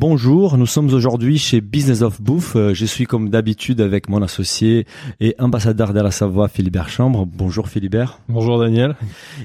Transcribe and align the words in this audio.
Bonjour, 0.00 0.56
nous 0.58 0.66
sommes 0.66 0.94
aujourd'hui 0.94 1.38
chez 1.38 1.60
Business 1.60 2.02
of 2.02 2.22
Bouffe. 2.22 2.54
Euh, 2.54 2.72
Je 2.72 2.84
suis 2.86 3.04
comme 3.04 3.30
d'habitude 3.30 3.80
avec 3.80 4.08
mon 4.08 4.22
associé 4.22 4.86
et 5.18 5.34
ambassadeur 5.40 5.92
de 5.92 5.98
la 6.00 6.12
Savoie, 6.12 6.46
Philibert 6.46 6.88
Chambre. 6.88 7.26
Bonjour 7.26 7.66
Philibert. 7.68 8.20
Bonjour 8.28 8.60
Daniel. 8.60 8.94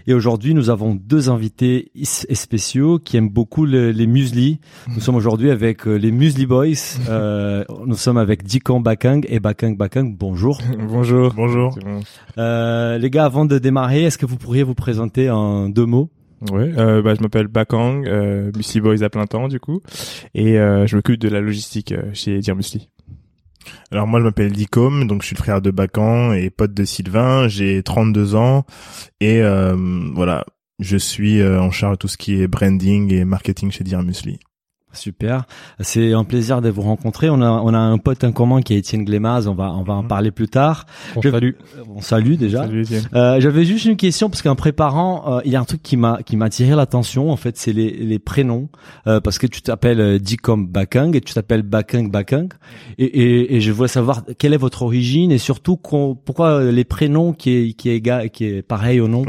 Et 0.05 0.13
aujourd'hui, 0.13 0.53
nous 0.53 0.69
avons 0.69 0.93
deux 0.93 1.31
invités 1.31 1.89
spéciaux 2.03 2.99
qui 2.99 3.17
aiment 3.17 3.31
beaucoup 3.31 3.65
le- 3.65 3.89
les 3.89 4.05
muesli. 4.05 4.59
Nous 4.93 4.99
sommes 5.01 5.15
aujourd'hui 5.15 5.49
avec 5.49 5.87
euh, 5.87 5.95
les 5.95 6.11
Muesli 6.11 6.45
Boys. 6.45 6.99
Euh, 7.09 7.63
nous 7.87 7.95
sommes 7.95 8.17
avec 8.17 8.43
Dikang 8.43 8.79
Bakang 8.81 9.25
et 9.29 9.39
Bakang 9.39 9.75
Bakang. 9.75 10.15
Bonjour. 10.17 10.59
Bonjour. 10.87 11.33
Bonjour. 11.35 11.75
Euh, 12.37 12.97
les 12.99 13.09
gars, 13.09 13.25
avant 13.25 13.45
de 13.45 13.57
démarrer, 13.57 14.03
est-ce 14.03 14.17
que 14.19 14.25
vous 14.27 14.37
pourriez 14.37 14.61
vous 14.63 14.73
présenter 14.75 15.29
en 15.31 15.67
deux 15.69 15.85
mots? 15.85 16.09
Ouais, 16.51 16.73
euh, 16.77 17.01
bah, 17.01 17.15
je 17.15 17.21
m'appelle 17.21 17.47
Bakang, 17.47 18.05
euh, 18.05 18.51
Musli 18.55 18.81
Boys 18.81 19.03
à 19.03 19.09
plein 19.09 19.25
temps 19.27 19.47
du 19.47 19.59
coup, 19.59 19.81
et 20.33 20.59
euh, 20.59 20.85
je 20.87 20.95
m'occupe 20.95 21.19
de 21.19 21.29
la 21.29 21.39
logistique 21.39 21.93
euh, 21.93 22.09
chez 22.13 22.39
Dire 22.39 22.55
Musli. 22.55 22.89
Alors 23.91 24.07
moi 24.07 24.19
je 24.19 24.25
m'appelle 24.25 24.51
Dicom, 24.51 25.07
donc 25.07 25.21
je 25.21 25.27
suis 25.27 25.35
le 25.35 25.41
frère 25.41 25.61
de 25.61 25.71
Bacan 25.71 26.33
et 26.33 26.49
pote 26.49 26.73
de 26.73 26.83
Sylvain, 26.83 27.47
j'ai 27.47 27.81
32 27.81 28.35
ans 28.35 28.65
et 29.21 29.41
euh, 29.41 29.75
voilà, 30.13 30.45
je 30.79 30.97
suis 30.97 31.39
euh, 31.39 31.61
en 31.61 31.71
charge 31.71 31.93
de 31.93 31.99
tout 31.99 32.07
ce 32.09 32.17
qui 32.17 32.41
est 32.41 32.47
branding 32.47 33.13
et 33.13 33.23
marketing 33.23 33.71
chez 33.71 33.85
Dire 33.85 34.03
Musli. 34.03 34.39
Super, 34.93 35.43
c'est 35.79 36.13
un 36.13 36.23
plaisir 36.23 36.61
de 36.61 36.69
vous 36.69 36.81
rencontrer. 36.83 37.29
On 37.29 37.41
a 37.41 37.49
on 37.49 37.73
a 37.73 37.77
un 37.79 37.97
pote 37.97 38.23
en 38.23 38.31
commun 38.31 38.61
qui 38.61 38.73
est 38.75 38.77
Étienne 38.77 39.03
Glémaz. 39.03 39.47
On 39.47 39.55
va 39.55 39.71
on 39.73 39.83
va 39.83 39.93
en 39.95 40.03
Mhm. 40.03 40.07
parler 40.07 40.31
plus 40.31 40.47
tard. 40.47 40.85
Bon, 41.15 41.21
Je- 41.21 41.29
salut. 41.31 41.57
On 41.95 42.01
salue 42.01 42.33
déjà. 42.35 42.65
Euh, 43.13 43.39
J'avais 43.41 43.65
juste 43.65 43.85
une 43.85 43.97
question 43.97 44.29
parce 44.29 44.41
qu'en 44.41 44.55
préparant, 44.55 45.37
euh, 45.37 45.41
il 45.45 45.51
y 45.51 45.55
a 45.55 45.59
un 45.59 45.65
truc 45.65 45.81
qui 45.81 45.97
m'a 45.97 46.19
qui 46.25 46.37
m'a 46.37 46.45
attiré 46.45 46.75
l'attention. 46.75 47.31
En 47.31 47.37
fait, 47.37 47.57
c'est 47.57 47.73
les 47.73 47.89
les 47.91 48.19
prénoms 48.19 48.69
euh, 49.07 49.19
parce 49.19 49.37
que 49.39 49.47
tu 49.47 49.61
t'appelles 49.61 49.99
euh, 49.99 50.19
Dicom 50.19 50.67
Bakang 50.67 51.15
et 51.15 51.21
tu 51.21 51.33
t'appelles 51.33 51.63
Bakang 51.63 52.09
Bakang 52.11 52.49
et, 52.97 53.05
et 53.05 53.55
et 53.55 53.61
je 53.61 53.71
voulais 53.71 53.87
savoir 53.87 54.23
quelle 54.37 54.53
est 54.53 54.57
votre 54.57 54.83
origine 54.83 55.31
et 55.31 55.37
surtout 55.37 55.75
qu'on- 55.77 56.15
pourquoi 56.15 56.59
euh, 56.59 56.71
les 56.71 56.83
prénoms 56.83 57.33
qui 57.33 57.49
est 57.51 57.73
qui 57.73 57.89
est 57.89 57.95
égal 57.95 58.29
qui 58.29 58.45
est 58.45 58.61
pareil 58.61 58.99
au 58.99 59.07
nom. 59.07 59.23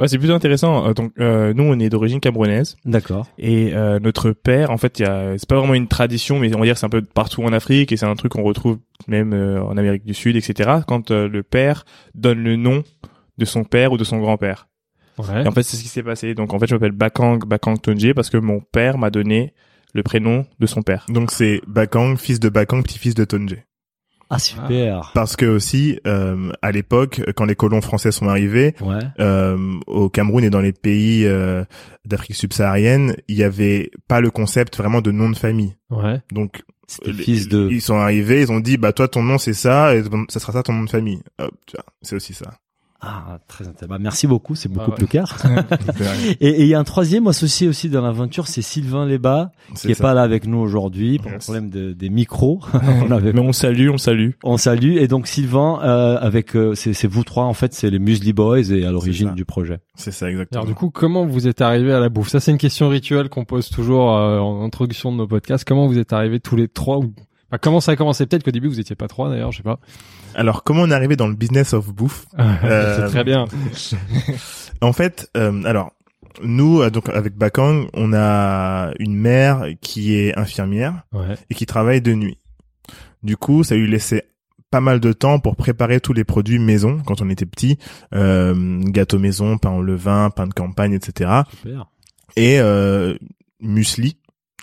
Ouais, 0.00 0.08
c'est 0.08 0.18
plutôt 0.18 0.34
intéressant. 0.34 0.86
Euh, 0.88 0.94
Donc 0.94 1.12
euh, 1.20 1.52
nous 1.54 1.64
on 1.64 1.78
est 1.78 1.88
d'origine 1.90 2.20
camerounaise 2.20 2.76
D'accord. 2.84 3.26
et 3.38 3.72
euh, 3.74 3.98
notre 4.00 4.30
père, 4.32 4.70
en 4.70 4.76
fait, 4.78 5.01
il 5.02 5.06
y 5.06 5.08
a, 5.08 5.36
c'est 5.36 5.48
pas 5.48 5.58
vraiment 5.58 5.74
une 5.74 5.88
tradition, 5.88 6.38
mais 6.38 6.54
on 6.54 6.58
va 6.58 6.64
dire 6.64 6.74
que 6.74 6.80
c'est 6.80 6.86
un 6.86 6.90
peu 6.90 7.02
partout 7.02 7.42
en 7.42 7.52
Afrique 7.52 7.92
et 7.92 7.96
c'est 7.96 8.06
un 8.06 8.14
truc 8.14 8.32
qu'on 8.32 8.42
retrouve 8.42 8.78
même 9.08 9.32
euh, 9.32 9.62
en 9.62 9.76
Amérique 9.76 10.04
du 10.04 10.14
Sud, 10.14 10.36
etc. 10.36 10.70
Quand 10.86 11.10
euh, 11.10 11.28
le 11.28 11.42
père 11.42 11.84
donne 12.14 12.42
le 12.42 12.56
nom 12.56 12.84
de 13.38 13.44
son 13.44 13.64
père 13.64 13.92
ou 13.92 13.96
de 13.96 14.04
son 14.04 14.18
grand-père. 14.18 14.68
Ouais. 15.18 15.44
Et 15.44 15.48
en 15.48 15.52
fait, 15.52 15.62
c'est 15.62 15.76
ce 15.76 15.82
qui 15.82 15.88
s'est 15.88 16.02
passé. 16.02 16.34
Donc 16.34 16.54
en 16.54 16.58
fait, 16.58 16.66
je 16.68 16.74
m'appelle 16.74 16.92
Bakang 16.92 17.40
Bakang 17.44 17.80
Tonje 17.80 18.12
parce 18.14 18.30
que 18.30 18.36
mon 18.36 18.60
père 18.60 18.96
m'a 18.96 19.10
donné 19.10 19.52
le 19.92 20.02
prénom 20.02 20.46
de 20.58 20.66
son 20.66 20.82
père. 20.82 21.06
Donc 21.08 21.32
c'est 21.32 21.60
Bakang, 21.66 22.16
fils 22.16 22.38
de 22.38 22.48
Bakang, 22.48 22.82
petit-fils 22.82 23.14
de 23.14 23.24
Tonje. 23.24 23.56
Ah 24.34 24.38
super. 24.38 25.10
Parce 25.14 25.36
que 25.36 25.46
aussi, 25.46 25.98
euh, 26.06 26.50
à 26.62 26.72
l'époque, 26.72 27.20
quand 27.36 27.44
les 27.44 27.54
colons 27.54 27.80
français 27.82 28.10
sont 28.12 28.28
arrivés, 28.28 28.74
Ouais. 28.80 28.98
euh, 29.20 29.56
au 29.86 30.08
Cameroun 30.08 30.42
et 30.42 30.50
dans 30.50 30.60
les 30.60 30.72
pays 30.72 31.26
euh, 31.26 31.64
d'Afrique 32.06 32.36
subsaharienne, 32.36 33.14
il 33.28 33.36
y 33.36 33.44
avait 33.44 33.90
pas 34.08 34.20
le 34.20 34.30
concept 34.30 34.76
vraiment 34.78 35.00
de 35.02 35.10
nom 35.10 35.28
de 35.30 35.36
famille. 35.36 35.76
Ouais. 35.90 36.20
Donc 36.32 36.62
fils 37.14 37.48
de. 37.48 37.68
Ils 37.70 37.80
sont 37.82 37.96
arrivés, 37.96 38.40
ils 38.42 38.52
ont 38.52 38.60
dit 38.60 38.76
bah 38.76 38.92
toi 38.92 39.08
ton 39.08 39.22
nom 39.22 39.38
c'est 39.38 39.54
ça 39.54 39.94
et 39.94 40.02
ça 40.28 40.40
sera 40.40 40.52
ça 40.52 40.62
ton 40.62 40.72
nom 40.72 40.84
de 40.84 40.90
famille. 40.90 41.22
Hop, 41.38 41.50
tu 41.66 41.76
vois, 41.76 41.84
c'est 42.02 42.16
aussi 42.16 42.34
ça. 42.34 42.54
Ah 43.04 43.38
très 43.48 43.66
intéressant. 43.66 43.88
Bah, 43.88 43.98
merci 44.00 44.28
beaucoup, 44.28 44.54
c'est 44.54 44.68
beaucoup 44.68 44.90
ouais. 44.92 44.96
plus 44.96 45.08
clair. 45.08 45.36
Et 46.40 46.62
il 46.62 46.68
y 46.68 46.74
a 46.74 46.78
un 46.78 46.84
troisième 46.84 47.26
associé 47.26 47.66
aussi 47.66 47.88
dans 47.88 48.00
l'aventure, 48.00 48.46
c'est 48.46 48.62
Sylvain 48.62 49.06
Lebas 49.06 49.50
qui 49.74 49.90
est 49.90 49.94
ça. 49.94 50.02
pas 50.04 50.14
là 50.14 50.22
avec 50.22 50.46
nous 50.46 50.58
aujourd'hui 50.58 51.18
pour 51.18 51.28
le 51.30 51.34
Yes. 51.34 51.44
problème 51.44 51.68
de, 51.70 51.92
des 51.92 52.10
micros. 52.10 52.60
on 53.08 53.10
avait 53.10 53.32
Mais 53.32 53.40
on 53.40 53.52
salue, 53.52 53.88
on 53.90 53.98
salue. 53.98 54.30
On 54.44 54.56
salue 54.56 54.98
et 54.98 55.08
donc 55.08 55.26
Sylvain 55.26 55.80
euh, 55.82 56.16
avec 56.20 56.54
euh, 56.54 56.74
c'est 56.76 56.92
c'est 56.92 57.08
vous 57.08 57.24
trois 57.24 57.44
en 57.44 57.54
fait 57.54 57.74
c'est 57.74 57.90
les 57.90 57.98
Muesli 57.98 58.32
Boys 58.32 58.70
et 58.70 58.84
à 58.84 58.92
l'origine 58.92 59.34
du 59.34 59.44
projet. 59.44 59.80
C'est 59.96 60.12
ça 60.12 60.30
exactement. 60.30 60.62
Alors 60.62 60.68
du 60.68 60.74
coup, 60.74 60.90
comment 60.90 61.26
vous 61.26 61.48
êtes 61.48 61.60
arrivé 61.60 61.92
à 61.92 61.98
la 61.98 62.08
bouffe? 62.08 62.28
Ça, 62.28 62.38
c'est 62.38 62.52
une 62.52 62.58
question 62.58 62.88
rituelle 62.88 63.28
qu'on 63.28 63.44
pose 63.44 63.68
toujours 63.68 64.16
euh, 64.16 64.38
en 64.38 64.64
introduction 64.64 65.10
de 65.10 65.16
nos 65.16 65.26
podcasts. 65.26 65.64
Comment 65.66 65.86
vous 65.88 65.98
êtes 65.98 66.12
arrivés 66.12 66.38
tous 66.38 66.54
les 66.56 66.68
trois 66.68 66.98
ou... 66.98 67.12
Enfin, 67.52 67.58
comment 67.60 67.80
ça 67.82 67.92
a 67.92 67.96
commencé? 67.96 68.24
Peut-être 68.24 68.44
qu'au 68.44 68.50
début 68.50 68.68
vous 68.68 68.80
étiez 68.80 68.96
pas 68.96 69.08
trois 69.08 69.28
d'ailleurs, 69.28 69.52
je 69.52 69.58
sais 69.58 69.62
pas. 69.62 69.78
Alors 70.34 70.64
comment 70.64 70.80
on 70.82 70.90
est 70.90 70.94
arrivé 70.94 71.16
dans 71.16 71.28
le 71.28 71.34
business 71.34 71.74
of 71.74 71.92
bouffe? 71.92 72.24
Euh, 72.38 72.96
c'est 73.06 73.10
très 73.12 73.24
bien. 73.24 73.44
En 74.80 74.92
fait, 74.92 75.30
euh, 75.36 75.62
alors 75.64 75.92
nous 76.42 76.80
euh, 76.80 76.90
donc 76.90 77.08
avec 77.10 77.36
Bakang, 77.36 77.86
on 77.94 78.12
a 78.14 78.90
une 78.98 79.14
mère 79.14 79.66
qui 79.82 80.14
est 80.14 80.36
infirmière 80.38 81.02
Ouais. 81.12 81.36
et 81.50 81.54
qui 81.54 81.66
travaille 81.66 82.00
de 82.00 82.14
nuit. 82.14 82.38
Du 83.22 83.36
coup, 83.36 83.62
ça 83.64 83.76
lui 83.76 83.88
laissait 83.88 84.24
pas 84.70 84.80
mal 84.80 84.98
de 84.98 85.12
temps 85.12 85.38
pour 85.38 85.54
préparer 85.54 86.00
tous 86.00 86.14
les 86.14 86.24
produits 86.24 86.58
maison 86.58 87.00
quand 87.06 87.20
on 87.20 87.28
était 87.28 87.44
petit, 87.46 87.76
euh, 88.14 88.80
gâteau 88.84 89.18
maison, 89.18 89.58
pain 89.58 89.70
au 89.72 89.82
levain, 89.82 90.30
pain 90.30 90.46
de 90.46 90.54
campagne, 90.54 90.94
etc. 90.94 91.30
Super. 91.60 91.86
et 92.36 92.58
euh, 92.58 93.14
muesli 93.60 94.16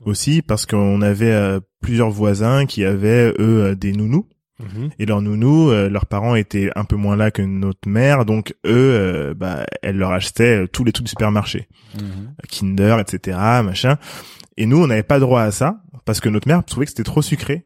aussi 0.06 0.42
parce 0.42 0.66
qu'on 0.66 1.02
avait 1.02 1.32
euh, 1.32 1.60
plusieurs 1.82 2.10
voisins 2.10 2.66
qui 2.66 2.84
avaient 2.86 3.30
eux 3.40 3.64
euh, 3.64 3.76
des 3.76 3.92
nounous 3.94 4.28
Mhm. 4.62 4.90
et 5.00 5.06
leurs 5.06 5.22
nounous 5.22 5.70
euh, 5.70 5.88
leurs 5.90 6.06
parents 6.06 6.36
étaient 6.36 6.70
un 6.76 6.84
peu 6.84 6.98
moins 6.98 7.16
là 7.16 7.32
que 7.32 7.42
notre 7.42 7.88
mère 7.88 8.26
donc 8.26 8.54
eux 8.66 8.92
euh, 8.94 9.34
bah 9.34 9.66
elle 9.82 9.96
leur 9.96 10.12
achetait 10.12 10.64
euh, 10.64 10.68
tous 10.68 10.84
les 10.84 10.92
trucs 10.92 11.06
du 11.06 11.10
supermarché 11.12 11.70
Kinder 12.52 12.98
etc 13.00 13.38
machin 13.64 13.98
et 14.58 14.66
nous 14.66 14.78
on 14.84 14.88
n'avait 14.88 15.02
pas 15.04 15.20
droit 15.20 15.42
à 15.44 15.52
ça 15.52 15.78
parce 16.04 16.20
que 16.20 16.28
notre 16.28 16.50
mère 16.50 16.64
trouvait 16.66 16.86
que 16.86 16.92
c'était 16.92 17.04
trop 17.04 17.22
sucré 17.22 17.64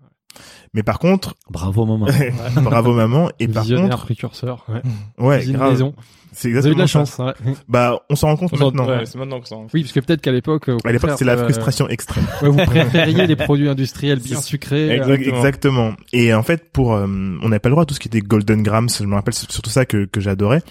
mais 0.76 0.84
par 0.84 1.00
contre 1.00 1.34
Bravo 1.50 1.86
maman. 1.88 2.06
bravo 2.62 2.94
maman 2.94 3.30
et 3.40 3.48
par 3.48 3.64
Visionnaire, 3.64 3.90
contre 3.90 4.04
précurseur. 4.06 4.64
Ouais. 4.70 4.82
ouais 5.18 5.46
grave 5.48 5.92
c'est 6.34 6.52
Vous 6.52 6.58
avez 6.58 6.72
eu 6.72 6.76
de 6.76 6.82
exactement 6.82 7.04
la 7.04 7.06
ça. 7.06 7.26
chance. 7.38 7.46
ouais. 7.46 7.54
bah 7.68 8.00
on 8.10 8.16
s'en 8.16 8.28
rend 8.28 8.36
compte 8.36 8.52
On 8.54 8.58
maintenant 8.66 8.88
ouais. 8.88 9.06
c'est 9.06 9.18
maintenant 9.18 9.40
que 9.40 9.48
ça. 9.48 9.56
en- 9.56 9.68
Oui, 9.74 9.82
parce 9.84 9.94
que 9.94 10.00
peut-être 10.02 10.22
qu'à 10.22 10.32
l'époque, 10.32 10.68
au 10.68 10.78
à 10.86 10.92
l'époque 10.92 11.12
c'est 11.18 11.26
la 11.26 11.34
euh, 11.34 11.44
frustration 11.44 11.88
extrême 11.88 12.26
ouais, 12.42 12.50
vous 12.50 12.58
préfériez 12.66 13.26
les 13.28 13.36
produits 13.36 13.70
industriels 13.70 14.20
bien 14.20 14.42
sucrés. 14.42 14.90
Exact- 14.96 15.10
euh, 15.28 15.36
exactement. 15.38 15.94
Et 16.12 16.34
en 16.34 16.44
fait, 16.44 16.72
pour, 16.74 16.94
euh, 16.94 17.06
on 17.06 17.50
n'avait 17.50 17.60
pas 17.60 17.70
le 17.70 17.74
droit 17.74 17.84
à 17.84 17.86
tout 17.86 17.94
ce 17.94 18.00
qui 18.00 18.08
était 18.10 18.20
Golden 18.22 18.62
Grams. 18.64 18.90
Je 18.90 19.04
me 19.06 19.16
rappelle, 19.16 19.34
c'est 19.34 19.50
surtout 19.52 19.70
ça 19.70 19.86
que, 19.86 20.06
que 20.06 20.20
j'adorais. 20.20 20.62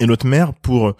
Et 0.00 0.06
notre 0.06 0.26
mère, 0.26 0.52
pour 0.54 0.94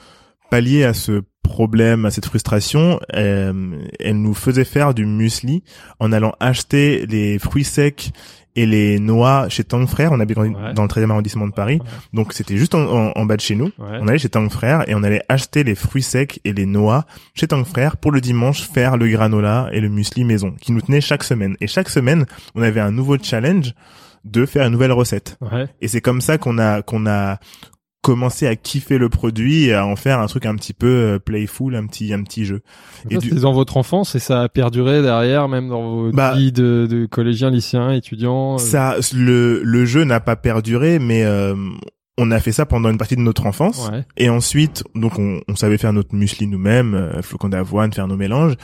pallier 0.51 0.85
à 0.85 0.93
ce 0.95 1.23
problème, 1.43 2.05
à 2.07 2.11
cette 2.11 2.27
frustration, 2.27 2.99
euh, 3.15 3.79
elle 4.01 4.21
nous 4.21 4.35
faisait 4.35 4.65
faire 4.65 4.95
du 4.95 5.05
muesli 5.07 5.63
en 6.01 6.13
allant 6.13 6.35
acheter 6.41 7.07
les 7.07 7.39
fruits 7.39 7.65
secs 7.65 8.11
et 8.55 8.67
les 8.67 8.99
noix 8.99 9.49
chez 9.49 9.65
Tang 9.65 9.87
Frère. 9.87 10.13
On 10.13 10.21
habite 10.21 10.37
dans, 10.37 10.43
Ouais. 10.45 10.75
dans 10.75 10.83
le 10.83 10.89
13e 10.89 11.11
arrondissement 11.11 11.47
de 11.47 11.53
Paris. 11.53 11.79
Ouais. 11.83 11.87
Donc 12.13 12.33
c'était 12.35 12.57
juste 12.59 12.75
en, 12.75 12.83
en- 12.83 13.13
en 13.17 13.25
bas 13.25 13.37
de 13.37 13.41
chez 13.41 13.55
nous. 13.55 13.71
Ouais. 13.79 13.99
On 14.01 14.09
allait 14.09 14.19
chez 14.19 14.29
Tang 14.29 14.49
Frère 14.51 14.87
et 14.89 14.95
on 14.95 15.03
allait 15.03 15.23
acheter 15.31 15.65
les 15.65 15.75
fruits 15.75 16.03
secs 16.03 16.39
et 16.45 16.53
les 16.53 16.67
noix 16.67 17.07
chez 17.35 17.47
Tang 17.49 17.65
Frère 17.65 17.97
pour 17.97 18.13
le 18.13 18.21
dimanche 18.21 18.63
faire 18.69 18.97
le 18.99 19.09
granola 19.09 19.69
et 19.73 19.81
le 19.81 19.89
muesli 19.89 20.25
maison 20.25 20.55
qui 20.61 20.73
nous 20.73 20.83
tenait 20.83 21.01
chaque 21.01 21.25
semaine. 21.25 21.57
Et 21.61 21.67
chaque 21.67 21.89
semaine, 21.89 22.27
on 22.55 22.61
avait 22.63 22.81
un 22.81 22.91
nouveau 22.91 23.17
challenge 23.23 23.73
de 24.25 24.45
faire 24.47 24.67
une 24.67 24.73
nouvelle 24.73 24.93
recette. 24.93 25.39
Et 25.81 25.89
c'est 25.89 26.01
comme 26.03 26.21
ça 26.21 26.37
qu'on 26.39 26.59
a 26.59 26.83
qu'on 26.83 27.07
a 27.07 27.39
commencé 28.03 28.47
à 28.47 28.57
kiffer 28.57 28.99
le 28.99 29.09
produit 29.09 29.65
et 29.67 29.75
à 29.75 29.87
en 29.87 29.97
faire 29.97 30.19
un 30.21 30.27
truc 30.27 30.45
un 30.45 30.55
petit 30.57 30.73
peu 30.73 30.87
euh, 30.89 31.19
playful, 31.19 31.75
un 31.77 31.87
petit 31.87 32.13
un 32.13 32.23
petit 32.25 32.45
jeu. 32.45 32.61
Et 33.11 33.15
Ça, 33.15 33.21
du- 33.21 33.31
dans 33.31 33.53
votre 33.53 33.77
enfance 33.77 34.15
et 34.15 34.19
ça 34.19 34.43
a 34.43 34.49
perduré 34.49 35.01
derrière, 35.03 35.49
même 35.49 35.69
dans 35.69 35.83
vos 35.95 36.11
Bah, 36.13 36.35
vies 36.37 36.53
de, 36.53 36.87
de 36.91 37.07
collégiens, 37.07 37.51
lycéens, 37.51 37.93
étudiants. 37.93 38.55
euh, 38.57 38.59
Ça 38.59 38.97
le 39.15 39.63
le 39.63 39.85
jeu 39.87 40.05
n'a 40.05 40.21
pas 40.21 40.37
perduré 40.37 40.99
mais 40.99 41.23
euh, 41.25 41.55
on 42.19 42.31
a 42.31 42.41
fait 42.41 42.53
ça 42.53 42.67
pendant 42.67 42.91
une 42.91 42.99
partie 42.99 43.17
de 43.17 43.21
notre 43.23 43.47
enfance. 43.47 43.89
Ouais. 43.91 44.05
Et 44.19 44.29
ensuite, 44.29 44.85
donc 44.95 45.19
on, 45.19 45.41
on 45.49 45.57
savait 45.57 45.79
faire 45.79 45.93
notre 45.95 46.15
muesli 46.15 46.47
nous-mêmes, 46.47 46.95
euh, 46.95 47.23
flocons 47.23 47.49
d'avoine, 47.49 47.93
faire 47.93 48.07
nos 48.07 48.17
mélanges. 48.19 48.55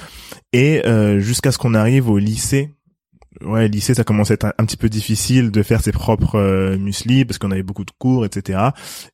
Et 0.52 0.82
euh, 0.86 1.18
jusqu'à 1.20 1.50
ce 1.50 1.56
qu'on 1.58 1.74
arrive 1.74 2.10
au 2.10 2.18
lycée, 2.18 2.74
ouais, 3.42 3.68
lycée, 3.68 3.94
ça 3.94 4.04
commençait 4.04 4.32
à 4.32 4.34
être 4.34 4.44
un, 4.46 4.52
un 4.58 4.64
petit 4.64 4.76
peu 4.76 4.88
difficile 4.88 5.50
de 5.50 5.62
faire 5.62 5.80
ses 5.82 5.92
propres 5.92 6.36
euh, 6.36 6.78
muesli 6.78 7.24
parce 7.24 7.38
qu'on 7.38 7.50
avait 7.50 7.62
beaucoup 7.62 7.84
de 7.84 7.92
cours, 7.98 8.24
etc. 8.24 8.60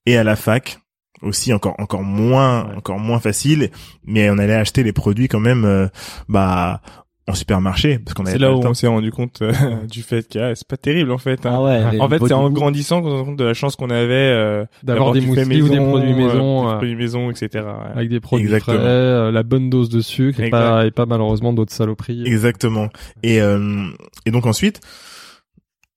Et 0.07 0.17
à 0.17 0.25
la 0.25 0.37
fac 0.37 0.81
aussi 1.23 1.53
encore 1.53 1.75
encore 1.79 2.03
moins 2.03 2.75
encore 2.77 2.99
moins 2.99 3.21
facile 3.21 3.71
mais 4.05 4.29
on 4.31 4.37
allait 4.37 4.55
acheter 4.55 4.83
les 4.83 4.93
produits 4.93 5.29
quand 5.29 5.41
même 5.41 5.65
euh, 5.65 5.87
bah 6.29 6.83
en 7.27 7.35
supermarché 7.35 7.99
parce 7.99 8.13
qu'on 8.13 8.27
avait 8.27 8.35
pas 8.35 8.39
là 8.43 8.49
le 8.51 8.57
où 8.57 8.61
temps. 8.61 8.71
on 8.71 8.75
s'est 8.75 8.87
rendu 8.87 9.11
compte 9.11 9.41
euh, 9.41 9.53
du 9.91 10.03
fait 10.03 10.29
que 10.29 10.39
ah, 10.39 10.55
c'est 10.55 10.69
pas 10.69 10.77
terrible 10.77 11.11
en 11.11 11.17
fait. 11.19 11.47
hein. 11.47 11.53
Ah 11.55 11.63
ouais. 11.63 11.99
En 12.01 12.09
fait, 12.09 12.19
c'est 12.27 12.35
en 12.35 12.51
grandissant 12.51 13.01
qu'on 13.01 13.09
se 13.11 13.15
rend 13.15 13.25
compte 13.25 13.39
de 13.39 13.45
la 13.45 13.55
chance 13.55 13.77
qu'on 13.77 13.89
avait 13.89 14.13
euh, 14.15 14.67
D'avoir 14.83 15.13
des 15.13 15.23
mousselis 15.23 15.63
ou 15.63 15.69
des 15.69 15.79
maison, 15.81 15.89
produits 15.91 16.13
euh, 16.13 16.17
maison, 16.17 16.63
des 16.65 16.69
euh, 16.69 16.77
produits 16.77 16.97
maison, 16.97 17.31
etc. 17.31 17.49
ouais. 17.55 17.93
avec 17.95 18.09
des 18.11 18.21
produits 18.21 18.45
Exactement. 18.47 18.77
frais, 18.79 18.87
euh, 18.87 19.31
la 19.31 19.43
bonne 19.43 19.71
dose 19.71 19.89
de 19.89 20.03
sucre 20.03 20.41
et 20.41 20.51
pas, 20.51 20.85
et 20.85 20.91
pas 20.91 21.07
malheureusement 21.07 21.55
d'autres 21.55 21.73
saloperies. 21.73 22.25
Exactement. 22.27 22.89
Et 23.23 23.41
euh, 23.41 23.87
et 24.27 24.31
donc 24.31 24.45
ensuite, 24.45 24.81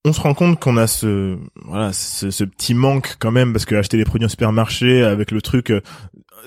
on 0.05 0.13
se 0.13 0.21
rend 0.21 0.33
compte 0.33 0.59
qu'on 0.61 0.77
a 0.77 0.87
ce 0.87 1.37
voilà 1.65 1.91
ce, 1.91 2.31
ce 2.31 2.45
petit 2.45 2.73
manque 2.73 3.17
quand 3.19 3.31
même 3.31 3.51
parce 3.51 3.65
que 3.65 3.75
acheter 3.75 3.97
les 3.97 4.05
produits 4.05 4.25
en 4.25 4.29
supermarché 4.29 5.03
avec 5.03 5.31
le 5.31 5.41
truc 5.41 5.71
euh, 5.71 5.81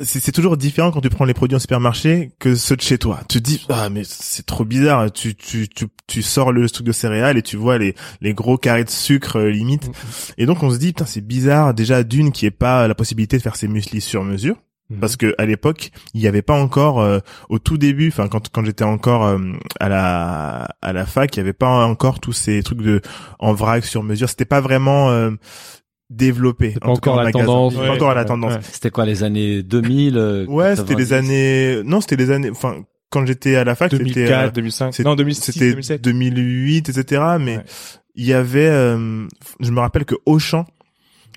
c'est 0.02 0.32
toujours 0.32 0.56
différent 0.56 0.90
quand 0.90 1.00
tu 1.00 1.10
prends 1.10 1.24
les 1.24 1.34
produits 1.34 1.56
en 1.56 1.60
supermarché 1.60 2.32
que 2.38 2.54
ceux 2.54 2.76
de 2.76 2.80
chez 2.82 2.98
toi. 2.98 3.20
Tu 3.28 3.38
te 3.38 3.42
dis 3.42 3.66
ah 3.68 3.88
mais 3.90 4.02
c'est 4.04 4.46
trop 4.46 4.64
bizarre. 4.64 5.12
Tu 5.12 5.34
tu 5.34 5.68
tu 5.68 5.86
tu 6.06 6.22
sors 6.22 6.52
le 6.52 6.68
truc 6.68 6.86
de 6.86 6.92
céréales 6.92 7.38
et 7.38 7.42
tu 7.42 7.56
vois 7.56 7.78
les 7.78 7.94
les 8.20 8.34
gros 8.34 8.56
carrés 8.58 8.84
de 8.84 8.90
sucre 8.90 9.38
euh, 9.38 9.50
limite. 9.50 9.90
Et 10.38 10.46
donc 10.46 10.62
on 10.62 10.70
se 10.70 10.78
dit 10.78 10.88
putain 10.88 11.06
c'est 11.06 11.26
bizarre 11.26 11.74
déjà 11.74 12.02
d'une 12.02 12.32
qui 12.32 12.46
est 12.46 12.50
pas 12.50 12.88
la 12.88 12.94
possibilité 12.94 13.36
de 13.36 13.42
faire 13.42 13.56
ses 13.56 13.68
muesli 13.68 14.00
sur 14.00 14.24
mesure 14.24 14.56
Mhm. 14.90 14.98
parce 14.98 15.16
que 15.16 15.34
à 15.38 15.46
l'époque 15.46 15.90
il 16.14 16.20
n'y 16.20 16.26
avait 16.26 16.42
pas 16.42 16.60
encore 16.60 17.00
euh, 17.00 17.20
au 17.48 17.58
tout 17.58 17.78
début 17.78 18.08
enfin 18.08 18.28
quand 18.28 18.48
quand 18.50 18.64
j'étais 18.64 18.84
encore 18.84 19.24
euh, 19.24 19.38
à 19.78 19.88
la 19.88 20.68
à 20.82 20.92
la 20.92 21.06
fac 21.06 21.34
il 21.36 21.38
y 21.38 21.40
avait 21.40 21.52
pas 21.52 21.68
encore 21.68 22.18
tous 22.18 22.32
ces 22.32 22.62
trucs 22.62 22.82
de 22.82 23.00
en 23.38 23.52
vrac 23.52 23.84
sur 23.84 24.02
mesure 24.02 24.28
c'était 24.28 24.44
pas 24.44 24.60
vraiment 24.60 25.10
euh, 25.10 25.30
développé 26.10 26.72
C'est 26.74 26.80
pas 26.80 26.88
en 26.88 26.94
tout 26.96 27.00
cas 27.00 27.10
encore 27.10 27.14
en 27.14 27.16
la 27.18 27.24
magasin. 27.24 27.44
tendance. 27.46 27.76
Ouais, 27.76 27.88
encore 27.88 28.14
la 28.14 28.20
ouais, 28.22 28.26
tendance 28.26 28.52
ouais. 28.54 28.60
C'était 28.72 28.90
quoi 28.90 29.06
les 29.06 29.22
années 29.22 29.62
2000 29.62 30.16
euh, 30.18 30.44
ouais 30.46 30.74
c'était 30.76 30.94
les 30.96 31.06
90? 31.06 31.12
années 31.12 31.82
non 31.84 32.00
c'était 32.00 32.16
les 32.16 32.30
années 32.32 32.50
enfin 32.50 32.76
quand 33.10 33.24
j'étais 33.26 33.56
à 33.56 33.64
la 33.64 33.74
fac 33.74 33.90
c'était 33.90 34.04
2004, 34.04 34.48
euh, 34.48 34.50
2005, 34.50 34.94
c'est- 34.94 35.04
non 35.04 35.14
2006, 35.14 35.52
c'était 35.52 35.70
2007. 35.70 36.02
2008 36.02 36.88
etc 36.88 37.22
mais 37.40 37.56
Ouais. 37.58 37.64
il 38.16 38.24
y 38.26 38.32
avait 38.32 38.68
euh, 38.68 39.26
je 39.60 39.70
me 39.70 39.80
rappelle 39.80 40.04
que 40.04 40.16
Auchan 40.26 40.66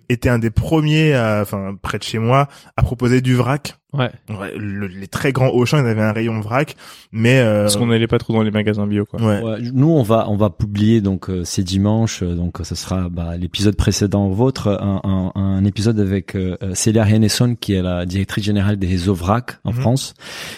était 0.09 0.29
un 0.29 0.39
des 0.39 0.49
premiers 0.51 1.13
à- 1.13 1.39
enfin 1.43 1.75
près 1.81 1.97
de 1.99 2.03
chez 2.03 2.17
moi 2.19 2.47
à 2.75 2.81
proposer 2.83 3.21
du 3.21 3.35
vrac 3.35 3.75
Ouais. 3.93 4.09
Ouais, 4.29 4.51
le- 4.57 4.87
les 4.87 5.07
très 5.07 5.31
grands 5.31 5.49
Auchan, 5.49 5.77
ils 5.79 5.87
avaient 5.87 6.01
un 6.01 6.11
rayon 6.13 6.39
vrac, 6.41 6.75
mais 7.11 7.39
euh, 7.39 7.63
Parce 7.63 7.77
qu'on 7.77 7.85
n'allait 7.87 8.07
pas 8.07 8.17
trop 8.17 8.33
dans 8.33 8.41
les 8.41 8.51
magasins 8.51 8.87
bio, 8.87 9.05
quoi. 9.05 9.21
ouais. 9.21 9.41
Ouais, 9.41 9.57
nous 9.73 9.89
on 9.89 10.03
va 10.03 10.25
on 10.29 10.35
va 10.35 10.49
publier 10.49 11.01
donc 11.01 11.29
euh, 11.29 11.43
c'est 11.43 11.63
dimanche 11.63 12.23
euh, 12.23 12.35
donc 12.35 12.57
ce 12.63 12.75
sera 12.75 13.09
bah, 13.09 13.37
l'épisode 13.37 13.75
précédent 13.75 14.29
vôtre 14.29 14.67
un, 14.69 15.01
un, 15.03 15.31
un 15.39 15.65
épisode 15.65 15.99
avec 15.99 16.35
euh, 16.35 16.57
euh, 16.63 16.73
Célia 16.75 17.03
Hennesson 17.03 17.55
qui 17.59 17.73
est 17.73 17.81
la 17.81 18.05
directrice 18.05 18.43
générale 18.45 18.77
des 18.77 18.87
réseaux 18.87 19.13
VRAC 19.13 19.57
en 19.63 19.71
Mhm. 19.71 19.79
France 19.79 20.13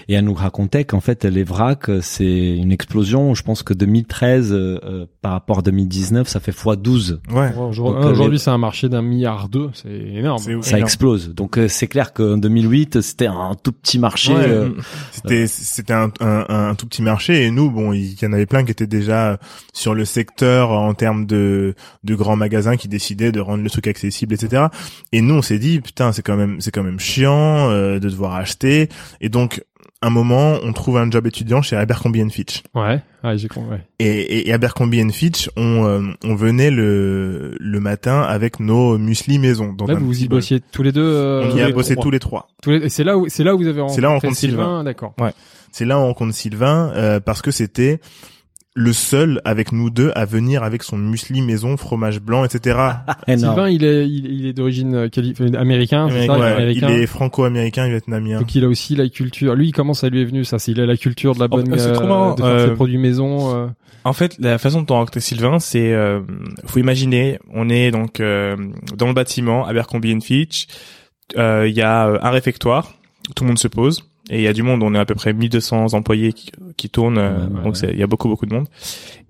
et 0.08 0.14
elle 0.14 0.26
nous 0.26 0.34
racontait 0.34 0.86
qu'en 0.86 1.00
fait 1.02 1.26
les 1.26 1.44
VRAC 1.44 1.90
euh, 1.90 2.00
c'est 2.02 2.56
une 2.58 2.72
explosion 2.72 3.34
je 3.34 3.44
pense 3.44 3.64
que 3.64 3.74
2013 3.74 4.52
euh, 4.54 4.80
euh, 4.86 5.06
par 5.22 5.32
rapport 5.34 5.60
à 5.60 5.62
2019 5.62 6.28
ça 6.28 6.40
fait 6.40 6.52
x 6.52 6.66
12 6.78 7.20
ouais. 7.34 7.52
Aujourd'hui, 7.58 8.26
euh, 8.26 8.30
les- 8.30 8.38
c'est 8.38 8.50
un 8.52 8.58
marché 8.58 8.88
d'un 8.90 9.02
milliard 9.02 9.50
deux, 9.50 9.70
c'est 9.74 9.90
énorme. 9.90 10.40
Ça 10.40 10.52
Énorme. 10.52 10.76
explose 10.84 11.34
donc 11.34 11.58
euh, 11.58 11.68
c'est 11.68 11.88
clair 11.88 12.14
qu'en 12.14 12.38
2008 12.38 13.02
c'était 13.02 13.25
un 13.34 13.56
tout 13.56 13.72
petit 13.72 14.00
marché 14.00 14.34
Ouais. 14.34 14.46
euh, 14.48 14.70
C'était 15.12 15.48
c'était 15.48 15.94
un, 15.94 16.12
un, 16.20 16.46
un 16.50 16.76
tout 16.76 16.86
petit 16.88 17.02
marché 17.02 17.44
et 17.46 17.52
nous 17.52 17.70
bon 17.72 17.94
il 17.94 18.14
y 18.22 18.26
en 18.26 18.34
avait 18.34 18.46
plein 18.46 18.64
qui 18.64 18.72
étaient 18.72 18.88
déjà 18.88 19.38
sur 19.74 19.94
le 19.94 20.06
secteur 20.06 20.72
en 20.72 20.94
termes 20.94 21.26
de 21.26 21.76
de 22.04 22.16
grands 22.16 22.36
magasins 22.36 22.76
qui 22.78 22.88
décidaient 22.88 23.32
de 23.32 23.40
rendre 23.40 23.64
le 23.64 23.70
truc 23.70 23.88
accessible 23.88 24.34
etc. 24.34 24.66
Et 25.12 25.22
nous 25.22 25.36
on 25.36 25.42
s'est 25.42 25.60
dit 25.60 25.80
putain 25.82 26.12
c'est 26.12 26.22
quand 26.22 26.38
même 26.38 26.62
c'est 26.62 26.72
quand 26.72 26.84
même 26.84 27.00
chiant 27.00 27.70
euh, 27.70 28.00
de 28.00 28.10
devoir 28.10 28.36
acheter 28.36 28.90
et 29.22 29.30
donc 29.30 29.64
un 30.06 30.10
moment 30.10 30.58
on 30.64 30.72
trouve 30.74 30.98
un 30.98 31.10
job 31.10 31.26
étudiant 31.28 31.62
chez 31.62 31.76
Abercrombie 31.76 32.30
Fitch 32.30 32.64
Ouais, 32.74 33.02
ouais, 33.24 33.38
j'ai 33.38 33.48
compris. 33.48 33.72
ouais. 33.72 33.82
et, 34.00 34.06
et, 34.08 34.50
et 34.50 34.54
Abercrombie 34.54 35.12
Fitch 35.12 35.50
on 35.58 35.86
euh, 35.86 36.02
on 36.24 36.36
venait 36.36 36.72
le 36.72 37.56
le 37.60 37.80
matin 37.80 38.22
avec 38.22 38.60
nos 38.60 38.98
muesli 38.98 39.40
maison 39.40 39.74
dans 39.74 39.86
Là, 39.88 39.96
vous 39.96 40.24
y 40.24 40.28
bossiez 40.28 40.62
tous 40.72 40.84
les 40.84 40.92
deux. 40.92 41.02
euh, 41.04 41.50
on 41.52 41.56
y 41.58 41.62
a 41.62 41.72
bossé 41.72 41.96
tous 41.96 42.12
les 42.12 42.20
trois 42.20 42.48
Tous 42.62 42.72
les- 42.72 42.86
et 42.86 42.90
c'est 42.90 43.04
là 43.04 43.18
où, 43.18 43.28
c'est 43.30 43.44
là 43.44 43.56
où 43.56 43.58
vous 43.58 43.68
avez 43.68 43.82
rencontré 43.82 43.96
C'est 43.96 44.02
là 44.02 44.08
où 44.10 44.12
on 44.12 44.16
rencontre 44.16 44.36
Sylvain. 44.38 44.84
D'accord. 44.84 45.14
c'est 45.72 45.86
là 45.86 45.98
où 45.98 46.02
on 46.02 46.06
rencontre 46.08 46.34
Sylvain 46.36 46.92
euh, 46.96 47.20
parce 47.20 47.42
que 47.42 47.52
c'était 47.52 48.00
le 48.78 48.92
seul 48.92 49.42
avec 49.46 49.72
nous 49.72 49.90
deux 49.90 50.12
à 50.16 50.26
venir 50.26 50.62
avec 50.64 50.84
son 50.84 50.98
muesli 50.98 51.42
maison, 51.42 51.78
fromage 51.78 52.20
blanc, 52.20 52.44
etc. 52.44 52.78
Sylvain, 53.28 53.70
il 53.70 53.86
est, 53.86 54.06
il, 54.08 54.26
il 54.26 54.46
est 54.48 54.54
d'origine 54.54 54.94
euh, 54.96 55.10
euh, 55.18 55.52
américain, 55.58 56.10
c'est 56.12 56.26
ça, 56.28 56.38
Ouais, 56.38 56.52
américain. 56.52 56.90
il 56.90 57.00
est 57.02 57.08
franco-américain, 57.08 57.88
vietnamien. 57.88 58.40
Donc 58.40 58.54
il 58.54 58.66
a 58.66 58.68
aussi 58.68 58.96
la 58.98 59.08
culture. 59.08 59.56
Lui, 59.56 59.72
comment 59.72 59.94
ça 59.94 60.10
lui 60.10 60.22
est 60.22 60.26
venu 60.26 60.44
ça? 60.44 60.60
C'est 60.60 60.74
il 60.74 60.82
a 60.82 60.86
la 60.86 60.98
culture 60.98 61.36
de 61.36 61.40
la 61.40 61.48
bonne, 61.48 61.66
c'est 61.80 61.94
trop 61.94 62.04
euh, 62.04 62.36
de 62.36 62.42
faire 62.42 62.46
euh, 62.46 62.68
ses 62.68 62.74
produits 62.74 62.98
maison. 62.98 63.56
euh. 63.56 63.68
En 64.04 64.14
fait, 64.14 64.36
la 64.40 64.58
façon 64.58 64.82
dont 64.82 65.06
on 65.08 65.20
Sylvain, 65.20 65.60
c'est, 65.60 65.94
euh, 65.94 66.20
faut 66.66 66.80
imaginer, 66.80 67.40
on 67.54 67.70
est 67.70 67.92
donc 67.92 68.20
euh, 68.20 68.56
dans 68.96 69.08
le 69.08 69.14
bâtiment 69.14 69.66
Abercrombie 69.66 70.20
Fitch. 70.22 70.68
Euh, 71.38 71.66
Il 71.68 71.74
y 71.76 71.82
a 71.82 72.08
euh, 72.08 72.20
un 72.22 72.30
réfectoire, 72.30 72.94
tout 73.36 73.46
le 73.46 73.48
monde 73.48 73.58
se 73.60 73.68
pose, 73.68 74.04
et 74.30 74.38
il 74.40 74.42
y 74.42 74.48
a 74.48 74.54
du 74.54 74.64
monde. 74.64 74.84
On 74.84 74.94
est 74.96 75.00
à 75.00 75.06
peu 75.06 75.16
près 75.16 75.34
1200 75.34 75.94
employés 75.94 76.34
qui, 76.34 76.52
qui 76.78 76.90
tournent, 76.90 77.18
euh, 77.18 77.48
Ouais, 77.48 77.56
ouais, 77.58 77.64
donc 77.64 77.76
ouais. 77.82 77.90
il 77.94 78.00
y 78.00 78.04
a 78.04 78.08
beaucoup 78.08 78.28
beaucoup 78.28 78.46
de 78.46 78.54
monde. 78.54 78.68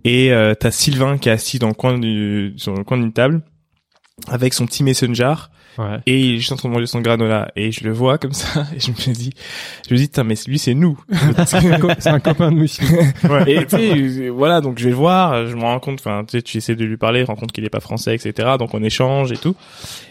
Et 0.03 0.31
euh, 0.31 0.53
t'as 0.53 0.71
Sylvain 0.71 1.17
qui 1.17 1.29
est 1.29 1.31
assis 1.31 1.59
dans 1.59 1.67
le 1.67 1.73
coin 1.73 1.97
du 1.97 2.53
sur 2.57 2.73
le 2.75 2.83
coin 2.83 2.97
d'une 2.97 3.13
table 3.13 3.41
avec 4.27 4.53
son 4.53 4.65
petit 4.65 4.83
messenger 4.83 5.33
Ouais. 5.77 5.99
et 6.05 6.19
il 6.19 6.35
est 6.35 6.37
juste 6.37 6.51
en 6.51 6.55
train 6.55 6.69
de 6.69 6.73
manger 6.73 6.85
son 6.87 7.01
granola 7.01 7.51
et 7.55 7.71
je 7.71 7.83
le 7.83 7.91
vois 7.91 8.17
comme 8.17 8.33
ça 8.33 8.65
et 8.75 8.79
je 8.79 8.91
me 8.91 9.13
dis 9.13 9.31
je 9.87 9.93
me 9.93 9.97
dis 9.99 10.05
putain 10.07 10.23
mais 10.23 10.35
lui 10.47 10.59
c'est 10.59 10.73
nous 10.73 10.97
C'est 11.45 12.07
un 12.07 12.19
copain 12.19 12.51
de 12.51 12.57
Muesli. 12.57 12.87
et 13.47 13.65
tu 13.65 13.75
sais, 13.75 13.91
euh, 13.93 14.29
voilà, 14.29 14.61
donc 14.61 14.79
je 14.79 14.85
vais 14.85 14.89
le 14.89 14.95
voir, 14.95 15.47
je 15.47 15.55
me 15.55 15.61
rends 15.61 15.79
compte, 15.79 15.99
enfin, 15.99 16.23
tu 16.25 16.37
sais, 16.37 16.41
tu 16.41 16.57
essaies 16.57 16.75
de 16.75 16.85
lui 16.85 16.97
parler, 16.97 17.19
je 17.19 17.23
me 17.23 17.27
rends 17.27 17.35
compte 17.35 17.51
qu'il 17.51 17.63
est 17.65 17.69
pas 17.69 17.79
français, 17.79 18.15
etc. 18.15 18.49
Donc 18.59 18.73
on 18.73 18.83
échange 18.83 19.31
et 19.31 19.37
tout. 19.37 19.55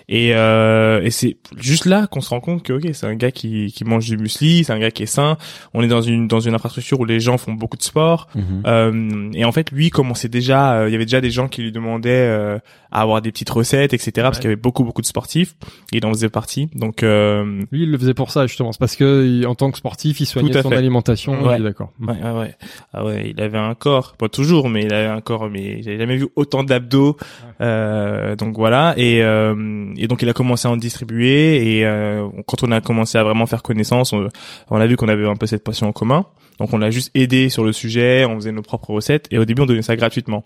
Et, 0.09 0.35
euh, 0.35 1.01
et 1.03 1.11
c'est 1.11 1.39
juste 1.57 1.87
là 1.87 2.07
qu'on 2.07 2.21
se 2.21 2.29
rend 2.29 2.41
compte 2.41 2.63
que 2.63 2.75
ok, 2.75 2.91
c'est 2.93 3.07
un 3.07 3.15
gars 3.15 3.31
qui, 3.31 3.73
qui 3.73 3.85
mange 3.85 4.05
du 4.05 4.19
muesli, 4.19 4.65
c'est 4.65 4.73
un 4.73 4.79
gars 4.79 4.91
qui 4.91 5.05
est 5.05 5.07
sain. 5.07 5.39
On 5.73 5.83
est 5.83 5.89
dans 5.89 6.03
une 6.03 6.29
dans 6.29 6.41
une 6.41 6.55
infrastructure 6.55 7.01
où 7.01 7.05
les 7.05 7.21
gens 7.21 7.39
font 7.39 7.53
beaucoup 7.53 7.79
de 7.79 7.83
sport. 7.83 8.29
Mhm. 8.35 8.63
Euh, 8.67 9.31
et 9.35 9.45
en 9.45 9.53
fait, 9.53 9.71
lui 9.71 9.91
commençait 9.91 10.29
déjà, 10.29 10.75
euh, 10.75 10.89
il 10.89 10.93
y 10.93 10.95
avait 10.95 11.07
déjà 11.07 11.21
des 11.23 11.31
gens 11.31 11.49
qui 11.49 11.63
lui 11.63 11.73
demandaient 11.73 12.11
euh, 12.11 12.59
à 12.95 13.01
avoir 13.03 13.21
des 13.21 13.31
petites 13.33 13.51
recettes, 13.51 13.93
etc. 13.93 14.13
Parce 14.17 14.39
qu'il 14.39 14.45
y 14.45 14.53
avait 14.53 14.57
beaucoup 14.57 14.85
beaucoup 14.85 15.03
de 15.03 15.07
sportifs. 15.07 15.55
Et 15.93 15.99
il 15.99 16.07
en 16.07 16.11
faisait 16.13 16.29
partie. 16.31 16.69
Donc 16.75 17.03
euh, 17.03 17.63
Lui, 17.71 17.83
il 17.83 17.91
le 17.91 17.99
faisait 17.99 18.15
pour 18.15 18.31
ça 18.31 18.47
justement. 18.47 18.73
C'est 18.73 18.79
parce 18.79 18.97
que 18.97 19.45
en 19.45 19.55
tant 19.55 19.71
que 19.71 19.79
sportif, 19.79 20.21
il 20.21 20.27
soignait 20.27 20.63
son 20.63 20.71
fait. 20.71 20.77
alimentation. 20.77 21.43
Ouais. 21.43 21.61
D'accord. 21.61 21.93
Ouais, 22.01 22.15
ouais, 22.23 22.39
ouais. 22.39 22.55
Ah 22.93 23.05
ouais, 23.05 23.33
il 23.35 23.41
avait 23.43 23.59
un 23.59 23.75
corps, 23.75 24.15
pas 24.17 24.29
toujours, 24.29 24.69
mais 24.69 24.85
il 24.85 24.95
avait 24.95 25.09
un 25.09 25.21
corps, 25.21 25.51
mais 25.51 25.83
j'avais 25.83 25.99
jamais 25.99 26.17
vu 26.17 26.29
autant 26.37 26.63
d'abdos. 26.65 27.17
Euh, 27.61 28.37
donc 28.37 28.57
voilà, 28.57 28.95
et 28.97 29.23
euh, 29.23 29.93
et 29.97 30.07
donc 30.09 30.23
il 30.23 30.29
a 30.29 30.33
commencé 30.33 30.69
à 30.69 30.71
en 30.71 30.77
distribuer 30.77 31.79
et 31.79 31.87
euh, 31.87 32.29
quand 32.47 32.63
on 32.63 32.71
a 32.73 32.81
commencé 32.81 33.19
à 33.19 33.25
vraiment 33.25 33.47
faire 33.47 33.63
connaissance, 33.63 34.13
on, 34.13 34.29
on 34.71 34.77
a 34.81 34.87
vu 34.87 34.97
qu'on 34.97 35.09
avait 35.09 35.27
un 35.27 35.37
peu 35.37 35.47
cette 35.47 35.65
passion 35.65 35.89
en 35.89 35.93
commun. 35.93 36.27
Donc 36.61 36.73
on 36.73 36.79
l'a 36.79 36.91
juste 36.91 37.11
aidé 37.15 37.49
sur 37.49 37.65
le 37.65 37.73
sujet, 37.73 38.25
on 38.25 38.37
faisait 38.37 38.53
nos 38.53 38.63
propres 38.63 38.91
recettes 38.91 39.27
et 39.33 39.39
au 39.39 39.45
début 39.45 39.63
on 39.63 39.67
donnait 39.67 39.83
ça 39.83 39.97
gratuitement, 39.97 40.45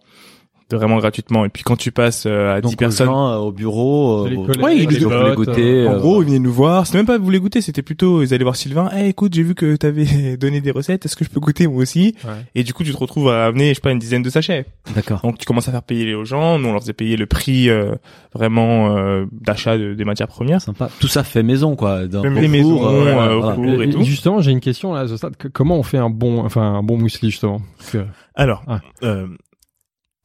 vraiment 0.76 0.98
gratuitement. 0.98 1.44
Et 1.44 1.48
puis 1.48 1.62
quand 1.62 1.76
tu 1.76 1.92
passes 1.92 2.24
euh, 2.26 2.54
à 2.56 2.60
donc 2.60 2.70
10 2.70 2.74
aux 2.74 2.76
personnes, 2.78 3.06
gens, 3.06 3.28
euh, 3.32 3.36
au 3.38 3.52
bureau 3.52 4.26
Les 4.28 4.36
euh, 4.36 4.44
collègues, 4.44 4.62
Ouais, 4.62 4.76
il 4.76 4.88
les 4.88 4.96
est- 4.98 5.04
on 5.04 5.08
voulait 5.08 5.34
potes, 5.34 5.48
goûter 5.48 5.88
en 5.88 5.94
euh, 5.94 5.98
gros, 5.98 6.22
ils 6.22 6.26
venaient 6.26 6.38
nous 6.38 6.52
voir. 6.52 6.86
C'était 6.86 6.98
même 6.98 7.06
pas 7.06 7.18
vous 7.18 7.30
les 7.30 7.40
goûter, 7.40 7.60
c'était 7.60 7.82
plutôt 7.82 8.22
ils 8.22 8.34
allaient 8.34 8.44
voir 8.44 8.56
Sylvain. 8.56 8.90
Eh, 8.96 9.08
écoute, 9.08 9.32
j'ai 9.34 9.42
vu 9.42 9.54
que 9.54 9.76
t'avais 9.76 10.36
donné 10.36 10.60
des 10.60 10.70
recettes. 10.70 11.06
Est-ce 11.06 11.16
que 11.16 11.24
je 11.24 11.30
peux 11.30 11.40
goûter 11.40 11.66
moi 11.66 11.82
aussi 11.82 12.14
Ouais. 12.24 12.30
Et 12.54 12.64
du 12.64 12.74
coup, 12.74 12.84
tu 12.84 12.92
te 12.92 12.96
retrouves 12.98 13.28
à 13.30 13.46
amener, 13.46 13.70
je 13.70 13.74
sais 13.74 13.80
pas, 13.80 13.90
une 13.92 13.98
dizaine 13.98 14.22
de 14.22 14.30
sachets. 14.30 14.66
d'accord 14.94 15.20
Donc, 15.22 15.38
tu 15.38 15.46
commences 15.46 15.68
à 15.68 15.72
faire 15.72 15.82
payer 15.82 16.14
aux 16.14 16.24
gens. 16.24 16.58
Nous, 16.58 16.68
on 16.68 16.72
leur 16.72 16.82
faisait 16.82 16.92
payer 16.92 17.16
le 17.16 17.26
prix 17.26 17.68
euh, 17.70 17.94
vraiment 18.34 18.96
euh, 18.96 19.24
d'achat 19.32 19.78
de- 19.78 19.94
des 19.94 20.04
matières 20.04 20.28
premières. 20.28 20.60
sympa 20.60 20.90
tout 21.00 21.08
ça 21.08 21.24
fait 21.24 21.42
maison 21.42 21.76
quoi 21.76 22.06
dans 22.06 22.22
Fait 22.22 22.28
au 22.28 22.34
Les 22.34 22.48
maisons, 22.48 22.76
voilà. 22.78 23.56
et 23.78 23.84
Et 23.84 23.90
tout. 23.90 24.02
Justement, 24.02 24.40
j'ai 24.40 24.50
une 24.50 24.60
question 24.60 24.92
là 24.92 25.00
à 25.00 25.08
ce 25.08 25.16
stade. 25.16 25.36
Que- 25.36 25.48
Comment 25.48 25.76
on 25.78 25.82
fait 25.82 25.98
un 25.98 26.10
bon, 26.10 26.44
enfin 26.44 26.62
un 26.62 26.82
bon 26.82 26.98
muesli 26.98 27.30
justement? 27.30 27.60
Parce 27.78 27.90
que- 27.90 28.04
Alors, 28.34 28.62
Ah. 28.68 28.80
euh, 29.02 29.26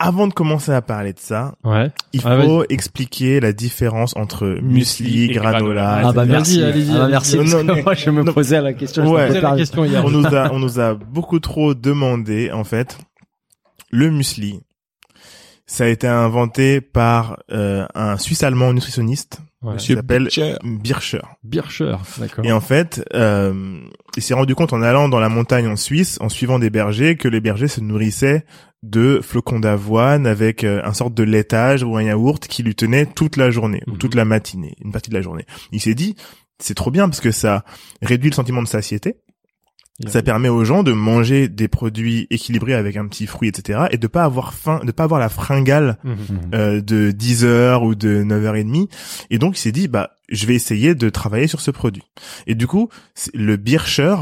avant 0.04 0.28
de 0.28 0.34
commencer 0.34 0.72
à 0.72 0.82
parler 0.82 1.14
de 1.14 1.20
ça, 1.20 1.56
Ouais. 1.64 1.92
il 2.14 2.22
Ah, 2.26 2.42
faut 2.42 2.64
expliquer 2.70 3.40
la 3.40 3.54
différence 3.54 4.16
entre 4.16 4.58
muesli, 4.62 5.28
granola. 5.30 6.02
ah 6.08 6.12
bah 6.14 6.26
merci 6.26 6.62
Allez-y, 6.64 6.92
ah 6.96 7.00
bah 7.00 7.08
merci 7.10 7.38
Non, 7.38 7.42
parce 7.44 7.54
non, 7.54 7.60
que 7.74 7.78
non. 7.78 7.84
moi 7.84 7.94
je 7.94 8.10
me 8.10 8.24
Non. 8.24 8.34
posais 8.34 8.62
la 8.62 8.74
question 8.74 9.12
Ouais. 9.12 9.40
la 9.40 9.56
question 9.56 9.86
hier. 9.86 10.04
on 10.06 10.10
nous 10.10 10.26
a 10.28 10.52
on 10.54 10.60
nous 10.60 10.80
a 10.80 10.94
beaucoup 10.94 11.40
trop 11.40 11.74
demandé 11.74 12.52
en 12.52 12.64
fait 12.64 12.98
le 13.92 14.10
muesli 14.12 14.60
ça 15.66 15.86
a 15.86 15.88
été 15.88 16.08
inventé 16.08 16.82
par 16.82 17.40
euh, 17.52 17.86
un 17.96 18.18
suisse 18.18 18.44
allemand 18.44 18.74
nutritionniste 18.74 19.40
Ouais. 19.64 19.78
qui 19.78 19.94
s'appelle 19.96 20.24
Bircher. 20.24 20.56
Bircher 20.66 21.22
Bircher, 21.42 21.96
d'accord. 22.18 22.44
et 22.44 22.52
en 22.52 22.60
fait 22.60 23.08
euh, 23.14 23.80
il 24.18 24.22
s'est 24.22 24.34
rendu 24.34 24.56
compte 24.56 24.74
en 24.74 24.82
allant 24.82 25.08
dans 25.08 25.22
la 25.22 25.30
montagne 25.30 25.68
en 25.70 25.78
Suisse 25.78 26.18
en 26.20 26.28
suivant 26.28 26.60
des 26.60 26.70
bergers 26.70 27.16
que 27.16 27.30
les 27.30 27.40
bergers 27.40 27.70
se 27.70 27.80
nourrissaient 27.80 28.44
de 28.84 29.20
flocons 29.24 29.60
d'avoine 29.60 30.28
avec 30.28 30.64
euh, 30.64 30.82
un 30.84 30.94
sorte 30.94 31.14
de 31.16 31.24
laitage 31.24 31.82
ou 31.84 31.96
un 31.98 32.04
yaourt 32.04 32.46
qui 32.48 32.62
lui 32.64 32.76
tenait 32.76 33.06
toute 33.08 33.38
la 33.38 33.50
journée 33.50 33.82
ou 33.88 33.92
Mhm. 33.94 33.98
toute 33.98 34.14
la 34.16 34.26
matinée, 34.26 34.76
une 34.84 34.92
partie 34.92 35.10
de 35.10 35.16
la 35.16 35.22
journée. 35.22 35.46
Il 35.72 35.80
s'est 35.82 35.96
dit, 35.96 36.16
c'est 36.60 36.76
trop 36.76 36.92
bien 36.92 37.08
parce 37.10 37.22
que 37.22 37.32
ça 37.32 37.64
réduit 38.02 38.30
le 38.30 38.36
sentiment 38.36 38.62
de 38.62 38.68
satiété. 38.68 39.16
Ça 40.08 40.24
permet 40.24 40.50
aux 40.50 40.66
gens 40.66 40.82
de 40.82 40.92
manger 40.92 41.48
des 41.48 41.68
produits 41.68 42.26
équilibrés 42.32 42.74
avec 42.74 42.98
un 42.98 43.08
petit 43.08 43.28
fruit, 43.28 43.48
etc. 43.48 43.84
et 43.92 43.98
de 43.98 44.08
pas 44.08 44.24
avoir 44.24 44.54
faim, 44.56 44.82
de 44.84 44.92
pas 44.92 45.04
avoir 45.04 45.20
la 45.20 45.30
fringale 45.30 45.98
Mhm. 46.04 46.16
euh, 46.56 46.82
de 46.82 47.12
10 47.12 47.46
heures 47.46 47.84
ou 47.84 47.94
de 47.94 48.24
9h30. 48.24 48.90
Et 49.30 49.38
donc, 49.38 49.56
il 49.56 49.62
s'est 49.62 49.72
dit, 49.72 49.88
bah, 49.88 50.10
je 50.30 50.48
vais 50.48 50.56
essayer 50.56 50.96
de 50.96 51.10
travailler 51.10 51.46
sur 51.48 51.62
ce 51.62 51.70
produit. 51.70 52.02
Et 52.48 52.56
du 52.56 52.66
coup, 52.66 52.90
le 53.36 53.56
Bircher 53.56 54.16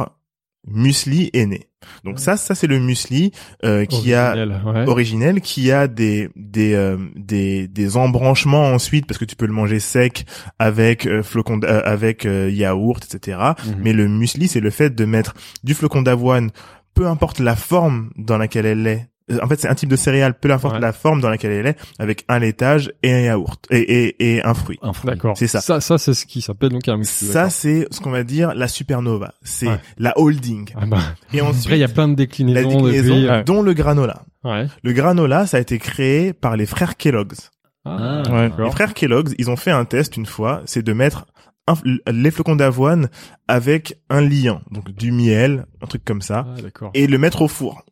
muesli 0.68 1.30
est 1.34 1.46
né. 1.46 1.68
Donc 2.04 2.20
ça, 2.20 2.38
ça 2.38 2.56
c'est 2.56 2.68
le 2.68 2.80
muesli 2.80 3.32
euh, 3.64 3.86
qui 3.86 4.14
a 4.14 4.30
Originel, 4.30 4.62
ouais. 4.66 4.88
originel, 4.88 5.42
qui 5.42 5.72
a 5.72 5.88
des 5.88 6.30
des 6.36 6.74
euh, 6.74 6.98
des 7.16 7.68
des 7.68 7.98
embranchements 7.98 8.68
ensuite 8.68 9.08
parce 9.08 9.18
que 9.18 9.26
tu 9.26 9.36
peux 9.36 9.48
le 9.48 9.54
manger 9.54 9.80
sec 9.80 10.26
avec 10.60 11.06
euh, 11.08 11.24
flocon 11.24 11.60
euh, 11.64 11.82
avec 11.84 12.26
euh, 12.26 12.50
yaourt, 12.52 13.04
etc. 13.04 13.40
Mhm. 13.66 13.76
Mais 13.80 13.94
le 13.94 14.08
muesli, 14.08 14.48
c'est 14.48 14.60
le 14.60 14.70
fait 14.70 14.94
de 14.94 15.06
mettre 15.06 15.34
du 15.64 15.74
flocon 15.74 16.02
d'avoine, 16.02 16.52
peu 16.94 17.08
importe 17.08 17.40
la 17.40 17.56
forme 17.56 18.12
dans 18.16 18.38
laquelle 18.38 18.66
elle 18.66 18.86
est. 18.86 19.11
En 19.42 19.48
fait, 19.48 19.60
c'est 19.60 19.68
un 19.68 19.76
type 19.76 19.90
de 19.90 19.96
céréale, 19.96 20.34
peu 20.34 20.52
importe 20.52 20.76
Ouais. 20.76 20.80
la 20.82 20.92
forme 20.94 21.22
dans 21.22 21.30
laquelle 21.30 21.52
elle 21.52 21.68
est, 21.68 21.78
avec 22.00 22.26
un 22.28 22.40
laitage 22.40 22.92
et 23.04 23.14
un 23.14 23.20
yaourt 23.20 23.66
et 23.70 23.80
et, 23.82 24.36
et 24.38 24.44
un 24.44 24.54
fruit. 24.54 24.78
Un 24.82 24.94
fruit. 24.94 25.10
D'accord. 25.10 25.38
C'est 25.38 25.48
ça. 25.48 25.62
Ça, 25.62 25.80
ça 25.82 25.98
c'est 25.98 26.14
ce 26.14 26.26
qui 26.26 26.42
s'appelle 26.42 26.70
donc 26.70 26.88
un. 26.88 27.02
Ça, 27.04 27.50
c'est 27.50 27.88
ce 27.92 28.00
qu'on 28.00 28.12
va 28.12 28.24
dire 28.24 28.54
la 28.56 28.68
supernova. 28.68 29.34
C'est 29.44 29.68
Ouais. 29.68 29.80
la 29.98 30.14
holding. 30.20 30.70
Ah 30.76 30.86
bah, 30.86 31.00
Et 31.34 31.42
ensuite, 31.42 31.66
Après, 31.66 31.78
il 31.78 31.82
y 31.82 31.84
a 31.84 31.88
plein 31.88 32.08
de 32.08 32.14
la 32.14 32.16
déclinaisons 32.18 32.70
déclinaison, 32.70 33.16
depuis. 33.16 33.30
ouais. 33.30 33.44
dont 33.44 33.62
le 33.62 33.74
granola. 33.74 34.24
Ouais. 34.44 34.68
Le 34.84 34.94
granola, 34.94 35.46
ça 35.46 35.58
a 35.58 35.60
été 35.60 35.78
créé 35.80 36.34
par 36.34 36.58
les 36.58 36.66
frères 36.66 36.98
Kellogg's. 36.98 37.52
Ah, 37.86 38.24
Ouais. 38.30 38.52
Les 38.58 38.72
frères 38.72 38.94
Kellogg's, 38.94 39.34
ils 39.38 39.50
ont 39.50 39.56
fait 39.56 39.72
un 39.72 39.86
test 39.86 40.18
une 40.18 40.26
fois, 40.26 40.62
c'est 40.66 40.84
de 40.84 40.94
mettre 40.94 41.26
un- 41.68 41.76
les 42.12 42.32
flocons 42.32 42.56
d'avoine 42.56 43.10
avec 43.48 43.96
un 44.10 44.22
liant, 44.22 44.62
donc 44.72 44.92
du 44.92 45.12
miel, 45.12 45.66
un 45.82 45.88
truc 45.88 46.04
comme 46.04 46.22
ça, 46.22 46.48
Ah, 46.58 46.62
d'accord. 46.62 46.92
et 46.94 47.08
le 47.08 47.18
mettre 47.18 47.42
au 47.44 47.48
four. 47.48 47.84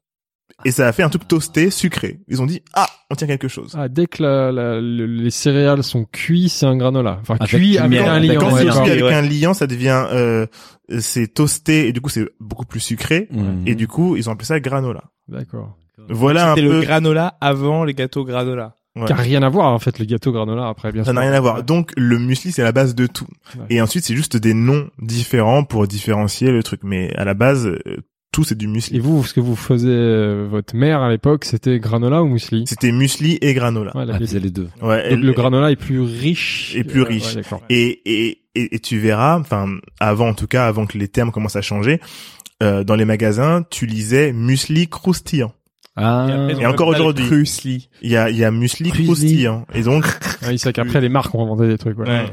Et 0.65 0.71
ça 0.71 0.87
a 0.87 0.91
fait 0.91 1.03
un 1.03 1.09
truc 1.09 1.27
toasté, 1.27 1.69
sucré. 1.69 2.19
Ils 2.27 2.41
ont 2.41 2.45
dit, 2.45 2.61
ah, 2.73 2.87
on 3.09 3.15
tient 3.15 3.27
quelque 3.27 3.47
chose. 3.47 3.73
Ah, 3.77 3.87
dès 3.87 4.07
que 4.07 4.21
la, 4.23 4.51
la- 4.51 4.81
le- 4.81 5.05
les 5.05 5.29
céréales 5.31 5.83
sont 5.83 6.05
cuits, 6.05 6.49
c'est 6.49 6.65
un 6.65 6.75
granola. 6.75 7.17
Enfin, 7.21 7.35
Avec 7.39 7.47
cuit 7.49 7.77
avec 7.77 7.99
un 8.01 8.19
liant. 8.19 8.39
Quand 8.39 8.55
c'est 8.55 8.65
cuit 8.67 8.91
avec 8.91 9.03
un 9.03 9.21
liant, 9.21 9.53
ça 9.53 9.67
devient, 9.67 10.05
euh, 10.11 10.45
c'est 10.99 11.33
toasté, 11.33 11.87
et 11.87 11.93
du 11.93 12.01
coup, 12.01 12.09
c'est 12.09 12.27
beaucoup 12.39 12.65
plus 12.65 12.79
sucré. 12.81 13.29
Et 13.65 13.75
du 13.75 13.87
coup, 13.87 14.15
ils 14.17 14.29
ont 14.29 14.33
appelé 14.33 14.45
ça 14.45 14.59
granola. 14.59 15.03
D'accord. 15.27 15.77
Voilà 16.09 16.51
un 16.51 16.55
C'était 16.55 16.67
peu. 16.67 16.73
le 16.75 16.81
granola 16.81 17.37
avant 17.41 17.83
les 17.83 17.93
gâteaux 17.93 18.23
granola. 18.25 18.75
Ouais. 18.95 19.05
Qui 19.05 19.13
a 19.13 19.15
rien 19.17 19.43
à 19.43 19.49
voir, 19.49 19.67
en 19.71 19.79
fait, 19.79 19.99
le 19.99 20.05
gâteau 20.05 20.31
granola 20.31 20.67
après, 20.67 20.91
bien 20.91 21.03
Ça 21.03 21.11
sûr. 21.11 21.13
n'a 21.13 21.21
rien 21.21 21.31
à 21.33 21.39
voir. 21.39 21.63
Donc, 21.63 21.91
le 21.95 22.17
muesli, 22.17 22.51
c'est 22.51 22.63
la 22.63 22.71
base 22.71 22.95
de 22.95 23.05
tout. 23.05 23.27
Ouais. 23.55 23.65
Et 23.69 23.81
ensuite, 23.81 24.03
c'est 24.03 24.15
juste 24.15 24.35
des 24.35 24.55
noms 24.55 24.89
différents 24.99 25.63
pour 25.63 25.87
différencier 25.87 26.51
le 26.51 26.63
truc. 26.63 26.81
Mais 26.83 27.13
à 27.15 27.23
la 27.23 27.35
base, 27.35 27.67
euh, 27.67 27.79
tout 28.31 28.43
c'est 28.43 28.57
du 28.57 28.65
Et 28.65 28.67
muesli. 28.67 28.99
vous, 28.99 29.23
ce 29.25 29.33
que 29.33 29.39
vous 29.39 29.55
faisiez, 29.55 29.89
euh, 29.91 30.47
votre 30.49 30.75
mère 30.75 31.01
à 31.01 31.09
l'époque, 31.09 31.45
c'était 31.45 31.79
granola 31.79 32.21
ou 32.23 32.27
muesli 32.27 32.63
C'était 32.67 32.91
muesli 32.91 33.37
et 33.41 33.53
granola. 33.53 33.95
Ouais, 33.97 34.05
la- 34.05 34.15
Ah, 34.15 34.19
faisait 34.19 34.39
les 34.39 34.51
deux. 34.51 34.69
Ouais. 34.81 35.03
Donc 35.03 35.11
elle- 35.13 35.19
le 35.21 35.33
granola 35.33 35.71
est 35.71 35.75
plus 35.75 35.99
riche. 36.01 36.75
Est 36.75 36.83
plus 36.83 37.01
Euh, 37.01 37.05
riche. 37.05 37.35
ouais, 37.35 37.41
d'accord. 37.41 37.61
Et, 37.69 38.01
et, 38.05 38.41
et, 38.55 38.75
et 38.75 38.79
tu 38.79 38.99
verras, 38.99 39.39
enfin, 39.39 39.67
avant 39.99 40.29
en 40.29 40.33
tout 40.33 40.47
cas, 40.47 40.67
avant 40.67 40.85
que 40.85 40.97
les 40.97 41.07
termes 41.07 41.31
commencent 41.31 41.55
à 41.55 41.61
changer, 41.61 41.99
euh, 42.61 42.83
dans 42.83 42.95
les 42.95 43.05
magasins, 43.05 43.63
tu 43.69 43.85
lisais 43.85 44.31
muesli 44.33 44.87
croustillant. 44.87 45.53
Ah, 45.95 46.47
Et 46.57 46.65
encore 46.65 46.87
aujourd'hui. 46.87 47.89
Il 48.01 48.09
y 48.11 48.15
a, 48.15 48.29
il 48.29 48.37
y 48.37 48.45
a 48.45 48.51
muesli 48.51 48.89
croustillant. 48.91 49.65
Et 49.73 49.81
donc, 49.81 50.05
oui, 50.47 50.57
c'est 50.57 50.71
qu'après, 50.71 51.01
les 51.01 51.09
marques 51.09 51.33
ont 51.35 51.43
inventé 51.43 51.67
des 51.67 51.77
trucs, 51.77 51.97
ouais. 51.99 52.25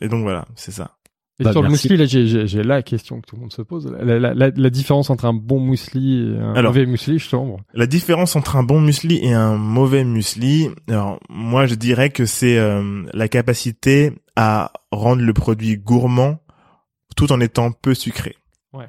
Et 0.00 0.08
donc 0.08 0.22
voilà, 0.22 0.44
c'est 0.56 0.70
ça. 0.72 0.97
Et 1.40 1.44
Bah, 1.44 1.52
sur 1.52 1.62
le 1.62 1.68
merci. 1.68 1.86
muesli, 1.88 1.96
là, 1.98 2.04
j'ai- 2.06 2.26
j'ai 2.26 2.46
j'ai 2.48 2.62
la 2.64 2.82
question 2.82 3.20
que 3.20 3.26
tout 3.26 3.36
le 3.36 3.42
monde 3.42 3.52
se 3.52 3.62
pose. 3.62 3.86
La, 4.00 4.18
la, 4.18 4.34
la, 4.34 4.50
la 4.50 4.70
différence 4.70 5.08
entre 5.08 5.24
un 5.24 5.32
bon 5.34 5.60
muesli 5.60 6.32
et 6.32 6.36
un 6.36 6.54
Alors. 6.54 6.72
mauvais 6.72 6.84
muesli, 6.86 7.18
justement. 7.20 7.46
bon. 7.46 7.58
La 7.74 7.86
différence 7.86 8.34
entre 8.34 8.56
un 8.56 8.64
bon 8.64 8.80
muesli 8.80 9.20
et 9.24 9.32
un 9.32 9.56
mauvais 9.56 10.02
muesli, 10.02 10.68
alors 10.88 11.20
moi 11.28 11.66
je 11.66 11.76
dirais 11.76 12.10
que 12.10 12.26
c'est 12.26 12.58
euh, 12.58 13.04
la 13.14 13.28
capacité 13.28 14.12
à 14.34 14.72
rendre 14.90 15.22
le 15.22 15.32
produit 15.32 15.76
gourmand 15.76 16.40
tout 17.16 17.30
en 17.32 17.40
étant 17.40 17.70
peu 17.70 17.94
sucré. 17.94 18.34
Ouais. 18.72 18.88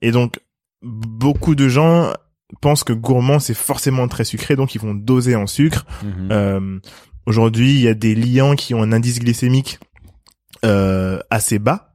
Et 0.00 0.10
donc 0.10 0.40
beaucoup 0.82 1.54
de 1.54 1.68
gens 1.68 2.12
pensent 2.62 2.82
que 2.84 2.94
gourmand 2.94 3.38
c'est 3.40 3.52
forcément 3.54 4.08
très 4.08 4.24
sucré, 4.24 4.56
donc 4.56 4.74
ils 4.74 4.80
vont 4.80 4.94
doser 4.94 5.36
en 5.36 5.46
sucre. 5.46 5.84
Mhm. 6.02 6.28
Euh, 6.32 6.78
Aujourd'hui, 7.26 7.74
il 7.74 7.80
y 7.82 7.88
a 7.88 7.94
des 7.94 8.14
liants 8.14 8.56
qui 8.56 8.72
ont 8.74 8.82
un 8.82 8.92
indice 8.92 9.20
glycémique 9.20 9.78
euh, 10.64 11.18
assez 11.28 11.58
bas 11.58 11.89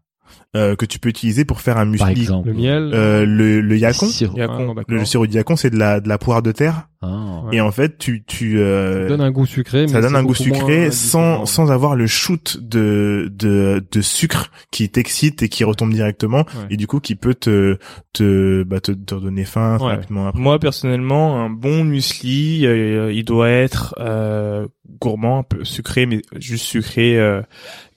euh, 0.55 0.75
que 0.75 0.85
tu 0.85 0.99
peux 0.99 1.09
utiliser 1.09 1.45
pour 1.45 1.61
faire 1.61 1.75
un 1.77 1.85
Par 1.97 2.07
muesli. 2.07 2.21
exemple. 2.23 2.47
Le 2.49 2.53
miel. 2.55 2.91
Euh, 2.93 3.25
le, 3.25 3.61
le 3.61 3.77
yacon, 3.77 4.05
Sirop. 4.07 4.37
Ah, 4.39 4.47
non, 4.47 4.73
d'accord. 4.73 4.83
le 4.87 5.05
sirop 5.05 5.27
de 5.27 5.33
yacon, 5.33 5.55
c'est 5.55 5.69
de 5.69 5.77
la 5.77 5.99
de 5.99 6.07
la 6.09 6.17
poire 6.17 6.41
de 6.41 6.51
terre. 6.51 6.87
Ah. 7.01 7.41
Ouais. 7.45 7.57
Et 7.57 7.61
en 7.61 7.71
fait, 7.71 7.97
tu 7.99 8.23
tu 8.25 8.53
Ça 8.53 8.59
euh, 8.63 9.07
donne 9.07 9.21
un 9.21 9.29
goût 9.31 9.45
sucré. 9.45 9.87
ça 9.87 9.95
mais 9.97 10.01
donne 10.01 10.15
un 10.15 10.23
goût 10.23 10.33
sucré 10.33 10.89
sans 10.91 11.45
sans 11.45 11.71
avoir 11.71 11.95
le 11.95 12.07
shoot 12.07 12.57
de 12.61 13.31
de 13.35 13.83
de 13.91 14.01
sucre 14.01 14.49
qui 14.71 14.89
t'excite 14.89 15.43
et 15.43 15.49
qui 15.49 15.63
retombe 15.63 15.91
directement 15.93 16.37
Ouais. 16.45 16.67
et 16.71 16.77
du 16.77 16.87
coup 16.87 16.99
qui 16.99 17.15
peut 17.15 17.35
te 17.35 17.77
te 18.13 18.63
bah 18.63 18.79
te, 18.79 18.91
te 18.93 19.13
donner 19.15 19.43
faim 19.45 19.77
Ouais. 19.79 19.87
rapidement 19.95 20.27
après. 20.27 20.41
Moi 20.41 20.57
personnellement, 20.59 21.39
un 21.43 21.49
bon 21.49 21.83
muesli, 21.83 22.65
euh, 22.65 23.11
il 23.13 23.23
doit 23.25 23.49
être 23.49 23.93
euh, 23.99 24.65
gourmand, 24.99 25.39
un 25.39 25.43
peu 25.43 25.63
sucré, 25.65 26.05
mais 26.07 26.21
juste 26.37 26.65
sucré 26.65 27.19
euh, 27.19 27.41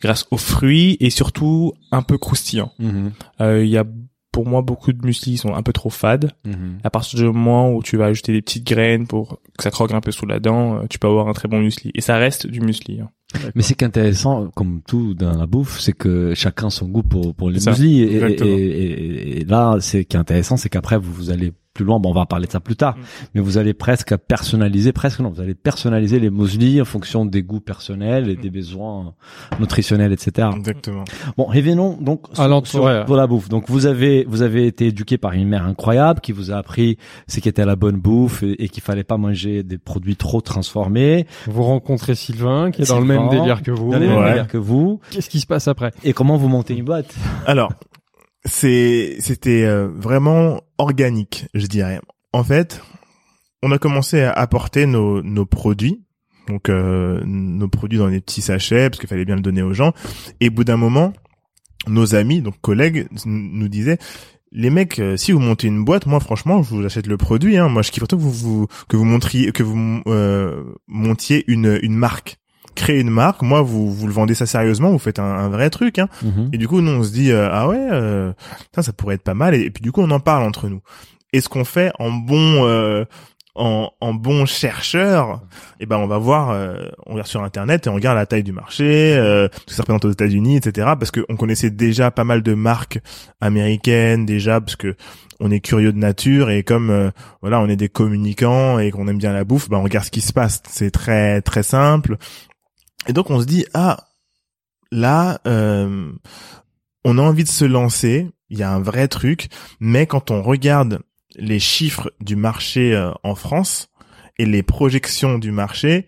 grâce 0.00 0.26
aux 0.30 0.36
fruits 0.36 0.96
et 1.00 1.10
surtout 1.10 1.72
un 1.92 2.02
peu 2.02 2.18
croustillant. 2.18 2.72
Mhm. 2.78 3.12
Euh, 3.40 3.64
Il 3.64 3.70
y 3.70 3.76
a 3.78 3.84
pour 4.30 4.46
moi 4.46 4.62
beaucoup 4.62 4.92
de 4.92 5.04
muesli 5.04 5.32
qui 5.32 5.38
sont 5.38 5.54
un 5.54 5.62
peu 5.62 5.72
trop 5.72 5.90
fades. 5.90 6.30
Mhm. 6.44 6.78
À 6.84 6.90
partir 6.90 7.18
du 7.18 7.24
moment 7.24 7.72
où 7.72 7.82
tu 7.82 7.96
vas 7.96 8.04
ajouter 8.06 8.32
des 8.32 8.42
petites 8.42 8.64
graines 8.66 9.06
pour 9.06 9.40
que 9.56 9.62
ça 9.64 9.70
croque 9.70 9.92
un 9.92 10.00
peu 10.00 10.12
sous 10.12 10.26
la 10.26 10.38
dent, 10.38 10.76
euh, 10.76 10.82
tu 10.88 10.98
peux 10.98 11.08
avoir 11.08 11.26
un 11.28 11.32
très 11.32 11.48
bon 11.48 11.58
muesli. 11.60 11.90
Et 11.94 12.00
ça 12.00 12.16
reste 12.16 12.46
du 12.46 12.60
muesli. 12.60 13.00
hein. 13.00 13.10
Mais 13.54 13.62
c'est 13.62 13.74
qu'intéressant, 13.74 14.48
comme 14.54 14.80
tout 14.86 15.12
dans 15.14 15.36
la 15.36 15.46
bouffe, 15.46 15.80
c'est 15.80 15.92
que 15.92 16.32
chacun 16.34 16.70
son 16.70 16.86
goût 16.88 17.02
pour 17.02 17.34
pour 17.34 17.50
les 17.50 17.58
muesli. 17.66 18.02
Et, 18.02 18.14
exactement. 18.14 18.50
et, 18.50 18.52
et- 18.62 19.40
et 19.40 19.44
là, 19.44 19.76
c'est 19.80 20.04
qui 20.04 20.16
est 20.16 20.20
intéressant, 20.20 20.56
c'est 20.56 20.68
qu'après 20.68 20.98
vous, 20.98 21.12
vous 21.12 21.30
allez 21.30 21.52
plus 21.78 21.84
loin. 21.86 21.98
Bon, 22.00 22.10
on 22.10 22.14
va 22.14 22.26
parler 22.26 22.46
de 22.46 22.52
ça 22.52 22.60
plus 22.60 22.76
tard, 22.76 22.96
Mm. 22.96 23.00
mais 23.34 23.40
vous 23.40 23.56
allez 23.58 23.72
presque 23.74 24.16
personnaliser, 24.16 24.92
presque 24.92 25.20
non, 25.20 25.30
vous 25.30 25.40
allez 25.40 25.54
personnaliser 25.54 26.18
les 26.18 26.30
muesli 26.30 26.80
en 26.80 26.84
fonction 26.84 27.24
des 27.24 27.42
goûts 27.42 27.60
personnels 27.60 28.28
et 28.28 28.36
Mm. 28.36 28.40
des 28.40 28.50
besoins 28.50 29.14
nutritionnels, 29.60 30.12
etc. 30.12 30.48
Exactement. 30.56 31.04
Bon, 31.36 31.44
revenons 31.44 31.96
donc 32.00 32.26
sur, 32.34 32.66
sur, 32.66 32.82
ouais. 32.84 33.04
pour 33.04 33.16
la 33.16 33.26
bouffe. 33.26 33.48
Donc 33.48 33.64
vous 33.68 33.86
avez 33.86 34.24
vous 34.28 34.42
avez 34.42 34.66
été 34.66 34.86
éduqué 34.88 35.18
par 35.18 35.32
une 35.32 35.48
mère 35.48 35.64
incroyable 35.64 36.20
qui 36.20 36.32
vous 36.32 36.50
a 36.50 36.56
appris 36.56 36.98
ce 37.28 37.40
qu'était 37.40 37.64
la 37.64 37.76
bonne 37.76 37.96
bouffe 37.96 38.42
et, 38.42 38.64
et 38.64 38.68
qu'il 38.68 38.82
fallait 38.82 39.04
pas 39.04 39.16
manger 39.16 39.62
des 39.62 39.78
produits 39.78 40.16
trop 40.16 40.40
transformés. 40.40 41.26
Vous 41.46 41.62
rencontrez 41.62 42.14
Sylvain, 42.14 42.70
qui 42.70 42.82
est 42.82 42.88
dans 42.88 42.98
le 43.00 43.06
même 43.06 43.28
délire 43.28 43.62
que 43.62 43.70
vous. 43.70 43.92
Dans 43.92 43.98
les 43.98 44.08
mêmes 44.08 44.18
Ouais. 44.18 44.28
délires 44.30 44.48
que 44.48 44.58
vous. 44.58 45.00
Qu'est-ce 45.10 45.30
qui 45.30 45.40
se 45.40 45.46
passe 45.46 45.68
après? 45.68 45.92
Et 46.04 46.12
comment 46.12 46.36
vous 46.36 46.48
montez 46.48 46.74
une 46.76 46.84
boîte? 46.84 47.14
Alors, 47.46 47.72
c'est 48.44 49.16
c'était 49.20 49.64
euh, 49.64 49.88
vraiment 49.88 50.60
organique, 50.78 51.46
je 51.54 51.66
dirais. 51.66 52.00
En 52.32 52.44
fait, 52.44 52.80
on 53.62 53.72
a 53.72 53.78
commencé 53.78 54.22
à 54.22 54.32
apporter 54.32 54.86
nos 54.86 55.22
nos 55.22 55.46
produits, 55.46 56.02
donc 56.48 56.68
euh, 56.68 57.20
nos 57.24 57.68
produits 57.68 57.98
dans 57.98 58.10
des 58.10 58.20
petits 58.20 58.42
sachets 58.42 58.90
parce 58.90 59.00
qu'il 59.00 59.08
fallait 59.08 59.24
bien 59.24 59.36
le 59.36 59.42
donner 59.42 59.62
aux 59.62 59.74
gens. 59.74 59.92
Et 60.40 60.48
au 60.48 60.52
bout 60.52 60.64
d'un 60.64 60.76
moment, 60.76 61.12
nos 61.86 62.14
amis, 62.14 62.40
donc 62.40 62.60
collègues, 62.60 63.08
nous 63.24 63.68
disaient 63.68 63.98
les 64.52 64.70
mecs, 64.70 64.98
euh, 64.98 65.16
si 65.16 65.32
vous 65.32 65.40
montez 65.40 65.66
une 65.66 65.84
boîte, 65.84 66.06
moi 66.06 66.20
franchement, 66.20 66.62
je 66.62 66.74
vous 66.74 66.84
achète 66.84 67.06
le 67.06 67.16
produit. 67.16 67.56
Hein. 67.56 67.68
Moi, 67.68 67.82
je 67.82 67.90
kiffe 67.90 68.02
autant 68.02 68.16
que 68.16 68.22
vous, 68.22 68.32
vous 68.32 68.66
que 68.88 68.96
vous 68.96 69.04
montriez, 69.04 69.52
que 69.52 69.62
vous 69.62 70.02
euh, 70.06 70.64
montiez 70.86 71.44
une 71.48 71.78
une 71.82 71.94
marque, 71.94 72.38
créez 72.78 73.00
une 73.00 73.10
marque. 73.10 73.42
Moi, 73.42 73.60
vous 73.60 73.92
vous 73.92 74.06
le 74.06 74.12
vendez 74.12 74.34
ça 74.34 74.46
sérieusement, 74.46 74.90
vous 74.90 74.98
faites 74.98 75.18
un, 75.18 75.24
un 75.24 75.48
vrai 75.48 75.68
truc. 75.68 75.98
Hein. 75.98 76.08
Mhm. 76.22 76.50
Et 76.52 76.58
du 76.58 76.66
coup, 76.68 76.80
nous, 76.80 76.92
on 76.92 77.02
se 77.02 77.12
dit, 77.12 77.32
euh, 77.32 77.48
ah 77.52 77.68
ouais, 77.68 77.88
euh, 77.90 78.32
ça, 78.74 78.82
ça 78.82 78.92
pourrait 78.92 79.16
être 79.16 79.22
pas 79.22 79.34
mal. 79.34 79.54
Et, 79.54 79.62
et 79.62 79.70
puis, 79.70 79.82
du 79.82 79.92
coup, 79.92 80.00
on 80.00 80.10
en 80.10 80.20
parle 80.20 80.44
entre 80.44 80.68
nous. 80.68 80.80
Et 81.32 81.40
ce 81.40 81.48
qu'on 81.48 81.64
fait 81.64 81.92
en 81.98 82.10
bon, 82.10 82.66
euh, 82.66 83.04
en, 83.54 83.90
en 84.00 84.14
bon 84.14 84.46
chercheur, 84.46 85.42
eh 85.80 85.86
ben, 85.86 85.98
on 85.98 86.06
va 86.06 86.18
voir, 86.18 86.50
euh, 86.50 86.86
on 87.06 87.12
regarde 87.12 87.28
sur 87.28 87.42
Internet 87.42 87.86
et 87.86 87.90
on 87.90 87.94
regarde 87.94 88.16
la 88.16 88.24
taille 88.24 88.44
du 88.44 88.52
marché, 88.52 89.14
euh, 89.16 89.48
ce 89.52 89.64
que 89.66 89.72
ça 89.74 89.82
représente 89.82 90.04
aux 90.04 90.10
États-Unis, 90.12 90.56
etc. 90.56 90.88
Parce 90.98 91.10
qu'on 91.10 91.36
connaissait 91.36 91.70
déjà 91.70 92.10
pas 92.10 92.24
mal 92.24 92.42
de 92.42 92.54
marques 92.54 93.00
américaines, 93.40 94.24
déjà, 94.24 94.60
parce 94.60 94.76
que 94.76 94.94
on 95.40 95.50
est 95.50 95.60
curieux 95.60 95.92
de 95.92 95.98
nature 95.98 96.50
et 96.50 96.62
comme 96.64 96.90
euh, 96.90 97.10
voilà, 97.42 97.60
on 97.60 97.68
est 97.68 97.76
des 97.76 97.88
communicants 97.88 98.78
et 98.78 98.90
qu'on 98.90 99.06
aime 99.06 99.18
bien 99.18 99.32
la 99.32 99.44
bouffe, 99.44 99.68
ben, 99.68 99.78
on 99.78 99.82
regarde 99.82 100.06
ce 100.06 100.10
qui 100.10 100.20
se 100.20 100.32
passe. 100.32 100.62
C'est 100.68 100.90
très, 100.90 101.42
très 101.42 101.62
simple. 101.62 102.16
Et 103.06 103.12
donc, 103.12 103.30
on 103.30 103.40
se 103.40 103.46
dit, 103.46 103.64
ah, 103.74 104.08
là, 104.90 105.40
euh, 105.46 106.12
on 107.04 107.18
a 107.18 107.22
envie 107.22 107.44
de 107.44 107.48
se 107.48 107.64
lancer, 107.64 108.28
il 108.50 108.58
y 108.58 108.62
a 108.62 108.70
un 108.72 108.80
vrai 108.80 109.08
truc, 109.08 109.48
mais 109.80 110.06
quand 110.06 110.30
on 110.30 110.42
regarde 110.42 111.00
les 111.36 111.58
chiffres 111.60 112.12
du 112.20 112.36
marché 112.36 112.94
euh, 112.94 113.12
en 113.22 113.34
France, 113.34 113.90
et 114.38 114.46
les 114.46 114.62
projections 114.62 115.38
du 115.38 115.50
marché, 115.50 116.06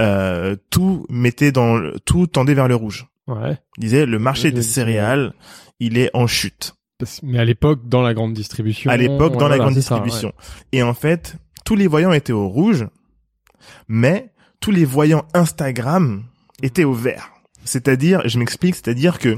euh, 0.00 0.56
tout 0.70 1.04
mettait 1.10 1.52
dans 1.52 1.76
le- 1.76 1.98
tout 2.00 2.26
tendait 2.26 2.54
vers 2.54 2.68
le 2.68 2.74
rouge. 2.74 3.06
Ouais. 3.26 3.58
Il 3.76 3.82
disait 3.82 4.06
le 4.06 4.18
marché 4.18 4.50
des 4.50 4.62
céréales, 4.62 5.34
il 5.80 5.98
est 5.98 6.10
en 6.14 6.26
chute. 6.26 6.74
Mais 7.22 7.38
à 7.38 7.44
l'époque, 7.44 7.86
dans 7.86 8.02
la 8.02 8.14
grande 8.14 8.32
distribution. 8.32 8.90
À 8.90 8.96
l'époque, 8.96 9.36
dans 9.36 9.48
la 9.48 9.58
grande 9.58 9.74
ça, 9.74 9.80
distribution. 9.80 10.32
Et 10.72 10.82
en 10.82 10.94
fait, 10.94 11.36
tous 11.66 11.76
les 11.76 11.86
voyants 11.86 12.12
étaient 12.12 12.32
au 12.32 12.48
rouge, 12.48 12.86
mais 13.88 14.32
tous 14.60 14.70
les 14.70 14.84
voyants 14.84 15.24
Instagram 15.34 16.22
étaient 16.62 16.84
au 16.84 16.92
vert. 16.94 17.30
C'est-à-dire, 17.64 18.22
je 18.26 18.38
m'explique, 18.38 18.74
c'est-à-dire 18.76 19.18
que 19.18 19.36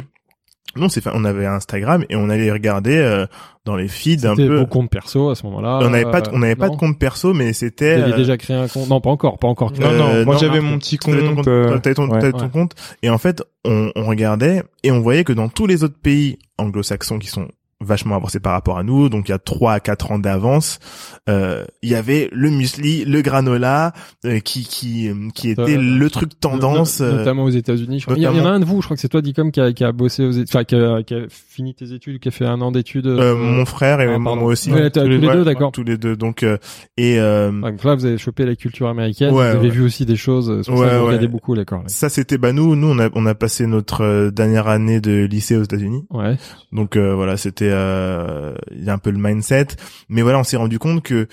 non, 0.77 0.89
c'est, 0.91 1.03
on 1.13 1.25
avait 1.25 1.47
Instagram 1.47 2.05
et 2.11 2.15
on 2.17 2.29
allait 2.29 2.53
regarder 2.53 2.97
euh, 2.99 3.27
dans 3.65 3.75
les 3.75 3.89
feeds 3.89 4.27
un 4.27 4.37
C'était 4.37 4.49
peu. 4.49 4.59
vos 4.59 4.67
comptes 4.67 4.91
perso 4.91 5.31
à 5.31 5.35
ce 5.35 5.45
moment-là. 5.47 5.81
on 5.83 5.89
n'avait 5.91 6.05
pas, 6.11 6.21
de- 6.21 6.29
euh, 6.29 6.33
on 6.35 6.39
n'avait 6.41 6.57
pas 6.57 6.67
de 6.67 6.73
non 6.73 6.77
compte 6.79 6.99
perso, 6.99 7.33
mais 7.33 7.55
c'était. 7.55 7.97
Vous 7.97 8.03
aviez 8.03 8.15
euh, 8.15 8.17
déjà 8.19 8.37
créé 8.37 8.55
un 8.57 8.69
compte? 8.69 8.89
Non, 8.89 9.01
pas 9.01 9.09
encore, 9.11 9.39
pas 9.39 9.49
encore. 9.49 9.73
Non, 9.73 9.87
Euh, 9.87 9.99
non, 10.21 10.25
moi 10.27 10.35
non, 10.35 10.41
j'avais 10.41 10.61
mon 10.61 10.79
petit 10.79 10.99
T'avais 10.99 11.21
ton 11.21 11.27
compte. 11.29 11.37
compte, 11.37 11.49
euh, 11.49 11.79
t'avais 11.79 11.95
ton, 11.95 12.09
ouais. 12.11 12.33
ton 12.33 12.39
ouais. 12.39 12.49
compte. 12.51 12.75
Et 13.03 13.09
en 13.09 13.17
fait, 13.19 13.43
on, 13.65 13.91
on 13.97 14.05
regardait 14.05 14.63
et 14.83 14.93
on 14.93 15.01
voyait 15.01 15.25
que 15.25 15.33
dans 15.33 15.49
tous 15.49 15.67
les 15.67 15.85
autres 15.85 15.99
pays 16.01 16.39
anglo-saxons 16.59 17.19
qui 17.19 17.29
sont 17.29 17.49
vachement 17.81 18.17
avancés 18.17 18.41
par 18.41 18.53
rapport 18.55 18.77
à 18.79 18.83
nous, 18.83 19.09
donc 19.09 19.29
il 19.29 19.31
y 19.31 19.35
a 19.35 19.39
trois 19.39 19.75
à 19.75 19.81
quatre 19.81 20.11
ans 20.11 20.19
d'avance, 20.19 20.81
euh, 21.29 21.65
il 21.83 21.89
y 21.91 21.95
avait 21.95 22.29
le 22.33 22.51
muesli, 22.51 23.05
le 23.05 23.23
granola, 23.23 23.93
euh, 24.25 24.41
qui 24.41 24.65
qui 24.65 25.09
euh, 25.09 25.15
qui 25.35 25.51
était 25.51 25.77
Euh, 25.77 25.97
le 25.99 26.11
truc 26.11 26.41
tendance. 26.41 27.01
No- 27.01 27.07
euh, 27.07 27.19
notamment 27.19 27.45
aux 27.45 27.51
États-Unis. 27.51 28.05
Il 28.17 28.23
y, 28.23 28.27
en- 28.27 28.45
a 28.45 28.49
un 28.51 28.59
de 28.61 28.65
vous, 28.65 28.81
je 28.81 28.87
crois 28.87 28.97
que 28.97 29.01
c'est 29.01 29.09
toi, 29.09 29.23
Dicom, 29.23 29.53
qui 29.53 29.61
a, 29.61 29.73
qui 29.73 29.85
a 29.85 29.93
bossé 29.93 30.25
aux, 30.25 30.41
enfin, 30.43 30.65
qui 30.65 30.75
a, 30.75 31.03
qui 31.05 31.15
a 31.15 31.21
fini 31.29 31.75
tes 31.75 31.93
études, 31.93 32.19
qui 32.19 32.29
a 32.29 32.31
fait 32.33 32.47
un 32.47 32.61
an 32.63 32.73
d'études. 32.73 33.07
euh, 33.07 33.37
mon 33.37 33.65
frère 33.65 34.01
et 34.01 34.13
ah, 34.13 34.19
moi 34.19 34.33
pardon. 34.33 34.47
aussi. 34.49 34.73
Ouais, 34.73 34.91
tous 34.91 35.01
les 35.05 35.19
Ouais, 35.19 35.33
deux, 35.35 35.45
d'accord. 35.45 35.71
Tous 35.71 35.85
les 35.85 35.97
deux. 35.99 36.17
Donc 36.17 36.43
euh, 36.43 36.59
et 36.97 37.21
euh, 37.21 37.53
donc 37.53 37.85
là, 37.85 37.95
vous 37.95 38.05
avez 38.07 38.19
chopé 38.19 38.45
la 38.45 38.57
culture 38.57 38.89
américaine. 38.89 39.33
Ouais, 39.33 39.53
vous 39.53 39.57
avez 39.59 39.71
vu 39.71 39.83
aussi 39.83 40.05
des 40.05 40.17
choses. 40.17 40.51
euh, 40.51 40.63
Ouais, 40.73 40.89
ça 40.89 40.99
vous 40.99 41.07
regardez 41.07 41.29
beaucoup, 41.29 41.55
d'accord. 41.55 41.83
ça 41.87 42.09
c'était 42.09 42.39
bah 42.39 42.53
nous 42.53 42.75
nous 42.75 42.89
on 42.89 42.99
a 42.99 43.09
on 43.15 43.25
a 43.27 43.35
passé 43.37 43.67
notre 43.67 44.03
euh, 44.03 44.31
dernière 44.33 44.67
année 44.69 45.01
de 45.01 45.25
lycée 45.27 45.57
aux 45.57 45.63
États-Unis. 45.63 46.05
Ouais. 46.11 46.37
Donc 46.73 46.97
euh, 46.97 47.15
voilà, 47.15 47.37
c'était 47.37 47.68
euh, 47.71 48.55
il 48.71 48.85
y 48.85 48.91
a 48.91 48.93
un 48.93 48.99
peu 48.99 49.11
le 49.11 49.19
mindset, 49.19 49.69
mais 50.09 50.23
voilà, 50.23 50.39
on 50.39 50.45
s'est 50.45 50.57
rendu 50.57 50.79
compte 50.79 51.03
que 51.03 51.29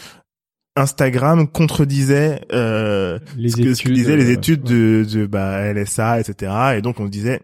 Instagram 0.75 1.47
contredisait 1.47 2.41
euh, 2.51 3.19
Les 3.37 3.49
ce, 3.49 3.57
que, 3.57 3.73
ce 3.73 3.83
que 3.83 3.89
études, 3.89 3.93
disaient 3.93 4.17
les 4.17 4.29
euh, 4.29 4.33
études 4.33 4.63
de, 4.63 5.05
de 5.09 5.25
bah, 5.25 5.71
LSA, 5.73 6.19
etc. 6.19 6.51
Et 6.77 6.81
donc 6.81 6.99
on 6.99 7.05
se 7.05 7.11
disait, 7.11 7.41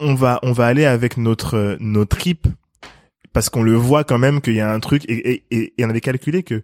on 0.00 0.14
va 0.14 0.40
on 0.42 0.52
va 0.52 0.66
aller 0.66 0.86
avec 0.86 1.16
notre 1.16 1.76
nos 1.80 2.04
tripes 2.04 2.48
parce 3.32 3.50
qu'on 3.50 3.62
le 3.62 3.74
voit 3.74 4.04
quand 4.04 4.18
même 4.18 4.40
qu'il 4.40 4.54
y 4.54 4.60
a 4.60 4.72
un 4.72 4.80
truc 4.80 5.04
et, 5.06 5.32
et, 5.32 5.44
et, 5.50 5.74
et 5.76 5.84
on 5.84 5.90
avait 5.90 6.00
calculé 6.00 6.42
que 6.42 6.62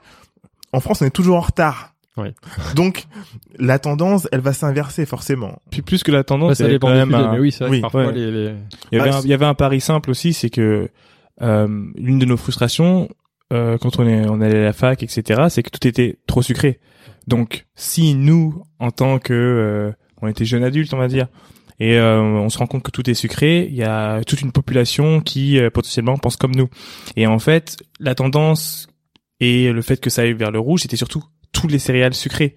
en 0.73 0.81
France 0.81 1.03
on 1.03 1.07
est 1.07 1.11
toujours 1.11 1.37
en 1.37 1.41
retard. 1.41 1.90
Ouais. 2.17 2.35
Donc 2.77 3.05
la 3.59 3.79
tendance, 3.79 4.29
elle 4.33 4.41
va 4.41 4.53
s'inverser 4.53 5.07
forcément. 5.07 5.61
Puis 5.71 5.83
plus 5.83 6.03
que 6.03 6.11
la 6.13 6.25
tendance, 6.25 6.51
Ouais, 6.51 6.55
ça 6.57 6.69
dépend 6.69 6.89
quand 6.89 6.95
même 6.95 7.11
sujets, 7.11 7.23
un- 7.23 7.33
mais 7.33 7.39
oui, 7.39 7.53
c'est 7.53 7.65
vrai 7.65 7.71
oui, 7.71 7.77
que 7.79 7.83
parfois 7.83 8.07
ouais. 8.07 8.13
les, 8.15 8.31
les... 8.31 8.55
Il 8.93 8.99
y 8.99 9.01
avait, 9.01 9.11
Ah, 9.11 9.17
un, 9.19 9.21
il 9.23 9.29
y 9.29 9.33
avait 9.35 9.47
un 9.47 9.55
pari 9.55 9.81
simple 9.81 10.11
aussi, 10.11 10.33
c'est 10.33 10.51
que 10.51 10.89
euh, 11.43 11.69
l'une 11.97 12.19
de 12.19 12.25
nos 12.27 12.37
frustrations 12.37 13.09
euh, 13.53 13.79
quand 13.79 13.99
on 13.99 14.07
est 14.07 14.29
on 14.29 14.41
allait 14.41 14.59
à 14.61 14.65
la 14.65 14.73
fac, 14.73 15.03
etc., 15.03 15.43
c'est 15.49 15.63
que 15.63 15.71
tout 15.71 15.87
était 15.87 16.19
trop 16.27 16.43
sucré. 16.43 16.79
Donc, 17.27 17.67
si 17.75 18.15
nous, 18.15 18.63
en 18.79 18.91
tant 18.91 19.19
que 19.19 19.33
euh, 19.33 19.93
on 20.23 20.29
était 20.29 20.45
jeunes 20.45 20.63
adultes, 20.65 20.93
on 20.95 20.99
va 20.99 21.09
dire, 21.09 21.27
et 21.81 21.97
euh, 21.99 22.21
on 22.21 22.49
se 22.49 22.59
rend 22.59 22.67
compte 22.67 22.83
que 22.83 22.91
tout 22.91 23.09
est 23.09 23.15
sucré, 23.15 23.67
il 23.67 23.75
y 23.75 23.83
a 23.83 24.23
toute 24.25 24.41
une 24.43 24.53
population 24.53 25.21
qui 25.21 25.59
euh, 25.59 25.71
potentiellement 25.71 26.17
pense 26.19 26.37
comme 26.37 26.55
nous. 26.55 26.69
Et 27.17 27.27
en 27.27 27.39
fait, 27.39 27.77
la 27.99 28.15
tendance 28.15 28.87
et 29.41 29.73
le 29.73 29.81
fait 29.83 29.99
que 30.01 30.11
ça 30.11 30.23
aille 30.23 30.35
vers 30.35 30.51
le 30.51 30.59
rouge, 30.59 30.83
c'était 30.83 30.97
surtout 30.97 31.23
tous 31.53 31.69
les 31.69 31.79
céréales 31.79 32.15
sucrées. 32.15 32.57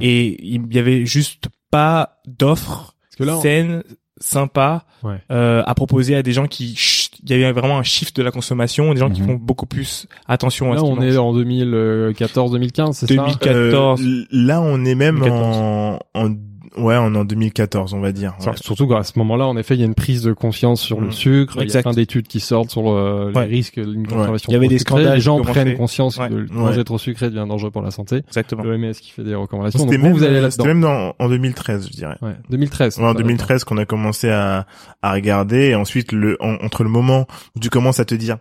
Et 0.00 0.44
il 0.46 0.72
y 0.74 0.78
avait 0.78 1.06
juste 1.06 1.46
pas 1.70 2.20
d'offres 2.26 2.94
on- 3.20 3.40
saines, 3.40 3.82
sympas, 4.20 4.84
Ouais. 5.02 5.18
euh, 5.30 5.62
à 5.66 5.74
proposer 5.74 6.14
à 6.16 6.22
des 6.22 6.32
gens 6.32 6.46
qui, 6.46 6.76
il 7.22 7.30
y 7.30 7.34
avait 7.34 7.52
vraiment 7.52 7.78
un 7.78 7.82
shift 7.82 8.16
de 8.16 8.22
la 8.22 8.30
consommation, 8.30 8.92
des 8.94 9.00
gens 9.00 9.10
qui 9.10 9.20
Mhm. 9.22 9.26
font 9.28 9.34
beaucoup 9.34 9.66
plus 9.66 10.06
attention 10.26 10.70
à 10.72 10.74
là, 10.76 10.80
ce 10.80 10.84
qu'ils 10.84 10.92
on 10.98 11.02
est 11.02 11.16
en 11.16 11.32
2014-2015, 11.32 12.92
c'est 12.98 13.06
ça? 13.06 13.14
2000. 13.14 13.36
14. 13.38 14.02
Euh, 14.02 14.24
là, 14.30 14.60
on 14.62 14.84
est 14.84 14.94
même 14.94 15.16
2014. 15.20 15.56
en, 15.56 15.98
en 16.14 16.34
ouais, 16.76 16.96
on 16.98 17.14
est 17.14 17.18
en 17.18 17.24
2014, 17.24 17.94
on 17.94 18.00
va 18.00 18.12
dire. 18.12 18.34
Ouais. 18.46 18.52
Surtout 18.56 18.86
qu'à 18.88 19.02
ce 19.02 19.18
moment-là, 19.18 19.46
en 19.46 19.56
effet, 19.56 19.74
il 19.74 19.80
y 19.80 19.82
a 19.82 19.86
une 19.86 19.94
prise 19.94 20.22
de 20.22 20.32
conscience 20.32 20.80
sur 20.80 21.00
le 21.00 21.08
Mm. 21.08 21.12
sucre. 21.12 21.52
Il 21.56 21.58
y 21.58 21.60
a 21.60 21.64
Exact. 21.64 21.82
plein 21.82 21.92
d'études 21.92 22.26
qui 22.26 22.40
sortent 22.40 22.70
sur 22.70 22.82
le, 22.82 23.30
les 23.30 23.36
Ouais. 23.38 23.44
risques 23.44 23.80
d'une 23.80 24.06
consommation. 24.06 24.48
Il 24.50 24.52
y 24.52 24.56
avait 24.56 24.68
des 24.68 24.78
scandales 24.78 25.14
Les 25.14 25.20
gens 25.20 25.40
prennent 25.40 25.76
conscience 25.76 26.18
Ouais. 26.18 26.28
que 26.28 26.34
Ouais. 26.34 26.46
manger 26.50 26.84
trop 26.84 26.98
sucré 26.98 27.30
devient 27.30 27.46
dangereux 27.48 27.70
pour 27.70 27.82
la 27.82 27.90
santé. 27.90 28.22
Exactement. 28.26 28.62
L'OMS 28.64 28.92
qui 28.92 29.10
fait 29.10 29.24
des 29.24 29.34
recommandations. 29.34 29.80
C'était 29.80 29.98
même, 29.98 30.12
vous 30.12 30.22
allez 30.22 30.34
c'était 30.34 30.42
là-dedans. 30.42 30.64
même 30.66 30.80
dans, 30.80 31.14
en 31.18 31.28
2013, 31.28 31.86
je 31.90 31.96
dirais. 31.96 32.16
Ouais. 32.22 32.34
2013. 32.50 32.98
Ouais, 32.98 33.04
en 33.04 33.12
ça, 33.12 33.18
2013 33.18 33.64
qu'on 33.64 33.78
a 33.78 33.84
commencé 33.84 34.30
à, 34.30 34.66
à 35.02 35.12
regarder 35.12 35.68
et 35.70 35.74
ensuite 35.74 36.12
le 36.12 36.36
en- 36.40 36.56
entre 36.64 36.82
le 36.84 36.90
moment 36.90 37.26
où 37.56 37.60
tu 37.60 37.70
commences 37.70 38.00
à 38.00 38.04
te 38.04 38.14
dire 38.14 38.38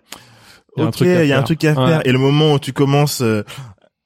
Il 0.75 0.79
y 0.79 0.81
a 0.81 0.85
un 0.85 0.89
ok 0.89 0.95
truc 0.95 1.07
à 1.09 1.23
il 1.23 1.27
y 1.29 1.31
a 1.31 1.35
un 1.35 1.37
faire. 1.39 1.43
truc 1.45 1.63
à 1.65 1.67
Ouais. 1.73 1.87
faire 1.87 2.01
et 2.05 2.11
le 2.11 2.17
moment 2.17 2.53
où 2.53 2.59
tu 2.59 2.73
commences 2.73 3.21
euh, 3.21 3.43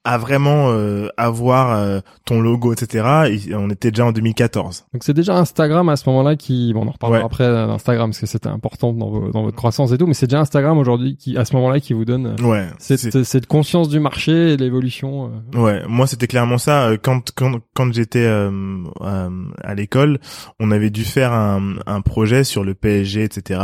à 0.09 0.17
vraiment 0.17 0.69
euh, 0.71 1.09
avoir 1.17 1.71
euh, 1.77 1.99
ton 2.25 2.39
logo 2.39 2.71
etc 2.71 3.27
et 3.49 3.53
on 3.55 3.69
était 3.69 3.91
déjà 3.91 4.05
en 4.05 4.11
2014 4.13 4.85
Donc 4.93 5.03
c'est 5.03 5.13
déjà 5.13 5.35
Instagram 5.37 5.89
à 5.89 5.97
ce 5.97 6.07
moment-là 6.09 6.35
qui, 6.37 6.71
bon, 6.73 6.83
on 6.85 6.87
en 6.87 6.91
reparlera 6.91 7.19
Ouais. 7.19 7.25
après 7.25 7.47
d'Instagram 7.49 8.09
parce 8.11 8.19
que 8.19 8.25
c'était 8.25 8.47
important 8.47 8.93
dans, 8.93 9.09
vos- 9.09 9.31
dans 9.31 9.43
votre 9.43 9.57
croissance 9.57 9.91
et 9.91 9.97
tout, 9.97 10.07
mais 10.07 10.13
c'est 10.13 10.27
déjà 10.27 10.39
Instagram 10.39 10.77
aujourd'hui 10.77 11.17
qui, 11.17 11.37
à 11.37 11.43
ce 11.45 11.55
moment-là, 11.57 11.79
qui 11.79 11.91
vous 11.93 12.05
donne 12.05 12.35
euh, 12.39 12.43
ouais 12.43 12.67
cette, 12.79 13.23
cette 13.23 13.47
conscience 13.47 13.89
du 13.89 13.99
marché 13.99 14.53
et 14.53 14.57
l'évolution. 14.57 15.31
euh. 15.55 15.59
Ouais, 15.61 15.81
moi 15.89 16.07
c'était 16.07 16.27
clairement 16.27 16.57
ça. 16.57 16.87
Euh, 16.87 16.97
Quand 17.01 17.31
quand 17.35 17.59
quand 17.75 17.91
j'étais 17.93 18.25
à 18.25 19.75
l'école, 19.75 20.19
on 20.59 20.71
avait 20.71 20.89
dû 20.89 21.03
faire 21.03 21.33
un, 21.33 21.75
un 21.85 22.01
projet 22.01 22.43
sur 22.43 22.63
le 22.63 22.73
PSG, 22.73 23.23
etc. 23.23 23.59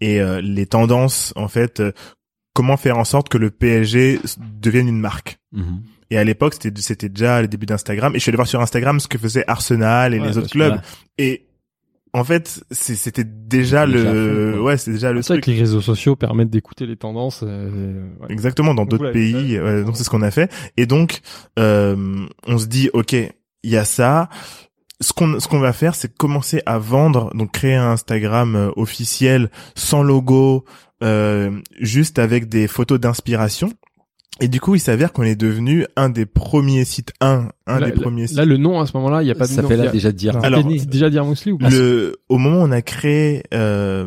Et 0.00 0.20
euh, 0.20 0.40
les 0.40 0.66
tendances, 0.66 1.32
en 1.36 1.48
fait, 1.48 1.80
euh, 1.80 1.92
comment 2.54 2.76
faire 2.76 2.98
en 2.98 3.04
sorte 3.04 3.28
que 3.28 3.38
le 3.38 3.50
PSG 3.50 4.20
devienne 4.60 4.88
une 4.88 5.00
marque. 5.00 5.38
Mhm. 5.52 5.82
Et 6.10 6.18
à 6.18 6.24
l'époque, 6.24 6.54
c'était 6.54 6.78
c'était 6.82 7.08
déjà 7.08 7.40
les 7.40 7.48
débuts 7.48 7.64
d'Instagram. 7.66 8.14
Et 8.14 8.18
je 8.18 8.22
suis 8.22 8.30
allé 8.30 8.36
voir 8.36 8.46
sur 8.48 8.60
Instagram 8.60 9.00
ce 9.00 9.08
que 9.08 9.16
faisait 9.18 9.44
Arsenal 9.46 10.12
et 10.14 10.20
Ouais, 10.20 10.26
les 10.28 10.36
autres 10.38 10.50
clubs. 10.50 10.78
Et 11.16 11.46
en 12.12 12.24
fait, 12.24 12.62
c'était 12.70 13.24
déjà 13.24 13.86
Déjà 13.86 13.86
le, 13.86 14.60
ouais, 14.60 14.76
c'est 14.76 14.92
déjà 14.92 15.12
le 15.12 15.22
C'est 15.22 15.32
vrai 15.32 15.40
que 15.40 15.50
les 15.50 15.58
réseaux 15.58 15.80
sociaux 15.80 16.14
permettent 16.14 16.50
d'écouter 16.50 16.84
les 16.84 16.96
tendances. 16.96 17.40
euh, 17.42 18.04
ouais. 18.20 18.26
Exactement, 18.28 18.74
dans 18.74 18.84
d'autres 18.84 19.10
pays. 19.12 19.58
ouais, 19.58 19.82
donc 19.84 19.96
c'est 19.96 20.04
ce 20.04 20.10
qu'on 20.10 20.20
a 20.20 20.30
fait. 20.30 20.52
Et 20.76 20.84
donc, 20.84 21.20
euh, 21.58 22.26
on 22.46 22.58
se 22.58 22.66
dit, 22.66 22.90
ok, 22.92 23.12
il 23.14 23.70
y 23.70 23.78
a 23.78 23.86
ça. 23.86 24.28
Ce 25.00 25.12
qu'on 25.14 25.40
ce 25.40 25.48
qu'on 25.48 25.58
va 25.58 25.72
faire, 25.72 25.94
c'est 25.94 26.14
commencer 26.14 26.60
à 26.66 26.78
vendre, 26.78 27.34
donc 27.34 27.52
créer 27.52 27.74
un 27.74 27.92
Instagram 27.92 28.54
euh, 28.54 28.70
officiel 28.76 29.50
sans 29.74 30.02
logo, 30.02 30.64
euh, 31.02 31.50
juste 31.80 32.18
avec 32.18 32.48
des 32.48 32.66
photos 32.68 32.98
d'inspiration. 33.00 33.72
Et 34.40 34.48
du 34.48 34.60
coup, 34.60 34.74
il 34.74 34.80
s'avère 34.80 35.12
qu'on 35.12 35.24
est 35.24 35.36
devenu 35.36 35.86
un 35.94 36.08
des 36.08 36.24
premiers 36.24 36.84
sites, 36.86 37.12
un, 37.20 37.48
un 37.66 37.78
Là- 37.80 37.86
des 37.90 37.92
premiers 37.92 38.26
sites. 38.26 38.36
Là, 38.38 38.46
le 38.46 38.56
nom 38.56 38.80
à 38.80 38.86
ce 38.86 38.96
moment-là, 38.96 39.22
il 39.22 39.28
y 39.28 39.30
a 39.30 39.34
pas 39.34 39.46
de 39.46 39.52
Ça 39.52 39.60
nom. 39.62 39.68
fait 39.68 39.76
là 39.76 39.84
a- 39.90 39.92
déjà 39.92 40.10
dire. 40.10 40.32
Non. 40.34 40.40
Alors, 40.40 40.64
déjà 40.64 41.10
dire 41.10 41.24
Mousli 41.24 41.52
ou 41.52 41.58
pas 41.58 41.68
le, 41.68 42.16
au 42.30 42.38
moment 42.38 42.62
où 42.62 42.66
on 42.66 42.72
a 42.72 42.80
créé 42.82 43.42
euh, 43.52 44.06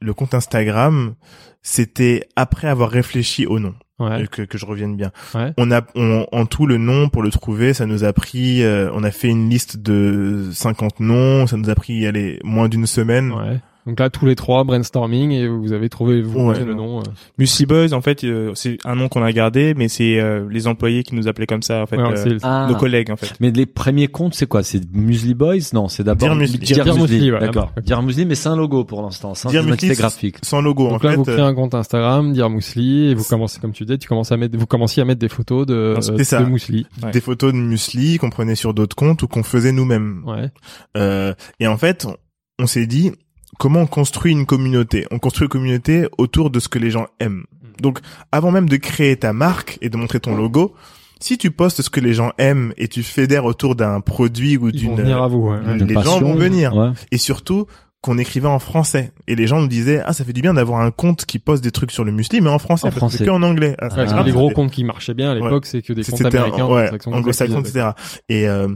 le 0.00 0.14
compte 0.14 0.34
Instagram, 0.34 1.14
c'était 1.62 2.28
après 2.36 2.68
avoir 2.68 2.90
réfléchi 2.90 3.46
au 3.46 3.58
nom. 3.60 3.74
Ouais. 3.98 4.22
euh, 4.22 4.26
que, 4.26 4.42
que 4.42 4.58
je 4.58 4.66
revienne 4.66 4.96
bien. 4.96 5.10
Ouais. 5.34 5.52
On 5.58 5.70
a 5.70 5.82
on, 5.94 6.26
en 6.32 6.44
tout 6.46 6.66
le 6.66 6.76
nom 6.76 7.08
pour 7.08 7.22
le 7.22 7.30
trouver, 7.30 7.72
ça 7.72 7.86
nous 7.86 8.02
a 8.04 8.12
pris 8.12 8.62
euh, 8.64 8.90
on 8.94 9.04
a 9.04 9.10
fait 9.12 9.28
une 9.28 9.48
liste 9.48 9.76
de 9.76 10.48
50 10.52 10.98
noms, 11.00 11.46
ça 11.46 11.56
nous 11.56 11.70
a 11.70 11.74
pris 11.76 12.04
allez 12.06 12.40
moins 12.42 12.68
d'une 12.68 12.86
semaine. 12.86 13.30
Ouais. 13.32 13.60
Donc 13.86 13.98
là, 13.98 14.10
tous 14.10 14.26
les 14.26 14.36
trois 14.36 14.62
brainstorming 14.62 15.32
et 15.32 15.48
vous 15.48 15.72
avez 15.72 15.88
trouvé 15.88 16.22
vous 16.22 16.38
Ouais. 16.50 16.64
le 16.64 16.74
nom. 16.74 17.00
euh. 17.00 17.02
Muesli 17.38 17.66
Boys, 17.66 17.92
en 17.92 18.00
fait, 18.00 18.22
euh, 18.22 18.52
c'est 18.54 18.78
un 18.84 18.94
nom 18.94 19.08
qu'on 19.08 19.22
a 19.24 19.32
gardé, 19.32 19.74
mais 19.76 19.88
c'est 19.88 20.20
euh, 20.20 20.46
les 20.50 20.68
employés 20.68 21.02
qui 21.02 21.14
nous 21.16 21.26
appelaient 21.26 21.46
comme 21.48 21.62
ça, 21.62 21.82
en 21.82 21.86
fait, 21.86 21.96
Ouais, 21.96 22.12
euh, 22.12 22.16
c'est- 22.16 22.36
Ah. 22.44 22.66
nos 22.70 22.76
collègues, 22.76 23.10
en 23.10 23.16
fait. 23.16 23.32
Mais 23.40 23.50
les 23.50 23.66
premiers 23.66 24.06
comptes, 24.08 24.34
c'est 24.34 24.46
quoi? 24.46 24.62
C'est 24.62 24.80
Muesli 24.94 25.34
Boys? 25.34 25.72
Non, 25.72 25.88
c'est 25.88 26.04
d'abord 26.04 26.28
Dear 26.28 26.36
Muesli. 26.36 26.58
Dear 26.58 26.84
Dear 26.84 26.96
Muesli, 26.96 27.14
Muesli, 27.16 27.32
ouais, 27.32 27.40
D'accord. 27.40 27.70
d'abord. 27.74 27.84
Dear 27.84 28.02
Muesli, 28.02 28.24
mais 28.26 28.34
c'est 28.36 28.48
un 28.48 28.56
logo 28.56 28.84
pour 28.84 29.02
l'instant, 29.02 29.32
un 29.44 29.48
Muesli, 29.50 29.66
identité 29.66 29.94
graphique. 29.94 30.36
Sans 30.42 30.60
logo 30.62 30.88
Donc 30.88 31.02
en 31.04 31.06
là, 31.06 31.10
fait. 31.12 31.16
vous 31.16 31.24
créez 31.24 31.40
euh, 31.40 31.46
un 31.46 31.54
compte 31.54 31.74
Instagram, 31.74 32.32
dire 32.32 32.48
Mousli, 32.50 33.10
et 33.10 33.14
vous 33.16 33.24
commencez, 33.24 33.58
comme 33.60 33.72
tu 33.72 33.84
disais, 33.84 33.98
tu 33.98 34.06
commences 34.08 34.30
à 34.30 34.36
mettre, 34.36 34.56
vous 34.56 34.66
commenciez 34.66 35.02
à 35.02 35.04
mettre 35.04 35.20
des 35.20 35.28
photos 35.28 35.66
de, 35.66 35.94
Non, 35.96 36.00
c'était 36.00 36.18
de 36.18 36.22
ça. 36.22 36.42
Ouais. 36.42 37.10
des 37.12 37.20
photos 37.20 37.52
de 37.52 37.58
muesli 37.58 38.18
qu'on 38.18 38.30
prenait 38.30 38.54
sur 38.54 38.74
d'autres 38.74 38.94
comptes 38.94 39.22
ou 39.22 39.26
qu'on 39.28 39.42
faisait 39.42 39.72
nous-mêmes. 39.72 40.22
Ouais. 40.26 40.50
Euh, 40.96 41.34
et 41.58 41.66
en 41.66 41.76
fait, 41.76 42.06
on, 42.06 42.16
on 42.62 42.66
s'est 42.66 42.86
dit 42.86 43.10
comment 43.58 43.80
on 43.80 43.86
construit 43.86 44.32
une 44.32 44.46
communauté. 44.46 45.06
On 45.10 45.18
construit 45.18 45.46
une 45.46 45.50
communauté 45.50 46.06
autour 46.18 46.50
de 46.50 46.60
ce 46.60 46.68
que 46.68 46.78
les 46.78 46.90
gens 46.90 47.06
aiment. 47.20 47.44
Mm. 47.62 47.80
Donc, 47.82 47.98
avant 48.30 48.50
même 48.50 48.68
de 48.68 48.76
créer 48.76 49.16
ta 49.16 49.32
marque 49.32 49.78
et 49.80 49.88
de 49.88 49.96
montrer 49.96 50.20
ton 50.20 50.36
logo, 50.36 50.74
si 51.20 51.38
tu 51.38 51.50
postes 51.50 51.82
ce 51.82 51.90
que 51.90 52.00
les 52.00 52.14
gens 52.14 52.32
aiment 52.38 52.72
et 52.76 52.88
tu 52.88 53.02
fédères 53.02 53.44
autour 53.44 53.76
d'un 53.76 54.00
produit 54.00 54.56
ou 54.56 54.68
Ils 54.68 54.72
d'une 54.72 54.90
vont 54.90 54.96
venir 54.96 55.22
à 55.22 55.28
vous. 55.28 55.48
Ouais. 55.48 55.78
les 55.78 55.94
gens 55.94 56.20
vont 56.20 56.34
venir. 56.34 56.74
Ouais. 56.74 56.90
Et 57.12 57.18
surtout, 57.18 57.66
qu'on 58.02 58.18
écrivait 58.18 58.48
en 58.48 58.58
français 58.58 59.12
et 59.28 59.36
les 59.36 59.46
gens 59.46 59.60
nous 59.60 59.68
disaient 59.68 60.02
ah 60.04 60.12
ça 60.12 60.24
fait 60.24 60.32
du 60.32 60.42
bien 60.42 60.54
d'avoir 60.54 60.80
un 60.80 60.90
compte 60.90 61.24
qui 61.24 61.38
poste 61.38 61.62
des 61.62 61.70
trucs 61.70 61.92
sur 61.92 62.02
le 62.02 62.10
muesli 62.10 62.40
mais 62.40 62.50
en 62.50 62.58
français 62.58 62.88
En 62.88 62.90
parce 62.90 62.98
français. 62.98 63.24
que 63.24 63.30
en 63.30 63.44
anglais 63.44 63.76
Ah, 63.78 63.88
ah, 63.96 64.22
les 64.24 64.32
gros 64.32 64.50
comptes 64.50 64.72
qui 64.72 64.82
marchaient 64.82 65.14
bien 65.14 65.30
à 65.30 65.34
l'époque, 65.36 65.66
c'est 65.66 65.82
que 65.82 65.92
des 65.92 66.02
comptes 66.02 66.24
américains, 66.24 66.66
ouais, 66.66 66.90
anglo-saxons, 67.06 67.60
etc. 67.60 67.90
Et 68.28 68.48
euh, 68.48 68.66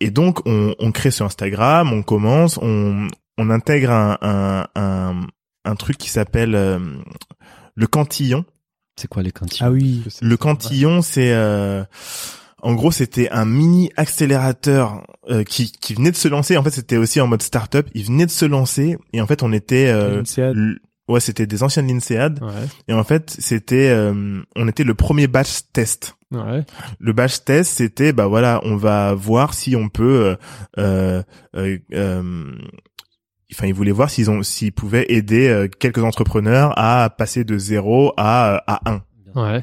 et 0.00 0.10
donc 0.10 0.46
on, 0.46 0.74
on 0.78 0.92
crée 0.92 1.10
sur 1.10 1.24
Instagram, 1.24 1.90
on 1.94 2.02
commence, 2.02 2.58
on 2.60 3.08
on 3.38 3.50
intègre 3.50 3.90
un 3.90 4.18
un 4.22 4.66
un, 4.74 5.26
un 5.64 5.74
truc 5.76 5.98
qui 5.98 6.10
s'appelle 6.10 6.54
euh, 6.54 6.78
le 7.74 7.86
cantillon. 7.86 8.44
C'est 8.98 9.08
quoi 9.08 9.22
les 9.22 9.32
cantines 9.32 9.58
Ah 9.60 9.70
oui. 9.70 10.02
Le 10.22 10.36
cantillon, 10.38 11.02
c'est 11.02 11.32
euh, 11.34 11.84
en 12.62 12.74
gros 12.74 12.90
c'était 12.90 13.28
un 13.30 13.44
mini 13.44 13.90
accélérateur 13.96 15.02
euh, 15.28 15.44
qui 15.44 15.70
qui 15.70 15.94
venait 15.94 16.10
de 16.12 16.16
se 16.16 16.28
lancer. 16.28 16.56
En 16.56 16.62
fait, 16.62 16.70
c'était 16.70 16.96
aussi 16.96 17.20
en 17.20 17.26
mode 17.26 17.42
startup. 17.42 17.86
Il 17.94 18.04
venait 18.04 18.26
de 18.26 18.30
se 18.30 18.46
lancer 18.46 18.96
et 19.12 19.20
en 19.20 19.26
fait 19.26 19.42
on 19.42 19.52
était 19.52 19.88
euh, 19.88 20.22
ouais 21.08 21.20
c'était 21.20 21.46
des 21.46 21.62
anciennes 21.62 21.88
l'INSEAD 21.88 22.42
Ouais, 22.42 22.48
et 22.88 22.94
en 22.94 23.04
fait 23.04 23.36
c'était 23.38 23.90
euh, 23.90 24.42
on 24.56 24.66
était 24.66 24.82
le 24.84 24.94
premier 24.94 25.26
batch 25.26 25.60
test. 25.74 26.16
ouais. 26.32 26.64
Le 26.98 27.12
batch 27.12 27.44
test, 27.44 27.72
c'était 27.74 28.12
bah 28.14 28.26
voilà, 28.28 28.60
on 28.64 28.76
va 28.76 29.12
voir 29.14 29.52
si 29.52 29.76
on 29.76 29.90
peut. 29.90 30.36
Euh, 30.78 31.22
euh, 31.54 31.78
euh, 31.92 32.52
enfin, 33.52 33.66
ils 33.66 33.74
voulaient 33.74 33.92
voir 33.92 34.10
s'ils 34.10 34.30
ont, 34.30 34.42
s'ils 34.42 34.72
pouvaient 34.72 35.06
aider 35.08 35.48
euh, 35.48 35.68
quelques 35.68 36.02
entrepreneurs 36.02 36.72
à 36.76 37.10
passer 37.10 37.44
de 37.44 37.58
zéro 37.58 38.12
à 38.16 38.62
à 38.66 38.90
un. 38.90 39.02
Ouais. 39.34 39.60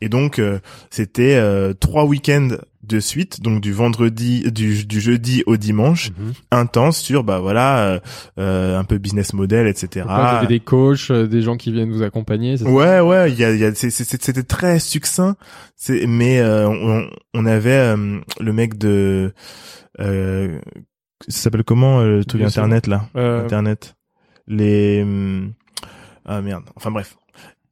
Et 0.00 0.08
donc 0.08 0.38
euh, 0.38 0.60
c'était 0.90 1.34
euh, 1.34 1.72
trois 1.74 2.04
week-ends 2.04 2.48
de 2.84 3.00
suite, 3.00 3.40
donc 3.42 3.60
du 3.60 3.72
vendredi, 3.72 4.48
du, 4.52 4.84
du 4.86 5.00
jeudi 5.00 5.42
au 5.46 5.56
dimanche, 5.56 6.10
Mhm. 6.16 6.32
intense 6.52 6.98
sur 6.98 7.24
bah 7.24 7.40
voilà 7.40 7.78
euh, 7.80 8.00
euh, 8.38 8.78
un 8.78 8.84
peu 8.84 8.98
business 8.98 9.32
model, 9.32 9.66
etc. 9.66 10.06
Vous 10.08 10.12
avez 10.12 10.46
des 10.46 10.60
coachs, 10.60 11.10
euh, 11.10 11.26
des 11.26 11.42
gens 11.42 11.56
qui 11.56 11.72
viennent 11.72 11.90
vous 11.90 12.04
accompagner. 12.04 12.56
c'est 12.56 12.62
ça? 12.62 12.70
Ouais, 12.70 13.00
ouais, 13.00 13.32
il 13.32 13.36
y 13.36 13.42
a, 13.44 13.52
y 13.52 13.64
a, 13.64 13.74
c'était 13.74 14.44
très 14.44 14.78
succinct. 14.78 15.34
C'est, 15.74 16.06
mais 16.06 16.38
euh, 16.38 16.68
on, 16.68 17.10
on 17.34 17.46
avait 17.46 17.70
euh, 17.72 18.20
le 18.38 18.52
mec 18.52 18.78
de, 18.78 19.34
euh, 19.98 20.60
ça 21.28 21.40
s'appelle 21.42 21.64
comment 21.64 22.00
euh, 22.00 22.18
le 22.18 22.24
truc 22.24 22.40
Bien 22.40 22.48
internet 22.48 22.86
là, 22.86 23.08
Euh, 23.16 23.42
internet, 23.44 23.96
les, 24.46 25.02
hum, 25.02 25.52
ah 26.24 26.40
merde, 26.40 26.64
enfin 26.76 26.90
bref, 26.90 27.16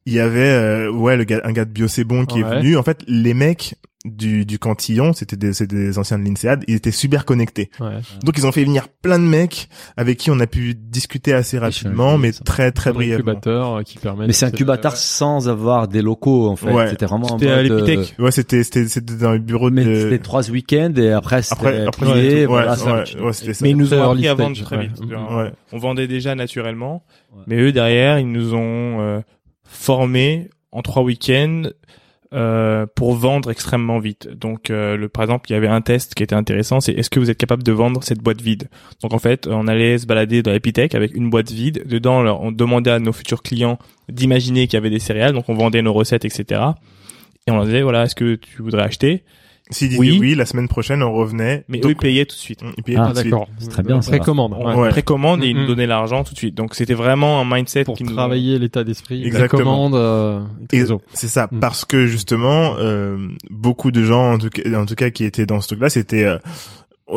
il 0.07 0.12
y 0.12 0.20
avait 0.20 0.40
euh, 0.50 0.90
ouais 0.90 1.16
le 1.16 1.24
gars, 1.24 1.40
un 1.44 1.52
gars 1.52 1.64
de 1.64 1.70
Bio 1.70 1.88
c'est 1.88 2.04
bon 2.04 2.24
qui 2.26 2.40
est 2.40 2.42
venu. 2.42 2.76
En 2.76 2.83
fait, 2.83 3.02
les 3.07 3.35
mecs 3.35 3.74
du 4.05 4.45
du 4.45 4.59
cantillon, 4.59 5.14
c'était 5.14 5.37
des, 5.37 5.55
c'était 5.55 5.77
des 5.77 5.99
anciens 5.99 6.19
de 6.19 6.25
l'INSEAD, 6.25 6.64
ils 6.69 6.75
étaient 6.75 6.90
super 6.90 7.25
connectés. 7.25 7.71
Ouais. 7.81 8.01
Donc 8.23 8.37
ils 8.37 8.47
ont 8.47 8.53
fait 8.53 8.62
venir 8.64 8.88
plein 8.88 9.19
de 9.19 9.25
mecs 9.25 9.69
avec 9.97 10.19
qui 10.19 10.31
on 10.31 10.38
a 10.40 10.47
pu 10.47 10.75
discuter 10.75 11.33
assez 11.33 11.59
rapidement, 11.59 12.19
mais 12.19 12.33
très 12.33 12.71
très 12.71 12.90
Un 12.90 12.93
brièvement. 12.93 13.31
incubateur 13.33 13.75
euh, 13.77 13.83
qui 13.83 13.97
permet. 13.99 14.27
Mais 14.27 14.35
c'est 14.35 14.45
un 14.45 14.51
de- 14.51 14.55
incubateur 14.55 14.97
sans 14.97 15.49
avoir 15.49 15.88
des 15.88 16.03
locaux 16.03 16.49
en 16.51 16.57
fait. 16.57 16.71
Ouais. 16.71 16.90
C'était 16.90 17.07
vraiment 17.07 17.33
en 17.33 17.38
C'était 17.38 17.51
à 17.51 17.62
mode, 17.62 17.71
euh, 17.71 17.87
l'Epitech. 17.87 18.14
Ouais, 18.19 18.31
c'était 18.31 18.62
c'était 18.62 18.88
c'était 18.88 19.14
dans 19.17 19.33
le 19.33 19.38
bureau 19.38 19.71
Mais 19.71 19.85
de 19.87 19.95
c'était 19.95 20.19
trois 20.19 20.51
week-ends 20.51 20.93
et 20.97 21.11
après 21.11 21.40
c'était 21.43 21.55
après 21.55 21.87
après 21.87 22.12
plié, 22.12 22.40
ouais, 22.40 22.45
voilà, 22.47 22.73
ouais, 22.73 22.77
ça. 22.77 22.95
ouais, 22.95 23.21
ouais, 23.23 23.33
c'était 23.33 23.55
ça. 23.55 23.64
Mais 23.64 23.71
ils 23.71 23.77
nous 23.79 23.95
ont 23.95 24.03
appris 24.11 24.29
à 24.29 24.35
stage, 24.35 24.47
vendre 24.47 24.62
très 24.64 24.77
ouais. 24.77 24.87
vite. 24.88 25.01
Ouais. 25.01 25.53
On 25.73 25.79
vendait 25.79 26.09
déjà 26.09 26.35
naturellement, 26.35 27.03
Ouais. 27.35 27.43
mais 27.47 27.57
eux 27.57 27.73
derrière, 27.73 28.19
ils 28.19 28.31
nous 28.31 28.53
ont 28.55 29.01
euh, 29.01 29.21
formés 29.64 30.51
en 30.73 30.83
trois 30.83 31.03
week-ends 31.03 31.62
euh, 32.35 32.87
pour 32.94 33.14
vendre 33.14 33.51
extrêmement 33.51 33.99
vite. 34.01 34.29
Donc, 34.29 34.70
euh, 34.70 34.97
le, 34.97 35.09
par 35.09 35.23
exemple, 35.23 35.51
il 35.51 35.55
y 35.55 35.57
avait 35.57 35.68
un 35.68 35.81
test 35.81 36.14
qui 36.14 36.23
était 36.23 36.35
intéressant, 36.35 36.81
c'est 36.81 36.92
est-ce 36.92 37.09
que 37.09 37.20
vous 37.20 37.31
êtes 37.31 37.38
capable 37.38 37.62
de 37.62 37.73
vendre 37.73 38.03
cette 38.03 38.18
boîte 38.18 38.40
vide? 38.40 38.68
Donc, 39.03 39.14
en 39.14 39.18
fait, 39.18 39.47
on 39.47 39.68
allait 39.68 39.99
se 39.99 40.07
balader 40.07 40.42
dans 40.42 40.51
l'Epitech 40.51 40.94
avec 40.94 41.14
une 41.14 41.31
boîte 41.31 41.51
vide. 41.51 41.85
Dedans, 41.87 42.25
on 42.40 42.51
demandait 42.51 42.90
à 42.90 42.99
nos 42.99 43.12
futurs 43.12 43.42
clients 43.42 43.79
d'imaginer 44.09 44.66
qu'il 44.66 44.75
y 44.75 44.79
avait 44.79 44.90
des 44.90 44.99
céréales, 44.99 45.33
donc 45.33 45.49
on 45.49 45.55
vendait 45.55 45.83
nos 45.83 45.92
recettes, 45.92 46.25
etc. 46.25 46.61
Et 47.47 47.51
on 47.51 47.57
leur 47.57 47.66
disait, 47.66 47.83
voilà, 47.83 48.05
est-ce 48.05 48.14
que 48.14 48.35
tu 48.35 48.62
voudrais 48.62 48.83
acheter? 48.83 49.23
S'ils 49.70 49.88
disaient 49.88 49.98
Oui. 50.00 50.18
oui. 50.20 50.35
la 50.35 50.44
semaine 50.44 50.68
prochaine 50.68 51.03
on 51.03 51.12
revenait. 51.12 51.64
Mais 51.68 51.79
Donc, 51.79 51.90
eux, 51.90 51.94
ils 51.94 51.96
payaient 51.96 52.27
tout 52.27 52.35
de 52.37 52.40
suite. 52.40 52.61
ils 52.77 52.83
payaient 52.83 52.98
Ah, 53.00 53.07
tout 53.09 53.12
de 53.14 53.18
suite. 53.20 53.31
D'accord. 53.31 53.48
C'est 53.59 53.68
très 53.70 53.83
bien. 53.83 53.98
Précommande. 54.00 54.55
On 54.59 54.66
Ouais. 54.66 54.74
Ouais. 54.74 54.88
précommande 54.90 55.42
et 55.42 55.48
ils 55.48 55.55
Mhm. 55.55 55.62
nous 55.62 55.66
donnaient 55.68 55.87
l'argent 55.87 56.22
tout 56.22 56.35
de 56.35 56.38
suite. 56.38 56.55
Donc 56.55 56.74
c'était 56.74 56.92
vraiment 56.92 57.40
un 57.40 57.44
mindset 57.50 57.85
Pour 57.85 57.96
qui 57.96 58.05
nous 58.05 58.12
travailler 58.12 58.59
l'état 58.59 58.85
d'esprit, 58.85 59.20
la 59.22 59.27
Exactement. 59.27 59.62
commande. 59.88 59.94
euh, 59.94 60.40
c'est 61.14 61.29
ça, 61.29 61.48
Mm. 61.50 61.61
parce 61.61 61.87
que 61.87 62.05
justement, 62.07 62.74
euh, 62.79 63.16
beaucoup 63.50 63.90
de 63.90 64.03
gens, 64.03 64.35
en 64.35 64.38
tout, 64.38 64.50
cas, 64.50 64.62
en 64.79 64.85
tout 64.85 64.96
cas, 64.96 65.09
qui 65.11 65.24
étaient 65.24 65.46
dans 65.46 65.61
ce 65.62 65.68
truc-là, 65.68 65.88
c'était, 65.88 66.24
euh, 66.24 66.37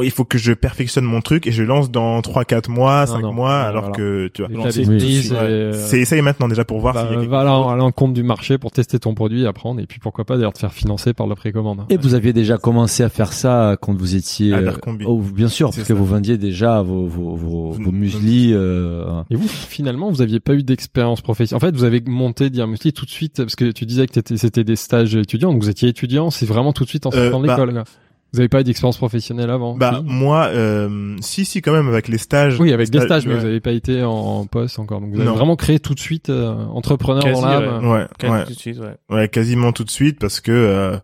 il 0.04 0.12
faut 0.12 0.26
que 0.26 0.38
je 0.38 0.52
perfectionne 0.54 1.06
mon 1.06 1.22
truc 1.22 1.48
et 1.48 1.52
je 1.52 1.64
lance 1.64 1.90
dans 1.90 2.22
3, 2.22 2.44
4 2.44 2.70
mois, 2.70 3.06
5 3.08 3.22
non. 3.22 3.32
mois, 3.32 3.62
Ouais, 3.62 3.66
alors 3.68 3.82
voilà. 3.84 3.96
que, 3.96 4.28
tu 4.34 4.44
vois. 4.44 4.70
Suite. 4.72 4.86
c'est, 4.86 5.32
Ouais. 5.32 5.38
euh, 5.40 5.74
C'est 5.74 6.00
essaye 6.02 6.22
maintenant 6.22 6.50
déjà 6.50 6.66
pour 6.66 6.80
voir 6.80 6.94
bah, 6.94 7.08
s'il 7.10 7.20
y 7.22 7.24
a 7.24 7.28
va 7.28 7.40
à 7.40 7.44
à 7.72 7.76
l'encontre 7.78 8.14
du 8.14 8.22
marché 8.24 8.58
pour 8.58 8.72
tester 8.72 9.00
ton 9.00 9.14
produit, 9.14 9.48
apprendre, 9.48 9.80
et 9.80 9.86
puis 9.86 10.00
pourquoi 10.00 10.26
pas 10.26 10.36
d'ailleurs 10.36 10.52
te 10.54 10.60
faire 10.60 10.74
financer 10.74 11.14
par 11.14 11.26
la 11.28 11.36
précommande. 11.36 11.86
Et 11.90 11.96
vous 11.98 12.16
aviez 12.16 12.34
déjà 12.34 12.58
commencé 12.58 13.02
à 13.04 13.10
faire 13.10 13.32
ça 13.32 13.78
quand 13.82 13.94
vous 13.98 14.16
étiez 14.16 14.54
À 14.54 14.58
euh, 14.58 14.72
oh, 15.06 15.20
bien 15.22 15.48
sûr 15.48 15.72
parce 15.72 15.88
que 15.88 15.94
vous 15.94 16.06
vendiez 16.06 16.38
déjà 16.38 16.82
vos 16.82 17.06
vos 17.08 17.36
vos, 17.36 17.72
vos 17.72 17.92
muesli 17.92 18.52
euh, 18.54 19.22
Et 19.32 19.36
vous, 19.36 19.48
finalement, 19.48 20.10
vous 20.10 20.22
aviez 20.22 20.40
pas 20.42 20.54
eu 20.54 20.64
d'expérience 20.64 21.22
professionnelle. 21.22 21.64
En 21.64 21.66
fait, 21.66 21.76
vous 21.76 21.86
avez 21.86 22.02
monté 22.06 22.50
Diamusli 22.50 22.92
tout 22.94 23.06
de 23.06 23.10
suite, 23.10 23.38
parce 23.38 23.56
que 23.56 23.72
tu 23.72 23.86
disais 23.86 24.06
que 24.08 24.12
t'étais- 24.14 24.38
c'était 24.38 24.64
des 24.66 24.76
stages 24.76 25.16
étudiants, 25.16 25.54
donc 25.54 25.64
vous 25.64 25.70
étiez 25.70 25.88
étudiant, 25.90 26.30
c'est 26.30 26.46
vraiment 26.46 26.74
tout 26.74 26.84
de 26.84 26.90
suite 26.90 27.06
en 27.06 27.10
Euh, 27.14 27.24
sortant 27.32 27.42
de 27.42 27.48
bah- 27.48 27.56
l'école. 27.66 27.84
Vous 28.34 28.40
avez 28.40 28.50
pas 28.50 28.62
eu 28.62 28.64
d'expérience 28.64 28.98
professionnelle 28.98 29.50
avant 29.50 29.76
Bah, 29.78 30.02
Si 30.06 30.12
moi, 30.12 30.48
euh, 30.48 31.16
si, 31.22 31.46
si, 31.46 31.62
quand 31.62 31.72
même, 31.72 31.88
avec 31.88 32.08
les 32.10 32.18
stages. 32.18 32.60
Oui, 32.60 32.74
avec 32.74 32.90
des 32.90 33.00
Sta- 33.00 33.06
stages, 33.06 33.26
mais 33.26 33.34
ouais. 33.36 33.40
vous 33.40 33.46
avez 33.46 33.60
pas 33.62 33.72
été 33.72 34.04
en, 34.04 34.12
en 34.12 34.46
poste 34.46 34.80
encore. 34.80 35.00
Donc 35.02 35.12
vous 35.12 35.20
avez 35.20 35.30
Non. 35.30 35.36
vraiment 35.36 35.56
créé 35.56 35.80
tout 35.80 35.94
de 35.94 36.00
suite 36.00 36.30
euh, 36.30 36.54
entrepreneur 36.68 37.24
Quasi, 37.24 37.42
dans 37.42 37.48
l'âme. 37.48 37.88
Ouais, 37.88 38.06
Quasi 38.20 38.34
ouais, 38.34 38.44
tout 38.46 38.54
de 38.54 38.60
suite, 38.60 38.80
ouais. 38.80 38.96
ouais, 39.16 39.30
quasiment 39.30 39.72
tout 39.72 39.84
de 39.86 39.90
suite 39.92 40.20
parce 40.20 40.42
que 40.42 40.52
euh, 40.52 40.98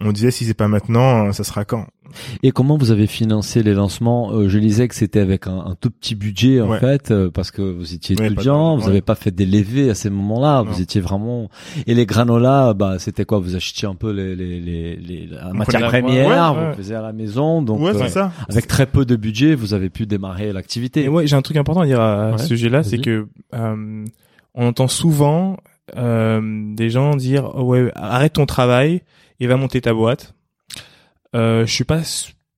on 0.00 0.10
disait 0.12 0.30
si 0.32 0.44
c'est 0.44 0.54
pas 0.54 0.66
maintenant, 0.68 1.28
euh, 1.28 1.32
ça 1.32 1.44
sera 1.44 1.64
quand? 1.64 1.86
Et 2.42 2.50
comment 2.52 2.76
vous 2.76 2.90
avez 2.90 3.06
financé 3.06 3.62
les 3.62 3.74
lancements? 3.74 4.32
Euh, 4.32 4.48
Je 4.48 4.58
lisais 4.58 4.86
que 4.88 4.94
c'était 4.94 5.20
avec 5.20 5.46
un, 5.46 5.58
un 5.58 5.74
tout 5.80 5.90
petit 5.90 6.14
budget 6.14 6.60
en 6.60 6.68
Ouais. 6.70 6.78
fait, 6.78 7.10
euh, 7.10 7.30
parce 7.30 7.50
que 7.50 7.62
vous 7.62 7.94
étiez 7.94 8.16
Ouais, 8.18 8.26
étudiant, 8.26 8.76
vous 8.76 8.82
ouais. 8.82 8.86
n'avez 8.88 9.00
pas 9.02 9.14
fait 9.14 9.30
des 9.30 9.46
levées 9.46 9.90
à 9.90 9.94
ces 9.94 10.10
moments-là, 10.10 10.62
vous 10.62 10.80
étiez 10.80 11.00
vraiment. 11.00 11.48
Et 11.86 11.94
les 11.94 12.06
granolas, 12.06 12.74
bah 12.74 12.98
c'était 12.98 13.24
quoi? 13.24 13.38
Vous 13.38 13.56
achetiez 13.56 13.88
un 13.88 13.94
peu 13.94 14.12
les 14.12 14.36
les 14.36 14.60
les, 14.60 14.96
les 14.96 15.26
la 15.26 15.52
matière 15.52 15.80
prenait 15.88 16.00
la- 16.02 16.02
première, 16.02 16.54
ouais, 16.54 16.60
ouais. 16.62 16.70
vous 16.70 16.76
faisiez 16.76 16.94
à 16.94 17.02
la 17.02 17.12
maison, 17.12 17.62
donc 17.62 17.80
ouais, 17.80 17.94
euh, 17.96 18.08
ça. 18.08 18.32
avec 18.48 18.66
très 18.66 18.86
peu 18.86 19.04
de 19.04 19.16
budget, 19.16 19.54
vous 19.54 19.74
avez 19.74 19.90
pu 19.90 20.06
démarrer 20.06 20.52
l'activité. 20.52 21.04
Et 21.04 21.08
moi, 21.08 21.24
j'ai 21.26 21.36
un 21.36 21.42
truc 21.42 21.56
important 21.56 21.80
à 21.80 21.86
dire 21.86 22.00
à, 22.00 22.28
à 22.28 22.30
Ouais, 22.32 22.38
ce 22.38 22.46
sujet-là, 22.48 22.82
c'est 22.82 22.98
que 22.98 23.26
euh, 23.54 24.04
on 24.54 24.66
entend 24.66 24.88
souvent 24.88 25.56
euh, 25.96 26.40
des 26.74 26.90
gens 26.90 27.16
dire 27.16 27.50
oh 27.54 27.62
ouais, 27.62 27.90
arrête 27.94 28.34
ton 28.34 28.46
travail 28.46 29.02
et 29.40 29.46
va 29.46 29.56
monter 29.56 29.80
ta 29.80 29.92
boîte. 29.92 30.34
Euh, 31.34 31.66
je 31.66 31.72
suis 31.72 31.84
pas 31.84 32.00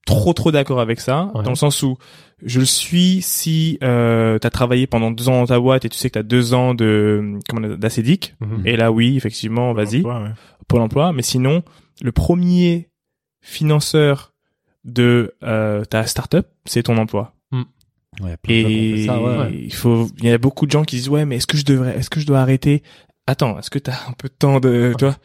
trop 0.07 0.33
trop 0.33 0.53
d'accord 0.53 0.81
avec 0.81 1.01
ça, 1.01 1.31
Ouais. 1.35 1.43
dans 1.43 1.51
le 1.51 1.57
sens 1.57 1.83
où 1.83 1.97
je 2.45 2.61
le 2.61 2.67
suis 2.67 3.23
si 3.23 3.79
euh, 3.83 4.39
tu 4.39 4.47
as 4.47 4.51
travaillé 4.51 4.87
pendant 4.87 5.11
deux 5.11 5.29
ans 5.29 5.41
dans 5.41 5.47
ta 5.47 5.59
boîte 5.59 5.85
et 5.85 5.89
tu 5.89 5.97
sais 5.99 6.09
que 6.11 6.15
tu 6.15 6.19
as 6.19 6.23
deux 6.23 6.55
ans 6.55 6.75
de 6.75 7.39
comment 7.49 7.67
d'acédique. 7.77 8.35
Mhm. 8.41 8.63
Et 8.67 8.77
là, 8.77 8.93
oui, 8.93 9.17
effectivement, 9.17 9.73
vas-y. 9.73 10.03
Ouais, 10.03 10.13
ouais. 10.13 10.31
Pôle 10.69 10.83
emploi, 10.83 11.13
mais 11.13 11.23
sinon, 11.23 11.63
le 12.03 12.13
premier 12.13 12.89
financeur 13.41 14.33
de 14.85 15.35
euh, 15.43 15.85
ta 15.85 16.07
startup, 16.07 16.47
c'est 16.65 16.85
ton 16.85 16.99
emploi. 16.99 17.33
Ouais, 18.23 18.35
plein 18.39 18.65
ont 18.65 18.69
Et 18.69 19.05
ça, 19.07 19.49
il 19.51 19.75
faut, 19.75 20.09
il 20.19 20.25
y 20.25 20.31
a 20.31 20.39
beaucoup 20.39 20.65
de 20.65 20.71
gens 20.71 20.85
qui 20.85 20.97
disent 20.97 21.11
ouais, 21.11 21.27
mais 21.27 21.37
est-ce 21.37 21.47
que 21.47 21.59
je 21.59 21.67
devrais, 21.67 21.99
est-ce 21.99 22.09
que 22.09 22.19
je 22.19 22.27
dois 22.27 22.39
arrêter? 22.41 22.83
Attends, 23.27 23.59
est-ce 23.59 23.69
que 23.69 23.79
t'as 23.79 23.93
un 24.09 24.13
peu 24.13 24.29
de 24.29 24.35
temps 24.35 24.59
de, 24.59 24.95
tu 24.97 25.05
vois? 25.05 25.17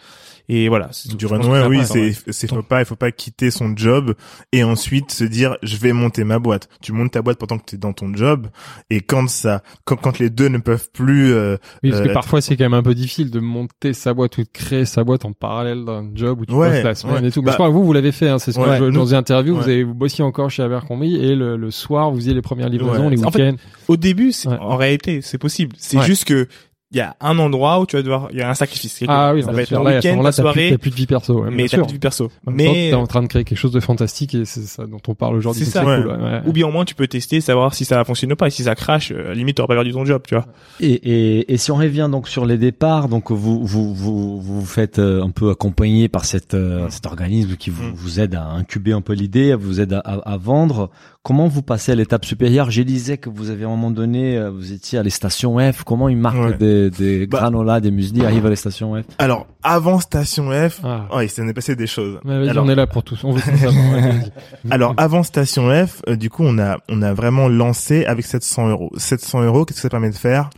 Et 0.54 0.68
voilà. 0.68 0.90
c'est- 0.92 1.16
Du 1.16 1.28
que 1.28 1.68
oui, 1.70 1.80
c'est, 1.86 2.14
c'est 2.32 2.50
faut 2.50 2.62
pas, 2.62 2.82
il 2.82 2.86
faut 2.86 2.98
pas 2.98 3.12
quitter 3.12 3.52
son 3.52 3.74
job 3.76 4.16
et 4.52 4.66
ensuite 4.66 5.10
se 5.12 5.24
dire, 5.24 5.56
je 5.64 5.78
vais 5.78 5.94
monter 5.94 6.26
ma 6.26 6.40
boîte. 6.40 6.68
Tu 6.82 6.92
montes 6.92 7.12
ta 7.12 7.22
boîte 7.22 7.38
pendant 7.40 7.58
que 7.58 7.64
tu 7.66 7.76
es 7.76 7.78
dans 7.78 7.94
ton 7.94 8.14
job 8.14 8.48
et 8.90 9.00
quand 9.00 9.30
ça, 9.30 9.64
quand, 9.86 9.96
quand 9.96 10.20
les 10.20 10.30
deux 10.30 10.50
ne 10.50 10.58
peuvent 10.58 10.90
plus, 10.92 11.32
euh, 11.34 11.56
Oui, 11.84 11.92
parce 11.92 12.02
que 12.04 12.10
Euh, 12.10 12.14
parfois 12.14 12.42
c'est 12.42 12.58
quand 12.58 12.66
même 12.66 12.74
un 12.74 12.84
peu 12.84 12.94
difficile 12.94 13.32
de 13.32 13.40
monter 13.40 13.94
sa 13.94 14.14
boîte 14.14 14.38
ou 14.40 14.44
de 14.44 14.50
créer 14.52 14.84
sa 14.84 15.06
boîte 15.06 15.24
en 15.24 15.32
parallèle 15.32 15.86
d'un 15.86 16.10
job 16.14 16.42
où 16.42 16.46
tu 16.46 16.52
Ouais, 16.54 16.70
bosses 16.70 16.84
la 16.84 16.96
semaine 16.96 17.22
ouais. 17.24 17.30
et 17.30 17.32
tout. 17.32 17.40
Mais 17.42 17.46
Bah, 17.46 17.52
je 17.52 17.56
crois 17.56 17.68
que 17.70 17.74
vous, 17.74 17.86
vous 17.86 17.94
l'avez 17.94 18.12
fait, 18.12 18.28
hein, 18.28 18.38
c'est 18.38 18.52
ce 18.52 18.60
que 18.60 18.64
ouais, 18.70 18.78
je- 18.78 18.84
nous- 18.84 18.92
dans 18.92 19.06
une 19.06 19.16
interview, 19.16 19.56
vous 19.56 19.64
avez 19.64 19.86
vous 19.86 19.94
bossiez 19.94 20.24
encore 20.26 20.52
chez 20.52 20.64
Abercrombie 20.64 21.16
et 21.16 21.34
le, 21.34 21.56
le 21.56 21.72
soir 21.72 22.12
vous 22.12 22.18
faisiez 22.18 22.34
les 22.34 22.42
premières 22.42 22.68
livraisons, 22.68 23.06
Ouais. 23.08 23.16
les 23.16 23.24
En 23.26 23.32
fait, 23.32 23.42
week-ends. 23.42 23.58
Au 23.88 23.96
début, 23.96 24.34
en 24.48 24.76
réalité, 24.76 25.22
c'est 25.22 25.38
possible. 25.38 25.76
C'est 25.78 25.98
Ouais. 25.98 26.06
juste 26.06 26.26
que 26.26 26.48
il 26.92 26.98
y 26.98 27.02
a 27.02 27.16
un 27.22 27.40
endroit 27.40 27.80
où 27.80 27.86
tu 27.86 27.96
vas 27.96 28.02
devoir, 28.02 28.28
il 28.32 28.40
y 28.40 28.42
a 28.42 28.50
un 28.50 28.54
sacrifice. 28.54 29.00
quelque- 29.00 29.12
Ah 29.12 29.34
oui, 29.34 29.44
ça 29.44 29.52
va 29.52 29.62
être 29.62 29.70
ce 29.70 29.76
week-end, 29.76 30.10
moment-là, 30.10 30.32
ta 30.32 30.44
t'as 30.44 30.52
plus- 30.52 30.54
soirée, 30.60 30.70
T'as 30.72 30.78
plus 30.78 30.90
de 30.92 30.96
vie 30.96 31.06
perso. 31.08 31.42
ouais, 31.42 31.50
mais 31.52 31.68
t'as 31.68 31.78
plus 31.78 31.88
de 31.88 31.92
vie 31.94 32.00
perso. 32.00 32.30
Mais 32.48 32.90
t'es 32.90 32.94
en 32.96 33.08
train 33.08 33.22
de 33.22 33.28
créer 33.28 33.44
quelque 33.46 33.58
chose 33.58 33.72
de 33.72 33.80
fantastique 33.80 34.36
et 34.36 34.46
c'est 34.46 34.62
ça 34.64 34.86
dont 34.86 35.00
on 35.08 35.16
parle 35.16 35.36
aujourd'hui. 35.38 35.64
C'est 35.64 35.72
ça. 35.72 35.84
cool, 35.84 36.08
ouais, 36.08 36.14
ouais. 36.16 36.42
ou 36.46 36.52
bien 36.52 36.68
au 36.68 36.72
moins 36.72 36.84
tu 36.86 36.96
peux 36.96 37.08
tester, 37.08 37.40
savoir 37.42 37.74
si 37.74 37.86
ça 37.86 37.96
va 37.96 38.04
fonctionner 38.04 38.34
ou 38.34 38.36
pas. 38.36 38.48
Et 38.48 38.52
si 38.52 38.64
ça 38.64 38.76
crache, 38.76 39.12
euh, 39.16 39.34
limite 39.34 39.58
t'auras 39.58 39.68
pas 39.68 39.76
perdu 39.76 39.94
ton 39.94 40.04
job, 40.06 40.22
tu 40.28 40.36
vois. 40.36 40.46
Et, 40.82 40.92
et, 40.92 41.54
et 41.54 41.58
si 41.58 41.72
on 41.72 41.76
revient 41.78 42.10
donc 42.12 42.28
sur 42.28 42.46
les 42.46 42.58
départs, 42.58 43.08
donc 43.08 43.32
vous 43.32 43.66
vous 43.66 43.94
vous 43.96 44.42
vous 44.42 44.66
faites 44.66 45.00
euh, 45.00 45.24
un 45.24 45.30
peu 45.30 45.50
accompagner 45.50 46.10
par 46.10 46.26
cette 46.26 46.54
euh, 46.56 46.88
cet 46.90 47.06
organisme 47.06 47.56
qui 47.56 47.70
vous, 47.70 47.84
Mm. 47.84 47.94
vous 47.96 48.20
aide 48.20 48.36
à 48.36 48.44
incuber 48.46 48.92
un 48.92 49.02
peu 49.02 49.14
l'idée, 49.14 49.56
vous 49.56 49.80
aide 49.80 49.94
à, 49.94 50.00
à, 50.00 50.16
à 50.34 50.38
vendre. 50.38 50.90
Comment 51.24 51.48
vous 51.48 51.62
passez 51.62 51.92
à 51.92 51.96
l'étape 51.96 52.26
supérieure? 52.26 52.72
Je 52.72 52.82
disais 52.82 53.20
que 53.20 53.30
vous 53.30 53.52
avez 53.52 53.64
à 53.64 53.68
un 53.68 53.70
moment 53.70 53.92
donné, 53.92 54.38
euh, 54.38 54.50
vous 54.50 54.72
étiez 54.74 54.98
à 54.98 55.04
les 55.04 55.12
stations 55.12 55.60
F. 55.72 55.84
Comment 55.84 56.10
ils 56.10 56.18
marquent 56.18 56.38
Ouais. 56.38 56.58
des, 56.58 56.90
des 56.90 57.28
Bah- 57.28 57.38
granolas, 57.42 57.80
des 57.80 57.92
muesli 57.92 58.26
arrivent 58.26 58.48
à 58.48 58.50
les 58.50 58.56
stations 58.56 59.00
F? 59.00 59.06
Alors, 59.20 59.46
avant 59.62 60.00
Station 60.00 60.50
F, 60.50 60.82
Ah. 60.84 61.06
ouais, 61.16 61.28
il 61.28 61.30
s'en 61.30 61.48
est 61.48 61.54
passé 61.54 61.76
des 61.76 61.86
choses. 61.86 62.20
Mais 62.26 62.50
alors, 62.50 62.66
on 62.66 62.70
est 62.70 62.74
là 62.76 62.88
pour 62.88 63.04
tous. 63.04 63.24
On 63.24 63.34
veut 63.34 63.42
alors, 64.72 64.96
avant 64.98 65.22
Station 65.22 65.70
F, 65.86 66.02
euh, 66.10 66.16
du 66.16 66.32
coup, 66.32 66.44
on 66.44 66.58
a, 66.58 66.80
on 66.90 67.04
a 67.04 67.14
vraiment 67.14 67.48
lancé 67.48 68.04
avec 68.06 68.26
700 68.26 68.70
euros. 68.70 68.90
700 68.98 69.44
euros, 69.44 69.64
qu'est-ce 69.66 69.78
que 69.78 69.82
ça 69.84 69.90
permet 69.90 70.10
de 70.10 70.16
faire? 70.16 70.50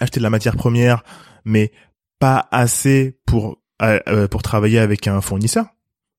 Acheter 0.00 0.18
de 0.18 0.24
la 0.24 0.30
matière 0.30 0.56
première, 0.56 1.04
mais 1.44 1.70
pas 2.18 2.48
assez 2.50 3.16
pour, 3.26 3.58
euh, 3.80 4.26
pour 4.26 4.42
travailler 4.42 4.80
avec 4.80 5.06
un 5.06 5.20
fournisseur. 5.20 5.66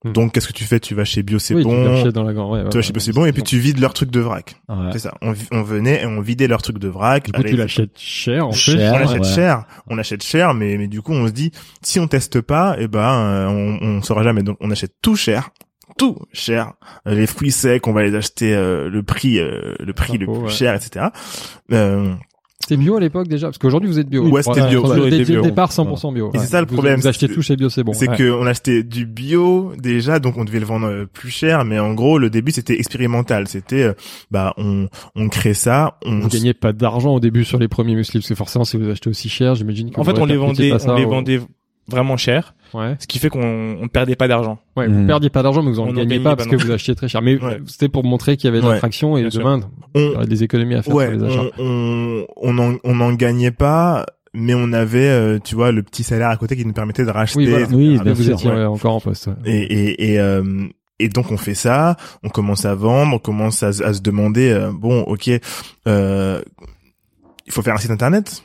Hmm. 0.06 0.14
Donc, 0.14 0.34
qu'est-ce 0.34 0.48
que 0.48 0.54
tu 0.54 0.64
fais? 0.66 0.80
Tu 0.80 0.94
vas 0.94 1.04
chez 1.04 1.24
Bio, 1.24 1.40
c'est 1.40 1.56
Oui, 1.56 1.64
bon. 1.64 1.84
vas 1.84 2.02
chier 2.02 2.12
dans 2.12 2.24
la 2.24 2.32
grande. 2.34 2.52
Ouais, 2.54 2.64
ouais, 2.64 2.70
Tu 2.70 2.78
vas 2.78 2.82
chez 2.84 2.94
Bio, 2.94 3.00
c'est 3.02 3.12
bon, 3.12 3.26
et 3.26 3.34
puis 3.34 3.42
tu 3.44 3.58
vides 3.58 3.80
leur 3.80 3.94
truc 3.94 4.12
de 4.12 4.20
vrac. 4.20 4.56
Ouais. 4.70 4.76
C'est 4.94 5.00
ça. 5.00 5.16
On, 5.22 5.34
venait 5.64 6.04
et 6.04 6.06
on 6.06 6.22
vidait 6.22 6.48
leur 6.48 6.62
truc 6.62 6.78
de 6.78 6.88
vrac. 6.88 7.26
Du 7.26 7.32
coup, 7.32 7.40
Allez, 7.42 7.50
tu 7.50 7.58
l'achètes 7.58 7.98
cher 7.98 8.48
en. 8.48 8.52
Cher. 8.52 8.94
on 8.94 8.98
Ouais, 8.98 9.04
achète 9.04 9.22
ouais. 9.24 9.34
cher, 9.36 9.66
on 9.88 9.98
achète 9.98 10.24
cher, 10.24 10.54
mais 10.54 10.78
mais 10.78 10.88
du 10.88 11.02
coup 11.02 11.14
on 11.14 11.28
se 11.28 11.32
dit 11.32 11.52
si 11.82 12.00
on 12.00 12.08
teste 12.08 12.40
pas, 12.42 12.76
eh 12.80 12.88
ben 12.88 13.00
euh, 13.00 13.48
on, 13.48 13.80
on 13.82 14.02
saura 14.04 14.24
jamais. 14.24 14.44
Donc 14.44 14.58
on 14.62 14.70
achète 14.70 14.94
tout 15.02 15.16
cher, 15.16 15.50
tout 15.98 16.18
cher. 16.34 16.74
Les 17.06 17.26
fruits 17.28 17.52
secs, 17.52 17.88
on 17.88 17.94
va 17.94 18.04
les 18.04 18.14
acheter 18.16 18.54
euh, 18.54 18.90
le 18.90 19.02
prix 19.04 19.40
euh, 19.40 19.74
le 19.80 19.94
prix 19.94 20.18
le 20.18 20.26
plus 20.28 20.36
ouais. 20.36 20.50
cher, 20.50 20.76
etc. 20.76 21.08
Euh, 21.72 22.14
C'était 22.68 22.78
bio 22.78 22.96
à 22.96 23.00
l'époque 23.00 23.28
déjà, 23.28 23.48
parce 23.48 23.60
qu'aujourd'hui 23.60 23.88
vous 23.90 24.00
êtes 24.00 24.10
bio. 24.10 24.28
Ouais, 24.28 24.42
c'était 24.42 24.68
bio, 24.68 24.82
Dès 25.08 25.20
le 25.24 25.42
départ, 25.44 25.72
100% 25.72 26.12
bio. 26.14 26.32
Et 26.34 26.40
c'est 26.40 26.48
ça 26.48 26.62
le 26.62 26.66
Vous- 26.68 26.74
problème, 26.74 27.00
Vous 27.00 27.06
achetez 27.08 27.28
c'est- 27.28 27.34
tout 27.36 27.44
chez 27.44 27.56
bio, 27.56 27.70
c'est 27.70 27.84
bon. 27.84 27.94
c'est 27.94 28.10
ouais. 28.10 28.16
que 28.18 28.32
on 28.32 28.48
achetait 28.48 28.82
du 28.82 29.06
bio 29.06 29.74
déjà, 29.78 30.18
donc 30.18 30.36
on 30.38 30.46
devait 30.46 30.60
le 30.60 30.66
vendre 30.66 30.88
euh, 30.88 31.06
plus 31.06 31.30
cher, 31.30 31.64
mais 31.64 31.78
en 31.78 31.94
gros 31.94 32.18
le 32.18 32.32
début 32.32 32.52
c'était 32.52 32.74
expérimental. 32.80 33.48
C'était 33.48 33.84
euh, 33.84 33.94
bah 34.32 34.54
on 34.58 34.88
on 35.16 35.30
crée 35.30 35.54
ça, 35.54 36.00
on 36.06 36.22
Vous 36.22 36.28
gagnez 36.30 36.56
pas 36.56 36.74
d'argent 36.74 37.14
au 37.14 37.20
début 37.20 37.44
sur 37.46 37.60
les 37.60 37.68
premiers 37.68 37.94
muesli, 37.94 38.20
parce 38.20 38.30
que 38.30 38.36
forcément, 38.36 38.66
si 38.66 38.78
vous 38.78 38.90
achetez 38.90 39.10
aussi 39.12 39.30
cher, 39.30 39.54
j'imagine 39.54 39.92
que 39.92 40.00
En 40.00 40.04
vous 40.04 40.10
fait, 40.12 40.20
on 40.20 40.26
les 40.26 40.36
vendait, 40.38 40.72
on 40.88 40.96
les 40.96 41.06
vendait 41.06 41.40
vraiment 41.88 42.18
cher, 42.18 42.54
Ouais. 42.74 42.96
ce 43.00 43.08
qui 43.08 43.20
fait 43.20 43.30
qu'on 43.30 43.78
on 43.82 43.88
perdait 43.88 44.16
pas 44.16 44.28
d'argent. 44.28 44.60
Ouais, 44.76 44.88
vous 44.88 45.06
perdiez 45.06 45.30
pas 45.30 45.44
d'argent, 45.44 45.62
mais 45.64 45.70
vous 45.72 45.80
en 45.80 45.86
On 45.88 45.90
en 45.90 45.94
gagnez 45.94 46.20
pas 46.20 46.32
pas 46.32 46.36
parce 46.38 46.50
non 46.50 46.58
que 46.58 46.64
vous 46.64 46.72
achetiez 46.72 46.96
très 46.96 47.08
cher. 47.08 47.22
Mais 47.22 47.42
Ouais. 47.42 47.62
c'était 47.68 47.90
pour 47.90 48.04
montrer 48.04 48.36
qu'il 48.38 48.48
y 48.48 48.50
avait 48.50 48.60
de 48.62 48.66
Ouais. 48.66 48.74
l'attraction 48.74 49.18
et 49.18 49.24
demain, 49.30 49.62
il 49.94 50.02
y 50.02 50.06
on, 50.06 50.16
aurait 50.16 50.28
des 50.28 50.44
économies 50.44 50.76
à 50.76 50.82
faire 50.82 50.94
ouais, 50.96 51.08
sur 51.10 51.18
les 51.18 51.24
achats. 51.24 51.44
on, 51.60 52.26
on, 52.42 52.58
on 52.58 52.58
en, 52.60 52.76
on 52.84 53.00
en 53.02 53.14
gagnait 53.14 53.52
pas, 53.52 54.06
mais 54.34 54.54
on 54.56 54.74
avait, 54.74 55.08
euh, 55.08 55.40
tu 55.42 55.56
vois, 55.56 55.72
le 55.72 55.84
petit 55.84 56.04
salaire 56.04 56.30
à 56.30 56.38
côté 56.38 56.58
qui 56.58 56.66
nous 56.66 56.74
permettait 56.74 57.06
de 57.06 57.12
racheter. 57.12 57.40
Oui, 57.40 57.46
voilà. 57.48 57.68
Oui, 57.68 57.98
bien 58.04 58.14
vous 58.14 58.24
sûr, 58.24 58.34
étiez 58.34 58.50
ouais. 58.50 58.58
ouais, 58.58 58.66
encore 58.66 58.96
en 58.96 59.00
poste. 59.00 59.28
ouais. 59.28 59.34
Et, 59.46 59.62
et, 59.62 60.12
et, 60.14 60.20
euh, 60.20 60.44
et 61.00 61.08
donc 61.08 61.32
on 61.32 61.38
fait 61.38 61.54
ça, 61.56 61.96
on 62.24 62.30
commence 62.30 62.66
à 62.66 62.74
vendre, 62.76 63.14
on 63.16 63.20
commence 63.20 63.64
à, 63.64 63.72
se- 63.72 63.84
à 63.84 63.94
se 63.94 64.02
demander, 64.02 64.50
euh, 64.50 64.72
bon, 64.74 65.02
ok, 65.04 65.30
euh, 65.88 66.42
il 67.46 67.52
faut 67.54 67.62
faire 67.62 67.76
un 67.76 67.78
site 67.78 67.92
internet. 67.92 68.44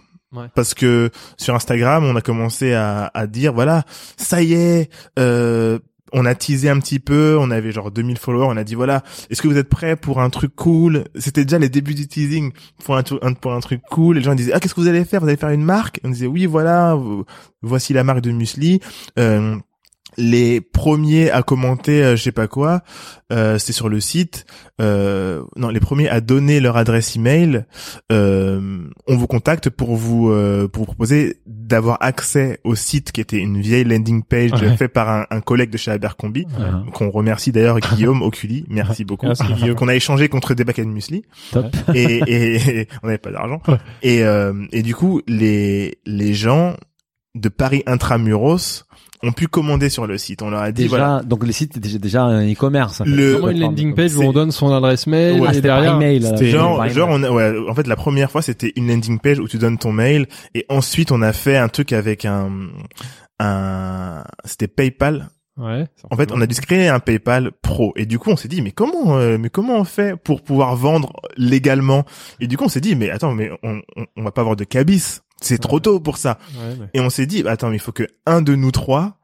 Parce 0.55 0.75
que 0.75 1.11
sur 1.37 1.55
Instagram, 1.55 2.05
on 2.05 2.15
a 2.17 2.21
commencé 2.21 2.73
à, 2.73 3.11
à 3.15 3.27
dire, 3.27 3.53
voilà, 3.53 3.85
ça 4.17 4.43
y 4.43 4.55
est, 4.55 4.91
euh, 5.19 5.79
on 6.13 6.25
a 6.25 6.35
teasé 6.35 6.69
un 6.69 6.79
petit 6.79 6.99
peu, 6.99 7.37
on 7.39 7.51
avait 7.51 7.73
genre 7.73 7.91
2000 7.91 8.19
followers, 8.19 8.47
on 8.49 8.57
a 8.57 8.65
dit 8.65 8.75
voilà, 8.75 9.03
est-ce 9.31 9.43
que 9.43 9.49
vous 9.49 9.57
êtes 9.57 9.69
prêts 9.69 9.97
pour 9.97 10.21
un 10.21 10.31
truc 10.31 10.55
cool? 10.57 11.05
C'était 11.17 11.45
déjà 11.45 11.59
les 11.59 11.69
débuts 11.69 11.95
du 11.95 12.07
teasing 12.09 12.53
pour 12.85 12.97
un, 12.97 13.03
pour 13.03 13.53
un 13.53 13.61
truc 13.61 13.83
cool. 13.91 14.17
Les 14.17 14.23
gens 14.23 14.35
disaient 14.35 14.53
ah 14.55 14.61
qu'est-ce 14.61 14.75
que 14.75 14.81
vous 14.81 14.89
allez 14.89 15.05
faire? 15.05 15.21
Vous 15.21 15.29
allez 15.29 15.37
faire 15.37 15.51
une 15.51 15.65
marque? 15.65 16.01
On 16.05 16.11
disait 16.11 16.27
oui 16.27 16.47
voilà, 16.47 16.99
voici 17.63 17.93
la 17.93 18.05
marque 18.05 18.21
de 18.21 18.33
muesli. 18.33 18.81
Euh, 19.19 19.57
les 20.17 20.61
premiers 20.61 21.31
à 21.31 21.43
commenter, 21.43 22.03
euh, 22.03 22.17
je 22.17 22.23
sais 22.23 22.33
pas 22.33 22.49
quoi, 22.49 22.83
euh, 23.33 23.59
c'était 23.59 23.73
sur 23.73 23.89
le 23.89 24.01
site. 24.01 24.45
Euh, 24.81 25.43
non, 25.57 25.69
les 25.69 25.81
premiers 25.81 26.09
à 26.09 26.21
donner 26.21 26.59
leur 26.61 26.77
adresse 26.77 27.15
email. 27.17 27.65
Euh, 28.11 28.81
on 29.07 29.17
vous 29.17 29.27
contacte 29.27 29.71
pour 29.71 29.95
vous 29.97 30.31
euh, 30.31 30.69
pour 30.69 30.83
vous 30.83 30.87
proposer 30.87 31.41
d'avoir 31.47 31.99
accès 32.01 32.59
au 32.65 32.75
site 32.75 33.13
qui 33.13 33.21
était 33.21 33.39
une 33.39 33.61
vieille 33.61 33.85
landing 33.85 34.23
page 34.23 34.51
Ouais. 34.53 34.77
fait 34.77 34.89
par 34.89 35.09
un, 35.09 35.27
un 35.31 35.41
collègue 35.41 35.71
de 35.71 35.77
chez 35.77 35.91
Abercrombie 35.91 36.47
Ouais. 36.59 36.91
qu'on 36.93 37.11
remercie 37.11 37.53
d'ailleurs 37.53 37.79
Guillaume 37.79 38.23
Oculi, 38.23 38.65
merci 38.71 39.05
beaucoup, 39.05 39.27
qu'on 39.77 39.89
a 39.89 39.95
échangé 39.95 40.29
contre 40.29 40.55
des 40.55 40.65
muesli 40.85 41.25
Top. 41.53 41.67
et, 41.95 42.03
et, 42.27 42.81
et 42.81 42.89
on 43.03 43.07
n'avait 43.07 43.19
pas 43.19 43.31
d'argent 43.31 43.61
et 44.03 44.25
euh, 44.25 44.53
et 44.73 44.83
du 44.83 44.95
coup 44.95 45.21
les 45.29 45.99
les 46.07 46.35
gens 46.35 46.77
de 47.35 47.49
Paris 47.49 47.83
intramuros 47.87 48.85
ont 49.23 49.33
pu 49.33 49.49
commander 49.49 49.89
sur 49.91 50.07
le 50.07 50.17
site. 50.19 50.41
On 50.43 50.51
leur 50.51 50.63
a 50.63 50.73
dit 50.73 50.85
Déjà, 50.85 50.97
voilà. 50.97 51.23
donc 51.23 51.45
le 51.45 51.53
site 51.53 51.77
était 51.77 51.99
déjà, 51.99 52.23
un 52.25 52.51
e-commerce. 52.51 53.01
en 53.01 53.05
fait. 53.05 53.11
Le- 53.11 53.33
Vraiment 53.33 53.49
une 53.51 53.61
landing 53.61 53.95
page 53.95 54.17
où 54.17 54.23
on 54.23 54.33
donne 54.33 54.51
son 54.51 54.73
adresse 54.73 55.07
mail 55.07 55.41
Ouais, 55.41 55.57
et 55.59 55.61
derrière. 55.61 55.97
email. 55.97 56.25
euh, 56.25 56.37
Genre, 56.51 56.89
genre, 56.89 57.09
on 57.11 57.23
a, 57.23 57.31
ouais, 57.31 57.55
en 57.69 57.75
fait, 57.75 57.87
la 57.87 57.97
première 57.97 58.31
fois, 58.31 58.41
c'était 58.43 58.73
une 58.77 58.89
landing 58.89 59.19
page 59.21 59.39
où 59.39 59.47
tu 59.49 59.59
donnes 59.59 59.77
ton 59.79 59.93
mail, 59.93 60.27
et 60.55 60.65
ensuite, 60.71 61.13
on 61.13 61.21
a 61.23 61.33
fait 61.33 61.57
un 61.59 61.69
truc 61.69 61.93
avec 61.93 62.25
un, 62.25 62.51
un, 63.39 64.25
c'était 64.45 64.69
PayPal. 64.69 65.29
Ouais. 65.57 65.85
En 66.11 66.17
fait, 66.17 66.33
on 66.33 66.41
a 66.41 66.47
dû 66.47 66.55
se 66.55 66.63
créer 66.63 66.89
un 66.89 67.01
PayPal 67.01 67.51
Pro, 67.61 67.93
et 67.97 68.07
du 68.07 68.19
coup, 68.19 68.31
on 68.31 68.37
s'est 68.37 68.49
dit, 68.49 68.63
mais 68.63 68.71
comment, 68.73 69.17
euh, 69.19 69.37
mais 69.39 69.51
comment 69.51 69.77
on 69.77 69.85
fait 69.85 70.17
pour 70.17 70.43
pouvoir 70.43 70.75
vendre 70.77 71.13
légalement? 71.37 72.05
Et 72.41 72.47
du 72.47 72.57
coup, 72.57 72.65
on 72.65 72.69
s'est 72.69 72.81
dit, 72.81 72.97
mais 72.97 73.11
attends, 73.11 73.35
mais 73.35 73.51
on, 73.63 73.81
on, 73.97 74.07
on 74.17 74.23
va 74.23 74.31
pas 74.31 74.41
avoir 74.41 74.57
de 74.57 74.65
cabis, 74.65 75.21
c'est 75.41 75.59
trop 75.59 75.81
tôt 75.81 76.01
pour 76.01 76.17
ça. 76.17 76.39
Ouais, 76.55 76.77
mais 76.79 76.87
Et 76.95 77.01
on 77.01 77.11
s'est 77.11 77.27
dit, 77.27 77.43
bah, 77.43 77.53
attends, 77.53 77.69
mais 77.71 77.77
il 77.77 77.81
faut 77.81 77.93
que 77.93 78.07
un 78.27 78.43
de 78.43 78.55
nous 78.55 78.71
trois 78.71 79.19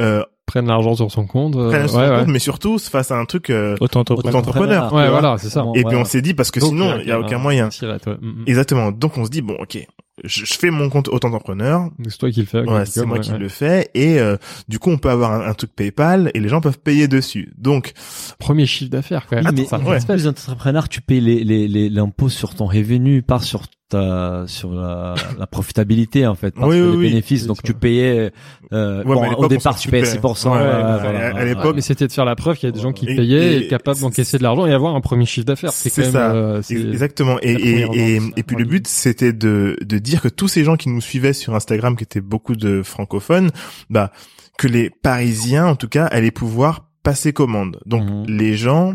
euh, 0.00 0.22
prenne 0.46 0.66
l'argent 0.68 0.94
sur 0.94 1.10
son 1.10 1.26
compte. 1.26 1.56
euh, 1.56 1.68
prenne 1.70 1.84
ouais, 1.90 2.18
compte, 2.20 2.28
mais 2.28 2.38
surtout 2.38 2.78
se 2.78 2.88
fasse 2.88 3.10
un 3.10 3.24
truc. 3.24 3.50
euh, 3.50 3.76
Autant 3.80 4.00
Auto-entrepreneur. 4.00 4.92
Ouais, 4.92 5.08
voilà, 5.10 5.36
c'est 5.38 5.50
ça. 5.50 5.66
Et 5.74 5.84
puis 5.84 5.96
on 5.96 6.04
s'est 6.04 6.22
dit 6.22 6.34
parce 6.34 6.50
que 6.50 6.60
Donc, 6.60 6.70
sinon, 6.70 6.98
il 7.00 7.08
y 7.08 7.12
a 7.12 7.20
aucun 7.20 7.38
moyen. 7.38 7.70
Sirette, 7.70 8.06
ouais. 8.06 8.16
Mm, 8.20 8.26
mm. 8.28 8.44
Exactement. 8.46 8.92
Donc 8.92 9.18
on 9.18 9.24
se 9.24 9.30
dit 9.30 9.42
bon, 9.42 9.56
ok, 9.60 9.78
je, 10.24 10.44
je 10.46 10.54
fais 10.54 10.70
mon 10.70 10.88
compte 10.88 11.08
auto-entrepreneur. 11.08 11.80
Donc, 11.98 12.10
C'est 12.10 12.18
toi 12.18 12.30
qui 12.30 12.40
le 12.40 12.46
fais. 12.46 12.60
Ouais, 12.62 12.86
c'est 12.86 13.04
moi 13.04 13.18
qui 13.18 13.32
le 13.32 13.48
fais 13.48 13.90
et 13.94 14.18
euh, 14.20 14.36
du 14.68 14.78
coup 14.78 14.90
on 14.90 14.98
peut 14.98 15.10
avoir 15.10 15.32
un, 15.32 15.40
un 15.48 15.54
truc 15.54 15.74
PayPal 15.74 16.30
et 16.34 16.40
les 16.40 16.48
gens 16.48 16.60
peuvent 16.60 16.78
payer 16.78 17.08
dessus. 17.08 17.52
Donc 17.58 17.92
Premier 18.38 18.64
chiffre 18.66 18.90
d'affaires, 18.90 19.26
quand 19.28 19.36
même. 19.36 19.46
Oui, 19.48 19.52
mais 19.62 19.64
ça, 19.66 19.78
ouais. 19.78 19.98
plus 20.00 20.26
entrepreneur, 20.28 20.88
tu 20.88 21.00
payes 21.02 21.20
les, 21.20 21.44
les, 21.44 21.68
les, 21.68 21.90
l'impôt 21.90 22.28
sur 22.28 22.54
ton 22.54 22.66
revenu, 22.66 23.22
pas 23.22 23.40
sur 23.40 23.62
ta, 23.88 24.44
sur 24.46 24.72
la, 24.72 25.14
la 25.38 25.46
profitabilité, 25.46 26.26
en 26.26 26.34
fait, 26.34 26.54
pas 26.54 26.66
Oui, 26.66 26.76
sur 26.76 26.84
oui, 26.86 26.90
les 26.92 26.96
oui. 26.98 27.08
bénéfices. 27.08 27.42
Oui, 27.42 27.48
Donc, 27.48 27.56
ça. 27.56 27.62
tu 27.64 27.74
payais, 27.74 28.30
euh, 28.72 28.98
Ouais, 29.04 29.14
bon, 29.14 29.32
au 29.34 29.48
départ, 29.48 29.78
tu 29.78 29.88
payais 29.88 30.02
occupait. 30.02 30.18
6%. 30.28 30.50
Ouais, 30.52 30.58
ouais, 30.58 30.64
ouais, 30.64 30.80
voilà, 31.00 31.36
à- 31.36 31.44
l'époque, 31.44 31.74
mais 31.74 31.80
c'était 31.80 32.06
de 32.06 32.12
faire 32.12 32.24
la 32.24 32.36
preuve 32.36 32.56
qu'il 32.56 32.68
y 32.68 32.72
a 32.72 32.72
des 32.72 32.80
gens 32.80 32.92
qui 32.92 33.06
Et- 33.08 33.16
payaient 33.16 33.54
et, 33.54 33.64
et- 33.64 33.68
capables 33.68 34.00
d'encaisser 34.00 34.38
de 34.38 34.42
l'argent 34.42 34.66
et 34.66 34.72
avoir 34.74 34.94
un 34.94 35.00
premier 35.00 35.24
chiffre 35.26 35.46
d'affaires. 35.46 35.72
C'est 35.72 35.90
ça. 35.90 36.32
euh, 36.32 36.62
exactement. 36.70 37.38
Et 37.42 37.52
et, 37.52 38.20
et, 38.36 38.42
puis 38.42 38.56
le 38.56 38.64
but 38.64 38.86
c'était 38.86 39.32
de 39.32 39.76
de 39.80 39.98
dire 39.98 40.20
que 40.20 40.28
tous 40.28 40.48
ces 40.48 40.64
gens 40.64 40.76
qui 40.76 40.88
nous 40.88 41.00
suivaient 41.00 41.32
sur 41.32 41.54
Instagram, 41.54 41.96
qui 41.96 42.04
étaient 42.04 42.20
beaucoup 42.20 42.56
de 42.56 42.82
francophones, 42.82 43.50
bah 43.90 44.10
que 44.58 44.66
les 44.68 44.90
Parisiens 44.90 45.66
en 45.66 45.76
tout 45.76 45.88
cas 45.88 46.04
allaient 46.06 46.30
pouvoir 46.30 46.87
passer 47.08 47.32
commande. 47.32 47.80
Donc 47.86 48.02
Mhm. 48.08 48.24
les 48.28 48.54
gens, 48.56 48.94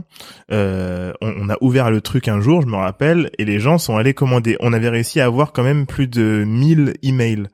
euh, 0.52 1.14
on, 1.22 1.34
on 1.42 1.50
a 1.50 1.56
ouvert 1.62 1.90
le 1.92 2.02
truc 2.02 2.28
un 2.28 2.40
jour, 2.42 2.62
je 2.62 2.68
me 2.68 2.76
rappelle, 2.76 3.30
et 3.40 3.46
les 3.46 3.60
gens 3.60 3.78
sont 3.78 3.98
allés 3.98 4.14
commander. 4.14 4.56
On 4.60 4.72
avait 4.74 4.90
réussi 4.90 5.20
à 5.20 5.26
avoir 5.26 5.52
quand 5.52 5.64
même 5.64 5.86
plus 5.86 6.08
de 6.08 6.44
1000 6.46 6.94
emails. 7.02 7.48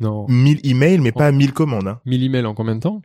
Non. 0.00 0.26
1000 0.28 0.60
emails, 0.64 0.98
mais 0.98 1.12
pas 1.12 1.30
1000 1.32 1.52
commandes. 1.52 1.88
Hein. 1.88 2.00
1000 2.04 2.22
emails 2.24 2.44
en 2.46 2.54
combien 2.54 2.74
de 2.74 2.80
temps? 2.80 3.00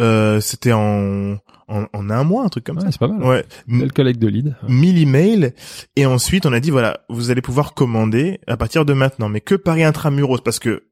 Euh, 0.00 0.40
c'était 0.40 0.72
en, 0.72 1.32
en 1.66 1.84
en 1.92 2.10
un 2.10 2.22
mois, 2.24 2.44
un 2.44 2.48
truc 2.48 2.62
comme 2.64 2.78
Ouais, 2.78 2.84
c'est 2.90 3.00
pas 3.00 3.08
mal. 3.08 3.20
ça. 3.20 3.28
Ouais. 3.28 3.44
Belle 3.66 3.92
collecte 3.92 4.20
de 4.22 4.28
leads. 4.28 4.54
1000 4.68 4.96
emails 5.02 5.52
et 5.96 6.06
ensuite 6.06 6.46
on 6.46 6.52
a 6.52 6.60
dit 6.60 6.70
voilà 6.70 7.00
vous 7.08 7.30
allez 7.32 7.42
pouvoir 7.42 7.74
commander 7.74 8.38
à 8.46 8.56
partir 8.56 8.84
de 8.84 8.92
maintenant 8.92 9.28
mais 9.28 9.40
que 9.40 9.56
Paris 9.56 9.82
intramuros 9.82 10.40
parce 10.40 10.60
que 10.60 10.84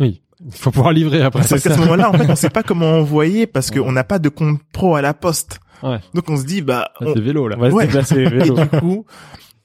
Oui. 0.00 0.22
Il 0.44 0.52
faut 0.52 0.70
pouvoir 0.70 0.92
livrer 0.94 1.20
après. 1.22 1.40
parce 1.46 1.62
qu'à 1.62 1.74
ce 1.74 1.78
moment-là 1.80 2.08
en 2.10 2.14
fait 2.14 2.30
on 2.30 2.34
sait 2.36 2.48
pas 2.50 2.62
comment 2.66 2.92
envoyer 2.94 3.46
parce 3.46 3.68
Ouais. 3.70 3.78
qu'on 3.78 3.92
n'a 3.92 4.04
pas 4.04 4.18
de 4.18 4.28
compte 4.30 4.58
pro 4.72 4.96
à 4.96 5.02
la 5.02 5.12
poste 5.14 5.60
Ouais. 5.82 5.98
donc 6.14 6.28
on 6.28 6.36
se 6.36 6.44
dit 6.44 6.60
bah 6.62 6.90
on- 7.00 7.14
c'est 7.14 7.20
vélo, 7.20 7.46
là. 7.48 7.56
On 7.58 7.60
va 7.60 7.70
se 7.70 7.74
Ouais. 7.74 7.86
déplacer 7.86 8.16
et 8.20 8.28
vélo. 8.28 8.54
du 8.54 8.68
coup 8.80 9.06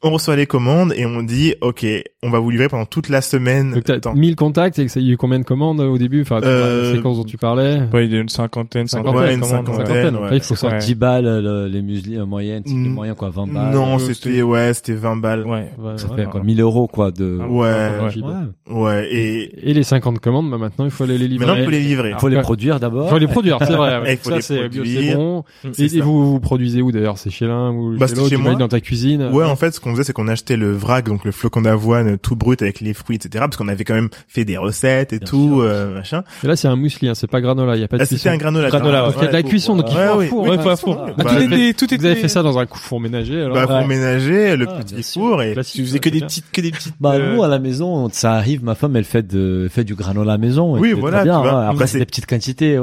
on 0.04 0.12
reçoit 0.12 0.36
les 0.36 0.46
commandes 0.46 0.94
et 0.96 1.06
on 1.06 1.24
dit 1.24 1.56
ok 1.62 1.86
on 2.22 2.30
va 2.30 2.40
vous 2.40 2.50
livrer 2.50 2.68
pendant 2.70 2.86
toute 2.86 3.10
la 3.10 3.22
semaine 3.22 3.72
Donc 3.74 3.84
t'as 3.84 3.96
Attends. 3.96 4.14
1000 4.16 4.36
contacts 4.36 4.78
et 4.80 4.86
que 4.86 4.92
ça 4.92 5.00
y 5.00 5.10
a 5.10 5.14
eu 5.14 5.18
combien 5.18 5.40
de 5.40 5.44
commandes 5.46 5.80
au 5.80 5.98
début? 5.98 6.22
Enfin, 6.24 6.42
Euh, 6.44 6.90
la 6.92 6.96
séquence 6.98 7.18
dont 7.18 7.24
tu 7.24 7.38
parlais. 7.38 7.82
Ouais, 7.94 8.06
il 8.06 8.14
y 8.14 8.18
a 8.18 8.20
une 8.20 8.30
cinquantaine, 8.30 8.88
Cinquantaine, 8.88 9.16
ouais, 9.22 9.34
une 9.36 9.44
cinquantaine. 9.44 9.86
Cinquantaine. 9.86 10.16
ouais. 10.16 10.24
Après, 10.24 10.38
il 10.38 10.42
faut 10.42 10.54
Ouais. 10.54 10.58
sortir. 10.60 10.80
10 10.80 10.96
balles, 10.96 11.26
le- 11.26 11.68
les 11.68 11.82
muesli 11.82 12.20
en 12.20 12.26
moyenne, 12.26 12.64
c'est 12.66 12.74
Mm. 12.74 12.88
moyens 12.90 13.18
quoi, 13.18 13.30
20 13.30 13.48
balles. 13.48 13.74
non 13.74 13.96
euh, 13.96 14.00
c'était 14.00 14.42
ouais 14.42 14.74
c'était 14.74 14.94
20 14.96 15.18
balles 15.18 15.46
Ouais. 15.46 15.70
Ouais, 15.78 15.98
Ça 15.98 16.08
ouais. 16.08 16.16
fait 16.24 16.26
quoi, 16.30 16.42
1000 16.44 16.62
euros 16.62 16.88
quoi 16.88 17.12
de. 17.12 17.38
Ouais 17.48 17.70
ouais. 17.70 18.24
Ouais. 18.24 18.76
ouais 18.76 19.08
et 19.14 19.70
Et 19.70 19.74
les 19.74 19.84
50 19.84 20.20
commandes, 20.20 20.50
bah 20.50 20.58
maintenant 20.58 20.86
il 20.86 20.92
faut 20.92 21.04
aller 21.04 21.18
les 21.18 21.28
livrer. 21.28 21.46
maintenant 21.46 21.62
on 21.62 21.66
peut 21.66 21.72
les 21.72 21.80
livrer 21.82 22.10
Alors, 22.10 22.22
Faut 22.22 22.28
les 22.28 22.42
produire 22.42 22.80
d'abord. 22.80 23.06
Il 23.08 23.10
faut 23.12 23.18
les 23.20 23.28
produire, 23.28 23.58
c'est 23.60 23.74
vrai. 23.76 24.02
Et 24.08 24.14
il 24.14 24.18
faut 24.18 24.30
ça 24.32 24.36
les 24.38 24.42
c'est 24.42 25.16
bon. 25.16 25.44
Et, 25.78 26.00
vous 26.02 26.32
vous 26.32 26.40
produisez 26.40 26.82
où 26.82 26.92
d'ailleurs? 26.92 27.18
C'est 27.18 27.30
chez 27.30 27.46
l'un 27.48 27.72
ou 27.72 27.98
Bah, 27.98 28.08
chez 28.08 28.16
l'autre? 28.16 28.30
chez 28.30 28.36
j'imagine, 28.36 28.52
moi. 28.58 28.60
dans 28.60 28.68
ta 28.68 28.80
cuisine 28.82 29.30
Ouais, 29.32 29.46
en 29.46 29.56
fait, 29.56 29.72
ce 29.72 29.80
qu'on 29.80 29.95
faisait, 29.96 30.04
c'est 30.06 30.14
qu'on 30.14 30.28
achetait 30.28 30.58
le 30.58 30.72
vrac, 30.72 31.06
donc 31.06 31.26
le 31.26 31.32
flocon 31.32 31.62
d'avoine 31.62 32.18
tout 32.18 32.36
brut 32.36 32.62
avec 32.62 32.80
les 32.82 32.94
fruits, 32.94 33.16
etc. 33.18 33.46
Parce 33.46 33.58
qu'on 33.58 33.68
avait 33.68 33.84
quand 33.84 33.94
même 33.96 34.10
fait 34.28 34.46
des 34.46 34.58
recettes 34.58 35.14
et 35.14 35.20
Bien 35.20 35.28
tout, 35.28 35.62
euh, 35.62 35.94
machin. 35.96 36.24
Et 36.44 36.48
là 36.48 36.56
c'est 36.56 36.68
un 36.68 36.76
muesli, 36.76 37.08
hein, 37.10 37.16
c'est 37.16 37.30
pas 37.30 37.42
granola, 37.42 37.76
il 37.76 37.82
y 37.82 37.84
a 37.84 37.88
pas 37.88 37.98
de 37.98 38.04
Ah, 38.04 38.06
cuisson. 38.06 38.18
c'était 38.24 38.30
un 38.36 38.38
granola. 38.38 38.70
Granola, 38.70 39.02
Donc 39.06 39.14
il 39.18 39.22
y 39.24 39.26
a 39.26 39.28
de 39.28 39.34
la 39.34 39.44
cuisson, 39.44 39.76
donc 39.76 39.86
il 39.90 39.94
faut 39.94 40.00
Ouais, 40.00 40.26
un 40.26 40.28
four. 40.28 40.44
Ouais. 40.48 40.56
il 40.56 40.62
faut 40.62 40.70
un 40.70 40.76
four. 40.76 41.06
Ah, 41.08 41.12
Bah, 41.18 41.24
tout 41.26 41.42
était- 41.42 41.74
tout 41.74 41.88
Vous 41.98 42.06
avez 42.06 42.16
fait 42.16 42.28
ça 42.28 42.44
dans 42.44 42.58
un 42.60 42.66
four 42.68 43.00
ménager 43.00 43.42
alors 43.42 43.56
Bah, 43.56 43.68
pour 43.68 43.88
ménager, 43.88 44.56
le 44.56 44.68
Ah, 44.70 44.80
petit 44.84 45.04
four 45.04 45.42
et 45.44 45.56
Tu 45.56 45.84
faisais 45.86 46.00
que 46.00 46.10
des 46.10 46.22
petites, 46.22 46.46
que 46.52 46.62
des 46.62 46.72
petites. 46.72 46.94
Bah 47.00 47.14
euh, 47.16 47.36
nous 47.36 47.44
à 47.44 47.48
la 47.48 47.60
maison, 47.60 48.10
ça 48.12 48.34
arrive. 48.34 48.64
Ma 48.64 48.76
femme, 48.76 48.96
elle 48.96 49.04
fait 49.06 49.26
de, 49.26 49.68
fait 49.72 49.84
du 49.84 49.96
granola 49.96 50.34
à 50.34 50.36
la 50.36 50.38
maison. 50.38 50.78
Oui, 50.78 50.94
voilà, 50.94 51.24
ouais. 51.24 51.30
Après 51.30 51.76
Bah, 51.80 51.88
c'est 51.88 52.00
des 52.00 52.06
petites 52.06 52.26
quantités. 52.26 52.78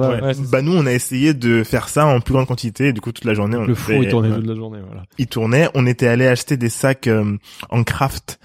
Bah 0.51 0.63
nous 0.63 0.77
on 0.77 0.87
a 0.87 0.93
essayé 0.93 1.35
de 1.35 1.63
faire 1.65 1.89
ça 1.89 2.07
en 2.07 2.21
plus 2.21 2.33
grande 2.35 2.47
quantité 2.47 2.89
et 2.89 2.93
du 2.93 3.01
coup 3.01 3.13
toute 3.13 3.25
la 3.25 3.35
journée 3.35 3.57
Le 3.67 3.75
four 3.75 3.95
il 4.03 4.09
tournait 4.09 4.31
toute 4.31 4.47
la 4.47 4.55
journée 4.55 4.79
voilà. 4.87 5.03
il 5.19 5.27
tournait 5.27 5.69
on 5.75 5.87
était 5.87 6.07
allé 6.07 6.27
acheter 6.27 6.57
des 6.57 6.69
sacs 6.69 6.92
euh, 7.07 7.37
en 7.71 7.85
craft 7.85 8.39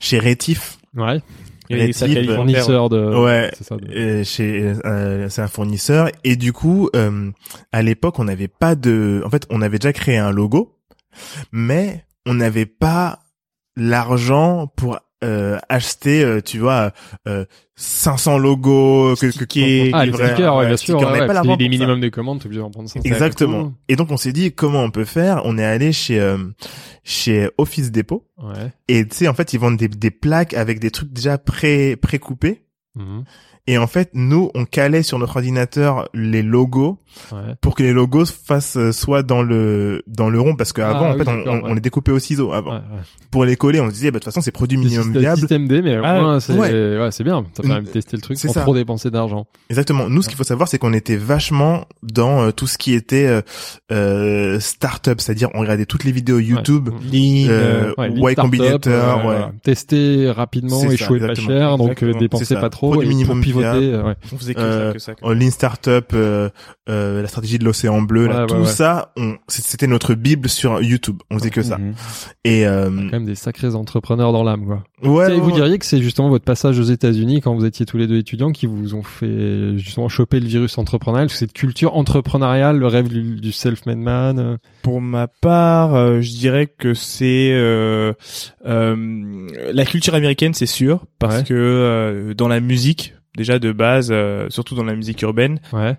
chez 0.00 0.18
Rétif 0.18 0.78
Ouais. 0.96 1.20
Type, 1.68 2.02
alimentaires. 2.02 2.36
Fournisseur 2.36 2.88
de 2.88 3.14
ouais 3.16 3.50
c'est 3.58 3.64
ça. 3.64 3.76
de- 3.76 3.92
euh, 3.92 4.22
chez 4.24 4.72
euh, 4.84 5.28
c'est 5.28 5.42
un 5.42 5.48
fournisseur 5.48 6.08
et 6.22 6.36
du 6.36 6.52
coup 6.52 6.88
euh, 6.94 7.30
à 7.72 7.82
l'époque 7.82 8.20
on 8.20 8.24
n'avait 8.24 8.46
pas 8.46 8.76
de 8.76 9.20
en 9.26 9.30
fait 9.30 9.46
on 9.50 9.60
avait 9.62 9.78
déjà 9.80 9.92
créé 9.92 10.16
un 10.16 10.30
logo 10.30 10.78
mais 11.50 12.04
on 12.24 12.34
n'avait 12.34 12.66
pas 12.66 13.18
l'argent 13.76 14.68
pour 14.76 14.98
euh, 15.24 15.58
acheter 15.68 16.22
euh, 16.22 16.40
tu 16.42 16.58
vois 16.58 16.92
euh, 17.26 17.44
500 17.76 18.38
logos 18.38 19.14
que, 19.16 19.26
que 19.26 19.30
Stickers. 19.32 19.90
Ah, 19.94 20.04
les 20.06 20.12
stickers, 20.12 20.54
ouais, 20.54 20.60
ouais, 20.60 20.66
bien 20.66 20.76
sûr. 20.76 20.94
stickers. 20.98 21.08
on 21.08 21.12
ouais, 21.12 21.18
n'avait 21.20 21.26
pas 21.26 21.42
ça. 21.42 21.56
minimums 21.56 22.00
de 22.00 22.08
commandes, 22.08 22.40
t'es 22.40 22.46
obligé 22.46 22.60
d'en 22.60 22.70
prendre 22.70 22.88
5. 22.88 23.04
Exactement. 23.04 23.74
Et 23.88 23.96
donc 23.96 24.10
on 24.10 24.16
s'est 24.16 24.32
dit 24.32 24.52
comment 24.52 24.82
on 24.82 24.90
peut 24.90 25.04
faire? 25.04 25.42
On 25.44 25.58
est 25.58 25.64
allé 25.64 25.92
chez 25.92 26.20
euh, 26.20 26.38
chez 27.04 27.48
Office 27.58 27.92
Depot 27.92 28.26
Ouais. 28.42 28.70
et 28.88 29.06
tu 29.06 29.16
sais 29.16 29.28
en 29.28 29.34
fait 29.34 29.52
ils 29.54 29.60
vendent 29.60 29.78
des, 29.78 29.88
des 29.88 30.10
plaques 30.10 30.52
avec 30.54 30.78
des 30.80 30.90
trucs 30.90 31.12
déjà 31.12 31.38
pré 31.38 31.96
pré 31.96 32.18
coupés. 32.18 32.62
Mhm. 32.94 33.24
Et 33.66 33.78
en 33.78 33.86
fait 33.86 34.10
nous 34.14 34.50
on 34.54 34.64
calait 34.64 35.02
sur 35.02 35.18
notre 35.18 35.36
ordinateur 35.36 36.08
les 36.14 36.42
logos 36.42 36.98
Ouais. 37.32 37.54
pour 37.60 37.74
que 37.74 37.82
les 37.82 37.92
logos 37.92 38.26
fassent 38.26 38.76
euh, 38.76 38.92
soit 38.92 39.22
dans 39.22 39.42
le 39.42 40.02
dans 40.06 40.28
le 40.30 40.40
rond 40.40 40.54
parce 40.54 40.72
qu'avant 40.72 41.06
Ah, 41.06 41.10
en 41.10 41.12
oui, 41.18 41.24
fait 41.24 41.30
on, 41.30 41.34
ouais. 41.36 41.60
on 41.64 41.74
les 41.74 41.80
découpait 41.80 42.12
au 42.12 42.18
ciseau 42.18 42.52
avant 42.52 42.72
Ouais, 42.72 42.76
ouais. 42.76 43.02
pour 43.30 43.44
les 43.44 43.56
coller 43.56 43.80
on 43.80 43.88
se 43.88 43.94
disait 43.94 44.10
bah 44.10 44.18
de 44.18 44.24
toute 44.24 44.32
façon 44.32 44.40
c'est 44.40 44.50
produit 44.52 44.76
minimum 44.78 45.16
viable 45.16 45.38
Système 45.38 45.66
D, 45.68 45.82
mais 45.82 45.96
Ah, 46.04 46.38
c'est 46.40 46.52
ouais. 46.52 46.98
ouais, 46.98 47.08
c'est 47.10 47.24
bien. 47.24 47.44
Ça 47.56 47.62
permet 47.62 47.82
de 47.82 47.88
Mm. 47.88 47.92
tester 47.92 48.16
le 48.16 48.22
truc 48.22 48.38
C'est 48.38 48.48
sans 48.48 48.54
ça. 48.54 48.60
trop 48.62 48.74
dépenser 48.74 49.10
d'argent. 49.10 49.46
exactement 49.70 50.08
nous 50.08 50.22
ce 50.22 50.28
qu'il 50.28 50.36
faut 50.36 50.44
savoir 50.44 50.68
c'est 50.68 50.78
qu'on 50.78 50.92
était 50.92 51.16
vachement 51.16 51.86
dans 52.02 52.42
euh, 52.42 52.50
tout 52.52 52.66
ce 52.66 52.76
qui 52.78 52.92
était 52.94 53.26
euh, 53.26 53.40
euh, 53.92 54.60
start-up 54.60 55.20
c'est-à-dire 55.20 55.48
on 55.54 55.60
regardait 55.60 55.86
toutes 55.86 56.04
les 56.04 56.12
vidéos 56.12 56.38
YouTube 56.38 56.88
Ouais. 56.88 56.94
Lean, 57.12 57.46
euh, 57.50 57.92
Ouais, 57.98 58.08
lead 58.08 58.18
Y 58.18 58.34
Combinator 58.36 58.92
euh, 58.92 59.16
ouais 59.16 59.22
voilà. 59.22 59.52
Tester 59.62 60.30
rapidement, 60.30 60.90
échouer 60.90 61.20
pas 61.20 61.34
cher, 61.34 61.78
donc 61.78 62.02
euh, 62.02 62.12
dépenser 62.14 62.54
pas 62.54 62.70
trop, 62.70 62.90
Produit 62.90 63.06
et 63.06 63.08
minimum 63.08 63.38
pour 63.38 63.44
pivoter. 63.44 64.00
On 64.32 64.36
faisait 64.38 64.54
que 64.54 64.60
ça, 64.60 64.92
que 64.92 64.98
ça. 64.98 65.14
que 65.14 65.20
ça. 65.20 65.26
en 65.26 65.32
Lean 65.32 65.50
Startup, 65.50 66.04
euh, 66.14 66.48
euh, 67.06 67.22
la 67.22 67.28
stratégie 67.28 67.58
de 67.58 67.64
l'océan 67.64 68.02
bleu, 68.02 68.26
là, 68.26 68.40
Ouais, 68.42 68.46
tout 68.46 68.54
ouais, 68.56 68.66
ça, 68.66 69.12
on, 69.16 69.36
c'était 69.48 69.86
notre 69.86 70.14
bible 70.14 70.48
sur 70.48 70.82
YouTube. 70.82 71.18
On 71.30 71.38
faisait 71.38 71.50
que 71.50 71.62
ça. 71.62 71.78
Mhm. 71.78 71.94
Et 72.44 72.66
euh, 72.66 72.86
Quand 72.86 73.12
même 73.12 73.24
des 73.24 73.34
sacrés 73.34 73.74
entrepreneurs 73.74 74.32
dans 74.32 74.44
l'âme, 74.44 74.66
quoi. 74.66 74.84
ouais, 75.02 75.34
Et 75.36 75.40
vous 75.40 75.46
ouais, 75.48 75.52
diriez 75.54 75.78
que 75.78 75.86
c'est 75.86 76.02
justement 76.02 76.28
votre 76.28 76.44
passage 76.44 76.78
aux 76.78 76.82
États-Unis 76.84 77.40
quand 77.40 77.54
vous 77.54 77.64
étiez 77.64 77.86
tous 77.86 77.96
les 77.98 78.06
deux 78.06 78.18
étudiants 78.18 78.52
qui 78.52 78.66
vous 78.66 78.94
ont 78.94 79.02
fait 79.02 79.76
justement 79.78 80.08
choper 80.08 80.40
le 80.40 80.46
virus 80.46 80.76
entrepreneurial, 80.78 81.30
cette 81.30 81.52
culture 81.52 81.96
entrepreneuriale, 81.96 82.78
le 82.78 82.86
rêve 82.86 83.08
du, 83.08 83.36
du 83.40 83.52
self-made 83.52 83.98
man. 83.98 84.38
euh, 84.38 84.56
Pour 84.82 85.00
ma 85.00 85.26
part, 85.28 85.94
euh, 85.94 86.20
je 86.20 86.30
dirais 86.32 86.66
que 86.66 86.94
c'est 86.94 87.50
euh, 87.52 88.12
euh, 88.66 89.46
la 89.72 89.84
culture 89.84 90.14
américaine, 90.14 90.54
c'est 90.54 90.66
sûr, 90.66 91.04
parce 91.18 91.38
Ouais. 91.38 91.44
que 91.44 91.54
euh, 91.54 92.34
dans 92.34 92.48
la 92.48 92.60
musique, 92.60 93.14
déjà 93.36 93.58
de 93.58 93.72
base, 93.72 94.08
euh, 94.10 94.46
surtout 94.50 94.74
dans 94.74 94.84
la 94.84 94.94
musique 94.94 95.20
urbaine, 95.22 95.60
Ouais. 95.72 95.96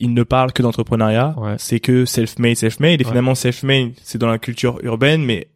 Ils 0.00 0.12
ne 0.12 0.22
parlent 0.22 0.52
que 0.52 0.62
d'entrepreneuriat. 0.62 1.34
Ouais. 1.38 1.54
C'est 1.58 1.78
que 1.80 2.04
self-made, 2.04 2.56
self-made. 2.56 3.00
Et 3.00 3.04
Ouais. 3.04 3.10
finalement, 3.10 3.34
self-made, 3.34 3.92
c'est 4.02 4.18
dans 4.18 4.28
la 4.28 4.38
culture 4.38 4.78
urbaine, 4.82 5.22
mais 5.24 5.48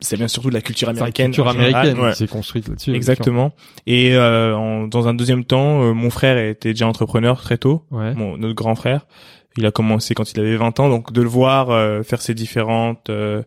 ça 0.00 0.16
vient 0.16 0.28
surtout 0.28 0.48
de 0.50 0.54
la 0.54 0.60
culture 0.60 0.86
C'est 0.88 0.96
américaine. 0.96 1.26
culture 1.26 1.46
en 1.48 1.52
général. 1.52 1.74
américaine 1.74 2.02
ouais. 2.04 2.14
s'est 2.14 2.28
construite 2.28 2.68
là-dessus. 2.68 2.94
Exactement. 2.94 3.52
Et 3.86 4.14
euh, 4.14 4.56
en- 4.56 4.86
dans 4.86 5.08
un 5.08 5.14
deuxième 5.14 5.44
temps, 5.44 5.82
euh, 5.82 5.92
mon 5.92 6.10
frère 6.10 6.38
était 6.38 6.70
déjà 6.70 6.86
entrepreneur 6.86 7.40
très 7.40 7.58
tôt. 7.58 7.84
bien. 7.90 8.14
Mon, 8.14 8.36
notre 8.38 8.54
grand 8.54 8.74
frère. 8.76 9.06
Il 9.56 9.66
a 9.66 9.72
commencé 9.72 10.14
quand 10.14 10.30
il 10.32 10.38
avait 10.38 10.56
20 10.56 10.78
ans, 10.78 10.88
donc 10.88 11.12
de 11.12 11.20
le 11.20 11.28
voir 11.28 11.70
euh, 11.70 12.04
faire 12.04 12.22
ses 12.22 12.32
différentes 12.34 13.10
euh, 13.10 13.42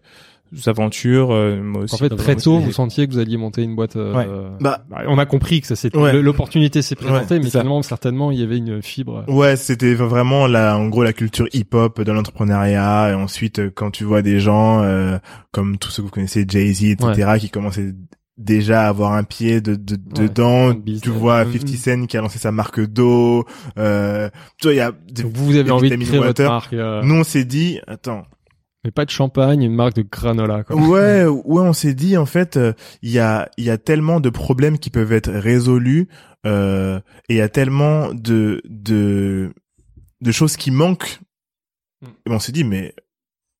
aventures, 0.65 1.31
euh, 1.31 1.61
moi 1.61 1.83
aussi. 1.83 1.95
En 1.95 1.97
fait, 1.97 2.09
très 2.15 2.35
tôt, 2.35 2.59
vous 2.59 2.71
sentiez 2.71 3.07
que 3.07 3.13
vous 3.13 3.19
alliez 3.19 3.37
monter 3.37 3.63
une 3.63 3.75
boîte. 3.75 3.95
euh, 3.95 4.13
Ouais. 4.13 4.27
Bah, 4.59 4.83
bah, 4.89 5.03
on 5.07 5.17
a 5.17 5.25
compris 5.25 5.61
que 5.61 5.67
ça 5.67 5.75
c'était 5.75 5.97
Ouais. 5.97 6.13
l'opportunité 6.21 6.81
s'est 6.81 6.95
présentée, 6.95 7.35
Ouais, 7.35 7.39
mais 7.39 7.43
c'est 7.45 7.51
ça. 7.51 7.59
finalement, 7.61 7.81
certainement, 7.81 8.31
il 8.31 8.39
y 8.39 8.43
avait 8.43 8.57
une 8.57 8.81
fibre. 8.81 9.23
Ouais, 9.27 9.55
c'était 9.55 9.93
vraiment 9.93 10.47
la, 10.47 10.77
en 10.77 10.87
gros, 10.89 11.03
la 11.03 11.13
culture 11.13 11.47
hip-hop 11.53 12.01
de 12.01 12.11
l'entrepreneuriat. 12.11 13.11
Et 13.11 13.13
ensuite, 13.13 13.59
euh, 13.59 13.71
quand 13.73 13.91
tu 13.91 14.03
vois 14.03 14.21
des 14.21 14.39
gens 14.39 14.81
euh, 14.83 15.17
comme 15.51 15.77
tous 15.77 15.89
ceux 15.91 16.01
que 16.03 16.07
vous 16.07 16.13
connaissez, 16.13 16.45
Jay-Z, 16.47 16.83
etc., 16.83 17.33
qui 17.39 17.49
commençaient 17.49 17.93
déjà 18.37 18.85
à 18.85 18.87
avoir 18.87 19.13
un 19.13 19.23
pied 19.23 19.61
de, 19.61 19.75
de 19.75 19.93
Ouais, 19.93 20.27
dedans. 20.27 20.73
Tu 21.03 21.09
vois 21.09 21.45
Mhm. 21.45 21.51
50 21.53 21.67
Cent 21.77 22.05
qui 22.07 22.17
a 22.17 22.21
lancé 22.21 22.39
sa 22.39 22.51
marque 22.51 22.79
d'eau. 22.81 23.45
Euh, 23.77 24.29
tu 24.59 24.67
vois, 24.67 24.73
il 24.73 24.77
y 24.77 24.79
a 24.79 24.91
des- 25.11 25.23
vous 25.23 25.51
avez 25.53 25.63
des 25.65 25.71
envie 25.71 25.89
de 25.89 25.95
créer 25.95 26.19
votre 26.19 26.43
marque, 26.43 26.73
euh, 26.73 27.01
Nous, 27.03 27.15
on 27.15 27.23
s'est 27.23 27.45
dit, 27.45 27.79
attends, 27.87 28.23
mais 28.83 28.91
pas 28.91 29.05
de 29.05 29.11
champagne, 29.11 29.61
une 29.61 29.75
marque 29.75 29.95
de 29.95 30.01
granola. 30.01 30.63
Quoi. 30.63 30.75
Ouais, 30.75 31.25
ouais, 31.25 31.61
on 31.61 31.73
s'est 31.73 31.93
dit 31.93 32.17
en 32.17 32.25
fait, 32.25 32.57
euh, 32.57 32.73
il 33.01 33.11
y 33.11 33.19
a 33.19 33.49
il 33.57 33.63
y 33.63 33.69
a 33.69 33.77
tellement 33.77 34.19
de 34.19 34.29
problèmes 34.29 34.79
qui 34.79 34.89
peuvent 34.89 35.13
être 35.13 35.31
résolus 35.31 36.07
euh, 36.45 36.99
et 37.29 37.35
il 37.35 37.37
y 37.37 37.41
a 37.41 37.49
tellement 37.49 38.13
de 38.13 38.61
de 38.65 39.53
de 40.21 40.31
choses 40.31 40.57
qui 40.57 40.71
manquent. 40.71 41.19
Mm. 42.01 42.07
Et 42.25 42.31
on 42.31 42.39
s'est 42.39 42.51
dit 42.51 42.63
mais 42.63 42.95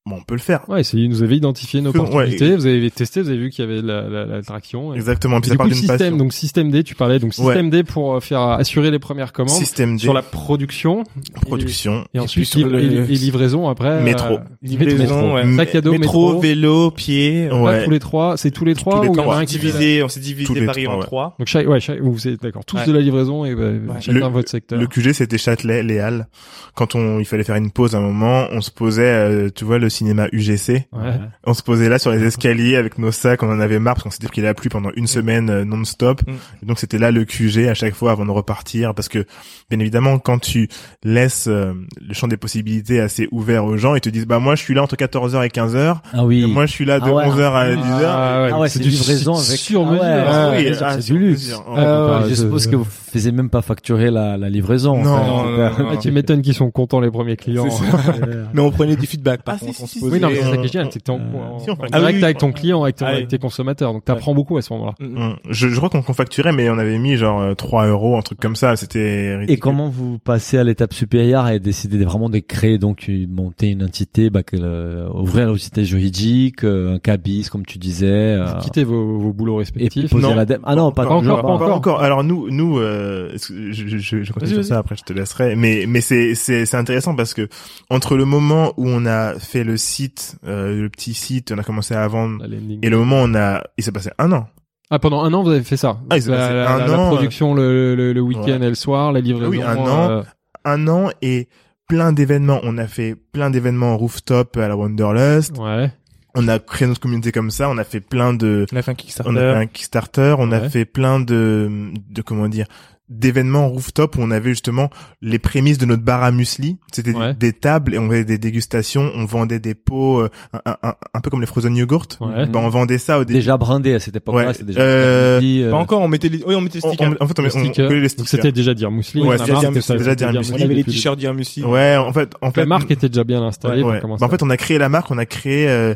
bon, 0.06 0.16
on 0.18 0.22
peut 0.24 0.34
le 0.36 0.40
faire. 0.40 0.68
Ouais, 0.70 0.84
c'est, 0.84 1.06
vous 1.08 1.24
avez 1.24 1.36
identifié 1.38 1.80
une 1.80 1.88
Ouais, 1.88 1.98
opportunité, 2.00 2.56
vous 2.56 2.66
avez 2.66 2.90
testé, 2.92 3.22
vous 3.22 3.30
avez 3.30 3.38
vu 3.38 3.50
qu'il 3.50 3.64
y 3.66 3.68
avait 3.68 3.82
la, 3.82 4.02
la, 4.10 4.26
la 4.26 4.42
traction. 4.42 4.94
et- 4.94 4.98
Exactement. 4.98 5.40
Puis 5.42 5.52
ça 5.52 5.56
part 5.58 5.66
coup, 5.66 5.70
le 5.70 5.74
d'une 5.76 5.80
système, 5.80 5.98
passion. 5.98 6.18
donc 6.18 6.34
système 6.34 6.72
D, 6.72 6.84
tu 6.84 6.96
parlais, 6.96 7.20
donc 7.20 7.34
système 7.34 7.70
D 7.70 7.84
pour 7.84 8.16
euh, 8.16 8.20
faire 8.20 8.42
assurer 8.42 8.92
les 8.92 9.00
premières 9.00 9.32
commandes 9.34 9.50
Système 9.56 9.96
D, 9.98 10.02
sur 10.02 10.14
la 10.14 10.22
production 10.22 11.04
production. 11.42 12.06
et, 12.14 12.18
et 12.18 12.20
ensuite 12.20 12.44
puis 12.50 12.60
sur 12.60 12.68
livre- 12.68 12.72
le- 12.80 12.84
et, 13.10 13.14
et 13.14 13.16
livraison 13.18 13.70
après. 13.70 14.02
Métro. 14.02 14.36
euh, 14.36 14.38
Livraison, 14.62 15.36
ouais. 15.36 15.56
Sac 15.56 15.76
à 15.76 15.82
dos, 15.82 15.92
métro, 15.92 16.28
métro. 16.30 16.40
vélo, 16.42 16.92
pied. 16.92 17.50
Ouais. 17.52 17.80
Pas 17.80 17.84
tous 17.84 17.92
les 17.92 18.00
trois, 18.00 18.38
c'est 18.38 18.52
tous 18.52 18.66
les 18.66 18.74
trois 18.76 19.02
les 19.04 19.10
ou 19.10 19.14
trois. 19.16 19.36
un 19.36 19.40
la- 19.40 19.46
divisé, 19.46 20.04
on 20.04 20.08
s'est 20.10 20.20
Tous 20.20 20.26
divisé 20.26 20.60
les 20.60 20.66
Paris 20.66 20.84
trois, 20.86 20.96
en 20.96 21.00
ouais. 21.00 21.06
trois. 21.06 21.36
Donc 21.40 21.48
chaque, 21.48 21.68
ouais, 21.68 21.80
chaque, 21.80 22.00
vous 22.00 22.28
êtes 22.28 22.42
d'accord, 22.42 22.66
tous 22.66 22.78
Ouais. 22.78 22.86
de 22.86 22.92
la 22.92 23.02
livraison 23.02 23.46
et 23.46 23.56
chacun 24.00 24.20
Le- 24.20 24.28
votre 24.28 24.50
secteur. 24.50 24.80
Le 24.80 24.88
QG 24.88 25.14
c'était 25.14 25.38
Châtelet, 25.38 25.84
les 25.84 26.00
Halles. 26.00 26.28
Quand 26.76 26.96
on 26.96 27.20
il 27.20 27.26
fallait 27.26 27.44
faire 27.44 27.56
une 27.58 27.72
pause 27.72 27.96
à 27.96 27.98
un 27.98 28.02
moment, 28.02 28.46
on 28.52 28.62
se 28.62 28.72
posait, 28.72 29.04
euh, 29.04 29.50
tu 29.54 29.66
vois, 29.66 29.78
le 29.78 29.90
cinéma 29.92 30.28
UGC. 30.32 30.88
Ouais. 30.92 31.14
On 31.46 31.54
se 31.54 31.62
posait 31.62 31.90
là 31.90 32.00
sur 32.00 32.10
les 32.12 32.24
escaliers 32.24 32.76
avec 32.76 32.98
nos 32.98 33.12
sacs, 33.12 33.44
on 33.44 33.52
en 33.52 33.60
avait 33.60 33.78
marre 33.80 33.94
parce 33.96 34.04
qu'on 34.06 34.10
s'était 34.12 34.28
pris 34.28 34.42
la 34.42 34.54
pluie 34.56 34.70
pendant 34.70 34.90
une 34.96 35.06
semaine 35.08 35.50
euh, 35.50 35.64
non-stop. 35.66 36.22
Mm. 36.26 36.66
Donc 36.68 36.80
c'était 36.80 36.98
là 36.98 37.12
le 37.12 37.26
QG 37.26 37.68
à 37.70 37.74
chaque 37.76 37.94
fois 37.94 38.12
avant 38.12 38.26
de 38.26 38.32
repartir 38.32 38.96
parce 38.96 39.08
que 39.10 39.26
bien 39.70 39.80
évidemment 39.80 40.18
quand 40.18 40.40
tu 40.40 40.68
laisses 41.04 41.48
euh, 41.48 41.74
le 42.02 42.14
champ 42.14 42.28
des 42.28 42.38
possibilités 42.38 43.00
assez 43.00 43.28
ouvert 43.32 43.66
aux 43.66 43.78
gens, 43.78 43.94
ils 43.96 44.02
te 44.02 44.10
disent 44.10 44.26
bah 44.26 44.40
moi 44.40 44.56
je 44.56 44.62
suis 44.64 44.74
là 44.74 44.82
entre 44.84 44.96
14h 44.96 45.46
et 45.46 45.50
15h, 45.50 45.98
Ah 46.14 46.26
oui. 46.26 46.44
et 46.44 46.48
moi 46.48 46.66
je 46.66 46.72
suis 46.72 46.86
là 46.86 47.00
de 47.00 47.06
Ah 47.06 47.14
ouais. 47.14 47.26
11h 47.26 47.42
à 47.54 47.70
10h. 47.76 47.80
Ah 48.06 48.42
ouais, 48.44 48.50
Ah 48.54 48.60
ouais, 48.60 48.70
c'est 48.70 48.80
du 48.80 48.90
livraison 48.90 49.36
avec 49.36 49.60
sur 49.60 49.86
mesure. 49.86 50.04
Ah 50.04 50.50
ouais, 50.52 50.72
Ah 50.80 50.86
ah, 50.88 51.02
c'est 51.02 51.12
du 51.14 51.20
luxe. 51.20 51.52
Ah, 51.54 51.62
Ah 51.76 51.82
bah, 52.22 52.24
je 52.30 52.36
suppose 52.36 52.68
que 52.68 52.76
vous 52.76 52.86
faisiez 52.86 53.32
même 53.32 53.50
pas 53.50 53.62
facturer 53.62 54.10
la, 54.10 54.38
la 54.38 54.50
livraison. 54.50 55.02
Non, 55.04 55.12
en 55.12 55.20
fait. 55.20 55.28
non, 55.28 55.44
non, 55.44 55.70
non, 55.80 55.90
Ah, 55.94 55.98
tu 55.98 56.12
m'étonnes 56.12 56.42
qu'ils 56.42 56.54
sont 56.54 56.72
contents 56.72 57.00
les 57.02 57.12
premiers 57.12 57.36
clients. 57.38 57.68
Mais 58.54 58.62
on 58.62 58.72
prenait 58.72 58.96
du 58.96 59.06
feedback 59.08 59.42
par 59.44 59.56
Ah 59.56 59.60
si 59.60 59.66
contre. 59.66 59.80
Si, 59.82 59.84
on 59.84 59.88
si, 59.88 60.00
se 60.00 60.06
si, 60.06 60.12
Oui, 60.12 60.20
non, 60.20 60.30
mais 60.30 60.36
c'est 60.36 60.42
ça 60.44 60.50
on- 60.50 60.58
qui 60.62 60.66
est 60.66 60.72
génial, 60.72 60.88
on- 60.88 60.92
c'est 60.92 61.00
que 61.00 61.04
t'es 61.06 61.12
en, 61.12 61.20
Euh, 61.20 61.54
en- 61.56 61.60
si, 61.60 61.70
en 61.72 61.76
fait- 61.76 61.88
direct 61.88 61.94
Ah 61.94 62.12
oui, 62.18 62.24
avec 62.24 62.38
ton 62.38 62.52
client, 62.52 62.84
avec, 62.84 62.96
ton, 62.98 63.06
Ah 63.06 63.10
avec 63.10 63.28
tes 63.28 63.38
consommateurs. 63.38 63.94
Donc 63.94 64.06
t'apprends 64.06 64.34
beaucoup 64.34 64.58
à 64.58 64.62
ce 64.62 64.74
moment-là. 64.74 64.94
on- 65.02 65.36
je, 65.50 65.68
je 65.70 65.76
crois 65.78 65.90
qu'on 65.90 66.02
qu'on 66.02 66.14
facturait, 66.14 66.52
mais 66.52 66.70
on 66.70 66.78
avait 66.78 66.98
mis 66.98 67.18
genre 67.18 67.42
euh, 67.42 67.54
3 67.54 67.88
euros, 67.88 68.18
un 68.18 68.22
truc 68.22 68.40
comme 68.40 68.56
ça. 68.56 68.76
C'était 68.76 69.00
Et 69.00 69.36
ridicule. 69.38 69.60
comment 69.60 69.90
vous 69.90 70.18
passez 70.20 70.58
à 70.58 70.64
l'étape 70.64 70.94
supérieure 70.94 71.48
et 71.50 71.60
décidez 71.60 72.04
vraiment 72.04 72.30
de 72.30 72.40
créer 72.40 72.78
donc 72.78 73.08
une- 73.08 73.32
monter 73.32 73.70
une 73.72 73.84
entité, 73.84 74.30
bah, 74.30 74.44
que 74.44 74.56
le- 74.58 75.08
ouvrir 75.14 75.48
une 75.48 75.54
entité 75.54 75.86
juridique, 75.86 76.64
euh, 76.64 76.96
un 76.96 77.00
cabis 77.00 77.50
comme 77.50 77.66
tu 77.66 77.78
disais, 77.78 78.08
euh, 78.10 78.46
Vous 78.46 78.62
quittez 78.62 78.84
vos, 78.84 79.18
vos 79.20 79.34
boulots 79.34 79.56
et 79.58 79.60
respectifs. 79.60 80.10
poser 80.10 80.28
Non. 80.28 80.36
la 80.36 80.46
dème. 80.46 80.62
Ah 80.64 80.76
non, 80.76 80.92
pas, 80.92 81.04
Pas 81.06 81.10
encore, 81.14 81.38
pas 81.38 81.48
Pas 81.48 81.54
encore. 81.54 81.76
encore. 81.76 82.02
Alors 82.02 82.24
nous, 82.24 82.50
nous, 82.50 82.80
euh, 82.80 83.32
que 83.32 83.38
je, 83.72 83.88
je, 83.88 83.98
je, 83.98 84.24
je 84.24 84.34
continue 84.34 84.54
sur 84.56 84.66
ça 84.66 84.78
après, 84.80 84.96
je 84.96 85.04
te 85.04 85.14
laisserai. 85.14 85.56
Mais 85.56 85.86
mais 85.88 86.02
c'est 86.02 86.36
c'est 86.36 86.66
c'est 86.66 86.78
intéressant 86.78 87.16
parce 87.16 87.34
que 87.34 87.48
entre 87.90 88.16
le 88.18 88.26
moment 88.26 88.74
où 88.78 88.88
on 88.88 89.06
a 89.06 89.38
fait 89.40 89.64
le 89.64 89.71
site, 89.78 90.36
euh, 90.46 90.82
le 90.82 90.90
petit 90.90 91.14
site, 91.14 91.52
on 91.52 91.58
a 91.58 91.64
commencé 91.64 91.94
à 91.96 92.08
vendre, 92.08 92.44
et 92.82 92.90
le 92.90 92.98
moment 92.98 93.22
où 93.24 93.26
on 93.26 93.36
a, 93.36 93.64
il 93.78 93.84
s'est 93.84 93.92
passé 93.92 94.10
un 94.18 94.32
an. 94.32 94.48
Ah, 94.90 95.00
pendant 95.00 95.24
un 95.24 95.34
an, 95.34 95.42
vous 95.44 95.52
avez 95.52 95.64
fait 95.64 95.78
ça. 95.78 96.00
Ah, 96.10 96.18
il 96.18 96.22
s'est 96.24 96.30
passé 96.32 96.54
la- 96.54 96.70
un 96.74 96.78
la- 96.80 96.88
la 96.88 97.00
an, 97.00 97.08
production 97.08 97.54
le, 97.54 97.96
le, 97.96 98.12
le 98.14 98.22
week-end 98.22 98.42
Ouais. 98.60 98.66
et 98.66 98.70
le 98.70 98.76
soir, 98.76 99.12
la 99.14 99.22
livraison. 99.22 99.50
Oui, 99.50 99.62
un 99.62 99.78
an. 99.78 100.10
euh, 100.10 100.24
Un 100.66 100.88
an 100.90 101.10
et 101.22 101.48
plein 101.88 102.12
d'événements. 102.14 102.60
On 102.64 102.78
a 102.78 102.88
fait 102.88 103.16
plein 103.16 103.50
d'événements 103.50 103.98
rooftop 103.98 104.58
à 104.58 104.68
la 104.68 104.76
Wanderlust. 104.78 105.58
ouais. 105.58 105.92
On 106.36 106.48
a 106.48 106.60
créé 106.60 106.88
notre 106.88 107.02
communauté 107.02 107.32
comme 107.34 107.52
ça. 107.52 107.68
On 107.70 107.78
a 107.78 107.84
fait 107.84 108.00
plein 108.00 108.34
de, 108.34 108.66
On 108.72 108.76
a 108.78 108.82
fait 108.82 108.92
un 108.92 108.94
on 108.94 108.96
Kickstarter. 108.96 109.38
a 109.40 109.54
fait 109.54 109.60
un 109.60 109.66
Kickstarter. 109.66 110.36
On 110.40 110.52
a 110.54 110.70
fait 110.70 110.86
plein 110.86 111.20
de, 111.20 111.92
de 112.10 112.22
comment 112.22 112.48
dire, 112.48 112.68
d'événements 113.12 113.68
rooftop 113.68 114.16
où 114.16 114.22
on 114.22 114.32
avait 114.32 114.52
justement 114.52 114.90
les 115.22 115.38
prémices 115.38 115.78
de 115.78 115.86
notre 115.86 116.02
bar 116.04 116.24
à 116.24 116.32
muesli. 116.32 116.78
C'était 116.92 117.14
Ouais. 117.14 117.34
des 117.34 117.52
tables 117.54 117.94
et 117.94 118.00
on 118.00 118.08
faisait 118.10 118.24
des 118.26 118.38
dégustations. 118.38 119.12
On 119.16 119.26
vendait 119.26 119.60
des 119.60 119.76
pots, 119.76 120.22
euh, 120.22 120.30
un, 120.66 120.78
un, 120.82 120.94
un 121.14 121.22
peu 121.22 121.30
comme 121.30 121.42
les 121.42 121.46
frozen 121.48 121.76
yogurt. 121.76 122.18
Ouais. 122.22 122.46
Ben, 122.48 122.60
on 122.60 122.70
vendait 122.70 122.98
ça 122.98 123.20
au 123.20 123.26
début. 123.26 123.40
Déjà 123.40 123.58
brandé 123.58 123.94
à 123.94 124.00
cette 124.00 124.16
époque-là, 124.16 124.48
Ouais. 124.48 124.54
c'est 124.54 124.66
déjà. 124.66 124.80
Euh, 124.80 125.40
dit, 125.40 125.62
euh, 125.62 125.72
Pas 125.72 125.78
encore, 125.78 126.02
on 126.02 126.08
mettait 126.08 126.30
les, 126.30 126.44
oui, 126.46 126.56
on 126.56 126.62
mettait 126.62 126.80
les 126.80 126.86
On- 126.86 126.90
stickers. 126.90 127.16
on- 127.20 127.24
en 127.24 127.28
fait, 127.28 127.40
on, 127.40 127.44
on, 127.44 127.48
on 127.48 127.72
collait 127.88 128.00
les 128.00 128.10
stickers. 128.10 128.28
c'était 128.30 128.52
déjà 128.54 128.74
dire 128.74 128.90
Mousseline. 128.90 129.26
Ouais, 129.28 129.38
c'était 129.38 129.52
marque, 129.52 129.72
Dire- 129.74 129.84
ça, 129.84 129.94
c'était 129.98 130.16
déjà 130.16 130.16
Dire 130.16 130.30
on 130.30 130.34
Mousseline 130.38 130.64
avait 130.64 130.74
les 130.76 130.84
t-shirts 130.86 131.20
Dear 131.20 131.34
Muesli. 131.34 131.64
Ouais, 131.64 131.98
en 131.98 132.14
fait, 132.14 132.32
en 132.42 132.52
fait, 132.52 132.62
la 132.62 132.66
marque 132.68 132.90
était 132.92 133.10
déjà 133.10 133.24
bien 133.24 133.44
installée. 133.44 133.84
Bah, 133.84 134.00
en 134.22 134.30
fait, 134.30 134.42
on 134.44 134.50
a 134.50 134.58
créé 134.58 134.78
la 134.78 134.90
marque, 134.90 135.12
on 135.12 135.18
a 135.18 135.26
créé 135.26 135.68
euh, 135.70 135.94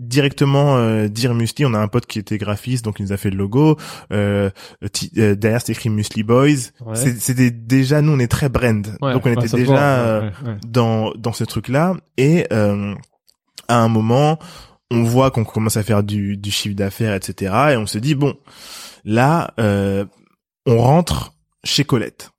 directement 0.00 0.76
euh, 0.76 1.08
Dire 1.08 1.34
Musli. 1.34 1.64
On 1.66 1.74
a 1.74 1.78
un 1.78 1.88
pote 1.88 2.06
qui 2.06 2.18
était 2.18 2.38
graphiste, 2.38 2.84
donc 2.84 2.98
il 3.00 3.04
nous 3.06 3.12
a 3.12 3.16
fait 3.16 3.30
le 3.30 3.36
logo. 3.36 3.76
Euh, 4.12 4.50
euh, 5.16 5.34
derrière, 5.34 5.60
c'était 5.60 5.72
écrit 5.72 5.88
Musli 5.90 6.22
Boys. 6.22 6.46
Ouais. 6.84 6.94
C'est- 6.94 7.18
C'était 7.20 7.50
déjà, 7.50 8.02
nous, 8.02 8.12
on 8.12 8.18
est 8.18 8.30
très 8.30 8.48
brand, 8.48 8.86
Ouais, 9.00 9.12
donc 9.12 9.24
on 9.26 9.30
ouais, 9.30 9.32
était 9.44 9.56
déjà 9.56 9.64
voit, 9.64 9.78
euh, 9.80 10.20
ouais, 10.22 10.48
ouais. 10.50 10.56
dans 10.66 11.12
dans 11.14 11.32
ce 11.32 11.44
truc-là. 11.44 11.94
Et 12.18 12.46
euh, 12.52 12.94
à 13.68 13.78
un 13.80 13.88
moment, 13.88 14.38
on 14.90 15.02
voit 15.02 15.30
qu'on 15.30 15.44
commence 15.44 15.76
à 15.76 15.82
faire 15.82 16.02
du, 16.02 16.36
du 16.36 16.50
chiffre 16.50 16.76
d'affaires, 16.76 17.14
etc. 17.14 17.54
Et 17.72 17.76
on 17.76 17.86
se 17.86 17.98
dit 17.98 18.14
bon, 18.14 18.34
là, 19.04 19.52
euh, 19.58 20.04
on 20.66 20.78
rentre 20.78 21.32
chez 21.64 21.84
Colette. 21.84 22.30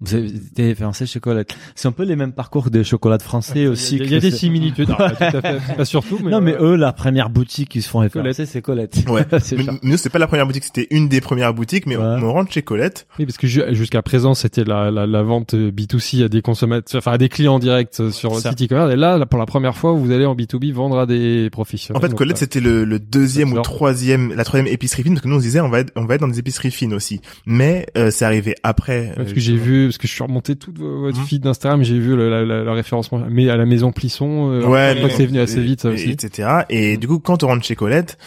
Vous 0.00 0.14
avez 0.14 0.76
chez 1.06 1.18
Colette. 1.20 1.56
C'est 1.74 1.88
un 1.88 1.92
peu 1.92 2.04
les 2.04 2.14
mêmes 2.14 2.32
parcours 2.32 2.70
des 2.70 2.84
chocolats 2.84 3.18
français 3.18 3.66
aussi. 3.66 3.96
Il 3.96 4.00
y 4.00 4.02
a, 4.02 4.06
il 4.06 4.12
y 4.12 4.14
a 4.16 4.20
des 4.20 4.30
c'est- 4.30 4.36
similitudes. 4.36 4.88
Ah, 4.96 5.10
tout 5.10 5.36
à 5.38 5.42
fait. 5.42 5.76
Pas 5.76 5.84
surtout, 5.84 6.20
mais. 6.22 6.30
non, 6.30 6.40
mais 6.40 6.54
euh, 6.54 6.72
eux, 6.72 6.76
la 6.76 6.92
première 6.92 7.30
boutique 7.30 7.68
qui 7.70 7.82
se 7.82 7.88
font 7.88 7.98
référencer, 7.98 8.46
c'est 8.46 8.62
Colette. 8.62 9.02
Ouais. 9.08 9.24
c'est 9.40 9.56
Mais 9.56 9.64
nous, 9.82 9.96
c'est 9.96 10.08
pas 10.10 10.18
la 10.20 10.28
première 10.28 10.46
boutique, 10.46 10.64
c'était 10.64 10.86
une 10.90 11.08
des 11.08 11.20
premières 11.20 11.52
boutiques, 11.52 11.86
mais 11.86 11.96
on, 11.96 12.00
Ouais. 12.00 12.22
on 12.22 12.32
rentre 12.32 12.52
chez 12.52 12.62
Colette. 12.62 13.06
Oui, 13.18 13.26
parce 13.26 13.38
que 13.38 13.48
ju- 13.48 13.62
jusqu'à 13.72 14.02
présent, 14.02 14.34
c'était 14.34 14.62
la, 14.64 14.90
la, 14.92 15.06
la 15.06 15.22
vente 15.22 15.54
B2C 15.54 16.24
à 16.24 16.28
des 16.28 16.42
consommateurs, 16.42 16.98
enfin 16.98 17.12
à 17.12 17.18
des 17.18 17.28
clients 17.28 17.58
directs 17.58 17.94
sur 18.12 18.34
le 18.34 18.40
site 18.40 18.62
e-commerce. 18.62 18.92
Et 18.92 18.96
là, 18.96 19.26
pour 19.26 19.38
la 19.40 19.46
première 19.46 19.76
fois, 19.76 19.92
vous 19.92 20.10
allez 20.12 20.26
en 20.26 20.36
B2B 20.36 20.72
vendre 20.72 20.98
à 20.98 21.06
des 21.06 21.48
professionnels. 21.50 22.02
En 22.02 22.06
fait, 22.08 22.14
Colette, 22.14 22.36
euh, 22.36 22.40
c'était 22.40 22.60
le, 22.60 22.84
le 22.84 23.00
deuxième 23.00 23.52
ou 23.52 23.60
troisième, 23.62 24.32
la 24.34 24.44
troisième 24.44 24.72
épicerie 24.72 25.02
fine, 25.02 25.14
parce 25.14 25.22
que 25.24 25.28
nous, 25.28 25.36
on 25.36 25.40
se 25.40 25.44
disait, 25.44 25.60
on 25.60 25.68
va 25.70 25.80
être, 25.80 25.92
on 25.96 26.04
va 26.04 26.14
être 26.14 26.20
dans 26.20 26.28
des 26.28 26.38
épiceries 26.38 26.70
fines 26.70 26.94
aussi. 26.94 27.20
Mais, 27.46 27.86
euh, 27.96 28.10
c'est 28.12 28.24
arrivé 28.24 28.54
après. 28.62 29.08
Ouais, 29.08 29.12
parce 29.16 29.30
euh, 29.30 29.34
que 29.34 29.40
j'ai 29.40 29.56
vu, 29.56 29.87
parce 29.88 29.98
que 29.98 30.06
je 30.08 30.12
suis 30.12 30.22
remonté 30.22 30.56
toute 30.56 30.78
vo- 30.78 31.00
votre 31.00 31.18
Mhm. 31.18 31.24
feed 31.26 31.42
d'Instagram, 31.42 31.82
j'ai 31.82 31.98
vu 31.98 32.16
le, 32.16 32.28
la, 32.30 32.44
la, 32.44 32.62
le 32.64 32.70
référencement, 32.70 33.20
mais 33.30 33.48
à 33.50 33.56
la 33.56 33.66
maison 33.66 33.92
Plisson, 33.92 34.50
euh, 34.52 34.66
Ouais, 34.66 34.96
que 35.02 35.08
c'est 35.10 35.26
venu 35.26 35.40
assez 35.40 35.60
vite, 35.60 35.80
ça 35.82 35.90
et- 35.90 35.94
aussi. 35.94 36.10
etc. 36.10 36.48
Et 36.70 36.96
du 36.96 37.06
coup, 37.08 37.18
quand 37.18 37.42
on 37.42 37.48
rentre 37.48 37.64
chez 37.64 37.74
Colette, 37.76 38.18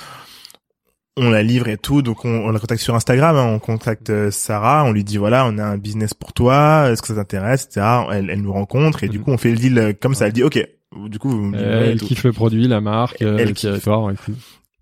on 1.17 1.29
la 1.29 1.43
livre 1.43 1.67
et 1.67 1.77
tout, 1.77 2.01
donc 2.01 2.23
on, 2.25 2.29
on 2.29 2.51
la 2.51 2.59
contacte 2.59 2.81
sur 2.81 2.95
Instagram, 2.95 3.35
hein, 3.35 3.45
on 3.53 3.59
contacte 3.59 4.09
euh, 4.09 4.31
Sarah, 4.31 4.85
on 4.85 4.91
lui 4.93 5.03
dit 5.03 5.17
voilà, 5.17 5.45
on 5.45 5.57
a 5.57 5.63
un 5.65 5.77
business 5.77 6.13
pour 6.13 6.31
toi, 6.33 6.89
est-ce 6.89 7.01
que 7.01 7.09
ça 7.09 7.15
t'intéresse, 7.15 7.65
etc. 7.65 7.85
Elle, 8.13 8.29
elle 8.29 8.41
nous 8.41 8.53
rencontre 8.53 9.03
et 9.03 9.09
du 9.09 9.17
Mhm. 9.19 9.23
coup 9.25 9.31
on 9.31 9.37
fait 9.37 9.51
le 9.51 9.57
deal 9.57 9.77
euh, 9.77 9.93
comme 9.99 10.15
ça. 10.15 10.27
Elle 10.27 10.33
dit 10.33 10.43
ok, 10.43 10.65
du 11.09 11.19
coup 11.19 11.29
vous 11.29 11.41
me 11.47 11.57
Euh, 11.57 11.91
elle 11.91 11.99
kiffe 11.99 12.23
le 12.23 12.31
produit, 12.31 12.67
la 12.67 12.79
marque, 12.79 13.21
Elle 13.21 13.35
le 13.35 13.45
kiffe. 13.53 13.61
territoire 13.71 14.09
et 14.09 14.15
tout. 14.15 14.33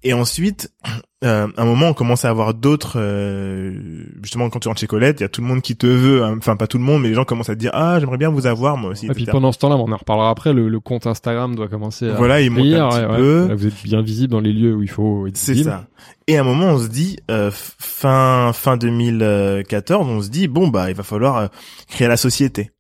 Et 0.04 0.14
ensuite, 0.14 0.72
euh, 1.26 1.48
à 1.58 1.62
un 1.62 1.66
moment, 1.66 1.88
on 1.90 1.94
commence 1.94 2.24
à 2.24 2.30
avoir 2.30 2.54
d'autres. 2.54 2.94
euh, 2.98 4.04
justement, 4.24 4.50
quand 4.50 4.60
tu 4.60 4.68
rentres 4.70 4.80
chez 4.80 4.88
Colette, 4.88 5.20
il 5.20 5.24
y 5.24 5.26
a 5.26 5.30
tout 5.30 5.42
le 5.42 5.48
monde 5.48 5.62
qui 5.62 5.76
te 5.76 5.88
veut. 5.88 6.24
hein. 6.24 6.36
Enfin, 6.38 6.56
pas 6.56 6.68
tout 6.68 6.78
le 6.78 6.84
monde, 6.86 7.02
mais 7.02 7.10
les 7.10 7.16
gens 7.16 7.26
commencent 7.26 7.50
à 7.50 7.56
te 7.56 7.60
dire 7.60 7.72
ah, 7.74 8.00
j'aimerais 8.00 8.18
bien 8.18 8.30
vous 8.30 8.48
avoir 8.48 8.78
moi 8.78 8.92
aussi. 8.92 9.08
Et 9.08 9.10
puis 9.10 9.26
pendant 9.26 9.52
ce 9.52 9.60
temps-là, 9.60 9.76
on 9.76 9.92
en 9.92 9.98
reparlera 9.98 10.30
après, 10.30 10.54
le, 10.54 10.70
le 10.70 10.80
compte 10.80 11.06
Instagram 11.08 11.56
doit 11.56 11.68
commencer 11.68 12.10
à 12.10 12.14
Voilà, 12.14 12.40
il 12.42 12.50
monte 12.52 12.62
un 12.74 12.90
petit 12.90 12.96
ouais, 12.98 13.06
ouais. 13.08 13.18
peu. 13.18 13.48
Là, 13.50 13.56
vous 13.56 13.68
êtes 13.68 13.84
bien 13.84 14.02
visible 14.02 14.32
dans 14.32 14.40
les 14.40 14.54
lieux 14.54 14.74
où 14.76 14.82
il 14.84 14.90
faut 14.90 15.28
être 15.28 15.36
C'est 15.38 15.64
ça. 15.64 15.88
Et 16.28 16.38
à 16.38 16.42
un 16.42 16.46
moment, 16.46 16.68
on 16.68 16.80
se 16.80 16.88
dit 16.88 17.18
euh, 17.30 17.52
fin 17.54 18.52
fin 18.54 18.78
2014, 18.78 20.08
on 20.08 20.22
se 20.22 20.30
dit 20.30 20.48
bon 20.48 20.68
bah 20.70 20.90
il 20.90 20.96
va 20.96 21.04
falloir 21.04 21.38
euh, 21.38 21.48
créer 21.90 22.08
la 22.08 22.18
société. 22.18 22.72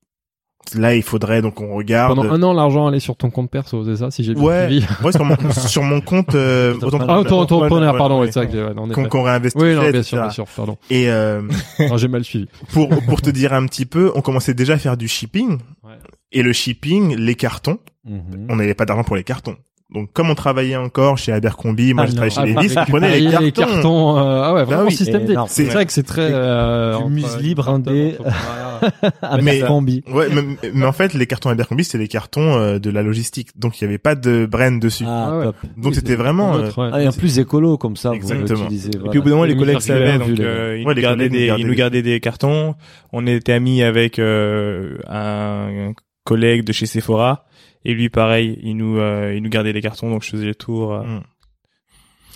Là, 0.76 0.94
il 0.94 1.02
faudrait 1.02 1.42
donc 1.42 1.62
on 1.62 1.74
regarde. 1.74 2.16
Pendant 2.16 2.32
un 2.32 2.44
an, 2.44 2.54
l'argent 2.54 2.86
allait 2.86 3.00
sur 3.00 3.16
ton 3.16 3.32
compte 3.32 3.50
perso, 3.50 3.84
c'est 3.86 3.96
ça, 3.96 4.12
si 4.12 4.24
j'ai 4.24 4.36
bien 4.36 4.44
Ouais. 4.44 4.68
suivi. 4.68 4.86
Ouais, 5.04 5.12
sur 5.12 5.26
mon, 5.26 5.36
sur 5.52 5.82
mon 5.84 6.00
compte. 6.00 6.36
Euh, 6.36 6.74
Auto-entrepreneur. 6.76 7.16
Ah, 7.16 7.20
auto-entrepreneur, 7.22 7.94
Ouais, 7.94 7.98
pardon, 7.98 8.22
ouais, 8.22 8.94
Qu'on 8.94 9.06
qu'on 9.06 9.24
réinvestit. 9.24 9.58
Oui, 9.58 9.74
non, 9.74 9.90
bien 9.90 10.04
sûr, 10.04 10.22
bien 10.22 10.30
sûr, 10.30 10.46
pardon. 10.56 10.78
Et 10.92 11.10
euh, 11.10 11.42
Non, 11.80 11.98
j'ai 11.98 12.08
mal 12.08 12.24
suivi. 12.24 12.48
pour 12.72 12.90
pour 12.90 13.22
te 13.22 13.32
dire 13.32 13.54
un 13.54 13.66
petit 13.66 13.86
peu, 13.86 14.12
on 14.16 14.22
commençait 14.22 14.54
déjà 14.54 14.74
à 14.74 14.78
faire 14.78 14.96
du 14.98 15.08
shipping. 15.08 15.58
Ouais. 15.84 15.94
Et 16.32 16.44
le 16.44 16.54
shipping, 16.54 17.16
les 17.16 17.36
cartons, 17.36 17.80
Mhm. 18.06 18.48
on 18.50 18.56
n'avait 18.56 18.76
pas 18.76 18.86
d'argent 18.86 19.04
pour 19.04 19.16
les 19.16 19.24
cartons. 19.24 19.56
Donc 19.92 20.14
comme 20.14 20.30
on 20.30 20.36
travaillait 20.36 20.76
encore 20.76 21.18
chez 21.18 21.32
Abercrombie, 21.32 21.96
moi 21.96 22.04
Ah 22.04 22.08
je 22.08 22.12
travaillais 22.14 22.36
chez 22.36 22.42
Ah, 22.42 22.62
Levi's, 22.62 22.76
on 22.78 22.86
prenait 22.92 23.20
les 23.20 23.28
récupérer 23.30 23.52
cartons. 23.52 24.18
euh, 24.20 24.42
ah 24.44 24.54
ouais, 24.54 24.64
vraiment 24.64 24.84
oui. 24.86 24.92
système 24.96 25.26
D. 25.26 25.34
C'est 25.48 25.64
C'est- 25.66 25.74
vrai 25.74 25.86
que 25.88 25.92
c'est 25.92 26.04
très, 26.04 26.30
euh, 26.32 26.96
Du 27.40 27.56
brandé. 27.56 28.16
entrepreneuriat. 28.20 28.80
Avec 29.24 29.44
Mais- 29.44 29.60
combi. 29.62 30.04
Ouais, 30.14 30.28
mais, 30.34 30.70
mais 30.74 30.86
en 30.86 30.92
fait, 30.92 31.14
les 31.16 31.26
cartons 31.26 31.50
Abercrombie, 31.50 31.84
c'était 31.84 31.98
les 31.98 32.08
cartons 32.08 32.56
euh, 32.58 32.78
de 32.80 32.90
la 32.92 33.02
logistique. 33.02 33.50
Donc 33.58 33.82
il 33.82 33.84
y 33.84 33.88
avait 33.88 33.98
pas 33.98 34.14
de 34.16 34.46
brand 34.46 34.80
dessus. 34.80 35.06
Ah, 35.08 35.30
Ah 35.32 35.38
ouais. 35.40 35.44
top. 35.46 35.56
Donc 35.76 35.86
Oui, 35.88 35.96
c'était 35.96 36.10
c'est 36.10 36.16
vraiment 36.16 36.56
euh, 36.56 36.68
autre, 36.68 36.82
ouais. 36.84 36.90
Ah, 36.94 37.02
et 37.02 37.08
en 37.08 37.12
plus 37.12 37.40
écolo 37.40 37.78
comme 37.80 37.96
ça. 37.98 38.10
vous 38.10 38.16
Exactement. 38.16 38.68
Et 38.70 38.78
voilà. 38.96 39.10
puis 39.10 39.20
au 39.20 39.24
bout 39.24 39.30
d'un 39.30 39.36
moment, 39.36 39.46
les 39.46 39.58
collègues 39.58 39.80
savaient, 39.80 40.20
donc 40.20 40.28
les 40.30 40.44
euh, 40.46 40.78
ils, 40.78 40.84
nous 40.86 40.94
les 40.94 41.02
gardaient 41.02 41.30
des, 41.30 41.48
ils 41.58 41.66
nous 41.66 41.72
des- 41.72 41.76
gardaient 41.76 42.02
des 42.04 42.20
cartons. 42.20 42.76
On 43.12 43.26
était 43.26 43.54
amis 43.54 43.82
avec 43.82 44.20
euh, 44.20 44.98
un 45.10 45.94
collègue 46.26 46.64
de 46.64 46.72
chez 46.74 46.86
Sephora. 46.86 47.46
Et 47.86 47.94
lui, 47.94 48.10
pareil, 48.10 48.60
il 48.62 48.76
nous, 48.78 48.98
euh, 49.00 49.34
il 49.36 49.42
nous 49.42 49.50
gardait 49.50 49.74
les 49.74 49.82
cartons, 49.82 50.10
donc 50.10 50.24
je 50.24 50.30
faisais 50.32 50.46
les 50.46 50.56
tours. 50.56 50.94
euh. 50.94 51.04
Mm. 51.04 51.22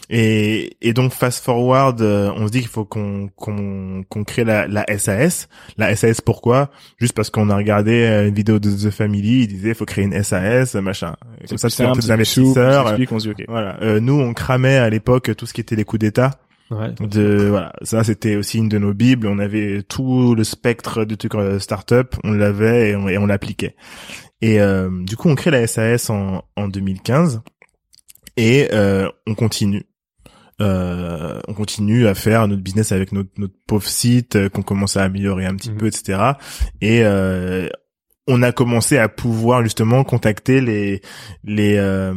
Et, 0.10 0.76
et 0.82 0.94
donc 0.94 1.14
fast 1.14 1.44
forward, 1.44 2.02
euh, 2.02 2.30
on 2.36 2.48
se 2.48 2.52
dit 2.52 2.60
qu'il 2.60 2.68
faut 2.68 2.84
qu'on 2.84 3.30
qu'on 3.38 4.04
qu'on 4.10 4.24
crée 4.26 4.44
la, 4.44 4.68
la 4.68 4.86
SAS. 4.98 5.48
La 5.78 5.96
SAS 5.96 6.20
pourquoi? 6.20 6.70
Juste 6.98 7.14
parce 7.16 7.30
qu'on 7.30 7.50
a 7.50 7.56
regardé 7.56 8.04
euh, 8.04 8.28
une 8.28 8.36
vidéo 8.36 8.60
de 8.60 8.70
The 8.70 8.91
Family, 8.91 9.44
il 9.44 9.48
disait 9.48 9.74
faut 9.74 9.86
créer 9.86 10.04
une 10.04 10.22
SAS, 10.22 10.76
machin. 10.76 11.16
Comme 11.48 11.58
ça, 11.58 11.70
c'est 11.70 11.86
un 11.86 11.94
peu 11.94 12.12
investisseurs. 12.12 12.86
on 13.12 13.20
se 13.20 13.30
dit, 13.30 13.32
ok. 13.32 13.46
Voilà. 13.48 13.82
Euh, 13.82 14.02
nous, 14.02 14.20
on 14.20 14.34
cramait 14.34 14.76
à 14.78 14.89
l'époque 14.89 15.36
tout 15.38 15.46
ce 15.46 15.54
qui 15.54 15.62
était 15.62 15.78
les 15.78 15.86
coups 15.86 16.02
d'État. 16.02 16.32
Ouais. 16.70 16.91
De 17.00 17.48
voilà, 17.50 17.72
ça 17.84 18.04
c'était 18.04 18.36
aussi 18.36 18.58
une 18.58 18.70
de 18.70 18.78
nos 18.78 18.94
bibles. 18.94 19.28
On 19.28 19.39
avait 19.39 19.84
tout 19.84 20.36
le 20.36 20.44
spectre 20.44 21.06
de 21.06 21.16
trucs 21.16 21.34
start-up, 21.60 22.16
on 22.24 22.34
l'avait 22.34 22.89
et 22.89 22.96
on, 22.96 23.08
et 23.08 23.18
on 23.18 23.26
l'appliquait. 23.26 23.76
Et 24.44 24.60
euh, 24.60 24.89
du 25.06 25.16
coup, 25.16 25.30
on 25.30 25.36
crée 25.36 25.52
la 25.52 25.66
SAS 25.68 26.10
en, 26.10 26.44
en 26.58 26.68
2015 26.68 27.41
et 28.36 28.68
euh, 28.74 29.10
on 29.26 29.36
continue. 29.36 29.84
Euh, 30.62 31.39
on 31.48 31.54
continue 31.54 32.08
à 32.08 32.14
faire 32.14 32.48
notre 32.48 32.62
business 32.62 32.91
avec 32.91 33.12
notre, 33.12 33.30
notre 33.38 33.54
pauvre 33.68 33.88
site 33.88 34.36
euh, 34.36 34.50
qu'on 34.50 34.62
commence 34.62 34.98
à 34.98 35.04
améliorer 35.04 35.46
un 35.46 35.56
petit 35.56 35.72
Mhm. 35.72 35.78
peu, 35.78 35.88
etc. 35.88 36.20
Et 36.82 37.04
euh, 37.04 37.68
on 38.28 38.41
a 38.44 38.52
commencé 38.52 38.98
à 38.98 39.10
pouvoir 39.10 39.64
justement 39.64 40.04
contacter 40.04 40.62
les 40.62 41.02
les 41.44 41.76
euh, 41.78 42.14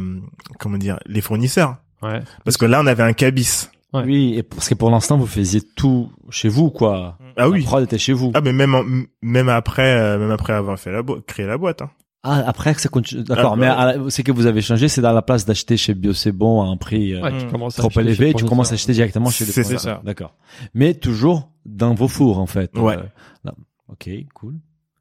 comment 0.59 0.77
dire 0.77 0.99
les 1.05 1.21
fournisseurs 1.21 1.77
Ouais. 2.03 2.19
parce 2.45 2.57
que 2.57 2.65
là 2.65 2.79
on 2.81 2.87
avait 2.87 3.03
un 3.03 3.13
cabis. 3.13 3.69
Ouais. 3.93 4.03
Oui, 4.05 4.35
et 4.37 4.43
parce 4.43 4.67
que 4.69 4.75
pour 4.75 4.91
l'instant, 4.91 5.17
vous 5.17 5.25
faisiez 5.25 5.61
tout 5.75 6.11
chez 6.29 6.49
vous, 6.49 6.69
quoi. 6.69 7.17
Ah 7.37 7.47
oui. 7.49 7.61
La 7.61 7.65
prod 7.67 7.83
était 7.83 7.97
chez 7.97 8.13
vous. 8.13 8.31
Ah 8.35 8.41
mais 8.41 8.51
même 8.53 8.75
en- 8.75 8.83
même 9.21 9.49
après 9.49 9.97
euh, 9.97 10.19
même 10.19 10.31
après 10.31 10.53
avoir 10.53 10.77
fait 10.77 10.91
la 10.91 11.01
boîte 11.01 11.25
créé 11.25 11.45
la 11.47 11.57
boîte 11.57 11.81
hein. 11.81 11.89
Ah, 12.29 12.43
après 12.47 12.73
que 12.75 12.81
ça 12.81 12.89
continue. 12.89 13.23
D'accord, 13.23 13.53
Ah, 13.53 13.55
mais 13.59 13.67
bah, 13.67 13.95
la- 13.97 14.09
c'est 14.09 14.23
que 14.23 14.31
vous 14.31 14.45
avez 14.45 14.61
changé, 14.61 14.87
c'est 14.87 15.01
dans 15.01 15.13
la 15.13 15.21
place 15.21 15.45
d'acheter 15.45 15.77
chez 15.77 15.93
Bio 15.93 16.13
C'est 16.13 16.31
Bon 16.31 16.61
à 16.61 16.65
un 16.65 16.77
prix 16.77 17.13
euh, 17.13 17.21
Ouais, 17.21 17.37
tu 17.39 17.45
commences 17.47 17.79
à 17.79 17.81
trop 17.81 17.87
acheter 17.89 18.01
élevé, 18.01 18.33
tu 18.33 18.43
commences 18.45 18.71
à 18.71 18.75
acheter 18.75 18.93
directement 18.93 19.29
chez 19.29 19.45
les 19.45 19.51
C'est 19.51 19.63
ça. 19.63 20.01
D'accord. 20.03 20.33
Mais 20.73 20.93
toujours 20.93 21.49
dans 21.65 21.93
vos 21.93 22.07
fours, 22.07 22.39
en 22.39 22.47
fait. 22.47 22.71
Ouais. 22.77 22.97
Euh. 22.97 23.51
Ok, 23.89 24.09
cool. 24.33 24.55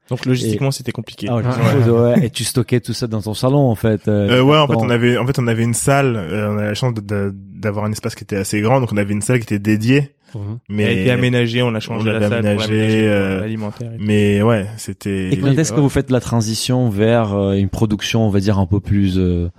Donc 0.09 0.25
logistiquement, 0.25 0.71
c'était 0.71 0.93
compliqué. 0.93 1.27
Ah 1.29 1.35
ouais. 1.37 2.27
Et 2.27 2.31
tu 2.31 2.45
stockais 2.45 2.81
tout 2.81 2.93
ça 2.93 3.09
dans 3.09 3.21
ton 3.21 3.35
salon, 3.35 3.69
en 3.69 3.75
fait. 3.75 4.07
Euh, 4.07 4.41
ouais, 4.41 4.57
en 4.57 4.69
fait, 4.69 4.77
on 4.77 4.89
avait, 4.89 5.19
en 5.19 5.27
fait, 5.27 5.39
on 5.41 5.47
avait 5.49 5.65
une 5.65 5.75
salle. 5.75 6.15
euh, 6.17 6.55
on 6.55 6.59
a 6.59 6.63
la 6.67 6.75
chance 6.75 6.95
d'avoir 6.95 7.85
un 7.87 7.91
espace 7.91 8.15
qui 8.15 8.23
était 8.23 8.37
assez 8.37 8.61
grand, 8.61 8.81
donc 8.81 8.93
on 8.93 8.97
avait 8.97 9.13
une 9.13 9.23
salle 9.23 9.39
qui 9.41 9.45
était 9.53 9.59
dédiée. 9.59 10.15
Mais 10.69 10.83
Elle 10.83 10.89
a 10.89 11.01
été 11.01 11.11
aménagée, 11.11 11.63
on 11.63 11.75
a 11.75 11.81
changé 11.81 12.11
on 12.11 12.13
la 12.13 12.29
salle 12.29 12.47
aménagé, 12.47 13.07
euh, 13.09 13.35
pour 13.35 13.41
l'alimentaire. 13.43 13.93
et 13.93 13.97
tout. 13.97 14.05
mais 14.05 14.43
ouais, 14.43 14.67
c'était. 14.77 15.31
Et 15.33 15.39
quand 15.39 15.53
est-ce 15.53 15.73
que 15.73 15.81
vous 15.81 15.89
faites 15.89 16.11
la 16.11 16.21
transition 16.21 16.89
vers 16.89 17.35
euh, 17.35 17.55
une 17.55 17.69
production, 17.69 18.27
on 18.27 18.31
va 18.31 18.41
dire, 18.41 18.59
un 18.59 18.67
peu 18.67 18.81
plus, 18.81 19.19
euh, 19.19 19.51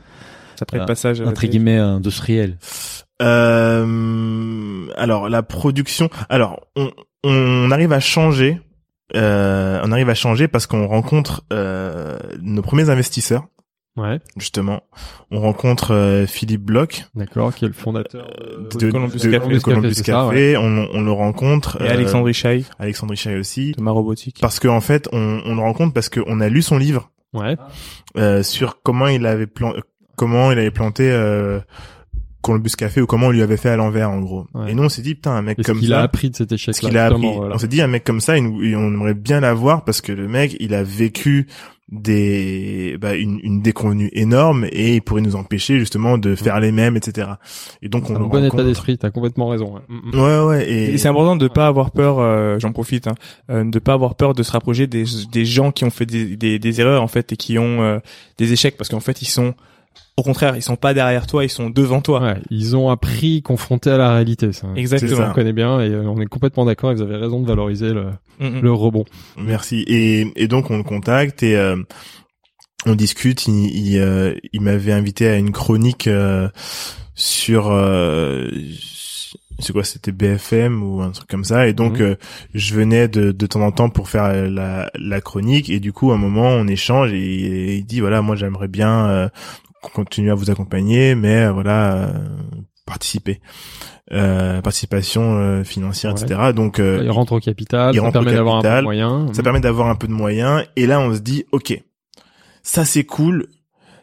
Après 0.62 0.78
euh, 0.78 0.82
le 0.82 0.86
passage, 0.86 1.22
entre 1.22 1.46
guillemets, 1.48 1.78
industrielle? 1.78 2.58
Euh, 3.22 4.88
alors 4.96 5.30
la 5.30 5.44
production. 5.44 6.10
Alors 6.30 6.60
on, 6.76 6.92
on 7.24 7.72
arrive 7.72 7.94
à 7.94 8.00
changer. 8.00 8.60
Euh, 9.16 9.80
on 9.84 9.92
arrive 9.92 10.10
à 10.10 10.16
changer 10.16 10.48
parce 10.48 10.68
qu'on 10.68 10.86
rencontre 10.88 11.44
euh, 11.54 12.18
nos 12.42 12.62
premiers 12.62 12.90
investisseurs. 12.90 13.46
Ouais, 13.98 14.20
Justement, 14.38 14.84
on 15.32 15.40
rencontre 15.42 15.92
euh, 15.94 16.26
Philippe 16.28 16.62
Bloch 16.64 17.06
d'accord, 17.16 17.54
qui 17.56 17.66
est 17.66 17.68
le 17.68 17.74
fondateur 17.74 18.28
de... 18.72 18.78
de, 18.78 18.92
Columbus 18.92 19.18
de- 19.18 19.30
Café. 19.32 19.54
de 19.54 19.60
Columbus 19.60 19.96
Café. 20.04 20.54
ça, 20.54 20.62
on, 20.62 20.88
on 20.94 21.02
le 21.02 21.12
rencontre. 21.12 21.82
Et 21.82 21.88
euh, 21.88 21.94
Alexandre 21.94 22.30
Ishaï, 22.30 22.64
Alexandre 22.78 23.12
Richard 23.12 23.40
aussi. 23.40 23.72
de 23.76 23.82
ma 23.82 23.90
robotique. 23.92 24.38
Parce 24.40 24.60
qu'en 24.60 24.82
fait, 24.82 25.10
on, 25.12 25.42
on 25.46 25.56
le 25.56 25.62
rencontre 25.62 25.94
parce 25.94 26.10
qu'on 26.10 26.40
a 26.42 26.48
lu 26.50 26.62
son 26.62 26.78
livre 26.78 27.10
Ouais, 27.34 27.58
euh, 28.18 28.42
sur 28.44 28.82
comment 28.84 29.08
il 29.08 29.26
avait 29.26 29.48
plan 29.48 29.74
comment 30.16 30.52
il 30.52 30.58
avait 30.60 30.72
planté 30.72 31.10
euh, 31.12 31.60
Columbus 32.42 32.72
Café 32.78 33.02
ou 33.02 33.06
comment 33.06 33.28
on 33.28 33.32
lui 33.32 33.42
avait 33.42 33.58
fait 33.58 33.70
à 33.70 33.76
l'envers 33.76 34.10
en 34.10 34.20
gros. 34.22 34.46
Ouais. 34.54 34.72
Et 34.72 34.74
nous 34.74 34.84
on 34.84 34.90
s'est 34.90 35.02
dit 35.02 35.16
putain 35.16 35.32
un 35.32 35.42
mec 35.42 35.60
et 35.60 35.64
ce 35.64 35.68
comme 35.68 35.80
qu'il 35.80 35.92
a 35.94 35.98
ça, 35.98 36.04
appris 36.04 36.30
de 36.30 36.36
cet 36.36 36.52
échec 36.52 36.74
ce 36.76 36.80
qu'il 36.80 36.98
a 36.98 37.08
appris. 37.08 37.26
On 37.28 37.58
s'est 37.58 37.68
dit 37.68 37.82
un 37.82 37.88
mec 37.88 38.04
comme 38.06 38.22
ça, 38.22 38.38
il 38.38 38.44
nous- 38.44 38.64
et 38.64 38.76
on 38.76 38.88
aimerait 38.88 39.14
bien 39.16 39.40
l'avoir 39.42 39.84
parce 39.84 40.02
que 40.02 40.12
le 40.14 40.28
mec 40.28 40.56
il 40.60 40.74
a 40.74 40.84
vécu 40.84 41.48
des 41.90 42.98
bah, 43.00 43.16
une, 43.16 43.40
une 43.44 43.62
déconvenue 43.62 44.10
énorme 44.12 44.66
et 44.72 44.96
il 44.96 45.02
pourrait 45.02 45.22
nous 45.22 45.38
empêcher 45.38 45.80
justement 45.80 46.18
de 46.18 46.36
faire 46.36 46.60
les 46.60 46.72
mêmes 46.74 46.98
etc. 46.98 47.30
Et 47.82 47.88
donc 47.88 48.10
on 48.10 48.16
un 48.16 48.20
bon 48.20 48.44
état 48.44 48.64
d'esprit, 48.64 48.98
t'as 48.98 49.10
complètement 49.10 49.48
raison. 49.48 49.76
ouais. 49.76 49.82
Mm, 49.88 50.12
mm. 50.12 50.20
Ouais 50.20 50.40
ouais 50.48 50.70
et, 50.70 50.94
Et 50.94 50.98
c'est 50.98 51.08
important 51.08 51.38
de 51.38 51.48
pas 51.48 51.68
avoir 51.68 51.92
peur, 51.92 52.20
euh, 52.20 52.60
j'en 52.60 52.74
profite, 52.74 53.08
hein, 53.08 53.16
euh, 53.50 53.64
de 53.64 53.80
pas 53.80 53.94
avoir 53.94 54.16
peur 54.16 54.34
de 54.34 54.44
se 54.44 54.52
rapprocher 54.52 54.88
des, 54.88 55.06
des 55.32 55.46
gens 55.46 55.72
qui 55.72 55.86
ont 55.86 55.90
fait 55.90 56.06
des, 56.06 56.36
des, 56.36 56.60
des 56.60 56.82
erreurs 56.82 57.02
en 57.04 57.08
fait 57.08 57.32
et 57.32 57.38
qui 57.38 57.58
ont 57.58 57.82
euh, 57.82 58.00
des 58.38 58.52
échecs 58.52 58.76
parce 58.78 58.90
qu'en 58.90 59.00
fait 59.00 59.22
ils 59.22 59.28
sont, 59.30 59.54
au 60.18 60.24
contraire, 60.24 60.56
ils 60.56 60.64
sont 60.64 60.76
pas 60.76 60.94
derrière 60.96 61.28
toi, 61.28 61.44
ils 61.46 61.50
sont 61.50 61.70
devant 61.70 62.02
toi. 62.02 62.22
Ouais, 62.22 62.38
ils 62.50 62.76
ont 62.76 62.90
appris 62.90 63.42
confronté 63.44 63.92
à 63.92 63.98
la 63.98 64.12
réalité, 64.14 64.52
ça. 64.52 64.68
Exactement. 64.76 65.28
On 65.30 65.34
connaît 65.34 65.54
bien 65.54 65.80
et 65.80 65.90
euh, 65.90 66.04
on 66.08 66.20
est 66.20 66.26
complètement 66.26 66.66
d'accord, 66.66 66.92
vous 66.94 67.02
avez 67.04 67.18
raison 67.18 67.42
de 67.42 67.48
valoriser 67.48 67.94
le, 67.94 68.08
Mm, 68.40 68.48
mm. 68.48 68.60
le 68.62 68.72
rebond. 68.72 69.06
Merci. 69.38 69.84
Et, 69.88 70.32
et 70.36 70.48
donc 70.48 70.70
on 70.72 70.78
le 70.78 70.84
contacte 70.84 71.42
et 71.44 71.56
euh, 71.56 71.76
on 72.86 72.96
discute. 72.96 73.48
Il, 73.48 73.66
il, 73.76 73.98
euh, 74.00 74.34
il 74.54 74.62
m'avait 74.62 74.92
invité 74.92 75.28
à 75.28 75.38
une 75.38 75.52
chronique 75.52 76.08
euh, 76.08 76.48
sur 77.16 77.70
euh, 77.72 78.48
c'est 79.60 79.74
quoi 79.74 79.84
C'était 79.84 80.12
BFM 80.12 80.84
ou 80.84 81.02
un 81.02 81.10
truc 81.12 81.28
comme 81.28 81.44
ça. 81.44 81.68
Et 81.68 81.74
donc 81.74 81.94
Mhm. 82.00 82.02
euh, 82.06 82.16
je 82.54 82.74
venais 82.76 83.08
de, 83.08 83.32
de 83.32 83.46
temps 83.48 83.62
en 83.62 83.72
temps 83.72 83.90
pour 83.90 84.08
faire 84.10 84.50
la, 84.50 84.90
la 84.96 85.22
chronique. 85.22 85.70
Et 85.72 85.80
du 85.80 85.94
coup, 85.94 86.12
à 86.12 86.16
un 86.16 86.20
moment, 86.20 86.48
on 86.50 86.68
échange 86.68 87.12
et, 87.14 87.18
et 87.18 87.76
il 87.78 87.86
dit 87.86 88.00
voilà, 88.00 88.22
moi 88.22 88.36
j'aimerais 88.36 88.68
bien 88.68 89.08
euh, 89.10 89.30
continuer 89.82 90.32
à 90.32 90.36
vous 90.36 90.50
accompagner, 90.50 91.16
mais 91.16 91.46
euh, 91.46 91.52
voilà. 91.52 91.94
euh, 91.96 92.14
participer 92.86 93.42
euh, 94.14 94.62
participation 94.62 95.38
euh, 95.38 95.64
financière 95.66 96.14
Ouais. 96.16 96.22
etc 96.22 96.54
donc 96.56 96.80
euh, 96.80 97.02
il 97.04 97.12
rentre 97.12 97.34
au 97.34 97.40
capital, 97.42 97.94
il 97.94 97.98
ça 97.98 98.02
rentre 98.04 98.20
au 98.20 98.24
permet 98.24 98.34
d'avoir 98.38 98.56
un 98.56 98.62
peu 98.62 98.64
de 98.64 98.68
capital, 98.70 98.84
moyens. 98.86 99.36
ça 99.36 99.44
permet 99.44 99.60
d'avoir 99.60 99.88
un 99.90 99.96
peu 99.96 100.08
de 100.08 100.14
moyens. 100.14 100.64
Et 100.78 100.88
là, 100.88 101.02
on 101.02 101.14
se 101.14 101.20
dit, 101.20 101.44
ok, 101.52 101.84
ça 102.64 102.86
c'est 102.86 103.04
cool. 103.04 103.48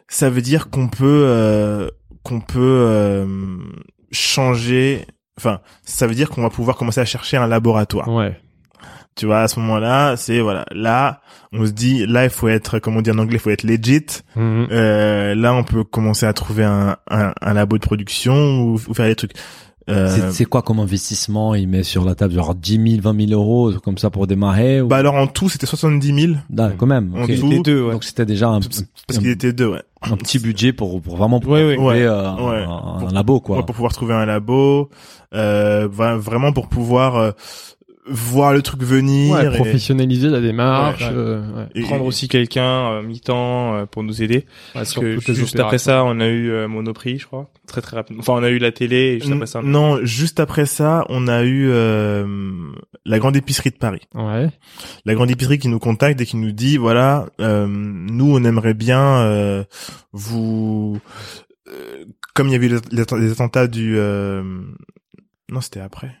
Ça 0.07 0.29
veut 0.29 0.43
dire 0.43 0.69
qu'on 0.69 0.87
peut, 0.87 1.23
euh, 1.25 1.89
qu'on 2.21 2.41
peut 2.41 2.59
euh, 2.59 3.25
changer. 4.11 5.05
Enfin, 5.39 5.61
ça 5.83 6.05
veut 6.07 6.13
dire 6.15 6.29
qu'on 6.29 6.43
va 6.43 6.49
pouvoir 6.51 6.77
commencer 6.77 7.01
à 7.01 7.05
chercher 7.05 7.37
un 7.37 7.47
laboratoire. 7.47 8.07
Ouais. 8.07 8.39
Tu 9.15 9.25
vois, 9.25 9.41
à 9.43 9.47
ce 9.47 9.59
moment-là, 9.61 10.17
c'est 10.17 10.41
voilà. 10.41 10.65
Là, 10.73 11.21
on 11.53 11.65
se 11.65 11.71
dit, 11.71 12.05
là, 12.05 12.25
il 12.25 12.29
faut 12.29 12.49
être, 12.49 12.79
comme 12.79 12.97
on 12.97 13.01
dit 13.01 13.11
en 13.11 13.17
anglais, 13.17 13.37
il 13.37 13.39
faut 13.39 13.49
être 13.49 13.63
legit. 13.63 14.05
Mhm. 14.35 14.67
Euh, 14.71 15.35
là, 15.35 15.53
on 15.53 15.63
peut 15.63 15.85
commencer 15.85 16.25
à 16.25 16.33
trouver 16.33 16.65
un, 16.65 16.97
un, 17.09 17.33
un 17.41 17.53
labo 17.53 17.77
de 17.77 17.85
production 17.85 18.33
ou, 18.61 18.73
ou 18.73 18.93
faire 18.93 19.05
des 19.07 19.15
trucs. 19.15 19.31
Euh, 19.89 20.09
C'est- 20.13 20.31
C'est 20.31 20.45
quoi 20.45 20.63
comme 20.63 20.79
investissement? 20.79 21.53
Il 21.55 21.67
met 21.69 21.83
sur 21.83 22.03
la 22.03 22.15
table 22.15 22.33
genre 22.33 22.55
10 22.55 22.97
000, 22.97 23.01
20 23.03 23.27
000 23.27 23.39
euros 23.39 23.71
comme 23.83 23.97
ça 23.99 24.09
pour 24.09 24.25
démarrer 24.27 24.81
ou... 24.81 24.87
bah 24.87 24.97
alors 24.97 25.13
en 25.13 25.27
tout, 25.27 25.47
c'était 25.47 25.67
70 25.67 26.21
000 26.27 26.33
Ah, 26.57 26.71
quand 26.75 26.87
même. 26.87 27.13
en 27.15 27.25
tout. 27.27 27.47
Les 27.49 27.59
deux, 27.59 27.83
ouais. 27.83 27.91
Donc 27.93 28.03
c'était 28.03 28.25
déjà 28.25 28.49
un, 28.49 28.59
parce 28.61 29.19
qu'il 29.19 29.29
était 29.29 29.53
deux, 29.53 29.67
ouais. 29.67 29.83
un 30.01 30.17
petit 30.17 30.39
budget 30.39 30.73
pour, 30.73 30.99
pour 31.03 31.15
vraiment 31.17 31.39
pour 31.39 31.51
Ouais, 31.51 31.75
trouver, 31.75 31.99
Ouais, 31.99 32.01
euh, 32.01 32.31
ouais. 32.33 32.63
un, 32.63 32.99
Pour- 32.99 33.09
un 33.09 33.13
labo 33.13 33.39
quoi. 33.39 33.57
Ouais, 33.57 33.63
pour 33.63 33.75
pouvoir 33.75 33.93
trouver 33.93 34.15
un 34.15 34.25
labo, 34.25 34.89
euh, 35.35 35.87
vraiment 35.87 36.51
pour 36.51 36.67
pouvoir 36.67 37.15
euh, 37.17 37.31
voir 38.07 38.53
le 38.53 38.61
truc 38.61 38.83
venir. 38.83 39.33
Ouais, 39.33 39.47
et- 39.47 39.55
professionnaliser 39.55 40.29
la 40.29 40.39
démarche. 40.41 41.01
Ouais, 41.01 41.07
ouais. 41.07 41.13
euh, 41.15 41.41
ouais. 41.57 41.67
et- 41.73 41.81
prendre 41.81 42.05
aussi 42.05 42.27
quelqu'un 42.27 42.91
euh, 42.91 43.01
mi-temps 43.01 43.73
euh, 43.75 43.85
pour 43.87 44.03
nous 44.03 44.21
aider. 44.21 44.35
Ouais, 44.35 44.43
Parce 44.73 44.93
que 44.93 45.19
juste 45.33 45.59
après 45.59 45.77
ça, 45.79 46.03
on 46.05 46.19
a 46.19 46.27
eu 46.27 46.51
euh, 46.51 46.67
Monoprix, 46.67 47.17
je 47.19 47.25
crois, 47.25 47.49
très 47.67 47.81
très 47.81 47.95
rapidement. 47.95 48.19
Enfin, 48.21 48.33
on 48.33 48.43
a 48.43 48.49
eu 48.49 48.59
la 48.59 48.71
télé 48.71 49.15
et 49.15 49.19
juste 49.19 49.31
après 49.33 49.47
ça. 49.47 49.59
on- 49.59 49.63
Non, 49.63 49.99
juste 50.05 50.39
après 50.39 50.65
ça, 50.67 51.03
on 51.09 51.27
a 51.27 51.41
eu 51.43 51.67
euh, 51.71 52.71
la 53.05 53.17
grande 53.19 53.35
épicerie 53.35 53.71
de 53.71 53.77
Paris. 53.77 54.01
Ouais. 54.13 54.49
La 55.05 55.13
grande 55.15 55.31
épicerie 55.31 55.57
qui 55.57 55.67
nous 55.67 55.79
contacte 55.79 56.21
et 56.21 56.25
qui 56.25 56.37
nous 56.37 56.51
dit 56.51 56.77
voilà, 56.77 57.25
euh, 57.41 57.65
nous 57.67 58.35
on 58.35 58.43
aimerait 58.43 58.73
bien 58.75 59.01
euh, 59.21 59.63
vous, 60.13 60.99
euh, 61.67 62.05
comme 62.35 62.47
il 62.49 62.51
y 62.53 62.55
avait 62.55 62.67
les, 62.67 62.77
les- 62.91 63.19
les 63.19 63.31
attentats 63.31 63.67
du, 63.67 63.95
euh, 63.97 64.43
non 65.51 65.61
c'était 65.61 65.79
après. 65.79 66.11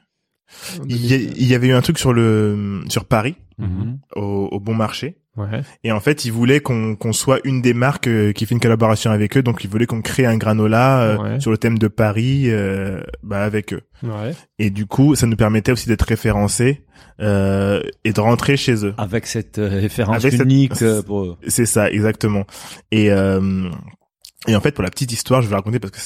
Il 0.87 1.05
y, 1.05 1.13
a- 1.13 1.17
il 1.17 1.45
y 1.47 1.53
avait 1.55 1.67
eu 1.67 1.73
un 1.73 1.81
truc 1.81 1.97
sur 1.99 2.13
le 2.13 2.81
sur 2.89 3.05
Paris 3.05 3.35
Mhm. 3.57 3.99
au, 4.17 4.49
au 4.51 4.59
bon 4.59 4.73
marché. 4.73 5.17
Ouais. 5.37 5.61
Et 5.83 5.91
en 5.93 5.99
fait, 6.01 6.25
ils 6.25 6.31
voulaient 6.31 6.59
qu'on 6.61 6.95
qu'on 6.95 7.11
soit 7.13 7.39
une 7.45 7.61
des 7.61 7.73
marques 7.73 8.07
euh, 8.07 8.31
qui 8.33 8.45
fait 8.45 8.53
une 8.55 8.59
collaboration 8.61 9.11
avec 9.11 9.35
eux. 9.37 9.43
Donc, 9.43 9.63
ils 9.63 9.69
voulaient 9.69 9.85
qu'on 9.85 10.01
crée 10.01 10.25
un 10.25 10.37
granola 10.37 11.01
euh, 11.01 11.17
Ouais. 11.17 11.39
sur 11.39 11.51
le 11.51 11.57
thème 11.57 11.77
de 11.77 11.87
Paris 11.89 12.45
euh, 12.49 13.01
bah, 13.23 13.43
avec 13.43 13.73
eux. 13.73 13.81
Ouais. 14.03 14.33
Et 14.59 14.69
du 14.71 14.85
coup, 14.85 15.15
ça 15.15 15.25
nous 15.27 15.35
permettait 15.37 15.71
aussi 15.73 15.87
d'être 15.87 16.03
référencés 16.05 16.83
euh, 17.21 17.81
et 18.03 18.11
de 18.13 18.19
rentrer 18.21 18.55
chez 18.57 18.85
eux. 18.85 18.93
Avec 18.97 19.25
cette 19.25 19.57
euh, 19.57 19.67
référence 19.69 20.17
Avec 20.17 20.33
cette- 20.33 20.41
unique 20.41 20.81
euh, 20.81 21.01
pour... 21.05 21.37
C'est 21.47 21.65
ça, 21.65 21.89
exactement. 21.91 22.45
Et 22.91 23.09
euh, 23.11 23.69
et 24.47 24.55
en 24.55 24.61
fait, 24.61 24.71
pour 24.73 24.83
la 24.83 24.89
petite 24.91 25.11
histoire, 25.11 25.41
je 25.41 25.47
vais 25.47 25.51
la 25.51 25.57
raconter 25.57 25.79
parce 25.79 25.91
que 25.91 25.99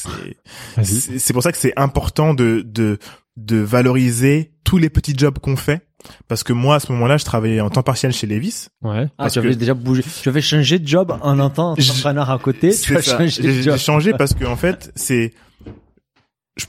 c'est 0.84 1.20
c'est 1.20 1.34
pour 1.34 1.43
ça 1.43 1.52
que 1.52 1.58
c'est 1.58 1.74
important 1.78 2.34
de 2.34 2.62
de 2.66 2.97
de 3.46 3.58
valoriser 3.58 4.52
tous 4.64 4.78
les 4.78 4.90
petits 4.90 5.16
jobs 5.18 5.40
qu'on 5.40 5.56
fait. 5.56 5.86
Parce 6.30 6.44
que 6.44 6.54
moi, 6.54 6.76
à 6.76 6.80
ce 6.80 6.92
moment-là, 6.94 7.18
je 7.18 7.26
travaillais 7.26 7.60
en 7.60 7.70
temps 7.70 7.84
partiel 7.84 8.14
chez 8.14 8.26
Levis. 8.26 8.68
Ouais. 8.82 9.08
Ah, 9.18 9.30
tu 9.30 9.40
avais 9.40 9.50
que- 9.50 9.56
déjà 9.56 9.74
bougé. 9.74 10.02
Tu 10.22 10.30
avais 10.30 10.42
changé 10.42 10.80
de 10.80 10.88
job 10.88 11.18
en 11.22 11.40
un 11.40 11.50
temps, 11.50 11.72
entrepreneur 11.72 12.30
à 12.30 12.40
côté. 12.40 12.74
Tu 12.74 12.96
as 12.96 13.02
ça. 13.02 13.18
changé 13.18 13.42
de 13.42 13.50
J'ai 13.52 13.62
job. 13.64 13.74
j'ai 13.74 13.80
changé 13.84 14.14
parce 14.14 14.34
que 14.34 14.46
en 14.46 14.56
fait, 14.56 14.92
c'est 14.96 15.34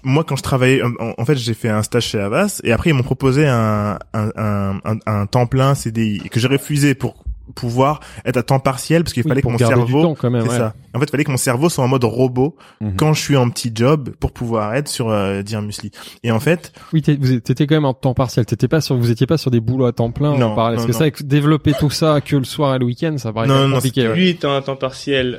moi 0.04 0.22
quand 0.24 0.36
je 0.36 0.42
travaillais 0.42 0.82
en, 1.18 1.24
fait 1.24 1.36
j'ai 1.36 1.52
fait 1.54 1.68
un 1.68 1.82
stage 1.82 2.04
chez 2.06 2.20
Avas 2.20 2.60
et 2.62 2.70
après 2.70 2.90
ils 2.90 2.92
m'ont 2.92 3.02
proposé 3.02 3.46
un 3.48 3.98
un, 4.12 4.30
un, 4.36 4.80
un, 4.84 4.98
un 5.06 5.26
temps 5.26 5.46
plein 5.46 5.74
CDI 5.74 6.20
que 6.30 6.38
j'ai 6.38 6.46
refusé 6.46 6.94
pour 6.94 7.24
pouvoir 7.54 8.00
être 8.24 8.36
à 8.36 8.42
temps 8.42 8.58
partiel 8.60 9.02
parce 9.04 9.12
qu'il 9.12 9.22
Oui, 9.24 9.28
fallait 9.28 9.42
que 9.42 9.48
mon 9.48 9.58
cerveau 9.58 10.02
temps 10.02 10.14
quand 10.14 10.30
même. 10.30 10.42
c'est 10.42 10.48
ouais. 10.50 10.56
ça 10.58 10.74
en 10.94 10.98
fait 10.98 11.06
il 11.06 11.10
fallait 11.10 11.24
que 11.24 11.30
mon 11.30 11.36
cerveau 11.36 11.68
soit 11.68 11.84
en 11.84 11.88
mode 11.88 12.04
robot 12.04 12.56
Mhm. 12.80 12.96
quand 12.96 13.12
je 13.12 13.20
suis 13.20 13.36
en 13.36 13.48
petit 13.50 13.70
job 13.74 14.10
pour 14.18 14.32
pouvoir 14.32 14.74
être 14.74 14.88
sur 14.88 15.10
euh, 15.10 15.42
dire 15.42 15.62
musli 15.62 15.90
et 16.24 16.30
en 16.32 16.40
fait 16.40 16.72
Oui, 16.92 17.02
étiez 17.06 17.66
quand 17.66 17.74
même 17.74 17.84
en 17.84 17.94
temps 17.94 18.14
partiel. 18.14 18.46
T'étais 18.46 18.68
pas 18.68 18.80
sur, 18.80 18.96
vous 18.96 19.10
étiez 19.10 19.26
pas 19.26 19.38
sur 19.38 19.50
des 19.50 19.60
boulots 19.60 19.86
à 19.86 19.92
temps 19.92 20.10
plein. 20.10 20.36
Non, 20.36 20.52
en 20.52 20.54
parallèle. 20.54 20.76
Parce 20.78 20.86
non, 20.88 20.98
que 20.98 21.04
non. 21.04 21.10
ça, 21.18 21.24
développer 21.24 21.72
tout 21.78 21.90
ça 21.90 22.20
que 22.20 22.36
le 22.36 22.44
soir 22.44 22.74
et 22.74 22.78
le 22.78 22.86
week-end, 22.86 23.16
ça 23.18 23.32
paraît 23.32 23.46
Non, 23.46 23.70
compliqué. 23.72 24.08
ouais. 24.08 24.14
Lui 24.14 24.28
était 24.30 24.46
en 24.46 24.60
temps 24.62 24.76
partiel 24.76 25.38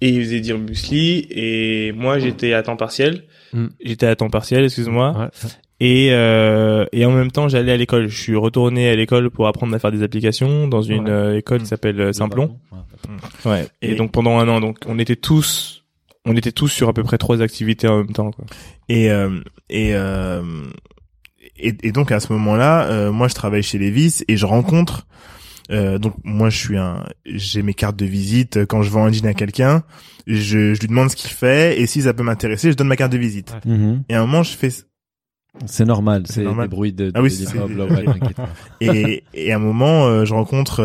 et 0.00 0.08
il 0.10 0.22
faisait 0.24 0.40
dire 0.40 0.58
muesli 0.58 1.26
et 1.30 1.92
moi 1.92 2.18
j'étais 2.18 2.52
à 2.52 2.62
temps 2.62 2.76
partiel. 2.76 3.24
Mm. 3.52 3.66
J'étais 3.84 4.06
à 4.06 4.16
temps 4.16 4.28
partiel, 4.30 4.64
excuse-moi. 4.64 5.12
Ouais. 5.18 5.50
Et 5.80 6.08
euh, 6.12 6.86
et 6.92 7.04
en 7.04 7.10
même 7.10 7.30
temps 7.32 7.48
j'allais 7.48 7.72
à 7.72 7.76
l'école. 7.76 8.06
Je 8.08 8.16
suis 8.20 8.36
retourné 8.36 8.88
à 8.88 8.94
l'école 8.96 9.30
pour 9.30 9.46
apprendre 9.48 9.74
à 9.74 9.78
faire 9.78 9.90
des 9.92 10.02
applications 10.02 10.68
dans 10.68 10.82
une 10.82 11.04
Ouais. 11.04 11.10
euh, 11.10 11.36
école 11.38 11.58
qui 11.58 11.64
Mm. 11.64 11.68
s'appelle 11.68 12.00
euh, 12.00 12.12
Simplon. 12.12 12.58
Ouais. 13.44 13.50
Ouais. 13.50 13.66
Et, 13.82 13.92
Et- 13.92 13.94
donc 13.96 14.12
pendant 14.12 14.38
un 14.38 14.48
an, 14.48 14.60
donc 14.60 14.78
on 14.86 14.98
était 14.98 15.16
tous, 15.16 15.84
on 16.24 16.36
était 16.36 16.52
tous 16.52 16.68
sur 16.68 16.88
à 16.88 16.92
peu 16.92 17.02
près 17.02 17.18
trois 17.18 17.42
activités 17.42 17.88
en 17.88 17.98
même 17.98 18.12
temps. 18.12 18.30
Quoi. 18.30 18.44
et 18.88 19.10
euh, 19.10 19.40
et, 19.68 19.90
euh, 19.94 20.42
et 21.58 21.74
et 21.82 21.92
donc 21.92 22.12
à 22.12 22.20
ce 22.20 22.32
moment-là 22.32 22.84
euh, 22.86 23.12
moi 23.12 23.28
je 23.28 23.34
travaille 23.34 23.62
chez 23.62 23.78
Levis 23.78 24.22
et 24.28 24.36
je 24.36 24.46
rencontre 24.46 25.06
euh, 25.70 25.98
donc 25.98 26.14
moi 26.24 26.50
je 26.50 26.58
suis 26.58 26.76
un 26.76 27.04
j'ai 27.26 27.62
mes 27.62 27.74
cartes 27.74 27.96
de 27.96 28.04
visite 28.06 28.64
quand 28.66 28.82
je 28.82 28.90
vends 28.90 29.06
un 29.06 29.12
jean 29.12 29.26
à 29.26 29.34
quelqu'un 29.34 29.82
je, 30.26 30.74
je 30.74 30.80
lui 30.80 30.88
demande 30.88 31.10
ce 31.10 31.16
qu'il 31.16 31.30
fait 31.30 31.80
et 31.80 31.86
si 31.86 32.02
ça 32.02 32.12
peut 32.14 32.22
m'intéresser 32.22 32.70
je 32.70 32.76
donne 32.76 32.88
ma 32.88 32.96
carte 32.96 33.12
de 33.12 33.18
visite 33.18 33.54
Mhm. 33.64 34.04
et 34.08 34.14
à 34.14 34.18
un 34.22 34.26
moment 34.26 34.42
je 34.42 34.56
fais 34.56 34.70
C'est 35.66 35.84
normal, 35.84 36.24
C'est 36.26 36.44
des 36.44 36.68
bruits 36.68 36.92
de, 36.92 37.06
de 37.06 37.12
Ah 37.14 37.22
oui, 37.22 37.30
c'est- 37.30 37.54
immeubles, 37.54 37.80
ouais, 37.92 38.04
et, 38.80 39.24
et 39.34 39.52
à 39.52 39.56
un 39.56 39.60
moment, 39.60 40.06
euh, 40.06 40.24
je 40.24 40.34
rencontre 40.34 40.80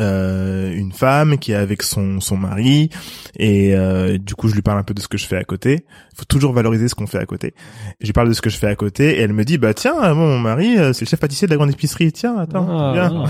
euh, 0.00 0.72
une 0.74 0.92
femme 0.92 1.38
qui 1.38 1.52
est 1.52 1.56
avec 1.56 1.82
son 1.82 2.20
son 2.20 2.36
mari 2.36 2.90
et 3.38 3.74
euh, 3.74 4.18
du 4.18 4.34
coup 4.34 4.48
je 4.48 4.54
lui 4.54 4.62
parle 4.62 4.78
un 4.78 4.82
peu 4.82 4.94
de 4.94 5.00
ce 5.00 5.08
que 5.08 5.18
je 5.18 5.26
fais 5.26 5.36
à 5.36 5.44
côté. 5.44 5.84
Il 6.12 6.18
faut 6.18 6.24
toujours 6.24 6.52
valoriser 6.52 6.88
ce 6.88 6.94
qu'on 6.94 7.06
fait 7.06 7.18
à 7.18 7.26
côté. 7.26 7.54
Je 8.00 8.06
lui 8.06 8.12
parle 8.12 8.28
de 8.28 8.34
ce 8.34 8.42
que 8.42 8.50
je 8.50 8.56
fais 8.56 8.68
à 8.68 8.76
côté 8.76 9.18
et 9.18 9.20
elle 9.20 9.32
me 9.32 9.44
dit 9.44 9.58
bah 9.58 9.74
tiens 9.74 9.94
moi, 9.94 10.14
mon 10.14 10.38
mari 10.38 10.78
euh, 10.78 10.92
c'est 10.92 11.04
le 11.04 11.08
chef 11.10 11.20
pâtissier 11.20 11.46
de 11.46 11.52
la 11.52 11.56
grande 11.56 11.70
épicerie 11.70 12.12
tiens 12.12 12.36
attends 12.38 12.66
Ah, 12.70 12.92
viens. 12.92 13.24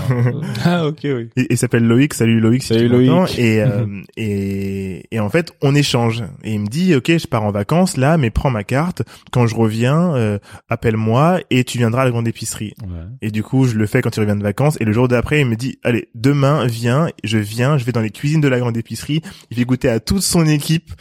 Ah 0.65 0.87
ok 0.87 0.99
oui. 1.03 1.29
Et 1.37 1.47
il 1.49 1.57
s'appelle 1.57 1.85
Loïc. 1.85 2.13
Salut 2.13 2.39
Loïc. 2.39 2.63
Si 2.63 2.69
Salut. 2.69 2.87
Loïc. 2.87 3.37
Et, 3.37 3.61
euh, 3.61 3.85
et 4.17 5.05
et 5.11 5.19
en 5.19 5.29
fait, 5.29 5.53
on 5.61 5.75
échange. 5.75 6.23
Et 6.43 6.53
il 6.53 6.59
me 6.59 6.67
dit, 6.67 6.95
ok, 6.95 7.17
je 7.17 7.27
pars 7.27 7.43
en 7.43 7.51
vacances 7.51 7.97
là, 7.97 8.17
mais 8.17 8.29
prends 8.29 8.49
ma 8.49 8.63
carte. 8.63 9.03
Quand 9.31 9.47
je 9.47 9.55
reviens, 9.55 10.15
euh, 10.15 10.39
appelle-moi 10.69 11.39
et 11.49 11.63
tu 11.63 11.77
viendras 11.77 12.01
à 12.01 12.05
la 12.05 12.11
grande 12.11 12.27
épicerie. 12.27 12.73
Ouais. 12.81 13.03
Et 13.21 13.31
du 13.31 13.43
coup, 13.43 13.65
je 13.65 13.75
le 13.75 13.85
fais 13.85 14.01
quand 14.01 14.15
il 14.15 14.19
revient 14.19 14.37
de 14.37 14.43
vacances. 14.43 14.77
Et 14.79 14.85
le 14.85 14.91
jour 14.93 15.07
d'après, 15.07 15.41
il 15.41 15.47
me 15.47 15.55
dit, 15.55 15.79
allez, 15.83 16.09
demain, 16.15 16.54
viens. 16.65 17.09
Je 17.23 17.37
viens. 17.37 17.77
Je 17.77 17.85
vais 17.85 17.91
dans 17.91 18.01
les 18.01 18.11
cuisines 18.11 18.41
de 18.41 18.47
la 18.47 18.59
grande 18.59 18.77
épicerie. 18.77 19.21
Il 19.51 19.57
fait 19.57 19.65
goûter 19.65 19.89
à 19.89 19.99
toute 19.99 20.21
son 20.21 20.45
équipe. 20.45 20.91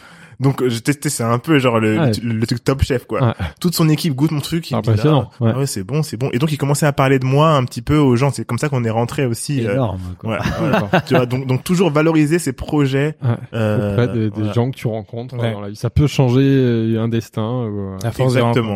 Donc, 0.45 0.67
je 0.69 0.79
testais, 0.79 1.09
c'est 1.09 1.25
un 1.25 1.39
peu 1.39 1.59
genre 1.59 1.81
le, 1.81 1.99
Ouais. 1.99 2.13
le, 2.23 2.35
le 2.35 2.47
truc 2.47 2.63
top 2.63 2.83
chef, 2.83 3.07
quoi. 3.07 3.21
Ouais. 3.29 3.33
Toute 3.61 3.75
son 3.75 3.89
équipe 3.89 4.15
goûte 4.15 4.31
mon 4.31 4.41
truc. 4.41 4.71
il 4.71 4.77
me 4.77 4.83
dit, 4.83 4.91
Impressionnant. 4.91 5.31
ah, 5.41 5.45
Ouais. 5.45 5.51
ah 5.55 5.59
ouais, 5.59 5.67
c'est 5.67 5.83
bon, 5.83 6.03
c'est 6.03 6.17
bon. 6.17 6.29
Et 6.33 6.39
donc, 6.39 6.53
il 6.53 6.59
commençait 6.59 6.87
à 6.87 6.93
parler 6.93 7.19
de 7.19 7.25
moi 7.25 7.51
un 7.51 7.65
petit 7.65 7.83
peu 7.83 7.97
aux 7.97 8.15
gens. 8.15 8.31
C'est 8.31 8.45
comme 8.45 8.59
ça 8.59 8.69
qu'on 8.69 8.85
est 8.85 8.91
rentré 8.91 9.27
aussi. 9.27 9.67
euh, 9.67 9.73
Énorme, 9.73 9.99
quoi. 10.19 10.33
Ouais, 10.33 10.39
ouais. 10.39 11.01
tu 11.07 11.15
vois, 11.17 11.27
donc, 11.27 11.47
donc 11.47 11.65
toujours 11.65 11.91
valoriser 11.91 12.39
ses 12.39 12.53
projets. 12.53 13.17
Ouais. 13.23 13.31
Euh, 13.55 13.93
Auprès 13.93 14.09
des, 14.09 14.25
des 14.25 14.29
voilà. 14.31 14.53
gens 14.53 14.71
que 14.71 14.77
tu 14.77 14.87
rencontres 14.87 15.35
Ouais. 15.37 15.53
dans 15.53 15.61
la 15.61 15.71
vie. 15.71 15.77
Ça 15.77 15.91
peut 15.91 16.07
changer 16.07 16.43
euh, 16.45 17.03
un 17.03 17.09
destin. 17.09 17.43
ou, 17.65 17.95
euh, 17.95 17.99
À 18.05 18.13
force 18.13 18.37
Exactement. 18.37 18.75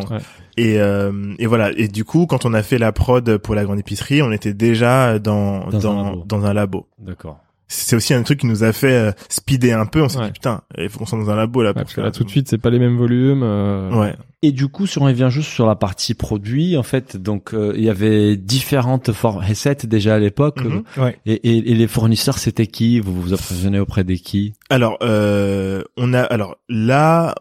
Et, 0.57 0.79
euh, 0.79 1.11
et 1.39 1.45
voilà. 1.45 1.71
Et 1.77 1.87
du 1.87 2.03
coup, 2.03 2.25
quand 2.25 2.45
on 2.45 2.53
a 2.53 2.63
fait 2.63 2.77
la 2.77 2.91
prod 2.91 3.37
pour 3.37 3.55
la 3.55 3.63
grande 3.63 3.79
épicerie, 3.79 4.21
on 4.21 4.31
était 4.31 4.53
déjà 4.53 5.19
dans 5.19 5.67
Dans 5.69 5.77
un 5.77 5.79
dans, 5.93 6.03
labo. 6.03 6.23
dans 6.25 6.45
un 6.45 6.53
labo. 6.53 6.87
D'accord. 6.99 7.39
C'est 7.71 7.95
aussi 7.95 8.15
un 8.15 8.23
truc 8.23 8.39
qui 8.39 8.47
nous 8.47 8.63
a 8.63 8.73
fait 8.73 8.91
euh, 8.93 9.11
speeder 9.29 9.79
un 9.79 9.85
peu. 9.85 10.01
On 10.01 10.09
s'est 10.09 10.17
Ouais. 10.17 10.25
dit 10.25 10.31
putain, 10.33 10.61
il 10.77 10.89
faut 10.89 10.97
qu'on 10.99 11.05
soit 11.05 11.19
dans 11.19 11.29
un 11.29 11.35
labo 11.35 11.61
là. 11.61 11.69
Ouais, 11.69 11.73
pour 11.73 11.83
parce 11.83 11.93
que 11.93 12.01
là, 12.01 12.09
tout 12.11 12.23
de 12.23 12.29
suite, 12.29 12.49
c'est 12.49 12.57
pas 12.57 12.71
les 12.71 12.79
mêmes 12.79 12.97
volumes. 12.97 13.43
euh, 13.43 13.91
Ouais. 13.93 14.15
Et 14.41 14.51
du 14.51 14.69
coup, 14.69 14.87
si 14.87 14.97
on 14.97 15.03
revient 15.03 15.27
juste 15.29 15.49
sur 15.49 15.67
la 15.67 15.75
partie 15.75 16.13
produit, 16.15 16.77
en 16.77 16.83
fait, 16.83 17.15
donc 17.17 17.53
euh, 17.53 17.73
il 17.77 17.83
y 17.83 17.89
avait 17.89 18.37
différentes 18.37 19.09
recettes 19.09 19.85
déjà 19.85 20.15
à 20.15 20.19
l'époque. 20.19 20.63
Mhm. 20.63 20.83
Ouais. 20.97 21.19
et, 21.25 21.33
et, 21.33 21.71
et 21.71 21.75
les 21.75 21.87
fournisseurs, 21.87 22.37
c'était 22.39 22.65
qui? 22.67 22.99
Vous 22.99 23.21
vous 23.21 23.33
approvisionnez 23.33 23.79
auprès 23.79 24.03
des 24.03 24.17
qui? 24.17 24.53
Alors, 24.69 24.97
euh, 25.03 25.83
on 25.95 26.13
a 26.13 26.21
alors 26.21 26.57
là, 26.69 27.35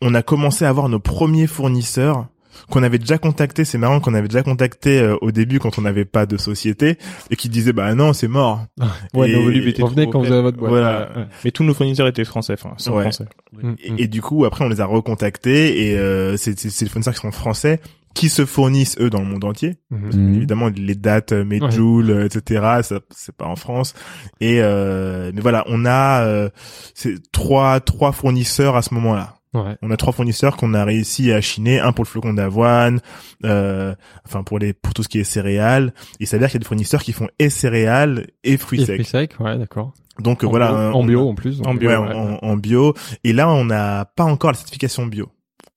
on 0.00 0.14
a 0.14 0.22
commencé 0.22 0.64
à 0.64 0.70
avoir 0.70 0.88
nos 0.88 1.00
premiers 1.00 1.46
fournisseurs 1.46 2.28
qu'on 2.70 2.82
avait 2.82 2.98
déjà 2.98 3.18
contactés. 3.18 3.64
C'est 3.64 3.78
marrant 3.78 4.00
qu'on 4.00 4.14
avait 4.14 4.28
déjà 4.28 4.42
contacté 4.42 5.00
euh, 5.00 5.16
au 5.20 5.30
début 5.32 5.58
quand 5.58 5.78
on 5.78 5.82
n'avait 5.82 6.04
pas 6.04 6.26
de 6.26 6.36
société 6.36 6.98
et 7.30 7.36
qui 7.36 7.48
disaient 7.48 7.72
bah 7.72 7.94
non 7.94 8.12
c'est 8.12 8.28
mort. 8.28 8.64
Ouais, 9.14 9.30
Et- 9.30 9.36
nos 9.36 9.42
volumes 9.42 9.68
étaient 9.68 9.82
Revenez 9.82 10.02
trop 10.04 10.12
quand 10.12 10.20
vous 10.22 10.32
avez 10.32 10.42
votre 10.42 10.58
boîte. 10.58 10.70
Voilà. 10.70 11.10
Ouais, 11.14 11.20
ouais. 11.22 11.26
Mais 11.44 11.50
tous 11.50 11.64
nos 11.64 11.74
fournisseurs 11.74 12.06
étaient 12.06 12.24
français, 12.24 12.54
enfin, 12.54 12.74
sont 12.76 12.92
Ouais. 12.94 13.02
français. 13.02 13.26
Et, 13.82 14.04
et 14.04 14.08
du 14.08 14.22
coup, 14.22 14.44
après, 14.44 14.64
on 14.64 14.68
les 14.68 14.80
a 14.80 14.86
recontactés 14.86 15.88
et 15.90 15.98
euh, 15.98 16.36
c'est 16.36 16.58
c'est- 16.58 16.70
c'est 16.70 16.84
les 16.84 16.90
fournisseurs 16.90 17.14
qui 17.14 17.20
sont 17.20 17.30
français 17.32 17.80
qui 18.12 18.28
se 18.28 18.44
fournissent 18.44 18.96
eux 19.00 19.08
dans 19.08 19.20
le 19.20 19.26
monde 19.26 19.44
entier. 19.44 19.76
Mhm. 19.90 20.10
Mhm. 20.12 20.34
Évidemment, 20.34 20.68
les 20.74 20.96
dates, 20.96 21.30
euh, 21.30 21.44
Medjool, 21.44 22.10
euh, 22.10 22.24
etc. 22.26 22.80
Ça, 22.82 22.98
c'est 23.10 23.34
pas 23.36 23.46
en 23.46 23.54
France. 23.54 23.94
Et 24.40 24.60
euh, 24.60 25.30
mais 25.32 25.40
voilà, 25.40 25.62
on 25.68 25.84
a 25.86 26.24
euh, 26.24 26.48
c'est 26.94 27.14
trois 27.30 27.78
trois 27.78 28.10
fournisseurs 28.10 28.74
à 28.74 28.82
ce 28.82 28.94
moment-là. 28.94 29.36
Ouais. 29.52 29.76
On 29.82 29.90
a 29.90 29.96
trois 29.96 30.12
fournisseurs 30.12 30.56
qu'on 30.56 30.74
a 30.74 30.84
réussi 30.84 31.32
à 31.32 31.40
chiner, 31.40 31.80
un 31.80 31.92
pour 31.92 32.04
le 32.04 32.08
flocon 32.08 32.32
d'avoine, 32.34 33.00
euh, 33.44 33.94
enfin 34.26 34.44
pour 34.44 34.58
les 34.60 34.72
pour 34.72 34.94
tout 34.94 35.02
ce 35.02 35.08
qui 35.08 35.18
est 35.18 35.24
céréales. 35.24 35.92
Il 36.20 36.26
s'avère 36.28 36.48
qu'il 36.48 36.54
y 36.54 36.58
a 36.58 36.64
des 36.64 36.66
fournisseurs 36.68 37.02
qui 37.02 37.12
font 37.12 37.26
et 37.40 37.50
céréales 37.50 38.28
et 38.44 38.56
fruits 38.56 38.82
Et 38.82 38.86
secs. 38.86 38.94
fruits 38.94 39.04
secs, 39.04 39.34
ouais, 39.40 39.58
d'accord. 39.58 39.92
Donc 40.20 40.44
euh, 40.44 40.46
En 40.46 40.50
voilà, 40.50 40.68
bio- 40.68 40.76
un- 40.76 40.92
en 40.92 41.04
bio 41.04 41.28
en 41.28 41.34
plus. 41.34 41.60
En 41.64 41.74
bio, 41.74 41.88
ouais, 41.90 41.96
ouais. 41.96 42.14
en, 42.14 42.38
en 42.42 42.56
bio. 42.56 42.94
Et 43.24 43.32
là, 43.32 43.48
on 43.50 43.64
n'a 43.64 44.04
pas 44.04 44.24
encore 44.24 44.52
la 44.52 44.56
certification 44.56 45.06
bio. 45.06 45.28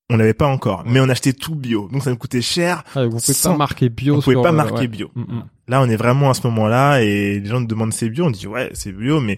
On 0.10 0.18
n'avait 0.18 0.34
pas 0.36 0.48
encore, 0.48 0.84
mais 0.86 1.00
on 1.00 1.10
achetait 1.10 1.34
tout 1.34 1.56
bio. 1.56 1.88
Donc 1.92 2.04
ça 2.04 2.12
nous 2.12 2.18
coûtait 2.18 2.42
cher. 2.42 2.84
Ah, 2.94 3.06
vous 3.06 3.18
pouvez 3.18 3.34
Sans- 3.34 3.52
pas 3.54 3.58
marquer 3.58 3.90
bio. 3.90 4.16
pouvait 4.22 4.36
sur 4.36 4.42
pas 4.44 4.52
marquer 4.52 4.88
bio. 4.88 5.10
Mm, 5.16 5.22
mm. 5.22 5.44
Là, 5.70 5.82
on 5.82 5.88
est 5.88 5.96
vraiment 5.96 6.30
à 6.30 6.34
ce 6.34 6.46
moment-là 6.48 7.00
et 7.02 7.40
les 7.40 7.46
gens 7.46 7.62
nous 7.62 7.68
demandent 7.68 7.94
c'est 7.94 8.10
bio? 8.10 8.26
On 8.26 8.32
dit 8.32 8.48
ouais, 8.48 8.70
c'est 8.74 8.92
bio, 8.92 9.22
mais 9.22 9.38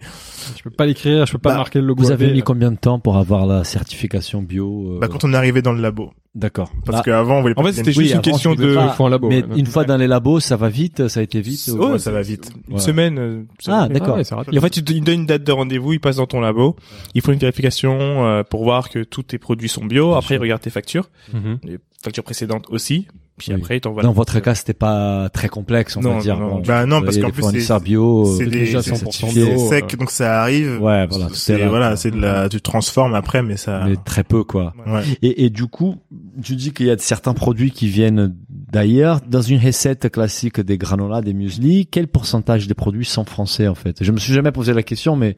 Je 0.58 0.64
peux 0.64 0.72
pas 0.72 0.88
l'écrire, 0.88 1.24
je 1.28 1.32
peux 1.32 1.38
pas 1.38 1.52
Bah, 1.52 1.58
marquer 1.58 1.80
le 1.80 1.86
logo. 1.86 2.02
Vous 2.02 2.10
avez 2.12 2.32
mis 2.34 2.42
combien 2.42 2.72
de 2.72 2.78
temps 2.78 2.98
pour 3.00 3.18
avoir 3.18 3.46
la 3.46 3.64
certification 3.64 4.42
bio 4.42 4.96
euh, 4.96 5.00
bah, 5.00 5.08
quand 5.08 5.24
on 5.24 5.34
est 5.34 5.38
arrivé 5.38 5.62
dans 5.62 5.72
le 5.74 5.82
labo, 5.84 6.14
D'accord. 6.34 6.72
parce 6.84 6.98
Ah, 7.00 7.04
qu'avant 7.04 7.38
on 7.38 7.42
voulait 7.42 7.54
En 7.58 7.62
pas 7.62 7.70
fait, 7.72 7.84
qu'ils 7.84 7.94
c'était 7.94 8.02
juste 8.02 8.16
une 8.16 8.22
question 8.22 8.56
tu 8.56 8.62
de... 8.64 8.74
pas- 8.74 8.88
Il 8.92 8.96
faut 8.96 9.06
un 9.06 9.10
labo. 9.12 9.30
mais 9.30 9.44
ouais. 9.46 9.56
une 9.60 9.68
fois 9.68 9.84
dans 9.86 9.98
les 9.98 10.08
labos, 10.08 10.40
ça 10.40 10.56
va 10.56 10.68
vite, 10.68 11.08
ça 11.10 11.20
a 11.20 11.24
été 11.24 11.42
vite. 11.42 11.70
Oh, 11.78 11.92
Ouais, 11.92 12.00
ça 12.00 12.10
va 12.12 12.24
vite. 12.24 12.52
Une 12.70 12.74
Ouais. 12.74 12.80
semaine. 12.80 13.20
euh, 13.20 13.44
ça 13.60 13.82
Ah, 13.84 13.88
fait. 13.88 13.94
d'accord. 13.94 14.18
Et 14.52 14.58
en 14.58 14.62
fait, 14.62 14.78
il 14.78 14.84
te 14.84 14.94
il 14.94 15.02
te 15.02 15.06
donne 15.06 15.20
une 15.20 15.26
date 15.28 15.44
de 15.44 15.52
rendez-vous, 15.52 15.94
il 15.94 16.00
passe 16.00 16.16
dans 16.16 16.26
ton 16.26 16.40
labo. 16.40 16.76
Il 17.14 17.22
faut 17.22 17.34
une 17.34 17.38
vérification 17.40 18.26
euh, 18.26 18.42
pour 18.42 18.64
voir 18.64 18.90
que 18.90 19.04
tous 19.04 19.22
tes 19.22 19.38
produits 19.38 19.70
sont 19.70 19.86
bio. 19.86 20.08
Bien 20.10 20.18
après, 20.18 20.28
sûr. 20.30 20.36
il 20.38 20.40
regarde 20.42 20.62
tes 20.62 20.72
factures, 20.72 21.08
Mhm. 21.34 21.60
les 21.64 21.78
factures 22.04 22.24
précédentes 22.24 22.66
aussi. 22.70 23.06
Puis 23.38 23.52
Oui. 23.54 23.60
après. 23.62 23.80
Dans 23.82 24.14
votre 24.14 24.40
cas, 24.40 24.56
c'était 24.56 24.74
pas 24.74 25.28
très 25.28 25.50
complexe, 25.50 25.98
on 25.98 26.02
Non, 26.02 26.16
va 26.16 26.22
dire. 26.22 26.40
non, 26.40 26.56
non. 26.56 26.62
Bah 26.62 26.86
non, 26.86 27.02
parce 27.02 27.18
qu'en 27.18 27.32
plus, 27.32 27.44
c'est- 27.62 27.80
bio. 27.84 28.34
c'est 28.38 28.46
déjà 28.46 28.82
c'est 28.82 28.92
100% 28.92 29.12
certifié 29.12 29.46
bio, 29.48 29.70
sec, 29.70 29.94
euh. 29.94 29.98
donc 29.98 30.10
ça 30.10 30.42
arrive. 30.42 30.82
Ouais, 30.82 31.06
voilà, 31.08 31.28
c'est 31.34 31.58
là, 31.58 31.68
voilà, 31.68 31.96
c'est 31.98 32.12
de 32.12 32.20
la, 32.20 32.48
tu 32.48 32.62
transformes 32.62 33.14
après, 33.14 33.44
mais 33.44 33.58
ça. 33.58 33.84
mais 33.88 33.98
très 34.06 34.24
peu 34.24 34.46
quoi. 34.46 34.74
Ouais. 34.88 35.02
Et, 35.22 35.44
et 35.46 35.50
du 35.50 35.66
coup, 35.68 35.96
tu 36.42 36.56
dis 36.56 36.72
qu'il 36.72 36.86
y 36.86 36.92
a 36.92 36.98
certains 36.98 37.34
produits 37.34 37.72
qui 37.72 37.90
viennent 37.90 38.34
d'ailleurs. 38.72 39.22
Dans 39.28 39.42
une 39.42 39.60
recette 39.60 40.12
classique 40.12 40.60
des 40.60 40.78
granolas, 40.78 41.22
des 41.22 41.34
muesli, 41.34 41.88
quel 41.88 42.08
pourcentage 42.08 42.68
des 42.68 42.74
produits 42.74 43.06
sont 43.06 43.26
français 43.26 43.68
en 43.68 43.76
fait? 43.76 44.04
Je 44.04 44.12
me 44.12 44.18
suis 44.18 44.34
jamais 44.34 44.52
posé 44.52 44.74
la 44.74 44.84
question, 44.84 45.16
mais 45.16 45.36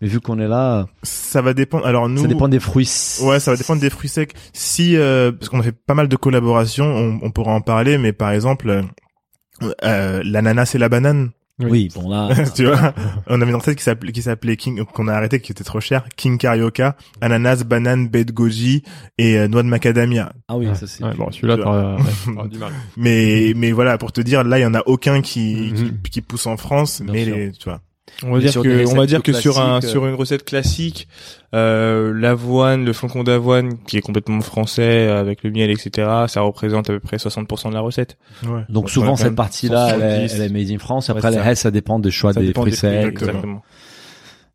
mais 0.00 0.08
vu 0.08 0.20
qu'on 0.20 0.38
est 0.38 0.48
là, 0.48 0.86
Ça 1.02 1.42
va 1.42 1.54
dépendre. 1.54 1.86
Alors 1.86 2.08
nous, 2.08 2.22
ça 2.22 2.28
dépend 2.28 2.48
des 2.48 2.60
fruits. 2.60 2.90
Ouais, 3.22 3.40
ça 3.40 3.50
va 3.50 3.56
dépendre 3.56 3.80
des 3.80 3.90
fruits 3.90 4.08
secs. 4.08 4.32
Si, 4.52 4.96
euh, 4.96 5.32
parce 5.32 5.48
qu'on 5.48 5.60
a 5.60 5.62
fait 5.62 5.72
pas 5.72 5.94
mal 5.94 6.08
de 6.08 6.16
collaborations, 6.16 6.86
on, 6.86 7.18
on 7.22 7.30
pourra 7.30 7.52
en 7.52 7.60
parler, 7.60 7.98
mais 7.98 8.12
par 8.12 8.30
exemple, 8.30 8.68
euh, 8.70 8.82
euh, 9.84 10.22
l'ananas 10.24 10.72
et 10.74 10.78
la 10.78 10.88
banane, 10.88 11.30
Oui, 11.68 11.88
bon 11.94 12.08
là. 12.08 12.28
tu 12.54 12.64
vois, 12.66 12.94
on 13.26 13.40
avait 13.40 13.50
une 13.50 13.56
recette 13.56 13.76
qui 13.76 13.84
s'appelait, 13.84 14.12
qui 14.12 14.22
s'appelait 14.22 14.56
King, 14.56 14.84
qu'on 14.84 15.08
a 15.08 15.12
arrêté, 15.14 15.40
qui 15.40 15.52
était 15.52 15.64
trop 15.64 15.80
cher, 15.80 16.04
King 16.16 16.38
Carioca, 16.38 16.96
ananas, 17.20 17.64
banane, 17.64 18.08
baie 18.08 18.24
de 18.24 18.32
goji 18.32 18.82
et 19.18 19.36
euh, 19.38 19.48
noix 19.48 19.62
de 19.62 19.68
macadamia. 19.68 20.32
Ah 20.48 20.56
oui, 20.56 20.66
Ouais. 20.68 20.74
ça 20.74 20.86
c'est. 20.86 21.04
Ouais, 21.04 21.14
bon, 21.14 21.30
celui-là, 21.30 21.56
t'auras 21.62 21.96
du 22.48 22.58
mal. 22.58 22.72
Mais, 22.96 23.52
mais 23.56 23.72
voilà, 23.72 23.98
pour 23.98 24.12
te 24.12 24.20
dire, 24.20 24.44
là, 24.44 24.58
il 24.58 24.62
y 24.62 24.66
en 24.66 24.74
a 24.74 24.82
aucun 24.86 25.20
qui, 25.20 25.72
Mhm. 25.72 25.74
qui, 26.02 26.10
qui 26.10 26.20
pousse 26.22 26.46
en 26.46 26.56
France, 26.56 27.02
Bien 27.02 27.12
mais 27.12 27.24
sûr. 27.24 27.36
les, 27.36 27.52
tu 27.52 27.64
vois. 27.64 27.80
On 28.24 28.32
va 28.32 28.38
dire 28.40 28.52
que, 28.52 28.86
on 28.88 28.94
va 28.96 29.06
dire 29.06 29.22
que 29.22 29.32
sur 29.32 29.58
un, 29.60 29.78
classiques, 29.78 29.90
sur 29.90 30.06
une 30.06 30.14
recette 30.14 30.44
classique, 30.44 31.08
euh, 31.54 32.12
l'avoine, 32.14 32.84
le 32.84 32.92
flocon 32.92 33.22
d'avoine, 33.24 33.78
qui 33.86 33.96
est 33.96 34.00
complètement 34.02 34.40
français, 34.40 35.08
avec 35.08 35.42
le 35.42 35.50
miel, 35.50 35.70
etc., 35.70 36.08
ça 36.28 36.42
représente 36.42 36.90
à 36.90 36.92
peu 36.92 37.00
près 37.00 37.16
60% 37.16 37.70
de 37.70 37.74
la 37.74 37.80
recette. 37.80 38.18
Ouais. 38.46 38.60
Donc 38.68 38.90
souvent 38.90 39.12
Ouais, 39.12 39.16
cette 39.16 39.34
partie-là, 39.34 39.94
elle, 39.94 40.02
est- 40.02 40.28
70. 40.28 40.34
elle 40.34 40.42
est 40.42 40.48
made 40.62 40.70
in 40.70 40.78
France. 40.78 41.08
Ouais, 41.08 41.16
Après 41.16 41.30
le 41.30 41.36
ça. 41.36 41.42
reste, 41.42 41.62
ça 41.62 41.70
dépend 41.70 41.98
des 41.98 42.10
choix 42.10 42.32
Ça 42.32 42.40
des 42.40 42.48
dépend 42.48 42.60
fruits 42.62 42.72
des 42.72 42.76
fruits, 42.76 42.90
secs. 42.90 43.08
exactement. 43.08 43.62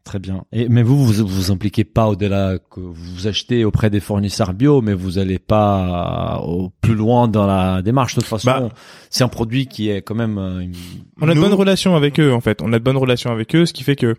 Très 0.06 0.20
bien. 0.20 0.44
Et 0.52 0.70
mais 0.70 0.84
vous, 0.84 1.04
vous 1.04 1.26
vous 1.26 1.52
impliquez 1.52 1.84
pas 1.84 2.08
au-delà 2.08 2.60
que 2.60 2.80
vous 2.80 3.26
achetez 3.26 3.66
auprès 3.66 3.90
des 3.90 4.00
fournisseurs 4.00 4.54
bio, 4.54 4.82
mais 4.84 4.94
vous 4.94 5.18
allez 5.18 5.40
pas 5.40 6.40
au 6.46 6.70
plus 6.80 6.94
loin 6.94 7.28
dans 7.28 7.48
la 7.48 7.82
démarche. 7.82 8.14
De 8.16 8.22
toute 8.22 8.30
façon, 8.30 8.46
Bah. 8.52 8.70
c'est 9.10 9.24
un 9.24 9.28
produit 9.30 9.66
qui 9.66 9.90
est 9.90 10.04
quand 10.04 10.14
même. 10.14 10.38
euh, 10.38 10.60
une- 10.60 10.74
On 11.20 11.28
a 11.28 11.34
de 11.34 11.40
bonnes 11.40 11.54
relations 11.56 11.96
avec 11.96 12.20
eux, 12.20 12.32
en 12.32 12.40
fait. 12.40 12.62
On 12.62 12.72
a 12.72 12.78
de 12.78 12.84
bonnes 12.84 12.98
relations 12.98 13.32
avec 13.32 13.56
eux, 13.56 13.66
ce 13.66 13.74
qui 13.74 13.84
fait 13.84 13.96
que 13.96 14.14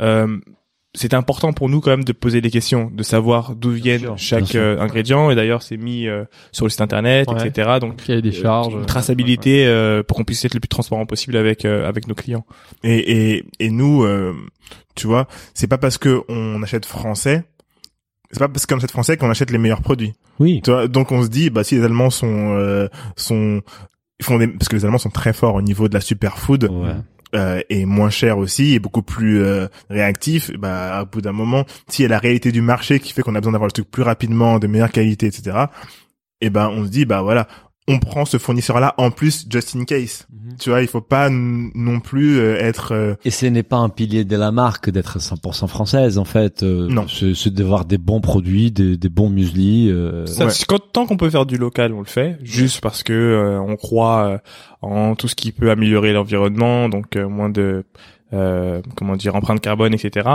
euh, 0.00 0.38
c'est 0.94 1.14
important 1.14 1.52
pour 1.54 1.68
nous 1.70 1.80
quand 1.80 1.90
même 1.90 2.04
de 2.04 2.12
poser 2.12 2.40
des 2.42 2.50
questions, 2.50 2.90
de 2.92 3.02
savoir 3.02 3.54
d'où 3.56 3.70
viennent 3.70 4.16
chaque 4.18 4.54
euh, 4.54 4.78
ingrédient. 4.78 5.30
Et 5.30 5.34
d'ailleurs, 5.34 5.62
c'est 5.62 5.78
mis 5.78 6.06
euh, 6.06 6.24
sur 6.52 6.66
le 6.66 6.70
site 6.70 6.82
internet, 6.82 7.30
Ouais. 7.30 7.46
etc. 7.48 7.78
Donc 7.80 8.02
Il 8.08 8.14
y 8.14 8.18
a 8.18 8.20
des 8.20 8.32
charges. 8.32 8.74
une 8.74 8.84
traçabilité 8.86 9.66
euh, 9.66 10.02
pour 10.02 10.18
qu'on 10.18 10.24
puisse 10.24 10.44
être 10.44 10.52
le 10.54 10.60
plus 10.60 10.68
transparent 10.68 11.06
possible 11.06 11.36
avec 11.36 11.64
euh, 11.64 11.88
avec 11.88 12.06
nos 12.08 12.14
clients. 12.14 12.44
Et, 12.84 13.36
et, 13.36 13.44
et 13.58 13.70
nous, 13.70 14.02
euh, 14.04 14.34
tu 14.94 15.06
vois, 15.06 15.28
c'est 15.54 15.66
pas 15.66 15.78
parce 15.78 15.96
que 15.96 16.22
on 16.28 16.62
achète 16.62 16.84
français, 16.84 17.44
c'est 18.30 18.38
pas 18.40 18.48
parce 18.48 18.66
qu'on 18.66 18.76
achète 18.76 18.90
français 18.90 19.16
qu'on 19.16 19.30
achète 19.30 19.50
les 19.50 19.58
meilleurs 19.58 19.80
produits. 19.82 20.12
Oui. 20.40 20.60
Tu 20.62 20.70
vois, 20.70 20.88
donc 20.88 21.10
on 21.12 21.22
se 21.22 21.28
dit, 21.28 21.48
bah 21.50 21.64
si 21.64 21.76
les 21.76 21.84
Allemands 21.84 22.10
sont 22.10 22.54
euh, 22.58 22.88
sont 23.16 23.62
ils 24.20 24.24
font 24.26 24.38
des, 24.38 24.46
parce 24.46 24.68
que 24.68 24.76
les 24.76 24.84
Allemands 24.84 24.98
sont 24.98 25.10
très 25.10 25.32
forts 25.32 25.54
au 25.54 25.62
niveau 25.62 25.88
de 25.88 25.94
la 25.94 26.00
superfood 26.00 26.64
Ouais. 26.70 26.94
Euh, 27.34 27.60
et 27.70 27.86
moins 27.86 28.10
cher 28.10 28.38
aussi 28.38 28.74
et 28.74 28.78
beaucoup 28.78 29.02
plus 29.02 29.42
euh, 29.42 29.66
réactif. 29.88 30.50
Bah 30.58 31.02
au 31.02 31.06
bout 31.06 31.20
d'un 31.20 31.32
moment, 31.32 31.64
s'il 31.88 32.02
y 32.02 32.06
a 32.06 32.08
la 32.08 32.18
réalité 32.18 32.52
du 32.52 32.62
marché 32.62 33.00
qui 33.00 33.12
fait 33.12 33.22
qu'on 33.22 33.34
a 33.34 33.40
besoin 33.40 33.52
d'avoir 33.52 33.68
le 33.68 33.72
truc 33.72 33.90
plus 33.90 34.02
rapidement, 34.02 34.58
de 34.58 34.66
meilleure 34.66 34.92
qualité, 34.92 35.26
etc. 35.26 35.66
Et 36.40 36.50
ben 36.50 36.68
on 36.68 36.84
se 36.84 36.90
dit, 36.90 37.04
bah 37.04 37.22
voilà, 37.22 37.48
on 37.88 37.98
prend 37.98 38.24
ce 38.24 38.38
fournisseur-là 38.38 38.94
en 38.96 39.10
plus 39.10 39.46
just 39.50 39.74
in 39.74 39.84
case. 39.84 40.26
Mhm. 40.32 40.56
Tu 40.60 40.70
vois, 40.70 40.82
il 40.82 40.86
faut 40.88 41.00
pas 41.00 41.28
non 41.30 41.98
plus 42.00 42.38
euh, 42.38 42.56
être 42.58 42.92
euh, 42.92 43.14
Et 43.24 43.30
ce 43.30 43.46
n'est 43.46 43.62
pas 43.64 43.78
un 43.78 43.88
pilier 43.88 44.24
de 44.24 44.36
la 44.36 44.52
marque 44.52 44.88
d'être 44.90 45.18
100% 45.18 45.66
française 45.66 46.16
en 46.18 46.24
fait. 46.24 46.62
euh, 46.62 46.86
Non. 46.88 47.06
C'est 47.08 47.34
c'est 47.34 47.52
d'avoir 47.52 47.84
des 47.84 47.98
bons 47.98 48.20
produits, 48.20 48.70
des, 48.70 48.96
des 48.96 49.08
bons 49.08 49.28
muesli. 49.30 49.90
euh, 49.90 50.26
Ça, 50.26 50.46
Ouais. 50.46 50.52
quand, 50.68 50.78
tant 50.92 51.06
qu'on 51.06 51.16
peut 51.16 51.30
faire 51.30 51.44
du 51.46 51.56
local, 51.56 51.92
on 51.92 52.00
le 52.00 52.06
fait, 52.06 52.38
juste 52.42 52.80
parce 52.80 53.02
que 53.02 53.12
euh, 53.12 53.60
on 53.60 53.74
croit 53.76 54.26
euh, 54.26 54.38
en 54.82 55.14
tout 55.16 55.26
ce 55.28 55.34
qui 55.34 55.50
peut 55.52 55.70
améliorer 55.70 56.12
l'environnement, 56.12 56.88
donc 56.88 57.16
euh, 57.16 57.28
moins 57.28 57.50
de 57.50 57.84
euh, 58.32 58.80
comment 58.96 59.16
dire 59.16 59.34
empreinte 59.34 59.60
carbone, 59.60 59.92
etc. 59.92 60.28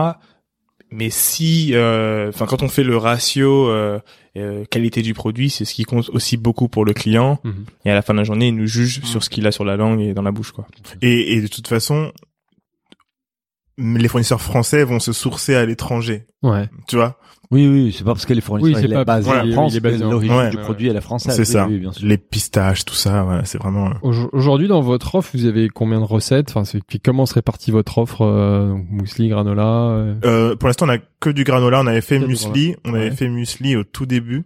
Mais 0.90 1.10
si, 1.10 1.72
euh, 1.74 2.30
enfin, 2.30 2.46
quand 2.46 2.64
on 2.64 2.70
fait 2.70 2.84
le 2.84 2.96
ratio 2.96 3.70
euh, 3.70 4.00
euh, 4.38 4.64
qualité 4.66 5.02
du 5.02 5.14
produit, 5.14 5.50
c'est 5.50 5.66
ce 5.66 5.74
qui 5.74 5.84
compte 5.84 6.10
aussi 6.10 6.38
beaucoup 6.38 6.70
pour 6.70 6.86
le 6.86 6.94
client. 6.94 7.40
Mhm. 7.44 7.66
Et 7.86 7.92
à 7.92 7.94
la 7.94 8.02
fin 8.02 8.14
de 8.14 8.20
la 8.20 8.24
journée, 8.24 8.48
il 8.48 8.56
nous 8.56 8.68
juge 8.68 9.04
sur 9.04 9.24
ce 9.24 9.30
qu'il 9.30 9.46
a 9.48 9.52
sur 9.52 9.66
la 9.66 9.76
langue 9.76 10.00
et 10.00 10.14
dans 10.14 10.22
la 10.22 10.32
bouche, 10.32 10.52
quoi. 10.52 10.68
et, 11.02 11.34
et 11.34 11.42
de 11.42 11.48
toute 11.48 11.68
façon 11.68 12.12
les 13.78 14.08
fournisseurs 14.08 14.42
français 14.42 14.84
vont 14.84 15.00
se 15.00 15.14
sourcer 15.14 15.56
à 15.56 15.66
l'étranger. 15.66 16.26
Ouais. 16.42 16.70
Tu 16.88 16.96
vois, 16.96 17.20
Oui, 17.50 17.66
oui, 17.68 17.96
c'est 17.98 18.04
pas 18.04 18.12
parce 18.12 18.26
que 18.26 18.34
les 18.34 18.42
fournisseurs 18.42 18.76
Oui, 18.76 18.82
c'est 18.82 18.94
pas- 18.94 19.02
est 19.02 19.06
basé 19.06 19.26
voilà, 19.30 19.46
en 19.46 19.52
France 19.54 19.74
il 19.74 19.78
est 19.78 19.80
basé 19.80 20.00
que 20.00 20.04
en- 20.04 20.12
l'origine 20.12 20.36
Ouais, 20.36 20.50
du 20.50 20.58
ouais, 20.58 20.64
produit 20.64 20.90
elle 20.90 20.98
est 20.98 21.02
française. 21.02 21.34
c'est 21.36 21.42
Oui, 21.42 21.46
ça. 21.46 21.68
oui, 21.68 21.80
bien 21.80 21.92
sûr. 21.94 22.06
Les 22.06 22.18
pistaches, 22.18 22.84
tout 22.84 22.94
ça, 22.94 23.24
ouais, 23.26 23.40
c'est 23.46 23.58
vraiment. 23.58 23.88
euh, 23.88 23.94
Au- 24.02 24.30
Aujourd'hui, 24.34 24.68
dans 24.68 24.82
votre 24.82 25.16
offre, 25.16 25.30
vous 25.34 25.46
avez 25.46 25.70
combien 25.70 26.00
de 26.00 26.06
recettes? 26.06 26.50
Enfin, 26.50 26.66
c'est 26.66 26.84
puis 26.84 27.00
comment 27.00 27.26
se 27.26 27.36
répartit 27.36 27.72
votre 27.72 27.98
offre 28.00 28.22
euh, 28.26 28.68
donc 28.72 28.86
Muesli, 28.92 29.30
granola. 29.30 29.64
euh, 29.64 30.16
Euh, 30.26 30.56
pour 30.58 30.68
l'instant, 30.68 30.88
on 30.88 30.90
a 30.90 30.98
que 30.98 31.30
du 31.30 31.46
granola. 31.46 31.80
On 31.82 31.88
avait 31.88 32.02
fait 32.02 32.20
muesli. 32.20 32.76
On 32.84 32.94
avait 32.94 33.10
Ouais. 33.10 33.16
fait 33.16 33.30
muesli 33.30 33.76
au 33.78 33.84
tout 33.86 34.06
début. 34.06 34.44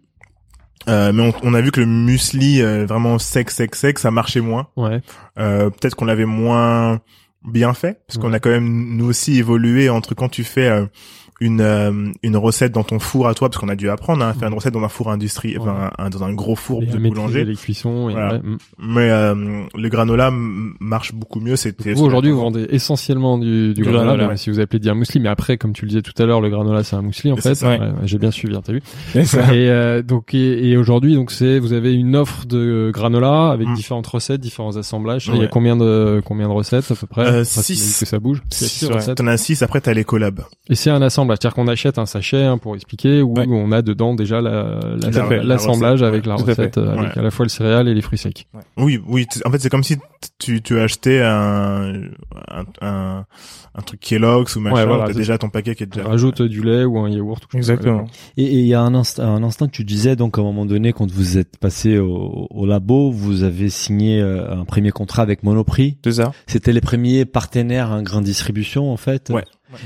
Euh, 0.89 1.12
mais 1.14 1.22
on, 1.24 1.34
on 1.47 1.54
a 1.54 1.62
vu 1.62 1.72
que 1.72 1.80
le 1.80 1.86
muesli 1.88 2.62
euh, 2.62 2.86
vraiment 2.88 3.20
sec, 3.20 3.52
sec, 3.52 3.76
sec, 3.76 3.99
ça 3.99 4.10
marchait 4.12 4.41
moins. 4.41 4.68
Ouais. 4.78 5.02
Euh, 5.39 5.70
Peut-être 5.70 5.95
qu'on 5.95 6.06
l'avait 6.06 6.26
moins 6.26 7.02
bien 7.43 7.74
fait, 7.74 8.02
parce 8.08 8.20
qu'on 8.20 8.34
a 8.34 8.39
quand 8.39 8.49
même 8.52 8.95
nous 8.97 9.06
aussi 9.06 9.38
évolué 9.39 9.89
entre 9.89 10.14
quand 10.16 10.30
tu 10.30 10.43
fais 10.43 10.68
euh, 10.70 10.86
une 11.42 11.60
euh, 11.60 11.92
une 12.24 12.38
recette 12.38 12.72
dans 12.72 12.84
ton 12.86 13.00
four 13.00 13.28
à 13.28 13.34
toi, 13.34 13.50
parce 13.50 13.60
qu'on 13.60 13.68
a 13.68 13.76
dû 13.76 13.89
apprendre 13.89 14.24
hein, 14.24 14.30
à 14.30 14.34
faire 14.34 14.48
une 14.48 14.54
recette 14.54 14.74
dans 14.74 14.84
un 14.84 14.88
four 14.89 15.12
industrie, 15.12 15.58
enfin, 15.60 15.92
un- 15.98 16.10
dans 16.10 16.24
un 16.24 16.32
gros 16.34 16.56
four 16.56 16.82
Et 16.84 16.86
de 16.86 16.98
boulanger. 16.98 17.44
les 17.44 17.56
cuissons. 17.56 18.10
Et, 18.10 18.14
Voilà. 18.14 18.34
ouais, 18.36 18.39
mm. 18.39 18.58
Mais 18.80 19.10
euh, 19.10 19.64
le 19.76 19.89
granola 19.89 20.32
marche 20.80 21.14
beaucoup 21.14 21.39
mieux. 21.39 21.56
C'était 21.56 21.94
Vous 21.94 22.06
aujourd'hui, 22.06 22.32
vous 22.32 22.39
vendez 22.39 22.68
essentiellement 22.70 23.38
du, 23.38 23.70
du 23.70 23.74
Du 23.74 23.82
granola, 23.84 24.04
granola, 24.06 24.28
ouais. 24.30 24.38
si 24.38 24.50
vous 24.50 24.60
appelez 24.60 24.80
dire 24.80 24.96
muesli, 24.96 25.20
mais 25.20 25.30
après, 25.30 25.58
comme 25.58 25.74
tu 25.74 25.84
le 25.86 25.89
disais 25.89 26.02
tout 26.02 26.14
à 26.22 26.26
l'heure, 26.26 26.39
le 26.42 26.50
granola 26.50 26.84
c'est 26.84 26.96
un 26.96 27.02
muesli 27.02 27.32
en 27.32 27.36
C'est 27.38 27.56
fait. 27.56 27.80
J'ai 28.04 28.18
bien 28.20 28.32
suivi, 28.32 28.56
hein, 28.56 28.62
t'as 28.64 28.74
vu. 28.74 28.82
Et 29.16 29.70
euh, 29.70 30.02
donc 30.04 30.34
et, 30.34 30.70
et 30.70 30.78
aujourd'hui, 30.78 31.16
donc 31.16 31.32
c'est 31.32 31.58
vous 31.60 31.74
avez 31.74 31.94
une 31.94 32.16
offre 32.16 32.46
de 32.46 32.92
granola 32.94 33.50
avec 33.50 33.68
Mm. 33.68 33.76
différentes 33.76 34.08
recettes, 34.08 34.42
différents 34.42 34.78
assemblages. 34.78 35.32
Il 35.34 35.39
y 35.42 35.44
a 35.44 35.48
combien 35.48 35.76
de 35.76 36.22
combien 36.26 36.48
de 36.48 36.54
recettes 36.54 36.92
à 36.92 36.96
peu 36.96 37.08
près? 37.08 37.26
Euh, 37.26 37.44
six. 37.44 37.98
que 38.00 38.06
ça 38.06 38.20
bouge. 38.20 38.42
Six, 38.52 38.68
six 38.68 38.86
recettes. 38.86 39.18
T'en 39.18 39.28
as 39.28 39.38
six. 39.38 39.62
Après, 39.64 39.82
t'as 39.82 39.94
les 39.94 40.04
collabs. 40.04 40.42
Et 40.70 40.76
c'est 40.76 40.89
un 40.89 41.02
assemblage, 41.02 41.30
c'est-à-dire 41.36 41.55
qu'on 41.55 41.67
achète 41.67 41.97
un 41.97 42.05
sachet 42.05 42.43
hein, 42.43 42.57
pour 42.57 42.75
expliquer 42.75 43.21
où 43.21 43.34
Ouais. 43.34 43.45
on 43.49 43.71
a 43.71 43.82
dedans 43.82 44.13
déjà 44.13 44.41
la, 44.41 44.79
la- 45.01 45.43
l'assemblage 45.43 46.01
La 46.01 46.07
avec 46.07 46.25
la 46.25 46.36
Tout 46.36 46.43
à 46.43 46.45
fait. 46.45 46.51
recette, 46.51 46.77
euh, 46.77 46.91
avec 46.97 47.13
Ouais. 47.15 47.19
à 47.19 47.21
la 47.21 47.32
fois 47.32 47.45
le 47.45 47.49
céréal 47.49 47.88
et 47.88 47.93
les 47.93 48.01
fruits 48.01 48.17
secs. 48.17 48.47
Oui, 48.77 48.99
oui. 49.07 49.25
En 49.45 49.51
fait, 49.51 49.59
c'est 49.59 49.69
comme 49.69 49.84
si 49.84 49.97
tu 50.39 50.61
tu 50.61 50.79
achetais 50.79 51.21
un 51.21 51.93
un 52.49 52.63
un, 52.82 53.25
un 53.75 53.82
truc 53.82 53.99
Kellogg's 53.99 54.55
ou 54.55 54.59
machin. 54.59 54.75
Ouais, 54.75 54.86
voilà, 54.86 55.13
déjà 55.13 55.38
ton 55.38 55.49
paquet 55.49 55.75
qui 55.75 55.84
est 55.84 55.88
déjà. 55.88 56.07
rajoutes 56.07 56.41
du 56.41 56.61
lait 56.61 56.84
ou 56.86 56.99
un 56.99 57.09
yaourt. 57.09 57.43
ou 57.53 57.57
Exactement. 57.57 58.05
Et 58.38 58.43
il 58.43 58.65
y 58.65 58.73
a 58.73 58.82
un 58.82 58.93
instant, 58.95 59.23
un 59.23 59.43
instant 59.43 59.67
que 59.67 59.71
tu 59.71 59.84
disais 59.84 60.15
donc 60.15 60.38
à 60.38 60.41
un 60.41 60.43
moment 60.43 60.65
donné 60.65 60.93
quand 60.93 61.09
vous 61.09 61.38
êtes 61.38 61.57
passé 61.57 61.97
au, 61.97 62.47
au 62.49 62.65
labo, 62.65 63.11
vous 63.11 63.43
avez 63.43 63.69
signé 63.69 64.21
euh, 64.21 64.51
un 64.51 64.65
premier 64.65 64.91
contrat 64.91 65.23
avec 65.23 65.43
Monoprix. 65.43 65.97
C'est 66.03 66.13
ça. 66.13 66.32
C'était 66.47 66.73
les 66.73 66.82
premiers 66.82 67.25
partenaires 67.25 67.91
en 67.91 68.01
grande 68.01 68.23
distribution 68.23 68.91
en 68.91 68.97
fait. 68.97 69.29
Ouais. 69.29 69.43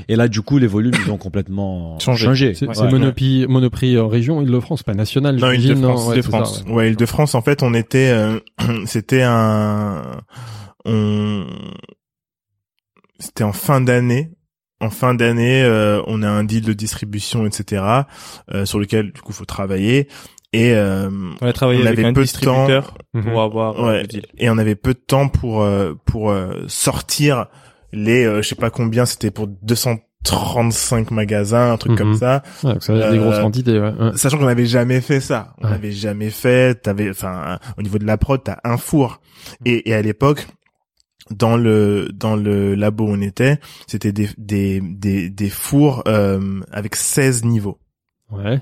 Et 0.07 0.15
là 0.15 0.27
du 0.27 0.41
coup 0.41 0.57
les 0.57 0.67
volumes 0.67 0.93
ils 1.05 1.11
ont 1.11 1.17
complètement 1.27 1.97
Changé. 1.99 2.25
changé. 2.25 2.53
C'est 2.53 2.67
Ouais. 2.67 2.91
Monoprix, 2.91 3.45
Monoprix 3.47 3.95
euh, 3.95 4.05
région 4.05 4.41
Île-de-France, 4.41 4.83
pas 4.83 4.93
national. 4.93 5.36
Non, 5.38 5.51
Île-de-France, 5.51 6.07
Ouais, 6.07 6.15
Île-de-France. 6.15 6.63
ouais. 6.67 6.89
Île-de-France, 6.89 7.36
en 7.36 7.41
fait, 7.41 7.63
on 7.63 7.73
était, 7.73 8.09
euh, 8.09 8.39
c'était 8.86 9.21
un, 9.23 10.01
on, 10.86 11.45
c'était 13.19 13.43
en 13.43 13.53
fin 13.53 13.81
d'année. 13.81 14.31
En 14.81 14.89
fin 14.89 15.13
d'année, 15.13 15.63
euh, 15.63 16.01
on 16.07 16.21
a 16.21 16.29
un 16.29 16.43
deal 16.43 16.63
de 16.63 16.73
distribution, 16.73 17.45
etc., 17.45 17.83
euh, 18.53 18.65
sur 18.65 18.77
lequel 18.77 19.13
du 19.13 19.21
coup 19.21 19.31
faut 19.31 19.45
travailler. 19.45 20.07
Et 20.51 20.73
euh, 20.73 21.09
On 21.41 21.47
a 21.47 21.53
travaillé 21.53 21.81
On 21.81 21.86
avec 21.86 21.99
avait 21.99 22.07
un 22.09 22.13
peu 22.13 22.23
de 22.23 22.81
Mhm. 23.13 23.23
pour 23.23 23.41
avoir 23.41 23.79
euh, 23.79 23.88
ouais, 23.88 24.01
le 24.01 24.07
deal. 24.07 24.25
et 24.38 24.49
on 24.49 24.57
avait 24.57 24.75
peu 24.75 24.93
de 24.93 24.99
temps 24.99 25.27
pour 25.29 25.63
euh, 25.63 25.93
pour 26.05 26.29
euh, 26.29 26.63
sortir 26.67 27.47
les, 27.95 28.25
euh, 28.25 28.41
je 28.41 28.49
sais 28.49 28.55
pas 28.55 28.69
combien, 28.69 29.05
c'était 29.05 29.31
pour 29.31 29.47
235 29.47 31.11
magasins, 31.11 31.71
un 31.73 31.77
truc 31.77 31.93
Mhm. 31.93 31.97
comme 31.97 32.15
ça. 32.15 32.43
Ouais, 32.63 32.73
donc 32.73 32.83
ça 32.83 32.93
veut 32.93 32.99
dire 32.99 33.11
des 33.11 33.17
Euh, 33.17 33.21
grosses 33.23 33.39
quantités. 33.39 33.79
Ouais. 33.79 33.93
Ouais. 33.93 34.11
Sachant 34.15 34.37
qu'on 34.37 34.45
n'avait 34.45 34.65
jamais 34.65 35.01
fait 35.01 35.19
ça. 35.19 35.53
On 35.59 35.65
Ouais. 35.65 35.71
n'avait 35.71 35.91
jamais 35.91 36.29
fait. 36.29 36.81
T'avais, 36.81 37.09
enfin, 37.09 37.59
au 37.77 37.81
niveau 37.81 37.97
de 37.97 38.05
la 38.05 38.17
prod, 38.17 38.41
t'as 38.43 38.57
un 38.63 38.77
four. 38.77 39.19
Et, 39.65 39.89
et 39.89 39.93
à 39.93 40.01
l'époque, 40.01 40.47
dans 41.31 41.57
le 41.57 42.09
dans 42.13 42.35
le 42.35 42.75
labo 42.75 43.05
où 43.05 43.09
on 43.11 43.21
était, 43.21 43.59
c'était 43.87 44.11
des 44.11 44.29
des 44.37 44.81
des, 44.81 45.29
des 45.29 45.49
fours 45.49 46.03
euh, 46.07 46.61
avec 46.71 46.95
16 46.95 47.43
niveaux. 47.45 47.79
Ouais. 48.31 48.61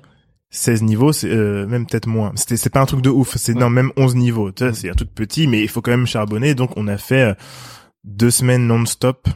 16 0.49 0.84
niveaux, 0.84 1.11
c'est 1.11 1.29
euh, 1.31 1.65
même 1.65 1.86
peut-être 1.88 2.07
moins. 2.07 2.31
C'était 2.36 2.57
c'est 2.57 2.69
pas 2.69 2.79
un 2.81 2.86
truc 2.86 3.01
de 3.01 3.09
ouf. 3.09 3.36
C'est 3.38 3.53
Ouais. 3.53 3.59
non 3.59 3.69
même 3.69 3.91
11 3.97 4.15
niveaux. 4.15 4.51
C'est 4.73 4.89
un 4.89 4.93
truc 4.93 5.13
petit, 5.13 5.47
mais 5.47 5.61
il 5.61 5.67
faut 5.67 5.81
quand 5.81 5.91
même 5.91 6.05
charbonner. 6.07 6.53
Donc 6.55 6.77
on 6.77 6.88
a 6.88 6.97
fait 6.97 7.23
euh, 7.23 7.34
deux 8.04 8.32
semaines 8.32 8.68
non-stop 8.68 9.28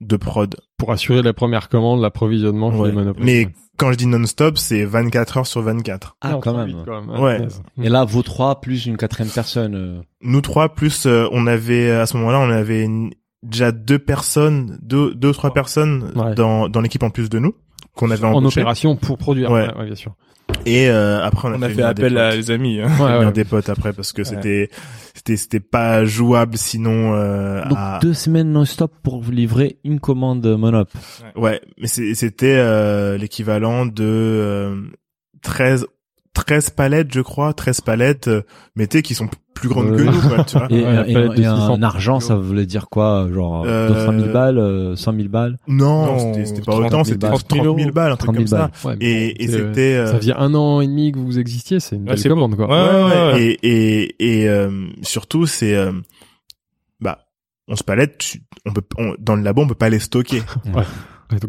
de 0.00 0.16
prod. 0.16 0.56
Pour 0.78 0.92
assurer 0.92 1.22
la 1.22 1.32
première 1.34 1.68
commande, 1.68 2.00
l'approvisionnement 2.00 2.70
Ouais. 2.70 2.90
Mais 3.18 3.44
Ouais. 3.44 3.52
quand 3.76 3.92
je 3.92 3.98
dis 3.98 4.06
non-stop, 4.06 4.56
c'est 4.56 4.84
24 4.84 5.36
heures 5.38 5.46
sur 5.46 5.60
24. 5.60 6.16
Ah 6.22 6.32
Non, 6.32 6.40
quand 6.40 6.56
même. 6.56 6.68
vite, 6.68 6.76
quand 6.86 7.02
même. 7.02 7.20
Ouais. 7.20 7.46
Et 7.82 7.88
là 7.90 8.04
vous 8.04 8.22
trois 8.22 8.60
plus 8.62 8.86
une 8.86 8.96
quatrième 8.96 9.30
personne. 9.32 9.74
euh, 9.74 10.00
nous 10.22 10.40
trois 10.40 10.70
plus 10.74 11.04
euh, 11.06 11.28
on 11.32 11.46
avait 11.46 11.90
à 11.90 12.06
ce 12.06 12.16
moment-là 12.16 12.38
on 12.40 12.50
avait 12.50 12.82
une- 12.84 13.10
déjà 13.42 13.72
deux 13.72 13.98
personnes 13.98 14.78
deux 14.82 15.14
deux 15.14 15.28
ou 15.28 15.32
trois 15.32 15.52
personnes 15.52 16.12
Ouais. 16.14 16.34
dans 16.34 16.68
dans 16.68 16.80
l'équipe 16.80 17.02
en 17.02 17.10
plus 17.10 17.28
de 17.28 17.38
nous 17.38 17.54
qu'on 17.94 18.10
avait 18.10 18.24
en 18.24 18.42
opération 18.44 18.96
pour 18.96 19.18
produire. 19.18 19.50
Ouais. 19.50 19.66
Ouais, 19.68 19.74
ouais, 19.78 19.86
bien 19.86 19.94
sûr. 19.94 20.14
et 20.64 20.88
euh, 20.88 21.22
après 21.22 21.48
on 21.48 21.52
a, 21.52 21.58
On 21.58 21.62
a 21.62 21.68
fait 21.68 21.82
appel 21.82 22.14
des 22.14 22.18
à 22.20 22.34
les 22.36 22.50
amis. 22.50 22.80
hein. 22.80 23.30
Des 23.32 23.44
potes 23.44 23.68
après 23.68 23.92
parce 23.92 24.12
que 24.12 24.24
c'était 24.24 24.70
c'était 25.20 25.36
c'était 25.36 25.60
pas 25.60 26.04
jouable 26.06 26.56
sinon 26.56 27.12
euh, 27.14 27.62
Donc 27.68 27.76
à- 27.78 27.98
deux 28.00 28.14
semaines 28.14 28.50
non-stop 28.52 28.90
pour 29.02 29.20
vous 29.20 29.30
livrer 29.30 29.78
une 29.84 30.00
commande 30.00 30.46
Monop. 30.56 30.88
ouais 31.36 31.60
mais 31.78 31.86
c'était 31.88 32.56
euh, 32.56 33.18
l'équivalent 33.18 33.84
de 33.84 34.02
euh, 34.02 34.76
13 35.42 35.86
13 36.34 36.70
palettes 36.70 37.12
je 37.12 37.20
crois 37.20 37.52
13 37.52 37.80
palettes 37.80 38.28
euh, 38.28 38.42
mais 38.76 38.86
tu 38.86 38.98
sais 38.98 39.02
qui 39.02 39.14
sont 39.14 39.28
plus 39.54 39.68
grandes 39.68 39.96
que 39.96 40.02
Euh, 40.02 40.04
nous 40.04 40.20
quoi 40.28 40.44
tu 40.44 40.56
vois 40.56 40.66
Et, 40.70 40.82
Ouais, 40.84 41.10
et- 41.10 41.12
palette 41.14 41.32
de 41.36 41.42
et 41.42 41.46
un 41.46 41.56
600 41.56 41.82
argent, 41.82 42.20
ça 42.20 42.36
voulait 42.36 42.66
dire 42.66 42.88
quoi 42.88 43.28
Genre 43.32 43.64
Euh, 43.66 43.88
200 43.88 44.18
000 44.20 44.32
balles, 44.32 44.58
euh, 44.58 44.96
100 44.96 45.12
000 45.16 45.28
balles? 45.28 45.58
Non, 45.66 46.06
Non, 46.06 46.34
c'était 46.46 46.60
pas 46.62 46.72
30 46.72 46.84
autant 46.86 46.90
000 46.90 47.04
c'était 47.04 47.16
balles. 47.18 47.30
30 47.42 47.78
000 47.78 47.90
balles 47.92 48.12
un 48.12 48.16
truc 48.16 48.32
30 48.32 48.36
000 48.36 48.38
comme 48.38 48.46
ça 48.46 48.70
balles. 48.84 48.96
Ouais, 49.00 49.04
et, 49.38 49.46
c'était 49.48 49.94
euh, 49.96 50.06
Ça 50.06 50.16
faisait 50.18 50.32
un 50.34 50.54
an 50.54 50.80
et 50.80 50.86
demi 50.86 51.12
que 51.12 51.18
vous 51.18 51.38
existiez, 51.38 51.80
c'est 51.80 51.96
une 51.96 52.02
Ouais, 52.02 52.10
belle 52.10 52.18
c'est 52.18 52.28
commande, 52.28 52.54
quoi. 52.56 52.68
Ouais, 52.68 53.04
Ouais, 53.04 53.04
ouais, 53.04 53.32
ouais. 53.34 53.42
Et, 53.62 54.04
et, 54.22 54.42
et 54.42 54.48
euh, 54.48 54.70
surtout, 55.02 55.46
c'est... 55.46 55.74
euh, 55.76 55.90
bah, 57.00 57.18
on 57.68 57.76
se 57.76 57.84
palette, 57.84 58.18
tu- 58.18 58.42
on 58.66 58.72
peut, 58.72 58.82
on- 58.98 59.14
dans 59.18 59.34
le 59.36 59.42
labo, 59.42 59.62
on 59.62 59.68
peut 59.68 59.74
pas 59.74 59.90
les 59.90 59.98
stocker. 59.98 60.42
Ouais, 60.74 60.84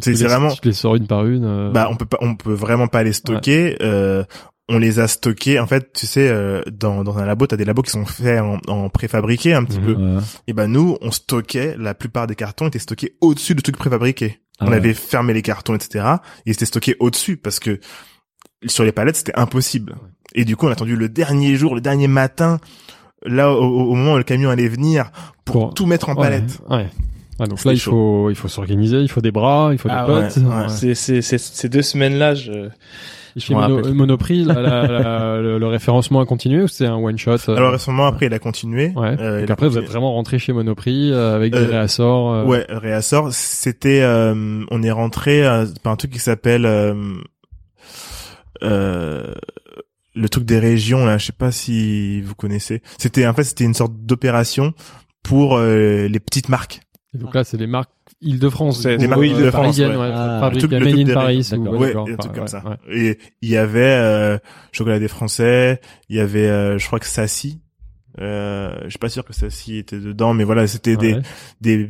C'est- 0.02 0.14
vraiment- 0.28 0.52
Tu 0.52 0.68
les 0.68 0.74
sors 0.74 0.96
une 0.96 1.08
par 1.08 1.26
une. 1.26 1.44
euh, 1.44 1.72
bah, 1.72 1.88
on 1.90 1.96
peut 1.96 2.06
pas, 2.06 2.18
on 2.22 2.36
peut 2.36 2.54
vraiment 2.54 2.88
pas 2.88 3.02
les 3.04 3.14
stocker. 3.14 3.78
Euh, 3.82 4.24
on 4.72 4.80
les 4.80 5.00
a 5.00 5.08
stockés. 5.08 5.60
En 5.60 5.68
fait, 5.68 5.92
tu 5.94 6.08
sais, 6.08 6.28
euh, 6.30 6.62
dans, 6.72 7.04
dans 7.04 7.18
un 7.18 7.26
labo, 7.26 7.46
t'as 7.48 7.58
des 7.58 7.66
labos 7.66 7.82
qui 7.84 7.92
sont 7.92 8.06
faits 8.06 8.42
en, 8.42 8.58
en 8.68 8.90
préfabriqué 8.90 9.54
un 9.54 9.64
petit 9.64 9.80
Mhm. 9.80 9.86
peu. 9.86 9.94
Ouais. 9.96 10.22
Et 10.48 10.54
ben 10.54 10.68
nous, 10.68 10.98
on 11.02 11.12
stockait. 11.12 11.76
La 11.78 11.94
plupart 11.94 12.28
des 12.28 12.36
cartons 12.36 12.68
étaient 12.68 12.80
stockés 12.80 13.16
au-dessus 13.22 13.54
de 13.56 13.62
trucs 13.62 13.78
préfabriqués. 13.78 14.40
Ah 14.60 14.66
on 14.66 14.70
ouais. 14.72 14.78
avait 14.78 14.94
fermé 14.94 15.34
les 15.34 15.42
cartons, 15.42 15.76
etc. 15.76 16.06
Et 16.46 16.50
ils 16.50 16.54
étaient 16.54 16.66
stockés 16.66 16.96
au-dessus 17.00 17.38
parce 17.38 17.60
que 17.60 17.80
sur 18.66 18.84
les 18.84 18.92
palettes, 18.92 19.16
c'était 19.18 19.38
impossible. 19.38 19.96
Et 20.36 20.46
du 20.46 20.56
coup, 20.56 20.66
on 20.68 20.70
a 20.70 20.74
attendu 20.74 20.96
le 20.96 21.10
dernier 21.10 21.56
jour, 21.56 21.76
le 21.76 21.82
dernier 21.82 22.08
matin, 22.08 22.60
là, 23.26 23.52
au, 23.52 23.64
au 23.64 23.96
moment 23.96 24.14
où 24.14 24.18
le 24.18 24.24
camion 24.24 24.50
allait 24.50 24.68
venir, 24.70 25.12
pour 25.46 25.54
Pour- 25.68 25.74
tout 25.74 25.86
mettre 25.86 26.10
en 26.10 26.16
palette. 26.16 26.60
Ouais. 26.70 26.88
Ouais, 27.40 27.48
donc 27.48 27.64
là, 27.66 27.74
il 27.74 27.80
chaud. 27.80 27.92
faut, 27.92 28.30
il 28.30 28.36
faut 28.36 28.48
s'organiser, 28.48 29.00
il 29.00 29.10
faut 29.10 29.22
des 29.22 29.32
bras, 29.32 29.70
il 29.72 29.80
faut 29.80 29.90
Ah 29.92 30.06
des 30.06 30.14
ouais, 30.14 30.28
potes. 30.28 30.38
ouais. 30.38 30.70
C'est, 30.70 30.94
c'est, 30.94 31.22
c'est, 31.24 31.40
ces 31.40 31.70
deux 31.70 31.82
semaines-là, 31.82 32.36
je... 32.36 32.70
Chez 33.38 33.54
Mono-. 33.54 33.94
Monoprix, 33.94 34.44
la- 34.44 34.62
la- 34.62 34.88
la- 34.88 35.42
le, 35.42 35.58
le 35.58 35.68
référencement 35.68 36.20
a 36.20 36.26
continué 36.26 36.64
ou 36.64 36.68
c'est 36.68 36.86
un 36.86 36.96
one 36.96 37.18
shot 37.18 37.38
euh, 37.50 37.56
Alors 37.56 37.72
récemment, 37.72 38.06
après, 38.06 38.26
il 38.28 38.34
a 38.34 38.40
continué. 38.40 38.92
Ouais. 38.96 39.16
Euh, 39.20 39.40
Donc 39.40 39.48
il 39.48 39.50
a 39.50 39.54
après, 39.54 39.70
vous 39.70 39.78
êtes 39.78 39.86
vraiment 39.86 40.14
rentré 40.14 40.38
chez 40.40 40.54
Monoprix 40.54 41.12
euh, 41.12 41.36
avec 41.36 41.54
des 41.54 41.60
Euh, 41.60 41.68
réassorts. 41.68 42.32
euh, 42.34 42.46
Ouais, 42.46 42.66
réassort. 42.70 43.32
C'était, 43.32 44.02
euh, 44.02 44.64
on 44.70 44.84
est 44.84 44.92
rentré 44.92 45.44
par 45.84 45.94
un 45.94 45.96
truc 45.96 46.12
qui 46.12 46.20
s'appelle 46.20 46.66
euh, 46.66 46.94
euh, 48.64 49.34
le 50.14 50.30
truc 50.30 50.44
des 50.46 50.60
régions 50.60 51.06
là, 51.06 51.18
je 51.18 51.28
sais 51.28 51.32
pas 51.34 51.52
si 51.52 52.22
vous 52.22 52.36
connaissez. 52.36 52.82
C'était 52.98 53.26
en 53.26 53.34
fait 53.34 53.44
c'était 53.44 53.64
une 53.64 53.74
sorte 53.74 53.94
d'opération 53.96 54.74
pour 55.24 55.56
euh, 55.58 56.08
les 56.08 56.20
petites 56.20 56.50
marques. 56.50 56.82
Et 57.14 57.18
donc 57.18 57.34
là, 57.36 57.44
c'est 57.44 57.58
les 57.58 57.68
marques 57.68 57.92
Île-de-France. 58.22 58.82
C'est 58.84 58.98
des 58.98 59.08
marques 59.08 59.22
Île-de-France, 59.24 59.52
parisiennes, 59.54 59.92
ouais. 59.92 59.98
ouais. 59.98 60.12
Ah, 60.14 60.38
Fabrique 60.42 60.62
le 60.64 60.68
truc- 60.68 60.74
à 60.74 60.80
le 60.80 60.86
Made 60.86 60.94
truc 60.94 61.04
in 61.04 61.08
des 61.08 61.14
Paris. 61.14 61.36
régions. 61.38 61.58
ou- 61.58 61.64
D'accord. 61.64 61.80
Ouais, 61.80 61.88
d'accord, 61.88 62.02
un 62.08 62.14
enfin, 62.14 62.18
truc 62.18 62.32
comme 62.34 62.42
ouais, 62.44 62.48
ça. 62.48 62.64
ouais. 62.66 62.98
Et 62.98 63.20
il 63.42 63.50
y 63.50 63.58
avait 63.58 63.80
euh, 63.82 64.38
chocolat 64.72 65.00
des 65.00 65.08
Français, 65.08 65.82
il 66.10 66.18
y 66.18 66.20
avait 66.20 66.48
euh, 66.48 66.78
je 66.78 66.86
crois 66.88 67.00
que 67.00 67.06
Sassy. 67.08 67.62
Euh, 68.20 68.76
je 68.84 68.90
suis 68.90 69.00
pas 69.00 69.10
sûr 69.10 69.24
que 69.26 69.34
Sassy 69.34 69.78
était 69.78 70.00
dedans, 70.00 70.34
mais 70.34 70.44
voilà, 70.44 70.68
c'était 70.68 70.98
des 70.98 71.14
Ouais. 71.16 71.22
des 71.62 71.90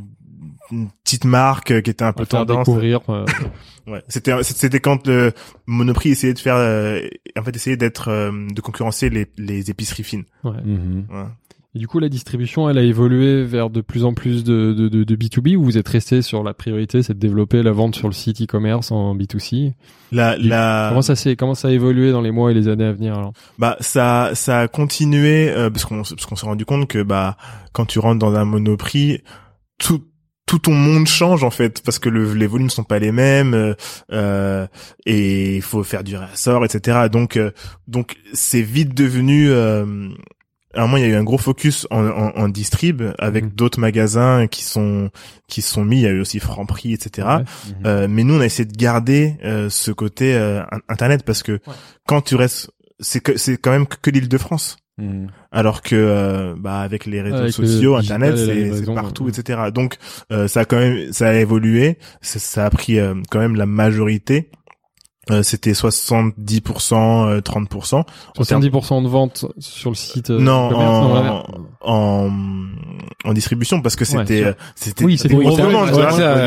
petites 1.03 1.25
marques 1.25 1.81
qui 1.81 1.89
étaient 1.89 2.03
un 2.03 2.13
peu 2.13 2.25
tendance. 2.25 2.65
découvrir. 2.67 3.01
euh, 3.09 3.25
Ouais, 3.87 4.03
c'était 4.07 4.31
c'était 4.43 4.79
quand 4.79 5.07
le 5.07 5.31
Monoprix 5.65 6.11
essayait 6.11 6.35
de 6.35 6.39
faire 6.39 6.55
euh, 6.55 6.99
en 7.37 7.41
fait 7.43 7.55
essayait 7.55 7.77
d'être 7.77 8.09
euh, 8.09 8.31
de 8.53 8.61
concurrencer 8.61 9.09
les 9.09 9.25
les 9.37 9.71
épiceries 9.71 10.03
fines. 10.03 10.23
ouais. 10.43 10.51
Mhm. 10.63 11.05
Ouais. 11.09 11.23
Et 11.73 11.79
du 11.79 11.87
coup, 11.87 11.99
la 11.99 12.09
distribution, 12.09 12.69
elle 12.69 12.77
a 12.77 12.83
évolué 12.83 13.45
vers 13.45 13.69
de 13.69 13.79
plus 13.79 14.03
en 14.03 14.13
plus 14.13 14.43
de, 14.43 14.73
de, 14.73 14.89
de, 14.89 15.05
de 15.05 15.15
B2B 15.15 15.55
ou 15.55 15.63
vous 15.63 15.77
êtes 15.77 15.87
resté 15.87 16.21
sur 16.21 16.43
la 16.43 16.53
priorité, 16.53 17.01
c'est 17.01 17.13
de 17.13 17.19
développer 17.19 17.63
la 17.63 17.71
vente 17.71 17.95
sur 17.95 18.09
le 18.09 18.13
site 18.13 18.41
e-commerce 18.41 18.91
en 18.91 19.15
B2C 19.15 19.71
La 20.11 20.35
la 20.37 20.87
Comment 20.89 21.01
ça 21.01 21.15
s'est 21.15 21.37
comment 21.37 21.55
ça 21.55 21.69
a 21.69 21.71
évolué 21.71 22.11
dans 22.11 22.19
les 22.19 22.31
mois 22.31 22.51
et 22.51 22.53
les 22.53 22.67
années 22.67 22.83
à 22.83 22.91
venir 22.91 23.17
alors? 23.17 23.31
Bah 23.57 23.77
ça 23.79 24.31
ça 24.33 24.59
a 24.59 24.67
continué 24.67 25.49
euh, 25.49 25.69
parce 25.69 25.85
qu'on 25.85 26.01
parce 26.01 26.25
qu'on 26.25 26.35
s'est 26.35 26.45
rendu 26.45 26.65
compte 26.65 26.89
que 26.89 27.03
bah 27.03 27.37
quand 27.71 27.85
tu 27.85 27.99
rentres 27.99 28.19
dans 28.19 28.35
un 28.35 28.43
Monoprix 28.43 29.21
tout 29.77 30.03
tout 30.45 30.59
ton 30.59 30.73
monde 30.73 31.07
change 31.07 31.45
en 31.45 31.51
fait 31.51 31.81
parce 31.81 31.99
que 31.99 32.09
le, 32.09 32.33
les 32.33 32.47
volumes 32.47 32.69
sont 32.69 32.83
pas 32.83 32.99
les 32.99 33.13
mêmes 33.13 33.53
euh, 33.53 33.73
euh, 34.11 34.67
et 35.05 35.55
il 35.55 35.61
faut 35.61 35.83
faire 35.83 36.03
du 36.03 36.17
réassort 36.17 36.65
etc 36.65 37.07
donc 37.09 37.37
euh, 37.37 37.51
donc 37.87 38.17
c'est 38.33 38.61
vite 38.61 38.93
devenu 38.93 39.49
euh, 39.49 40.09
à 40.73 40.79
un 40.79 40.81
moment 40.83 40.97
il 40.97 41.03
y 41.03 41.05
a 41.05 41.09
eu 41.09 41.15
un 41.15 41.23
gros 41.23 41.37
focus 41.37 41.87
en, 41.91 42.05
en, 42.05 42.31
en 42.35 42.49
distrib 42.49 43.01
avec 43.19 43.45
Mhm. 43.45 43.51
d'autres 43.51 43.79
magasins 43.79 44.47
qui 44.47 44.63
sont 44.63 45.09
qui 45.47 45.61
sont 45.61 45.83
mis 45.85 45.97
il 45.97 46.03
y 46.03 46.07
a 46.07 46.11
eu 46.11 46.19
aussi 46.21 46.39
Franprix 46.39 46.93
etc 46.93 47.27
Ouais. 47.27 47.35
Mhm. 47.39 47.45
euh, 47.85 48.07
mais 48.09 48.23
nous, 48.23 48.35
on 48.35 48.39
a 48.41 48.45
essayé 48.45 48.65
de 48.65 48.75
garder 48.77 49.35
euh, 49.43 49.69
ce 49.69 49.91
côté 49.91 50.33
euh, 50.35 50.61
in- 50.71 50.79
internet 50.89 51.23
parce 51.23 51.43
que 51.43 51.59
quand 52.07 52.21
tu 52.21 52.35
restes, 52.35 52.69
c'est 52.99 53.19
que 53.21 53.37
c'est 53.37 53.57
quand 53.57 53.71
même 53.71 53.87
que, 53.87 54.09
l'Île-de-France. 54.11 54.77
Mhm. 54.97 55.27
Alors 55.51 55.81
que 55.81 55.95
euh, 55.95 56.53
bah 56.57 56.79
avec 56.81 57.05
les 57.05 57.21
réseaux 57.21 57.37
Avec 57.37 57.53
sociaux, 57.53 57.95
internet, 57.95 58.37
c'est- 58.37 58.85
partout, 58.93 59.23
ouais. 59.25 59.31
etc. 59.31 59.59
Donc 59.73 59.97
euh, 60.31 60.47
ça 60.47 60.61
a 60.61 60.65
quand 60.65 60.77
même 60.77 61.11
ça 61.11 61.29
a 61.29 61.33
évolué, 61.33 61.97
ça, 62.21 62.39
ça 62.39 62.65
a 62.65 62.69
pris 62.69 62.99
euh, 62.99 63.15
quand 63.31 63.39
même 63.39 63.55
la 63.55 63.65
majorité. 63.65 64.49
Euh, 65.29 65.43
C'était 65.43 65.73
70%, 65.73 67.27
euh, 67.27 67.41
30%. 67.41 67.99
En 68.37 68.43
termes- 68.43 68.63
70% 68.63 69.03
de 69.03 69.07
ventes 69.07 69.45
sur 69.59 69.91
le 69.91 69.95
site 69.95 70.31
euh, 70.31 70.39
Non, 70.39 70.71
en- 70.75 71.45
en 71.81 72.29
en 73.23 73.33
distribution 73.33 73.81
parce 73.83 73.95
que 73.95 74.03
Ouais, 74.03 74.23
c'était 74.25 74.43
euh, 74.45 74.53
c'était 74.75 75.05
Oui, 75.05 75.17
c'était 75.19 75.35
gros 75.35 75.55
voilà. 75.55 75.85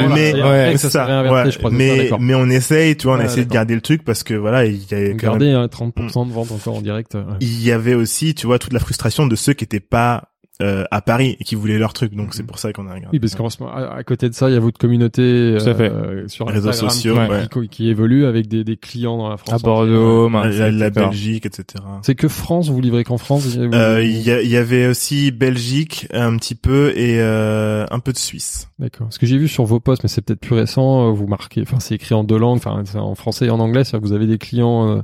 mais 0.08 0.34
ouais, 0.34 0.76
ça 0.76 0.90
ça, 0.90 1.22
ouais. 1.22 1.50
je 1.52 1.58
crois, 1.58 1.70
c'est 1.70 2.08
ça, 2.08 2.16
mais 2.18 2.18
mais 2.18 2.34
on 2.34 2.48
essaye, 2.50 2.96
tu 2.96 3.06
vois, 3.06 3.14
on 3.14 3.18
a 3.18 3.20
Ouais, 3.20 3.26
essayé 3.26 3.44
de 3.44 3.50
garder 3.50 3.76
le 3.76 3.80
truc 3.80 4.04
parce 4.04 4.24
que 4.24 4.34
voilà, 4.34 4.64
il 4.64 4.82
y 4.90 4.94
avait 4.94 5.14
quand 5.16 5.36
même 5.36 5.54
hein, 5.56 5.66
30% 5.68 6.26
de 6.26 6.32
ventes 6.32 6.50
encore 6.50 6.76
en 6.76 6.82
direct. 6.82 7.16
il 7.40 7.62
y 7.62 7.70
avait 7.70 7.94
aussi, 7.94 8.34
tu 8.34 8.46
vois, 8.48 8.58
toute 8.58 8.72
la 8.72 8.80
frustration 8.80 9.26
de 9.28 9.36
ceux 9.36 9.52
qui 9.52 9.62
étaient 9.64 9.78
pas 9.78 10.30
euh, 10.62 10.84
à 10.92 11.00
Paris 11.00 11.36
et 11.40 11.44
qui 11.44 11.56
voulaient 11.56 11.78
leur 11.78 11.92
truc. 11.92 12.14
Donc 12.14 12.32
c'est 12.32 12.44
pour 12.44 12.58
ça 12.60 12.72
qu'on 12.72 12.86
a 12.86 12.94
regardé. 12.94 13.08
Oui, 13.16 13.18
parce 13.18 13.34
qu'en 13.34 13.50
ce 13.50 13.60
moment, 13.62 13.74
à, 13.74 14.04
côté 14.04 14.28
de 14.28 14.34
ça, 14.34 14.48
il 14.48 14.54
y 14.54 14.56
a 14.56 14.60
votre 14.60 14.78
communauté 14.78 15.56
Tout 15.58 15.68
à 15.68 15.74
fait. 15.74 15.90
euh, 15.90 16.28
sur 16.28 16.46
Réseaux 16.46 16.68
Instagram 16.68 16.90
sociaux, 16.90 17.14
qui, 17.14 17.20
ouais. 17.60 17.66
qui, 17.66 17.68
qui 17.68 17.88
évolue 17.88 18.24
avec 18.24 18.46
des, 18.46 18.62
des 18.62 18.76
clients 18.76 19.18
dans 19.18 19.28
la 19.28 19.36
France. 19.36 19.54
À. 19.62 19.66
Bordeaux, 19.66 20.24
la, 20.24 20.30
Marseille, 20.30 20.58
la- 20.58 20.70
la 20.70 20.86
etc. 20.88 21.06
Belgique, 21.06 21.46
etc. 21.46 21.64
C'est 22.02 22.14
que 22.14 22.28
France, 22.28 22.68
vous 22.68 22.80
livrez 22.80 23.02
qu'en 23.04 23.18
France 23.18 23.46
vous- 23.46 23.74
Euh, 23.74 24.02
Il 24.04 24.20
y, 24.22 24.30
a- 24.30 24.42
il 24.42 24.48
y 24.48 24.56
avait 24.56 24.86
aussi 24.86 25.32
Belgique 25.32 26.06
un 26.12 26.36
petit 26.36 26.54
peu 26.54 26.92
et 26.96 27.20
euh, 27.20 27.84
un 27.90 27.98
peu 27.98 28.12
de 28.12 28.18
Suisse. 28.18 28.68
D'accord. 28.78 29.08
Ce 29.10 29.18
que 29.18 29.26
j'ai 29.26 29.38
vu 29.38 29.48
sur 29.48 29.64
vos 29.64 29.80
posts, 29.80 30.02
mais 30.04 30.08
c'est 30.08 30.22
peut-être 30.22 30.40
plus 30.40 30.54
récent, 30.54 31.08
euh, 31.08 31.12
vous 31.12 31.26
marquez, 31.26 31.62
enfin 31.62 31.80
c'est 31.80 31.94
écrit 31.96 32.14
en 32.14 32.22
deux 32.24 32.38
langues, 32.38 32.58
enfin 32.58 32.82
c'est 32.84 32.98
en 32.98 33.14
français 33.14 33.46
et 33.46 33.50
en 33.50 33.58
anglais, 33.60 33.82
c'est-à-dire 33.84 34.02
que 34.02 34.06
vous 34.08 34.14
avez 34.14 34.26
des 34.26 34.38
clients 34.38 34.88
euh, 34.88 35.02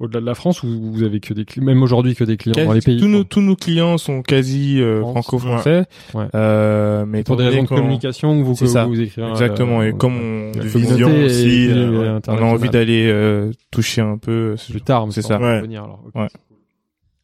au-delà 0.00 0.20
de 0.20 0.26
la 0.26 0.34
France 0.34 0.62
ou 0.62 0.68
vous 0.68 1.02
avez 1.02 1.20
que 1.20 1.34
des 1.34 1.44
clients, 1.44 1.64
même 1.66 1.82
aujourd'hui 1.82 2.14
que 2.14 2.24
des 2.24 2.36
clients 2.36 2.64
dans 2.64 2.72
les 2.72 2.80
pays 2.80 2.98
tous 3.00 3.08
nos 3.08 3.24
tous 3.24 3.40
nos 3.40 3.56
clients 3.56 3.98
sont 3.98 4.22
quasi 4.22 4.80
euh, 4.80 5.00
franco-français. 5.00 5.86
ouais. 6.14 6.26
Euh, 6.34 7.04
mais 7.06 7.24
pour 7.24 7.36
des 7.36 7.44
raisons 7.46 7.62
de 7.64 7.68
communication 7.68 8.42
vous, 8.42 8.54
ça. 8.54 8.84
vous 8.84 9.00
écrivez. 9.00 9.28
Exactement. 9.28 9.80
euh, 9.80 9.88
et 9.88 9.92
comme 9.92 10.16
on, 10.16 10.52
de 10.52 10.60
vision 10.60 11.10
aussi, 11.24 11.68
euh, 11.70 12.20
on 12.28 12.36
a 12.38 12.42
envie 12.42 12.70
d'aller 12.70 13.08
euh, 13.10 13.50
toucher 13.70 14.00
un 14.00 14.18
peu. 14.18 14.54
plus 14.70 14.82
tard, 14.82 15.06
C'est 15.10 15.22
ça. 15.22 15.36
alors. 15.36 16.00
Ouais. 16.14 16.28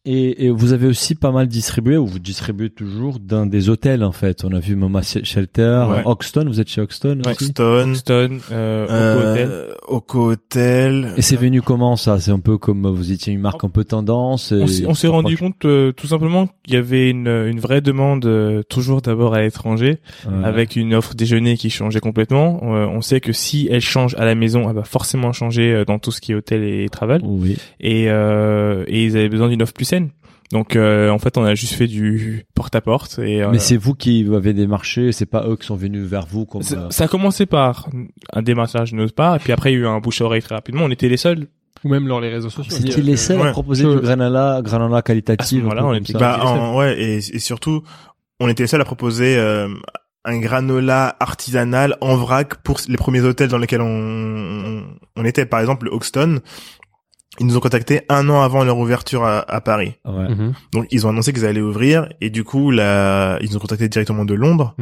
Et, 0.05 0.45
et 0.45 0.49
vous 0.51 0.71
avez 0.73 0.87
aussi 0.87 1.15
pas 1.15 1.31
mal 1.31 1.47
distribué, 1.47 1.97
ou 1.97 2.05
vous 2.05 2.19
distribuez 2.19 2.69
toujours 2.69 3.19
dans 3.19 3.45
des 3.45 3.69
hôtels 3.69 4.03
en 4.03 4.11
fait. 4.11 4.43
On 4.45 4.53
a 4.53 4.59
vu 4.59 4.75
Mama 4.75 5.01
Shelter, 5.01 5.85
Ouais. 5.89 6.01
Hoxton, 6.05 6.45
vous 6.47 6.59
êtes 6.61 6.69
chez 6.69 6.81
Hoxton 6.81 7.21
aussi 7.25 7.45
Hoxton, 7.45 7.93
Stone, 7.95 8.39
euh, 8.51 8.85
Oco 8.85 9.19
Hotel. 9.31 9.47
euh, 9.49 9.73
Oco 9.87 10.31
Hotel. 10.31 11.13
Et 11.17 11.21
c'est 11.21 11.35
venu 11.35 11.61
comment 11.61 11.95
ça? 11.95 12.19
C'est 12.19 12.31
un 12.31 12.39
peu 12.39 12.57
comme 12.57 12.87
vous 12.87 13.11
étiez 13.11 13.33
une 13.33 13.39
marque 13.39 13.63
un 13.63 13.69
peu 13.69 13.83
tendance. 13.83 14.51
et 14.51 14.61
On 14.87 14.93
s'est- 14.93 15.07
rendu 15.07 15.37
compte 15.37 15.65
euh, 15.65 15.91
tout 15.91 16.07
simplement 16.07 16.47
qu'il 16.63 16.73
y 16.73 16.77
avait 16.77 17.09
une, 17.09 17.27
une 17.27 17.59
vraie 17.59 17.81
demande 17.81 18.25
euh, 18.25 18.63
toujours 18.63 19.01
d'abord 19.01 19.33
à 19.33 19.41
l'étranger 19.41 19.97
Ouais. 20.27 20.43
avec 20.45 20.75
une 20.75 20.93
offre 20.93 21.13
déjeuner 21.15 21.57
qui 21.57 21.69
changeait 21.69 21.99
complètement. 21.99 22.59
Euh, 22.63 22.85
on 22.87 23.01
sait 23.01 23.21
que 23.21 23.31
si 23.33 23.67
elle 23.71 23.81
change 23.81 24.15
à 24.15 24.25
la 24.25 24.35
maison, 24.35 24.67
elle 24.69 24.75
va 24.75 24.83
forcément 24.83 25.31
changer 25.33 25.71
euh, 25.73 25.85
dans 25.85 25.99
tout 25.99 26.11
ce 26.11 26.21
qui 26.21 26.31
est 26.31 26.35
hôtel 26.35 26.63
et 26.63 26.89
travel. 26.89 27.21
Oui. 27.23 27.57
Et, 27.79 28.05
euh, 28.09 28.83
et 28.87 29.05
ils 29.05 29.17
avaient 29.17 29.29
besoin 29.29 29.49
d'une 29.49 29.61
offre 29.61 29.73
plus 29.73 29.85
Donc 30.51 30.75
euh, 30.75 31.09
en 31.09 31.17
fait, 31.17 31.37
on 31.37 31.43
a 31.43 31.55
juste 31.55 31.73
fait 31.73 31.87
du 31.87 32.45
porte 32.53 32.75
à 32.75 32.81
porte. 32.81 33.19
Et 33.19 33.41
euh, 33.41 33.49
Mais 33.51 33.59
c'est 33.59 33.77
vous 33.77 33.95
qui 33.95 34.27
avez 34.33 34.53
démarché, 34.53 35.11
c'est 35.11 35.25
pas 35.25 35.47
eux 35.47 35.55
qui 35.55 35.65
sont 35.65 35.75
venus 35.75 36.03
vers 36.03 36.25
vous 36.25 36.45
comme. 36.45 36.61
ça, 36.61 36.75
euh, 36.75 36.89
ça 36.91 37.05
a 37.05 37.07
commencé 37.07 37.45
par 37.45 37.89
un 38.33 38.41
démarchage 38.41 38.91
de 38.91 38.97
notre 38.97 39.15
part, 39.15 39.35
et 39.35 39.39
puis 39.39 39.51
après 39.51 39.71
il 39.71 39.75
y 39.75 39.77
a 39.77 39.81
eu 39.81 39.87
un 39.87 39.99
bouche 39.99 40.21
à 40.21 40.25
oreille 40.25 40.41
très 40.41 40.55
rapidement. 40.55 40.83
On 40.83 40.91
était 40.91 41.09
les 41.09 41.17
seuls. 41.17 41.47
Ou 41.83 41.89
même 41.89 42.07
dans 42.07 42.19
les 42.19 42.29
réseaux 42.29 42.49
sociaux. 42.49 42.75
C'était 42.75 43.01
les 43.01 43.17
seuls 43.17 43.39
ouais. 43.39 43.49
à 43.49 43.51
proposer 43.51 43.83
du 43.83 43.99
granola, 43.99 44.61
granola 44.63 45.01
qualitatif. 45.01 45.63
peu 45.63 45.69
on 45.69 45.93
était. 45.93 46.13
Bah, 46.13 46.39
les 46.39 46.47
seuls. 46.47 46.59
en, 46.59 46.77
ouais, 46.77 46.99
et, 46.99 47.15
et 47.17 47.39
surtout, 47.39 47.83
on 48.39 48.47
était 48.47 48.63
les 48.63 48.67
seuls 48.67 48.81
à 48.81 48.85
proposer 48.85 49.37
euh, 49.37 49.67
un 50.23 50.39
granola 50.39 51.15
artisanal 51.19 51.95
en 52.01 52.15
vrac 52.15 52.55
pour 52.63 52.79
les 52.87 52.97
premiers 52.97 53.21
hôtels 53.21 53.49
dans 53.49 53.59
lesquels 53.59 53.81
on, 53.81 53.85
on, 53.87 54.83
on 55.15 55.25
était. 55.25 55.45
Par 55.45 55.59
exemple, 55.59 55.85
le 55.85 55.91
Hoxton, 55.91 56.39
ils 57.39 57.45
nous 57.45 57.57
ont 57.57 57.59
contactés 57.59 58.01
un 58.09 58.29
an 58.29 58.41
avant 58.41 58.63
leur 58.63 58.77
ouverture 58.77 59.23
à, 59.23 59.39
à 59.39 59.61
Paris. 59.61 59.93
Ouais. 60.05 60.29
Mhm, 60.29 60.53
Donc, 60.73 60.87
ils 60.91 61.05
ont 61.05 61.09
annoncé 61.09 61.33
qu'ils 61.33 61.45
allaient 61.45 61.61
ouvrir 61.61 62.07
et 62.21 62.29
du 62.29 62.43
coup, 62.43 62.71
là, 62.71 63.37
ils 63.41 63.49
nous 63.49 63.57
ont 63.57 63.59
contactés 63.59 63.89
directement 63.89 64.25
de 64.25 64.33
Londres 64.33 64.75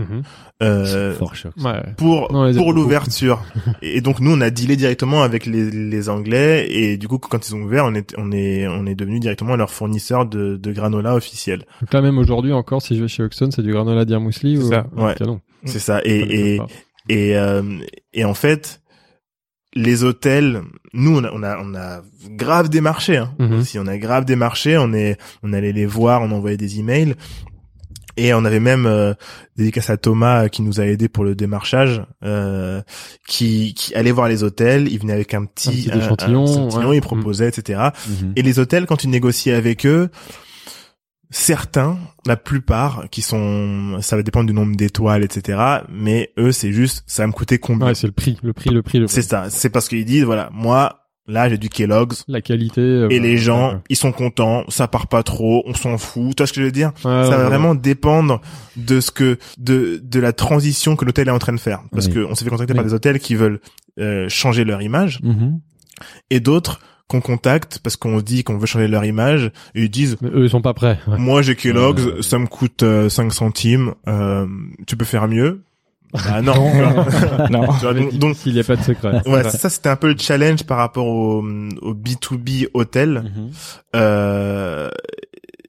euh, 0.62 1.12
C'est 1.14 1.18
fort 1.18 1.36
choc. 1.36 1.54
Ouais. 1.58 1.82
pour 1.98 2.32
Non, 2.32 2.54
pour 2.54 2.74
l'ouverture. 2.74 3.42
et 3.82 4.02
donc, 4.02 4.20
nous, 4.20 4.32
on 4.32 4.42
a 4.42 4.50
dealé 4.50 4.76
directement 4.76 5.24
avec 5.24 5.46
les, 5.46 5.72
les 5.72 6.10
Anglais 6.10 6.68
et 6.70 6.98
du 6.98 7.08
coup, 7.08 7.18
quand 7.18 7.48
ils 7.48 7.56
ont 7.56 7.62
ouvert, 7.64 7.86
on 7.86 7.96
est 7.96 8.14
on 8.18 8.32
est 8.32 8.68
on 8.68 8.86
est 8.86 8.96
devenu 8.96 9.20
directement 9.20 9.56
leur 9.56 9.72
fournisseur 9.72 10.26
de, 10.26 10.56
de 10.58 10.72
granola 10.72 11.16
officiel. 11.16 11.66
Donc 11.82 11.94
là 11.94 12.02
même 12.02 12.18
aujourd'hui 12.18 12.54
encore, 12.54 12.82
si 12.82 12.96
je 12.96 13.02
vais 13.02 13.08
chez 13.08 13.24
Hoxton, 13.24 13.50
c'est 13.52 13.64
du 13.64 13.72
granola 13.72 14.06
d'Irmousli 14.06 14.58
C'est 14.58 14.64
ou 14.64 14.70
ça, 14.70 14.86
ou 14.96 15.04
ouais. 15.04 15.16
canon. 15.16 15.42
C'est 15.66 15.80
ça. 15.80 16.02
Et 16.04 16.54
et. 16.56 16.62
Et, 17.10 17.36
euh, 17.36 17.62
et 18.14 18.24
en 18.24 18.34
fait, 18.34 18.82
les 19.76 20.04
hôtels, 20.04 20.62
nous 20.94 21.18
on 21.18 21.24
a, 21.24 21.32
on 21.32 21.44
a, 21.44 21.58
on 21.60 21.76
a 21.76 22.02
grave 22.30 22.70
démarché. 22.70 23.18
Hein. 23.18 23.34
Mhm. 23.40 23.60
Aussi, 23.60 23.80
on 23.80 23.88
a 23.88 23.98
grave 23.98 24.26
démarché. 24.26 24.78
On 24.78 24.94
est, 24.94 25.18
on 25.42 25.54
allait 25.54 25.74
les 25.74 25.86
voir, 25.86 26.22
on 26.22 26.32
envoyait 26.32 26.58
des 26.58 26.80
emails. 26.80 27.16
Et 28.16 28.34
on 28.34 28.46
avait 28.46 28.60
même 28.60 28.86
euh, 28.86 29.16
dédicace 29.58 29.90
à 29.90 29.98
Thomas 29.98 30.44
euh, 30.44 30.48
qui 30.48 30.62
nous 30.62 30.80
a 30.80 30.86
aidé 30.86 31.10
pour 31.10 31.24
le 31.24 31.34
démarchage, 31.34 32.04
euh, 32.24 32.82
qui, 33.28 33.74
qui 33.74 33.96
allait 33.96 34.12
voir 34.12 34.28
les 34.28 34.44
hôtels. 34.44 34.88
Il 34.88 35.00
venait 35.00 35.14
avec 35.14 35.34
un 35.34 35.46
petit, 35.46 35.88
Un 35.92 35.94
petit 35.94 35.98
échantillon, 35.98 36.46
échantillon, 36.46 36.90
ouais. 36.90 36.98
il 36.98 37.02
proposait, 37.02 37.48
etc. 37.48 37.90
Mhm. 38.08 38.34
Et 38.36 38.44
les 38.44 38.60
hôtels, 38.60 38.86
quand 38.86 38.98
tu 38.98 39.08
négocies 39.08 39.52
avec 39.52 39.88
eux, 39.88 40.10
certains, 41.36 41.98
la 42.28 42.38
plupart, 42.38 43.06
qui 43.10 43.24
sont, 43.24 43.98
ça 44.02 44.16
va 44.16 44.22
dépendre 44.22 44.46
du 44.46 44.54
nombre 44.54 44.76
d'étoiles, 44.76 45.24
etc. 45.24 45.60
Mais 45.92 46.32
eux, 46.38 46.52
c'est 46.52 46.72
juste, 46.72 47.04
ça 47.08 47.24
va 47.24 47.28
me 47.28 47.32
coûter 47.34 47.58
combien? 47.58 47.88
Ouais, 47.88 47.96
c'est 47.96 48.06
le 48.08 48.14
prix, 48.14 48.38
le 48.44 48.54
prix, 48.54 48.70
le 48.70 48.84
prix, 48.84 49.00
le 49.00 49.06
prix. 49.08 49.14
C'est 49.14 49.24
ça. 49.24 49.50
C'est 49.50 49.70
parce 49.72 49.90
qu'ils 49.90 50.06
disent, 50.06 50.24
voilà, 50.26 50.50
moi, 50.54 51.08
là, 51.28 51.50
j'ai 51.50 51.58
du 51.58 51.70
Kellogg's. 51.70 52.24
La 52.28 52.42
qualité. 52.42 52.82
euh, 52.82 53.08
Et 53.10 53.20
bah, 53.20 53.26
les 53.26 53.38
gens, 53.38 53.74
ouais. 53.74 53.80
ils 53.90 53.96
sont 53.96 54.12
contents, 54.12 54.64
ça 54.70 54.88
part 54.88 55.08
pas 55.08 55.24
trop, 55.24 55.64
on 55.66 55.74
s'en 55.74 55.98
fout. 55.98 56.36
Tu 56.36 56.42
vois 56.44 56.48
ce 56.48 56.54
que 56.54 56.62
je 56.62 56.66
veux 56.66 56.72
dire? 56.72 56.90
Ouais, 56.98 57.24
Ça 57.24 57.36
va 57.38 57.46
vraiment 57.46 57.74
dépendre 57.74 58.40
de 58.78 59.02
ce 59.02 59.10
que, 59.10 59.40
de, 59.58 60.00
de 60.04 60.20
la 60.20 60.34
transition 60.34 60.96
que 60.96 61.04
l'hôtel 61.04 61.30
est 61.30 61.32
en 61.32 61.40
train 61.40 61.54
de 61.54 61.60
faire. 61.60 61.82
Parce 61.92 62.06
Oui. 62.08 62.14
que 62.14 62.20
on 62.20 62.36
s'est 62.36 62.44
fait 62.46 62.52
contacter 62.52 62.76
par 62.76 62.84
des 62.84 62.94
hôtels 62.94 63.20
qui 63.20 63.34
veulent 63.34 63.60
euh, 64.00 64.30
changer 64.30 64.66
leur 64.66 64.82
image 64.84 65.20
Mhm. 65.24 65.60
et 66.30 66.40
d'autres 66.40 66.80
qu'on 67.08 67.22
contacte 67.22 67.80
parce 67.84 67.96
qu'on 67.96 68.20
dit 68.22 68.44
qu'on 68.44 68.58
veut 68.58 68.66
changer 68.66 68.88
leur 68.88 69.06
image 69.06 69.52
et 69.76 69.84
ils 69.84 69.90
disent 69.90 70.18
Mais 70.22 70.30
eux, 70.30 70.44
ils 70.46 70.50
sont 70.50 70.62
pas 70.62 70.74
prêts. 70.74 71.00
Ouais. 71.08 71.18
Moi, 71.18 71.42
j'ai 71.42 71.56
Kellogg's, 71.56 72.22
ça 72.22 72.40
me 72.40 72.48
coûte 72.48 72.84
euh, 72.84 73.10
5 73.10 73.34
centimes. 73.34 73.94
Euh, 74.08 74.48
tu 74.88 74.96
peux 74.96 75.06
faire 75.06 75.28
mieux? 75.28 75.62
Ah 76.14 76.42
non. 76.42 76.54
non. 77.50 77.66
Vois, 77.82 77.94
donc, 77.94 78.14
donc, 78.14 78.36
S'il 78.36 78.54
n'y 78.54 78.60
a 78.60 78.64
pas 78.64 78.76
de 78.76 78.84
secret. 78.84 79.28
ouais, 79.28 79.44
ça 79.50 79.70
c'était 79.70 79.90
un 79.90 79.96
peu 79.96 80.10
le 80.10 80.18
challenge 80.18 80.64
par 80.64 80.78
rapport 80.78 81.08
au, 81.08 81.44
au 81.82 81.94
B2B 81.94 82.68
hôtel. 82.74 83.24
Mhm. 83.36 83.52
Euh, 83.96 84.90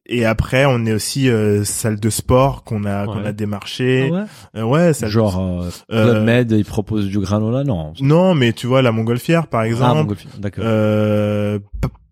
et 0.07 0.25
après, 0.25 0.67
on 0.67 0.85
est 0.87 0.93
aussi 0.93 1.29
euh, 1.29 1.65
salle 1.65 1.99
de 1.99 2.11
sport 2.11 2.63
qu'on 2.65 2.85
a 2.85 3.07
qu'on 3.07 3.21
Ouais. 3.23 3.27
a 3.29 3.33
démarché. 3.33 4.11
Ah 4.11 4.15
ouais 4.15 4.25
Euh, 4.57 4.63
ouais, 4.65 4.93
salle 4.93 5.09
de- 5.09 5.13
Genre 5.13 5.39
euh, 5.41 5.71
Euh, 5.93 6.11
Club 6.13 6.25
Med, 6.25 6.51
ils 6.53 6.65
proposent 6.65 7.09
du 7.09 7.19
granola, 7.21 7.65
non? 7.65 7.93
Non, 8.01 8.35
mais 8.35 8.53
tu 8.53 8.67
vois 8.67 8.83
la 8.83 8.93
Montgolfière 8.93 9.47
par 9.47 9.61
Ah, 9.63 9.67
exemple. 9.69 9.99
Montgolfière, 10.01 10.33
d'accord. 10.39 10.65
euh, 10.67 11.59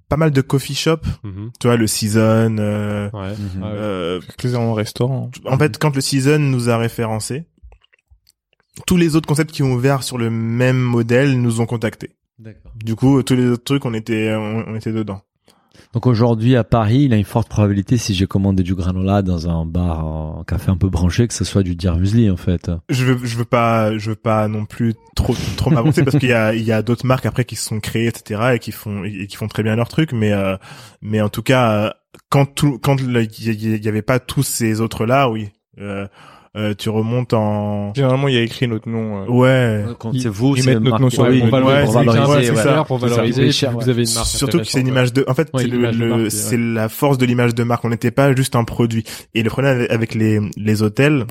pas 0.08 0.16
mal 0.16 0.30
de 0.30 0.40
coffee 0.42 0.74
shop. 0.74 0.98
Mhm. 1.22 1.50
Tu 1.60 1.66
vois 1.66 1.76
le 1.76 1.86
season. 1.86 2.56
euh, 2.58 3.06
Ouais. 3.12 3.20
Ah 3.20 3.20
ouais. 3.22 3.34
euh, 3.64 4.20
au 4.58 4.74
restaurant. 4.74 5.30
en 5.46 5.58
fait, 5.58 5.78
quand 5.78 5.94
le 5.94 6.00
season 6.02 6.38
nous 6.38 6.68
a 6.68 6.76
référencé, 6.76 7.44
tous 8.86 8.96
les 8.96 9.16
autres 9.16 9.26
concepts 9.28 9.52
qui 9.52 9.62
ont 9.62 9.72
ouvert 9.72 10.02
sur 10.02 10.18
le 10.18 10.30
même 10.30 10.78
modèle 10.78 11.40
nous 11.40 11.60
ont 11.60 11.66
contactés. 11.66 12.10
D'accord. 12.38 12.72
Du 12.82 12.94
coup, 12.96 13.22
tous 13.22 13.34
les 13.36 13.46
autres 13.46 13.64
trucs, 13.64 13.84
on 13.84 13.94
était 13.94 14.34
on, 14.34 14.64
on 14.66 14.74
était 14.74 14.92
dedans. 14.92 15.20
Donc 15.92 16.06
aujourd'hui 16.06 16.56
à 16.56 16.64
Paris, 16.64 17.02
il 17.02 17.12
a 17.12 17.16
une 17.16 17.24
forte 17.24 17.48
probabilité 17.48 17.98
si 17.98 18.14
j'ai 18.14 18.26
commandé 18.26 18.62
du 18.62 18.74
granola 18.74 19.20
dans 19.20 19.48
un 19.48 19.66
bar, 19.66 20.00
un 20.38 20.44
café 20.44 20.70
un 20.70 20.78
peu 20.78 20.88
branché, 20.88 21.28
que 21.28 21.34
ce 21.34 21.44
soit 21.44 21.62
du 21.62 21.76
Muesli 21.76 22.30
en 22.30 22.38
fait. 22.38 22.70
Je 22.88 23.04
veux, 23.04 23.26
je 23.26 23.36
veux 23.36 23.44
pas, 23.44 23.98
je 23.98 24.10
veux 24.10 24.16
pas 24.16 24.48
non 24.48 24.64
plus 24.64 24.94
trop, 25.14 25.34
trop 25.56 25.70
m'avancer 25.70 26.02
parce 26.02 26.18
qu'il 26.18 26.30
y 26.30 26.34
a, 26.34 26.54
il 26.54 26.62
y 26.62 26.72
a 26.72 26.82
d'autres 26.82 27.06
marques 27.06 27.26
après 27.26 27.44
qui 27.44 27.56
se 27.56 27.66
sont 27.66 27.78
créées, 27.78 28.06
etc. 28.06 28.52
et 28.54 28.58
qui 28.58 28.72
font, 28.72 29.04
et 29.04 29.26
qui 29.26 29.36
font 29.36 29.48
très 29.48 29.62
bien 29.62 29.76
leur 29.76 29.88
truc. 29.88 30.12
Mais, 30.12 30.32
euh, 30.32 30.56
mais 31.02 31.20
en 31.20 31.28
tout 31.28 31.42
cas, 31.42 31.72
euh, 31.72 31.90
quand 32.30 32.46
tout, 32.46 32.78
quand 32.78 32.96
il 32.98 33.28
y, 33.38 33.84
y 33.84 33.88
avait 33.88 34.02
pas 34.02 34.18
tous 34.18 34.42
ces 34.42 34.80
autres 34.80 35.04
là, 35.04 35.28
oui. 35.28 35.50
Euh, 35.78 36.06
euh, 36.56 36.74
tu 36.76 36.90
remontes 36.90 37.32
en, 37.32 37.94
Généralement, 37.94 38.28
il 38.28 38.34
y 38.34 38.38
a 38.38 38.42
écrit 38.42 38.68
notre 38.68 38.88
nom. 38.88 39.22
euh, 39.22 39.26
ouais. 39.26 39.84
Quand 39.98 40.12
Ils- 40.12 40.20
c'est 40.22 40.28
vous, 40.28 40.54
ils 40.56 40.64
mettent 40.66 40.80
notre 40.80 41.00
nom 41.00 41.08
sur 41.10 41.22
oui, 41.22 41.40
le- 41.40 41.48
pour 41.48 41.58
ouais, 41.58 41.84
valoriser, 41.86 42.50
ouais, 42.50 42.56
ça. 42.56 42.84
pour 42.86 43.00
ça. 43.00 43.06
valoriser, 43.06 43.52
cher, 43.52 43.72
vous 43.72 43.88
avez 43.88 44.02
une 44.06 44.14
marque 44.14 44.26
Surtout 44.26 44.58
que 44.58 44.64
c'est 44.64 44.80
une 44.80 44.88
image 44.88 45.12
de, 45.12 45.24
en 45.28 45.34
fait, 45.34 45.48
Ouais, 45.54 45.62
c'est 45.62 45.68
le, 45.68 46.28
c'est 46.30 46.56
ouais. 46.56 46.62
la 46.74 46.88
force 46.90 47.16
de 47.18 47.24
l'image 47.26 47.54
de 47.54 47.62
marque. 47.62 47.84
On 47.84 47.88
n'était 47.90 48.10
pas 48.10 48.34
juste 48.34 48.54
un 48.56 48.64
produit. 48.64 49.04
Et 49.34 49.42
le 49.42 49.48
problème 49.50 49.76
avec- 49.76 49.90
avec 49.90 50.14
les, 50.14 50.40
les 50.56 50.82
hôtels, 50.82 51.24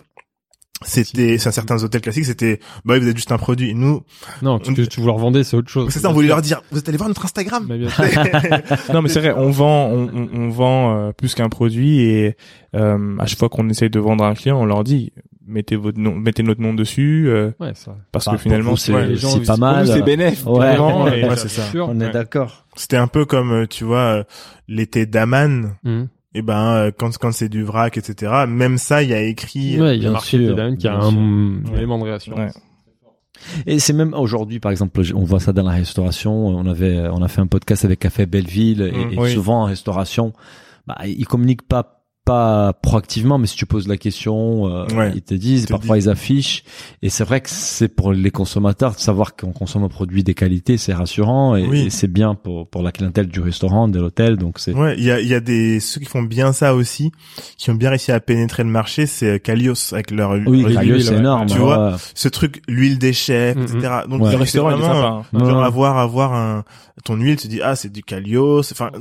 c'était, 0.84 1.38
c'est 1.38 1.51
certains 1.51 1.84
hôtels 1.84 2.01
classiques, 2.01 2.25
c'était, 2.25 2.59
bah, 2.86 2.95
oui, 2.95 2.99
vous 3.01 3.07
êtes 3.07 3.15
juste 3.15 3.32
un 3.32 3.38
produit. 3.38 3.73
Nous. 3.75 4.01
Non, 4.41 4.59
tu, 4.59 4.73
tu, 4.73 4.88
tu 4.88 4.99
vous 5.01 5.07
leur 5.07 5.17
vendais, 5.17 5.43
c'est 5.43 5.55
autre 5.57 5.69
chose. 5.69 5.89
c'est 5.91 5.99
ça, 5.99 6.09
on 6.09 6.13
voulait 6.13 6.27
leur 6.27 6.41
dire, 6.41 6.61
vous 6.71 6.79
êtes 6.79 6.88
allé 6.89 6.97
voir 6.97 7.07
notre 7.09 7.25
Instagram. 7.25 7.65
Bah, 7.67 7.77
bien. 7.77 7.89
Non, 8.93 9.01
mais 9.01 9.09
c'est 9.09 9.19
vrai, 9.19 9.34
on 9.36 9.49
vend, 9.51 9.89
on, 9.89 10.09
on, 10.13 10.29
on 10.34 10.49
vend 10.49 10.95
euh, 10.97 11.11
plus 11.11 11.36
qu'un 11.36 11.49
produit 11.49 12.01
et 12.01 12.36
euh, 12.75 13.17
à 13.19 13.25
chaque 13.27 13.39
fois 13.39 13.49
qu'on 13.49 13.69
essaye 13.69 13.89
de 13.89 13.99
vendre 13.99 14.23
à 14.23 14.27
un 14.29 14.34
client, 14.34 14.59
on 14.59 14.65
leur 14.65 14.84
dit 14.84 15.11
mettez 15.47 15.75
votre 15.75 15.99
nom, 15.99 16.15
mettez 16.15 16.43
notre 16.43 16.61
nom 16.61 16.73
dessus 16.73 17.25
euh, 17.27 17.51
Ouais, 17.59 17.73
ça. 17.75 17.95
parce 18.11 18.25
Bah, 18.25 18.32
que 18.32 18.36
pour 18.38 18.43
finalement 18.43 18.75
c'est 18.77 18.93
ouais, 18.93 19.15
c'est 19.17 19.45
pas 19.45 19.57
mal. 19.57 19.86
c'est 19.88 20.01
bénéf. 20.01 20.45
Ouais. 20.45 20.77
Ouais, 20.79 21.36
c'est 21.36 21.49
ça. 21.49 21.63
Sûr. 21.63 21.89
On 21.89 21.99
est 21.99 22.11
d'accord. 22.11 22.65
C'était 22.75 22.95
un 22.97 23.07
peu 23.07 23.25
comme, 23.25 23.51
euh, 23.51 23.65
tu 23.67 23.84
vois, 23.84 23.97
euh, 24.19 24.23
l'été 24.69 25.05
d'Aman. 25.05 25.75
Mhm. 25.84 26.07
Et 26.34 26.41
ben, 26.41 26.75
euh, 26.75 26.91
quand, 26.97 27.17
quand 27.17 27.32
c'est 27.34 27.49
du 27.49 27.63
vrac, 27.63 27.97
etc. 27.97 28.45
Même 28.47 28.77
ça, 28.77 29.03
il 29.03 29.09
y 29.09 29.13
a 29.13 29.21
écrit. 29.21 29.79
Ouais, 29.82 29.97
il 29.97 30.03
y 30.03 30.07
a 30.07 30.11
bien 30.11 30.19
sûr, 30.19 30.55
qui 30.77 30.88
a 30.88 30.95
un 30.97 31.63
élément 31.75 31.97
de 31.99 32.03
réassurance. 32.05 32.39
Ouais. 32.39 32.61
Et 33.65 33.79
c'est 33.79 33.93
même 33.93 34.13
aujourd'hui, 34.13 34.59
par 34.59 34.71
exemple, 34.71 35.01
on 35.15 35.23
voit 35.23 35.39
ça 35.39 35.51
dans 35.51 35.63
la 35.63 35.71
restauration. 35.71 36.32
On 36.47 36.65
avait, 36.67 36.99
on 37.11 37.21
a 37.21 37.27
fait 37.27 37.41
un 37.41 37.47
podcast 37.47 37.84
avec 37.86 37.99
Café 37.99 38.25
Belleville 38.25 38.82
et, 38.82 38.91
Mm, 38.91 39.11
et 39.13 39.17
oui. 39.17 39.34
souvent 39.34 39.63
en 39.63 39.65
restauration, 39.65 40.32
bah, 40.88 40.97
ils 41.05 41.25
communiquent 41.27 41.67
pas 41.67 42.01
pas 42.26 42.74
proactivement, 42.74 43.38
mais 43.39 43.47
si 43.47 43.55
tu 43.55 43.65
poses 43.65 43.88
la 43.88 43.97
question, 43.97 44.67
euh, 44.67 44.86
Ouais. 44.95 45.11
ils 45.15 45.22
te 45.24 45.34
disent, 45.34 45.65
te 45.65 45.74
parfois 45.74 45.97
ils 45.97 46.07
affichent. 46.07 46.63
Et 47.01 47.09
c'est 47.09 47.24
vrai 47.24 47.41
que 47.41 47.49
c'est 47.49 47.88
pour 47.88 48.13
les 48.13 48.30
consommateurs 48.30 48.93
de 48.93 48.99
savoir 48.99 49.36
qu'on 49.36 49.51
consomme 49.51 49.84
un 49.84 49.89
produit 49.89 50.24
des 50.24 50.36
qualités, 50.36 50.78
c'est 50.78 50.93
rassurant 50.93 51.55
et, 51.55 51.65
Oui. 51.67 51.82
et 51.86 51.89
c'est 51.89 52.07
bien 52.11 52.36
pour 52.36 52.69
pour 52.69 52.84
la 52.84 52.91
clientèle 52.91 53.28
du 53.28 53.39
restaurant, 53.39 53.88
de 53.88 53.99
l'hôtel. 53.99 54.38
Donc 54.38 54.59
c'est 54.59 54.74
Ouais, 54.74 54.95
il 54.97 55.03
y 55.03 55.11
a, 55.11 55.19
il 55.19 55.28
y 55.28 55.34
a 55.34 55.39
des 55.39 55.80
ceux 55.80 55.99
qui 55.99 56.05
font 56.05 56.22
bien 56.22 56.53
ça 56.53 56.76
aussi, 56.76 57.11
qui 57.57 57.69
ont 57.72 57.76
bien 57.76 57.89
réussi 57.89 58.11
à 58.11 58.19
pénétrer 58.19 58.63
le 58.63 58.69
marché, 58.69 59.07
c'est 59.07 59.39
Calios 59.39 59.91
avec 59.93 60.11
leur 60.11 60.32
oui, 60.45 60.61
leur- 60.61 60.74
Calio, 60.74 60.93
l'huile, 60.95 61.03
c'est 61.03 61.15
énorme. 61.15 61.47
Tu 61.47 61.53
ouais. 61.53 61.59
vois, 61.59 61.97
ce 62.13 62.28
truc, 62.30 62.61
l'huile 62.67 62.99
des 62.99 63.13
chefs, 63.13 63.55
Mhm. 63.57 63.63
etc. 63.63 63.93
Donc 64.07 64.22
Ouais. 64.22 64.32
Le 64.32 64.38
restaurant, 64.38 64.69
il 64.69 64.76
est 64.76 64.78
vraiment, 64.78 65.24
sympa. 65.24 65.28
hein. 65.34 65.39
genre 65.49 65.57
Ouais. 65.59 65.65
avoir 65.65 65.97
avoir 65.97 66.34
un 66.34 66.63
ton 67.03 67.15
huile, 67.15 67.36
tu 67.38 67.47
dis 67.47 67.61
ah 67.63 67.76
c'est 67.76 67.91
du 67.91 68.03
Calios, 68.03 68.59
enfin 68.72 68.91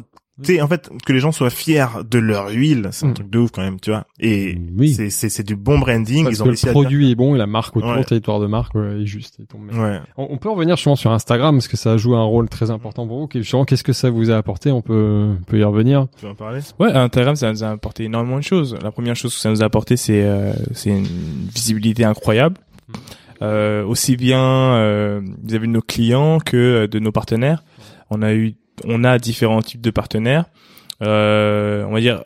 tu 0.42 0.54
sais 0.54 0.60
en 0.60 0.68
fait 0.68 0.90
que 1.06 1.12
les 1.12 1.20
gens 1.20 1.32
soient 1.32 1.50
fiers 1.50 1.86
de 2.08 2.18
leur 2.18 2.48
huile, 2.50 2.88
c'est 2.92 3.04
un 3.06 3.08
Mhm. 3.08 3.14
truc 3.14 3.30
de 3.30 3.38
ouf 3.38 3.50
quand 3.50 3.62
même, 3.62 3.78
tu 3.80 3.90
vois. 3.90 4.06
Et 4.18 4.58
Oui. 4.76 4.92
c'est 4.94 5.10
c'est 5.10 5.28
c'est 5.28 5.42
du 5.42 5.56
bon 5.56 5.78
branding, 5.78 6.24
Parce 6.24 6.36
ils 6.36 6.42
ont 6.42 6.46
que 6.46 6.50
le 6.66 6.72
produit 6.72 7.10
est 7.10 7.14
bon 7.14 7.34
et 7.34 7.38
la 7.38 7.46
marque 7.46 7.76
autour, 7.76 7.90
Ouais. 7.90 7.98
le 7.98 8.04
territoire 8.04 8.40
de 8.40 8.46
marque 8.46 8.74
ouais, 8.74 9.02
est 9.02 9.06
juste. 9.06 9.38
Ouais. 9.72 9.98
On, 10.16 10.28
on 10.30 10.36
peut 10.38 10.48
revenir 10.50 10.76
justement 10.76 10.96
sur 10.96 11.10
Instagram 11.12 11.56
parce 11.56 11.68
que 11.68 11.76
ça 11.76 11.96
joue 11.96 12.14
un 12.16 12.24
rôle 12.24 12.48
très 12.48 12.70
important 12.70 13.06
pour 13.06 13.18
vous. 13.20 13.28
Justement, 13.32 13.64
qu'est-ce 13.64 13.84
que 13.84 13.92
ça 13.92 14.10
vous 14.10 14.30
a 14.30 14.36
apporté? 14.36 14.70
On 14.70 14.82
peut, 14.82 15.34
on 15.40 15.42
peut 15.44 15.58
y 15.58 15.64
revenir. 15.64 16.06
Tu 16.18 16.24
veux 16.26 16.32
en 16.32 16.34
parler? 16.34 16.60
Ouais, 16.78 16.92
Instagram, 16.92 17.36
ça 17.36 17.50
nous 17.52 17.62
a 17.64 17.68
apporté 17.70 18.04
énormément 18.04 18.38
de 18.38 18.42
choses. 18.44 18.76
La 18.82 18.90
première 18.90 19.16
chose 19.16 19.34
que 19.34 19.40
ça 19.40 19.50
nous 19.50 19.62
a 19.62 19.66
apporté, 19.66 19.96
c'est 19.96 20.22
euh, 20.24 20.52
c'est 20.72 20.90
une 20.90 21.06
visibilité 21.54 22.04
incroyable. 22.04 22.56
Euh, 23.42 23.84
aussi 23.86 24.16
bien 24.16 24.42
euh, 24.42 25.22
vis-à-vis 25.42 25.66
de 25.66 25.72
nos 25.72 25.80
clients 25.80 26.40
que 26.40 26.56
euh, 26.56 26.86
de 26.86 26.98
nos 26.98 27.10
partenaires. 27.10 27.64
On 28.10 28.20
a 28.20 28.34
eu, 28.34 28.54
on 28.84 29.04
a 29.04 29.18
différents 29.18 29.62
types 29.62 29.80
de 29.80 29.90
partenaires. 29.90 30.44
Euh, 31.02 31.84
on 31.84 31.92
va 31.92 32.00
dire 32.00 32.22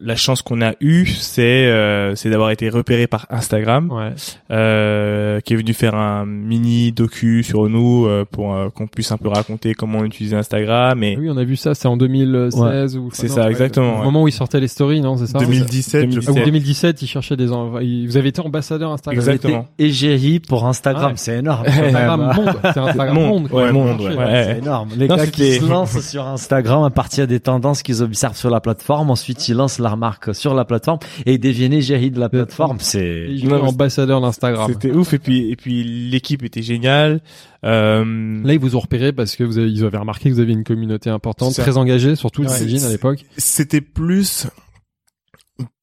la 0.00 0.16
chance 0.16 0.42
qu'on 0.42 0.60
a 0.62 0.72
eue, 0.80 1.06
c'est 1.06 1.66
euh, 1.66 2.14
c'est 2.14 2.30
d'avoir 2.30 2.50
été 2.50 2.68
repéré 2.68 3.06
par 3.06 3.26
Instagram, 3.30 3.90
Ouais. 3.90 4.12
euh, 4.50 5.40
qui 5.40 5.54
est 5.54 5.56
venu 5.56 5.72
faire 5.74 5.94
un 5.94 6.24
mini 6.26 6.92
docu 6.92 7.42
sur 7.42 7.68
nous 7.68 8.06
euh, 8.06 8.24
pour 8.30 8.54
euh, 8.54 8.68
qu'on 8.70 8.86
puisse 8.86 9.12
un 9.12 9.16
peu 9.16 9.28
raconter 9.28 9.74
comment 9.74 10.04
utiliser 10.04 10.36
Instagram 10.36 11.02
et 11.02 11.16
Oui, 11.18 11.28
on 11.30 11.36
a 11.36 11.44
vu 11.44 11.56
ça. 11.56 11.74
C'est 11.74 11.88
en 11.88 11.96
2016 11.96 12.96
ou. 12.96 13.10
C'est 13.12 13.28
ça, 13.28 13.44
ouais, 13.44 13.50
exactement, 13.50 13.94
Au 13.96 13.98
ouais. 13.98 14.04
moment 14.04 14.22
où 14.22 14.28
ils 14.28 14.32
sortaient 14.32 14.60
les 14.60 14.68
stories, 14.68 15.00
non 15.00 15.16
C'est 15.16 15.26
ça 15.26 15.38
2017, 15.38 16.10
je 16.12 16.18
Ah, 16.18 16.30
ou 16.30 16.32
crois. 16.32 16.44
2017, 16.44 17.02
ils 17.02 17.06
cherchaient 17.06 17.36
des. 17.36 17.46
Vous 17.46 18.16
avez 18.16 18.28
été 18.28 18.40
ambassadeur 18.40 18.92
Instagram. 18.92 19.18
Exactement. 19.18 19.66
Égérie 19.78 20.40
pour 20.40 20.66
Instagram, 20.66 21.12
Ouais. 21.12 21.16
c'est 21.16 21.38
énorme. 21.38 21.64
Instagram 21.66 22.32
monde. 22.36 22.54
C'est 22.62 22.78
Instagram 22.78 23.14
Monde. 23.14 23.28
monde. 23.28 23.42
Ouais, 23.44 23.48
quoi. 23.50 23.72
monde, 23.72 24.00
ouais. 24.00 24.16
Ouais. 24.16 24.44
C'est 24.44 24.58
énorme. 24.58 24.88
Les 24.96 25.08
Non, 25.08 25.16
gars 25.16 25.26
qui 25.26 25.54
se 25.54 25.68
lancent 25.68 26.00
sur 26.00 26.26
Instagram 26.26 26.84
à 26.84 26.90
partir 26.90 27.26
des 27.26 27.40
tendances 27.40 27.82
qu'ils 27.82 28.02
observent 28.02 28.36
sur 28.36 28.50
la 28.50 28.60
plateforme, 28.60 29.10
ensuite 29.10 29.48
ils 29.48 29.54
lancent 29.54 29.78
leur 29.88 29.96
marque 29.96 30.34
sur 30.34 30.54
la 30.54 30.64
plateforme 30.64 30.98
et 31.26 31.38
deviennent 31.38 31.72
égérie 31.72 32.10
de 32.10 32.20
la 32.20 32.28
plateforme. 32.28 32.76
C'est 32.80 33.26
Ils 33.28 33.44
étaient 33.46 33.54
ambassadeurs 33.54 34.20
d'Instagram. 34.20 34.70
C'était 34.70 34.92
ouf 34.92 35.14
et 35.14 35.18
puis 35.18 35.50
et 35.50 35.56
puis 35.56 35.82
l'équipe 36.10 36.42
était 36.42 36.62
géniale. 36.62 37.20
Euh, 37.64 38.42
Là, 38.44 38.52
ils 38.52 38.58
vous 38.58 38.76
ont 38.76 38.80
repéré 38.80 39.12
parce 39.12 39.34
que 39.34 39.44
vous 39.44 39.58
avez, 39.58 39.70
ils 39.70 39.84
avaient 39.84 39.98
remarqué 39.98 40.28
que 40.28 40.34
vous 40.34 40.40
aviez 40.40 40.54
une 40.54 40.64
communauté 40.64 41.10
importante, 41.10 41.52
C'est 41.54 41.62
très 41.62 41.76
engagée, 41.76 42.14
surtout 42.16 42.42
Ouais. 42.42 42.48
j'imagine 42.56 42.84
à 42.84 42.90
l'époque. 42.90 43.24
C'était 43.36 43.80
plus 43.80 44.46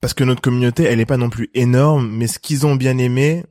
parce 0.01 0.13
que 0.13 0.23
notre 0.23 0.41
communauté, 0.41 0.83
elle 0.83 0.99
est 0.99 1.05
pas 1.05 1.17
non 1.17 1.29
plus 1.29 1.49
énorme, 1.53 2.09
mais 2.09 2.27
ce 2.27 2.39
qu'ils 2.39 2.65
ont 2.65 2.75
bien 2.75 2.97
aimé, 2.97 3.43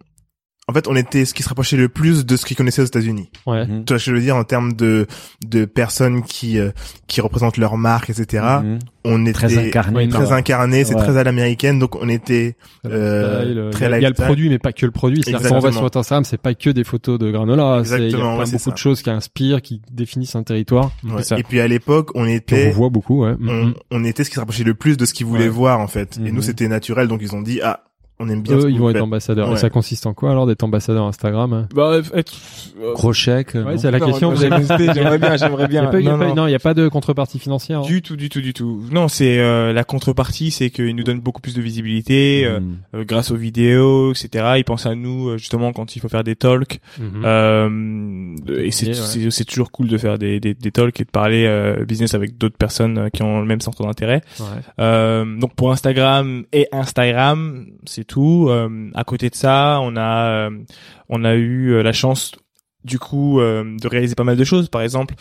en 0.66 0.72
fait, 0.72 0.88
on 0.88 0.96
était 0.96 1.24
ce 1.26 1.34
qui 1.34 1.42
se 1.42 1.48
rapprochait 1.48 1.76
le 1.76 1.88
plus 1.90 2.24
de 2.24 2.36
ce 2.36 2.46
qu'ils 2.46 2.56
connaissaient 2.56 2.80
aux 2.82 2.86
États-Unis. 2.86 3.28
Ouais. 3.46 3.66
Mhm. 3.66 3.84
Tu 3.84 3.92
vois 3.92 3.98
ce 3.98 4.06
que 4.06 4.10
je 4.12 4.16
veux 4.16 4.22
dire 4.22 4.36
en 4.36 4.44
termes 4.44 4.72
de 4.72 5.06
de 5.46 5.64
personnes 5.66 6.22
qui 6.22 6.58
euh, 6.58 6.70
qui 7.06 7.20
représentent 7.20 7.58
leur 7.58 7.76
marque, 7.76 8.08
etc. 8.10 8.42
Mhm. 8.62 8.78
On 9.06 9.22
était 9.26 9.32
très 9.34 9.58
incarné. 9.58 10.08
Très 10.08 10.32
incarné, 10.32 10.84
c'est 10.84 10.94
Ouais. 10.94 11.02
très 11.02 11.18
à 11.18 11.24
l'américaine, 11.24 11.78
donc 11.78 11.94
on 11.96 12.08
était 12.08 12.56
Euh, 12.86 12.88
euh, 13.68 13.70
très 13.70 13.86
il 13.86 13.90
y 13.90 13.94
a- 13.94 13.98
il 13.98 14.02
y 14.02 14.06
a 14.06 14.08
le 14.08 14.14
produit, 14.14 14.48
mais 14.48 14.58
pas 14.58 14.72
que 14.72 14.86
le 14.86 14.92
produit. 14.92 15.22
C'est-à-dire 15.22 15.40
quand 15.50 15.56
on 15.56 15.60
va 15.60 15.68
Exactement. 15.68 15.90
sur 15.90 15.98
Instagram, 16.00 16.24
c'est 16.24 16.40
pas 16.40 16.54
que 16.54 16.70
des 16.70 16.84
photos 16.84 17.18
de 17.18 17.30
granola. 17.30 17.82
c'est- 17.84 17.96
Il 17.96 17.98
y 18.00 18.02
a 18.02 18.04
Exactement, 18.06 18.30
plein 18.32 18.38
ouais, 18.40 18.46
c'est 18.46 18.52
beaucoup 18.52 18.64
ça. 18.64 18.70
de 18.72 18.78
choses 18.78 19.02
qui 19.02 19.10
inspirent, 19.10 19.60
qui 19.60 19.82
définissent 19.92 20.34
un 20.36 20.42
territoire. 20.44 20.90
Ouais. 21.04 21.12
C'est 21.18 21.24
ça. 21.24 21.38
Et 21.38 21.42
puis 21.42 21.60
à 21.60 21.68
l'époque, 21.68 22.10
on 22.14 22.22
on 22.24 22.26
était 22.26 22.70
vous 22.70 22.76
voit 22.78 22.88
beaucoup, 22.88 23.24
ouais. 23.24 23.34
on, 23.38 23.64
Mhm. 23.66 23.74
on 23.90 24.04
était 24.04 24.24
ce 24.24 24.30
qui 24.30 24.34
se 24.36 24.40
rapprochait 24.40 24.64
le 24.64 24.72
plus 24.74 24.96
de 24.96 25.04
ce 25.04 25.12
qu'ils 25.12 25.26
voulaient 25.26 25.42
Ouais. 25.42 25.48
voir 25.50 25.80
en 25.80 25.86
fait. 25.88 26.16
Et 26.16 26.30
Mhm. 26.30 26.36
nous 26.36 26.40
c'était 26.42 26.68
naturel, 26.68 27.06
donc 27.06 27.20
ils 27.22 27.34
ont 27.34 27.42
dit 27.42 27.60
ah 27.62 27.80
on 28.20 28.28
aime 28.28 28.42
bien. 28.42 28.56
Eux, 28.56 28.70
ils 28.70 28.78
vont 28.78 28.90
être 28.90 29.00
ambassadeurs. 29.02 29.48
Et 29.48 29.52
Ouais. 29.52 29.56
ça 29.56 29.70
consiste 29.70 30.06
en 30.06 30.14
quoi 30.14 30.30
alors 30.30 30.46
d'être 30.46 30.62
ambassadeur 30.62 31.04
Instagram 31.04 31.52
hein 31.52 31.68
bah, 31.74 32.00
être, 32.14 32.32
euh, 32.80 32.92
Gros 32.94 33.12
chèque. 33.12 33.54
Ouais, 33.54 33.76
c'est 33.76 33.90
la 33.90 33.98
non, 33.98 34.06
question. 34.06 34.28
moi, 34.30 34.36
Vous 34.36 34.44
avez- 34.44 34.92
j'aimerais 34.94 35.18
bien, 35.18 35.36
j'aimerais 35.36 35.66
bien. 35.68 35.90
il 35.92 36.04
y 36.04 36.08
a 36.08 36.12
Non, 36.12 36.18
pas- 36.18 36.26
non. 36.28 36.34
non, 36.34 36.46
il 36.46 36.52
y 36.52 36.54
a 36.54 36.58
pas 36.60 36.74
de 36.74 36.86
contrepartie 36.88 37.38
financière. 37.38 37.80
hein. 37.80 37.86
Du 37.86 38.02
tout, 38.02 38.16
du 38.16 38.28
tout, 38.28 38.40
du 38.40 38.52
tout. 38.54 38.82
Non, 38.92 39.08
c'est 39.08 39.38
euh, 39.40 39.72
la 39.72 39.84
contrepartie, 39.84 40.50
c'est 40.50 40.70
qu'ils 40.70 40.94
nous 40.94 41.02
donnent 41.04 41.20
beaucoup 41.20 41.40
plus 41.40 41.54
de 41.54 41.60
visibilité 41.62 42.44
euh, 42.46 42.60
Mhm. 42.60 42.76
euh, 42.94 43.04
grâce 43.04 43.30
aux 43.32 43.36
vidéos, 43.36 44.12
etc. 44.12 44.54
Ils 44.58 44.64
pensent 44.64 44.86
à 44.86 44.94
nous 44.94 45.30
euh, 45.30 45.36
justement 45.38 45.72
quand 45.72 45.96
il 45.96 45.98
faut 46.00 46.08
faire 46.08 46.24
des 46.24 46.36
talks. 46.36 46.80
Euh, 47.24 48.36
et 48.56 48.70
c'est 48.70 48.86
Ouais, 48.86 48.92
ouais. 48.92 48.94
c'est 48.94 49.30
c'est 49.30 49.44
toujours 49.44 49.70
cool 49.72 49.88
de 49.88 49.98
faire 49.98 50.18
des, 50.18 50.40
des, 50.40 50.54
des 50.54 50.70
talks 50.70 51.00
et 51.00 51.04
de 51.04 51.10
parler 51.10 51.46
euh, 51.46 51.84
business 51.84 52.14
avec 52.14 52.38
d'autres 52.38 52.56
personnes 52.56 53.08
qui 53.12 53.22
ont 53.22 53.40
le 53.40 53.46
même 53.46 53.60
centre 53.60 53.82
d'intérêt. 53.82 54.22
Ouais. 54.38 54.46
Euh, 54.78 55.24
donc 55.38 55.54
pour 55.54 55.72
Instagram 55.72 56.44
et 56.52 56.68
Instagram, 56.72 57.66
c'est 57.86 58.03
tout. 58.05 58.46
Euh, 58.48 58.90
à 58.94 59.05
côté 59.05 59.30
de 59.30 59.34
ça, 59.34 59.78
on 59.82 59.96
a 59.96 60.26
euh, 60.26 60.50
on 61.09 61.24
a 61.24 61.34
eu 61.34 61.72
euh, 61.72 61.82
la 61.82 61.92
chance 61.92 62.32
du 62.84 62.98
coup 62.98 63.40
euh, 63.40 63.76
de 63.80 63.88
réaliser 63.88 64.14
pas 64.14 64.24
mal 64.24 64.36
de 64.36 64.44
choses. 64.44 64.68
Par 64.68 64.82
exemple, 64.82 65.14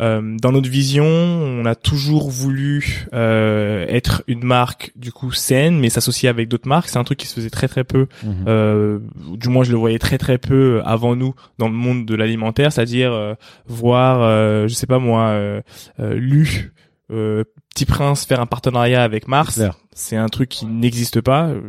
euh, 0.00 0.36
dans 0.40 0.52
notre 0.52 0.68
vision, 0.68 1.04
on 1.04 1.64
a 1.64 1.74
toujours 1.74 2.30
voulu 2.30 3.06
euh, 3.12 3.84
être 3.88 4.22
une 4.28 4.44
marque 4.44 4.92
du 4.94 5.10
coup 5.10 5.32
saine, 5.32 5.78
mais 5.78 5.90
s'associer 5.90 6.28
avec 6.28 6.48
d'autres 6.48 6.68
marques. 6.68 6.88
C'est 6.88 6.98
un 6.98 7.04
truc 7.04 7.18
qui 7.18 7.26
se 7.26 7.34
faisait 7.34 7.50
très 7.50 7.66
très 7.66 7.84
peu. 7.84 8.06
Mhm. 8.22 8.44
Euh, 8.46 8.98
du 9.32 9.48
moins, 9.48 9.64
je 9.64 9.72
le 9.72 9.78
voyais 9.78 9.98
très 9.98 10.18
très 10.18 10.38
peu 10.38 10.80
avant 10.84 11.16
nous 11.16 11.34
dans 11.58 11.68
le 11.68 11.74
monde 11.74 12.06
de 12.06 12.14
l'alimentaire, 12.14 12.72
c'est-à-dire 12.72 13.12
euh, 13.12 13.34
voir, 13.66 14.20
euh, 14.22 14.68
je 14.68 14.74
sais 14.74 14.86
pas 14.86 15.00
moi, 15.00 15.28
euh, 15.30 15.60
euh, 15.98 16.14
Lu, 16.14 16.72
euh, 17.10 17.42
Petit 17.78 17.86
Prince 17.86 18.24
faire 18.24 18.40
un 18.40 18.46
partenariat 18.46 19.04
avec 19.04 19.28
Mars. 19.28 19.60
C'est 19.92 20.16
un 20.16 20.26
truc 20.28 20.48
qui 20.48 20.66
n'existe 20.66 21.20
pas. 21.20 21.46
euh, 21.48 21.60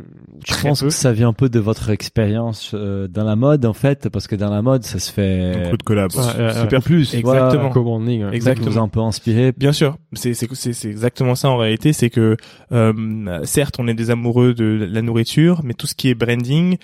Je 0.44 0.54
pense 0.62 0.80
peu. 0.80 0.88
que 0.88 0.92
ça 0.94 1.12
vient 1.12 1.28
un 1.30 1.34
peu 1.34 1.50
de 1.50 1.60
votre 1.60 1.92
expérience 1.92 2.72
euh, 2.74 3.08
dans 3.08 3.24
la 3.24 3.36
mode 3.36 3.64
en 3.66 3.74
fait, 3.74 4.10
parce 4.10 4.26
que 4.26 4.36
dans 4.36 4.50
la 4.50 4.62
mode 4.64 4.84
ça 4.84 4.98
se 4.98 5.12
fait 5.12 5.54
Beaucoup 5.66 5.78
de 5.78 5.84
collabs. 5.84 6.12
Ouais, 6.16 6.44
ouais. 6.46 6.54
super 6.62 6.82
plus. 6.82 7.14
Exactement. 7.14 7.70
Voilà. 7.70 7.98
Ouais. 8.28 8.36
Exactement. 8.36 8.66
Ça 8.66 8.72
vous 8.72 8.80
a 8.80 8.82
un 8.82 8.88
peu 8.88 9.00
inspiré. 9.02 9.52
Bien 9.52 9.72
sûr, 9.72 9.98
c'est 10.14 10.34
c'est 10.34 10.48
c'est 10.54 10.74
c'est 10.74 10.90
exactement 10.90 11.36
ça 11.36 11.50
en 11.50 11.58
réalité, 11.58 11.94
c'est 11.94 12.10
que 12.10 12.38
euh, 12.72 13.40
certes 13.46 13.76
on 13.78 13.88
est 13.88 13.94
des 13.94 14.10
amoureux 14.10 14.56
de 14.56 14.88
la 14.90 15.02
nourriture, 15.04 15.62
mais 15.64 15.74
tout 15.76 15.86
ce 15.88 15.94
qui 15.94 16.10
est 16.10 16.16
branding, 16.16 16.78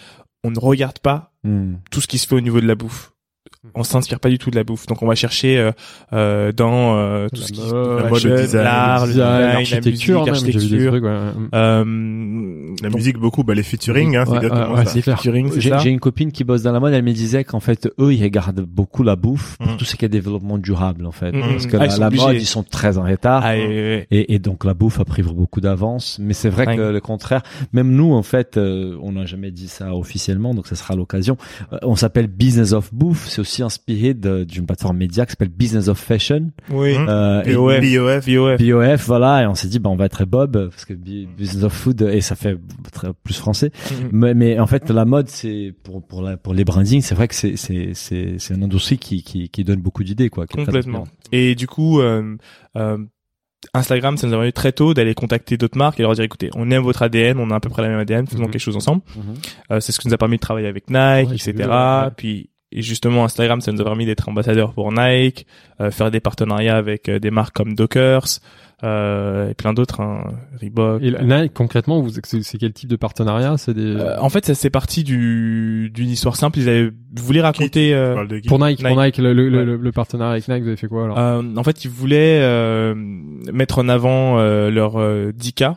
on 0.43 0.51
ne 0.51 0.59
regarde 0.59 0.99
pas 0.99 1.31
Hmm. 1.43 1.75
tout 1.91 2.01
ce 2.01 2.07
qui 2.07 2.17
se 2.17 2.25
fait 2.27 2.33
au 2.35 2.41
niveau 2.41 2.59
de 2.59 2.65
la 2.65 2.73
bouffe. 2.73 3.11
On 3.73 3.83
s'inspire 3.83 4.19
pas 4.19 4.29
du 4.29 4.37
tout 4.37 4.51
de 4.51 4.55
la 4.55 4.63
bouffe, 4.63 4.85
donc 4.85 5.01
on 5.01 5.07
va 5.07 5.15
chercher 5.15 5.57
euh, 5.57 5.71
euh, 6.13 6.51
dans 6.51 6.95
euh, 6.97 7.27
tout 7.33 7.41
La 7.41 7.47
ce 7.47 7.51
qui 7.51 7.61
mode, 7.61 7.73
la 7.73 8.03
la 8.03 8.09
mode, 8.09 8.23
le 8.23 8.41
design, 8.41 8.63
l'art, 8.63 9.01
le 9.01 9.07
le 9.07 9.13
design, 9.13 9.27
design, 9.31 9.41
la 9.41 9.53
l'architecture, 9.53 10.19
musique, 10.19 10.27
l'architecture. 10.43 10.91
trucs, 10.91 11.03
ouais. 11.03 11.19
Euh, 11.53 12.75
La 12.81 12.89
donc, 12.89 12.97
musique 12.97 13.17
beaucoup, 13.17 13.43
bah 13.43 13.53
les 13.53 13.63
featuring, 13.63 14.15
hein, 14.15 14.23
c'est 14.25 14.31
Ouais, 14.31 14.37
exactement 14.37 14.71
ouais, 14.73 14.79
ouais, 14.79 14.85
ça. 14.85 14.91
c'est 14.91 15.01
clair. 15.01 15.17
featuring, 15.17 15.51
c'est 15.51 15.61
J'ai 15.79 15.89
une 15.89 15.99
copine 15.99 16.31
qui 16.31 16.43
bosse 16.43 16.61
dans 16.63 16.71
la 16.71 16.79
mode, 16.79 16.93
elle 16.93 17.03
me 17.03 17.11
disait 17.13 17.43
qu'en 17.43 17.59
fait 17.59 17.89
eux 17.99 18.13
ils 18.13 18.23
regardent 18.23 18.61
beaucoup 18.61 19.03
la 19.03 19.15
bouffe 19.15 19.57
pour 19.57 19.73
Mm. 19.73 19.77
tout 19.77 19.85
ce 19.85 19.95
qui 19.95 20.05
est 20.05 20.09
développement 20.09 20.57
durable 20.57 21.05
en 21.05 21.11
fait, 21.11 21.31
Mm, 21.31 21.41
parce 21.41 21.65
que 21.67 21.77
Ah, 21.77 21.87
la, 21.97 22.09
mode 22.09 22.35
ils 22.35 22.45
sont 22.45 22.63
très 22.63 22.97
en 22.97 23.03
retard. 23.03 23.41
Ah, 23.45 23.57
et- 23.57 24.05
et- 24.11 24.15
Et, 24.15 24.35
et 24.35 24.39
donc 24.39 24.63
la 24.65 24.73
bouffe 24.73 24.99
a 24.99 25.05
pris 25.05 25.21
beaucoup 25.23 25.59
d'avance, 25.61 26.17
mais 26.21 26.33
c'est 26.33 26.49
vrai 26.49 26.67
Ouais. 26.67 26.75
que 26.75 26.81
le 26.81 26.99
contraire. 27.01 27.41
Même 27.73 27.91
nous, 27.91 28.13
en 28.13 28.23
fait, 28.23 28.57
euh, 28.57 28.97
on 29.01 29.13
n'a 29.13 29.25
jamais 29.25 29.51
dit 29.51 29.67
ça 29.67 29.93
officiellement, 29.95 30.53
donc 30.53 30.67
ça 30.67 30.75
sera 30.75 30.95
l'occasion. 30.95 31.37
Euh, 31.73 31.77
on 31.83 31.95
s'appelle 31.95 32.27
Business 32.27 32.71
of 32.73 32.93
Bouffe. 32.93 33.27
C'est 33.27 33.41
aussi 33.41 33.54
inspiré 33.63 34.13
de- 34.13 34.43
d'une 34.43 34.65
plateforme 34.65 34.97
média 34.97 35.25
qui 35.25 35.31
s'appelle 35.31 35.49
Business 35.49 35.87
of 35.87 35.97
Fashion. 35.99 36.51
oui, 36.69 36.95
Hum. 36.95 37.05
Euh, 37.09 37.43
et- 37.43 37.53
BOF. 37.53 37.81
BOF. 37.81 38.25
BOF. 38.25 38.61
BOF, 38.61 39.05
voilà, 39.07 39.43
et 39.43 39.47
on 39.47 39.55
s'est 39.55 39.67
dit, 39.67 39.79
bah, 39.79 39.89
on 39.89 39.95
va 39.95 40.05
être 40.05 40.25
Bob, 40.25 40.69
parce 40.69 40.85
que 40.85 40.93
Bu- 40.93 41.27
Business 41.37 41.63
of 41.63 41.73
Food, 41.73 42.01
et 42.01 42.21
ça 42.21 42.35
fait 42.35 42.57
très, 42.91 43.09
plus 43.23 43.35
français. 43.37 43.71
Mhm. 43.91 44.09
Mais, 44.11 44.33
mais 44.33 44.59
en 44.59 44.67
fait, 44.67 44.89
la 44.89 45.05
mode, 45.05 45.27
c'est, 45.29 45.73
pour, 45.83 46.01
pour, 46.05 46.21
la, 46.21 46.37
pour 46.37 46.53
les 46.53 46.63
brandings, 46.65 47.01
c'est 47.01 47.15
vrai 47.15 47.27
que 47.27 47.35
c'est, 47.35 47.55
c'est, 47.57 47.91
c'est, 47.93 48.35
c'est 48.39 48.53
une 48.55 48.63
industrie 48.63 48.97
qui, 48.97 49.23
qui, 49.23 49.49
qui 49.49 49.63
donne 49.63 49.81
beaucoup 49.81 50.03
d'idées, 50.03 50.29
quoi. 50.29 50.45
Complètement. 50.47 51.05
Et 51.31 51.55
du 51.55 51.67
coup, 51.67 51.99
euh, 52.01 52.35
euh, 52.77 52.97
Instagram, 53.73 54.15
ça 54.15 54.27
nous 54.27 54.33
a 54.33 54.37
permis 54.37 54.53
très 54.53 54.71
tôt 54.71 54.93
d'aller 54.93 55.15
contacter 55.15 55.57
d'autres 55.57 55.77
marques 55.77 55.99
et 55.99 56.03
leur 56.03 56.13
dire 56.13 56.23
écoutez, 56.23 56.49
on 56.55 56.69
aime 56.71 56.83
votre 56.83 57.01
ADN, 57.01 57.39
on 57.39 57.49
a 57.49 57.55
à 57.55 57.59
peu 57.59 57.69
près 57.69 57.81
la 57.81 57.89
même 57.89 57.99
ADN, 57.99 58.27
faisons 58.27 58.43
Mhm. 58.43 58.51
quelque 58.51 58.61
chose 58.61 58.75
ensemble. 58.77 59.01
Mhm. 59.15 59.23
Euh, 59.71 59.79
c'est 59.79 59.91
ce 59.91 59.99
qui 59.99 60.07
nous 60.07 60.13
a 60.13 60.17
permis 60.17 60.35
de 60.35 60.41
travailler 60.41 60.67
avec 60.67 60.87
Nike, 60.89 61.29
Ouais, 61.29 61.35
etc. 61.35 61.51
vu, 61.53 61.63
ouais. 61.63 62.09
Puis 62.15 62.49
et 62.71 62.81
justement 62.81 63.23
Instagram, 63.25 63.61
ça 63.61 63.71
nous 63.71 63.81
a 63.81 63.83
permis 63.83 64.05
d'être 64.05 64.27
ambassadeur 64.29 64.73
pour 64.73 64.91
Nike, 64.91 65.45
euh, 65.79 65.91
faire 65.91 66.11
des 66.11 66.19
partenariats 66.19 66.75
avec 66.77 67.07
euh, 67.09 67.19
des 67.19 67.31
marques 67.31 67.55
comme 67.55 67.73
Dockers 67.75 68.25
euh, 68.83 69.49
et 69.49 69.53
plein 69.53 69.71
d'autres, 69.73 70.01
hein, 70.01 70.25
Reebok. 70.61 71.01
Et 71.01 71.09
là, 71.09 71.47
concrètement, 71.47 72.01
vous, 72.01 72.09
c'est 72.23 72.57
quel 72.57 72.73
type 72.73 72.89
de 72.89 72.97
partenariat? 72.97 73.55
C'est 73.57 73.73
des 73.73 73.95
Euh, 73.95 74.19
en 74.19 74.27
fait, 74.29 74.45
ça 74.45 74.53
c'est 74.53 74.69
parti 74.69 75.03
du 75.05 75.89
d'une 75.93 76.09
histoire 76.09 76.35
simple. 76.35 76.59
Ils 76.59 76.67
avaient 76.67 76.91
voulu 77.15 77.39
raconter. 77.39 77.93
Euh, 77.93 78.15
pour 78.47 78.59
Nike, 78.59 78.81
pour 78.81 78.89
Nike. 78.89 78.97
Nike, 78.97 79.17
le, 79.19 79.33
le, 79.33 79.43
Ouais. 79.57 79.63
le, 79.65 79.77
le 79.77 79.91
partenariat 79.93 80.33
avec 80.33 80.47
Nike, 80.49 80.61
vous 80.63 80.67
avez 80.67 80.77
fait 80.77 80.87
quoi 80.87 81.05
alors? 81.05 81.17
Euh, 81.17 81.41
en 81.55 81.63
fait, 81.63 81.85
ils 81.85 81.89
voulaient 81.89 82.39
euh, 82.41 82.93
mettre 82.95 83.79
en 83.79 83.87
avant 83.87 84.39
euh, 84.39 84.69
leur 84.69 84.97
euh, 84.99 85.31
10K, 85.31 85.75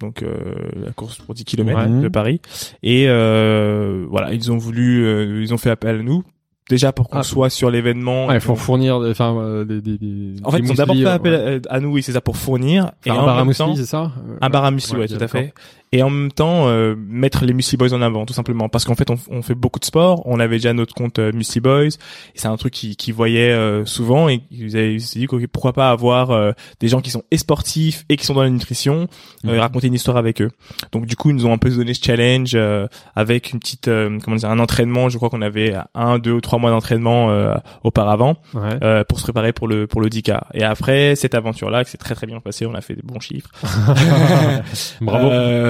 donc 0.00 0.22
euh, 0.22 0.54
la 0.84 0.92
course 0.92 1.18
pour 1.18 1.34
10 1.34 1.44
km 1.44 1.78
Ouais. 1.90 2.02
de 2.02 2.08
Paris. 2.08 2.40
Et 2.82 3.06
euh, 3.08 4.06
voilà, 4.08 4.32
ils 4.32 4.50
ont 4.52 4.58
voulu, 4.58 5.04
euh, 5.04 5.42
ils 5.42 5.52
ont 5.52 5.58
fait 5.58 5.70
appel 5.70 5.96
à 6.00 6.02
nous. 6.02 6.22
Déjà 6.70 6.92
pour 6.92 7.08
qu'on 7.08 7.20
Ah. 7.20 7.22
soit 7.22 7.48
sur 7.48 7.70
l'événement. 7.70 8.26
Ouais, 8.26 8.36
Et 8.36 8.40
faut 8.40 8.48
donc- 8.52 8.58
fournir, 8.58 8.96
enfin, 8.96 9.34
euh, 9.38 9.64
des, 9.64 9.80
des, 9.80 9.96
des 9.96 10.34
en 10.44 10.50
fait, 10.50 10.58
ils 10.58 10.70
ont 10.70 10.74
d'abord 10.74 10.96
fait 10.96 11.06
euh, 11.06 11.14
appel 11.14 11.32
ouais. 11.32 11.60
à, 11.70 11.74
à 11.76 11.80
nous, 11.80 11.88
oui, 11.92 12.02
c'est 12.02 12.12
ça, 12.12 12.20
pour 12.20 12.36
fournir. 12.36 12.92
Faire 13.00 13.14
un 13.14 13.22
en 13.22 13.24
bar 13.24 13.38
à 13.38 13.74
c'est 13.74 13.86
ça 13.86 14.12
un 14.42 14.50
bar 14.50 14.64
à 14.64 14.70
muesli, 14.70 14.98
Ouais, 14.98 15.08
tout 15.08 15.16
à 15.18 15.28
fait. 15.28 15.54
Et 15.92 16.02
en 16.02 16.10
même 16.10 16.30
temps, 16.32 16.68
euh, 16.68 16.94
mettre 16.98 17.44
les 17.44 17.52
Muesli 17.54 17.76
Boys 17.78 17.92
en 17.94 18.02
avant, 18.02 18.26
tout 18.26 18.34
simplement, 18.34 18.68
parce 18.68 18.84
qu'en 18.84 18.94
fait, 18.94 19.10
on, 19.10 19.18
on 19.30 19.42
fait 19.42 19.54
beaucoup 19.54 19.78
de 19.80 19.84
sport. 19.84 20.22
On 20.26 20.38
avait 20.40 20.56
déjà 20.56 20.72
notre 20.74 20.94
compte 20.94 21.18
euh, 21.18 21.32
Boys, 21.62 21.86
et 21.86 21.90
c'est 22.34 22.48
un 22.48 22.56
truc 22.56 22.74
qu'ils 22.74 22.96
qui 22.96 23.10
voyaient 23.12 23.52
euh, 23.52 23.84
souvent, 23.86 24.28
et 24.28 24.42
ils 24.50 24.76
avaient- 24.76 24.94
ils 24.94 25.00
se 25.00 25.12
sont 25.14 25.18
dit 25.20 25.26
ok, 25.30 25.46
pourquoi 25.46 25.72
pas 25.72 25.90
avoir 25.90 26.30
euh, 26.30 26.52
des 26.80 26.88
gens 26.88 27.00
qui 27.00 27.10
sont 27.10 27.22
et 27.30 27.38
sportifs 27.38 28.04
et 28.08 28.16
qui 28.16 28.26
sont 28.26 28.34
dans 28.34 28.42
la 28.42 28.50
nutrition, 28.50 29.06
et 29.46 29.58
raconter 29.58 29.86
une 29.86 29.94
histoire 29.94 30.16
avec 30.18 30.42
eux. 30.42 30.50
Donc 30.92 31.06
du 31.06 31.16
coup, 31.16 31.30
ils 31.30 31.36
nous 31.36 31.46
ont 31.46 31.52
un 31.52 31.58
peu 31.58 31.70
donné 31.70 31.94
ce 31.94 32.04
challenge 32.04 32.52
euh, 32.54 32.86
avec 33.16 33.52
une 33.52 33.58
petite, 33.58 33.88
euh, 33.88 34.18
comment 34.22 34.36
dire, 34.36 34.50
un 34.50 34.58
entraînement. 34.58 35.08
Je 35.08 35.16
crois 35.16 35.30
qu'on 35.30 35.42
avait 35.42 35.74
un, 35.94 36.18
deux 36.18 36.32
ou 36.32 36.40
trois 36.40 36.58
mois 36.58 36.70
d'entraînement 36.70 37.30
euh, 37.30 37.54
auparavant 37.84 38.36
Ouais. 38.54 38.78
euh, 38.82 39.04
pour 39.04 39.18
se 39.18 39.24
préparer 39.24 39.52
pour 39.52 39.68
le 39.68 39.86
pour 39.86 40.00
le 40.00 40.08
10K. 40.08 40.38
Et 40.54 40.64
après 40.64 41.16
cette 41.16 41.34
aventure-là, 41.34 41.84
qui 41.84 41.90
s'est 41.90 41.98
très 41.98 42.14
très 42.14 42.26
bien 42.26 42.40
passée, 42.40 42.66
on 42.66 42.74
a 42.74 42.80
fait 42.80 42.94
des 42.94 43.02
bons 43.02 43.20
chiffres. 43.20 43.50
Bravo. 45.00 45.28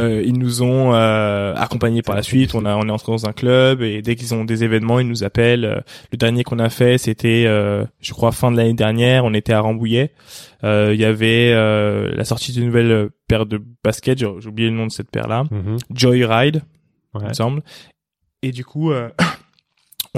Euh, 0.08 0.22
ils 0.24 0.38
nous 0.38 0.62
ont 0.62 0.94
euh, 0.94 1.54
accompagnés 1.54 2.02
par 2.02 2.16
la 2.16 2.22
suite. 2.22 2.54
On 2.54 2.64
a, 2.64 2.74
on 2.76 2.88
est 2.88 2.90
entré 2.90 3.12
dans 3.12 3.26
un 3.26 3.32
club 3.32 3.82
et 3.82 4.02
dès 4.02 4.16
qu'ils 4.16 4.34
ont 4.34 4.44
des 4.44 4.64
événements, 4.64 4.98
ils 5.00 5.06
nous 5.08 5.24
appellent. 5.24 5.64
Euh, 5.64 5.80
Le 6.12 6.16
dernier 6.18 6.42
qu'on 6.44 6.58
a 6.58 6.70
fait, 6.70 6.98
c'était, 6.98 7.44
euh, 7.46 7.84
je 8.00 8.12
crois, 8.12 8.32
fin 8.32 8.50
de 8.50 8.56
l'année 8.56 8.74
dernière. 8.74 9.24
On 9.24 9.34
était 9.34 9.52
à 9.52 9.60
Rambouillet. 9.60 10.12
Euh, 10.64 10.90
Il 10.94 11.00
y 11.00 11.04
avait 11.04 11.52
euh, 11.52 12.10
la 12.14 12.24
sortie 12.24 12.52
d'une 12.52 12.66
nouvelle 12.66 13.10
paire 13.28 13.46
de 13.46 13.62
baskets. 13.84 14.18
J'ai 14.18 14.26
oublié 14.48 14.70
le 14.70 14.76
nom 14.76 14.86
de 14.86 14.92
cette 14.92 15.10
paire-là. 15.10 15.44
Mhm. 15.50 15.76
Joyride, 15.94 16.62
il 17.14 17.26
me 17.26 17.32
semble. 17.32 17.62
Et 18.42 18.52
du 18.52 18.64
coup, 18.64 18.92
euh, 18.92 19.08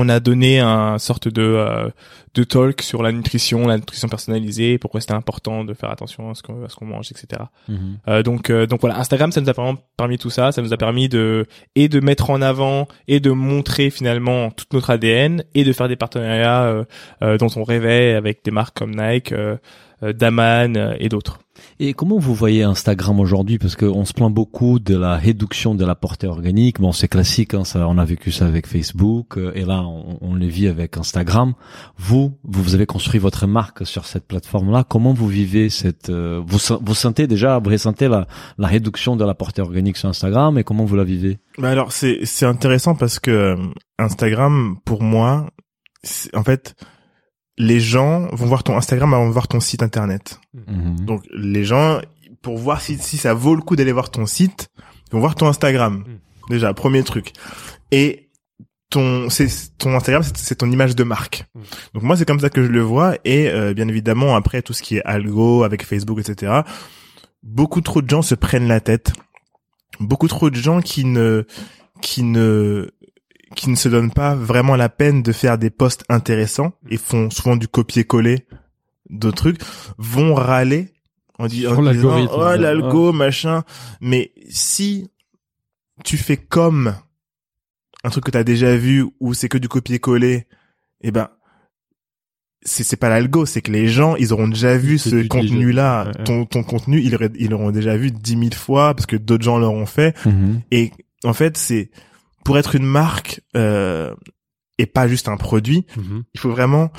on 0.01 0.09
a 0.09 0.21
donné 0.21 0.61
un 0.61 0.99
sorte 0.99 1.29
de 1.29 1.43
euh, 1.43 1.91
de 2.35 2.45
talk 2.45 2.81
sur 2.83 3.03
la 3.03 3.11
nutrition, 3.11 3.67
la 3.67 3.77
nutrition 3.77 4.09
personnalisée, 4.09 4.79
pourquoi 4.79 5.01
c'était 5.01 5.15
important 5.15 5.65
de 5.65 5.75
faire 5.75 5.91
attention 5.91 6.31
à 6.31 6.35
ce 6.35 6.43
qu'on 6.43 6.65
à 6.65 6.69
ce 6.69 6.77
qu'on 6.77 6.87
mange, 6.87 7.11
etc. 7.11 7.43
Mhm. 7.69 7.99
Euh, 8.09 8.23
donc 8.23 8.51
euh, 8.51 8.67
donc 8.67 8.81
voilà, 8.81 8.99
Instagram 8.99 9.33
ça 9.33 9.41
nous 9.41 9.49
a 9.49 9.53
vraiment 9.53 9.79
permis 9.97 10.17
tout 10.17 10.31
ça, 10.31 10.53
ça 10.53 10.63
nous 10.63 10.73
a 10.73 10.77
permis 10.77 11.09
de 11.09 11.47
et 11.75 11.89
de 11.89 12.01
mettre 12.01 12.31
en 12.31 12.41
avant 12.41 12.87
et 13.09 13.21
de 13.21 13.31
montrer 13.31 13.91
finalement 13.91 14.51
toute 14.51 14.73
notre 14.73 14.91
ADN 14.91 15.45
et 15.55 15.65
de 15.65 15.73
faire 15.73 15.89
des 15.89 15.97
partenariats 15.97 16.63
euh, 16.63 16.85
euh, 17.23 17.37
dont 17.37 17.51
on 17.57 17.65
rêvait 17.65 18.15
avec 18.15 18.45
des 18.45 18.51
marques 18.51 18.77
comme 18.79 18.95
Nike, 18.95 19.33
euh, 19.33 19.57
Daman 20.03 20.77
euh, 20.77 20.95
et 20.99 21.09
d'autres. 21.09 21.39
Et 21.79 21.93
comment 21.93 22.19
vous 22.19 22.35
voyez 22.35 22.63
Instagram 22.63 23.21
aujourd'hui? 23.21 23.59
Parce 23.59 23.77
qu'on 23.77 24.05
se 24.07 24.15
plaint 24.15 24.33
beaucoup 24.33 24.79
de 24.79 24.97
la 24.97 25.17
réduction 25.17 25.75
de 25.75 25.85
la 25.85 25.95
portée 25.95 26.27
organique. 26.27 26.81
Bon, 26.81 26.91
c'est 26.93 27.09
classique, 27.09 27.53
hein, 27.53 27.65
ça, 27.65 27.87
on 27.87 27.99
a 27.99 28.05
vécu 28.05 28.33
ça 28.33 28.47
avec 28.47 28.67
Facebook, 28.67 29.37
euh, 29.37 29.53
et 29.55 29.65
là, 29.67 29.83
on, 29.83 30.17
on 30.23 30.35
le 30.35 30.47
vit 30.47 30.69
avec 30.69 30.97
Instagram. 30.97 31.53
Vous, 31.99 32.33
vous 32.45 32.75
avez 32.75 32.87
construit 32.87 33.21
votre 33.21 33.47
marque 33.47 33.87
sur 33.87 34.07
cette 34.07 34.27
plateforme-là. 34.27 34.85
Comment 34.89 35.13
vous 35.13 35.29
vivez 35.29 35.69
cette 35.69 36.09
euh, 36.09 36.41
vous, 36.47 36.59
vous 36.81 36.95
sentez 36.95 37.27
déjà, 37.27 37.59
vous 37.59 37.69
ressentez 37.71 38.09
la, 38.09 38.27
la 38.57 38.69
réduction 38.69 39.17
de 39.17 39.25
la 39.25 39.35
portée 39.35 39.61
organique 39.61 39.99
sur 39.99 40.09
Instagram, 40.09 40.57
et 40.57 40.65
comment 40.65 40.85
vous 40.87 40.97
la 40.97 41.05
vivez? 41.05 41.39
Bah 41.59 41.69
alors 41.71 41.93
c'est 41.93 42.21
c'est 42.25 42.47
intéressant 42.47 42.95
parce 42.95 43.19
que 43.19 43.31
euh, 43.31 43.57
Instagram 43.99 44.77
pour 44.85 45.03
moi 45.03 45.51
c'est- 46.03 46.35
en 46.35 46.43
fait 46.45 46.75
les 47.69 47.79
gens 47.81 48.27
vont 48.33 48.47
voir 48.47 48.63
ton 48.65 48.77
Instagram 48.77 49.13
avant 49.13 49.27
de 49.29 49.33
voir 49.33 49.47
ton 49.49 49.61
site 49.61 49.83
internet. 49.83 50.41
Mhm. 50.55 51.05
Donc 51.05 51.23
les 51.33 51.65
gens 51.65 52.01
pour 52.43 52.57
voir 52.57 52.81
si 52.81 52.97
si 52.99 53.17
ça 53.19 53.35
vaut 53.35 53.55
le 53.55 53.61
coup 53.61 53.77
d'aller 53.77 53.93
voir 53.93 54.11
ton 54.11 54.25
site, 54.27 54.69
ils 54.79 55.13
vont 55.13 55.21
voir 55.21 55.35
ton 55.35 55.47
Instagram. 55.47 56.05
Déjà 56.49 56.73
premier 56.75 57.03
truc. 57.05 57.33
Et 57.93 58.31
ton 58.89 59.29
c'est 59.29 59.49
ton 59.79 59.95
Instagram 59.95 60.23
c'est- 60.23 60.37
c'est 60.39 60.55
ton 60.57 60.71
image 60.71 60.97
de 60.97 61.05
marque. 61.05 61.45
Mm. 61.55 61.61
Donc 61.95 62.03
moi 62.03 62.17
c'est 62.17 62.25
comme 62.27 62.41
ça 62.41 62.49
que 62.51 62.63
je 62.65 62.71
le 62.71 62.81
vois 62.81 63.17
et 63.25 63.49
euh, 63.51 63.75
bien 63.75 63.89
évidemment 63.89 64.35
après 64.37 64.63
tout 64.63 64.73
ce 64.73 64.83
qui 64.83 64.97
est 64.97 65.03
algo 65.05 65.63
avec 65.65 65.85
Facebook 65.85 66.19
etc. 66.19 66.63
Beaucoup 67.43 67.83
trop 67.83 68.01
de 68.03 68.09
gens 68.09 68.23
se 68.23 68.35
prennent 68.35 68.69
la 68.69 68.81
tête. 68.81 69.13
Beaucoup 70.01 70.29
trop 70.29 70.49
de 70.51 70.57
gens 70.57 70.81
qui 70.81 71.05
ne 71.05 71.45
qui 72.01 72.23
ne 72.23 72.91
qui 73.57 73.69
ne 73.71 73.75
se 73.77 73.89
donnent 73.89 74.13
pas 74.13 74.35
vraiment 74.35 74.77
la 74.77 74.89
peine 74.89 75.23
de 75.23 75.33
faire 75.33 75.59
des 75.59 75.71
posts 75.71 76.05
intéressants 76.09 76.73
et 76.89 76.97
font 76.97 77.31
souvent 77.31 77.57
du 77.57 77.67
copier-coller 77.69 78.47
de 79.11 79.31
trucs 79.31 79.61
vont 79.99 80.35
râler 80.35 80.93
en, 81.39 81.47
di- 81.47 81.67
en 81.67 81.83
disant 81.93 82.11
oh 82.33 82.57
l'algo 82.57 83.13
machin 83.13 83.65
mais 84.01 84.33
si 84.49 85.11
tu 86.05 86.17
fais 86.17 86.37
comme 86.37 86.95
un 88.05 88.11
truc 88.11 88.25
que 88.25 88.31
t'as 88.31 88.45
déjà 88.45 88.77
vu 88.77 89.05
ou 89.19 89.35
c'est 89.35 89.49
que 89.49 89.59
du 89.59 89.69
copier-coller 89.69 90.47
eh 91.03 91.11
ben 91.11 91.29
c'est 92.63 92.85
c'est 92.85 92.97
pas 92.97 93.09
l'algo 93.09 93.47
c'est 93.47 93.63
que 93.63 93.73
les 93.73 93.89
gens 93.89 94.17
ils 94.17 94.33
auront 94.33 94.49
déjà 94.49 94.77
vu 94.77 94.99
ce 94.99 95.27
contenu 95.29 95.73
là 95.73 96.05
Ouais, 96.05 96.19
ouais. 96.19 96.25
ton 96.25 96.45
ton 96.45 96.63
contenu 96.63 97.01
ils 97.01 97.17
ils 97.37 97.51
l'auront 97.51 97.71
déjà 97.71 97.97
vu 97.97 98.11
dix 98.13 98.37
mille 98.37 98.55
fois 98.55 98.95
parce 98.95 99.07
que 99.07 99.17
d'autres 99.17 99.45
gens 99.45 99.59
l'auront 99.59 99.87
fait 99.87 100.15
Mhm. 100.27 100.61
et 100.71 100.93
en 101.25 101.33
fait, 101.35 101.57
c'est 101.59 101.91
pour 102.45 102.59
être 102.59 102.75
une 102.75 102.87
marque 102.87 103.41
euh, 103.57 104.15
et 104.79 104.87
pas 104.87 105.09
juste 105.09 105.29
un 105.29 105.37
produit. 105.37 105.87
Mhm. 105.97 106.25
Il 106.35 106.41
faut 106.41 106.51
vraiment 106.51 106.91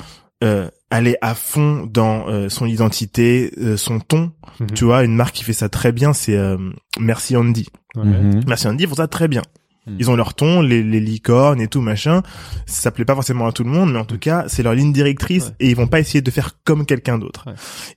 euh, 0.42 0.68
aller 0.90 1.16
à 1.20 1.34
fond 1.34 1.86
dans 1.86 2.28
euh, 2.28 2.48
son 2.48 2.66
identité, 2.66 3.52
euh, 3.58 3.76
son 3.76 4.00
ton. 4.00 4.32
Mhm. 4.60 4.70
Tu 4.74 4.84
vois, 4.84 5.04
une 5.04 5.14
marque 5.14 5.34
qui 5.34 5.44
fait 5.44 5.52
ça 5.52 5.68
très 5.68 5.92
bien, 5.92 6.12
c'est 6.12 6.36
euh, 6.36 6.58
Merci 6.98 7.36
Andy. 7.36 7.68
Mhm. 7.96 8.42
Merci 8.46 8.68
Andy, 8.68 8.84
ils 8.84 8.88
font 8.88 8.96
ça 8.96 9.08
très 9.08 9.28
bien. 9.28 9.42
Mm. 9.86 9.96
Ils 9.98 10.10
ont 10.10 10.16
leur 10.16 10.34
ton, 10.34 10.60
les, 10.62 10.82
les 10.82 11.00
licornes 11.00 11.60
et 11.60 11.66
tout 11.68 11.80
machin. 11.80 12.22
Ça 12.66 12.90
plaît 12.92 13.04
pas 13.04 13.14
forcément 13.14 13.46
à 13.46 13.52
tout 13.52 13.64
le 13.64 13.70
monde, 13.70 13.92
mais 13.92 13.98
en 13.98 14.04
tout 14.04 14.18
cas, 14.18 14.44
c'est 14.46 14.62
leur 14.62 14.74
ligne 14.74 14.92
directrice 14.92 15.46
Ouais. 15.46 15.52
et 15.60 15.70
ils 15.70 15.76
vont 15.76 15.86
pas 15.88 15.98
essayer 16.00 16.20
de 16.22 16.30
faire 16.30 16.58
comme 16.64 16.86
quelqu'un 16.86 17.18
d'autre. 17.18 17.44
Ouais. 17.48 17.54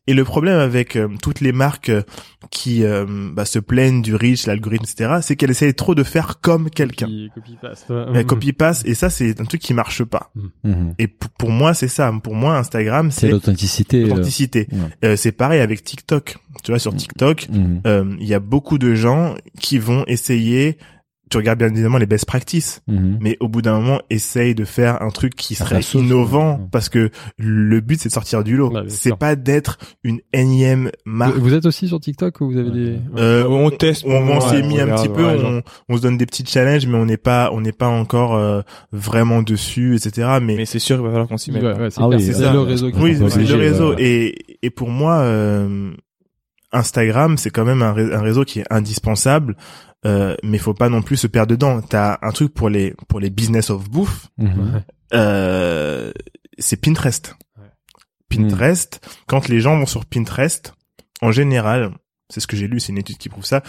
Et 0.07 0.13
le 0.13 0.23
problème 0.23 0.57
avec 0.59 0.95
euh, 0.95 1.07
toutes 1.21 1.41
les 1.41 1.51
marques 1.51 1.89
euh, 1.89 2.01
qui 2.49 2.83
euh, 2.83 3.05
bah, 3.07 3.45
se 3.45 3.59
plaignent 3.59 4.01
du 4.01 4.15
reach, 4.15 4.45
l'algorithme, 4.47 4.85
etc., 4.89 5.19
c'est 5.21 5.35
qu'elles 5.35 5.51
essayent 5.51 5.73
trop 5.75 5.93
de 5.95 6.03
faire 6.03 6.39
comme 6.41 6.69
quelqu'un. 6.69 7.05
Copie, 7.05 7.29
copie 7.35 7.57
paste. 7.61 7.89
ouais. 7.89 8.05
Elles 8.15 8.25
copie 8.25 8.53
passe 8.53 8.83
et 8.85 8.93
ça 8.95 9.09
c'est 9.09 9.39
un 9.39 9.45
truc 9.45 9.61
qui 9.61 9.73
marche 9.73 10.03
pas. 10.03 10.31
Mhm. 10.63 10.93
Et 10.99 11.07
pour 11.07 11.49
moi 11.51 11.73
c'est 11.73 11.87
ça. 11.87 12.11
Pour 12.23 12.33
moi 12.35 12.57
Instagram 12.57 13.11
C'est 13.11 13.29
l'authenticité. 13.29 14.03
euh, 14.03 14.07
l'authenticité. 14.07 14.67
ouais. 14.71 14.77
Euh, 15.03 15.15
c'est 15.15 15.31
pareil 15.31 15.59
avec 15.61 15.83
TikTok. 15.83 16.37
Tu 16.63 16.71
vois 16.71 16.79
sur 16.79 16.95
TikTok, 16.95 17.47
mhm. 17.49 17.81
euh, 17.85 18.15
il 18.19 18.25
y 18.27 18.33
a 18.33 18.39
beaucoup 18.39 18.77
de 18.77 18.95
gens 18.95 19.35
qui 19.59 19.77
vont 19.77 20.03
essayer. 20.07 20.77
Tu 21.31 21.37
regardes 21.37 21.57
bien 21.57 21.69
évidemment 21.69 21.97
les 21.97 22.05
best 22.05 22.25
practices, 22.25 22.81
Mhm. 22.87 23.17
mais 23.19 23.35
au 23.39 23.47
bout 23.47 23.63
d'un 23.63 23.79
moment, 23.79 23.99
essaye 24.11 24.53
de 24.53 24.63
faire 24.63 25.01
un 25.01 25.09
truc 25.09 25.33
qui 25.35 25.55
serait 25.55 25.81
sauce, 25.81 26.03
innovant, 26.03 26.57
ouais. 26.59 26.65
parce 26.71 26.87
que 26.87 27.09
le 27.39 27.79
but 27.81 27.99
c'est 27.99 28.09
de 28.09 28.13
sortir 28.13 28.43
du 28.43 28.55
lot. 28.55 28.71
C'est 28.89 29.15
pas 29.17 29.35
d'être 29.35 29.79
une 30.03 30.19
énième 30.33 30.91
marque. 31.03 31.33
Vous, 31.35 31.41
vous 31.41 31.53
êtes 31.55 31.65
aussi 31.65 31.87
sur 31.87 31.99
TikTok 31.99 32.41
ou 32.41 32.51
vous 32.51 32.57
avez 32.59 32.69
des... 32.69 32.99
Euh, 33.17 33.45
on 33.47 33.71
teste, 33.71 34.03
on, 34.05 34.11
on 34.11 34.39
s'est 34.39 34.57
ouais, 34.57 34.61
mis 34.67 34.75
on 34.75 34.81
un 34.81 34.83
regarde, 34.83 35.01
petit 35.01 35.13
peu, 35.13 35.25
ouais, 35.25 35.41
on, 35.43 35.61
on 35.89 35.97
se 35.97 36.01
donne 36.03 36.17
des 36.17 36.27
petits 36.27 36.45
challenges, 36.45 36.85
mais 36.85 36.97
on 36.97 37.05
n'est 37.05 37.17
pas, 37.17 37.49
on 37.51 37.61
n'est 37.61 37.71
pas 37.71 37.87
encore 37.87 38.35
euh, 38.35 38.61
vraiment 38.91 39.41
dessus, 39.41 39.95
etc. 39.95 40.37
Mais, 40.43 40.55
Mais 40.57 40.65
c'est 40.65 40.77
sûr 40.79 40.97
qu'il 40.97 41.05
va 41.05 41.09
falloir 41.11 41.27
qu'on 41.27 41.37
s'y 41.37 41.51
mette. 41.51 41.63
C'est 41.89 42.01
Ah 42.01 42.07
oui, 42.07 42.21
c'est 42.21 42.33
ça. 42.33 42.53
le 42.53 42.59
réseau 42.59 42.91
qui 42.91 42.99
oui, 42.99 43.15
c'est 43.29 43.41
le 43.47 43.55
réseau. 43.55 43.95
Et, 43.97 44.35
et 44.61 44.69
pour 44.69 44.89
moi, 44.89 45.15
euh, 45.21 45.91
Instagram, 46.71 47.37
c'est 47.37 47.49
quand 47.49 47.65
même 47.65 47.81
un, 47.81 47.93
ré- 47.93 48.13
un 48.13 48.21
réseau 48.21 48.43
qui 48.43 48.59
est 48.59 48.65
indispensable, 48.69 49.55
euh, 50.05 50.35
mais 50.43 50.57
faut 50.57 50.73
pas 50.73 50.89
non 50.89 51.01
plus 51.01 51.17
se 51.17 51.27
perdre 51.27 51.51
dedans. 51.51 51.81
T'as 51.81 52.17
un 52.21 52.31
truc 52.31 52.53
pour 52.53 52.69
les 52.69 52.93
pour 53.07 53.19
les 53.19 53.29
business 53.29 53.69
of 53.69 53.89
bouffe, 53.89 54.27
Mhm. 54.37 54.83
Euh, 55.13 56.11
c'est 56.57 56.77
Pinterest. 56.81 57.35
Ouais. 57.57 57.65
Pinterest, 58.29 58.99
quand 59.27 59.47
les 59.47 59.59
gens 59.61 59.77
vont 59.77 59.85
sur 59.85 60.05
Pinterest, 60.05 60.73
en 61.21 61.31
général, 61.31 61.91
c'est 62.29 62.39
ce 62.39 62.47
que 62.47 62.55
j'ai 62.57 62.67
lu, 62.67 62.79
c'est 62.79 62.91
une 62.91 62.97
étude 62.97 63.17
qui 63.17 63.29
prouve 63.29 63.45
ça, 63.45 63.61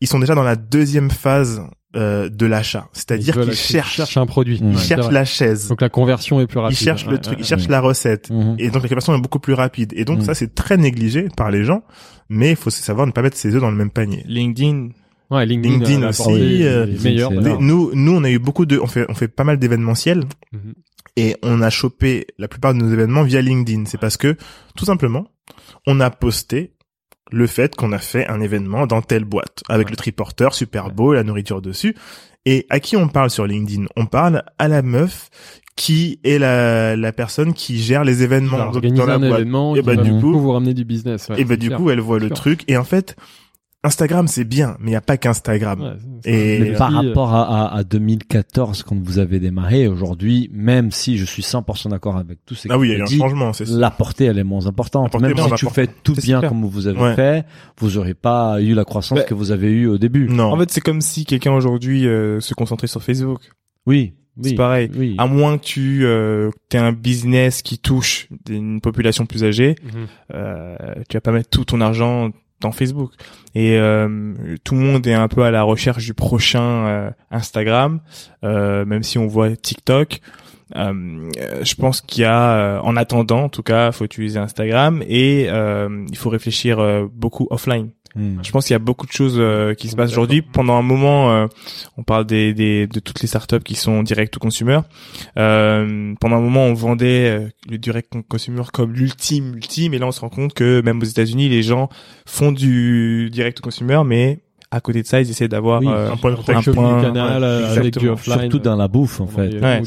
ils 0.00 0.06
sont 0.08 0.18
déjà 0.18 0.34
dans 0.34 0.42
la 0.42 0.56
deuxième 0.56 1.10
phase 1.10 1.62
euh, 1.96 2.28
de 2.28 2.44
l'achat, 2.46 2.88
c'est-à-dire 2.92 3.34
qu'ils 3.34 3.54
cherchent, 3.54 3.96
cherchent 3.96 4.16
un 4.18 4.26
produit. 4.26 4.62
Mmh. 4.62 4.72
ils 4.72 4.78
cherchent 4.78 5.10
la 5.10 5.24
chaise, 5.24 5.68
Donc 5.68 5.80
la 5.80 5.88
conversion 5.88 6.38
est 6.40 6.46
plus 6.46 6.58
ils 6.58 6.62
rapide. 6.62 6.78
cherchent 6.78 7.06
le 7.06 7.18
truc, 7.18 7.38
ouais, 7.38 7.42
ils 7.42 7.46
cherchent 7.46 7.62
ouais. 7.64 7.70
la 7.72 7.80
recette. 7.80 8.30
Mhm. 8.30 8.56
Et 8.58 8.70
donc 8.70 8.82
la 8.82 8.88
conversion 8.90 9.14
est 9.16 9.20
beaucoup 9.20 9.40
plus 9.40 9.54
rapide. 9.54 9.92
Et 9.96 10.04
donc 10.04 10.18
Mm. 10.18 10.24
ça 10.24 10.34
c'est 10.34 10.54
très 10.54 10.76
négligé 10.76 11.28
par 11.36 11.50
les 11.50 11.64
gens, 11.64 11.82
mais 12.28 12.50
il 12.50 12.56
faut 12.56 12.68
savoir 12.70 13.06
ne 13.06 13.12
pas 13.12 13.22
mettre 13.22 13.38
ses 13.38 13.54
œufs 13.54 13.60
dans 13.60 13.70
le 13.70 13.76
même 13.76 13.90
panier. 13.90 14.22
LinkedIn, 14.26 14.88
Ouais, 15.30 15.44
LinkedIn, 15.44 15.74
LinkedIn 15.76 16.02
a 16.02 16.08
aussi, 16.08 16.64
euh, 16.64 16.86
les 16.86 16.98
meilleurs. 17.00 17.30
d'ailleurs. 17.30 17.60
nous, 17.60 17.90
nous 17.94 18.12
on 18.14 18.24
a 18.24 18.30
eu 18.30 18.38
beaucoup 18.38 18.64
de, 18.66 18.78
on 18.78 18.86
fait, 18.86 19.04
on 19.08 19.14
fait 19.14 19.28
pas 19.28 19.44
mal 19.44 19.58
d'événementiels 19.58 20.24
Mhm. 20.52 20.74
et 21.16 21.36
on 21.42 21.60
a 21.60 21.68
chopé 21.70 22.26
la 22.38 22.48
plupart 22.48 22.72
de 22.74 22.78
nos 22.78 22.90
événements 22.90 23.22
via 23.24 23.40
LinkedIn. 23.42 23.84
C'est 23.86 23.98
parce 24.00 24.16
que 24.16 24.36
tout 24.76 24.84
simplement, 24.86 25.26
on 25.86 26.00
a 26.00 26.10
posté 26.10 26.72
le 27.30 27.46
fait 27.46 27.76
qu'on 27.76 27.92
a 27.92 27.98
fait 27.98 28.26
un 28.26 28.40
événement 28.40 28.86
dans 28.86 29.02
telle 29.02 29.24
boîte 29.24 29.62
avec 29.68 29.88
Ouais. 29.88 29.90
le 29.92 29.96
triporteur 29.96 30.54
super 30.54 30.90
beau, 30.90 31.12
la 31.12 31.24
nourriture 31.24 31.60
dessus. 31.60 31.94
Et 32.46 32.64
à 32.70 32.80
qui 32.80 32.96
on 32.96 33.08
parle 33.08 33.28
sur 33.28 33.46
LinkedIn? 33.46 33.84
On 33.96 34.06
parle 34.06 34.42
à 34.58 34.68
la 34.68 34.80
meuf 34.80 35.28
qui 35.76 36.18
est 36.24 36.38
la, 36.38 36.96
la 36.96 37.12
personne 37.12 37.52
qui 37.52 37.78
gère 37.78 38.02
les 38.02 38.22
événements 38.22 38.70
donc, 38.72 38.82
dans 38.86 39.04
la 39.06 39.14
un 39.16 39.18
boîte. 39.18 39.32
événement 39.40 39.76
Et 39.76 39.80
qui 39.80 39.86
bah, 39.86 39.94
va 39.96 40.02
du 40.02 40.10
coup- 40.12 40.38
vous 40.38 40.52
ramener 40.52 40.72
du 40.72 40.84
business. 40.86 41.28
ouais, 41.28 41.38
et 41.40 41.44
bah 41.44 41.56
du 41.56 41.66
clair. 41.66 41.78
coup, 41.78 41.90
elle 41.90 42.00
voit 42.00 42.18
le 42.18 42.30
truc. 42.30 42.62
Et 42.66 42.76
en 42.78 42.84
fait, 42.84 43.14
Instagram 43.84 44.26
c'est 44.26 44.44
bien, 44.44 44.76
mais 44.80 44.90
il 44.90 44.94
y 44.94 44.96
a 44.96 45.00
pas 45.00 45.16
qu'Instagram. 45.16 45.80
Ouais, 45.80 45.92
Et- 46.24 46.58
Mais 46.58 46.72
par 46.72 46.90
euh, 46.92 47.08
rapport 47.08 47.32
à, 47.32 47.66
à, 47.68 47.76
à 47.78 47.84
2014, 47.84 48.82
quand 48.82 48.96
vous 49.00 49.18
avez 49.20 49.38
démarré, 49.38 49.86
aujourd'hui, 49.86 50.50
même 50.52 50.90
si 50.90 51.16
je 51.16 51.24
suis 51.24 51.42
100% 51.42 51.90
d'accord 51.90 52.16
avec 52.16 52.44
tout 52.44 52.56
ce 52.56 52.66
que 52.66 52.72
Ah 52.72 52.78
oui, 52.78 52.88
il 52.88 52.90
tu 52.90 52.94
y 52.94 52.96
a 52.96 52.98
eu 52.98 53.02
as 53.02 53.04
un 53.04 53.08
dit, 53.08 53.18
changement, 53.18 53.52
c'est 53.52 53.66
ça. 53.66 53.76
la 53.78 53.90
portée, 53.92 54.24
elle 54.24 54.38
est 54.38 54.44
moins 54.44 54.66
importante. 54.66 55.18
Même 55.20 55.36
si 55.36 55.54
tu 55.54 55.66
fais 55.70 55.86
tout 55.86 56.16
C'est 56.16 56.22
bien 56.24 56.40
clair. 56.40 56.50
comme 56.50 56.64
vous 56.64 56.86
avez 56.88 56.98
Ouais. 57.00 57.14
fait, 57.14 57.46
vous 57.78 57.98
aurez 57.98 58.14
pas 58.14 58.60
eu 58.60 58.74
la 58.74 58.84
croissance 58.84 59.18
Bah, 59.18 59.24
que 59.24 59.34
vous 59.34 59.52
avez 59.52 59.70
eue 59.70 59.86
au 59.86 59.96
début. 59.98 60.28
Non. 60.28 60.52
En 60.52 60.58
fait, 60.58 60.70
c'est 60.72 60.80
comme 60.80 61.00
si 61.00 61.24
quelqu'un 61.24 61.52
aujourd'hui 61.52 62.06
euh, 62.08 62.40
se 62.40 62.54
concentrait 62.54 62.88
sur 62.88 63.02
Facebook. 63.04 63.38
Oui, 63.86 64.14
oui. 64.36 64.50
C'est 64.50 64.54
pareil. 64.56 64.90
Oui. 64.96 65.14
À 65.18 65.26
moins 65.26 65.56
que 65.56 65.62
tu 65.64 66.00
euh, 66.04 66.50
aies 66.72 66.78
un 66.78 66.92
business 66.92 67.62
qui 67.62 67.78
touche 67.78 68.28
une 68.50 68.80
population 68.80 69.24
plus 69.24 69.44
âgée, 69.44 69.76
Mhm. 69.84 70.06
euh, 70.34 70.76
tu 71.08 71.16
vas 71.16 71.20
pas 71.20 71.32
mettre 71.32 71.48
tout 71.50 71.64
ton 71.64 71.80
argent 71.80 72.30
dans 72.60 72.72
Facebook. 72.72 73.12
Et 73.54 73.76
euh, 73.78 74.34
tout 74.64 74.74
le 74.74 74.80
monde 74.80 75.06
est 75.06 75.14
un 75.14 75.28
peu 75.28 75.42
à 75.42 75.50
la 75.50 75.62
recherche 75.62 76.04
du 76.04 76.14
prochain 76.14 76.86
euh, 76.86 77.10
Instagram, 77.30 78.00
euh, 78.44 78.84
même 78.84 79.02
si 79.02 79.18
on 79.18 79.26
voit 79.26 79.54
TikTok. 79.56 80.20
Je 80.74 81.74
pense 81.76 82.02
qu'il 82.02 82.22
y 82.22 82.26
a, 82.26 82.80
en 82.82 82.94
attendant, 82.96 83.44
en 83.44 83.48
tout 83.48 83.62
cas, 83.62 83.90
faut 83.90 84.04
utiliser 84.04 84.38
Instagram 84.38 85.02
et 85.08 85.44
il 85.44 86.16
faut 86.16 86.28
réfléchir 86.28 87.08
beaucoup 87.10 87.46
offline. 87.50 87.90
Hmm. 88.18 88.38
Je 88.42 88.50
pense 88.50 88.66
qu'il 88.66 88.74
y 88.74 88.76
a 88.76 88.80
beaucoup 88.80 89.06
de 89.06 89.12
choses 89.12 89.36
euh, 89.38 89.74
qui 89.74 89.88
se 89.88 89.94
passent 89.94 90.10
aujourd'hui. 90.10 90.42
Pendant 90.42 90.74
un 90.74 90.82
moment, 90.82 91.30
euh, 91.30 91.46
on 91.96 92.02
parle 92.02 92.26
des, 92.26 92.52
des, 92.52 92.88
de 92.88 92.98
toutes 92.98 93.20
les 93.20 93.28
startups 93.28 93.60
qui 93.60 93.76
sont 93.76 94.02
direct 94.02 94.34
to 94.34 94.40
consumer. 94.40 94.80
Euh, 95.36 96.14
pendant 96.20 96.36
un 96.36 96.40
moment, 96.40 96.64
on 96.64 96.74
vendait 96.74 97.30
euh, 97.30 97.48
le 97.70 97.78
direct 97.78 98.10
to 98.12 98.22
consumer 98.28 98.62
comme 98.72 98.92
l'ultime, 98.92 99.54
ultime, 99.54 99.94
et 99.94 99.98
là, 99.98 100.06
on 100.08 100.10
se 100.10 100.20
rend 100.20 100.30
compte 100.30 100.52
que 100.52 100.82
même 100.82 101.00
aux 101.00 101.04
États-Unis, 101.04 101.48
les 101.48 101.62
gens 101.62 101.88
font 102.26 102.50
du 102.50 103.30
direct 103.30 103.58
to 103.58 103.62
consumer, 103.62 104.02
mais 104.04 104.40
à 104.70 104.80
côté 104.80 105.02
de 105.02 105.06
ça, 105.06 105.20
ils 105.20 105.30
essaient 105.30 105.48
d'avoir 105.48 105.80
Oui, 105.80 105.88
euh, 105.88 106.12
un 106.12 106.16
point 106.16 106.30
de 106.32 106.36
un 106.36 106.38
contact. 106.40 106.72
point- 106.72 107.00
canal 107.02 107.40
ouais, 107.42 107.46
euh, 107.48 107.76
avec 107.76 107.98
du 107.98 108.08
offline. 108.08 108.40
Surtout 108.40 108.58
dans 108.58 108.76
la 108.76 108.86
bouffe, 108.88 109.20
en 109.20 109.26
fait. 109.26 109.58
Ouais. 109.60 109.82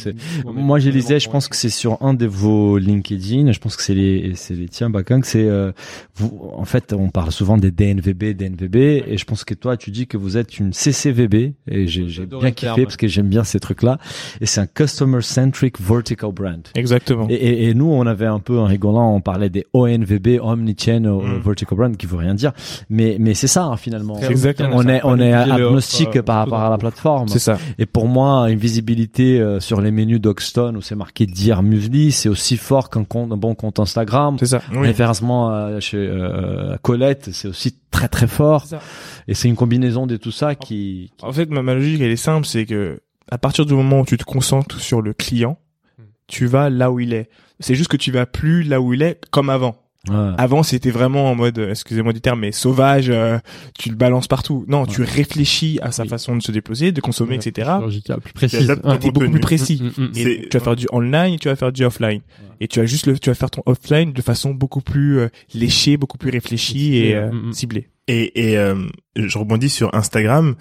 Moi, 0.46 0.80
j'ai 0.80 0.92
lisé, 0.92 1.20
je 1.20 1.30
pense 1.30 1.48
que 1.48 1.56
c'est 1.56 1.70
sur 1.70 1.98
un 2.02 2.14
de 2.14 2.26
vos 2.26 2.78
LinkedIn, 2.78 3.52
je 3.52 3.60
pense 3.60 3.76
que 3.76 3.84
c'est 3.84 3.94
les, 3.94 4.32
c'est 4.36 4.56
les 4.56 4.68
tiens, 4.68 4.90
Bakang, 4.90 5.22
c'est, 5.24 5.44
euh, 5.48 5.72
vous, 6.16 6.52
en 6.58 6.66
fait, 6.66 6.94
on 6.94 7.10
parle 7.10 7.32
souvent 7.32 7.58
des 7.58 7.70
DNVB, 7.72 8.34
DNVB, 8.34 8.76
et 9.08 9.18
je 9.18 9.26
pense 9.26 9.44
que 9.44 9.54
toi, 9.54 9.78
tu 9.78 9.92
dis 9.92 10.08
que 10.08 10.18
vous 10.18 10.38
êtes 10.38 10.58
une 10.58 10.74
CCVB, 10.74 11.54
et 11.68 11.88
j'ai, 11.88 12.10
j'ai 12.10 12.26
bien 12.26 12.52
kiffé 12.52 12.74
terme. 12.74 12.84
parce 12.84 12.98
que 12.98 13.08
j'aime 13.08 13.28
bien 13.30 13.44
ces 13.44 13.60
trucs-là, 13.60 14.00
et 14.42 14.46
c'est 14.46 14.62
un 14.62 14.68
Customer 14.68 15.22
Centric 15.22 15.80
Vertical 15.80 16.32
Brand. 16.32 16.68
Exactement. 16.76 17.28
Et, 17.30 17.36
et, 17.36 17.70
et 17.70 17.74
nous, 17.74 17.86
on 17.92 18.06
avait 18.08 18.26
un 18.26 18.40
peu 18.40 18.58
en 18.58 18.66
rigolant, 18.66 19.14
on 19.14 19.22
parlait 19.22 19.50
des 19.50 19.66
ONVB, 19.74 20.40
Omnichannel 20.42 21.12
Mm. 21.12 21.42
Vertical 21.44 21.78
Brand, 21.78 21.98
qui 21.98 22.06
veut 22.06 22.18
rien 22.18 22.34
dire, 22.34 22.52
mais 22.90 23.18
mais 23.20 23.34
c'est 23.34 23.48
ça 23.48 23.66
hein, 23.66 23.78
finalement. 23.78 24.18
C'est 24.22 24.32
exactement 24.32 24.71
On 24.74 24.88
est 24.88 25.02
on 25.04 25.20
est 25.20 25.34
agnostique 25.34 26.06
l'offre, 26.08 26.18
euh, 26.20 26.24
par 26.24 26.38
rapport 26.38 26.60
à 26.60 26.70
la 26.70 26.78
plateforme. 26.78 27.28
C'est 27.28 27.40
ça. 27.40 27.58
Et 27.78 27.86
pour 27.86 28.08
moi, 28.08 28.50
une 28.50 28.58
visibilité 28.60 29.40
euh, 29.40 29.60
sur 29.60 29.82
les 29.82 29.92
menus 29.92 30.20
d'Oxton 30.22 30.76
où 30.76 30.82
c'est 30.82 30.96
marqué 30.96 31.26
dire 31.26 31.62
muesli, 31.64 32.12
c'est 32.12 32.30
aussi 32.30 32.58
fort 32.58 32.90
qu'un 32.90 33.04
compte, 33.04 33.32
un 33.32 33.38
bon 33.38 33.56
compte 33.56 33.80
Instagram. 33.80 34.38
C'est 34.40 34.46
ça. 34.48 34.62
Oui. 34.74 34.88
Référencement 34.88 35.52
euh, 35.52 35.80
chez 35.80 35.98
euh, 35.98 36.76
Colette, 36.82 37.30
c'est 37.32 37.48
aussi 37.48 37.76
très 37.92 38.08
très 38.08 38.28
fort. 38.28 38.64
C'est 38.66 38.76
ça. 38.76 38.82
Et 39.28 39.34
c'est 39.34 39.48
une 39.48 39.56
combinaison 39.56 40.08
de 40.08 40.18
tout 40.18 40.32
ça 40.32 40.56
qui. 40.56 41.12
qui- 41.18 41.26
En 41.26 41.32
fait, 41.32 41.50
ma, 41.50 41.62
ma 41.62 41.74
logique, 41.74 42.02
elle 42.02 42.12
est 42.12 42.16
simple, 42.16 42.46
c'est 42.48 42.66
que 42.66 43.02
à 43.30 43.38
partir 43.38 43.66
du 43.66 43.74
moment 43.74 44.02
où 44.02 44.06
tu 44.06 44.18
te 44.18 44.24
concentres 44.26 44.80
sur 44.80 45.02
le 45.02 45.14
client, 45.14 45.58
Hmm. 45.98 46.04
tu 46.28 46.46
vas 46.46 46.70
là 46.70 46.92
où 46.92 47.00
il 47.00 47.14
est. 47.14 47.30
C'est 47.60 47.76
juste 47.76 47.90
que 47.92 47.98
tu 47.98 48.12
vas 48.12 48.26
plus 48.26 48.64
là 48.64 48.82
où 48.82 48.94
il 48.94 49.02
est 49.04 49.20
comme 49.30 49.50
avant. 49.50 49.76
Ouais. 50.10 50.16
Avant, 50.38 50.64
c'était 50.64 50.90
vraiment 50.90 51.30
en 51.30 51.36
mode, 51.36 51.60
excusez-moi 51.60 52.12
du 52.12 52.22
terme, 52.22 52.40
mais 52.40 52.52
sauvage, 52.52 53.12
euh, 53.12 53.38
tu 53.78 53.90
le 53.90 53.96
balances 53.96 54.28
partout. 54.28 54.66
Non, 54.68 54.88
tu 54.88 55.04
réfléchis 55.04 55.78
à 55.84 55.92
sa 55.92 56.04
Oui. 56.04 56.10
façon 56.10 56.36
de 56.36 56.42
se 56.42 56.52
déposer, 56.52 56.92
de 56.92 57.02
consommer, 57.02 57.36
etc. 57.36 57.70
Chirurgical, 57.78 58.20
plus 58.20 58.34
précis. 58.34 58.68
Ouais. 58.68 58.98
beaucoup 58.98 59.20
plus 59.30 59.40
précis. 59.40 59.80
Mm, 59.96 60.02
mm, 60.02 60.06
mm. 60.08 60.12
Et 60.18 60.48
tu 60.50 60.58
vas 60.58 60.64
faire 60.64 60.76
du 60.76 60.88
online, 60.92 61.38
tu 61.38 61.50
vas 61.50 61.56
faire 61.56 61.72
du 61.72 61.86
offline. 61.86 62.22
Et 62.60 62.68
tu 62.68 62.80
as 62.80 62.86
juste 62.88 63.06
le, 63.06 63.20
tu 63.20 63.30
vas 63.30 63.36
faire 63.36 63.52
ton 63.52 63.62
offline 63.68 64.12
de 64.12 64.22
façon 64.24 64.52
beaucoup 64.56 64.82
plus 64.82 65.20
euh, 65.20 65.30
léchée, 65.54 65.98
beaucoup 65.98 66.18
plus 66.18 66.32
réfléchie 66.32 66.96
et 66.98 67.16
euh, 67.16 67.30
ciblée. 67.52 67.90
Et, 68.08 68.50
et 68.52 68.58
euh, 68.58 68.76
je 69.16 69.38
rebondis 69.38 69.70
sur 69.70 69.94
Instagram. 69.94 70.56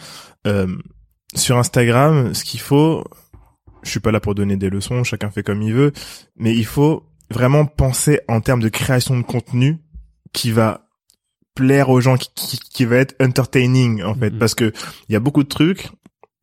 Euh, 0.47 0.67
sur 1.35 1.57
Instagram, 1.57 2.35
ce 2.35 2.45
qu'il 2.45 2.61
faut, 2.61 3.05
je 3.83 3.91
suis 3.91 4.01
pas 4.01 4.13
là 4.13 4.21
pour 4.21 4.35
donner 4.35 4.57
des 4.57 4.69
leçons, 4.69 5.03
chacun 5.05 5.31
fait 5.31 5.43
comme 5.43 5.63
il 5.63 5.73
veut, 5.73 5.93
mais 6.37 6.55
il 6.55 6.67
faut 6.67 7.05
vraiment 7.31 7.65
penser 7.67 8.21
en 8.29 8.41
termes 8.41 8.61
de 8.61 8.69
création 8.69 9.17
de 9.17 9.23
contenu 9.23 9.79
qui 10.33 10.51
va 10.51 10.87
plaire 11.55 11.91
aux 11.91 12.01
gens, 12.01 12.17
qui, 12.17 12.29
qui, 12.35 12.59
qui 12.59 12.85
va 12.85 12.97
être 12.97 13.15
entertaining 13.23 14.03
en 14.03 14.15
fait, 14.15 14.31
Mhm. 14.31 14.39
parce 14.39 14.55
que 14.55 14.73
il 15.09 15.13
y 15.13 15.17
a 15.17 15.21
beaucoup 15.21 15.43
de 15.43 15.49
trucs 15.49 15.89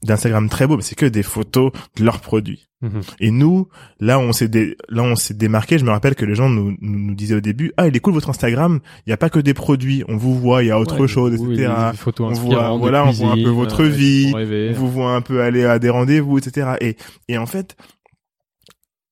d'Instagram 0.03 0.47
très 0.49 0.67
beaux, 0.67 0.75
mais 0.77 0.83
c'est 0.83 0.95
que 0.95 1.05
des 1.07 1.23
photos 1.23 1.71
de 1.95 2.03
leurs 2.03 2.19
produits. 2.21 2.67
Mhm. 2.81 3.01
Et 3.19 3.31
nous, 3.31 3.67
là, 3.99 4.19
on 4.19 4.31
s'est 4.31 4.47
dé- 4.47 4.77
là, 4.89 5.01
on 5.01 5.15
s'est 5.15 5.33
démarqué. 5.33 5.79
Je 5.79 5.85
me 5.85 5.89
rappelle 5.89 6.13
que 6.13 6.25
les 6.25 6.35
gens 6.35 6.49
nous, 6.49 6.77
nous, 6.81 6.99
nous 6.99 7.15
disaient 7.15 7.33
au 7.35 7.39
début, 7.41 7.71
ah, 7.77 7.87
il 7.87 7.95
est 7.95 7.99
cool 7.99 8.13
votre 8.13 8.29
Instagram. 8.29 8.79
Il 8.99 9.09
n'y 9.09 9.13
a 9.13 9.17
pas 9.17 9.31
que 9.31 9.39
des 9.39 9.55
produits. 9.55 10.03
On 10.07 10.15
vous 10.15 10.37
voit, 10.39 10.61
il 10.63 10.67
y 10.67 10.71
a 10.71 10.79
autre 10.79 10.99
Ouais, 11.01 11.07
chose, 11.07 11.33
etc. 11.33 11.73
des 11.91 11.97
photos 11.97 12.29
On 12.29 12.33
voit- 12.41 12.77
voilà, 12.77 13.05
on 13.05 13.11
voit 13.11 13.31
un 13.31 13.35
peu 13.43 13.49
votre 13.49 13.83
euh, 13.83 13.89
vie. 13.89 14.31
On 14.35 14.73
vous 14.73 14.91
voit 14.91 15.15
un 15.15 15.21
peu 15.21 15.41
aller 15.41 15.63
à 15.65 15.79
des 15.79 15.89
rendez-vous, 15.89 16.37
etc. 16.37 16.75
Et, 16.79 16.95
et 17.27 17.39
en 17.39 17.47
fait, 17.47 17.75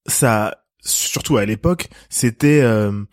ça, 0.07 0.55
surtout 0.85 1.37
à 1.37 1.45
l'époque, 1.45 1.87
c'était 2.09 2.61
euh, 2.61 3.03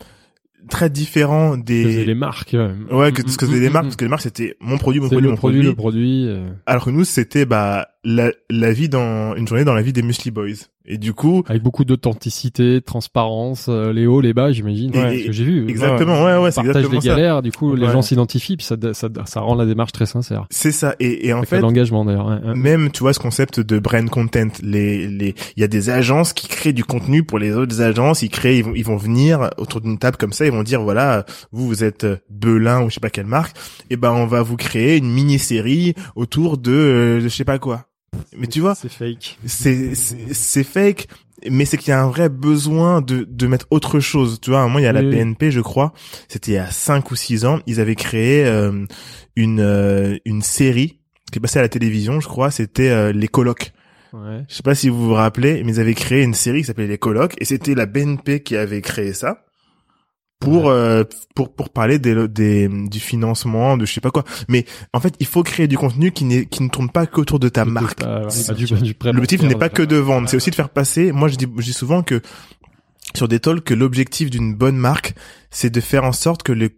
très 0.69 0.89
différent 0.89 1.57
des 1.57 2.05
les 2.05 2.15
marques. 2.15 2.53
Ouais, 2.53 2.95
ouais 2.95 3.11
que 3.11 3.27
ce 3.29 3.37
que 3.37 3.45
c'était 3.45 3.59
les 3.59 3.69
marques 3.69 3.85
Mm, 3.85 3.87
parce 3.89 3.95
que 3.97 4.05
les 4.05 4.09
marques 4.09 4.21
c'était 4.21 4.55
mon 4.61 4.77
produit 4.77 5.01
mon 5.01 5.09
produit 5.09 5.29
mon 5.29 5.35
produit, 5.35 5.59
produit 5.61 5.69
le 5.69 5.75
produit. 5.75 6.27
euh, 6.29 6.49
alors 6.65 6.85
que 6.85 6.89
nous 6.91 7.03
c'était 7.03 7.45
bah 7.45 7.89
la, 8.05 8.31
la 8.49 8.71
vie 8.73 8.89
dans 8.89 9.35
une 9.35 9.47
journée 9.47 9.63
dans 9.63 9.73
la 9.73 9.81
vie 9.81 9.93
des 9.93 10.01
Muesli 10.01 10.29
Boys 10.31 10.67
et 10.85 10.97
du 10.97 11.13
coup 11.13 11.43
avec 11.47 11.63
beaucoup 11.63 11.85
d'authenticité, 11.85 12.81
transparence, 12.81 13.67
euh, 13.69 13.93
les 13.93 14.05
hauts, 14.05 14.19
les 14.19 14.33
bas, 14.33 14.51
j'imagine. 14.51 14.91
Ouais, 14.93 15.19
ce 15.19 15.25
que 15.27 15.31
j'ai 15.31 15.45
vu. 15.45 15.69
exactement 15.69 16.25
ouais 16.25 16.37
ouais, 16.37 16.51
c'est 16.51 16.55
Partage 16.61 16.83
exactement 16.83 16.99
les 17.01 17.07
ça 17.07 17.15
galères, 17.15 17.41
du 17.41 17.51
coup, 17.53 17.73
les 17.75 17.85
Ouais. 17.85 17.91
gens 17.93 18.01
s'identifient, 18.01 18.57
puis 18.57 18.65
ça, 18.65 18.75
ça, 18.91 19.07
ça 19.25 19.39
rend 19.39 19.55
la 19.55 19.65
démarche 19.65 19.93
très 19.93 20.05
sincère. 20.05 20.45
c'est 20.49 20.73
ça 20.73 20.95
et, 20.99 21.27
et 21.27 21.31
en 21.33 21.37
Avec 21.37 21.49
fait 21.49 21.61
l'engagement 21.61 22.03
d'ailleurs. 22.03 22.27
ouais, 22.27 22.49
ouais. 22.49 22.55
même 22.55 22.91
tu 22.91 22.99
vois 22.99 23.13
ce 23.13 23.19
concept 23.19 23.61
de 23.61 23.79
brand 23.79 24.09
content 24.09 24.47
les 24.61 25.07
les 25.07 25.35
il 25.55 25.61
y 25.61 25.63
a 25.63 25.69
des 25.69 25.89
agences 25.89 26.33
qui 26.33 26.49
créent 26.49 26.73
du 26.73 26.83
contenu 26.83 27.23
pour 27.23 27.39
les 27.39 27.53
autres 27.55 27.81
agences 27.81 28.21
ils 28.21 28.29
créent 28.29 28.57
ils 28.57 28.63
vont 28.65 28.73
ils 28.75 28.83
vont 28.85 28.97
venir 28.97 29.49
autour 29.57 29.79
d'une 29.79 29.97
table 29.97 30.17
comme 30.17 30.33
ça 30.33 30.45
ils 30.45 30.51
vont 30.51 30.63
dire 30.63 30.81
voilà 30.81 31.25
vous 31.53 31.65
vous 31.65 31.83
êtes 31.85 32.05
Belin 32.29 32.83
ou 32.83 32.89
je 32.89 32.95
sais 32.95 32.99
pas 32.99 33.09
quelle 33.09 33.25
marque 33.25 33.55
et 33.89 33.95
ben 33.95 34.11
on 34.11 34.25
va 34.25 34.41
vous 34.41 34.57
créer 34.57 34.97
une 34.97 35.09
mini 35.09 35.39
série 35.39 35.93
autour 36.17 36.57
de, 36.57 36.71
euh, 36.71 37.15
de 37.15 37.19
je 37.21 37.27
sais 37.29 37.45
pas 37.45 37.57
quoi 37.59 37.85
mais 38.37 38.47
tu 38.47 38.59
vois 38.59 38.75
c'est 38.75 38.91
fake. 38.91 39.37
c'est 39.45 39.93
c'est 39.95 40.63
fake 40.63 41.07
mais 41.49 41.65
c'est 41.65 41.77
qu'il 41.77 41.89
y 41.89 41.93
a 41.93 42.01
un 42.01 42.07
vrai 42.07 42.29
besoin 42.29 43.01
de 43.01 43.25
de 43.29 43.47
mettre 43.47 43.67
autre 43.69 43.99
chose. 43.99 44.39
Tu 44.41 44.49
vois 44.51 44.59
à 44.59 44.63
un 44.63 44.67
moment 44.67 44.79
il 44.79 44.83
y 44.83 44.87
a 44.87 44.93
la 44.93 45.01
Oui. 45.01 45.09
BNP 45.15 45.51
je 45.51 45.59
crois. 45.59 45.93
C'était 46.29 46.51
il 46.51 46.55
y 46.55 46.57
a 46.57 46.71
cinq 46.71 47.11
ou 47.11 47.15
six 47.15 47.43
ans. 47.45 47.59
Ils 47.67 47.81
avaient 47.81 47.95
créé 47.95 48.45
euh, 48.45 48.85
une 49.35 49.59
euh, 49.59 50.17
une 50.25 50.41
série 50.41 50.99
qui 51.31 51.39
est 51.39 51.41
passée 51.41 51.59
à 51.59 51.63
la 51.63 51.69
télévision 51.69 52.19
je 52.21 52.27
crois. 52.27 52.49
C'était 52.51 52.89
euh, 52.89 53.11
les 53.11 53.27
colocs. 53.27 53.73
Ouais. 54.13 54.43
je 54.47 54.53
sais 54.55 54.63
pas 54.63 54.75
si 54.75 54.89
vous 54.89 55.03
vous 55.07 55.13
rappelez 55.15 55.63
mais 55.63 55.73
ils 55.73 55.79
avaient 55.79 55.95
créé 55.95 56.21
une 56.21 56.35
série 56.35 56.61
qui 56.61 56.67
s'appelait 56.67 56.87
les 56.87 56.97
colocs. 56.97 57.33
Et 57.39 57.45
c'était 57.45 57.75
la 57.75 57.87
BNP 57.87 58.41
qui 58.41 58.55
avait 58.55 58.81
créé 58.81 59.11
ça 59.13 59.43
pour 60.39 60.69
euh, 60.69 61.03
pour 61.35 61.53
pour 61.53 61.69
parler 61.69 61.99
des, 61.99 62.27
des 62.27 62.67
du 62.67 62.99
financement 62.99 63.77
de 63.77 63.85
je 63.85 63.93
sais 63.93 64.01
pas 64.01 64.11
quoi. 64.11 64.23
Mais 64.49 64.65
en 64.93 64.99
fait 64.99 65.15
il 65.19 65.25
faut 65.25 65.43
créer 65.43 65.67
du 65.67 65.77
contenu 65.77 66.11
qui 66.11 66.25
n'est 66.25 66.45
qui 66.45 66.63
ne 66.63 66.69
tourne 66.69 66.89
pas 66.89 67.05
qu'autour 67.05 67.39
de 67.39 67.49
ta 67.49 67.65
marque. 67.65 68.03
L'objectif 68.03 69.41
n'est 69.47 69.55
pas 69.55 69.69
que 69.69 69.83
euh, 69.83 69.87
de 69.87 69.95
vendre, 69.97 70.29
c'est 70.29 70.37
aussi 70.37 70.49
de 70.49 70.55
faire 70.55 70.69
passer. 70.69 71.11
Moi, 71.11 71.27
je 71.27 71.35
dis, 71.35 71.47
je 71.57 71.63
dis 71.63 71.73
souvent 71.73 72.03
que 72.03 72.21
sur 73.15 73.27
des 73.27 73.39
talks, 73.39 73.63
que 73.63 73.73
l'objectif 73.73 74.29
d'une 74.29 74.53
bonne 74.53 74.77
marque, 74.77 75.13
c'est 75.49 75.69
de 75.69 75.79
faire 75.79 76.03
en 76.03 76.11
sorte 76.11 76.43
que 76.43 76.51
le 76.51 76.69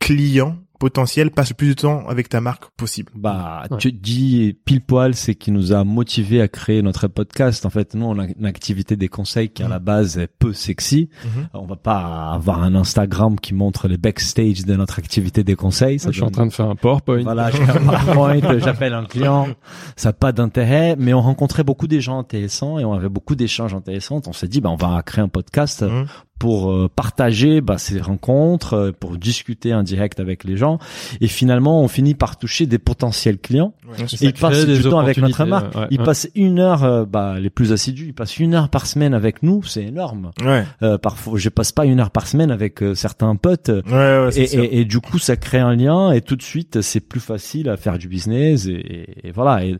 client 0.00 0.58
potentiel 0.78 1.30
passe 1.30 1.50
le 1.50 1.54
plus 1.54 1.68
de 1.68 1.74
temps 1.74 2.06
avec 2.08 2.28
ta 2.28 2.40
marque 2.40 2.64
possible. 2.76 3.10
Bah, 3.14 3.64
Ouais. 3.70 3.78
tu 3.78 3.92
dis 3.92 4.56
pile 4.64 4.80
poil, 4.80 5.14
c'est 5.14 5.34
qui 5.34 5.50
nous 5.50 5.72
a 5.72 5.84
motivé 5.84 6.40
à 6.40 6.48
créer 6.48 6.82
notre 6.82 7.08
podcast. 7.08 7.66
En 7.66 7.70
fait, 7.70 7.94
nous, 7.94 8.06
on 8.06 8.18
a 8.18 8.26
une 8.26 8.46
activité 8.46 8.96
des 8.96 9.08
conseils 9.08 9.50
qui 9.50 9.62
à 9.62 9.68
la 9.68 9.78
base 9.78 10.18
est 10.18 10.28
peu 10.28 10.52
sexy. 10.52 11.08
Mhm. 11.24 11.48
On 11.54 11.66
va 11.66 11.76
pas 11.76 12.30
avoir 12.32 12.62
un 12.62 12.74
Instagram 12.74 13.38
qui 13.40 13.54
montre 13.54 13.88
les 13.88 13.96
backstage 13.98 14.64
de 14.64 14.74
notre 14.76 14.98
activité 14.98 15.44
des 15.44 15.56
conseils. 15.56 15.98
Ça 15.98 16.10
Je 16.10 16.14
suis 16.16 16.22
en 16.22 16.30
train 16.30 16.46
de 16.46 16.52
faire 16.52 16.68
un 16.70 16.76
PowerPoint. 16.76 17.22
Voilà, 17.22 17.50
je 17.50 17.56
fais 17.56 17.70
un 17.70 17.74
PowerPoint, 17.80 18.58
j'appelle 18.58 18.94
un 18.94 19.04
client, 19.04 19.48
ça 19.96 20.10
n'a 20.10 20.12
pas 20.12 20.32
d'intérêt, 20.32 20.94
mais 20.98 21.12
on 21.14 21.20
rencontrait 21.20 21.64
beaucoup 21.64 21.86
des 21.88 22.00
gens 22.00 22.18
intéressants 22.18 22.78
et 22.78 22.84
on 22.84 22.92
avait 22.94 23.08
beaucoup 23.08 23.34
d'échanges 23.34 23.74
intéressants. 23.74 24.20
On 24.26 24.32
s'est 24.32 24.48
dit, 24.48 24.60
bah, 24.60 24.70
on 24.70 24.76
va 24.76 25.02
créer 25.02 25.22
un 25.24 25.28
podcast 25.28 25.82
Mhm. 25.82 26.06
Pour 26.38 26.70
euh, 26.70 26.88
partager 26.94 27.60
bah, 27.60 27.78
ces 27.78 28.00
rencontres, 28.00 28.74
euh, 28.74 28.92
pour 28.92 29.16
discuter 29.16 29.74
en 29.74 29.82
direct 29.82 30.20
avec 30.20 30.44
les 30.44 30.56
gens. 30.56 30.78
Et 31.20 31.26
finalement, 31.26 31.82
on 31.82 31.88
finit 31.88 32.14
par 32.14 32.36
toucher 32.38 32.66
des 32.66 32.78
potentiels 32.78 33.38
clients. 33.38 33.74
Ouais. 33.88 34.04
Et 34.20 34.26
ils 34.26 34.32
passent 34.32 34.64
du 34.66 34.82
temps 34.82 34.98
avec 35.00 35.16
notre 35.18 35.44
marque. 35.46 35.74
ouais, 35.74 35.86
ils 35.90 35.98
ouais. 35.98 36.04
passent 36.04 36.28
une 36.34 36.58
heure, 36.60 36.84
euh, 36.84 37.04
bah, 37.04 37.40
les 37.40 37.50
plus 37.50 37.72
assidus, 37.72 38.06
ils 38.06 38.14
passent 38.14 38.38
une 38.38 38.54
heure 38.54 38.68
par 38.68 38.86
semaine 38.86 39.14
avec 39.14 39.42
nous. 39.42 39.62
C'est 39.64 39.82
énorme. 39.84 40.30
Ouais, 40.44 40.64
Euh, 40.82 40.96
parfois, 40.98 41.38
je 41.38 41.48
passe 41.48 41.72
pas 41.72 41.84
une 41.86 41.98
heure 42.00 42.10
par 42.10 42.26
semaine 42.28 42.50
avec 42.50 42.82
euh, 42.82 42.94
certains 42.94 43.34
potes. 43.36 43.68
ouais, 43.70 43.92
ouais, 43.92 44.28
c'est 44.30 44.42
Et, 44.42 44.54
et, 44.76 44.80
et 44.80 44.84
du 44.84 45.00
coup, 45.00 45.18
ça 45.18 45.36
crée 45.36 45.58
un 45.58 45.74
lien 45.74 46.12
et 46.12 46.20
tout 46.20 46.36
de 46.36 46.42
suite, 46.42 46.80
c'est 46.82 47.00
plus 47.00 47.20
facile 47.20 47.68
à 47.68 47.76
faire 47.76 47.98
du 47.98 48.06
business 48.08 48.66
et, 48.66 48.72
et- 48.72 49.28
et 49.28 49.32
voilà. 49.32 49.64
Et, 49.64 49.76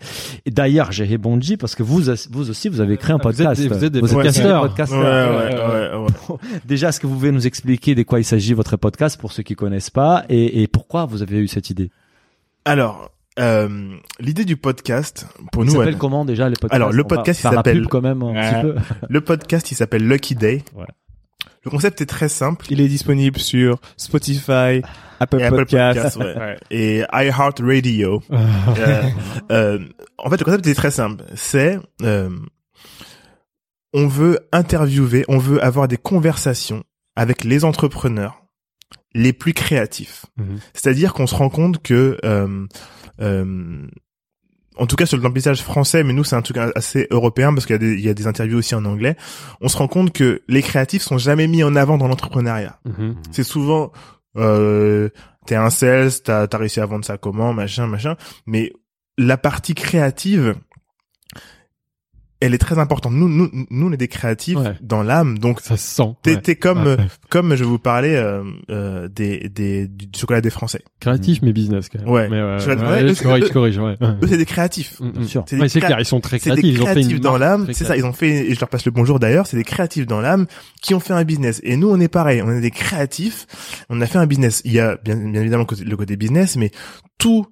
et 0.47 0.51
d'ailleurs, 0.51 0.91
j'ai 0.91 1.05
rebondi 1.05 1.57
parce 1.57 1.75
que 1.77 1.83
vous, 1.85 2.03
vous 2.31 2.51
aussi, 2.51 2.69
vous 2.69 2.81
avez 2.81 2.97
créé 2.97 3.15
un 3.15 3.19
vous 3.23 3.29
êtes 3.31 3.37
podcast. 3.47 3.63
vous 3.69 3.85
êtes 3.85 3.93
des 3.93 4.01
podcasteurs. 4.01 4.63
Déjà, 6.65 6.89
est-ce 6.89 7.01
que 7.01 7.07
vous 7.07 7.15
pouvez 7.15 7.31
nous 7.33 7.47
expliquer 7.47 7.95
de 7.95 8.03
quoi 8.03 8.21
il 8.21 8.25
s'agit 8.25 8.55
votre 8.55 8.77
podcast 8.77 9.21
pour 9.21 9.33
ceux 9.33 9.43
qui 9.43 9.55
connaissent 9.55 9.91
pas 9.91 10.25
et, 10.29 10.63
et 10.63 10.69
pourquoi 10.69 11.07
vous 11.07 11.23
avez 11.23 11.39
eu 11.39 11.49
cette 11.49 11.71
idée? 11.71 11.91
Alors, 12.65 13.11
euh, 13.39 13.69
l'idée 14.21 14.45
du 14.45 14.57
podcast, 14.57 15.27
pour 15.53 15.65
Il 15.65 15.67
nous, 15.67 15.73
s'appelle 15.75 15.89
elle- 15.89 15.99
comment 15.99 16.25
déjà 16.25 16.49
les 16.49 16.57
podcasts 16.57 16.75
Alors, 16.75 16.93
le 16.93 17.05
podcast, 17.05 17.41
il 17.41 17.51
s'appelle- 17.51 17.81
pub 17.83 17.89
quand 17.89 18.01
même 18.03 18.23
un 18.23 18.33
Ouais. 18.33 18.51
petit 18.51 18.61
peu. 18.63 18.75
le 19.09 19.21
podcast, 19.21 19.71
il 19.71 19.75
s'appelle 19.75 20.07
Lucky 20.07 20.35
Day. 20.35 20.65
Ouais. 20.75 20.87
Le 21.65 21.71
concept 21.71 22.01
est 22.01 22.07
très 22.07 22.29
simple. 22.29 22.67
Il 22.71 22.81
est 22.81 22.89
disponible 22.89 23.39
sur 23.39 23.79
Spotify, 23.97 24.81
Apple, 25.21 25.41
Et 25.41 25.49
Podcasts. 25.51 26.15
Podcasts, 26.15 26.17
ouais. 26.17 26.35
Ouais. 26.39 26.57
Et 26.71 27.03
iHeartRadio. 27.13 28.23
Euh, 28.79 29.03
euh, 29.51 29.79
en 30.19 30.31
fait, 30.31 30.39
le 30.39 30.45
concept 30.45 30.67
est 30.67 30.75
très 30.75 30.91
simple. 30.91 31.25
C'est, 31.35 31.79
euh, 32.03 32.31
on 33.93 34.07
veut 34.07 34.39
interviewer, 34.53 35.25
on 35.29 35.39
veut 35.39 35.63
avoir 35.63 35.89
des 35.89 35.97
conversations 35.97 36.85
avec 37.17 37.45
les 37.45 37.65
entrepreneurs 37.65 38.43
les 39.15 39.33
plus 39.33 39.55
créatifs. 39.55 40.27
Mhm. 40.37 40.59
C'est-à-dire 40.75 41.15
qu'on 41.15 41.27
se 41.27 41.35
rend 41.35 41.49
compte 41.49 41.83
que, 41.83 42.19
euh, 42.25 42.67
euh, 43.21 43.87
en 44.77 44.87
tout 44.87 44.97
cas 44.97 45.07
sur 45.07 45.17
le 45.17 45.23
remplissage 45.23 45.63
français, 45.63 46.05
mais 46.05 46.13
nous 46.13 46.25
c'est 46.25 46.37
un 46.37 46.43
truc 46.43 46.59
assez 46.59 47.09
européen 47.11 47.53
parce 47.53 47.67
qu'il 47.67 47.75
y 47.75 47.77
a 47.77 47.79
des, 47.79 47.95
il 47.95 48.01
y 48.01 48.09
a 48.09 48.15
des 48.15 48.27
interviews 48.27 48.59
aussi 48.59 48.75
en 48.75 48.85
anglais. 48.85 49.17
On 49.61 49.69
se 49.69 49.77
rend 49.77 49.89
compte 49.89 50.13
que 50.13 50.43
les 50.49 50.63
créatifs 50.63 51.03
sont 51.03 51.19
jamais 51.19 51.49
mis 51.49 51.65
en 51.65 51.75
avant 51.75 51.99
dans 51.99 52.07
l'entrepreneuriat. 52.07 52.79
Mhm. 52.85 53.17
C'est 53.33 53.45
souvent 53.45 53.91
euh, 54.37 55.09
t'es 55.47 55.57
un 55.57 55.71
sales, 55.71 56.11
t'as 56.23 56.47
as 56.51 56.57
réussi 56.57 56.81
à 56.81 56.87
vendre 56.87 57.05
ça 57.05 57.19
comment, 57.19 57.53
machin, 57.53 57.87
machin. 57.87 58.17
Mais 58.47 58.73
la 59.17 59.37
partie 59.37 59.75
créative, 59.75 60.55
elle 62.41 62.55
est 62.55 62.59
très 62.59 62.79
importante. 62.79 63.13
Nous, 63.15 63.29
nous, 63.29 63.51
nous, 63.71 63.89
on 63.89 63.93
est 63.93 63.97
des 63.97 64.07
créatifs 64.09 64.57
Ouais. 64.57 64.75
dans 64.81 65.03
l'âme, 65.03 65.39
donc 65.39 65.61
Ça 65.61 65.77
se 65.77 65.87
sent. 65.97 66.15
t'es 66.23 66.37
ouais. 66.37 66.55
comme 66.57 66.83
Ouais. 66.85 66.89
euh, 66.91 66.97
comme 67.31 67.57
je 67.57 67.65
vous 67.65 67.79
parlais 67.79 68.15
euh, 68.17 68.45
euh, 68.71 69.09
des, 69.09 69.49
des 69.49 69.89
du 69.89 70.07
chocolat 70.17 70.41
des 70.41 70.51
Français. 70.51 70.83
Créatif 71.01 71.41
mais 71.43 71.53
business 71.53 71.89
quand 71.89 71.99
même. 72.01 72.09
Ouais. 72.09 72.29
Mais 72.29 72.41
ouais, 72.43 72.59
Je 72.61 73.23
corrige, 73.23 73.47
je 73.49 73.53
corrige, 73.53 73.79
ouais. 73.79 73.97
Eux, 74.01 74.27
c'est 74.29 74.37
des 74.37 74.45
créatifs. 74.47 75.01
Mm, 75.01 75.07
mm. 75.07 75.13
Bien 75.13 75.27
sûr. 75.27 75.45
C'est 75.49 75.59
Ouais, 75.61 75.69
clair, 75.69 75.97
ils 75.99 76.05
sont 76.05 76.21
très 76.21 76.39
C'est 76.39 76.51
créatifs. 76.51 76.63
des 76.65 76.71
Ils 76.71 76.83
ont 76.83 76.87
fait 76.87 76.93
créatifs 76.93 77.17
une 77.17 77.23
dans 77.23 77.39
l'âme, 77.39 77.67
c'est 77.73 77.85
ça. 77.85 77.97
Ils 77.97 78.05
ont 78.05 78.13
fait, 78.13 78.49
et 78.51 78.55
je 78.55 78.61
leur 78.61 78.69
passe 78.69 78.85
le 78.87 78.93
bonjour 78.93 79.19
d'ailleurs. 79.19 79.47
C'est 79.47 79.57
des 79.57 79.65
créatifs 79.65 80.07
dans 80.07 80.21
l'âme 80.21 80.47
qui 80.81 80.95
ont 80.95 81.01
fait 81.01 81.15
un 81.15 81.25
business. 81.25 81.61
Et 81.65 81.77
nous, 81.77 81.89
on 81.91 81.99
est 82.01 82.09
pareil. 82.09 82.41
On 82.43 82.51
est 82.53 82.61
des 82.61 82.71
créatifs. 82.71 83.47
On 83.91 84.01
a 84.01 84.07
fait 84.07 84.19
un 84.19 84.27
business. 84.27 84.63
Il 84.65 84.73
y 84.73 84.81
a 84.81 84.97
bien, 85.05 85.17
bien 85.17 85.41
évidemment 85.41 85.67
le 85.85 85.97
côté 85.97 86.17
business, 86.17 86.57
mais 86.57 86.71
tout 87.19 87.47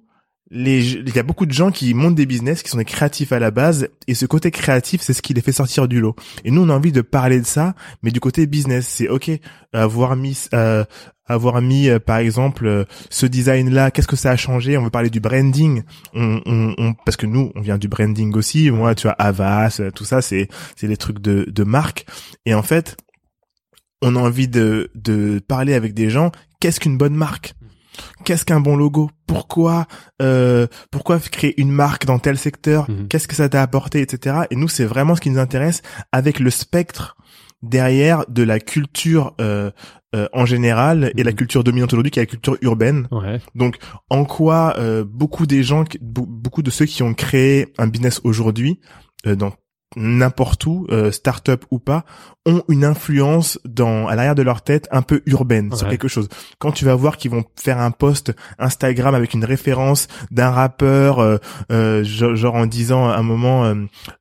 les, 0.49 0.93
il 0.93 1.15
y 1.15 1.19
a 1.19 1.23
beaucoup 1.23 1.45
de 1.45 1.51
gens 1.51 1.71
qui 1.71 1.93
montent 1.93 2.15
des 2.15 2.25
business, 2.25 2.63
qui 2.63 2.69
sont 2.69 2.77
des 2.77 2.85
créatifs 2.85 3.31
à 3.31 3.39
la 3.39 3.51
base, 3.51 3.89
et 4.07 4.13
ce 4.15 4.25
côté 4.25 4.49
créatif, 4.51 5.01
c'est 5.01 5.13
ce 5.13 5.21
qui 5.21 5.33
les 5.33 5.41
fait 5.41 5.51
sortir 5.51 5.87
du 5.87 5.99
lot. 5.99 6.15
Et 6.45 6.51
nous, 6.51 6.61
on 6.61 6.69
a 6.69 6.73
envie 6.73 6.91
de 6.91 7.01
parler 7.01 7.39
de 7.39 7.45
ça, 7.45 7.75
mais 8.03 8.11
du 8.11 8.19
côté 8.19 8.45
business, 8.47 8.87
c'est 8.87 9.09
ok, 9.09 9.29
avoir 9.73 10.15
mis, 10.15 10.45
euh, 10.53 10.85
avoir 11.25 11.61
mis, 11.61 11.89
euh, 11.89 11.99
par 11.99 12.17
exemple, 12.17 12.65
euh, 12.65 12.85
ce 13.09 13.25
design-là, 13.25 13.91
qu'est-ce 13.91 14.07
que 14.07 14.15
ça 14.15 14.31
a 14.31 14.37
changé? 14.37 14.77
On 14.77 14.83
veut 14.85 14.89
parler 14.89 15.09
du 15.09 15.19
branding, 15.19 15.83
on, 16.13 16.41
on, 16.45 16.73
on- 16.77 16.93
parce 17.05 17.17
que 17.17 17.25
nous, 17.25 17.51
on 17.55 17.61
vient 17.61 17.77
du 17.77 17.89
branding 17.89 18.33
aussi. 18.35 18.71
Moi, 18.71 18.95
tu 18.95 19.03
vois, 19.07 19.13
Avas, 19.19 19.77
euh, 19.81 19.91
tout 19.91 20.05
ça, 20.05 20.21
c'est, 20.21 20.47
c'est 20.77 20.87
des 20.87 20.95
trucs 20.97 21.19
de, 21.19 21.43
de 21.49 21.63
marque. 21.65 22.05
Et 22.45 22.53
en 22.53 22.63
fait, 22.63 22.95
on 24.01 24.15
a 24.15 24.19
envie 24.19 24.47
de, 24.47 24.91
de 24.95 25.39
parler 25.45 25.73
avec 25.73 25.93
des 25.93 26.09
gens. 26.09 26.31
Qu'est-ce 26.61 26.79
qu'une 26.79 26.97
bonne 26.97 27.15
marque? 27.15 27.55
Qu'est-ce 28.23 28.45
qu'un 28.45 28.59
bon 28.59 28.75
logo? 28.75 29.09
Pourquoi 29.25 29.85
euh, 30.21 30.67
pourquoi 30.91 31.19
créer 31.19 31.59
une 31.61 31.71
marque 31.71 32.05
dans 32.05 32.19
tel 32.19 32.37
secteur? 32.37 32.89
Mhm. 32.89 33.07
Qu'est-ce 33.07 33.27
que 33.27 33.35
ça 33.35 33.49
t'a 33.49 33.61
apporté, 33.61 34.01
etc. 34.01 34.37
Et 34.51 34.55
nous, 34.55 34.67
c'est 34.67 34.85
vraiment 34.85 35.15
ce 35.15 35.21
qui 35.21 35.29
nous 35.29 35.39
intéresse 35.39 35.81
avec 36.11 36.39
le 36.39 36.49
spectre 36.49 37.15
derrière 37.63 38.25
de 38.29 38.43
la 38.43 38.59
culture 38.59 39.33
euh, 39.41 39.71
euh, 40.15 40.27
en 40.33 40.45
général 40.45 41.11
et 41.17 41.23
la 41.23 41.31
Mhm. 41.31 41.37
culture 41.37 41.63
dominante 41.63 41.91
aujourd'hui 41.93 42.11
qui 42.11 42.19
est 42.19 42.23
la 42.23 42.27
culture 42.27 42.57
urbaine. 42.61 43.07
Ouais. 43.11 43.39
Donc, 43.55 43.77
en 44.09 44.25
quoi 44.25 44.75
euh, 44.77 45.03
beaucoup 45.03 45.45
des 45.47 45.63
gens, 45.63 45.83
beaucoup 46.01 46.61
de 46.61 46.69
ceux 46.71 46.85
qui 46.85 47.03
ont 47.03 47.13
créé 47.13 47.73
un 47.77 47.87
business 47.87 48.21
aujourd'hui, 48.23 48.79
euh, 49.25 49.35
dans 49.35 49.53
n'importe 49.95 50.65
où, 50.65 50.85
euh, 50.91 51.11
start-up 51.11 51.65
ou 51.71 51.79
pas, 51.79 52.03
ont 52.45 52.63
une 52.69 52.83
influence 52.83 53.59
dans 53.65 54.07
à 54.07 54.15
l'arrière 54.15 54.35
de 54.35 54.41
leur 54.41 54.61
tête 54.61 54.87
un 54.91 55.01
peu 55.01 55.21
urbaine 55.25 55.73
sur 55.75 55.87
quelque 55.87 56.07
chose. 56.07 56.27
Quand 56.59 56.71
tu 56.71 56.85
vas 56.85 56.95
voir 56.95 57.17
qu'ils 57.17 57.31
vont 57.31 57.45
faire 57.55 57.79
un 57.79 57.91
post 57.91 58.33
Instagram 58.59 59.15
avec 59.15 59.33
une 59.33 59.45
référence 59.45 60.07
d'un 60.31 60.51
rappeur, 60.51 61.19
euh, 61.19 61.37
euh, 61.71 62.03
genre, 62.03 62.55
en 62.55 62.65
disant 62.65 63.09
à 63.09 63.15
un 63.17 63.23
moment, 63.23 63.65
euh, 63.65 63.75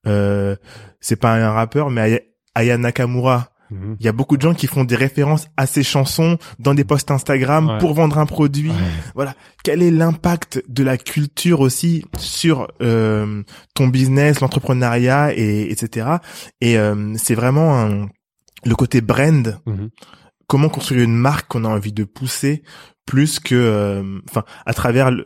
euh, 0.07 0.57
c'est 1.01 1.17
pas 1.17 1.35
un 1.35 1.53
rappeur, 1.53 1.91
mais 1.91 2.31
Aya 2.55 2.79
Nakamura 2.79 3.51
Mhm. 3.71 3.97
Il 4.01 4.07
y 4.07 4.09
a 4.09 4.13
beaucoup 4.13 4.37
de 4.37 4.43
gens 4.43 4.55
qui 4.55 4.67
font 4.67 4.85
des 4.85 4.97
références 4.97 5.49
à 5.57 5.67
ces 5.67 5.83
chansons 5.83 6.39
dans 6.59 6.75
des 6.75 6.85
posts 6.85 7.11
Instagram 7.11 7.69
Ouais. 7.69 7.79
pour 7.79 7.95
vendre 7.95 8.19
un 8.19 8.27
produit. 8.27 8.71
Voilà. 9.15 9.35
Quel 9.65 9.83
est 9.83 9.91
l'impact 9.91 10.63
de 10.69 10.83
la 10.85 10.97
culture 10.99 11.61
aussi 11.61 12.05
sur 12.19 12.69
euh, 12.83 13.43
ton 13.75 13.89
business, 13.89 14.41
l'entrepreneuriat 14.41 15.35
et 15.35 15.71
etc. 15.71 16.07
Et 16.61 16.79
euh, 16.79 17.15
c'est 17.17 17.35
vraiment 17.35 17.79
un- 17.81 18.09
le 18.65 18.75
côté 18.75 19.01
brand. 19.01 19.59
Mhm. 19.67 19.91
Comment 20.49 20.69
construire 20.69 21.03
une 21.03 21.17
marque 21.17 21.49
qu'on 21.49 21.65
a 21.65 21.69
envie 21.69 21.93
de 21.93 22.05
pousser 22.05 22.63
plus 23.05 23.41
que, 23.41 23.55
euh, 23.55 24.21
enfin, 24.29 24.45
à 24.65 24.73
travers 24.75 25.11
le, 25.11 25.25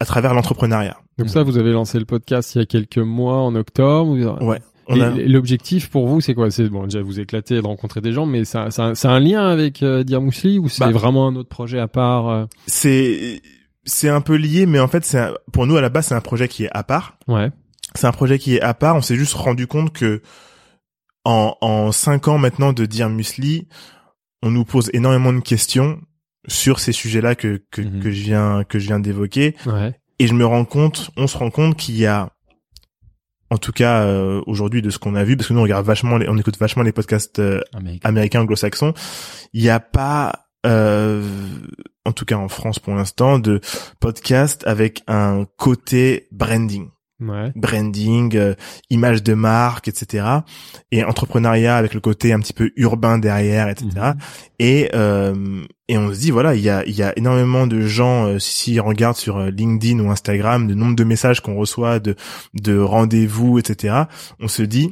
à 0.00 0.04
travers 0.04 0.34
l'entrepreneuriat. 0.34 0.98
Donc 1.18 1.28
ça, 1.28 1.42
vous 1.42 1.58
avez 1.58 1.72
lancé 1.72 1.98
le 1.98 2.04
podcast 2.06 2.54
il 2.54 2.58
y 2.58 2.62
a 2.62 2.66
quelques 2.66 2.98
mois, 2.98 3.38
en 3.38 3.54
octobre. 3.54 4.12
Ouais. 4.42 4.60
Et 4.96 5.02
a- 5.02 5.10
l'objectif 5.28 5.88
pour 5.90 6.06
vous, 6.08 6.20
c'est 6.20 6.34
quoi? 6.34 6.50
C'est 6.50 6.68
bon, 6.68 6.84
déjà 6.84 7.02
vous 7.02 7.20
éclater, 7.20 7.56
de 7.60 7.66
rencontrer 7.66 8.00
des 8.00 8.12
gens, 8.12 8.26
mais 8.26 8.44
ça, 8.44 8.70
ça, 8.70 8.94
c'est 8.94 9.08
un 9.08 9.20
lien 9.20 9.46
avec 9.48 9.82
euh, 9.82 10.02
ou 10.04 10.68
c'est 10.68 10.80
Bah. 10.80 10.90
vraiment 10.90 11.28
un 11.28 11.36
autre 11.36 11.48
projet 11.48 11.78
à 11.78 11.88
part 11.88 12.28
euh? 12.28 12.44
C'est 12.66 13.40
c'est 13.84 14.08
un 14.08 14.20
peu 14.20 14.36
lié, 14.36 14.66
mais 14.66 14.78
en 14.78 14.86
fait, 14.88 15.04
c'est 15.04 15.18
un- 15.18 15.34
pour 15.52 15.66
nous 15.66 15.76
à 15.76 15.80
la 15.80 15.88
base, 15.88 16.06
c'est 16.06 16.14
un 16.14 16.20
projet 16.20 16.46
qui 16.48 16.64
est 16.64 16.70
à 16.72 16.82
part. 16.84 17.16
Ouais. 17.28 17.50
C'est 17.94 18.06
un 18.06 18.12
projet 18.12 18.38
qui 18.38 18.54
est 18.56 18.60
à 18.60 18.74
part. 18.74 18.96
On 18.96 19.02
s'est 19.02 19.16
juste 19.16 19.34
rendu 19.34 19.66
compte 19.66 19.92
que 19.92 20.22
en 21.24 21.56
en 21.60 21.92
cinq 21.92 22.28
ans 22.28 22.38
maintenant 22.38 22.72
de 22.72 22.86
dire 22.86 23.08
Musli, 23.08 23.68
on 24.42 24.50
nous 24.50 24.64
pose 24.64 24.90
énormément 24.92 25.32
de 25.32 25.40
questions 25.40 26.00
sur 26.48 26.80
ces 26.80 26.92
sujets-là 26.92 27.34
que 27.34 27.62
que, 27.70 27.82
Mhm. 27.82 28.00
que 28.02 28.10
je 28.10 28.22
viens 28.22 28.64
que 28.64 28.78
je 28.78 28.86
viens 28.86 28.98
d'évoquer. 29.00 29.54
Ouais. 29.66 29.94
Et 30.18 30.26
je 30.26 30.34
me 30.34 30.44
rends 30.46 30.64
compte, 30.64 31.10
on 31.16 31.26
se 31.26 31.36
rend 31.36 31.50
compte 31.50 31.76
qu'il 31.76 31.96
y 31.96 32.06
a, 32.06 32.30
en 33.52 33.58
tout 33.58 33.72
cas 33.72 34.02
euh, 34.04 34.40
aujourd'hui 34.46 34.80
de 34.80 34.88
ce 34.90 34.98
qu'on 34.98 35.14
a 35.14 35.24
vu, 35.24 35.36
parce 35.36 35.48
que 35.48 35.52
nous 35.52 35.60
on 35.60 35.64
regarde 35.64 35.84
vachement, 35.84 36.16
les- 36.16 36.28
on 36.28 36.38
écoute 36.38 36.56
vachement 36.58 36.82
les 36.82 36.92
podcasts 36.92 37.38
euh, 37.38 37.60
Américain. 37.74 38.08
américains 38.08 38.40
anglo-saxons, 38.40 38.94
il 39.52 39.62
n'y 39.62 39.68
a 39.68 39.78
pas, 39.78 40.46
euh, 40.64 41.22
en 42.06 42.12
tout 42.12 42.24
cas 42.24 42.36
en 42.36 42.48
France 42.48 42.78
pour 42.78 42.94
l'instant, 42.94 43.38
de 43.38 43.60
podcast 44.00 44.64
avec 44.66 45.02
un 45.06 45.44
côté 45.58 46.28
branding 46.32 46.88
Ouais. 47.28 47.52
branding, 47.56 48.36
euh, 48.36 48.54
image 48.90 49.22
de 49.22 49.34
marque, 49.34 49.88
etc. 49.88 50.24
Et 50.90 51.04
entrepreneuriat 51.04 51.76
avec 51.76 51.94
le 51.94 52.00
côté 52.00 52.32
un 52.32 52.40
petit 52.40 52.52
peu 52.52 52.70
urbain 52.76 53.18
derrière, 53.18 53.68
etc. 53.68 53.88
Mhm. 53.94 54.14
Et 54.58 54.90
euh, 54.94 55.64
et 55.88 55.98
on 55.98 56.12
se 56.12 56.18
dit 56.20 56.30
voilà, 56.30 56.54
il 56.54 56.62
y 56.62 56.70
a 56.70 56.84
il 56.86 56.94
y 56.94 57.02
a 57.02 57.12
énormément 57.18 57.66
de 57.66 57.80
gens 57.82 58.26
euh, 58.26 58.38
si 58.38 58.78
on 58.80 58.86
regarde 58.86 59.16
sur 59.16 59.36
euh, 59.38 59.50
LinkedIn 59.50 60.00
ou 60.00 60.10
Instagram, 60.10 60.68
le 60.68 60.74
nombre 60.74 60.96
de 60.96 61.04
messages 61.04 61.40
qu'on 61.40 61.56
reçoit 61.56 61.98
de 61.98 62.14
de 62.54 62.78
rendez-vous, 62.78 63.58
etc. 63.58 63.94
On 64.40 64.48
se 64.48 64.62
dit 64.62 64.90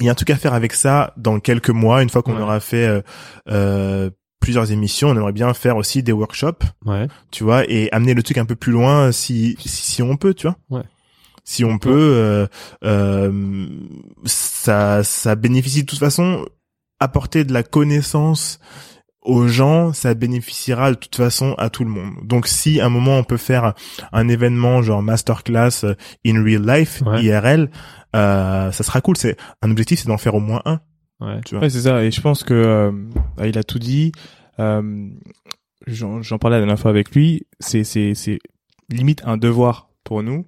il 0.00 0.06
y 0.06 0.08
a 0.08 0.12
un 0.12 0.16
truc 0.16 0.30
à 0.30 0.36
faire 0.36 0.54
avec 0.54 0.72
ça 0.72 1.12
dans 1.16 1.38
quelques 1.40 1.70
mois, 1.70 2.02
une 2.02 2.10
fois 2.10 2.22
qu'on 2.22 2.34
Ouais. 2.34 2.42
aura 2.42 2.58
fait 2.60 2.86
euh, 2.86 3.00
euh, 3.48 4.10
plusieurs 4.40 4.72
émissions, 4.72 5.08
on 5.10 5.14
aimerait 5.16 5.32
bien 5.32 5.54
faire 5.54 5.76
aussi 5.76 6.02
des 6.02 6.12
workshops 6.12 6.64
Ouais. 6.84 7.06
tu 7.30 7.44
vois, 7.44 7.62
et 7.70 7.88
amener 7.92 8.12
le 8.14 8.22
truc 8.22 8.36
un 8.38 8.44
peu 8.44 8.56
plus 8.56 8.72
loin 8.72 9.12
si 9.12 9.56
si, 9.60 9.68
si 9.68 10.02
on 10.02 10.16
peut, 10.16 10.34
tu 10.34 10.46
vois. 10.48 10.56
Ouais. 10.68 10.84
Si 11.44 11.64
on 11.64 11.78
peut, 11.78 11.90
euh, 11.92 12.46
euh, 12.84 13.66
ça 14.24 15.04
ça 15.04 15.34
bénéficie 15.34 15.82
de 15.82 15.86
toute 15.86 15.98
façon 15.98 16.46
apporter 17.00 17.44
de 17.44 17.52
la 17.52 17.62
connaissance 17.62 18.58
aux 19.20 19.46
gens, 19.46 19.92
ça 19.92 20.14
bénéficiera 20.14 20.90
de 20.90 20.96
toute 20.96 21.16
façon 21.16 21.54
à 21.58 21.70
tout 21.70 21.84
le 21.84 21.90
monde. 21.90 22.12
Donc 22.22 22.46
si 22.46 22.80
à 22.80 22.86
un 22.86 22.90
moment 22.90 23.18
on 23.18 23.24
peut 23.24 23.36
faire 23.36 23.74
un 24.12 24.28
événement 24.28 24.82
genre 24.82 25.02
masterclass 25.02 25.84
in 26.26 26.42
real 26.42 26.62
life, 26.66 27.02
Ouais. 27.06 27.22
IRL, 27.24 27.70
euh, 28.16 28.70
ça 28.72 28.84
sera 28.84 29.00
cool. 29.00 29.16
C'est 29.16 29.36
un 29.62 29.70
objectif, 29.70 29.98
c'est 30.00 30.08
d'en 30.08 30.18
faire 30.18 30.34
au 30.34 30.40
moins 30.40 30.62
un. 30.66 30.80
Ouais. 31.20 31.40
Tu 31.46 31.54
vois. 31.54 31.64
Ouais, 31.64 31.70
c'est 31.70 31.82
ça. 31.82 32.02
Et 32.04 32.10
je 32.10 32.20
pense 32.20 32.42
que 32.44 32.54
euh, 32.54 32.92
bah, 33.36 33.46
il 33.46 33.56
a 33.58 33.64
tout 33.64 33.78
dit. 33.78 34.12
Euh, 34.60 35.08
J'en 35.86 36.22
j'en 36.22 36.38
parlais 36.38 36.56
la 36.56 36.60
dernière 36.62 36.78
fois 36.80 36.90
avec 36.90 37.14
lui. 37.14 37.46
C'est 37.60 37.84
c'est 37.84 38.14
c'est 38.14 38.38
limite 38.88 39.20
un 39.26 39.36
devoir 39.36 39.90
pour 40.02 40.22
nous 40.22 40.46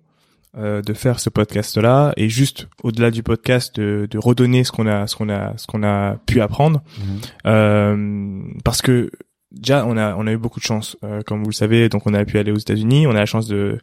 euh, 0.58 0.80
de 0.82 0.92
faire 0.94 1.20
ce 1.20 1.28
podcast-là 1.30 2.12
et 2.16 2.28
juste 2.28 2.68
au-delà 2.82 3.10
du 3.10 3.22
podcast 3.22 3.78
de, 3.78 4.06
de 4.10 4.18
redonner 4.18 4.64
ce 4.64 4.72
qu'on 4.72 4.86
a 4.86 5.06
ce 5.06 5.14
qu'on 5.16 5.28
a 5.28 5.52
ce 5.56 5.66
qu'on 5.66 5.82
a 5.82 6.16
pu 6.26 6.40
apprendre 6.40 6.82
Mhm. 6.98 7.20
euh, 7.46 8.40
parce 8.64 8.82
que 8.82 9.10
déjà 9.52 9.86
on 9.86 9.96
a 9.96 10.14
on 10.16 10.26
a 10.26 10.32
eu 10.32 10.36
beaucoup 10.38 10.60
de 10.60 10.64
chance 10.64 10.96
euh, 11.04 11.20
comme 11.26 11.40
vous 11.42 11.50
le 11.50 11.54
savez 11.54 11.88
donc 11.88 12.06
on 12.06 12.14
a 12.14 12.24
pu 12.24 12.38
aller 12.38 12.52
aux 12.52 12.58
États-Unis 12.58 13.06
on 13.06 13.10
a 13.10 13.14
la 13.14 13.26
chance 13.26 13.46
de 13.46 13.78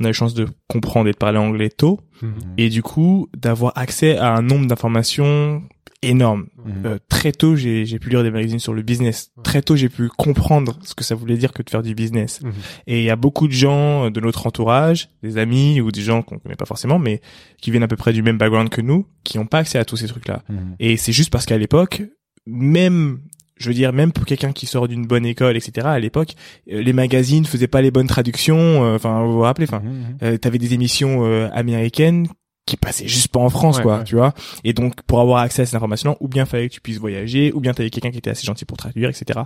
on 0.00 0.04
a 0.04 0.08
la 0.08 0.12
chance 0.12 0.34
de 0.34 0.46
comprendre 0.68 1.08
et 1.08 1.12
de 1.12 1.16
parler 1.16 1.38
anglais 1.38 1.70
tôt 1.70 2.00
Mhm. 2.22 2.32
et 2.56 2.68
du 2.70 2.82
coup 2.82 3.28
d'avoir 3.36 3.72
accès 3.76 4.16
à 4.16 4.34
un 4.34 4.40
nombre 4.42 4.66
d'informations 4.66 5.62
énorme 6.02 6.46
Mhm. 6.64 6.72
euh, 6.86 6.98
très 7.08 7.32
tôt, 7.32 7.56
j'ai 7.56 7.86
j'ai 7.86 7.98
pu 7.98 8.10
lire 8.10 8.22
des 8.22 8.30
magazines 8.30 8.58
sur 8.58 8.74
le 8.74 8.82
business. 8.82 9.30
Très 9.42 9.62
tôt, 9.62 9.76
j'ai 9.76 9.88
pu 9.88 10.08
comprendre 10.08 10.78
ce 10.82 10.94
que 10.94 11.02
ça 11.04 11.14
voulait 11.14 11.36
dire 11.36 11.52
que 11.52 11.62
de 11.62 11.70
faire 11.70 11.82
du 11.82 11.94
business. 11.94 12.40
Mhm. 12.42 12.52
Et 12.86 12.98
il 13.00 13.04
y 13.04 13.10
a 13.10 13.16
beaucoup 13.16 13.46
de 13.48 13.52
gens 13.52 14.10
de 14.10 14.20
notre 14.20 14.46
entourage, 14.46 15.08
des 15.22 15.38
amis 15.38 15.80
ou 15.80 15.90
des 15.90 16.02
gens 16.02 16.22
qu'on 16.22 16.38
connaît 16.38 16.54
pas 16.56 16.66
forcément, 16.66 16.98
mais 16.98 17.20
qui 17.60 17.70
viennent 17.70 17.82
à 17.82 17.88
peu 17.88 17.96
près 17.96 18.12
du 18.12 18.22
même 18.22 18.38
background 18.38 18.68
que 18.68 18.80
nous, 18.82 19.06
qui 19.24 19.38
n'ont 19.38 19.46
pas 19.46 19.58
accès 19.58 19.78
à 19.78 19.84
tous 19.84 19.96
ces 19.96 20.06
trucs-là. 20.06 20.42
Mhm. 20.48 20.76
Et 20.80 20.96
c'est 20.96 21.12
juste 21.12 21.30
parce 21.30 21.46
qu'à 21.46 21.58
l'époque, 21.58 22.02
même, 22.46 23.20
je 23.56 23.68
veux 23.68 23.74
dire, 23.74 23.92
même 23.92 24.12
pour 24.12 24.24
quelqu'un 24.26 24.52
qui 24.52 24.66
sort 24.66 24.88
d'une 24.88 25.06
bonne 25.06 25.24
école, 25.26 25.56
etc., 25.56 25.86
à 25.86 25.98
l'époque, 25.98 26.34
euh, 26.70 26.82
les 26.82 26.92
magazines 26.92 27.44
faisaient 27.46 27.66
pas 27.68 27.80
les 27.82 27.90
bonnes 27.90 28.06
traductions. 28.06 28.84
euh, 28.84 28.96
Enfin, 28.96 29.24
vous 29.24 29.32
vous 29.32 29.40
rappelez, 29.40 29.66
enfin, 29.68 29.82
euh, 30.22 30.36
t'avais 30.36 30.58
des 30.58 30.74
émissions 30.74 31.24
euh, 31.24 31.48
américaines 31.52 32.28
qui 32.66 32.76
passaient 32.76 33.06
juste 33.08 33.28
pas 33.28 33.40
en 33.40 33.48
France 33.48 33.76
Ouais, 33.78 33.82
quoi 33.84 33.98
ouais. 33.98 34.04
tu 34.04 34.16
vois 34.16 34.34
et 34.64 34.72
donc 34.72 35.00
pour 35.02 35.20
avoir 35.20 35.38
accès 35.40 35.62
à 35.62 35.66
ces 35.66 35.76
informations 35.76 36.16
ou 36.20 36.28
bien 36.28 36.44
fallait 36.46 36.68
que 36.68 36.74
tu 36.74 36.80
puisses 36.80 36.98
voyager 36.98 37.52
ou 37.52 37.60
bien 37.60 37.72
t'avais 37.72 37.90
quelqu'un 37.90 38.10
qui 38.10 38.18
était 38.18 38.30
assez 38.30 38.44
gentil 38.44 38.64
pour 38.64 38.76
traduire 38.76 39.08
etc 39.08 39.40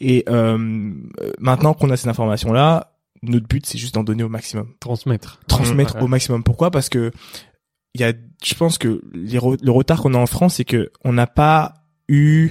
et 0.00 0.24
euh, 0.28 0.92
euh, 1.22 1.32
maintenant 1.38 1.72
qu'on 1.74 1.88
a 1.90 1.96
ces 1.96 2.08
informations 2.08 2.52
là 2.52 2.92
notre 3.22 3.48
but 3.48 3.64
c'est 3.66 3.78
juste 3.78 3.94
d'en 3.94 4.04
donner 4.04 4.22
au 4.22 4.28
maximum 4.28 4.68
Transmettre. 4.80 5.40
transmettre 5.48 5.96
Ouais. 5.96 6.02
au 6.02 6.06
maximum 6.08 6.44
pourquoi? 6.44 6.70
Parce 6.70 6.88
que 6.88 7.10
il 7.94 8.00
y 8.02 8.04
a 8.04 8.12
je 8.44 8.54
pense 8.54 8.76
que 8.78 9.00
les 9.14 9.38
re- 9.38 9.58
le 9.62 9.70
retard 9.72 10.00
qu'on 10.02 10.14
a 10.14 10.18
en 10.18 10.26
France 10.26 10.56
c'est 10.56 10.64
que 10.64 10.90
on 11.04 11.12
n'a 11.14 11.26
pas 11.26 11.74
eu 12.08 12.50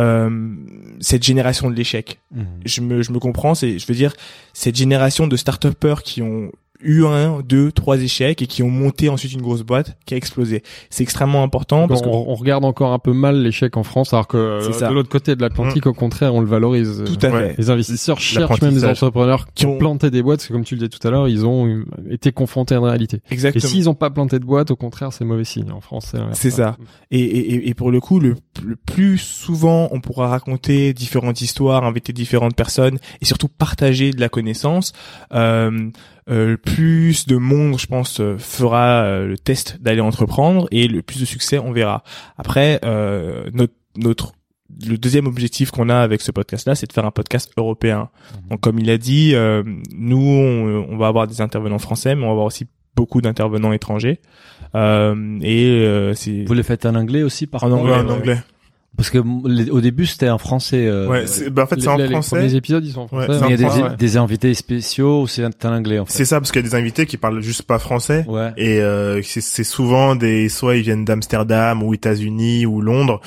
euh, 0.00 0.54
cette 1.00 1.22
génération 1.24 1.70
de 1.70 1.74
l'échec 1.74 2.20
Mhm. 2.30 2.46
je 2.66 2.80
me, 2.82 3.02
je 3.02 3.12
me 3.12 3.18
comprends, 3.18 3.54
c'est, 3.54 3.78
je 3.78 3.86
veux 3.86 3.94
dire, 3.94 4.12
cette 4.52 4.76
génération 4.76 5.26
de 5.26 5.36
start 5.36 5.66
qui 6.02 6.20
ont 6.22 6.52
eu 6.80 7.04
un, 7.04 7.40
deux, 7.40 7.72
trois 7.72 8.00
échecs 8.00 8.42
et 8.42 8.46
qui 8.46 8.62
ont 8.62 8.70
monté 8.70 9.08
ensuite 9.08 9.32
une 9.32 9.42
grosse 9.42 9.62
boîte 9.62 9.96
qui 10.06 10.14
a 10.14 10.16
explosé. 10.16 10.62
C'est 10.90 11.02
extrêmement 11.02 11.42
important 11.42 11.88
parce 11.88 12.00
on, 12.00 12.04
que 12.04 12.08
on 12.08 12.34
regarde 12.34 12.64
encore 12.64 12.92
un 12.92 12.98
peu 12.98 13.12
mal 13.12 13.42
l'échec 13.42 13.76
en 13.76 13.82
France, 13.82 14.12
alors 14.12 14.26
que 14.28 14.36
euh, 14.36 14.88
de 14.88 14.94
l'autre 14.94 15.08
côté 15.08 15.36
de 15.36 15.40
l'Atlantique, 15.42 15.86
au 15.86 15.94
contraire, 15.94 16.34
on 16.34 16.40
le 16.40 16.46
valorise. 16.46 17.02
tout 17.06 17.26
à 17.26 17.30
Ouais. 17.30 17.48
fait. 17.50 17.54
Les 17.58 17.70
investisseurs 17.70 18.18
cherchent 18.20 18.60
même 18.62 18.74
des 18.74 18.84
entrepreneurs 18.84 19.46
qui 19.54 19.66
ont 19.66 19.78
planté 19.78 20.10
des 20.10 20.22
boîtes, 20.22 20.38
parce 20.40 20.48
que 20.48 20.52
comme 20.52 20.64
tu 20.64 20.74
le 20.74 20.80
disais 20.80 20.88
tout 20.88 21.06
à 21.06 21.10
l'heure, 21.10 21.28
ils 21.28 21.44
ont 21.46 21.84
été 22.10 22.32
confrontés 22.32 22.74
à 22.74 22.78
une 22.78 22.84
réalité. 22.84 23.18
Et 23.30 23.32
Exactement. 23.34 23.68
s'ils 23.70 23.84
n'ont 23.84 23.94
pas 23.94 24.10
planté 24.10 24.38
de 24.38 24.44
boîte, 24.44 24.70
au 24.70 24.76
contraire, 24.76 25.12
c'est 25.12 25.24
mauvais 25.24 25.44
signe. 25.44 25.70
En 25.72 25.80
France, 25.80 26.14
c'est 26.32 26.50
ça. 26.50 26.76
Et, 27.10 27.20
et, 27.20 27.54
et- 27.54 27.68
et 27.68 27.74
pour 27.74 27.90
le 27.90 28.00
coup, 28.00 28.20
le, 28.20 28.34
le 28.64 28.76
plus 28.76 29.18
souvent, 29.18 29.88
on 29.92 30.00
pourra 30.00 30.28
raconter 30.28 30.92
différentes 30.92 31.40
histoires, 31.40 31.84
inviter 31.84 32.12
différentes 32.12 32.54
personnes 32.56 32.98
et 33.20 33.24
surtout 33.24 33.48
partager 33.48 34.10
de 34.12 34.20
la 34.20 34.28
connaissance. 34.28 34.92
Euh, 35.34 35.90
euh, 36.28 36.56
plus 36.56 37.26
de 37.26 37.36
monde, 37.36 37.78
je 37.78 37.86
pense, 37.86 38.20
euh, 38.20 38.36
fera 38.38 39.04
euh, 39.04 39.26
le 39.26 39.38
test 39.38 39.80
d'aller 39.80 40.00
entreprendre 40.00 40.66
et 40.70 40.88
le 40.88 41.02
plus 41.02 41.20
de 41.20 41.24
succès, 41.24 41.58
on 41.58 41.72
verra. 41.72 42.02
Après, 42.36 42.80
euh, 42.84 43.48
notre, 43.52 43.74
notre 43.96 44.32
le 44.84 44.96
deuxième 44.98 45.26
objectif 45.26 45.70
qu'on 45.70 45.88
a 45.88 45.96
avec 45.96 46.20
ce 46.20 46.32
podcast-là, 46.32 46.74
c'est 46.74 46.88
de 46.88 46.92
faire 46.92 47.04
un 47.06 47.12
podcast 47.12 47.52
européen. 47.56 48.10
Donc, 48.50 48.60
comme 48.60 48.80
il 48.80 48.90
a 48.90 48.98
dit, 48.98 49.34
euh, 49.34 49.62
nous, 49.94 50.18
on, 50.18 50.88
on 50.90 50.96
va 50.96 51.06
avoir 51.06 51.28
des 51.28 51.40
intervenants 51.40 51.78
français, 51.78 52.16
mais 52.16 52.22
on 52.22 52.26
va 52.26 52.32
avoir 52.32 52.46
aussi 52.46 52.66
beaucoup 52.96 53.20
d'intervenants 53.20 53.72
étrangers. 53.72 54.20
Euh, 54.74 55.38
et 55.42 55.68
euh, 55.68 56.14
c'est 56.14 56.44
Vous 56.44 56.54
les 56.54 56.62
faites 56.62 56.86
en 56.86 56.94
anglais 56.96 57.22
aussi 57.22 57.46
par 57.46 57.62
En 57.62 57.70
anglais, 57.70 57.94
en 57.94 58.08
anglais. 58.08 58.38
Parce 58.96 59.10
que 59.10 59.18
les- 59.46 59.70
au 59.70 59.80
début 59.80 60.06
c'était 60.06 60.30
en 60.30 60.38
français. 60.38 60.86
euh, 60.86 61.06
Ouais, 61.08 61.26
c'est, 61.26 61.50
bah, 61.50 61.64
en 61.64 61.66
fait, 61.66 61.76
Les, 61.76 61.82
c'est 61.82 61.88
en 61.88 61.96
les- 61.96 62.04
les 62.04 62.10
français. 62.10 62.36
premiers 62.36 62.54
épisodes, 62.54 62.84
ils 62.86 62.92
sont 62.92 63.06
en 63.12 63.16
Ouais, 63.16 63.24
français. 63.24 63.40
mais 63.42 63.46
il 63.48 63.50
y 63.50 63.54
a 63.54 63.56
des, 63.56 63.64
français, 63.64 63.82
ouais. 63.82 63.96
des 63.98 64.16
invités 64.16 64.54
spéciaux 64.54 65.22
ou 65.22 65.26
c'est 65.26 65.44
en 65.44 65.50
anglais 65.72 65.98
en 65.98 66.04
fait. 66.06 66.12
C'est 66.12 66.24
ça, 66.24 66.40
parce 66.40 66.50
qu'il 66.52 66.62
y 66.62 66.66
a 66.66 66.68
des 66.68 66.74
invités 66.74 67.04
qui 67.06 67.16
parlent 67.16 67.40
juste 67.42 67.62
pas 67.62 67.78
français. 67.78 68.24
Ouais. 68.28 68.52
Et 68.56 68.80
euh, 68.80 69.20
c'est 69.22 69.40
c'est 69.42 69.64
souvent 69.64 70.16
des 70.16 70.48
soit 70.48 70.76
ils 70.76 70.82
viennent 70.82 71.04
d'Amsterdam 71.04 71.82
ou 71.82 71.92
États-Unis 71.94 72.64
ou 72.66 72.80
Londres 72.80 73.20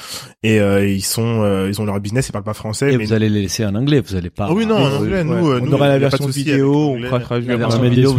et 0.43 0.59
euh, 0.59 0.87
ils 0.87 1.01
sont 1.03 1.41
euh, 1.43 1.67
ils 1.69 1.79
ont 1.81 1.85
leur 1.85 1.99
business 1.99 2.27
ils 2.29 2.31
parlent 2.31 2.43
pas 2.43 2.53
français 2.53 2.93
Et 2.93 2.97
mais 2.97 3.05
vous 3.05 3.13
allez 3.13 3.29
les 3.29 3.41
laisser 3.43 3.65
en 3.65 3.75
anglais, 3.75 4.01
vous 4.01 4.15
allez 4.15 4.29
pas. 4.29 4.47
Ah 4.49 4.53
oui, 4.53 4.65
non, 4.65 4.75
en 4.77 4.95
anglais, 4.97 5.23
nous, 5.23 5.33
Ouais. 5.33 5.55
euh, 5.55 5.59
on 5.61 5.65
nous, 5.65 5.73
aura 5.73 5.87
la 5.87 5.99
version 5.99 6.25
vidéo, 6.27 6.95
on 6.97 7.01
pourra 7.01 7.19
traduire. 7.19 7.51
La 7.51 7.57
version 7.57 7.81
vidéo. 7.81 8.15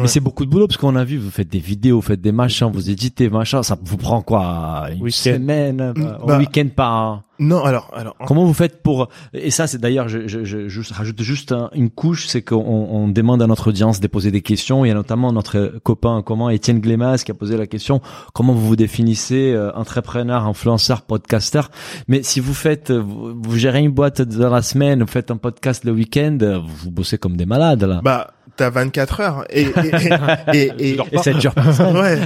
Mais 0.00 0.06
c'est 0.08 0.20
beaucoup 0.20 0.44
de 0.44 0.50
boulot 0.50 0.66
parce 0.68 0.76
qu'on 0.78 0.96
a 0.96 1.04
vu, 1.04 1.16
vous 1.18 1.30
faites 1.30 1.48
des 1.48 1.58
vidéos, 1.58 1.96
vous 1.96 2.02
faites 2.02 2.20
des 2.20 2.32
machins, 2.32 2.70
vous 2.72 2.90
éditez, 2.90 3.28
machin, 3.28 3.62
ça 3.62 3.76
vous 3.82 3.96
prend 3.96 4.22
quoi 4.22 4.86
Une 5.02 5.10
semaine, 5.10 5.80
euh, 5.80 5.92
Mm, 5.96 6.06
un 6.22 6.26
bah, 6.26 6.38
week-end 6.38 6.59
week-end 6.60 6.74
par 6.74 7.22
Non, 7.38 7.64
alors, 7.64 7.90
alors, 7.94 8.14
en- 8.20 8.24
Comment 8.26 8.44
vous 8.44 8.54
faites 8.54 8.82
pour 8.82 9.08
et 9.32 9.50
ça 9.50 9.66
c'est 9.66 9.78
d'ailleurs 9.78 10.08
je, 10.08 10.26
je, 10.28 10.44
je, 10.44 10.68
je 10.68 10.94
rajoute 10.94 11.20
juste 11.22 11.52
un- 11.52 11.70
une 11.74 11.90
couche 11.90 12.26
c'est 12.26 12.42
qu'on 12.42 12.56
on 12.56 13.08
demande 13.08 13.42
à 13.42 13.46
notre 13.46 13.68
audience 13.68 14.00
de 14.00 14.06
poser 14.08 14.30
des 14.30 14.42
questions. 14.42 14.84
Il 14.84 14.88
y 14.88 14.90
a 14.90 14.94
notamment 14.94 15.32
notre 15.32 15.74
copain 15.82 16.22
commun 16.22 16.50
Étienne 16.50 16.80
Glémas 16.80 17.22
qui 17.24 17.30
a 17.30 17.34
posé 17.34 17.56
la 17.56 17.66
question 17.66 18.00
comment 18.34 18.52
vous 18.52 18.66
vous 18.66 18.76
définissez 18.76 19.52
euh, 19.54 19.72
entrepreneur 19.74 20.44
influenceur 20.46 21.02
podcaster? 21.02 21.62
Mais 22.08 22.22
si 22.22 22.40
vous 22.40 22.54
faites 22.54 22.90
vous, 22.90 23.34
vous 23.40 23.56
gérez 23.56 23.80
une 23.80 23.92
boîte 23.92 24.22
dans 24.22 24.50
la 24.50 24.62
semaine 24.62 25.00
vous 25.00 25.06
faites 25.08 25.30
un 25.30 25.36
podcast 25.36 25.84
le 25.84 25.92
week-end 25.92 26.38
euh, 26.42 26.58
vous 26.62 26.90
bossez 26.90 27.18
comme 27.18 27.36
des 27.36 27.46
malades 27.46 27.82
là. 27.84 28.00
Bah, 28.04 28.32
t'as 28.60 28.70
24 28.70 29.20
heures 29.20 29.44
et, 29.50 29.62
et, 29.62 29.68
et, 30.52 30.58
et, 30.78 30.90
et- 30.92 31.00
et 31.12 31.18
ça 31.18 31.32
dure 31.32 31.54
pas 31.54 31.62
ouais. 31.92 32.18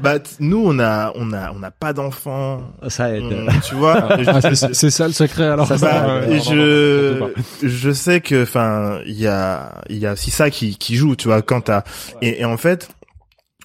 Bah, 0.00 0.14
nous, 0.38 0.62
on 0.64 0.78
a, 0.78 1.12
on 1.16 1.32
a, 1.32 1.50
on 1.52 1.58
n'a 1.58 1.70
pas 1.70 1.92
d'enfants. 1.92 2.62
ça 2.88 3.14
aide 3.14 3.24
On- 3.24 3.60
tu 3.60 3.74
vois. 3.74 4.08
Ah, 4.28 4.40
c'est- 4.54 4.90
ça 4.90 5.06
le 5.06 5.12
secret 5.12 5.46
alors. 5.46 5.66
Ça, 5.66 5.76
Bah, 5.76 6.20
Ouais, 6.20 6.26
ouais, 6.28 6.36
et 6.36 6.38
non, 6.38 6.54
non, 6.54 7.18
non, 7.20 7.28
surtout 7.28 7.42
je, 7.62 7.68
je 7.68 7.90
sais 7.90 8.20
que, 8.20 8.42
enfin, 8.44 9.00
il 9.06 9.18
y 9.20 9.26
a, 9.26 9.82
il 9.88 9.98
y 9.98 10.06
a 10.06 10.12
aussi 10.12 10.30
ça 10.30 10.48
qui, 10.50 10.76
qui 10.78 10.94
joue, 10.96 11.16
tu 11.16 11.28
vois, 11.28 11.42
quand 11.42 11.62
t'as, 11.62 11.82
et, 12.22 12.40
et 12.40 12.44
en 12.44 12.56
fait, 12.56 12.88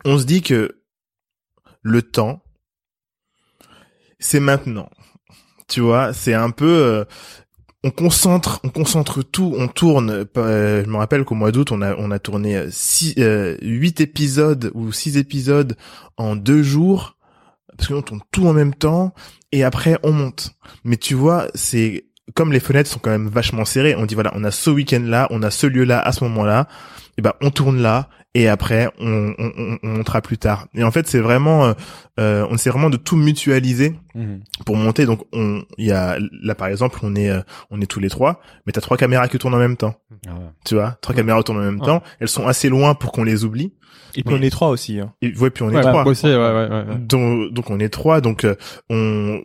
on 0.04 0.18
se 0.18 0.26
dit 0.26 0.42
que 0.42 0.78
le 1.84 2.02
temps, 2.02 2.42
c'est 4.20 4.40
maintenant. 4.40 4.90
Tu 5.68 5.82
vois, 5.82 6.14
c'est 6.14 6.34
un 6.34 6.50
peu, 6.52 6.66
euh, 6.66 7.06
on 7.86 7.92
concentre, 7.92 8.60
on 8.64 8.70
concentre 8.70 9.22
tout, 9.22 9.54
on 9.56 9.68
tourne. 9.68 10.26
euh, 10.38 10.84
je 10.84 10.90
me 10.90 10.98
rappelle 10.98 11.24
qu'au 11.24 11.36
mois 11.36 11.52
d'août, 11.52 11.72
on 11.72 11.84
a, 11.84 11.96
on 11.98 12.10
a 12.10 12.18
tourné 12.18 12.58
euh, 12.58 12.68
six, 12.72 13.14
euh, 13.20 13.58
huit 13.62 14.02
épisodes 14.02 14.72
ou 14.74 14.92
six 14.92 15.18
épisodes 15.18 15.78
en 16.18 16.36
deux 16.36 16.64
jours, 16.64 17.16
parce 17.78 17.90
qu'on 17.90 18.02
tourne 18.02 18.22
tout 18.32 18.48
en 18.48 18.54
même 18.54 18.74
temps, 18.74 19.14
et 19.52 19.64
après 19.64 20.00
on 20.02 20.12
monte. 20.12 20.56
Mais 20.84 20.98
tu 20.98 21.14
vois, 21.14 21.48
c'est 21.54 22.08
comme 22.34 22.52
les 22.52 22.60
fenêtres 22.60 22.90
sont 22.90 23.00
quand 23.00 23.12
même 23.12 23.28
vachement 23.28 23.66
serrées. 23.66 23.96
On 23.96 24.06
dit 24.06 24.16
voilà, 24.16 24.32
on 24.36 24.44
a 24.44 24.52
ce 24.52 24.70
week-end-là, 24.70 25.28
on 25.30 25.44
a 25.44 25.52
ce 25.52 25.68
lieu-là 25.68 26.00
à 26.00 26.12
ce 26.12 26.24
moment-là. 26.24 26.68
Et 27.18 27.22
ben 27.22 27.32
on 27.42 27.50
tourne 27.50 27.82
là, 27.82 28.10
et 28.34 28.50
après 28.50 28.90
on, 29.00 29.34
on, 29.40 29.52
on, 29.58 29.78
on 29.84 29.88
montera 29.88 30.22
plus 30.22 30.38
tard. 30.38 30.68
Et 30.76 30.84
en 30.84 30.92
fait, 30.92 31.08
c'est 31.08 31.22
vraiment, 31.22 31.68
euh, 31.68 31.74
euh, 32.20 32.46
on 32.50 32.56
essaie 32.56 32.70
vraiment 32.72 32.90
de 32.90 32.98
tout 32.98 33.16
mutualiser 33.16 33.96
Mhm. 34.16 34.42
pour 34.66 34.76
monter. 34.76 35.06
Donc 35.06 35.22
on, 35.32 35.64
il 35.78 35.86
y 35.86 35.92
a 35.94 36.18
là 36.42 36.56
par 36.56 36.68
exemple, 36.68 37.00
on 37.04 37.16
est, 37.16 37.30
euh, 37.30 37.40
on 37.72 37.80
est 37.80 37.86
tous 37.86 38.02
les 38.02 38.10
trois, 38.10 38.42
mais 38.66 38.74
t'as 38.74 38.82
trois 38.82 38.98
caméras 38.98 39.30
qui 39.30 39.38
tournent 39.38 39.54
en 39.56 39.60
même 39.60 39.78
temps. 39.78 39.96
Ah 40.28 40.32
ouais. 40.34 40.40
Tu 40.66 40.76
vois, 40.76 40.98
trois 41.02 41.16
caméras 41.16 41.42
tournent 41.44 41.60
en 41.60 41.62
même 41.62 41.80
Ouais. 41.80 41.86
temps. 41.86 42.04
Elles 42.20 42.28
sont 42.28 42.48
assez 42.48 42.68
loin 42.68 42.96
pour 42.96 43.14
qu'on 43.14 43.24
les 43.24 43.46
oublie. 43.46 43.74
Et 44.18 44.24
puis 44.24 44.36
on 44.38 44.42
est 44.42 44.50
trois 44.50 44.70
aussi. 44.70 45.00
Hein. 45.00 45.14
Et 45.22 45.34
ouais, 45.38 45.50
puis 45.52 45.64
on 45.64 45.70
est 45.72 45.76
Ouais, 45.76 45.82
trois. 45.82 46.06
ouais, 46.06 46.14
ouais, 46.24 46.36
ouais, 46.36 46.70
ouais. 46.70 46.96
Donc, 47.00 47.54
donc 47.54 47.70
on 47.70 47.80
est 47.80 47.90
trois. 47.90 48.20
Donc 48.20 48.44
euh, 48.44 48.56
on, 48.90 49.40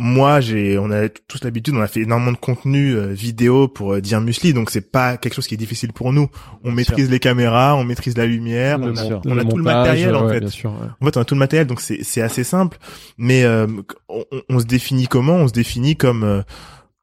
moi 0.00 0.40
j'ai, 0.40 0.78
on 0.78 0.90
a 0.90 1.08
tous 1.08 1.44
l'habitude, 1.44 1.74
on 1.76 1.80
a 1.80 1.86
fait 1.86 2.00
énormément 2.00 2.32
de 2.32 2.36
contenu 2.36 2.94
euh, 2.96 3.08
vidéo 3.12 3.68
pour 3.68 3.92
euh, 3.94 4.00
dire 4.00 4.20
Musli. 4.20 4.52
Donc 4.52 4.70
c'est 4.70 4.90
pas 4.90 5.16
quelque 5.16 5.34
chose 5.34 5.46
qui 5.46 5.54
est 5.54 5.58
difficile 5.58 5.92
pour 5.92 6.12
nous. 6.12 6.28
On 6.64 6.68
Bien 6.68 6.74
maîtrise 6.76 7.10
les 7.10 7.18
caméras, 7.20 7.76
on 7.76 7.84
maîtrise 7.84 8.16
la 8.16 8.26
lumière, 8.26 8.78
Le 8.78 8.86
on, 8.88 8.90
bien 8.92 9.02
a- 9.02 9.06
sûr. 9.06 9.22
on 9.26 9.38
a 9.38 9.44
tout 9.44 9.56
le 9.56 9.62
matériel 9.62 10.16
en 10.16 10.26
ouais, 10.26 10.34
fait. 10.34 10.40
Bien 10.40 10.48
sûr, 10.48 10.70
ouais. 10.72 10.88
En 11.00 11.04
fait, 11.04 11.16
on 11.16 11.20
a 11.20 11.24
tout 11.24 11.34
le 11.34 11.38
matériel, 11.38 11.66
donc 11.66 11.80
c'est 11.80 12.02
c'est 12.02 12.22
assez 12.22 12.42
simple. 12.44 12.78
Mais 13.18 13.44
euh, 13.44 13.66
on, 14.08 14.24
on 14.48 14.58
se 14.58 14.64
définit 14.64 15.06
comment? 15.06 15.34
On 15.36 15.48
se 15.48 15.52
définit 15.52 15.96
comme 15.96 16.24
euh, 16.24 16.42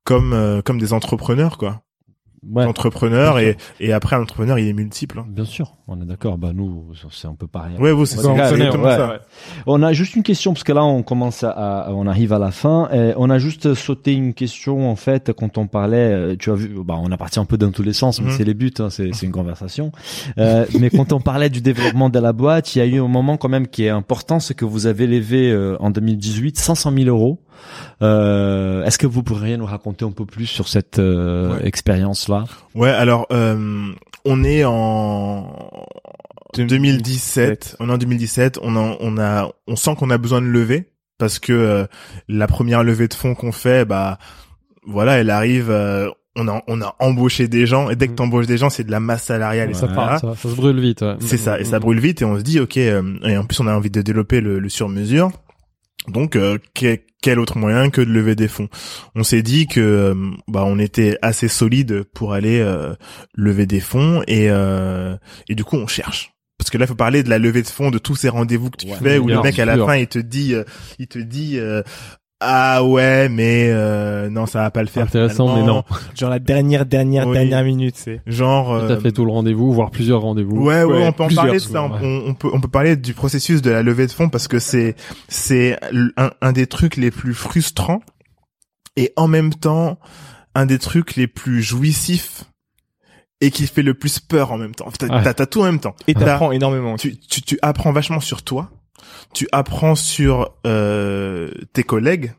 comme 0.03 0.33
euh, 0.33 0.61
comme 0.61 0.79
des 0.79 0.91
entrepreneurs, 0.93 1.57
quoi. 1.57 1.81
Ouais. 2.47 2.65
Entrepreneurs 2.65 3.35
Bien 3.35 3.43
et 3.43 3.57
et 3.79 3.93
après 3.93 4.15
un 4.15 4.21
entrepreneur, 4.21 4.57
il 4.59 4.67
est 4.67 4.73
multiple. 4.73 5.19
hein. 5.19 5.25
Bien 5.27 5.43
sûr, 5.45 5.75
on 5.87 5.99
est 6.01 6.05
d'accord. 6.05 6.37
Bah 6.37 6.51
nous, 6.53 6.85
c'est 7.11 7.27
un 7.27 7.33
peu 7.35 7.47
pareil. 7.47 7.75
Ouais, 7.79 7.91
vous 7.91 8.05
c'est 8.05 8.17
Ouais, 8.25 9.19
on 9.65 9.81
a 9.83 9.93
juste 9.93 10.15
une 10.15 10.23
question 10.23 10.53
parce 10.53 10.63
que 10.63 10.71
là 10.71 10.83
on 10.85 11.03
commence 11.03 11.43
à, 11.43 11.49
à- 11.51 11.91
on 11.91 12.05
arrive 12.07 12.33
à 12.33 12.39
la 12.39 12.51
fin. 12.51 12.89
Et 12.93 13.13
on 13.17 13.29
a 13.29 13.39
juste 13.39 13.73
sauté 13.73 14.13
une 14.13 14.33
question 14.33 14.89
en 14.89 14.95
fait 14.95 15.33
quand 15.33 15.57
on 15.57 15.67
parlait. 15.67 15.97
euh, 16.13 16.35
Tu 16.37 16.51
as 16.51 16.55
vu, 16.55 16.69
bah 16.85 16.95
on 17.01 17.11
a 17.11 17.17
parti 17.17 17.39
un 17.39 17.45
peu 17.45 17.57
dans 17.57 17.71
tous 17.71 17.83
les 17.83 17.93
sens, 17.93 18.21
mais 18.21 18.29
Mhm. 18.29 18.37
c'est 18.37 18.43
les 18.43 18.53
buts, 18.53 18.71
hein, 18.79 18.89
c'est 18.89 19.13
c'est 19.13 19.25
une 19.25 19.31
conversation. 19.31 19.91
Euh, 20.37 20.65
mais 20.79 20.89
quand 20.89 21.13
on 21.13 21.19
parlait 21.19 21.49
du 21.49 21.61
développement 21.61 22.09
de 22.09 22.19
la 22.19 22.33
boîte, 22.33 22.75
il 22.75 22.79
y 22.79 22.81
a 22.81 22.85
eu 22.85 22.99
un 23.01 23.07
moment 23.07 23.37
quand 23.37 23.49
même 23.49 23.67
qui 23.67 23.83
est 23.83 23.89
important, 23.89 24.39
c'est 24.39 24.53
que 24.53 24.65
vous 24.65 24.85
avez 24.85 25.07
levé 25.07 25.51
euh, 25.51 25.75
en 25.79 25.89
2018 25.89 26.57
500 26.57 26.91
000 26.95 27.05
euros. 27.09 27.39
Euh, 28.01 28.83
Est-ce 28.85 28.97
que 28.97 29.07
vous 29.07 29.23
pourriez 29.23 29.57
nous 29.57 29.65
raconter 29.65 30.05
un 30.05 30.11
peu 30.11 30.25
plus 30.25 30.45
sur 30.45 30.67
cette 30.67 30.99
euh, 30.99 31.55
Ouais. 31.55 31.67
expérience 31.67 32.27
là 32.29 32.45
Ouais, 32.75 32.89
alors 32.89 33.25
euh, 33.31 33.91
on 34.25 34.43
est 34.43 34.63
en 34.65 35.53
2017. 36.55 37.77
On 37.79 37.89
est 37.89 37.93
en 37.93 37.97
2017. 37.97 38.59
On 38.61 38.75
en- 38.75 38.97
on 38.99 39.17
a, 39.17 39.49
on 39.67 39.75
sent 39.75 39.95
qu'on 39.97 40.09
a 40.09 40.17
besoin 40.17 40.41
de 40.41 40.47
lever 40.47 40.89
parce 41.17 41.39
que 41.39 41.53
euh, 41.53 41.85
la 42.27 42.47
première 42.47 42.83
levée 42.83 43.07
de 43.07 43.13
fonds 43.13 43.35
qu'on 43.35 43.51
fait, 43.51 43.85
bah 43.85 44.17
voilà, 44.85 45.13
elle 45.17 45.29
arrive. 45.29 45.69
euh, 45.69 46.09
on 46.39 46.47
a, 46.47 46.61
on 46.67 46.81
a 46.83 46.95
embauché 46.99 47.47
des 47.47 47.65
gens 47.65 47.89
et 47.89 47.95
dès 47.95 48.05
que 48.05 48.11
Mhm. 48.11 48.17
t'embauches 48.17 48.45
des 48.45 48.59
gens, 48.59 48.69
c'est 48.69 48.83
de 48.83 48.91
la 48.91 48.99
masse 48.99 49.23
salariale 49.23 49.71
et 49.71 49.73
Ça 49.73 49.87
part, 49.87 50.19
ça, 50.19 50.35
ça 50.35 50.49
se 50.49 50.55
brûle 50.55 50.79
vite. 50.79 51.01
ouais. 51.01 51.15
C'est 51.19 51.37
ça, 51.37 51.59
et 51.59 51.63
ça 51.63 51.77
Mm. 51.77 51.81
brûle 51.81 51.99
vite 51.99 52.21
et 52.21 52.25
on 52.25 52.37
se 52.37 52.43
dit 52.43 52.59
ok. 52.59 52.77
euh, 52.77 53.01
et 53.23 53.35
en 53.35 53.43
plus, 53.43 53.59
on 53.59 53.65
a 53.65 53.73
envie 53.75 53.89
de 53.89 54.03
développer 54.03 54.39
le, 54.39 54.59
le 54.59 54.69
sur-mesure. 54.69 55.31
Donc, 56.07 56.35
euh, 56.35 56.57
que- 56.73 56.99
quel 57.21 57.39
autre 57.39 57.57
moyen 57.57 57.89
que 57.89 58.01
de 58.01 58.09
lever 58.11 58.35
des 58.35 58.47
fonds? 58.47 58.69
On 59.15 59.23
s'est 59.23 59.41
dit 59.41 59.67
que 59.67 59.79
euh, 59.79 60.15
bah 60.47 60.63
on 60.65 60.79
était 60.79 61.17
assez 61.21 61.47
solide 61.47 62.03
pour 62.13 62.33
aller 62.33 62.59
euh, 62.59 62.93
lever 63.35 63.65
des 63.65 63.79
fonds 63.79 64.21
et 64.27 64.49
euh, 64.49 65.17
et 65.49 65.55
du 65.55 65.63
coup 65.63 65.77
on 65.77 65.87
cherche. 65.87 66.31
Parce 66.57 66.69
que 66.71 66.77
là, 66.79 66.85
il 66.85 66.87
faut 66.87 66.95
parler 66.95 67.21
de 67.23 67.29
la 67.29 67.37
levée 67.37 67.61
de 67.61 67.67
fonds, 67.67 67.91
de 67.91 67.97
tous 67.99 68.15
ces 68.15 68.29
rendez-vous 68.29 68.69
que 68.71 68.77
tu 68.77 68.87
Ouais, 68.87 68.97
fais, 68.97 69.17
où 69.19 69.25
bien 69.27 69.37
le 69.37 69.41
mec 69.43 69.59
à 69.59 69.65
la 69.65 69.75
sûr. 69.75 69.85
fin 69.85 69.95
il 69.97 70.07
te 70.07 70.17
dit, 70.19 70.55
il 70.97 71.07
te 71.07 71.19
dit, 71.19 71.59
euh, 71.59 71.83
ah 72.39 72.83
ouais, 72.83 73.29
mais 73.29 73.69
euh, 73.71 74.29
non, 74.29 74.45
ça 74.45 74.59
va 74.61 74.69
pas 74.71 74.81
le 74.81 74.87
faire. 74.87 75.03
Intéressant, 75.05 75.55
mais 75.55 75.63
non. 75.63 75.83
Genre 76.15 76.29
la 76.29 76.37
dernière 76.39 76.85
dernière 76.85 77.27
Oui. 77.27 77.33
dernière 77.33 77.63
minute, 77.63 77.95
c'est. 77.95 78.21
Genre, 78.27 78.67
Tout 78.67 78.85
à 78.85 78.95
euh, 78.95 78.99
fait 78.99 79.11
tout 79.11 79.25
le 79.25 79.31
rendez-vous, 79.31 79.73
voire 79.73 79.89
plusieurs 79.89 80.21
rendez-vous. 80.21 80.57
Ouais, 80.63 80.83
ouais, 80.83 81.07
on 81.07 81.11
peut 81.13 81.23
en 81.23 81.29
parler 81.29 81.53
de 81.53 81.59
ça. 81.59 81.83
ouais. 81.87 81.97
On, 82.01 82.23
on 82.29 82.33
peut, 82.35 82.49
on 82.53 82.61
peut 82.61 82.67
parler 82.67 82.95
du 82.95 83.13
processus 83.15 83.61
de 83.63 83.71
la 83.71 83.81
levée 83.81 84.05
de 84.05 84.11
fonds 84.11 84.29
parce 84.29 84.47
que 84.47 84.59
c'est, 84.59 84.95
c'est 85.27 85.79
un, 86.17 86.29
un 86.41 86.51
des 86.51 86.67
trucs 86.67 86.95
les 86.95 87.09
plus 87.11 87.33
frustrants 87.33 88.01
et 88.95 89.13
en 89.15 89.27
même 89.27 89.53
temps 89.53 89.97
un 90.53 90.65
des 90.65 90.79
trucs 90.79 91.15
les 91.15 91.27
plus 91.27 91.61
jouissifs 91.63 92.43
et 93.41 93.51
qui 93.51 93.67
fait 93.67 93.83
le 93.83 93.93
plus 93.93 94.19
peur 94.19 94.51
en 94.51 94.57
même 94.57 94.73
temps. 94.73 94.89
T'as, 94.97 95.07
Ouais. 95.07 95.23
t'as- 95.23 95.33
t'as 95.35 95.45
tout 95.45 95.61
en 95.61 95.65
même 95.65 95.79
temps. 95.79 95.95
Et 96.07 96.13
T'as- 96.15 96.25
t'apprends 96.25 96.51
énormément. 96.51 96.95
tu, 96.97 97.17
tu, 97.17 97.41
tu 97.41 97.59
apprends 97.61 97.91
vachement 97.91 98.19
sur 98.19 98.41
toi. 98.43 98.69
Tu 99.33 99.47
apprends 99.51 99.95
sur 99.95 100.53
euh, 100.65 101.51
tes 101.73 101.83
collègues. 101.83 102.33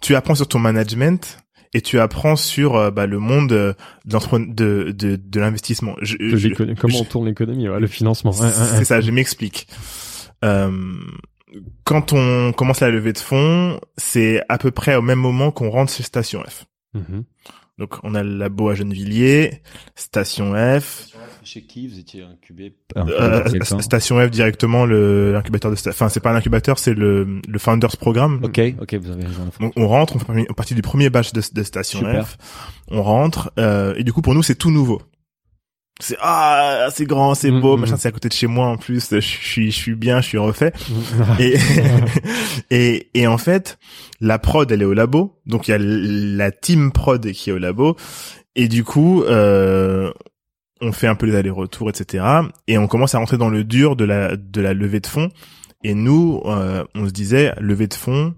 Tu 0.00 0.14
apprends 0.14 0.34
sur 0.34 0.48
ton 0.48 0.58
management. 0.58 1.38
Et 1.74 1.82
tu 1.82 2.00
apprends 2.00 2.34
sur 2.34 2.76
euh, 2.76 2.90
bah, 2.90 3.06
le 3.06 3.18
monde 3.18 3.52
euh, 3.52 3.74
de, 4.06 4.18
de, 4.54 4.90
de, 4.92 5.16
de 5.16 5.40
l'investissement. 5.40 5.96
Je- 6.00 6.16
je- 6.18 6.48
Comment 6.74 6.94
je- 6.96 7.02
on 7.02 7.04
tourne 7.04 7.26
l'économie, 7.26 7.68
ouais, 7.68 7.78
le 7.78 7.86
financement. 7.86 8.30
Ouais, 8.30 8.48
c'est 8.50 8.78
ouais. 8.78 8.84
ça, 8.84 9.02
je 9.02 9.10
m'explique. 9.10 9.68
Euh, 10.46 10.70
quand 11.84 12.14
on 12.14 12.52
commence 12.52 12.80
la 12.80 12.88
levée 12.88 13.12
de 13.12 13.18
fonds, 13.18 13.78
c'est 13.98 14.42
à 14.48 14.56
peu 14.56 14.70
près 14.70 14.94
au 14.96 15.02
même 15.02 15.18
moment 15.18 15.50
qu'on 15.50 15.68
rentre 15.68 15.92
chez 15.92 16.02
Station 16.02 16.42
F. 16.48 16.64
Mhm. 16.94 17.24
Donc 17.78 17.96
on 18.02 18.14
a 18.14 18.22
le 18.22 18.34
labo 18.38 18.70
à 18.70 18.74
Gennevilliers, 18.74 19.60
Station 19.94 20.54
F, 20.80 21.08
Chez 21.44 21.62
qui 21.62 21.88
vous 21.88 21.98
étiez 21.98 22.22
incubé 22.22 22.74
euh, 22.96 23.44
Station 23.80 24.18
F 24.26 24.30
directement 24.30 24.84
le 24.86 25.32
l'incubateur 25.32 25.70
de 25.70 25.76
enfin 25.88 26.08
c'est 26.08 26.20
pas 26.20 26.30
un 26.30 26.36
incubateur, 26.36 26.78
c'est 26.78 26.94
le 26.94 27.40
le 27.46 27.58
founders 27.58 27.96
programme. 27.96 28.40
Ok, 28.42 28.60
ok, 28.80 28.94
vous 28.94 29.10
avez 29.10 29.24
raison. 29.24 29.48
Donc 29.60 29.72
on 29.76 29.86
rentre, 29.88 30.16
on 30.16 30.18
fait 30.18 30.46
partie 30.56 30.74
du 30.74 30.82
premier 30.82 31.10
batch 31.10 31.32
de, 31.32 31.42
de 31.52 31.62
Station 31.62 32.00
Super. 32.00 32.26
F. 32.26 32.36
On 32.90 33.02
rentre 33.02 33.52
euh, 33.58 33.94
et 33.96 34.04
du 34.04 34.12
coup 34.12 34.22
pour 34.22 34.34
nous 34.34 34.42
c'est 34.42 34.54
tout 34.56 34.70
nouveau. 34.70 35.00
C'est 36.00 36.16
ah 36.22 36.86
c'est 36.92 37.06
grand, 37.06 37.34
c'est 37.34 37.50
beau, 37.50 37.74
Mhm. 37.74 37.80
machin, 37.80 37.96
c'est 37.96 38.06
à 38.06 38.12
côté 38.12 38.28
de 38.28 38.32
chez 38.34 38.46
moi 38.46 38.66
en 38.68 38.76
plus. 38.76 39.08
Je 39.10 39.18
suis 39.18 39.72
je 39.72 39.76
suis 39.76 39.94
bien, 39.96 40.20
je 40.20 40.28
suis 40.28 40.38
refait. 40.38 40.72
Et, 41.40 41.56
et, 42.70 43.08
et 43.14 43.26
en 43.26 43.36
fait, 43.38 43.78
la 44.20 44.38
prod, 44.38 44.70
elle 44.70 44.82
est 44.82 44.84
au 44.84 44.94
labo. 44.94 45.40
Donc, 45.46 45.66
il 45.66 45.72
y 45.72 45.74
a 45.74 45.78
la 45.78 46.52
team 46.52 46.92
prod 46.92 47.28
qui 47.32 47.50
est 47.50 47.52
au 47.52 47.58
labo. 47.58 47.96
Et 48.54 48.68
du 48.68 48.84
coup, 48.84 49.22
euh, 49.24 50.12
on 50.80 50.92
fait 50.92 51.06
un 51.06 51.14
peu 51.14 51.26
les 51.26 51.34
allers-retours, 51.34 51.90
etc. 51.90 52.24
Et 52.66 52.78
on 52.78 52.86
commence 52.86 53.14
à 53.14 53.18
rentrer 53.18 53.38
dans 53.38 53.50
le 53.50 53.64
dur 53.64 53.96
de 53.96 54.04
la, 54.04 54.36
de 54.36 54.60
la 54.60 54.74
levée 54.74 55.00
de 55.00 55.06
fonds. 55.06 55.30
Et 55.84 55.94
nous, 55.94 56.42
euh, 56.44 56.84
on 56.94 57.06
se 57.06 57.12
disait, 57.12 57.54
levée 57.60 57.86
de 57.86 57.94
fonds, 57.94 58.34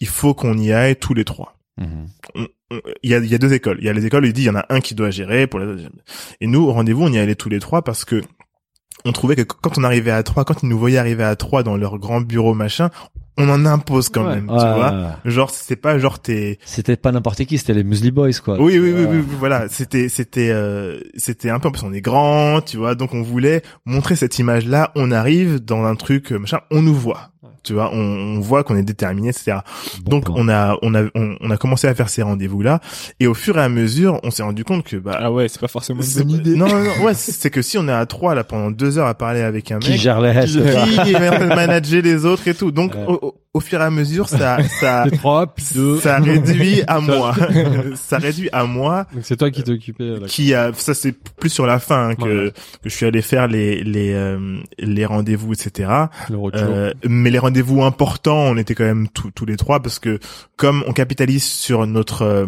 il 0.00 0.08
faut 0.08 0.34
qu'on 0.34 0.56
y 0.58 0.72
aille 0.72 0.96
tous 0.96 1.14
les 1.14 1.24
trois. 1.24 1.56
Mhm. 1.78 2.06
Il 3.02 3.10
y 3.10 3.14
a, 3.14 3.18
il 3.18 3.26
y 3.26 3.34
a 3.34 3.38
deux 3.38 3.52
écoles. 3.52 3.78
Il 3.80 3.86
y 3.86 3.88
a 3.88 3.92
les 3.92 4.06
écoles 4.06 4.24
où 4.24 4.26
il 4.26 4.32
dit 4.32 4.42
il 4.42 4.46
y 4.46 4.50
en 4.50 4.56
a 4.56 4.66
un 4.68 4.80
qui 4.80 4.94
doit 4.94 5.10
gérer 5.10 5.46
pour 5.46 5.58
les 5.58 5.88
Et 6.40 6.46
nous, 6.46 6.62
au 6.66 6.72
rendez-vous, 6.72 7.02
on 7.02 7.12
y 7.12 7.18
allait 7.18 7.34
tous 7.34 7.48
les 7.48 7.58
trois 7.58 7.82
parce 7.82 8.04
que 8.04 8.22
on 9.04 9.12
trouvait 9.12 9.36
que 9.36 9.42
quand 9.42 9.78
on 9.78 9.84
arrivait 9.84 10.10
à 10.10 10.22
trois, 10.22 10.44
quand 10.44 10.62
ils 10.62 10.68
nous 10.68 10.78
voyaient 10.78 10.98
arriver 10.98 11.24
à 11.24 11.36
trois 11.36 11.62
dans 11.62 11.76
leur 11.76 11.98
grand 11.98 12.20
bureau 12.20 12.54
machin, 12.54 12.90
on 13.38 13.48
en 13.48 13.64
impose 13.64 14.10
quand 14.10 14.24
Ouais. 14.26 14.34
même, 14.34 14.46
tu 14.48 14.52
Ouais, 14.52 14.58
vois. 14.74 14.90
ouais. 14.90 15.30
Genre, 15.30 15.50
c'est 15.50 15.76
pas 15.76 15.98
genre 15.98 16.18
t'es. 16.18 16.58
C'était 16.64 16.96
pas 16.96 17.10
n'importe 17.10 17.42
qui, 17.46 17.56
c'était 17.56 17.72
les 17.72 17.84
Muesli 17.84 18.10
Boys, 18.10 18.32
quoi. 18.44 18.56
Oui, 18.60 18.78
oui, 18.78 18.92
oui, 18.92 19.00
Ouais. 19.04 19.06
oui, 19.10 19.16
oui, 19.18 19.36
voilà. 19.38 19.66
C'était, 19.68 20.10
c'était, 20.10 20.50
euh, 20.50 21.00
c'était 21.16 21.48
un 21.48 21.58
peu. 21.58 21.68
En 21.68 21.70
plus, 21.70 21.82
on 21.84 21.92
est 21.92 22.02
grand, 22.02 22.60
tu 22.60 22.76
vois. 22.76 22.94
Donc, 22.94 23.14
on 23.14 23.22
voulait 23.22 23.62
montrer 23.86 24.16
cette 24.16 24.38
image-là. 24.38 24.92
On 24.94 25.10
arrive 25.10 25.60
dans 25.64 25.84
un 25.84 25.94
truc 25.94 26.32
euh, 26.32 26.38
machin, 26.38 26.60
on 26.70 26.82
nous 26.82 26.94
voit. 26.94 27.29
Tu 27.62 27.74
vois, 27.74 27.90
on, 27.92 27.96
on 27.98 28.40
voit 28.40 28.64
qu'on 28.64 28.76
est 28.76 28.82
déterminé, 28.82 29.28
etc. 29.30 29.58
Bon 30.02 30.10
Donc 30.10 30.26
point. 30.26 30.34
on 30.38 30.48
a 30.48 30.76
on 30.82 30.94
a 30.94 31.02
on, 31.14 31.36
on 31.40 31.50
a 31.50 31.56
commencé 31.56 31.86
à 31.88 31.94
faire 31.94 32.08
ces 32.08 32.22
rendez-vous 32.22 32.62
là 32.62 32.80
et 33.20 33.26
au 33.26 33.34
fur 33.34 33.58
et 33.58 33.62
à 33.62 33.68
mesure 33.68 34.18
on 34.22 34.30
s'est 34.30 34.42
rendu 34.42 34.64
compte 34.64 34.84
que 34.84 34.96
bah 34.96 35.18
Ah 35.20 35.30
ouais, 35.30 35.48
c'est 35.48 35.60
pas 35.60 35.68
forcément 35.68 36.00
une 36.02 36.12
bonne 36.24 36.30
idée. 36.30 36.56
non 36.56 36.68
non 36.68 36.82
non 36.82 37.04
ouais 37.04 37.14
c'est 37.14 37.32
c'est 37.32 37.50
que 37.50 37.62
si 37.62 37.78
on 37.78 37.86
est 37.88 37.92
à 37.92 38.06
trois 38.06 38.34
là 38.34 38.44
pendant 38.44 38.70
deux 38.70 38.98
heures 38.98 39.06
à 39.08 39.14
parler 39.14 39.40
avec 39.42 39.70
un 39.72 39.78
qui 39.78 39.90
mec 39.90 40.00
gère 40.00 40.20
les 40.20 40.32
qui 40.46 40.58
est 40.58 41.28
en 41.28 41.32
train 41.34 41.46
de 41.48 41.54
manager 41.54 42.02
les 42.02 42.24
autres 42.24 42.46
et 42.48 42.54
tout 42.54 42.70
donc 42.70 42.94
Ouais. 42.94 43.04
au, 43.06 43.34
au- 43.52 43.60
fur 43.60 43.80
et 43.80 43.84
à 43.84 43.90
mesure 43.90 44.28
ça 44.28 44.58
ça 44.80 45.04
ça 46.02 46.18
réduit 46.20 46.82
à 46.86 47.00
moi. 47.00 47.34
Ça 47.94 48.18
réduit 48.18 48.48
à 48.52 48.64
moi. 48.64 49.06
Donc 49.12 49.24
c'est 49.24 49.36
toi 49.36 49.50
qui 49.50 49.62
t'es 49.62 49.72
occupé. 49.72 50.18
là. 50.18 50.26
qui 50.26 50.54
a 50.54 50.72
ça 50.72 50.94
c'est 50.94 51.12
plus 51.12 51.50
sur 51.50 51.66
la 51.66 51.78
fin 51.78 52.10
hein, 52.10 52.14
que 52.14 52.52
je 52.84 52.88
suis 52.88 53.06
allé 53.06 53.22
faire 53.22 53.48
les 53.48 53.82
les 53.82 54.12
euh, 54.14 54.58
les 54.78 55.04
rendez-vous 55.06 55.52
etc 55.52 55.90
Le 56.28 56.36
euh, 56.54 56.92
mais 57.08 57.30
les 57.30 57.38
rendez-vous 57.38 57.82
importants, 57.82 58.38
on 58.38 58.56
était 58.56 58.74
quand 58.74 58.84
même 58.84 59.08
tous 59.08 59.30
tous 59.32 59.46
les 59.46 59.56
trois 59.56 59.80
parce 59.80 59.98
que 59.98 60.18
comme 60.56 60.84
on 60.86 60.92
capitalise 60.92 61.44
sur 61.44 61.86
notre 61.86 62.22
euh, 62.22 62.46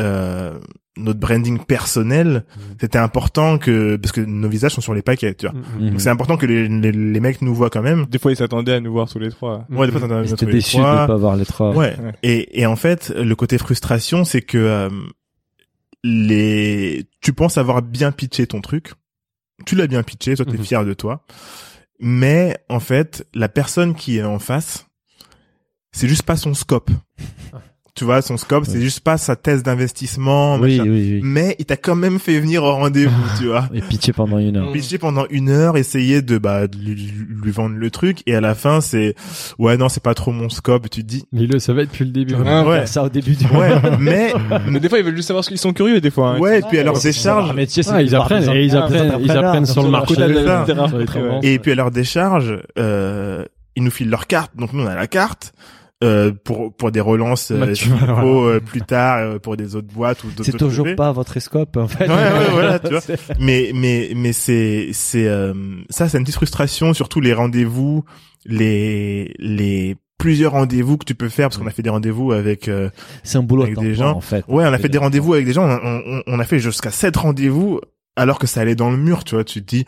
euh, 0.00 0.58
notre 1.02 1.18
branding 1.20 1.58
personnel, 1.64 2.44
c'était 2.80 2.98
important 2.98 3.58
que 3.58 3.96
parce 3.96 4.12
que 4.12 4.20
nos 4.20 4.48
visages 4.48 4.72
sont 4.72 4.80
sur 4.80 4.94
les 4.94 5.02
paquets, 5.02 5.34
tu 5.34 5.46
vois. 5.46 5.54
Mm, 5.58 5.64
Mhm. 5.84 5.90
Donc 5.90 6.00
c'est 6.00 6.10
important 6.10 6.36
que 6.36 6.46
les, 6.46 6.68
les, 6.68 6.92
les 6.92 7.20
mecs 7.20 7.42
nous 7.42 7.54
voient 7.54 7.70
quand 7.70 7.82
même. 7.82 8.06
Des 8.06 8.18
fois, 8.18 8.32
ils 8.32 8.36
s'attendaient 8.36 8.74
à 8.74 8.80
nous 8.80 8.92
voir 8.92 9.08
tous 9.08 9.18
les 9.18 9.30
trois. 9.30 9.66
Ouais, 9.70 9.86
des 9.86 9.92
fois, 9.98 10.06
Ils 10.22 10.26
étaient 10.26 10.36
tous 10.36 10.46
les 10.46 10.52
déçus 10.52 10.76
de 10.78 10.82
pas 10.82 11.16
voir 11.16 11.36
les 11.36 11.44
trois. 11.46 11.70
Ouais. 11.74 11.96
Ouais. 11.98 12.12
Et, 12.22 12.60
et 12.60 12.66
en 12.66 12.76
fait, 12.76 13.10
le 13.16 13.34
côté 13.34 13.58
frustration, 13.58 14.24
c'est 14.24 14.42
que 14.42 14.58
euh, 14.58 14.88
les, 16.04 17.06
tu 17.20 17.32
penses 17.32 17.58
avoir 17.58 17.82
bien 17.82 18.12
pitché 18.12 18.46
ton 18.46 18.60
truc, 18.60 18.92
tu 19.66 19.74
l'as 19.76 19.86
bien 19.86 20.02
pitché, 20.02 20.34
toi 20.36 20.44
t'es 20.46 20.56
Mhm. 20.56 20.64
fier 20.64 20.84
de 20.84 20.94
toi, 20.94 21.24
mais 22.00 22.56
en 22.68 22.80
fait, 22.80 23.26
la 23.34 23.48
personne 23.48 23.94
qui 23.94 24.16
est 24.18 24.22
en 24.22 24.38
face, 24.38 24.86
c'est 25.92 26.08
juste 26.08 26.22
pas 26.22 26.36
son 26.36 26.54
scope. 26.54 26.90
Tu 27.94 28.04
vois, 28.04 28.22
son 28.22 28.36
scope, 28.36 28.64
c'est 28.66 28.80
juste 28.80 29.00
pas 29.00 29.18
sa 29.18 29.34
thèse 29.36 29.62
d'investissement, 29.62 30.56
Oui, 30.58 30.80
oui, 30.80 30.88
oui. 30.88 31.20
mais 31.22 31.56
il 31.58 31.64
t'a 31.66 31.76
quand 31.76 31.96
même 31.96 32.18
fait 32.18 32.38
venir 32.38 32.62
au 32.62 32.72
rendez-vous, 32.72 33.22
tu 33.38 33.46
vois. 33.46 33.68
Et 33.74 33.80
pitché 33.80 34.12
pendant 34.12 34.38
une 34.38 34.56
heure. 34.56 34.72
Pitcher 34.72 34.98
pendant 34.98 35.26
une 35.28 35.48
heure, 35.50 35.76
essayer 35.76 36.22
de 36.22 36.38
bah 36.38 36.66
de 36.68 36.76
lui, 36.78 37.12
lui 37.42 37.50
vendre 37.50 37.74
le 37.76 37.90
truc, 37.90 38.22
et 38.26 38.34
à 38.34 38.40
la 38.40 38.54
fin 38.54 38.80
c'est 38.80 39.14
ouais 39.58 39.76
non 39.76 39.88
c'est 39.88 40.02
pas 40.02 40.14
trop 40.14 40.30
mon 40.32 40.48
scope. 40.48 40.88
Tu 40.88 41.02
te 41.02 41.06
dis 41.08 41.24
Mais 41.32 41.42
il 41.42 41.50
le 41.50 41.58
savait 41.58 41.84
depuis 41.84 42.04
le 42.04 42.12
début. 42.12 42.34
Ah, 42.46 42.64
ouais 42.66 42.86
Ça 42.86 43.02
au 43.02 43.08
début 43.08 43.34
du 43.34 43.44
ouais 43.46 43.70
mais 43.98 44.32
Mais 44.68 44.78
des 44.80 44.88
fois, 44.88 44.98
ils 44.98 45.04
veulent 45.04 45.16
juste 45.16 45.28
savoir 45.28 45.44
ce 45.44 45.50
qu'ils 45.50 45.58
sont 45.58 45.72
curieux, 45.72 46.00
des 46.00 46.10
fois. 46.10 46.30
hein. 46.36 46.38
ouais 46.38 46.60
et 46.60 46.62
puis 46.62 46.78
à 46.78 46.84
leur 46.84 46.96
C'est 46.96 47.08
décharge 47.08 47.52
métier, 47.54 47.82
c'est 47.82 47.90
Ah, 47.92 48.02
ils 48.02 48.14
apprennent, 48.14 48.48
et 48.50 48.64
ils 48.64 48.76
entrepreneurs, 48.76 49.14
apprennent, 49.14 49.24
ils 49.24 49.30
apprennent 49.32 49.66
sur 49.66 49.82
le 49.82 49.90
marché. 49.90 50.14
Et 51.42 51.58
puis 51.58 51.72
à 51.72 51.74
leur 51.74 51.90
décharge, 51.90 52.58
euh, 52.78 53.44
ils 53.76 53.82
nous 53.82 53.90
filent 53.90 54.10
leur 54.10 54.26
carte. 54.26 54.52
Donc 54.56 54.72
nous 54.72 54.82
on 54.84 54.86
a 54.86 54.94
la 54.94 55.06
carte 55.06 55.52
euh, 56.02 56.32
pour 56.44 56.74
pour 56.74 56.90
des 56.92 57.00
relances 57.00 57.52
Bah, 57.52 57.72
tu 57.72 57.88
vois, 57.90 57.98
Typo, 57.98 58.60
plus 58.64 58.80
tard 58.82 59.18
euh, 59.18 59.38
pour 59.38 59.56
des 59.56 59.76
autres 59.76 59.92
boîtes 59.92 60.24
ou 60.24 60.28
d'autres. 60.28 60.44
C'est 60.50 60.56
toujours 60.56 60.86
pas 60.96 61.12
votre 61.12 61.38
scope, 61.40 61.76
en 61.76 61.88
fait. 61.88 62.08
Ouais, 62.08 62.14
ouais, 62.14 62.50
voilà, 62.52 62.78
tu 62.78 62.88
vois. 62.90 63.00
Mais 63.38 63.70
mais 63.74 64.12
mais 64.16 64.32
c'est 64.32 64.90
c'est 64.92 65.26
euh, 65.28 65.52
ça 65.90 66.08
c'est 66.08 66.16
une 66.18 66.24
petite 66.24 66.36
frustration 66.36 66.94
surtout 66.94 67.20
les 67.20 67.32
rendez-vous 67.34 68.04
les 68.46 69.34
les 69.38 69.96
plusieurs 70.18 70.52
rendez-vous 70.52 70.96
que 70.98 71.04
tu 71.04 71.14
peux 71.14 71.28
faire 71.28 71.48
parce 71.48 71.58
qu'on 71.58 71.66
a 71.66 71.70
fait 71.70 71.82
des 71.82 71.90
rendez-vous 71.90 72.32
avec 72.32 72.68
euh, 72.68 72.90
C'est 73.22 73.38
un 73.38 73.42
boulot 73.42 73.62
Avec 73.62 73.78
des 73.78 73.94
gens. 73.94 74.16
en 74.16 74.20
fait. 74.20 74.44
ouais 74.48 74.64
on 74.66 74.72
a 74.72 74.78
fait 74.78 74.88
des 74.90 74.98
rendez-vous 74.98 75.32
avec 75.34 75.46
des 75.46 75.52
gens 75.54 75.66
on, 75.66 76.02
on, 76.06 76.22
on 76.26 76.38
a 76.38 76.44
fait 76.44 76.58
jusqu'à 76.58 76.90
sept 76.90 77.16
rendez-vous 77.16 77.80
alors 78.16 78.38
que 78.38 78.46
ça 78.46 78.60
allait 78.60 78.74
dans 78.74 78.90
le 78.90 78.96
mur 78.96 79.24
tu 79.24 79.34
vois 79.34 79.44
tu 79.44 79.62
te 79.64 79.76
dis 79.76 79.84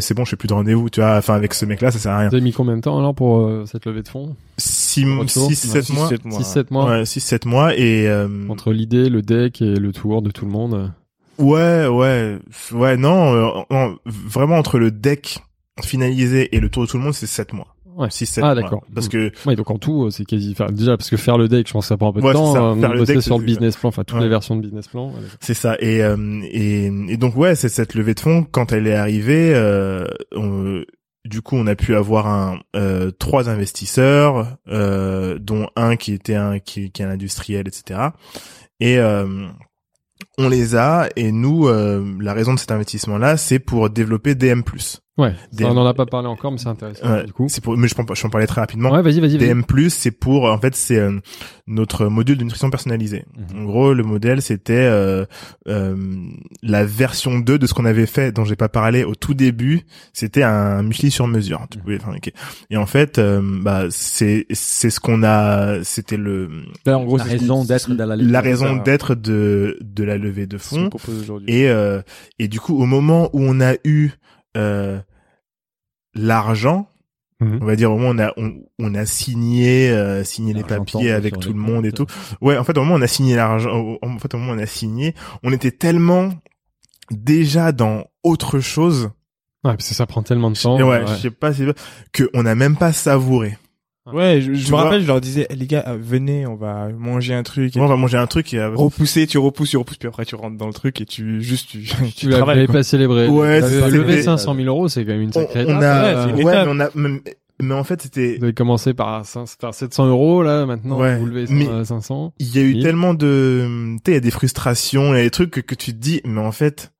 c'est 0.00 0.14
bon 0.14 0.24
je 0.24 0.30
fais 0.30 0.36
plus 0.36 0.48
de 0.48 0.54
rendez-vous 0.54 0.90
tu 0.90 1.00
vois 1.00 1.16
enfin 1.16 1.34
avec 1.34 1.54
ce 1.54 1.64
mec 1.66 1.80
là 1.80 1.90
ça 1.90 1.98
sert 1.98 2.12
à 2.12 2.18
rien 2.18 2.28
Vous 2.28 2.34
avez 2.34 2.44
mis 2.44 2.52
combien 2.52 2.76
de 2.76 2.80
temps 2.82 2.98
alors 2.98 3.14
pour 3.14 3.40
euh, 3.40 3.64
cette 3.66 3.86
levée 3.86 4.02
de 4.02 4.08
fonds? 4.08 4.36
Six, 4.58 5.04
Retour? 5.04 5.48
six, 5.48 5.56
sept 5.56 5.84
Six, 5.84 5.92
mois. 5.92 6.08
sept 6.08 6.24
mois. 6.24 6.40
6-7 6.40 6.66
mois 6.70 6.90
Ouais, 6.90 7.04
six, 7.06 7.20
sept 7.20 7.46
mois 7.46 7.76
et 7.76 8.06
euh, 8.08 8.28
entre 8.48 8.72
l'idée, 8.72 9.08
le 9.08 9.22
deck 9.22 9.60
et 9.62 9.74
le 9.76 9.92
tour 9.92 10.22
de 10.22 10.30
tout 10.30 10.44
le 10.44 10.50
monde. 10.52 10.92
ouais, 11.38 11.86
ouais, 11.86 12.38
ouais, 12.72 12.96
non, 12.96 13.34
euh, 13.34 13.62
non, 13.70 13.96
vraiment 14.04 14.56
entre 14.58 14.78
le 14.78 14.90
deck 14.90 15.38
finalisé 15.82 16.54
et 16.54 16.60
le 16.60 16.68
tour 16.68 16.84
de 16.84 16.88
tout 16.88 16.98
le 16.98 17.02
monde, 17.02 17.14
c'est 17.14 17.26
sept 17.26 17.52
mois. 17.54 17.74
Ouais. 17.96 18.08
Ah, 18.42 18.54
d'accord. 18.54 18.82
Parce 18.94 19.08
que 19.08 19.30
Ouais, 19.46 19.54
donc 19.56 19.70
en 19.70 19.78
tout, 19.78 20.04
euh, 20.06 20.10
c'est 20.10 20.24
quasi. 20.24 20.52
Enfin, 20.52 20.72
déjà 20.72 20.96
parce 20.96 21.10
que 21.10 21.16
faire 21.16 21.36
le 21.38 21.48
deck, 21.48 21.66
je 21.68 21.72
pense 21.72 21.84
que 21.84 21.88
ça 21.88 21.96
prend 21.96 22.10
un 22.10 22.12
peu 22.12 22.20
de 22.20 22.26
Ouais, 22.26 22.32
temps. 22.32 22.54
ça. 22.54 22.62
euh, 22.62 22.74
Faire 22.80 22.94
le 22.94 23.04
deck, 23.04 23.22
sur 23.22 23.38
le 23.38 23.44
business 23.44 23.76
plan, 23.76 23.88
enfin 23.90 24.04
toutes 24.04 24.20
les 24.20 24.28
versions 24.28 24.56
de 24.56 24.62
business 24.62 24.88
plan. 24.88 25.12
c'est 25.40 25.54
ça. 25.54 25.76
Et, 25.80 26.02
euh, 26.02 26.40
et 26.50 26.86
et 27.08 27.16
donc 27.16 27.36
ouais, 27.36 27.54
c'est 27.54 27.68
cette 27.68 27.94
levée 27.94 28.14
de 28.14 28.20
fonds 28.20 28.44
quand 28.50 28.72
elle 28.72 28.86
est 28.86 28.94
arrivée. 28.94 29.52
Euh, 29.54 30.06
on- 30.34 30.82
du 31.24 31.40
coup, 31.40 31.54
on 31.54 31.68
a 31.68 31.76
pu 31.76 31.94
avoir 31.94 32.26
un 32.26 32.58
euh, 32.74 33.12
trois 33.12 33.48
investisseurs, 33.48 34.56
euh, 34.68 35.38
dont 35.38 35.68
un 35.76 35.94
qui 35.94 36.12
était 36.14 36.34
un 36.34 36.58
qui, 36.58 36.90
qui 36.90 37.02
est 37.02 37.04
un 37.04 37.10
industriel, 37.10 37.68
etc. 37.68 38.00
Et 38.80 38.98
euh, 38.98 39.46
on 40.38 40.48
les 40.48 40.74
a. 40.74 41.08
Et 41.14 41.30
nous, 41.30 41.68
euh, 41.68 42.04
la 42.20 42.32
raison 42.32 42.54
de 42.54 42.58
cet 42.58 42.72
investissement-là, 42.72 43.36
c'est 43.36 43.60
pour 43.60 43.88
développer 43.90 44.34
DM+. 44.34 44.62
Ouais. 45.22 45.34
On 45.62 45.76
en 45.76 45.86
a 45.86 45.94
pas 45.94 46.06
parlé 46.06 46.28
encore, 46.28 46.52
mais 46.52 46.58
c'est 46.58 46.68
intéressant. 46.68 47.06
Ouais, 47.10 47.24
du 47.24 47.32
coup. 47.32 47.46
c'est 47.48 47.62
pour, 47.62 47.76
mais 47.76 47.88
je 47.88 47.94
peux, 47.94 48.02
en- 48.02 48.14
je 48.14 48.20
peux 48.22 48.26
en 48.28 48.30
parler 48.30 48.46
très 48.46 48.60
rapidement. 48.60 48.90
Ouais, 48.90 49.02
vas-y, 49.02 49.20
vas-y. 49.20 49.38
DM+, 49.38 49.62
c'est 49.88 50.10
pour, 50.10 50.44
en 50.44 50.58
fait, 50.58 50.74
c'est 50.74 50.98
euh, 50.98 51.18
notre 51.66 52.06
module 52.06 52.36
de 52.38 52.44
nutrition 52.44 52.70
personnalisée. 52.70 53.24
Mhm. 53.54 53.60
En 53.62 53.64
gros, 53.64 53.94
le 53.94 54.02
modèle, 54.02 54.42
c'était 54.42 54.72
euh, 54.74 55.24
euh, 55.68 55.96
la 56.62 56.84
version 56.84 57.38
2 57.38 57.58
de 57.58 57.66
ce 57.66 57.74
qu'on 57.74 57.84
avait 57.84 58.06
fait, 58.06 58.32
dont 58.32 58.44
j'ai 58.44 58.56
pas 58.56 58.68
parlé 58.68 59.04
au 59.04 59.14
tout 59.14 59.34
début. 59.34 59.82
C'était 60.12 60.42
un 60.42 60.82
muesli 60.82 61.10
sur 61.10 61.26
mesure. 61.26 61.66
Tu 61.70 61.78
pouvais 61.78 61.98
fabriquer. 61.98 62.32
Et 62.70 62.76
en 62.76 62.86
fait, 62.86 63.18
euh, 63.18 63.40
bah, 63.62 63.84
c'est 63.90 64.46
c'est 64.50 64.90
ce 64.90 65.00
qu'on 65.00 65.22
a. 65.22 65.82
C'était 65.84 66.16
le 66.16 66.48
Là, 66.86 66.98
en 66.98 67.04
gros, 67.04 67.16
La 67.18 67.24
raison 67.24 67.64
d'être 67.64 67.90
de 67.90 68.02
la 68.02 68.16
la 68.16 68.40
raison 68.40 68.76
d'être 68.76 69.14
de 69.14 69.78
de 69.80 70.04
la 70.04 70.18
levée 70.18 70.46
de 70.46 70.58
fonds. 70.58 70.90
Et 71.46 71.68
euh, 71.68 72.02
et 72.38 72.48
du 72.48 72.60
coup, 72.60 72.76
au 72.80 72.86
moment 72.86 73.30
où 73.32 73.40
on 73.42 73.60
a 73.60 73.74
eu 73.84 74.10
euh, 74.56 74.98
l'argent, 76.14 76.88
Mhm. 77.40 77.58
on 77.60 77.64
va 77.64 77.74
dire 77.74 77.90
au 77.90 77.98
moment 77.98 78.10
on 78.10 78.18
a 78.20 78.32
on, 78.36 78.52
on 78.78 78.94
a 78.94 79.04
signé 79.04 79.90
euh, 79.90 80.22
signé 80.22 80.52
les 80.54 80.62
papiers 80.62 81.10
avec 81.10 81.40
tout 81.40 81.48
le 81.52 81.58
monde 81.58 81.84
et 81.84 81.90
tout. 81.90 82.06
Ouais, 82.40 82.56
en 82.56 82.62
fait, 82.62 82.78
au 82.78 82.82
moment 82.82 82.94
où 82.94 82.98
on 82.98 83.02
a 83.02 83.08
signé 83.08 83.34
l'argent, 83.34 83.96
en 84.00 84.18
fait, 84.20 84.32
au 84.34 84.38
moment 84.38 84.52
on 84.52 84.58
a 84.58 84.66
signé, 84.66 85.14
on 85.42 85.52
était 85.52 85.72
tellement 85.72 86.30
déjà 87.10 87.72
dans 87.72 88.04
autre 88.22 88.60
chose. 88.60 89.10
Ouais, 89.64 89.72
parce 89.76 89.88
que 89.88 89.94
ça 89.94 90.06
prend 90.06 90.22
tellement 90.22 90.50
de 90.52 90.56
temps. 90.56 90.78
Et 90.78 90.82
ouais, 90.84 91.04
je 91.06 91.14
sais 91.14 91.30
pas 91.32 91.52
si 91.52 91.64
que 92.12 92.30
on 92.34 92.44
n'a 92.44 92.54
même 92.54 92.76
pas 92.76 92.92
savouré. 92.92 93.58
Ouais, 94.12 94.40
je, 94.40 94.52
je 94.52 94.64
me 94.64 94.70
vois 94.70 94.82
rappelle, 94.84 95.02
je 95.02 95.06
leur 95.06 95.20
disais, 95.20 95.46
Eh, 95.50 95.54
les 95.54 95.66
gars, 95.66 95.84
euh, 95.86 95.96
venez, 96.00 96.44
on 96.46 96.56
va 96.56 96.88
manger 96.88 97.34
un 97.34 97.42
truc. 97.44 97.76
Et 97.76 97.78
Moi, 97.78 97.86
on 97.86 97.90
va 97.90 97.96
manger 97.96 98.18
un 98.18 98.26
truc 98.26 98.52
et 98.52 98.58
euh, 98.58 98.70
repousser, 98.74 99.26
tu 99.28 99.38
repousses, 99.38 99.70
tu 99.70 99.76
repousses, 99.76 99.96
puis 99.98 100.08
après 100.08 100.24
tu 100.24 100.34
rentres 100.34 100.56
dans 100.56 100.66
le 100.66 100.72
truc 100.72 101.00
et 101.00 101.04
tu 101.06 101.40
juste 101.40 101.68
tu, 101.70 101.82
tu 101.82 102.12
Tu 102.12 102.28
l'avais 102.28 102.66
pas 102.66 102.82
célébré. 102.82 103.28
Ouais, 103.28 103.60
levé 103.60 104.22
500 104.22 104.54
000 104.56 104.66
euros, 104.66 104.88
c'est 104.88 105.04
quand 105.04 105.12
même 105.12 105.22
une 105.22 105.28
on, 105.30 105.32
sacrée 105.32 105.64
on 105.68 105.76
étape. 105.78 105.82
a 105.82 106.26
ouais, 106.26 106.30
une 106.32 106.44
ouais, 106.44 106.64
mais 106.64 106.64
on 106.68 106.80
a 106.80 106.88
mais, 106.96 107.22
mais 107.60 107.74
en 107.74 107.84
fait, 107.84 108.02
c'était 108.02 108.38
Vous 108.38 108.44
avez 108.44 108.54
commencé 108.54 108.92
par, 108.92 109.24
500 109.24 109.54
par 109.60 109.72
700 109.72 110.08
euros, 110.08 110.42
là, 110.42 110.66
maintenant, 110.66 110.98
Ouais, 110.98 111.16
vous 111.16 111.26
levez 111.26 111.46
mais- 111.48 111.66
500, 111.66 111.84
500. 111.84 112.34
il 112.40 112.56
y 112.56 112.58
a 112.58 112.62
eu 112.62 112.80
tellement 112.80 113.14
de 113.14 113.68
tu 113.68 113.96
sais, 113.98 114.02
il 114.10 114.14
y 114.14 114.16
a 114.16 114.20
des 114.20 114.30
frustrations, 114.32 115.14
il 115.14 115.18
y 115.18 115.20
a 115.20 115.22
des 115.24 115.30
trucs 115.30 115.50
que, 115.52 115.60
que 115.60 115.76
tu 115.76 115.92
te 115.92 115.98
dis 115.98 116.20
mais 116.24 116.40
en 116.40 116.50
fait 116.52 116.92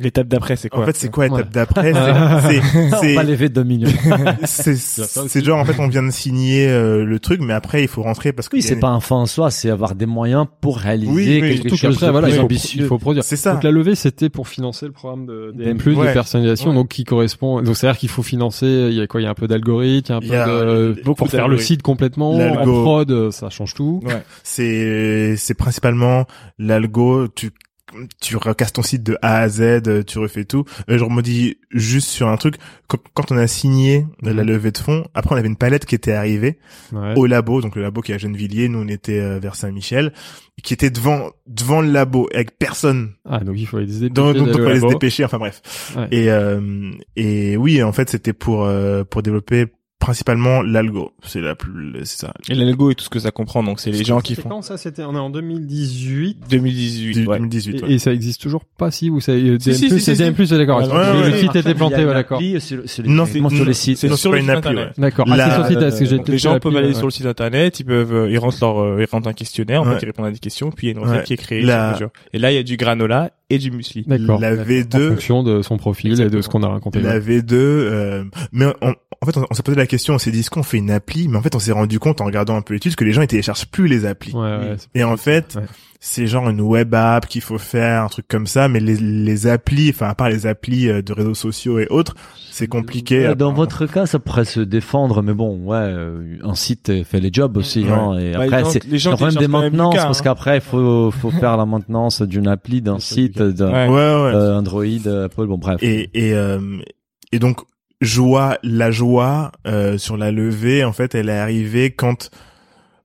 L'étape 0.00 0.28
d'après, 0.28 0.56
c'est 0.56 0.68
quoi 0.68 0.82
en 0.82 0.86
fait 0.86 0.96
c'est 0.96 1.10
quoi 1.10 1.24
l'étape 1.28 1.76
Ouais. 1.76 1.92
d'après 1.92 1.92
c'est 2.48 2.60
c'est 2.62 2.80
On 2.94 3.00
c'est- 3.00 3.14
va 3.14 3.22
lever 3.22 3.48
2 3.48 3.62
millions. 3.64 3.88
c'est 4.44 4.74
c'est 4.76 5.44
genre 5.44 5.58
en 5.58 5.64
fait 5.64 5.78
on 5.78 5.88
vient 5.88 6.02
de 6.02 6.10
signer 6.10 6.68
euh, 6.68 7.04
le 7.04 7.18
truc 7.20 7.40
mais 7.40 7.52
après 7.52 7.82
il 7.82 7.88
faut 7.88 8.02
rentrer 8.02 8.32
parce 8.32 8.48
que 8.48 8.56
Oui, 8.56 8.62
c'est 8.62 8.76
pas 8.80 8.88
un 8.88 9.00
fin 9.00 9.16
en 9.16 9.26
soi, 9.26 9.50
c'est 9.50 9.70
avoir 9.70 9.94
des 9.94 10.06
moyens 10.06 10.46
pour 10.60 10.78
réaliser 10.78 11.12
Oui, 11.12 11.40
quelque 11.40 11.68
Surtout 11.68 11.76
chose 11.76 11.94
qu'après, 11.94 12.06
de 12.06 12.12
voilà, 12.12 12.26
plus 12.28 12.34
il 12.34 12.38
faut, 12.38 12.44
ambitieux. 12.44 12.80
il 12.82 12.86
faut 12.86 12.98
produire. 12.98 13.24
c'est 13.24 13.36
ça 13.36 13.52
Donc 13.54 13.62
la 13.64 13.70
levée, 13.70 13.94
c'était 13.94 14.28
pour 14.28 14.48
financer 14.48 14.86
le 14.86 14.92
programme 14.92 15.26
de 15.26 15.52
DM+, 15.54 15.78
Ouais. 15.96 16.08
de 16.08 16.12
personnalisation, 16.12 16.70
Ouais. 16.70 16.76
donc 16.76 16.88
qui 16.88 17.04
correspond. 17.04 17.60
Donc 17.62 17.76
c'est-à-dire 17.76 17.98
qu'il 17.98 18.08
faut 18.08 18.22
financer. 18.22 18.66
Il 18.90 18.94
y 18.96 19.00
a 19.00 19.06
quoi 19.06 19.20
Il 19.20 19.24
y 19.24 19.26
a 19.26 19.30
un 19.30 19.34
peu 19.34 19.46
d'algorithme, 19.48 20.18
il 20.22 20.28
y 20.28 20.34
a 20.34 20.44
un 20.44 20.46
peu 20.46 20.50
Il 20.50 20.60
y 20.60 20.60
a, 20.62 20.64
de 20.64 20.68
euh, 20.70 20.94
beaucoup 21.04 21.18
pour 21.18 21.28
faire 21.28 21.48
le 21.48 21.58
site 21.58 21.82
complètement. 21.82 22.32
En 22.34 22.38
L'algo. 22.38 22.82
prod, 22.82 23.10
euh, 23.10 23.30
ça 23.30 23.50
change 23.50 23.74
tout. 23.74 24.00
Ouais. 24.04 24.22
c'est 24.42 25.34
c'est 25.36 25.54
principalement 25.54 26.26
l'algo 26.58 27.28
tu 27.28 27.50
tu 28.20 28.36
recasses 28.36 28.72
ton 28.72 28.82
site 28.82 29.02
de 29.02 29.16
A 29.22 29.38
à 29.40 29.48
Z, 29.48 29.60
euh, 29.86 30.02
tu 30.02 30.18
refais 30.18 30.44
tout. 30.44 30.64
Euh, 30.88 30.98
je 30.98 31.04
remodis 31.04 31.58
juste 31.70 32.08
sur 32.08 32.28
un 32.28 32.36
truc. 32.36 32.56
Quand, 32.86 33.30
on 33.30 33.36
a 33.36 33.46
signé 33.46 34.06
la 34.22 34.32
levée 34.32 34.72
de 34.72 34.78
fonds, 34.78 35.04
après 35.14 35.34
on 35.34 35.38
avait 35.38 35.48
une 35.48 35.56
palette 35.56 35.86
qui 35.86 35.94
était 35.94 36.12
arrivée 36.12 36.58
Ouais. 36.92 37.14
au 37.16 37.26
labo, 37.26 37.60
donc 37.60 37.76
le 37.76 37.82
labo 37.82 38.00
qui 38.00 38.10
est 38.12 38.16
à 38.16 38.18
Gennevilliers, 38.18 38.68
nous 38.68 38.80
on 38.80 38.88
était 38.88 39.20
euh, 39.20 39.38
vers 39.38 39.54
Saint-Michel, 39.54 40.12
qui 40.62 40.74
était 40.74 40.90
devant 40.90 41.30
devant 41.46 41.80
le 41.80 41.90
labo 41.90 42.28
avec 42.34 42.58
personne. 42.58 43.12
Ah, 43.24 43.38
donc 43.40 43.56
il 43.58 43.66
faut 43.66 43.78
les 43.78 43.86
dépêcher. 43.86 44.08
Donc, 44.10 44.36
donc, 44.36 44.46
d'aller 44.46 44.52
donc 44.52 44.60
au 44.60 44.64
on 44.64 44.66
allait 44.70 44.80
se 44.80 44.86
dépêcher. 44.86 45.24
Enfin 45.24 45.38
bref. 45.38 45.62
Ouais. 45.96 46.08
Et 46.10 46.30
euh, 46.30 46.90
et 47.16 47.56
oui, 47.56 47.82
en 47.82 47.92
fait 47.92 48.10
c'était 48.10 48.32
pour 48.32 48.64
euh, 48.64 49.04
pour 49.04 49.22
développer 49.22 49.66
principalement 50.00 50.62
l'algo. 50.62 51.12
C'est 51.24 51.40
la 51.40 51.54
plus, 51.54 51.92
c'est 52.04 52.18
ça. 52.26 52.32
Et 52.48 52.54
l'algo 52.54 52.90
et 52.90 52.94
tout 52.96 53.04
ce 53.04 53.10
que 53.10 53.18
ça 53.20 53.30
comprend, 53.30 53.62
donc 53.62 53.78
c'est 53.78 53.90
les 53.92 54.02
gens 54.02 54.20
qui 54.20 54.34
font. 54.34 54.48
quand 54.48 54.62
ça 54.62 54.76
C'était 54.76 55.04
on 55.04 55.14
est 55.14 55.18
en 55.18 55.30
2018. 55.30 56.38
2018, 56.50 57.26
ouais. 57.28 57.36
2018. 57.38 57.76
Et, 57.78 57.82
ouais. 57.84 57.92
et 57.92 57.98
ça 57.98 58.12
existe 58.12 58.40
toujours 58.40 58.64
pas 58.64 58.90
si 58.90 59.08
vous 59.10 59.20
savez. 59.20 59.58
Si, 59.60 59.70
DM+, 59.70 59.74
si, 59.74 59.90
si, 59.90 60.00
c'est 60.00 60.14
si, 60.16 60.22
DM+, 60.22 60.34
c'est 60.46 60.56
d'accord. 60.58 60.78
Ouais, 60.80 60.86
Le- 60.86 60.92
ouais, 60.92 61.26
le 61.28 61.32
ouais. 61.34 61.40
site 61.40 61.54
était 61.54 61.74
planté, 61.74 62.02
une 62.02 62.08
d'accord. 62.08 62.40
Non, 62.40 62.48
directement 62.48 63.48
c'est- 63.50 63.56
sur 63.56 63.64
les 63.64 63.74
sites. 63.74 63.98
C'est 63.98 64.16
sur 64.16 64.34
une 64.34 64.50
appli. 64.50 64.76
D'accord. 64.98 65.26
Ah, 65.30 65.36
les 66.26 66.38
gens 66.38 66.58
peuvent 66.58 66.76
aller 66.76 66.94
sur 66.94 67.06
le 67.06 67.10
site 67.12 67.26
internet, 67.26 67.78
ils 67.80 67.84
peuvent, 67.84 68.14
euh, 68.14 68.30
ils 68.30 68.38
rentrent 68.38 68.56
leur, 68.60 68.78
euh, 68.80 68.96
ils 69.00 69.10
rentrent 69.10 69.28
un 69.28 69.32
questionnaire, 69.34 69.82
en 69.82 69.84
fait, 69.84 69.98
ils 70.02 70.06
répondent 70.06 70.26
à 70.26 70.30
des 70.30 70.38
questions, 70.38 70.70
puis 70.70 70.86
il 70.88 70.90
y 70.90 70.96
a 70.96 70.98
une 70.98 71.04
recette 71.06 71.24
qui 71.24 71.34
est 71.34 71.36
créée. 71.36 71.60
Et 71.60 72.38
là, 72.38 72.52
il 72.52 72.54
y 72.54 72.58
a 72.58 72.62
du 72.62 72.76
granola 72.76 73.30
et 73.50 73.58
du 73.58 73.70
muesli. 73.70 74.04
D'accord. 74.06 74.40
La 74.40 74.52
En 74.52 74.56
V2, 74.64 75.08
fonction 75.10 75.42
de 75.42 75.60
son 75.62 75.76
profil 75.76 76.20
et 76.20 76.30
de 76.30 76.40
ce 76.40 76.48
qu'on 76.48 76.62
a 76.62 76.68
raconté. 76.68 77.00
la 77.00 77.18
V2, 77.20 77.52
euh, 77.54 78.24
mais 78.52 78.66
on- 78.80 78.94
en 79.22 79.26
fait, 79.26 79.36
on, 79.36 79.44
on 79.50 79.54
s'est 79.54 79.62
posé 79.62 79.76
la 79.76 79.86
question, 79.86 80.14
on 80.14 80.18
s'est 80.18 80.30
dit, 80.30 80.40
est-ce 80.40 80.50
qu'on 80.50 80.62
fait 80.62 80.78
une 80.78 80.90
appli? 80.90 81.28
Mais 81.28 81.36
en 81.36 81.42
fait, 81.42 81.54
on 81.54 81.58
s'est 81.58 81.72
rendu 81.72 81.98
compte 81.98 82.20
en 82.20 82.24
regardant 82.24 82.56
un 82.56 82.62
peu 82.62 82.74
l'étude 82.74 82.94
que 82.96 83.04
les 83.04 83.12
gens 83.12 83.22
ils 83.22 83.26
téléchargent 83.28 83.66
plus 83.66 83.86
les 83.86 84.06
applis. 84.06 84.32
Ouais, 84.32 84.40
ouais, 84.40 84.76
Et 84.94 85.04
en 85.04 85.16
fait, 85.18 85.56
Ouais. 85.56 85.62
c'est 86.00 86.26
genre 86.26 86.48
une 86.48 86.62
web 86.62 86.94
app 86.94 87.26
qu'il 87.26 87.42
faut 87.42 87.58
faire, 87.58 88.04
un 88.04 88.08
truc 88.08 88.26
comme 88.28 88.46
ça, 88.46 88.68
mais 88.68 88.80
les, 88.80 88.96
les 88.96 89.46
applis, 89.46 89.90
enfin, 89.90 90.08
à 90.08 90.14
part 90.14 90.30
les 90.30 90.46
applis 90.46 90.88
euh, 90.88 91.02
de 91.02 91.12
réseaux 91.12 91.34
sociaux 91.34 91.78
et 91.78 91.86
autres, 91.90 92.14
c'est 92.50 92.66
compliqué. 92.66 93.28
Ouais, 93.28 93.34
Dans 93.34 93.52
votre 93.52 93.84
cas, 93.86 94.06
ça 94.06 94.18
pourrait 94.18 94.46
se 94.46 94.60
défendre, 94.60 95.22
mais 95.22 95.34
bon, 95.34 95.56
ouais, 95.66 95.76
euh, 95.78 96.36
un 96.42 96.54
site 96.54 97.04
fait 97.04 97.20
les 97.20 97.30
jobs 97.32 97.56
aussi, 97.58 97.84
Ouais. 97.84 97.90
hein, 97.90 98.18
et 98.18 98.32
Bah, 98.32 98.40
après, 98.44 98.64
c'est 98.64 98.78
le 98.78 98.80
problème 98.80 98.80
des 98.80 98.80
téléchargent 98.80 99.18
quand 99.18 99.32
même 99.42 99.50
maintenances, 99.50 99.96
parce 99.96 100.20
hein. 100.20 100.24
qu'après, 100.24 100.56
il 100.56 100.62
faut, 100.62 101.10
faut 101.10 101.30
faire 101.30 101.58
la 101.58 101.66
maintenance 101.66 102.22
d'une 102.22 102.48
appli, 102.48 102.80
d'un 102.80 102.98
site, 103.00 103.40
d'un 103.42 103.70
Ouais. 103.70 103.86
Ouais, 103.88 103.94
ouais. 103.94 104.34
euh, 104.34 104.56
Android, 104.58 104.84
Apple, 105.24 105.46
bon 105.46 105.58
bref. 105.58 105.76
Et, 105.82 106.08
et, 106.14 106.32
euh, 106.34 106.58
et 107.32 107.38
donc, 107.38 107.60
joie, 108.00 108.58
la 108.62 108.90
joie 108.90 109.52
euh, 109.66 109.98
sur 109.98 110.16
la 110.16 110.30
levée, 110.30 110.84
en 110.84 110.92
fait, 110.92 111.14
elle 111.14 111.28
est 111.28 111.38
arrivée 111.38 111.90
quand... 111.90 112.30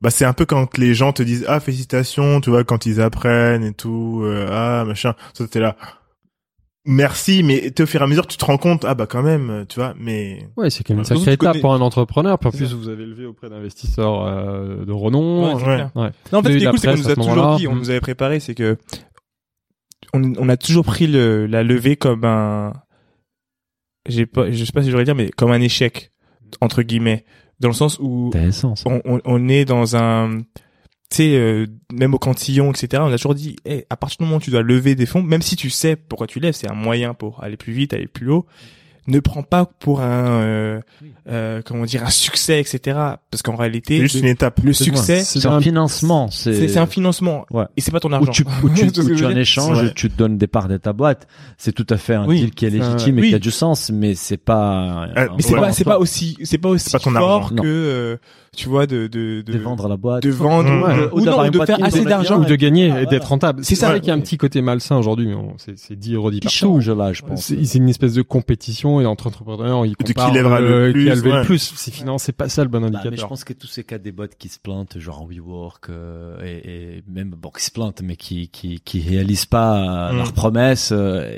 Bah, 0.01 0.09
c'est 0.11 0.25
un 0.25 0.33
peu 0.33 0.45
quand 0.45 0.77
les 0.77 0.93
gens 0.93 1.13
te 1.13 1.23
disent 1.23 1.45
ah 1.47 1.59
félicitations 1.59 2.39
tu 2.41 2.49
vois 2.51 2.63
quand 2.63 2.85
ils 2.85 3.01
apprennent 3.01 3.63
et 3.63 3.73
tout 3.73 4.19
euh, 4.23 4.45
ah 4.51 4.83
machin 4.85 5.15
ça 5.33 5.47
t'es 5.47 5.59
là 5.61 5.77
merci 6.85 7.41
mais 7.43 7.71
t'es 7.71 7.83
au 7.83 7.85
fur 7.87 8.01
et 8.01 8.03
à 8.03 8.07
mesure 8.07 8.27
tu 8.27 8.37
te 8.37 8.45
rends 8.45 8.57
compte 8.57 8.85
ah 8.85 8.93
bah 8.93 9.07
quand 9.07 9.23
même 9.23 9.65
tu 9.67 9.79
vois 9.79 9.95
mais 9.99 10.47
Ouais, 10.57 10.69
c'est 10.69 10.83
quand 10.83 10.93
même 10.93 10.99
une 10.99 11.05
Surtout 11.05 11.21
sacrée 11.21 11.33
étape 11.33 11.47
connais- 11.53 11.61
pour 11.61 11.73
un 11.73 11.81
entrepreneur. 11.81 12.37
Puis 12.37 12.49
en 12.49 12.51
plus, 12.51 12.73
vous 12.73 12.89
avez 12.89 13.05
levé 13.05 13.25
auprès 13.25 13.49
d'investisseurs 13.49 14.25
euh, 14.27 14.85
de 14.85 14.91
renom. 14.91 15.55
Ouais, 15.55 15.63
ouais. 15.63 15.85
Ouais. 15.95 16.09
Non, 16.31 16.39
en 16.39 16.43
fait, 16.43 16.53
ce 16.53 16.57
qui 16.57 16.65
est 16.65 16.69
cool, 16.69 16.77
c'est 16.79 16.87
qu'on 16.91 16.97
nous 16.97 17.09
a 17.09 17.15
toujours 17.15 17.55
dit, 17.55 17.67
on 17.67 17.73
Mm. 17.75 17.79
nous 17.79 17.89
avait 17.89 18.01
préparé, 18.01 18.39
c'est 18.39 18.53
que 18.53 18.77
on, 20.13 20.33
on 20.37 20.49
a 20.49 20.57
toujours 20.57 20.85
pris 20.85 21.07
le, 21.07 21.47
la 21.47 21.63
levée 21.63 21.95
comme 21.95 22.23
un, 22.25 22.73
j'ai 24.07 24.25
pas, 24.25 24.51
je 24.51 24.63
sais 24.63 24.71
pas 24.71 24.83
si 24.83 24.91
j'aurais 24.91 25.05
dire, 25.05 25.15
mais 25.15 25.29
comme 25.29 25.51
un 25.51 25.61
échec 25.61 26.11
entre 26.61 26.81
guillemets, 26.83 27.25
dans 27.59 27.69
le 27.69 27.73
sens 27.73 27.97
où 27.99 28.29
on, 28.85 29.01
on, 29.05 29.21
on 29.25 29.47
est 29.49 29.65
dans 29.65 29.95
un, 29.95 30.39
tu 31.09 31.17
sais, 31.17 31.35
euh, 31.35 31.65
même 31.91 32.13
au 32.13 32.19
cantillon, 32.19 32.71
etc. 32.71 33.03
On 33.05 33.11
a 33.11 33.17
toujours 33.17 33.35
dit, 33.35 33.55
hey, 33.65 33.85
à 33.89 33.97
partir 33.97 34.17
du 34.19 34.23
moment 34.25 34.37
où 34.37 34.41
tu 34.41 34.51
dois 34.51 34.61
lever 34.61 34.95
des 34.95 35.05
fonds, 35.05 35.21
même 35.21 35.41
si 35.41 35.55
tu 35.55 35.69
sais 35.69 35.95
pourquoi 35.95 36.27
tu 36.27 36.39
lèves, 36.39 36.53
c'est 36.53 36.69
un 36.69 36.75
moyen 36.75 37.13
pour 37.13 37.43
aller 37.43 37.57
plus 37.57 37.73
vite, 37.73 37.93
aller 37.93 38.07
plus 38.07 38.29
haut. 38.29 38.45
Ne 39.07 39.19
prends 39.19 39.43
pas 39.43 39.65
pour 39.65 40.01
un, 40.01 40.41
euh, 40.41 40.81
euh, 41.29 41.61
comment 41.63 41.85
dire, 41.85 42.03
un 42.03 42.09
succès, 42.09 42.59
etc. 42.59 42.97
Parce 43.29 43.43
qu'en 43.43 43.55
réalité, 43.55 43.97
c'est 43.97 44.01
juste 44.03 44.15
le, 44.15 44.21
une 44.21 44.27
étape 44.27 44.59
le 44.63 44.73
succès, 44.73 45.19
C'est 45.23 45.45
un 45.45 45.61
financement, 45.61 46.29
c'est 46.31 46.77
un 46.77 46.87
financement. 46.87 47.45
Ouais. 47.51 47.65
Et 47.77 47.81
c'est 47.81 47.91
pas 47.91 47.99
ton 47.99 48.11
où 48.11 48.15
argent. 48.15 48.31
tu, 48.31 48.43
où 48.63 48.69
tu, 48.69 48.91
Tu 48.91 48.91
que 48.91 49.05
où 49.05 49.09
je 49.09 49.13
tu 49.13 49.25
en 49.25 49.29
dire 49.29 49.37
échange, 49.37 49.77
Ouais. 49.83 49.91
tu 49.95 50.09
te 50.09 50.17
donnes 50.17 50.37
des 50.39 50.47
parts 50.47 50.67
de 50.67 50.77
ta 50.77 50.91
boîte. 50.93 51.27
C'est 51.57 51.71
tout 51.71 51.85
à 51.91 51.97
fait 51.97 52.15
un 52.15 52.25
Oui. 52.25 52.39
deal 52.39 52.51
qui 52.51 52.65
est 52.65 52.69
un- 52.69 52.71
légitime 52.71 53.19
et 53.19 53.21
oui. 53.21 53.29
qui 53.29 53.35
a 53.35 53.39
du 53.39 53.51
sens, 53.51 53.91
mais 53.93 54.15
c'est 54.15 54.37
pas. 54.37 55.07
Un- 55.15 55.35
Mais 55.35 55.41
c'est 55.43 55.53
Ouais. 55.53 55.59
pas, 55.61 55.71
c'est 55.71 55.83
pas 55.83 55.99
aussi, 55.99 56.37
c'est 56.43 56.57
pas 56.57 56.69
aussi 56.69 56.89
pas 56.91 56.99
ton 56.99 57.11
fort 57.11 57.43
argent. 57.43 57.55
que, 57.57 57.61
euh, 57.67 58.17
tu 58.57 58.69
vois, 58.69 58.87
de, 58.87 59.07
de, 59.07 59.41
de, 59.41 59.51
de 59.51 59.57
vendre 59.59 59.87
la 59.89 59.97
boîte. 59.97 60.23
de 60.23 60.29
vendre, 60.29 60.69
Mmh. 60.69 61.09
ou, 61.13 61.17
Ou 61.17 61.21
ou 61.21 61.25
non, 61.25 61.47
de 61.49 61.65
faire 61.65 61.77
qui 61.77 61.83
assez 61.83 62.05
d'argent. 62.05 62.39
Ou 62.41 62.45
de 62.45 62.55
gagner 62.55 62.89
Ah, 62.91 63.01
et 63.03 63.05
d'être 63.05 63.27
rentable. 63.27 63.63
C'est 63.65 63.75
ça. 63.75 63.89
vrai 63.89 63.99
qu'il 63.99 64.07
y 64.07 64.11
a 64.11 64.15
un 64.15 64.19
petit 64.21 64.37
côté 64.37 64.61
malsain 64.61 64.95
aujourd'hui, 64.97 65.29
c'est 65.57 65.77
c'est 65.77 65.95
dit 65.95 66.13
et 66.13 66.17
redit 66.17 66.39
qui 66.39 66.47
partout. 66.61 66.79
là, 66.95 67.11
je 67.13 67.21
pense. 67.21 67.51
C'est 67.53 67.75
une 67.75 67.89
espèce 67.89 68.13
de 68.13 68.21
compétition 68.21 68.94
et 69.01 69.05
entre 69.05 69.27
entrepreneurs, 69.27 69.85
ils 69.85 69.95
qui 69.95 70.13
comparent 70.13 70.33
lèvera 70.33 70.59
le 70.59 70.67
euh, 70.67 70.93
qui 70.93 71.09
a 71.09 71.15
levé 71.15 71.31
ouais. 71.31 71.39
le 71.39 71.43
plus. 71.45 71.73
C'est 71.75 71.93
finalement, 71.93 72.17
c'est 72.17 72.31
pas 72.31 72.49
ça 72.49 72.63
le 72.63 72.69
bon 72.69 72.79
Bah, 72.81 72.87
mais 72.91 72.93
je 72.93 72.97
indicateur. 73.07 73.29
pense 73.29 73.43
que 73.43 73.53
tous 73.53 73.67
ces 73.67 73.83
cas 73.83 73.97
des 73.97 74.11
boîtes 74.11 74.35
qui 74.37 74.49
se 74.49 74.59
plantent, 74.59 74.97
genre 74.99 75.27
WeWork 75.29 75.89
euh, 75.89 76.37
et, 76.43 76.97
et 76.97 77.03
même 77.09 77.29
bon 77.31 77.49
qui 77.49 77.63
se 77.63 77.71
plantent 77.71 78.01
mais 78.03 78.15
qui 78.15 78.49
qui 78.49 78.79
qui 78.79 79.01
réalisent 79.01 79.45
pas 79.45 80.09
euh, 80.09 80.13
Mm. 80.13 80.17
leurs 80.17 80.33
promesses, 80.33 80.89
euh, 80.91 81.29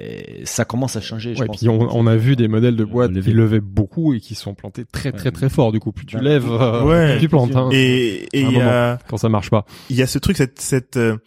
ça 0.46 0.66
commence 0.66 0.96
à 0.96 1.02
changer. 1.02 1.36
Je 1.36 1.42
Ouais, 1.42 1.48
pense. 1.48 1.58
puis 1.58 1.70
on, 1.70 1.80
on 1.96 2.08
a 2.08 2.16
vu 2.16 2.36
des 2.36 2.48
modèles 2.48 2.76
de 2.76 2.84
boîtes 2.86 3.12
lever. 3.12 3.32
qui 3.32 3.36
levaient 3.38 3.60
beaucoup 3.60 4.14
et 4.14 4.20
qui 4.20 4.36
sont 4.36 4.54
plantés 4.56 4.86
très 4.86 5.12
très 5.12 5.32
très 5.32 5.50
fort. 5.50 5.72
Du 5.72 5.80
coup, 5.80 5.92
plus 5.92 6.06
tu 6.06 6.18
lèves, 6.20 6.48
euh, 6.50 6.84
Ouais. 6.84 7.14
plus 7.14 7.22
tu 7.22 7.30
plantes. 7.30 7.56
Hein, 7.56 7.70
et 7.72 8.28
et 8.34 8.42
y 8.42 8.60
a 8.62 9.00
quand 9.08 9.18
ça 9.18 9.30
marche 9.30 9.50
pas. 9.50 9.66
il 9.90 9.96
y 9.96 10.02
a 10.02 10.08
ce 10.08 10.20
truc 10.20 10.38
cette 10.38 10.60
cette 10.60 10.98
euh, 10.98 11.18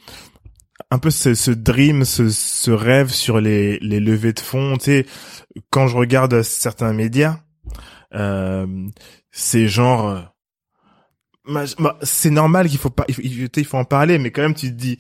un 0.91 0.99
peu 0.99 1.11
ce, 1.11 1.35
ce 1.35 1.51
dream 1.51 2.05
ce, 2.05 2.31
ce 2.31 2.71
rêve 2.71 3.11
sur 3.11 3.41
les 3.41 3.79
les 3.81 4.01
levées 4.01 4.33
de 4.33 4.41
fonds 4.41 4.77
tu 4.77 4.85
sais 4.87 5.07
quand 5.71 5.87
je 5.87 5.97
regarde 5.97 6.43
certains 6.43 6.93
médias 6.93 7.39
euh, 8.15 8.67
c'est 9.31 9.69
genre 9.69 10.09
euh, 10.09 10.21
c'est 12.03 12.31
normal 12.31 12.69
qu'il 12.69 12.79
faut 12.79 12.91
pas 12.91 13.05
il 13.09 13.15
faut, 13.15 13.23
il 13.23 13.67
en 13.73 13.85
parler 13.85 14.19
mais 14.19 14.31
quand 14.31 14.43
même 14.43 14.55
tu 14.55 14.69
te 14.69 14.75
dis 14.77 14.99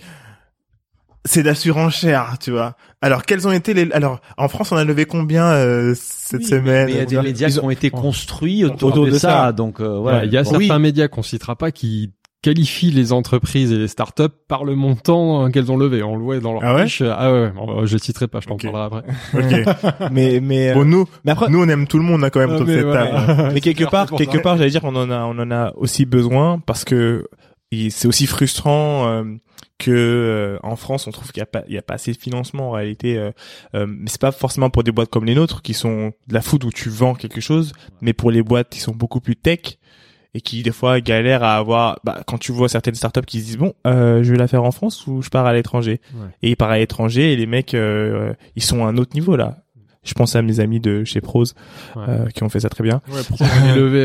c'est 1.25 1.43
de 1.43 1.49
la 1.49 1.55
surenchère 1.55 2.39
tu 2.41 2.51
vois 2.51 2.77
alors 3.03 3.25
quels 3.25 3.47
ont 3.47 3.53
été 3.53 3.75
les 3.75 3.91
alors 3.93 4.21
en 4.39 4.49
France 4.49 4.73
on 4.73 4.77
a 4.77 4.85
levé 4.85 5.05
combien 5.05 5.45
euh, 5.47 5.95
cette 5.95 6.41
Oui, 6.41 6.47
semaine 6.47 6.87
Mais 6.87 6.93
il 6.93 6.97
y 6.97 7.01
a 7.01 7.05
des 7.07 7.21
médias 7.21 7.51
qui 7.51 7.61
ont- 7.61 7.71
été 7.71 7.91
construits 7.91 8.65
autour, 8.65 8.89
autour 8.91 9.07
de, 9.07 9.11
de 9.11 9.19
ça, 9.19 9.29
ça. 9.31 9.53
donc 9.53 9.81
euh, 9.81 9.97
Ouais, 9.97 10.01
voilà. 10.01 10.25
il 10.25 10.33
y 10.33 10.37
a 10.39 10.45
certains 10.45 10.79
médias 10.79 11.09
qu'on 11.09 11.23
citera 11.23 11.57
pas 11.57 11.71
qui 11.73 12.15
qualifient 12.43 12.91
les 12.91 13.13
entreprises 13.13 13.71
et 13.73 13.77
les 13.77 13.89
startups 13.89 14.23
par 14.49 14.65
le 14.65 14.75
montant 14.75 15.45
euh, 15.45 15.49
qu'elles 15.51 15.71
ont 15.71 15.77
levé. 15.77 16.03
On 16.03 16.17
le 16.17 16.23
voit 16.23 16.39
dans 16.41 16.53
leur 16.55 16.65
Ah 16.65 16.75
ouais 16.75 16.85
fiche. 16.85 17.03
Ah 17.03 17.33
ouais, 17.33 17.51
bon, 17.51 17.85
je 17.85 17.99
citerai 17.99 18.29
pas, 18.29 18.41
je 18.41 18.47
t'en 18.47 18.57
parlerai 18.57 18.85
après. 18.85 19.03
ok 20.05 20.11
Mais, 20.13 20.41
mais, 20.41 20.71
euh, 20.71 20.75
bon 20.75 20.85
nous 20.85 21.07
mais 21.25 21.33
après, 21.33 21.49
nous 21.51 21.61
on 21.63 21.69
aime 21.69 21.87
tout 21.87 21.99
le 21.99 22.05
monde 22.05 22.25
hein, 22.25 22.31
quand 22.31 22.41
même 22.41 22.51
Ah, 22.51 22.55
autour 22.55 22.67
de 22.67 22.73
mais 22.73 22.81
cette 22.83 22.93
table 22.93 23.51
mais 23.55 23.61
quelque 23.61 23.77
clair, 23.79 23.91
part, 23.91 24.11
quelque 24.11 24.37
ça. 24.37 24.41
part, 24.43 24.57
j'allais 24.57 24.71
dire 24.71 24.81
qu'on 24.81 24.97
en 24.97 25.11
a, 25.11 25.21
on 25.25 25.39
en 25.39 25.51
a 25.51 25.73
aussi 25.77 26.07
besoin 26.07 26.59
parce 26.65 26.85
que 26.85 27.27
c'est 27.91 28.09
aussi 28.09 28.27
frustrant 28.27 29.07
euh, 29.07 29.23
que 29.79 29.91
euh, 29.91 30.59
en 30.63 30.77
France 30.77 31.07
on 31.07 31.11
trouve 31.11 31.31
qu'il 31.33 31.41
y 31.41 31.43
a 31.43 31.47
pas, 31.47 31.63
il 31.69 31.75
y 31.75 31.79
a 31.79 31.83
pas 31.83 31.95
assez 31.95 32.13
de 32.13 32.19
financement 32.19 32.69
en 32.69 32.73
réalité. 32.73 33.17
Euh, 33.17 33.31
euh, 33.75 33.87
mais 33.89 34.09
c'est 34.09 34.21
pas 34.21 34.33
forcément 34.33 34.71
pour 34.71 34.83
des 34.85 34.93
boîtes 34.93 35.09
comme 35.11 35.25
les 35.25 35.35
nôtres 35.35 35.63
qui 35.63 35.73
sont 35.75 36.13
de 36.29 36.35
la 36.35 36.43
food 36.43 36.65
où 36.65 36.71
tu 36.71 36.89
vends 36.91 37.15
quelque 37.15 37.41
chose, 37.41 37.73
mais 38.01 38.13
pour 38.13 38.31
les 38.31 38.43
boîtes 38.43 38.71
qui 38.71 38.81
sont 38.81 38.93
beaucoup 38.95 39.21
plus 39.21 39.37
tech 39.37 39.79
et 40.35 40.41
qui 40.41 40.63
des 40.63 40.73
fois 40.73 41.01
galèrent 41.01 41.43
à 41.43 41.57
avoir. 41.57 41.99
Bah, 42.05 42.23
quand 42.27 42.39
tu 42.39 42.53
vois 42.53 42.69
certaines 42.69 42.95
startups 42.95 43.23
qui 43.27 43.41
se 43.41 43.47
disent 43.47 43.59
bon, 43.59 43.73
euh, 43.87 44.23
je 44.23 44.33
vais 44.33 44.39
la 44.39 44.47
faire 44.49 44.65
en 44.65 44.71
France 44.71 45.07
ou 45.07 45.23
je 45.23 45.29
pars 45.29 45.47
à 45.47 45.53
l'étranger. 45.53 46.01
Ouais. 46.15 46.29
Et 46.43 46.51
ils 46.51 46.57
partent 46.57 46.73
à 46.73 46.79
l'étranger 46.79 47.33
et 47.33 47.37
les 47.37 47.47
mecs, 47.47 47.75
euh, 47.75 48.33
ils 48.57 48.63
sont 48.63 48.85
à 48.85 48.89
un 48.89 48.97
autre 48.97 49.15
niveau 49.15 49.37
là. 49.37 49.59
Je 50.03 50.15
pense 50.15 50.35
à 50.35 50.41
mes 50.41 50.61
amis 50.61 50.81
de 50.81 51.05
chez 51.05 51.21
Prose 51.21 51.55
Ouais. 51.95 52.05
euh, 52.09 52.27
qui 52.29 52.43
ont 52.43 52.49
fait 52.49 52.61
ça 52.61 52.71
très 52.71 52.83
bien. 52.83 53.03
Ouais, 53.09 53.21
euh, 53.43 54.05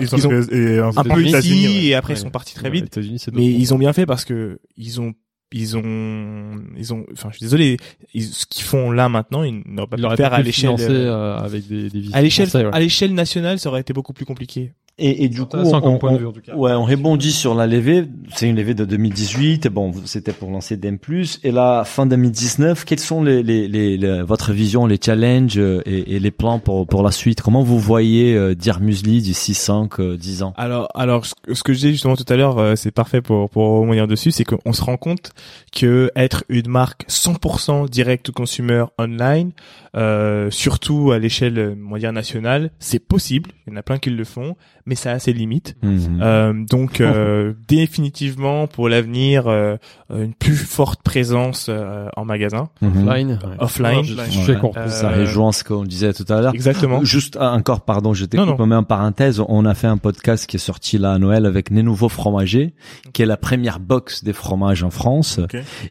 ils, 0.00 0.08
ils 0.12 0.26
ont 0.26 0.30
et, 0.32 0.78
euh, 0.78 0.90
un 0.96 1.04
peu 1.04 1.24
États-Unis, 1.24 1.56
ici 1.56 1.76
ouais. 1.78 1.84
et 1.84 1.94
après 1.94 2.14
ils 2.14 2.18
sont 2.18 2.30
partis 2.30 2.54
très 2.54 2.68
vite. 2.70 2.98
Mais 3.32 3.46
ils 3.46 3.72
ont 3.72 3.78
bien 3.78 3.92
fait 3.92 4.06
parce 4.06 4.24
que 4.24 4.58
ils 4.76 5.00
ont 5.00 5.14
ils 5.52 5.76
ont 5.76 6.56
ils 6.76 6.92
ont 6.92 7.06
enfin 7.12 7.28
je 7.30 7.36
suis 7.36 7.44
désolé 7.44 7.76
ils, 8.12 8.24
ce 8.24 8.44
qu'ils 8.44 8.64
font 8.64 8.90
là 8.90 9.08
maintenant 9.08 9.44
ils 9.44 9.62
n'auraient 9.66 9.86
pas 9.86 9.96
pu 9.96 10.16
faire 10.16 10.34
à 10.34 10.38
le 10.38 10.44
l'échelle 10.44 10.74
euh, 10.80 11.12
euh, 11.12 11.36
avec 11.38 11.68
des, 11.68 11.90
des 11.90 12.12
à 12.12 12.20
l'échelle 12.20 12.48
ouais. 12.52 12.70
à 12.72 12.80
l'échelle 12.80 13.14
nationale 13.14 13.60
ça 13.60 13.68
aurait 13.68 13.82
été 13.82 13.92
beaucoup 13.92 14.12
plus 14.12 14.24
compliqué. 14.24 14.72
Et, 14.96 15.24
et 15.24 15.28
du 15.28 15.40
coup, 15.42 15.48
on, 15.56 15.80
comme 15.80 15.98
point 15.98 16.12
de 16.12 16.16
on- 16.16 16.18
vue, 16.20 16.26
en 16.28 16.32
tout 16.32 16.40
cas. 16.40 16.54
ouais, 16.54 16.72
on 16.72 16.84
rebondit 16.84 17.32
sur 17.32 17.54
la 17.56 17.66
levée. 17.66 18.04
C'est 18.34 18.48
une 18.48 18.54
levée 18.54 18.74
de 18.74 18.84
2018. 18.84 19.66
Et 19.66 19.68
bon, 19.68 19.92
c'était 20.04 20.32
pour 20.32 20.50
lancer 20.52 20.76
DM+. 20.76 20.98
Et 21.42 21.50
là, 21.50 21.82
fin 21.84 22.06
2019, 22.06 22.84
quelles 22.84 23.00
sont 23.00 23.22
les, 23.24 23.42
les, 23.42 23.66
les, 23.66 23.96
les- 23.96 24.22
votre 24.22 24.52
vision, 24.52 24.86
les 24.86 24.98
challenges 25.04 25.58
euh, 25.58 25.82
et, 25.84 26.14
et 26.14 26.20
les 26.20 26.30
plans 26.30 26.60
pour, 26.60 26.86
pour 26.86 27.02
la 27.02 27.10
suite? 27.10 27.42
Comment 27.42 27.62
vous 27.64 27.80
voyez 27.80 28.34
euh, 28.36 28.54
Dire 28.54 28.78
Musli 28.80 29.20
d'ici 29.20 29.52
5, 29.54 29.98
euh, 29.98 30.16
10 30.16 30.42
ans? 30.44 30.52
Alors 30.56 30.88
alors 30.94 31.26
ce, 31.26 31.34
que- 31.42 31.54
ce 31.54 31.62
que 31.64 31.72
je 31.72 31.78
disais 31.78 31.90
justement 31.90 32.14
tout 32.14 32.24
à 32.32 32.36
l'heure 32.36 32.58
euh, 32.58 32.76
c'est 32.76 32.90
parfait 32.92 33.20
pour 33.20 33.50
pour 33.50 33.80
revenir 33.80 34.06
dessus 34.06 34.30
c'est 34.30 34.44
qu'on 34.44 34.72
se 34.72 34.82
rend 34.82 34.96
compte 34.96 35.30
que 35.72 36.10
être 36.14 36.44
une 36.48 36.68
marque 36.68 37.04
100% 37.08 37.88
direct 37.88 38.26
to 38.26 38.32
consumer 38.32 38.84
online 38.98 39.50
euh, 39.96 40.50
surtout 40.50 41.12
à 41.12 41.18
l'échelle 41.18 41.58
euh, 41.58 41.74
on 41.88 41.92
va 41.92 41.98
dire 41.98 42.12
nationale 42.12 42.70
c'est 42.78 42.98
possible 42.98 43.50
il 43.66 43.72
y 43.72 43.76
en 43.76 43.78
a 43.78 43.82
plein 43.82 43.98
qui 43.98 44.10
le 44.10 44.24
font 44.24 44.56
mais 44.86 44.96
ça 44.96 45.12
a 45.12 45.18
ses 45.18 45.32
limites. 45.32 45.76
Mhm. 45.82 46.18
Euh, 46.20 46.52
donc 46.68 47.00
euh, 47.00 47.54
définitivement 47.68 48.66
pour 48.66 48.88
l'avenir 48.88 49.46
euh, 49.46 49.76
une 50.14 50.34
plus 50.34 50.56
forte 50.56 51.02
présence 51.02 51.68
euh, 51.70 52.08
en 52.16 52.24
magasin 52.24 52.68
Mhm. 52.82 52.90
Offline. 53.08 53.38
offline. 53.60 54.04
Je 54.04 54.14
Ouais. 54.14 54.28
suis 54.28 54.46
d'accord. 54.52 54.72
Euh, 54.76 54.88
Ça 54.88 55.10
rejoint 55.10 55.52
ce 55.52 55.64
qu'on 55.64 55.84
disait 55.84 56.12
tout 56.12 56.24
à 56.28 56.40
l'heure. 56.40 56.54
Exactement. 56.54 57.02
Juste 57.04 57.36
encore, 57.38 57.82
pardon, 57.82 58.12
je 58.14 58.24
t'écoute, 58.26 58.58
mais 58.66 58.74
en 58.74 58.82
parenthèse, 58.82 59.40
on 59.48 59.64
a 59.64 59.74
fait 59.74 59.86
un 59.86 59.96
podcast 59.96 60.46
qui 60.46 60.56
est 60.56 60.58
sorti 60.58 60.98
là 60.98 61.12
à 61.12 61.18
Noël 61.18 61.46
avec 61.46 61.70
Les 61.70 61.82
Nouveaux 61.82 62.08
Fromagers, 62.08 62.74
qui 63.12 63.22
est 63.22 63.26
la 63.26 63.36
première 63.36 63.80
box 63.80 64.24
des 64.24 64.32
fromages 64.32 64.82
en 64.82 64.90
France 64.90 65.40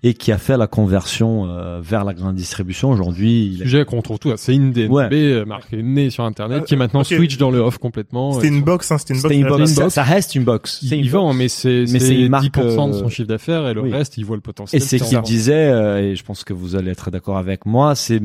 et 0.03 0.13
qui 0.13 0.31
a 0.31 0.37
fait 0.37 0.57
la 0.57 0.67
conversion 0.67 1.47
euh, 1.47 1.79
vers 1.81 2.03
la 2.03 2.13
grande 2.13 2.35
distribution. 2.35 2.91
Aujourd'hui, 2.91 3.45
il 3.53 3.61
est- 3.61 3.65
Sujet 3.65 3.85
qu'on 3.93 3.99
retrouve 3.99 4.19
tout. 4.19 4.31
C'est 4.37 4.53
une 4.53 4.71
DNB 4.71 4.91
Ouais. 4.91 5.07
euh, 5.13 5.45
marque 5.45 5.71
née 5.73 6.09
sur 6.09 6.23
Internet 6.23 6.65
qui 6.65 6.73
est 6.73 6.77
maintenant 6.77 7.01
ok. 7.01 7.05
switch 7.07 7.37
dans 7.37 7.51
le 7.51 7.59
off 7.59 7.77
complètement. 7.77 8.33
C'était 8.33 8.47
Euh, 8.47 8.51
une 8.51 8.63
box, 8.63 8.91
hein, 8.91 8.97
c'était 8.97 9.13
une 9.13 9.21
box. 9.47 9.77
une 9.79 9.89
Ça, 9.89 10.03
reste 10.03 10.35
une 10.35 10.43
box. 10.43 10.79
Il, 10.81 10.89
C'est 10.89 10.97
une 10.97 11.05
il 11.05 11.09
vend, 11.11 11.27
box. 11.27 11.37
mais 11.37 11.47
c'est 11.47 11.85
Mais 11.91 11.99
c'est 11.99 12.15
une 12.15 12.29
marque, 12.29 12.45
10% 12.45 12.89
de 12.89 12.95
euh, 12.95 12.99
son 12.99 13.09
chiffre 13.09 13.27
d'affaires 13.27 13.67
et 13.67 13.73
le 13.73 13.81
oui. 13.81 13.91
reste, 13.91 14.17
il 14.17 14.25
voit 14.25 14.35
le 14.35 14.39
Et 14.39 14.43
potentiel. 14.43 14.81
c'est 14.81 15.01
en 15.01 15.05
qu'il 15.05 15.21
disait, 15.21 15.53
euh, 15.53 15.99
et 16.01 16.15
je 16.15 16.23
pense 16.23 16.43
que 16.43 16.53
vous 16.53 16.75
allez 16.75 16.91
être 16.91 17.11
d'accord 17.11 17.37
avec 17.37 17.65
moi, 17.65 17.95
c'est 17.95 18.21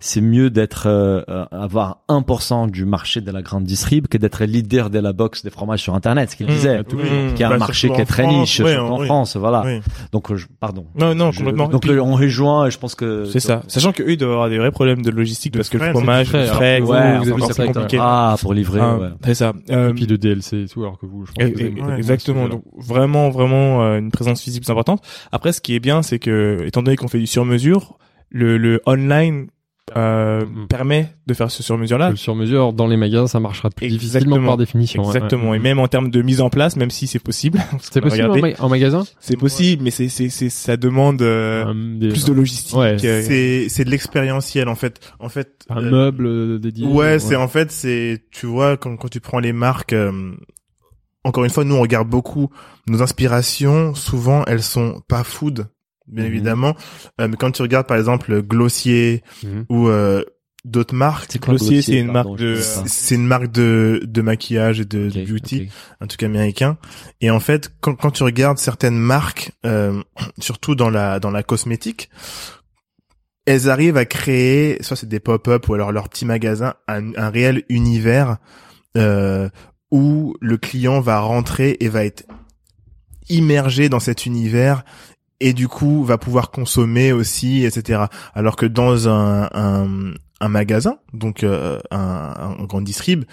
c'est 0.00 0.20
mieux 0.20 0.50
d'être 0.50 0.86
euh, 0.86 1.22
euh, 1.28 1.44
avoir 1.50 2.02
1% 2.08 2.70
du 2.70 2.84
marché 2.84 3.20
de 3.20 3.30
la 3.30 3.42
grande 3.42 3.64
distrib 3.64 4.06
que 4.08 4.18
d'être 4.18 4.44
leader 4.44 4.90
de 4.90 4.98
la 4.98 5.12
box 5.12 5.42
des 5.44 5.50
fromages 5.50 5.80
sur 5.82 5.94
Internet. 5.94 6.30
Ce 6.30 6.36
qu'il 6.36 6.46
Mmh. 6.46 6.50
disait, 6.50 6.78
Oui. 6.92 7.34
qui 7.34 7.42
est 7.42 7.46
un 7.46 7.50
Bah, 7.50 7.58
marché 7.58 7.90
qui 7.90 8.00
est 8.00 8.04
très 8.04 8.26
niche 8.26 8.60
en. 8.60 9.04
France, 9.04 9.36
voilà. 9.36 9.64
Donc, 10.12 10.30
euh, 10.30 10.38
pardon. 10.60 10.86
Non, 10.98 11.14
non, 11.14 11.30
Je- 11.30 11.38
complètement. 11.38 11.68
donc 11.68 11.86
Et 11.86 11.98
on 11.98 12.14
rejoint, 12.14 12.66
et 12.66 12.70
je 12.70 12.78
pense 12.78 12.94
que 12.94 13.24
c'est 13.24 13.40
ça. 13.40 13.62
Sachant 13.68 13.92
que 13.92 14.02
eux, 14.02 14.12
ils 14.12 14.16
doivent 14.16 14.32
avoir 14.32 14.48
des 14.48 14.58
vrais 14.58 14.70
problèmes 14.78 15.02
de 15.02 15.10
logistique 15.10 15.52
De 15.52 15.58
parce 15.58 15.68
que 15.68 15.76
le 15.76 15.82
frais, 15.84 15.90
fromage, 15.92 16.26
c'est 16.30 16.36
le 16.38 16.42
du 16.44 16.48
frais, 16.48 16.56
frais, 16.56 16.80
que 16.80 16.84
ouais, 16.86 17.18
vous, 17.18 17.24
c'est 17.24 17.32
encore 17.32 17.48
plus 17.54 17.66
compliqué. 17.66 17.98
Ah, 18.00 18.36
pour 18.40 18.54
livrer, 18.54 18.80
Ah, 18.80 18.96
ouais. 18.96 19.08
C'est 19.24 19.34
ça. 19.34 19.52
Euh, 19.70 19.90
Et 19.90 19.94
puis 19.94 20.06
de 20.06 20.16
DLC 20.16 20.62
et 20.62 20.68
tout, 20.68 20.82
alors 20.82 20.98
que 20.98 21.06
vous, 21.06 21.26
je 21.26 21.32
pense 21.32 21.44
Et- 21.44 21.52
que 21.52 21.80
vous 21.80 21.86
ouais, 21.88 21.96
exactement. 21.96 22.48
Donc 22.48 22.62
vraiment, 22.76 23.30
vraiment 23.30 23.82
euh, 23.84 23.98
une 23.98 24.10
présence 24.10 24.40
physique 24.42 24.62
plus 24.64 24.70
importante. 24.70 25.02
Après, 25.32 25.52
ce 25.52 25.60
qui 25.60 25.74
est 25.74 25.80
bien, 25.80 26.02
c'est 26.02 26.18
que 26.18 26.62
étant 26.66 26.82
donné 26.82 26.96
qu'on 26.96 27.08
fait 27.08 27.18
du 27.18 27.26
sur-mesure, 27.26 27.98
le, 28.30 28.56
le 28.58 28.80
online 28.86 29.48
euh, 29.96 30.44
permet 30.68 31.14
de 31.26 31.34
faire 31.34 31.50
ce 31.50 31.62
sur-mesure-là. 31.62 32.10
Le 32.10 32.16
sur-mesure 32.16 32.72
dans 32.72 32.86
les 32.86 32.96
magasins, 32.96 33.26
ça 33.26 33.40
marchera 33.40 33.70
plus 33.70 33.88
difficilement 33.88 34.18
Exactement. 34.36 34.46
par 34.48 34.56
définition. 34.56 35.02
ouais, 35.02 35.08
Exactement. 35.08 35.50
ouais. 35.50 35.56
Et 35.56 35.60
même 35.60 35.78
en 35.78 35.88
termes 35.88 36.10
de 36.10 36.22
mise 36.22 36.40
en 36.40 36.50
place, 36.50 36.76
même 36.76 36.90
si 36.90 37.06
c'est 37.06 37.18
possible. 37.18 37.58
C'est 37.80 38.00
possible 38.00 38.26
en, 38.28 38.32
Regardez. 38.32 38.56
ma- 38.58 38.64
en 38.64 38.68
magasin? 38.68 39.04
C'est 39.20 39.36
possible, 39.36 39.82
mais 39.84 39.90
c'est, 39.90 40.08
c'est, 40.08 40.28
c'est, 40.28 40.50
ça 40.50 40.76
demande 40.76 41.22
euh, 41.22 41.72
des- 41.98 42.08
plus 42.08 42.24
de 42.24 42.32
logistique. 42.32 42.76
Ouais. 42.76 42.96
euh, 43.04 43.22
C'est 43.22 43.68
c'est 43.68 43.84
de 43.84 43.90
l'expérientiel 43.90 44.68
en 44.68 44.74
fait. 44.74 45.00
En 45.20 45.28
fait. 45.28 45.64
un 45.70 45.78
euh, 45.84 45.90
meuble 45.90 46.60
dédié. 46.60 46.86
Ouais, 46.86 47.18
c'est 47.18 47.36
en 47.36 47.48
fait 47.48 47.70
c'est 47.70 48.22
tu 48.30 48.46
vois 48.46 48.76
quand 48.76 48.96
quand 48.96 49.08
tu 49.08 49.20
prends 49.20 49.38
les 49.40 49.52
marques. 49.52 49.92
euh, 49.92 50.32
encore 51.24 51.44
une 51.44 51.50
fois, 51.50 51.64
nous 51.64 51.74
on 51.74 51.80
regarde 51.82 52.08
beaucoup 52.08 52.48
nos 52.86 53.02
inspirations. 53.02 53.94
Souvent, 53.94 54.44
elles 54.46 54.62
sont 54.62 55.02
pas 55.08 55.24
food, 55.24 55.66
bien 56.08 56.24
Mhm. 56.24 56.30
évidemment. 56.30 56.76
Euh, 57.20 57.28
mais 57.28 57.36
quand 57.36 57.50
tu 57.52 57.62
regardes 57.62 57.86
par 57.86 57.96
exemple 57.96 58.42
Glossier 58.42 59.22
Mhm. 59.44 59.64
ou 59.68 59.88
euh, 59.88 60.24
d'autres 60.64 60.94
marques, 60.94 61.38
quoi 61.38 61.54
Glossier, 61.54 61.82
c'est 61.82 61.98
une 61.98 62.10
marque 62.12 62.36
de- 62.36 62.60
c'est 62.86 63.14
une 63.14 63.26
marque 63.26 63.50
de 63.52 64.02
de 64.04 64.22
maquillage 64.22 64.80
et 64.80 64.84
de 64.84 65.08
beauty. 65.24 65.62
ok. 65.62 65.68
un 66.00 66.06
truc 66.06 66.22
américain. 66.24 66.76
Et 67.20 67.30
en 67.30 67.40
fait, 67.40 67.70
quand, 67.80 67.94
quand 67.94 68.10
tu 68.10 68.22
regardes 68.24 68.58
certaines 68.58 68.98
marques, 68.98 69.52
euh, 69.64 70.02
surtout 70.40 70.74
dans 70.74 70.90
la 70.90 71.20
dans 71.20 71.30
la 71.30 71.42
cosmétique, 71.42 72.10
elles 73.46 73.70
arrivent 73.70 73.96
à 73.96 74.04
créer, 74.04 74.76
soit 74.82 74.96
c'est 74.96 75.08
des 75.08 75.20
pop-up 75.20 75.68
ou 75.68 75.74
alors 75.74 75.90
leur 75.92 76.08
petit 76.10 76.26
magasin, 76.26 76.74
un, 76.86 77.14
un 77.16 77.30
réel 77.30 77.62
univers 77.70 78.36
euh, 78.96 79.48
où 79.90 80.34
le 80.40 80.58
client 80.58 81.00
va 81.00 81.20
rentrer 81.20 81.76
et 81.80 81.88
va 81.88 82.04
être 82.04 82.24
immergé 83.30 83.88
dans 83.88 84.00
cet 84.00 84.26
univers 84.26 84.84
et 85.40 85.52
du 85.52 85.68
coup 85.68 86.04
va 86.04 86.18
pouvoir 86.18 86.50
consommer 86.50 87.12
aussi, 87.12 87.64
etc. 87.64 88.04
Alors 88.34 88.56
que 88.56 88.66
dans 88.66 89.08
un, 89.08 89.48
un, 89.52 90.12
un 90.40 90.48
magasin, 90.48 90.98
donc 91.12 91.42
euh, 91.44 91.78
un, 91.90 92.56
un 92.58 92.64
grand 92.64 92.80
distrib, 92.80 93.24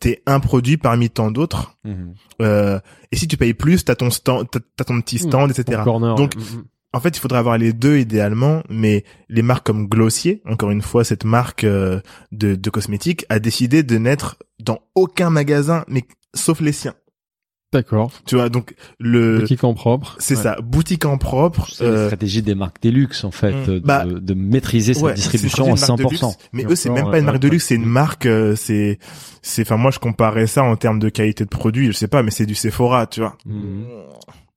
t'es 0.00 0.22
un 0.26 0.40
produit 0.40 0.76
parmi 0.76 1.10
tant 1.10 1.30
d'autres 1.30 1.76
Mhm. 1.84 2.14
euh, 2.42 2.80
et 3.12 3.16
si 3.16 3.28
tu 3.28 3.36
payes 3.36 3.54
plus, 3.54 3.84
t'as 3.84 3.94
ton 3.94 4.10
stand, 4.10 4.46
t'as 4.50 4.84
ton 4.84 5.00
petit 5.00 5.18
stand, 5.18 5.50
etc. 5.50 5.78
Ton 5.78 5.84
corner, 5.84 6.14
Donc, 6.16 6.34
ouais. 6.36 6.42
Mhm. 6.42 6.64
En 6.92 7.00
fait, 7.00 7.16
il 7.16 7.20
faudrait 7.20 7.40
avoir 7.40 7.58
les 7.58 7.72
deux 7.72 7.98
idéalement, 7.98 8.62
mais 8.70 9.04
les 9.28 9.42
marques 9.42 9.66
comme 9.66 9.88
Glossier, 9.88 10.42
encore 10.48 10.70
une 10.70 10.80
fois, 10.82 11.02
cette 11.02 11.24
marque 11.24 11.64
euh, 11.64 12.00
de, 12.30 12.54
de 12.54 12.70
cosmétiques, 12.70 13.26
a 13.28 13.40
décidé 13.40 13.82
de 13.82 13.98
n'être 13.98 14.36
dans 14.60 14.78
aucun 14.94 15.28
magasin, 15.28 15.84
mais 15.88 16.04
sauf 16.34 16.60
les 16.60 16.70
siens. 16.70 16.94
D'accord. 17.74 18.10
Tu 18.24 18.36
vois, 18.36 18.48
donc 18.48 18.74
le 18.98 19.40
Boutique 19.40 19.64
en 19.64 19.74
propre. 19.74 20.16
c'est 20.18 20.36
Ouais. 20.36 20.42
ça, 20.42 20.56
boutique 20.62 21.04
en 21.04 21.18
propre. 21.18 21.68
C'est 21.70 21.84
la 21.84 21.90
euh, 21.90 22.06
stratégie 22.06 22.40
des 22.40 22.54
marques 22.54 22.80
des 22.80 22.90
luxe 22.90 23.24
en 23.24 23.30
fait, 23.30 23.52
Mm. 23.52 23.66
de, 23.66 23.78
Bah, 23.80 24.04
de 24.06 24.34
maîtriser 24.34 24.94
sa 24.94 25.02
ouais, 25.02 25.14
distribution 25.14 25.64
c'est 25.76 25.90
à 25.90 25.94
une 25.94 26.00
marque 26.00 26.12
de 26.12 26.16
100%. 26.16 26.26
luxe, 26.28 26.38
mais 26.52 26.64
eux, 26.64 26.74
c'est 26.76 26.88
même 26.90 27.04
pas 27.04 27.10
ouais, 27.10 27.18
une 27.18 27.24
marque 27.26 27.38
de 27.40 27.48
ouais, 27.48 27.52
luxe, 27.52 27.66
c'est 27.66 27.74
une 27.74 27.84
marque, 27.84 28.26
euh, 28.26 28.54
c'est, 28.56 28.98
c'est, 29.42 29.62
enfin, 29.62 29.76
moi, 29.76 29.90
je 29.90 29.98
comparais 29.98 30.46
ça 30.46 30.62
en 30.62 30.76
termes 30.76 30.98
de 31.00 31.08
qualité 31.08 31.44
de 31.44 31.50
produit, 31.50 31.86
je 31.88 31.92
sais 31.92 32.08
pas, 32.08 32.22
mais 32.22 32.30
c'est 32.30 32.46
du 32.46 32.54
Sephora, 32.54 33.06
tu 33.06 33.20
vois. 33.20 33.36
Mhm. 33.44 33.84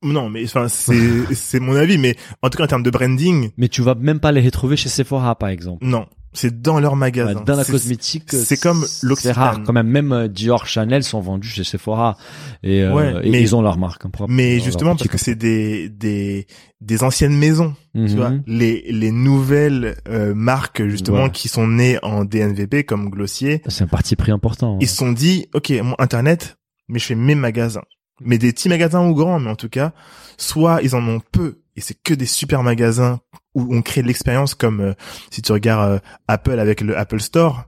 Non, 0.03 0.29
mais 0.29 0.43
enfin, 0.45 0.67
c'est, 0.67 0.93
c'est 1.33 1.59
mon 1.59 1.75
avis, 1.75 1.97
mais 1.97 2.15
en 2.41 2.49
tout 2.49 2.57
cas, 2.57 2.65
en 2.65 2.67
termes 2.67 2.83
de 2.83 2.91
branding, 2.91 3.49
Mais 3.57 3.67
tu 3.67 3.81
vas 3.81 3.95
même 3.95 4.19
pas 4.19 4.31
les 4.31 4.41
retrouver 4.41 4.77
chez 4.77 4.89
Sephora 4.89 5.35
par 5.37 5.49
exemple. 5.49 5.85
non. 5.85 6.05
C'est 6.33 6.61
dans 6.61 6.79
leur 6.79 6.95
magasin. 6.95 7.41
Dans 7.47 7.55
la 7.55 7.63
C'est- 7.63 7.71
cosmétique, 7.71 8.23
c'est 8.31 8.59
comme 8.61 8.83
C'est 8.85 9.07
l'Occitane. 9.07 9.33
rare 9.33 9.63
quand 9.65 9.73
même. 9.73 9.87
Même 9.87 10.11
euh, 10.11 10.27
Dior, 10.27 10.67
Chanel 10.67 11.01
sont 11.03 11.19
vendus 11.19 11.47
chez 11.47 11.63
Sephora 11.63 12.15
et, 12.61 12.83
euh, 12.83 12.93
Ouais, 12.93 13.25
et 13.25 13.31
mais- 13.31 13.41
ils 13.41 13.55
ont 13.55 13.61
leur 13.63 13.79
marque 13.79 14.05
en 14.05 14.11
propre. 14.11 14.31
Mais 14.31 14.59
justement, 14.59 14.95
parce 14.95 15.09
que 15.09 15.17
c'est 15.17 15.33
des, 15.33 15.89
des, 15.89 16.45
des 16.79 17.03
anciennes 17.03 17.35
maisons, 17.35 17.73
tu 17.95 18.07
vois. 18.09 18.29
Mhm. 18.31 18.43
Les, 18.45 18.85
les 18.91 19.09
nouvelles 19.09 19.95
euh, 20.09 20.35
marques, 20.35 20.85
justement, 20.85 21.23
Ouais. 21.23 21.31
qui 21.31 21.47
sont 21.47 21.65
nées 21.65 21.97
en 22.03 22.23
DNVP, 22.23 22.83
comme 22.83 23.09
Glossier, 23.09 23.63
C'est 23.67 23.85
un 23.85 23.87
parti 23.87 24.15
pris 24.15 24.31
important. 24.31 24.75
hein. 24.75 24.79
ils 24.79 24.87
se 24.89 24.97
sont 24.97 25.13
dit, 25.13 25.47
OK, 25.55 25.71
mon 25.81 25.95
Internet, 25.97 26.57
mais 26.87 26.99
je 26.99 27.05
fais 27.05 27.15
mes 27.15 27.35
magasins. 27.35 27.81
Mais 28.21 28.37
des 28.37 28.51
petits 28.51 28.69
magasins 28.69 29.07
ou 29.07 29.13
grands, 29.13 29.39
mais 29.39 29.49
en 29.49 29.55
tout 29.55 29.69
cas, 29.69 29.93
soit 30.37 30.81
ils 30.81 30.95
en 30.95 31.07
ont 31.07 31.21
peu, 31.31 31.61
et 31.75 31.81
c'est 31.81 32.01
que 32.01 32.13
des 32.13 32.25
super 32.25 32.63
magasins 32.63 33.19
où 33.53 33.75
on 33.75 33.81
crée 33.81 34.01
de 34.01 34.07
l'expérience, 34.07 34.55
comme 34.55 34.81
euh, 34.81 34.93
si 35.31 35.41
tu 35.41 35.51
regardes 35.51 35.91
euh, 35.91 35.99
Apple 36.27 36.59
avec 36.59 36.81
le 36.81 36.97
Apple 36.97 37.19
Store, 37.19 37.65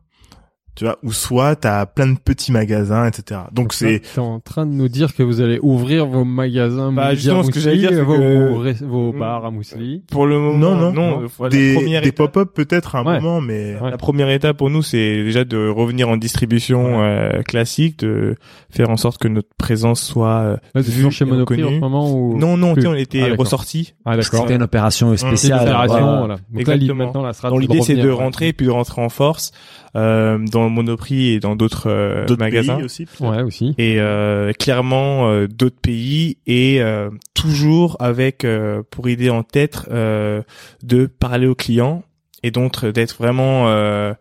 tu 0.79 0.85
vois, 0.85 0.97
ou 1.03 1.11
soit 1.11 1.57
t'as 1.57 1.85
plein 1.85 2.07
de 2.07 2.17
petits 2.17 2.53
magasins, 2.53 3.05
etc. 3.05 3.41
Donc 3.51 3.73
c'est... 3.73 3.99
T'es 4.15 4.19
en 4.21 4.39
train 4.39 4.65
de 4.65 4.71
nous 4.71 4.87
dire 4.87 5.13
que 5.13 5.23
vous 5.23 5.41
allez 5.41 5.59
ouvrir 5.61 6.05
vos 6.05 6.23
magasins 6.23 6.93
Bah, 6.93 7.13
justement, 7.15 7.43
ce 7.43 7.51
que 7.51 7.59
j'allais 7.59 7.79
dire, 7.79 8.05
vos, 8.05 8.15
que- 8.15 8.85
vos, 8.85 9.11
Mm. 9.11 9.19
bars 9.19 9.43
à 9.45 9.51
Mousselie. 9.51 10.03
Pour 10.09 10.25
le 10.25 10.39
moment, 10.39 10.57
Non, 10.75 10.91
non, 10.93 11.19
non. 11.19 11.49
des, 11.49 12.13
pop-up 12.13 12.51
peut-être 12.55 12.95
à 12.95 12.99
un 12.99 13.05
Ouais. 13.05 13.19
moment, 13.19 13.41
mais... 13.41 13.75
Ouais. 13.81 13.91
La 13.91 13.97
première 13.97 14.29
étape 14.29 14.55
pour 14.55 14.69
nous, 14.69 14.81
c'est 14.81 15.21
déjà 15.25 15.43
de 15.43 15.67
revenir 15.67 16.07
en 16.07 16.15
distribution 16.15 17.01
euh, 17.03 17.41
classique, 17.41 17.99
de 17.99 18.37
faire 18.69 18.89
en 18.89 18.95
sorte 18.95 19.17
que 19.21 19.27
notre 19.27 19.49
présence 19.57 20.01
soit 20.01 20.59
euh, 20.75 20.81
vue 20.81 21.11
chez 21.11 21.25
Monoprix 21.25 21.61
en 21.61 21.71
ce 21.71 21.79
moment 21.79 22.09
ou... 22.09 22.37
Non, 22.37 22.55
non, 22.55 22.69
tu 22.69 22.73
plus 22.75 22.81
sais, 22.83 22.87
on 22.87 22.95
était 22.95 23.19
Ah, 23.19 23.29
d'accord. 23.31 23.39
ressortis. 23.39 23.95
Ah, 24.05 24.15
d'accord. 24.15 24.41
C'était 24.43 24.55
une 24.55 24.63
opération 24.63 25.13
spéciale. 25.17 25.57
une 25.63 25.63
opération, 25.67 25.99
voilà. 25.99 26.17
voilà. 26.19 26.35
Donc 26.53 26.67
là, 26.87 26.93
maintenant, 26.93 27.23
la 27.23 27.57
l'idée, 27.59 27.81
c'est 27.81 27.95
de 27.95 28.09
rentrer 28.09 28.53
puis 28.53 28.65
de 28.67 28.71
rentrer 28.71 29.01
en 29.01 29.09
force 29.09 29.51
euh, 29.95 30.37
dans 30.51 30.68
Monoprix 30.69 31.29
et 31.33 31.39
dans 31.39 31.55
d'autres 31.55 31.89
euh, 31.89 32.25
D'autres 32.25 32.39
magasins. 32.39 32.75
pays 32.77 32.85
aussi. 32.85 33.07
Ouais, 33.19 33.41
aussi. 33.41 33.75
et 33.77 33.99
euh, 33.99 34.51
clairement 34.53 35.29
euh, 35.29 35.47
d'autres 35.47 35.79
pays 35.81 36.37
et 36.47 36.81
euh, 36.81 37.09
toujours 37.33 37.97
avec 37.99 38.43
euh, 38.45 38.83
pour 38.91 39.09
idée 39.09 39.29
en 39.29 39.43
tête 39.43 39.81
euh, 39.91 40.41
de 40.83 41.05
parler 41.05 41.47
aux 41.47 41.55
clients 41.55 42.03
et 42.43 42.51
donc 42.51 42.85
d'être 42.85 43.17
vraiment 43.17 43.67
euh, 43.69 44.13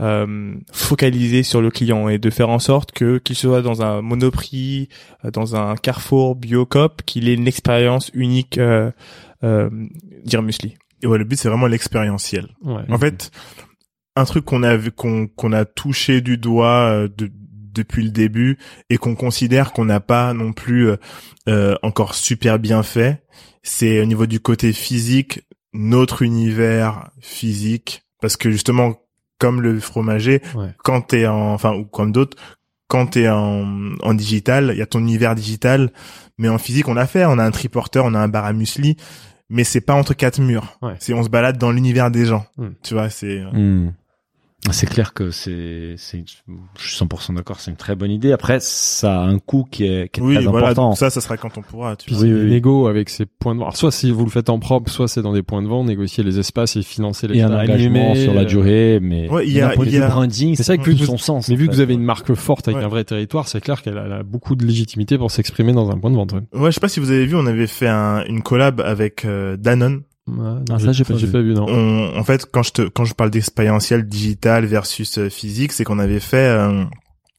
euh, 0.00 0.54
focalisé 0.72 1.42
sur 1.42 1.60
le 1.60 1.70
client 1.70 2.08
et 2.08 2.18
de 2.18 2.30
faire 2.30 2.48
en 2.50 2.58
sorte 2.60 2.92
que 2.92 3.18
qu'il 3.18 3.34
soit 3.36 3.62
dans 3.62 3.82
un 3.82 4.00
Monoprix, 4.00 4.88
euh, 5.24 5.30
dans 5.30 5.56
un 5.56 5.74
Carrefour, 5.76 6.36
Biocop, 6.36 7.02
qu'il 7.04 7.28
ait 7.28 7.34
une 7.34 7.48
expérience 7.48 8.10
unique 8.14 8.58
euh, 8.58 8.90
euh, 9.42 9.68
dire 10.24 10.42
musli. 10.42 10.76
Et 11.02 11.06
ouais, 11.06 11.18
le 11.18 11.24
but, 11.24 11.36
c'est 11.36 11.48
vraiment 11.48 11.66
l'expérientiel. 11.66 12.48
Ouais. 12.64 12.82
En 12.90 12.98
fait, 12.98 13.30
un 14.18 14.24
truc 14.24 14.44
qu'on 14.44 14.62
a 14.62 14.76
vu, 14.76 14.90
qu'on 14.92 15.26
qu'on 15.28 15.52
a 15.52 15.64
touché 15.64 16.20
du 16.20 16.36
doigt 16.38 16.90
euh, 16.90 17.08
de- 17.16 17.30
depuis 17.74 18.02
le 18.02 18.10
début 18.10 18.58
et 18.90 18.96
qu'on 18.98 19.14
considère 19.14 19.72
qu'on 19.72 19.84
n'a 19.84 20.00
pas 20.00 20.32
non 20.34 20.52
plus 20.52 20.88
euh, 20.88 20.96
euh, 21.48 21.76
encore 21.82 22.14
super 22.14 22.58
bien 22.58 22.82
fait, 22.82 23.22
c'est 23.62 24.00
au 24.00 24.04
niveau 24.04 24.26
du 24.26 24.40
côté 24.40 24.72
physique, 24.72 25.42
notre 25.72 26.22
univers 26.22 27.10
physique, 27.20 28.02
parce 28.20 28.36
que 28.36 28.50
justement, 28.50 28.96
comme 29.38 29.60
le 29.62 29.78
fromager, 29.78 30.42
Ouais. 30.56 30.74
quand 30.82 31.02
t'es 31.02 31.26
en, 31.26 31.52
enfin 31.52 31.72
ou 31.74 31.84
comme 31.84 32.10
d'autres, 32.10 32.36
quand 32.88 33.06
t'es 33.06 33.28
en, 33.28 33.92
en 34.02 34.14
digital, 34.14 34.70
il 34.72 34.78
y 34.78 34.82
a 34.82 34.86
ton 34.86 34.98
univers 35.00 35.34
digital, 35.36 35.92
mais 36.38 36.48
en 36.48 36.58
physique, 36.58 36.88
on 36.88 36.96
a 36.96 37.06
fait, 37.06 37.24
on 37.26 37.38
a 37.38 37.44
un 37.44 37.50
triporteur, 37.50 38.06
on 38.06 38.14
a 38.14 38.18
un 38.18 38.28
bar 38.28 38.44
à 38.46 38.52
muesli, 38.52 38.96
mais 39.50 39.62
c'est 39.62 39.82
pas 39.82 39.94
entre 39.94 40.14
quatre 40.14 40.40
murs. 40.40 40.78
Ouais. 40.82 40.94
C'est 40.98 41.12
on 41.14 41.22
se 41.22 41.28
balade 41.28 41.58
dans 41.58 41.70
l'univers 41.70 42.10
des 42.10 42.24
gens. 42.26 42.46
Hmm. 42.56 42.70
Tu 42.82 42.94
vois, 42.94 43.08
c'est. 43.10 43.40
euh, 43.40 43.50
Hmm. 43.52 43.92
C'est 44.70 44.88
clair 44.90 45.14
que 45.14 45.30
c'est, 45.30 45.94
c'est, 45.96 46.22
je 46.78 46.88
suis 46.88 47.02
100% 47.04 47.34
d'accord, 47.36 47.58
c'est 47.60 47.70
une 47.70 47.76
très 47.78 47.94
bonne 47.94 48.10
idée. 48.10 48.32
Après, 48.32 48.58
ça 48.60 49.22
a 49.22 49.24
un 49.24 49.38
coût 49.38 49.64
qui 49.70 49.84
est, 49.86 50.10
qui 50.12 50.20
est 50.20 50.22
Oui, 50.22 50.34
très 50.34 50.44
voilà, 50.44 50.68
important. 50.70 50.94
ça, 50.94 51.08
ça 51.08 51.20
sera 51.22 51.38
quand 51.38 51.56
on 51.56 51.62
pourra. 51.62 51.96
Tu 51.96 52.06
Puis 52.06 52.14
vois. 52.16 52.24
Oui, 52.24 52.50
négo 52.50 52.86
avec 52.86 53.08
ces 53.08 53.24
points 53.24 53.54
de 53.54 53.60
vente. 53.60 53.68
Alors, 53.68 53.76
soit 53.78 53.92
si 53.92 54.10
vous 54.10 54.24
le 54.24 54.30
faites 54.30 54.50
en 54.50 54.58
propre, 54.58 54.90
soit 54.90 55.08
c'est 55.08 55.22
dans 55.22 55.32
des 55.32 55.42
points 55.42 55.62
de 55.62 55.68
vente, 55.68 55.86
négocier 55.86 56.22
les 56.22 56.38
espaces 56.38 56.76
et 56.76 56.82
financer 56.82 57.28
les 57.28 57.38
et 57.38 57.42
un 57.42 57.56
engagement 57.56 58.14
sur 58.14 58.34
la 58.34 58.42
euh, 58.42 58.44
durée, 58.44 58.98
mais 59.00 59.30
Ouais, 59.30 59.46
il 59.46 59.52
y 59.54 59.60
a- 59.62 59.68
d'un 59.68 59.74
point 59.74 59.84
de 59.84 59.90
il 59.90 59.94
y 59.94 59.96
vue 59.98 60.02
a- 60.02 60.08
branding, 60.08 60.54
c'est 60.56 60.66
vrai 60.66 60.76
que 60.78 60.82
plus 60.82 60.96
que 60.98 61.04
son 61.06 61.16
sens. 61.18 61.48
Mais 61.48 61.54
vu 61.56 61.66
que 61.68 61.72
vous 61.72 61.80
avez 61.80 61.94
une 61.94 62.02
marque 62.04 62.34
forte 62.34 62.68
avec 62.68 62.78
Ouais. 62.78 62.84
un 62.84 62.88
vrai 62.88 63.04
territoire, 63.04 63.48
c'est 63.48 63.60
clair 63.62 63.80
qu'elle 63.80 63.96
a, 63.96 64.04
elle 64.04 64.12
a 64.12 64.22
beaucoup 64.22 64.54
de 64.54 64.66
légitimité 64.66 65.16
pour 65.16 65.30
s'exprimer 65.30 65.72
dans 65.72 65.90
un 65.90 65.98
point 65.98 66.10
de 66.10 66.16
vente. 66.16 66.32
Ouais. 66.32 66.40
Ouais, 66.52 66.70
je 66.70 66.74
sais 66.74 66.80
pas 66.80 66.88
si 66.88 67.00
vous 67.00 67.10
avez 67.10 67.24
vu, 67.26 67.36
on 67.36 67.46
avait 67.46 67.66
fait 67.68 67.88
un, 67.88 68.22
une 68.26 68.42
collab 68.42 68.80
avec 68.80 69.24
euh, 69.24 69.56
Danone. 69.56 70.02
Non, 70.36 70.64
Ah, 70.70 70.78
ça, 70.78 70.92
j'ai 70.92 71.04
pas 71.04 71.14
vu. 71.14 71.26
vu, 71.26 71.54
non. 71.54 71.66
On, 71.68 72.16
en 72.18 72.24
fait, 72.24 72.46
quand 72.50 72.62
je 72.62 72.72
te, 72.72 72.82
quand 72.82 73.04
je 73.04 73.14
parle 73.14 73.30
d'expérientiel 73.30 74.06
digital 74.06 74.66
versus 74.66 75.18
euh, 75.18 75.28
physique, 75.28 75.72
c'est 75.72 75.84
qu'on 75.84 75.98
avait 75.98 76.20
fait 76.20 76.36
euh, 76.48 76.82
un 76.82 76.88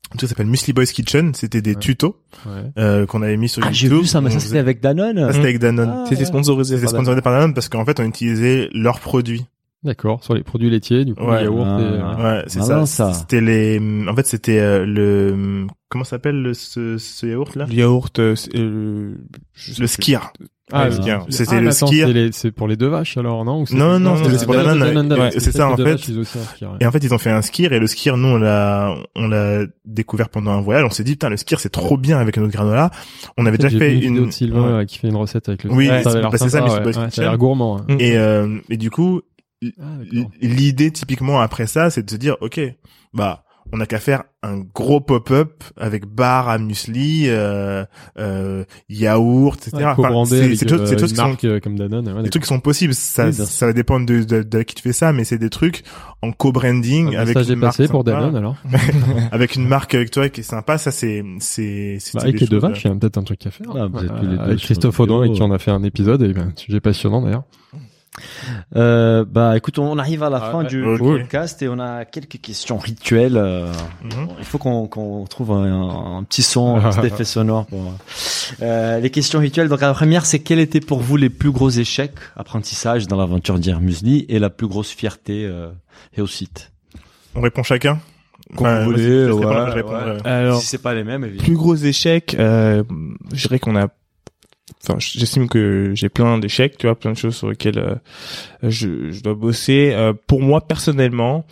truc 0.09 0.21
qui 0.21 0.27
s'appelle 0.27 0.47
Musli 0.47 0.73
Boys 0.73 0.85
Kitchen. 0.85 1.33
C'était 1.33 1.61
des 1.61 1.71
Ouais. 1.75 1.79
tutos 1.79 2.15
Ouais. 2.45 2.71
euh, 2.77 3.05
qu'on 3.05 3.21
avait 3.21 3.37
mis 3.37 3.49
sur 3.49 3.63
Ah, 3.65 3.71
j'ai 3.71 3.87
YouTube. 3.87 4.01
vu 4.03 4.07
ça, 4.07 4.21
mais 4.21 4.29
ça 4.31 4.39
c'était 4.39 4.57
avec 4.59 4.81
Danone. 4.81 5.17
Ça, 5.17 5.33
c'était 5.33 5.45
avec 5.45 5.59
Danone. 5.59 5.89
Ah, 5.93 6.03
C'était 6.07 6.21
ouais. 6.21 6.25
sponsorisé. 6.25 6.75
C'était 6.75 6.85
par 6.85 6.91
sponsorisé 6.95 7.21
par 7.21 7.33
Danone 7.33 7.53
parce 7.53 7.69
qu'en 7.69 7.85
fait, 7.85 7.99
on 7.99 8.03
utilisait 8.05 8.69
leurs 8.73 8.99
produits. 8.99 9.45
D'accord, 9.81 10.21
sur 10.25 10.33
les 10.33 10.43
produits 10.43 10.69
laitiers, 10.69 11.05
du 11.05 11.15
coup, 11.15 11.23
Ouais. 11.23 11.37
les 11.37 11.43
yaourts 11.45 11.65
Ah. 11.65 11.79
et... 11.79 11.83
euh, 11.83 12.15
Ouais, 12.39 12.43
c'est 12.47 12.61
ça. 12.61 12.85
ça. 12.85 13.13
C'était 13.13 13.39
les, 13.39 13.79
en 14.09 14.13
fait, 14.13 14.27
c'était 14.27 14.59
euh, 14.59 14.85
le, 14.85 15.67
comment 15.87 16.03
s'appelle 16.03 16.41
le, 16.41 16.53
ce, 16.53 16.97
ce 16.97 17.25
yaourt 17.25 17.55
là 17.55 17.65
Le 17.65 17.73
yaourt, 17.75 18.19
euh, 18.19 18.35
euh, 18.55 19.13
Le 19.79 19.87
skir. 19.87 20.33
Ah. 20.71 20.89
C'était 21.29 21.49
Ah, 21.51 21.59
le 21.59 21.65
mais 21.67 21.71
skir. 21.71 22.07
c'est 22.13 22.31
C'est 22.33 22.51
pour 22.51 22.67
les 22.67 22.75
deux 22.77 22.87
vaches 22.87 23.17
alors, 23.17 23.43
non 23.45 23.65
c'est- 23.65 23.75
Non, 23.75 23.99
non, 23.99 24.15
c'est 24.23 24.37
c'est 24.37 24.45
pour 24.45 24.55
Danone, 24.55 25.11
ouais, 25.13 25.31
c'est 25.31 25.51
ça, 25.51 25.69
en 25.69 25.75
fait. 25.77 25.99
Et 26.79 26.85
en 26.85 26.91
fait, 26.91 27.03
ils 27.03 27.13
ont 27.13 27.17
fait 27.17 27.31
un 27.31 27.41
skir 27.41 27.73
et 27.73 27.79
le 27.79 27.87
skir, 27.87 28.17
nous, 28.17 28.27
on 28.27 28.37
l'a, 28.37 28.95
on 29.15 29.27
l'a 29.27 29.61
découvert 29.85 30.29
pendant 30.29 30.51
un 30.51 30.61
voyage. 30.61 30.83
On 30.85 30.89
s'est 30.89 31.03
dit, 31.03 31.13
putain, 31.13 31.29
le 31.29 31.37
skir, 31.37 31.59
c'est 31.59 31.69
trop 31.69 31.97
bien 31.97 32.19
avec 32.19 32.37
notre 32.37 32.51
granola. 32.51 32.91
On 33.37 33.45
avait 33.45 33.57
déjà 33.57 33.75
fait 33.77 33.93
une 33.95 33.99
vidéo 34.01 34.25
de 34.25 34.31
Sylvain 34.31 34.65
euh, 34.79 34.85
qui 34.85 34.99
fait 34.99 35.07
une 35.09 35.15
recette 35.15 35.49
avec 35.49 35.63
le 35.63 35.71
Oui, 35.71 35.87
c'est 35.87 36.03
ça. 36.03 36.11
Boy's 36.21 36.97
Ouais, 36.97 37.05
Kitchen. 37.05 37.11
Ça 37.11 37.21
a 37.21 37.25
l'air 37.25 37.37
gourmand. 37.37 37.81
et, 37.99 38.15
et 38.69 38.77
du 38.77 38.91
coup, 38.91 39.21
Ah, 39.81 39.83
l'idée, 40.41 40.91
typiquement, 40.91 41.41
après 41.41 41.67
ça, 41.67 41.89
c'est 41.89 42.03
de 42.03 42.09
se 42.09 42.15
dire, 42.15 42.37
OK, 42.41 42.61
bah, 43.13 43.43
on 43.71 43.77
n'a 43.77 43.85
qu'à 43.85 43.99
faire 43.99 44.23
un 44.41 44.59
gros 44.59 45.01
pop-up 45.01 45.63
avec 45.77 46.05
bar 46.05 46.47
à 46.49 46.57
muesli, 46.57 47.25
euh, 47.27 47.83
euh, 48.17 48.63
yaourt, 48.87 49.55
etc. 49.67 49.77
Ouais, 49.77 49.83
Enfin, 49.83 49.95
co-brandé 50.03 50.29
c'est 50.29 50.43
avec 50.43 50.59
des 50.59 50.73
euh, 50.73 50.85
c'est 50.85 50.95
des 50.95 51.01
choses 51.01 51.09
une 51.11 51.15
qui 51.15 51.21
sont 51.21 51.27
marque 51.27 51.43
euh, 51.43 51.59
comme 51.59 51.77
Danone. 51.77 52.07
ouais, 52.13 52.23
des 52.23 52.29
trucs 52.29 52.43
qui 52.43 52.47
sont 52.49 52.59
possibles. 52.59 52.93
Ça, 52.93 53.27
Oui, 53.27 53.33
ça 53.33 53.65
va 53.65 53.73
dépendre 53.73 54.05
de, 54.05 54.23
de, 54.23 54.43
de 54.43 54.61
qui 54.63 54.75
tu 54.75 54.81
fais 54.81 54.93
ça, 54.93 55.11
mais 55.13 55.23
c'est 55.23 55.37
des 55.37 55.49
trucs 55.49 55.83
en 56.21 56.31
co-branding 56.31 57.05
d'accord. 57.07 57.21
avec 57.21 57.33
Ça, 57.33 57.43
j'ai 57.43 57.53
une 57.53 57.59
marque 57.59 57.77
passé 57.77 57.89
pour 57.89 58.05
sympa. 58.05 58.11
Danone 58.19 58.35
alors. 58.37 58.55
avec 59.31 59.55
une 59.55 59.67
marque 59.67 59.93
avec 59.93 60.11
toi 60.11 60.29
qui 60.29 60.39
est 60.41 60.43
sympa. 60.43 60.77
Ça, 60.77 60.91
c'est, 60.91 61.23
c'est, 61.39 61.97
c'est 61.99 62.15
Bah, 62.17 62.23
avec 62.23 62.39
les 62.39 62.47
deux 62.47 62.59
vaches, 62.59 62.85
il 62.85 62.87
y 62.87 62.91
a 62.91 62.95
peut-être 62.95 63.17
un 63.17 63.23
truc 63.23 63.45
à 63.45 63.51
faire. 63.51 63.67
Ah, 63.75 63.87
vous 63.91 64.03
êtes 64.03 64.15
tous 64.15 64.21
les 64.25 64.35
deux 64.37 64.39
avec 64.41 64.59
Christophe 64.59 64.99
Audin, 64.99 65.19
avec 65.19 65.33
qui 65.33 65.41
on 65.41 65.51
a 65.51 65.59
fait 65.59 65.71
un 65.71 65.83
épisode, 65.83 66.21
et 66.23 66.33
ben, 66.33 66.53
sujet 66.55 66.79
passionnant 66.79 67.21
d'ailleurs. 67.21 67.43
Euh, 68.75 69.23
bah, 69.27 69.55
écoute, 69.55 69.79
on 69.79 69.97
arrive 69.97 70.23
à 70.23 70.29
la 70.29 70.37
Ah, 70.43 70.51
fin 70.51 70.63
du 70.63 70.83
podcast 70.97 71.61
et 71.61 71.69
on 71.69 71.79
a 71.79 72.05
quelques 72.05 72.39
questions 72.41 72.77
rituelles. 72.77 73.37
euh, 73.37 73.71
Mhm. 74.03 74.27
Il 74.39 74.45
faut 74.45 74.57
qu'on 74.57 74.87
qu'on 74.87 75.25
trouve 75.25 75.51
un, 75.51 76.17
un 76.17 76.23
petit 76.23 76.43
son, 76.43 76.75
un 76.77 76.89
petit 76.91 77.07
effet 77.13 77.23
sonore 77.23 77.65
pour 77.67 77.93
euh, 78.61 78.99
les 78.99 79.09
questions 79.09 79.39
rituelles. 79.39 79.69
Donc 79.69 79.81
la 79.81 79.93
première, 79.93 80.25
c'est 80.25 80.39
quel 80.39 80.59
était 80.59 80.81
pour 80.81 80.99
vous 80.99 81.15
les 81.17 81.29
plus 81.29 81.51
gros 81.51 81.69
échecs 81.69 82.13
apprentissage 82.35 83.07
dans 83.07 83.17
l'aventure 83.17 83.59
d'Air 83.59 83.79
Musli 83.79 84.25
et 84.29 84.39
la 84.39 84.49
plus 84.49 84.67
grosse 84.67 84.89
fierté 84.91 85.45
euh, 85.45 85.69
et 86.17 86.21
au 86.21 86.27
site? 86.27 86.71
On 87.35 87.41
répond 87.41 87.63
chacun. 87.63 87.99
Comme 88.55 88.65
Enfin, 88.65 88.79
vous 88.83 88.91
voulez, 88.91 89.25
ouais, 89.31 89.45
ouais. 89.45 89.83
euh. 89.85 90.17
Alors, 90.25 90.59
si 90.59 90.65
c'est 90.65 90.81
pas 90.81 90.95
les 90.95 91.03
mêmes, 91.03 91.23
évidemment. 91.23 91.45
plus 91.45 91.55
gros 91.55 91.75
échec, 91.75 92.35
euh, 92.39 92.83
je 93.31 93.47
dirais 93.47 93.59
qu'on 93.59 93.75
a 93.75 93.89
enfin 94.83 94.95
j'estime 94.99 95.49
que 95.49 95.91
j'ai 95.93 96.09
plein 96.09 96.37
d'échecs 96.37 96.77
tu 96.77 96.87
vois 96.87 96.97
plein 96.97 97.11
de 97.11 97.17
choses 97.17 97.35
sur 97.35 97.49
lesquelles 97.49 97.77
euh, 97.79 97.95
je, 98.63 99.11
je 99.11 99.21
dois 99.21 99.33
bosser. 99.35 99.91
Euh, 99.93 100.13
pour 100.27 100.41
moi 100.41 100.61
personnellement 100.67 101.45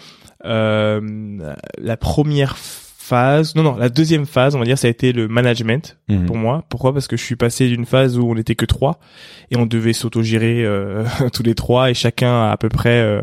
euh, 0.45 1.53
la 1.77 1.97
première 1.97 2.57
phase 2.57 3.55
non 3.55 3.63
non 3.63 3.75
la 3.75 3.89
deuxième 3.89 4.25
phase 4.25 4.55
on 4.55 4.59
va 4.59 4.65
dire 4.65 4.77
ça 4.77 4.87
a 4.87 4.89
été 4.91 5.11
le 5.13 5.27
management 5.27 5.97
Mhm. 6.09 6.25
pour 6.25 6.37
moi. 6.37 6.63
Pourquoi? 6.69 6.93
Parce 6.93 7.07
que 7.07 7.17
je 7.17 7.23
suis 7.23 7.35
passé 7.35 7.67
d'une 7.67 7.85
phase 7.85 8.17
où 8.17 8.29
on 8.29 8.35
n'était 8.35 8.55
que 8.55 8.65
trois 8.65 8.99
et 9.51 9.57
on 9.57 9.65
devait 9.65 9.91
s'autogérer 9.93 10.63
euh, 10.63 11.03
tous 11.33 11.43
les 11.43 11.53
trois 11.55 11.89
et 11.89 11.93
chacun 11.93 12.47
a 12.47 12.51
à 12.51 12.57
peu 12.57 12.69
près 12.69 13.01
euh, 13.01 13.21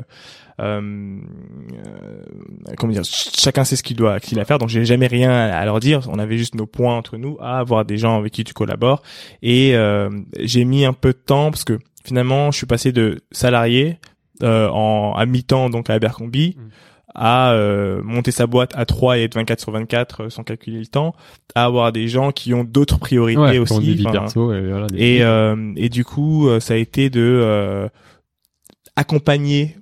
comment 2.77 2.93
dire 2.93 3.05
ch- 3.05 3.31
chacun 3.37 3.65
sait 3.65 3.77
ce 3.77 3.83
qu'il 3.83 3.97
doit 3.97 4.21
qu'il 4.21 4.39
a 4.39 4.43
à 4.43 4.45
faire 4.45 4.59
donc 4.59 4.69
j'ai 4.69 4.85
jamais 4.85 5.07
rien 5.07 5.31
à 5.33 5.65
leur 5.65 5.81
dire 5.81 6.01
on 6.11 6.19
avait 6.19 6.39
juste 6.39 6.55
nos 6.55 6.67
points 6.67 6.97
entre 6.97 7.17
nous 7.17 7.37
à 7.41 7.59
avoir 7.59 7.85
des 7.85 7.99
gens 7.99 8.19
avec 8.19 8.33
qui 8.33 8.45
tu 8.45 8.53
collabores 8.55 9.03
et 9.43 9.75
euh, 9.77 10.11
j'ai 10.39 10.65
mis 10.65 10.85
un 10.85 10.93
peu 10.93 11.13
de 11.13 11.19
temps 11.19 11.51
parce 11.51 11.65
que 11.65 11.79
finalement 12.05 12.51
je 12.51 12.57
suis 12.59 12.67
passé 12.67 12.93
de 12.93 13.21
salarié 13.33 13.99
euh, 14.43 14.69
en 14.69 15.15
à 15.15 15.27
mi-temps 15.27 15.71
donc 15.71 15.91
à 15.91 15.95
Abercrombie 15.95 16.57
Mm. 16.57 16.69
à 17.15 17.53
euh, 17.53 18.03
monter 18.03 18.33
sa 18.33 18.47
boîte 18.49 18.73
à 18.75 18.85
3 18.87 19.19
et 19.19 19.23
être 19.23 19.35
24 19.37 19.61
sur 19.61 19.71
24 19.71 20.23
euh, 20.25 20.31
sans 20.31 20.43
calculer 20.43 20.81
le 20.81 20.87
temps 20.87 21.15
à 21.55 21.65
avoir 21.65 21.93
des 21.93 22.09
gens 22.09 22.33
qui 22.33 22.53
ont 22.55 22.65
d'autres 22.65 22.99
priorités 22.99 23.41
Ouais, 23.41 23.59
aussi 23.59 23.95
des 23.95 24.03
perso 24.03 24.53
et 24.53 24.69
voilà. 24.69 24.87
des- 24.89 24.99
et 25.01 25.23
euh, 25.23 25.73
et 25.77 25.89
du 25.89 26.05
coup 26.05 26.49
euh, 26.49 26.59
ça 26.59 26.75
a 26.75 26.77
été 26.77 27.11
de 27.11 27.21
euh, 27.23 27.89
accompagner 28.97 29.77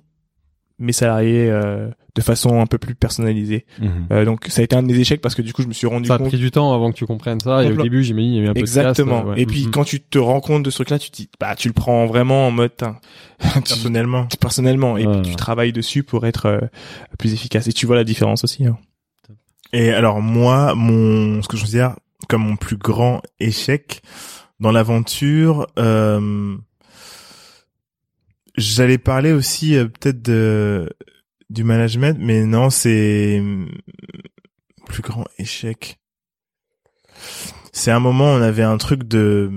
mes 0.83 0.91
salariés 0.93 1.49
euh, 1.49 1.89
de 2.15 2.21
façon 2.21 2.61
un 2.61 2.65
peu 2.67 2.77
plus 2.77 2.93
personnalisée 2.95 3.65
Mhm. 3.81 4.07
Euh, 4.11 4.25
donc 4.25 4.45
ça 4.49 4.61
a 4.61 4.63
été 4.63 4.75
un 4.75 4.83
de 4.83 4.87
mes 4.87 4.99
échecs 4.99 5.21
parce 5.21 5.33
que 5.33 5.41
du 5.41 5.51
coup 5.53 5.63
je 5.63 5.67
me 5.67 5.73
suis 5.73 5.87
rendu 5.87 6.07
ça 6.07 6.15
a 6.15 6.17
compte 6.19 6.27
pris 6.27 6.37
du 6.37 6.51
temps 6.51 6.73
avant 6.73 6.91
que 6.91 6.97
tu 6.97 7.05
comprennes 7.05 7.39
ça. 7.39 7.63
Et 7.63 7.71
au 7.71 7.81
début, 7.81 8.03
j'imagine, 8.03 8.33
il 8.33 8.37
y 8.37 8.39
a 8.41 8.43
eu 8.43 8.47
un 8.49 8.53
peu 8.53 8.59
de 8.61 8.65
casse, 8.65 8.77
exactement 8.77 9.21
euh, 9.21 9.31
ouais. 9.33 9.41
et 9.41 9.45
puis 9.45 9.65
Mhm. 9.65 9.71
quand 9.71 9.83
tu 9.83 9.99
te 10.01 10.19
rends 10.19 10.39
compte 10.41 10.63
de 10.63 10.69
ce 10.69 10.75
truc 10.77 10.89
là 10.91 10.99
tu 10.99 11.09
te 11.09 11.15
dis 11.15 11.29
bah 11.39 11.55
tu 11.55 11.67
le 11.67 11.73
prends 11.73 12.05
vraiment 12.05 12.47
en 12.47 12.51
mode 12.51 12.71
personnellement. 13.39 14.27
personnellement 14.39 14.97
et 14.97 15.07
Ouais. 15.07 15.21
puis 15.21 15.31
tu 15.31 15.35
travailles 15.35 15.73
dessus 15.73 16.03
pour 16.03 16.25
être 16.25 16.45
euh, 16.47 16.59
plus 17.17 17.33
efficace 17.33 17.67
et 17.67 17.73
tu 17.73 17.85
vois 17.85 17.95
la 17.95 18.03
différence 18.03 18.43
aussi 18.43 18.65
hein. 18.65 18.77
Et 19.75 19.89
alors 19.89 20.21
moi, 20.21 20.75
mon 20.75 21.41
ce 21.41 21.47
que 21.47 21.57
je 21.57 21.61
considère 21.63 21.95
comme 22.29 22.43
mon 22.43 22.55
plus 22.57 22.77
grand 22.77 23.21
échec 23.39 24.01
dans 24.59 24.71
l'aventure, 24.71 25.65
euh, 25.79 26.55
j'allais 28.55 28.97
parler 28.97 29.31
aussi 29.31 29.75
euh, 29.75 29.85
peut-être 29.85 30.21
de 30.21 30.89
du 31.49 31.63
management, 31.63 32.17
mais 32.19 32.45
non, 32.45 32.69
c'est 32.69 33.39
euh, 33.39 33.65
plus 34.87 35.01
grand 35.03 35.25
échec. 35.37 35.99
C'est 37.71 37.91
un 37.91 37.99
moment, 37.99 38.25
on 38.25 38.41
avait 38.41 38.63
un 38.63 38.77
truc 38.77 39.03
de 39.03 39.51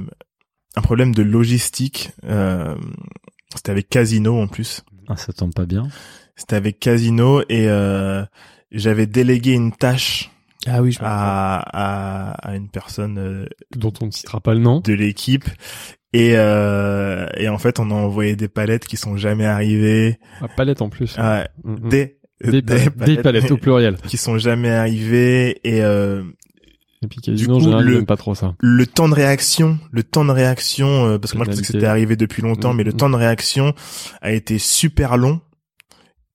un 0.77 0.82
problème 0.82 1.14
de 1.14 1.23
logistique. 1.23 2.10
Euh, 2.24 2.77
c'était 3.55 3.70
avec 3.70 3.89
Casino 3.89 4.40
en 4.40 4.47
plus. 4.47 4.82
Ah, 5.09 5.16
ça 5.16 5.32
tombe 5.32 5.55
pas 5.55 5.66
bien. 5.66 5.89
C'était 6.36 6.56
avec 6.56 6.78
Casino 6.78 7.40
et 7.48 7.68
euh, 7.68 8.24
j'avais 8.70 9.06
délégué 9.06 9.52
une 9.52 9.73
tâche 9.73 10.31
ah 10.68 10.82
oui 10.82 10.90
je 10.93 10.98
à, 11.01 11.59
à, 11.59 12.31
à 12.32 12.56
une 12.56 12.68
personne 12.68 13.18
euh, 13.18 13.47
dont 13.77 13.93
on 14.01 14.06
ne 14.06 14.10
citera 14.10 14.40
pas 14.40 14.52
le 14.52 14.60
nom. 14.60 14.81
de 14.81 14.93
l'équipe 14.93 15.44
et 16.18 16.32
euh, 16.36 17.26
et 17.36 17.48
en 17.48 17.59
fait 17.59 17.78
on 17.80 17.90
a 17.90 17.94
envoyé 17.94 18.36
des 18.36 18.48
palettes 18.48 18.86
qui 18.86 18.97
sont 18.97 19.16
jamais 19.16 19.47
arrivées 19.47 20.18
À 20.40 20.48
palette 20.48 20.80
en 20.82 20.88
plus. 20.88 21.14
Ah, 21.18 21.47
Mhm. 21.64 21.88
des 21.88 22.16
Des, 22.44 22.60
palettes, 22.62 22.97
des 22.98 23.16
palettes 23.16 23.51
au 23.51 23.56
pluriel. 23.56 23.97
qui 24.06 24.16
sont 24.18 24.36
jamais 24.38 24.70
arrivées 24.70 25.59
et 25.64 25.82
euh, 25.82 26.22
Et 27.02 27.06
puis 27.09 27.18
en 27.48 27.55
coup, 27.55 27.60
général, 27.60 27.84
le- 27.84 28.05
pas 28.05 28.16
trop 28.18 28.34
ça. 28.34 28.55
le 28.60 28.86
temps 28.86 29.09
de 29.09 29.14
réaction 29.14 29.78
le 29.90 30.02
temps 30.02 30.24
de 30.24 30.32
réaction 30.32 31.06
euh, 31.06 31.18
parce 31.18 31.32
que 31.32 31.38
moi 31.38 31.44
je 31.47 31.51
pensais 31.52 31.62
que 31.62 31.66
c'était 31.66 31.86
arrivé 31.86 32.14
depuis 32.16 32.43
longtemps 32.43 32.74
mais 32.74 32.84
le 32.84 32.93
temps 32.93 33.09
de 33.10 33.16
réaction 33.16 33.74
a 34.20 34.32
été 34.32 34.59
super 34.59 35.16
long 35.16 35.40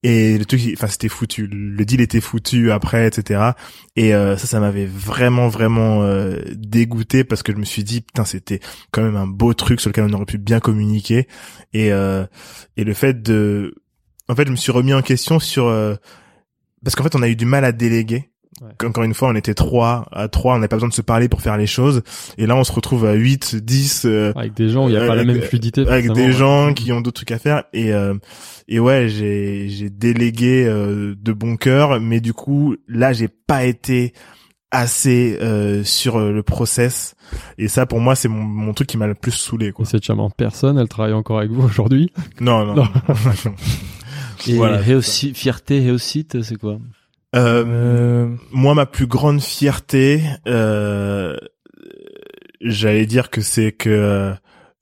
et 0.03 0.38
le 0.38 0.45
truc 0.45 0.61
enfin 0.73 0.88
c'était 0.88 1.10
foutu. 1.10 1.48
Le 1.48 1.86
deal 1.86 2.02
était 2.02 2.22
foutu 2.22 2.72
après 2.72 3.07
etc 3.07 3.52
et 3.95 4.15
euh, 4.15 4.36
ça 4.36 4.48
ça 4.48 4.60
m'avait 4.60 4.88
vraiment 4.88 5.48
vraiment 5.48 6.02
euh, 6.03 6.40
dégoûté 6.56 7.23
parce 7.23 7.44
que 7.44 7.52
je 7.52 7.57
me 7.57 7.65
suis 7.65 7.84
dit 7.84 8.02
putain 8.02 8.26
c'était 8.26 8.60
quand 8.91 9.03
même 9.03 9.15
un 9.15 9.28
beau 9.28 9.53
truc 9.53 9.80
sur 9.80 9.90
lequel 9.90 10.06
on 10.06 10.14
aurait 10.14 10.26
pu 10.26 10.40
bien 10.40 10.60
communiquer. 10.60 11.28
Et 11.73 11.91
euh, 11.94 12.26
et 12.78 12.84
le 12.84 12.94
fait 12.94 13.22
de 13.22 13.76
en 14.28 14.36
fait 14.36 14.48
je 14.48 14.52
me 14.52 14.56
suis 14.56 14.72
remis 14.72 14.94
en 14.94 15.03
question 15.03 15.40
sur 15.40 15.68
euh, 15.68 15.95
parce 16.84 16.95
qu'en 16.95 17.03
fait 17.03 17.15
on 17.15 17.22
a 17.22 17.30
eu 17.30 17.36
du 17.36 17.45
mal 17.45 17.64
à 17.64 17.72
déléguer 17.72 18.30
Ouais. 18.61 18.86
encore 18.86 19.06
une 19.06 19.14
fois 19.14 19.30
on 19.30 19.36
était 19.36 19.53
trois 19.53 20.06
à 20.11 20.28
trois 20.28 20.53
on 20.53 20.57
n'avait 20.57 20.68
pas 20.68 20.76
besoin 20.76 20.90
de 20.90 20.94
se 20.94 21.02
parler 21.02 21.30
pour 21.30 21.41
faire 21.41 21.57
les 21.57 21.65
choses 21.68 22.03
et 22.38 22.45
là 22.45 22.56
on 22.57 22.64
se 22.65 22.72
retrouve 22.73 23.06
à 23.06 23.14
8 23.14 23.56
10 23.56 24.03
euh, 24.06 24.34
Avec 24.36 24.53
des 24.56 24.68
gens 24.69 24.86
où 24.86 24.90
il 24.90 24.91
n'y 24.91 24.98
a 24.98 25.07
pas 25.07 25.15
la 25.15 25.22
avec- 25.22 25.28
même 25.28 25.41
fluidité. 25.41 25.88
avec 25.88 26.11
des 26.11 26.26
ouais. 26.26 26.32
gens 26.34 26.73
qui 26.73 26.91
ont 26.91 26.99
d'autres 26.99 27.15
trucs 27.15 27.32
à 27.32 27.40
faire 27.40 27.64
et 27.72 27.94
euh, 27.94 28.14
et 28.68 28.80
ouais 28.80 29.07
j'ai 29.07 29.69
j'ai 29.69 29.90
délégué 29.90 30.65
euh, 30.68 31.15
de 31.19 31.32
bon 31.32 31.56
cœur 31.56 32.02
mais 32.02 32.19
du 32.19 32.34
coup 32.34 32.76
là 32.90 33.14
j'ai 33.14 33.30
pas 33.30 33.64
été 33.64 34.14
assez 34.69 35.38
euh, 35.41 35.84
sur 35.86 36.18
euh, 36.18 36.32
le 36.32 36.44
process 36.44 37.15
et 37.57 37.68
ça 37.69 37.86
pour 37.86 37.99
moi 38.02 38.15
c'est 38.15 38.28
mon, 38.28 38.44
mon 38.44 38.73
truc 38.73 38.88
qui 38.90 38.98
m'a 38.98 39.07
le 39.07 39.15
plus 39.15 39.32
saoulé 39.32 39.68
Et 39.68 39.72
quoi 39.72 39.86
cette 39.86 40.03
charmante 40.03 40.34
personne, 40.36 40.78
elle 40.78 40.88
travaille 40.90 41.14
encore 41.14 41.40
avec 41.40 41.52
vous 41.52 41.64
aujourd'hui? 41.64 42.11
non 42.41 42.65
non, 42.65 42.76
Non. 42.76 42.88
Et 44.48 44.56
Voilà, 44.56 44.78
réussi- 44.78 45.34
fierté, 45.36 45.80
réussite, 45.80 46.41
c'est 46.41 46.57
quoi? 46.57 46.73
Euh, 46.73 46.76
Euh, 46.76 46.80
moi, 47.33 48.73
ma 48.75 48.85
plus 48.85 49.07
grande 49.07 49.41
fierté, 49.41 50.21
euh, 50.47 51.35
j'allais 52.61 53.05
dire 53.05 53.29
que 53.29 53.41
c'est 53.41 53.71
que 53.71 54.33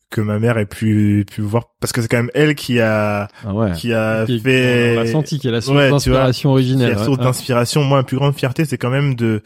que 0.10 0.22
ma 0.22 0.40
mère 0.40 0.58
ait 0.58 0.66
pu 0.66 1.24
pu 1.30 1.42
voir 1.42 1.66
parce 1.80 1.92
que 1.94 2.02
c'est 2.02 2.08
quand 2.08 2.18
même 2.18 2.32
elle 2.34 2.56
qui 2.56 2.80
a 2.80 3.28
Ah 3.46 3.54
ouais. 3.54 3.72
qui 3.74 3.94
a 3.94 4.26
Qui- 4.26 4.40
fait 4.40 4.96
On 4.98 5.04
l'a 5.04 5.12
senti 5.12 5.38
qu'il 5.38 5.52
y 5.52 5.56
a 5.56 5.62
source 5.62 5.78
Ouais, 5.78 5.90
d'inspiration 5.92 6.50
originelle. 6.50 6.94
la 6.94 6.98
source 7.06 7.20
ouais. 7.20 7.24
d'inspiration. 7.24 7.84
Moi, 7.84 8.00
ma 8.00 8.04
plus 8.04 8.18
grande 8.18 8.34
fierté, 8.36 8.66
c'est 8.66 8.80
quand 8.80 8.90
même 8.90 9.14
de 9.14 9.44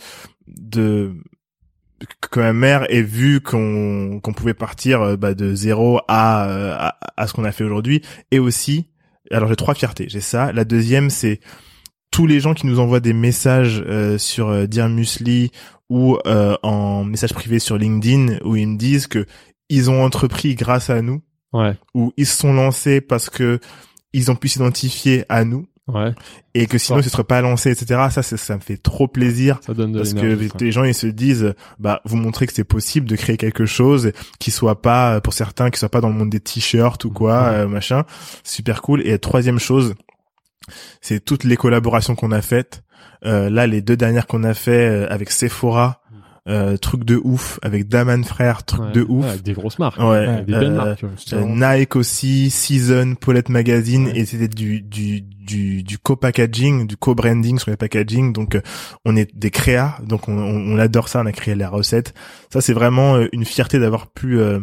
de 0.47 1.11
que 2.31 2.39
ma 2.39 2.53
mère 2.53 2.85
ait 2.93 3.01
vu 3.01 3.41
qu'on 3.41 4.21
qu'on 4.23 4.33
pouvait 4.33 4.53
partir 4.53 5.01
euh, 5.01 5.15
bah, 5.17 5.33
de 5.33 5.53
zéro 5.53 5.99
à, 6.07 6.47
euh, 6.47 6.75
à 6.77 6.97
à 7.17 7.27
ce 7.27 7.33
qu'on 7.33 7.43
a 7.43 7.51
fait 7.51 7.63
aujourd'hui, 7.65 8.01
et 8.31 8.39
aussi, 8.39 8.87
alors 9.31 9.49
j'ai 9.49 9.55
trois 9.57 9.73
fiertés. 9.75 10.05
J'ai 10.09 10.21
ça. 10.21 10.53
La 10.53 10.63
deuxième, 10.63 11.09
c'est 11.09 11.41
tous 12.13 12.27
les 12.27 12.39
gens 12.39 12.53
qui 12.53 12.67
nous 12.67 12.79
envoient 12.79 12.99
des 12.99 13.11
messages 13.11 13.83
euh, 13.87 14.19
sur 14.19 14.49
euh, 14.49 14.67
Dear 14.67 14.87
Musli 14.87 15.49
ou 15.89 16.17
euh, 16.27 16.55
en 16.61 17.03
message 17.03 17.33
privé 17.33 17.57
sur 17.57 17.75
LinkedIn 17.75 18.37
où 18.45 18.55
ils 18.55 18.67
me 18.67 18.77
disent 18.77 19.07
que 19.07 19.25
ils 19.67 19.89
ont 19.89 20.03
entrepris 20.03 20.53
grâce 20.53 20.89
à 20.91 21.01
nous 21.01 21.21
Ouais, 21.53 21.75
ou 21.95 22.13
ils 22.15 22.25
se 22.27 22.37
sont 22.37 22.53
lancés 22.53 23.01
parce 23.01 23.29
que 23.31 23.59
ils 24.13 24.29
ont 24.29 24.35
pu 24.35 24.47
s'identifier 24.47 25.23
à 25.29 25.43
nous 25.43 25.65
ouais, 25.87 26.11
et 26.53 26.67
que 26.67 26.77
sinon 26.77 26.99
ils 26.99 27.03
se 27.03 27.09
seraient 27.09 27.23
pas 27.23 27.41
lancés, 27.41 27.71
etc. 27.71 27.99
Ça, 28.11 28.21
ça 28.21 28.55
me 28.55 28.61
fait 28.61 28.77
trop 28.77 29.07
plaisir 29.07 29.59
ça 29.65 29.73
donne 29.73 29.91
de 29.91 29.97
parce 29.97 30.13
que 30.13 30.25
les, 30.25 30.49
ça. 30.49 30.69
gens 30.69 30.83
ils 30.83 30.93
se 30.93 31.07
disent, 31.07 31.53
bah 31.79 32.01
vous 32.05 32.15
montrez 32.17 32.45
que 32.45 32.53
c'est 32.53 32.63
possible 32.63 33.07
de 33.07 33.15
créer 33.15 33.37
quelque 33.37 33.65
chose 33.65 34.11
qui 34.39 34.51
soit 34.51 34.81
pas 34.83 35.19
pour 35.21 35.33
certains 35.33 35.71
qui 35.71 35.79
soit 35.79 35.89
pas 35.89 36.01
dans 36.01 36.09
le 36.09 36.15
monde 36.15 36.29
des 36.29 36.39
t-shirts 36.39 37.05
ou 37.05 37.09
quoi, 37.11 37.41
Ouais. 37.43 37.49
euh, 37.55 37.67
machin. 37.67 38.03
Super 38.43 38.83
cool. 38.83 39.01
Et 39.07 39.17
troisième 39.19 39.59
chose, 39.59 39.95
c'est 41.01 41.23
toutes 41.23 41.43
les 41.43 41.57
collaborations 41.57 42.15
qu'on 42.15 42.31
a 42.31 42.41
faites. 42.41 42.83
Euh, 43.25 43.49
là, 43.49 43.67
les 43.67 43.81
deux 43.81 43.97
dernières 43.97 44.27
qu'on 44.27 44.43
a 44.43 44.53
fait 44.53 44.89
euh, 44.89 45.07
avec 45.09 45.29
Sephora, 45.31 46.01
euh, 46.49 46.75
truc 46.75 47.05
de 47.05 47.19
ouf, 47.23 47.57
avec 47.61 47.87
Daman 47.87 48.23
Frère, 48.25 48.63
truc 48.65 48.81
Ouais, 48.81 48.91
de 48.91 49.05
ouf. 49.07 49.25
avec 49.25 49.43
des 49.43 49.53
grosses 49.53 49.79
marques. 49.79 49.97
Ouais, 49.99 50.43
des 50.43 50.51
belles 50.51 50.63
euh, 50.65 50.71
marques. 50.75 51.05
Euh, 51.31 51.43
Nike 51.79 51.95
aussi, 51.95 52.49
Season, 52.49 53.15
Paulette 53.15 53.47
Magazine, 53.49 54.07
Ouais. 54.07 54.17
et 54.19 54.25
c'était 54.25 54.49
du 54.49 54.81
du 54.81 55.21
du 55.21 55.83
du 55.83 55.97
co-packaging, 55.97 56.85
du 56.87 56.97
co-branding 56.97 57.59
sur 57.59 57.71
les 57.71 57.77
packaging. 57.77 58.33
Donc 58.33 58.59
on 59.05 59.15
est 59.15 59.33
des 59.37 59.51
créas, 59.51 59.97
donc 60.03 60.27
on, 60.27 60.37
on, 60.37 60.75
on 60.75 60.79
adore 60.79 61.07
ça. 61.07 61.21
On 61.21 61.25
a 61.25 61.31
créé 61.31 61.55
la 61.55 61.69
recette. 61.69 62.13
Ça 62.51 62.59
c'est 62.59 62.73
vraiment 62.73 63.17
une 63.31 63.45
fierté 63.45 63.79
d'avoir 63.79 64.07
pu 64.11 64.37
euh, 64.39 64.59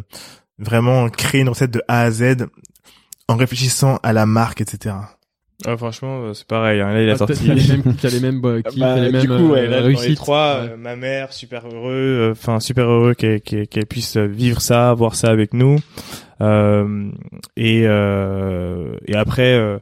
vraiment 0.58 1.08
créer 1.08 1.40
une 1.40 1.48
recette 1.48 1.70
de 1.70 1.82
A 1.88 2.02
à 2.02 2.10
Z 2.10 2.46
en 3.26 3.36
réfléchissant 3.36 3.98
à 4.02 4.12
la 4.12 4.26
marque, 4.26 4.60
etc. 4.60 4.96
ah, 5.66 5.76
franchement, 5.76 6.22
euh, 6.24 6.34
c'est 6.34 6.46
pareil. 6.46 6.80
Hein. 6.80 6.92
Là, 6.92 7.02
il 7.02 7.08
a 7.10 7.12
Ah, 7.12 7.16
sorti. 7.18 7.46
T'as 7.46 7.54
les 7.54 7.68
mêmes, 7.68 7.94
t'as 8.00 8.08
les 8.08 8.20
mêmes 8.20 8.40
euh, 8.44 8.62
kiffs, 8.62 8.78
Bah, 8.80 8.98
les 8.98 9.10
mêmes 9.12 9.20
du 9.20 9.28
coup, 9.28 9.48
ouais, 9.50 9.60
euh, 9.60 9.68
là, 9.68 9.80
dans 9.82 9.88
les 9.88 10.14
trois, 10.14 10.60
Ouais. 10.62 10.68
euh, 10.72 10.76
ma 10.76 10.96
mère 10.96 11.32
super 11.32 11.66
heureux, 11.66 11.92
euh, 11.92 12.32
enfin 12.32 12.60
super 12.60 12.86
heureux 12.88 13.14
qu'elle 13.14 13.40
qu'elle 13.40 13.66
qu'elle 13.68 13.86
puisse 13.86 14.16
vivre 14.16 14.60
ça, 14.60 14.92
voir 14.94 15.14
ça 15.14 15.28
avec 15.28 15.52
nous, 15.54 15.76
euh, 16.40 17.10
et 17.56 17.82
euh, 17.86 18.94
et 19.06 19.14
après 19.16 19.54
euh, 19.54 19.78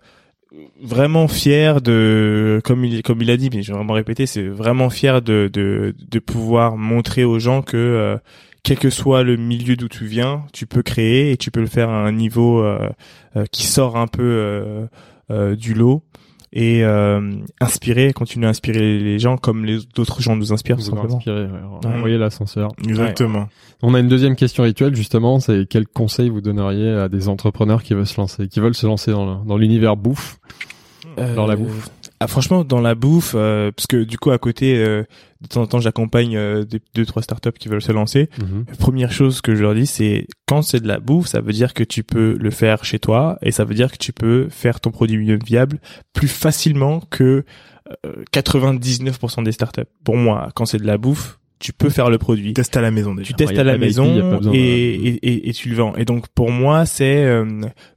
vraiment 0.83 1.29
fier 1.29 1.81
de, 1.81 2.61
comme 2.65 2.85
il 2.85 3.03
comme 3.03 3.23
il 3.23 3.31
a 3.31 3.37
dit, 3.37 3.51
mais 3.53 3.63
je 3.63 3.73
vais 3.73 3.77
vraiment 3.79 3.95
répéter, 3.95 4.27
c'est 4.27 4.47
vraiment 4.49 4.91
fier 4.91 5.23
de 5.23 5.49
de 5.53 5.95
de 5.99 6.19
pouvoir 6.19 6.77
montrer 6.77 7.25
aux 7.25 7.39
gens 7.39 7.63
que 7.63 7.77
euh, 7.77 8.17
quel 8.65 8.79
que 8.79 8.91
soit 8.91 9.23
le 9.23 9.37
milieu 9.37 9.77
d'où 9.77 9.89
tu 9.89 10.05
viens, 10.07 10.43
tu 10.53 10.67
peux 10.67 10.83
créer 10.83 11.31
et 11.31 11.37
tu 11.37 11.51
peux 11.51 11.61
le 11.61 11.67
faire 11.69 11.89
à 11.91 12.05
un 12.05 12.13
niveau 12.13 12.61
euh, 12.63 12.89
euh, 13.37 13.45
qui 13.53 13.65
sort 13.67 13.97
un 13.97 14.09
peu 14.09 14.23
du 15.31 15.75
lot 15.75 16.03
et 16.53 16.83
euh, 16.83 17.33
inspirer, 17.61 18.13
continuer 18.15 18.47
à 18.47 18.51
inspirer 18.51 18.99
les- 18.99 19.19
gens 19.19 19.37
comme 19.37 19.67
les 19.67 19.79
d'autres 19.95 20.23
gens 20.23 20.35
nous 20.35 20.53
inspirent 20.53 20.77
Vous 20.77 20.83
simplement. 20.83 21.19
ouais. 22.03 22.17
L'ascenseur. 22.17 22.71
Exactement. 22.89 23.49
On 23.83 23.93
a 23.95 24.01
une 24.01 24.09
deuxième 24.09 24.35
question 24.35 24.63
rituelle 24.65 24.95
justement, 24.97 25.41
c'est 25.41 25.67
quel 25.69 25.87
conseil 25.87 26.31
vous 26.31 26.41
donneriez 26.41 26.91
à 26.91 27.09
des 27.11 27.29
entrepreneurs 27.29 27.83
qui 27.83 27.93
veulent 27.95 28.07
se 28.07 28.19
lancer, 28.19 28.49
qui 28.49 28.61
veulent 28.61 28.75
se 28.75 28.87
lancer 28.87 29.13
dans 29.13 29.57
l'univers 29.59 29.97
bouffe, 29.97 30.39
dans 31.37 31.47
la 31.47 31.55
bouffe? 31.57 31.91
Ah, 32.20 32.27
franchement, 32.27 32.65
dans 32.65 32.81
la 32.81 32.95
bouffe, 32.95 33.35
euh, 33.36 33.70
parce 33.70 33.86
que 33.86 34.03
du 34.03 34.19
coup 34.19 34.31
à 34.31 34.39
côté, 34.39 34.77
euh, 34.77 35.05
de 35.40 35.47
temps 35.47 35.62
en 35.62 35.66
temps, 35.69 35.78
j'accompagne 35.78 36.36
euh, 36.36 36.65
des, 36.65 36.81
deux 36.95 37.07
trois 37.07 37.23
startups 37.23 37.53
qui 37.53 37.69
veulent 37.69 37.82
se 37.82 37.93
lancer. 37.93 38.28
Mhm. 38.40 38.65
La 38.69 38.74
première 38.74 39.12
chose 39.12 39.40
que 39.40 39.55
je 39.55 39.62
leur 39.62 39.74
dis, 39.74 39.86
c'est 39.86 40.27
quand 40.47 40.62
c'est 40.62 40.81
de 40.81 40.89
la 40.89 40.99
bouffe, 40.99 41.28
ça 41.28 41.40
veut 41.40 41.53
dire 41.53 41.74
que 41.74 41.85
tu 41.85 42.03
peux 42.03 42.36
le 42.39 42.51
faire 42.51 42.85
chez 42.85 42.99
toi 42.99 43.39
et 43.43 43.53
ça 43.53 43.65
veut 43.65 43.74
dire 43.74 43.93
que 43.93 43.99
tu 43.99 44.12
peux 44.12 44.49
faire 44.51 44.81
ton 44.81 44.90
produit 44.90 45.39
viable 45.45 45.78
plus 46.12 46.28
facilement 46.28 47.01
que 47.09 47.45
euh, 48.05 48.24
99% 48.32 49.45
des 49.45 49.53
startups. 49.53 49.82
Pour 50.05 50.16
moi, 50.16 50.51
quand 50.55 50.66
c'est 50.66 50.78
de 50.78 50.86
la 50.86 50.99
bouffe, 50.99 51.38
tu 51.59 51.72
peux 51.72 51.90
faire 51.90 52.10
le 52.10 52.18
produit. 52.18 52.52
Teste 52.55 52.76
à 52.76 52.80
la 52.80 52.90
maison 52.90 53.14
déjà. 53.14 53.26
tu 53.28 53.35
testes 53.35 53.52
Ouais, 53.52 53.59
à 53.59 53.64
la 53.64 53.78
maison 53.78 54.39
de- 54.39 54.55
et, 54.55 55.48
et, 55.48 55.52
tu 55.52 55.68
le 55.70 55.76
vends. 55.76 55.94
Et 55.97 56.05
donc 56.05 56.28
pour 56.28 56.51
moi, 56.51 56.86
c'est 56.86 57.24
euh, 57.24 57.44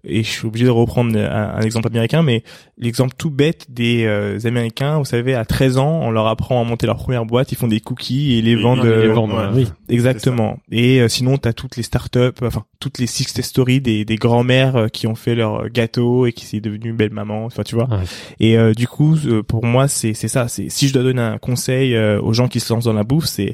et 0.04 0.24
je 0.24 0.30
suis 0.30 0.48
obligé 0.48 0.66
de 0.66 0.70
reprendre 0.72 1.18
un, 1.18 1.54
un 1.56 1.62
exemple 1.62 1.88
américain, 1.88 2.24
mais 2.24 2.44
l'exemple 2.78 3.14
tout 3.18 3.30
bête 3.30 3.68
des 3.70 4.06
euh, 4.06 4.40
Américains, 4.46 4.98
vous 4.98 5.06
savez, 5.06 5.36
à 5.36 5.46
13 5.46 5.78
ans, 5.78 6.00
on 6.04 6.12
leur 6.12 6.28
apprend 6.28 6.60
à 6.62 6.64
monter 6.64 6.88
leur 6.88 6.98
première 6.98 7.26
boîte, 7.26 7.52
ils 7.52 7.56
font 7.58 7.68
des 7.68 7.80
cookies 7.80 8.38
et 8.38 8.42
les 8.42 8.52
Et 8.52 8.56
vendent. 8.56 8.80
ils 8.84 8.90
les 8.90 9.08
euh, 9.08 9.14
vendent, 9.14 9.32
ouais. 9.34 9.48
oui. 9.54 9.68
Exactement. 9.90 10.58
Et 10.72 11.00
euh, 11.02 11.08
sinon, 11.08 11.38
t'as 11.38 11.54
toutes 11.54 11.76
les 11.78 11.84
startups, 11.84 12.20
enfin 12.42 12.64
toutes 12.80 12.98
les 12.98 13.08
success 13.08 13.46
stories 13.46 13.82
des, 13.82 14.06
des 14.06 14.16
grands-mères 14.16 14.76
euh, 14.76 14.88
qui 14.88 15.06
ont 15.06 15.16
fait 15.16 15.36
leur 15.36 15.70
gâteau 15.70 16.26
et 16.26 16.34
qui 16.34 16.46
s'est 16.46 16.62
devenue 16.62 16.94
belle 16.94 17.12
maman. 17.12 17.46
Enfin, 17.46 17.64
tu 17.64 17.76
vois. 17.76 17.86
Ouais. 17.90 18.04
Et 18.40 18.58
euh, 18.58 18.74
du 18.74 18.88
coup, 18.88 19.16
euh, 19.28 19.44
pour 19.44 19.64
moi, 19.66 19.88
c'est 19.88 20.14
c'est 20.14 20.28
ça. 20.28 20.48
C'est 20.48 20.70
si 20.70 20.88
je 20.88 20.94
dois 20.94 21.04
donner 21.04 21.22
un 21.22 21.38
conseil 21.38 21.96
euh, 21.96 22.20
aux 22.22 22.34
gens 22.34 22.48
qui 22.48 22.60
se 22.60 22.74
lancent 22.74 22.86
dans 22.86 22.94
la 22.94 23.04
bouffe, 23.04 23.26
c'est 23.26 23.51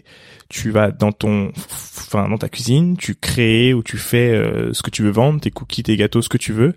tu 0.49 0.71
vas 0.71 0.91
dans 0.91 1.11
ton, 1.11 1.51
enfin 1.57 2.27
dans 2.29 2.37
ta 2.37 2.49
cuisine, 2.49 2.97
tu 2.97 3.15
crées 3.15 3.73
ou 3.73 3.83
tu 3.83 3.97
fais 3.97 4.31
euh, 4.31 4.73
ce 4.73 4.81
que 4.81 4.89
tu 4.89 5.03
veux 5.03 5.11
vendre, 5.11 5.39
tes 5.41 5.51
cookies, 5.51 5.83
tes 5.83 5.95
gâteaux, 5.97 6.21
ce 6.21 6.29
que 6.29 6.37
tu 6.37 6.53
veux. 6.53 6.75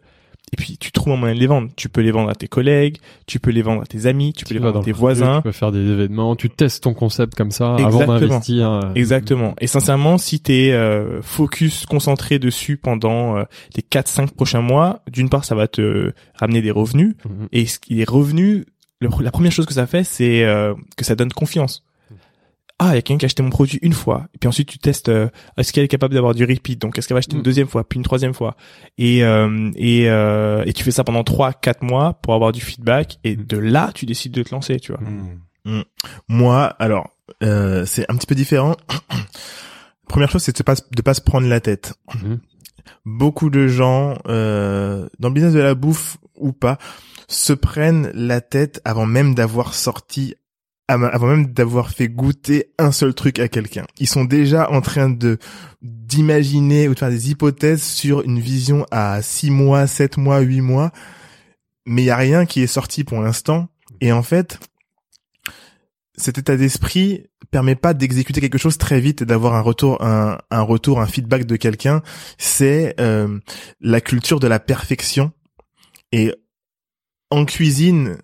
Et 0.53 0.57
puis 0.57 0.77
tu 0.79 0.91
trouves 0.91 1.13
un 1.13 1.17
moyen 1.17 1.37
de 1.37 1.39
les 1.41 1.47
vendre. 1.47 1.69
Tu 1.77 1.89
peux 1.89 2.01
les 2.01 2.11
vendre 2.11 2.29
à 2.29 2.35
tes 2.35 2.49
collègues, 2.49 2.97
tu 3.29 3.39
peux 3.39 3.53
les 3.53 3.63
vendre 3.63 3.83
à 3.83 3.87
tes 3.87 4.07
amis, 4.07 4.33
tu 4.33 4.45
peux 4.45 4.55
les 4.55 4.59
vendre 4.59 4.81
à 4.81 4.83
tes 4.83 4.91
voisins. 4.91 5.37
Tu 5.37 5.43
peux 5.45 5.53
faire 5.53 5.71
des 5.71 5.79
événements, 5.79 6.35
tu 6.35 6.51
testes 6.51 6.83
ton 6.83 6.93
concept 6.93 7.37
comme 7.37 7.53
ça 7.53 7.77
avant 7.77 7.87
Exactement. 8.01 8.19
d'investir. 8.19 8.69
euh, 8.69 8.81
Exactement. 8.97 9.55
Et 9.61 9.69
sincèrement, 9.69 10.19
si 10.19 10.41
t'es 10.41 10.73
euh, 10.73 11.23
focus, 11.23 11.87
concentré 11.87 12.41
dessus 12.41 12.77
pendant 12.77 13.37
euh, 13.37 13.45
les 13.77 13.83
4-5 13.83 14.33
prochains 14.33 14.61
mois, 14.63 15.03
d'une 15.09 15.29
part, 15.29 15.45
ça 15.45 15.55
va 15.55 15.69
te 15.69 16.13
ramener 16.35 16.63
des 16.63 16.73
revenus. 16.73 17.15
Mhm. 17.25 17.47
Et 17.53 17.67
ce 17.67 17.79
qui 17.79 18.01
est 18.01 18.09
revenus, 18.11 18.65
le- 19.01 19.09
la 19.23 19.31
première 19.31 19.53
chose 19.53 19.67
que 19.67 19.75
ça 19.75 19.87
fait, 19.87 20.03
c'est 20.03 20.43
euh, 20.43 20.75
que 20.97 21.05
ça 21.05 21.15
donne 21.15 21.31
confiance. 21.33 21.85
Ah, 22.83 22.93
il 22.93 22.95
y 22.95 22.99
a 22.99 23.03
quelqu'un 23.03 23.19
qui 23.19 23.25
a 23.25 23.29
acheté 23.29 23.43
mon 23.43 23.51
produit 23.51 23.79
une 23.83 23.93
fois. 23.93 24.27
Et 24.35 24.39
puis 24.39 24.49
ensuite, 24.49 24.69
tu 24.71 24.79
testes, 24.79 25.11
euh, 25.11 25.29
est-ce 25.59 25.73
qu'elle 25.73 25.85
est 25.85 25.89
capable 25.89 26.15
d'avoir 26.15 26.35
du 26.35 26.45
repeat? 26.47 26.81
Donc, 26.81 26.97
est-ce 26.97 27.07
qu'elle 27.07 27.15
va 27.15 27.19
acheter 27.19 27.35
une 27.35 27.41
Mm. 27.41 27.45
deuxième 27.45 27.69
fois, 27.69 27.87
puis 27.87 27.99
une 27.99 28.03
troisième 28.05 28.33
fois? 28.33 28.57
Et 28.97 29.23
euh, 29.23 29.71
et, 29.77 30.09
euh, 30.09 30.65
et 30.65 30.73
tu 30.73 30.83
fais 30.83 30.91
ça 30.91 31.05
pendant 31.05 31.23
3-4 31.23 31.85
mois 31.85 32.15
pour 32.23 32.33
avoir 32.35 32.53
du 32.53 32.61
feedback. 32.63 33.19
Et 33.23 33.37
Mm. 33.37 33.45
de 33.45 33.59
là, 33.59 33.91
tu 33.95 34.07
décides 34.07 34.33
de 34.33 34.43
te 34.43 34.55
lancer, 34.55 34.81
tu 34.81 34.93
vois. 34.93 35.01
Moi, 36.29 36.65
alors, 36.79 37.11
euh, 37.43 37.85
c'est 37.85 38.11
un 38.11 38.17
petit 38.17 38.27
peu 38.27 38.35
différent. 38.35 38.77
Première 40.09 40.31
chose, 40.31 40.43
c'est 40.43 40.57
de 40.57 40.63
pas, 40.63 40.75
de 40.75 41.03
pas 41.03 41.15
se 41.15 41.21
prendre 41.21 41.47
la 41.47 41.61
tête. 41.61 41.95
Beaucoup 43.05 43.51
de 43.51 43.69
gens, 43.69 44.17
euh, 44.27 45.07
dans 45.19 45.29
le 45.29 45.35
business 45.35 45.53
de 45.53 45.61
la 45.61 45.75
bouffe 45.75 46.17
ou 46.37 46.53
pas, 46.53 46.79
se 47.29 47.53
prennent 47.53 48.11
la 48.15 48.41
tête 48.41 48.81
avant 48.85 49.07
même 49.07 49.35
d'avoir 49.35 49.75
sorti, 49.75 50.35
avant 50.91 51.29
même 51.29 51.47
d'avoir 51.53 51.91
fait 51.91 52.09
goûter 52.09 52.73
un 52.79 52.93
seul 52.93 53.15
truc 53.15 53.39
à 53.39 53.49
quelqu'un. 53.49 53.87
Ils 53.99 54.09
sont 54.09 54.25
déjà 54.25 54.71
en 54.71 54.81
train 54.81 55.09
de 55.09 55.39
d'imaginer 55.83 56.89
ou 56.89 56.95
de 56.95 56.99
faire 56.99 57.11
des 57.11 57.31
hypothèses 57.31 57.83
sur 57.83 58.23
une 58.23 58.41
vision 58.41 58.85
à 58.91 59.23
6 59.23 59.51
mois, 59.51 59.87
7 59.87 60.17
mois, 60.17 60.41
8 60.41 60.61
mois, 60.61 60.91
mais 61.87 62.03
il 62.03 62.07
y 62.07 62.11
a 62.11 62.17
rien 62.17 62.45
qui 62.45 62.63
est 62.63 62.67
sorti 62.67 63.05
pour 63.05 63.21
l'instant. 63.21 63.69
Et 64.01 64.13
en 64.13 64.23
fait, 64.23 64.59
cet 66.17 66.39
état 66.39 66.57
d'esprit 66.57 67.27
permet 67.51 67.77
pas 67.77 67.95
d'exécuter 67.95 68.41
quelque 68.41 68.59
chose 68.59 68.79
très 68.79 69.01
vite 69.01 69.23
et 69.23 69.27
d'avoir 69.27 69.55
un 69.55 69.61
retour, 69.61 70.03
un, 70.03 70.39
un 70.51 70.63
retour, 70.63 71.01
un 71.01 71.07
feedback 71.07 71.47
de 71.47 71.57
quelqu'un. 71.57 72.03
C'est 72.39 72.95
euh, 73.01 73.39
la 73.81 74.01
culture 74.01 74.41
de 74.41 74.47
la 74.47 74.61
perfection. 74.61 75.33
Et 76.13 76.35
en 77.31 77.45
cuisine, 77.45 78.19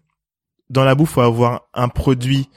dans 0.70 0.84
la 0.84 0.94
bouffe, 0.94 1.10
faut 1.10 1.20
avoir 1.20 1.68
un 1.74 1.88
produit 1.88 2.48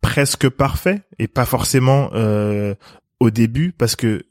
presque 0.00 0.48
parfait 0.48 1.02
et 1.18 1.28
pas 1.28 1.46
forcément 1.46 2.10
euh, 2.14 2.74
au 3.20 3.30
début 3.30 3.72
parce 3.72 3.96
que 3.96 4.24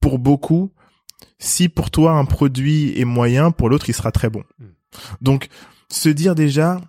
pour 0.00 0.18
beaucoup, 0.18 0.72
si 1.38 1.68
pour 1.68 1.90
toi 1.90 2.12
un 2.12 2.24
produit 2.24 2.98
est 2.98 3.04
moyen, 3.04 3.50
pour 3.50 3.68
l'autre 3.68 3.88
il 3.88 3.94
sera 3.94 4.10
très 4.10 4.30
bon. 4.30 4.42
Donc 5.20 5.48
se 5.88 6.08
dire 6.08 6.34
déjà 6.34 6.80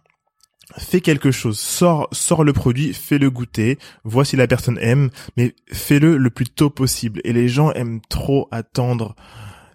fais 0.78 1.02
quelque 1.02 1.32
chose, 1.32 1.60
sors 1.60 2.08
sors 2.14 2.44
le 2.44 2.54
produit, 2.54 2.94
fais-le 2.94 3.30
goûter, 3.30 3.78
vois 4.06 4.24
si 4.24 4.38
la 4.38 4.48
personne 4.48 4.78
aime, 4.80 5.10
mais 5.36 5.54
fais-le 5.72 6.18
le 6.18 6.30
plus 6.30 6.46
tôt 6.46 6.70
possible. 6.70 7.20
Et 7.26 7.34
les 7.34 7.50
gens 7.50 7.72
aiment 7.74 8.00
trop 8.10 8.48
attendre 8.52 9.16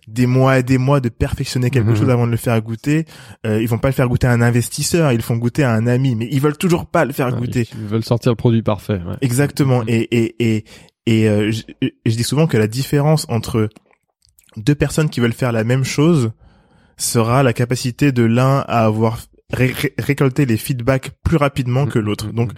des 0.07 0.27
mois 0.27 0.59
et 0.59 0.63
des 0.63 0.79
mois 0.79 1.01
de 1.01 1.09
perfectionner 1.09 1.71
quelque 1.71 1.91
Mhm. 1.91 1.97
chose 1.97 2.11
avant 2.11 2.27
de 2.27 2.31
le 2.33 2.37
faire 2.37 2.61
goûter. 2.63 3.07
Euh, 3.45 3.61
ils 3.61 3.69
vont 3.69 3.79
pas 3.79 3.89
le 3.89 3.95
faire 3.95 4.09
goûter 4.09 4.27
à 4.29 4.33
un 4.33 4.41
investisseur, 4.41 5.11
ils 5.13 5.17
le 5.17 5.23
font 5.23 5.37
goûter 5.37 5.65
à 5.65 5.73
un 5.73 5.87
ami, 5.87 6.15
mais 6.15 6.29
ils 6.31 6.41
veulent 6.41 6.57
toujours 6.57 6.87
pas 6.87 7.05
le 7.05 7.13
faire 7.13 7.35
goûter. 7.35 7.69
Ils 7.77 7.87
veulent 7.87 8.05
sortir 8.05 8.31
le 8.33 8.37
produit 8.37 8.63
parfait. 8.63 9.01
Ouais. 9.07 9.17
Exactement. 9.21 9.81
Mhm. 9.81 9.89
Et 9.89 10.09
et 10.17 10.37
et 10.57 10.65
et 11.07 11.29
euh, 11.29 11.51
je, 11.51 11.63
je 12.05 12.17
dis 12.17 12.23
souvent 12.25 12.47
que 12.47 12.57
la 12.57 12.67
différence 12.69 13.27
entre 13.29 13.69
deux 14.57 14.75
personnes 14.75 15.11
qui 15.11 15.21
veulent 15.21 15.33
faire 15.33 15.53
la 15.53 15.65
même 15.65 15.85
chose 15.85 16.31
sera 16.97 17.43
la 17.43 17.53
capacité 17.53 18.11
de 18.13 18.23
l'un 18.23 18.61
à 18.69 18.85
avoir 18.85 19.19
ré- 19.53 19.73
ré- 19.73 19.95
récolté 19.99 20.47
les 20.47 20.57
feedbacks 20.57 21.11
plus 21.23 21.37
rapidement 21.37 21.87
que 21.87 21.99
Mhm, 21.99 22.05
l'autre. 22.05 22.27
mhm, 22.29 22.33
Donc 22.35 22.53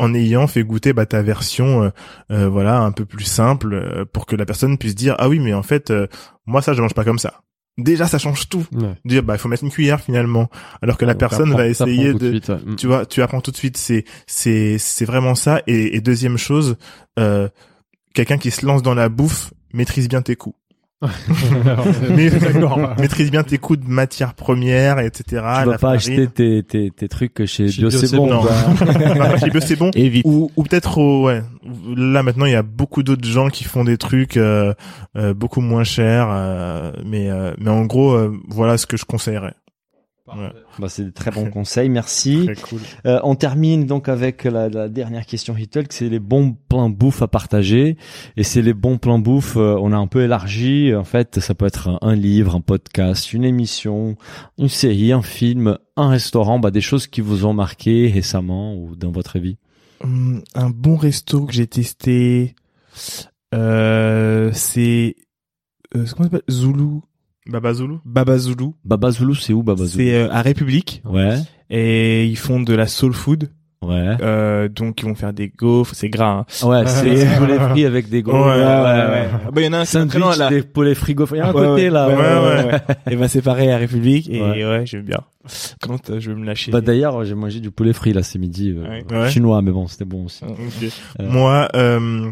en 0.00 0.14
ayant 0.14 0.46
fait 0.48 0.64
goûter 0.64 0.92
bah, 0.92 1.06
ta 1.06 1.22
version 1.22 1.82
euh, 1.84 1.90
euh, 2.32 2.48
voilà 2.48 2.80
un 2.80 2.90
peu 2.92 3.04
plus 3.04 3.24
simple 3.24 3.74
euh, 3.74 4.04
pour 4.04 4.26
que 4.26 4.34
la 4.34 4.44
personne 4.46 4.78
puisse 4.78 4.94
dire 4.94 5.14
ah 5.18 5.28
oui 5.28 5.38
mais 5.38 5.54
en 5.54 5.62
fait 5.62 5.90
euh, 5.90 6.06
moi 6.46 6.62
ça 6.62 6.72
je 6.74 6.80
mange 6.82 6.94
pas 6.94 7.04
comme 7.04 7.18
ça 7.18 7.42
déjà 7.78 8.06
ça 8.06 8.18
change 8.18 8.48
tout 8.48 8.66
Ouais. 8.72 8.94
dire 9.04 9.22
bah 9.22 9.34
il 9.36 9.38
faut 9.38 9.48
mettre 9.48 9.64
une 9.64 9.70
cuillère 9.70 10.00
finalement 10.00 10.48
alors 10.82 10.96
que 10.98 11.04
la 11.04 11.12
Donc, 11.14 11.20
personne 11.20 11.52
va 11.54 11.66
essayer 11.68 12.12
de 12.14 12.30
suite, 12.30 12.48
ouais. 12.48 12.58
Mm. 12.66 12.76
tu 12.76 12.86
vois, 12.86 13.06
tu 13.06 13.22
apprends 13.22 13.40
tout 13.40 13.50
de 13.52 13.56
suite. 13.56 13.76
C'est 13.76 14.04
c'est 14.26 14.76
c'est 14.78 15.04
vraiment 15.06 15.34
ça. 15.34 15.62
Et, 15.66 15.96
et 15.96 16.00
deuxième 16.00 16.36
chose, 16.36 16.76
euh, 17.18 17.48
quelqu'un 18.14 18.38
qui 18.38 18.50
se 18.50 18.66
lance 18.66 18.82
dans 18.82 18.94
la 18.94 19.08
bouffe 19.08 19.52
maîtrise 19.72 20.08
bien 20.08 20.20
tes 20.22 20.36
coûts. 20.36 20.54
Mais- 22.10 22.30
D'accord. 22.30 22.78
maîtrise 22.98 23.30
bien 23.30 23.42
tes 23.42 23.58
coûts 23.58 23.76
de 23.76 23.86
matières 23.88 24.34
premières, 24.34 24.98
etc. 24.98 25.22
tu 25.28 25.34
vas 25.36 25.64
pas 25.64 25.78
farine. 25.78 25.96
acheter 25.96 26.26
tes, 26.28 26.62
tes, 26.62 26.90
tes 26.90 27.08
trucs 27.08 27.46
chez, 27.46 27.68
Chez 27.68 27.80
Bio, 27.80 27.88
Bio, 27.88 27.98
c'est 27.98 28.06
c'est 28.06 28.16
bon. 28.16 28.26
bon. 28.28 28.40
quoi. 28.42 28.50
Bah, 29.18 29.36
chez 29.38 29.50
Bio, 29.50 29.60
c'est 29.60 29.76
bon. 29.76 29.90
Et 29.94 30.08
vite. 30.08 30.26
Ou, 30.26 30.50
ou 30.56 30.62
peut-être 30.62 30.98
au, 30.98 31.24
ouais. 31.26 31.42
Là 31.96 32.22
maintenant, 32.22 32.44
il 32.46 32.52
y 32.52 32.56
a 32.56 32.62
beaucoup 32.62 33.02
d'autres 33.02 33.26
gens 33.26 33.48
qui 33.48 33.64
font 33.64 33.84
des 33.84 33.96
trucs 33.96 34.36
euh, 34.36 34.74
euh, 35.16 35.32
beaucoup 35.34 35.60
moins 35.60 35.84
chers, 35.84 36.28
euh, 36.30 36.92
mais 37.06 37.30
euh, 37.30 37.52
mais 37.58 37.70
en 37.70 37.84
gros, 37.86 38.12
euh, 38.12 38.36
voilà 38.48 38.76
ce 38.76 38.86
que 38.86 38.96
je 38.96 39.04
conseillerais. 39.04 39.54
Ouais. 40.36 40.50
Bah, 40.78 40.88
c'est 40.88 41.04
des 41.04 41.12
très 41.12 41.30
bons 41.30 41.50
conseils, 41.50 41.88
merci. 41.88 42.44
Très 42.46 42.54
cool. 42.56 42.80
Euh, 43.06 43.20
on 43.22 43.34
termine 43.34 43.86
donc 43.86 44.08
avec 44.08 44.44
la, 44.44 44.68
la 44.68 44.88
dernière 44.88 45.26
question 45.26 45.56
Hitler, 45.56 45.84
c'est 45.90 46.08
les 46.08 46.18
bons 46.18 46.56
plans 46.68 46.90
bouffe 46.90 47.22
à 47.22 47.28
partager. 47.28 47.96
Et 48.36 48.42
c'est 48.42 48.62
les 48.62 48.74
bons 48.74 48.98
plans 48.98 49.18
bouffe, 49.18 49.56
euh, 49.56 49.76
on 49.80 49.92
a 49.92 49.96
un 49.96 50.06
peu 50.06 50.22
élargi. 50.22 50.94
En 50.94 51.04
fait, 51.04 51.40
ça 51.40 51.54
peut 51.54 51.66
être 51.66 51.88
un, 51.88 51.98
un 52.02 52.14
livre, 52.14 52.54
un 52.54 52.60
podcast, 52.60 53.32
une 53.32 53.44
émission, 53.44 54.16
une 54.58 54.68
série, 54.68 55.12
un 55.12 55.22
film, 55.22 55.78
un 55.96 56.08
restaurant, 56.08 56.58
bah, 56.58 56.70
des 56.70 56.80
choses 56.80 57.06
qui 57.06 57.20
vous 57.20 57.44
ont 57.44 57.54
marqué 57.54 58.10
récemment 58.12 58.74
ou 58.74 58.96
dans 58.96 59.10
votre 59.10 59.38
vie. 59.38 59.58
Hum, 60.02 60.42
un 60.54 60.70
bon 60.70 60.96
resto 60.96 61.44
que 61.44 61.52
j'ai 61.52 61.66
testé, 61.66 62.54
euh, 63.54 64.50
c'est 64.54 65.16
euh, 65.94 66.06
comment 66.16 66.24
ça 66.28 66.36
s'appelle? 66.36 66.42
Zulu, 66.50 67.00
Baba 67.46 67.72
Zulu. 67.72 67.94
Baba 68.04 68.38
Zulu. 68.38 68.66
Baba 68.84 69.10
Zulu, 69.10 69.34
c'est 69.34 69.52
où 69.52 69.62
Baba 69.62 69.84
Zulu? 69.86 70.04
C'est 70.04 70.14
euh, 70.14 70.30
à 70.30 70.42
République 70.42 71.02
Ouais, 71.04 71.36
et 71.70 72.26
ils 72.26 72.36
font 72.36 72.60
de 72.60 72.74
la 72.74 72.86
soul 72.86 73.12
food. 73.12 73.50
ouais. 73.82 74.16
Euh, 74.20 74.68
donc 74.68 75.00
ils 75.00 75.06
vont 75.06 75.14
faire 75.14 75.32
des 75.32 75.48
gaufres, 75.48 75.94
c'est 75.94 76.10
gras. 76.10 76.44
Hein. 76.62 76.66
Ouais, 76.68 76.82
c'est 76.86 77.16
c'est 77.16 77.38
poulet 77.38 77.58
frit 77.58 77.84
avec 77.86 78.08
des 78.10 78.22
gros. 78.22 78.34
Ouais, 78.44 78.50
ouais, 78.50 78.56
ouais. 78.58 79.28
Ah 79.46 79.50
bah 79.50 79.60
il 79.62 79.64
y 79.64 79.68
en 79.68 79.72
a 79.72 79.78
un 79.78 79.82
est 79.82 79.86
très 79.86 80.18
loin, 80.18 80.32
Sandwich, 80.32 80.38
là. 80.38 80.48
des 80.50 80.62
poulets 80.62 80.94
frigo. 80.94 81.24
Il 81.32 81.38
y 81.38 81.40
a 81.40 81.46
un 81.48 81.52
Ouais, 81.54 81.66
côté 81.66 81.82
ouais. 81.84 81.90
là. 81.90 82.08
Ouais, 82.08 82.72
ouais. 82.72 82.80
Et 83.10 83.16
ben 83.16 83.26
c'est 83.26 83.42
pareil 83.42 83.70
à 83.70 83.78
République 83.78 84.28
et 84.28 84.40
Ouais. 84.42 84.64
ouais, 84.66 84.82
j'aime 84.86 85.04
bien. 85.06 85.20
Quand 85.80 86.10
euh, 86.10 86.20
je 86.20 86.30
veux 86.30 86.36
me 86.36 86.44
lâcher? 86.44 86.70
Bah 86.70 86.82
d'ailleurs, 86.82 87.24
j'ai 87.24 87.34
mangé 87.34 87.60
du 87.60 87.70
poulet 87.70 87.94
frit 87.94 88.12
là 88.12 88.22
ce 88.22 88.36
midi, 88.36 88.74
euh, 88.76 88.82
Ouais. 88.86 89.04
Ouais. 89.10 89.30
chinois, 89.30 89.62
mais 89.62 89.70
bon, 89.72 89.86
c'était 89.86 90.04
bon 90.04 90.26
aussi. 90.26 90.44
Ouais. 90.44 90.50
Euh. 91.20 91.30
Moi, 91.30 91.68
euh, 91.74 92.30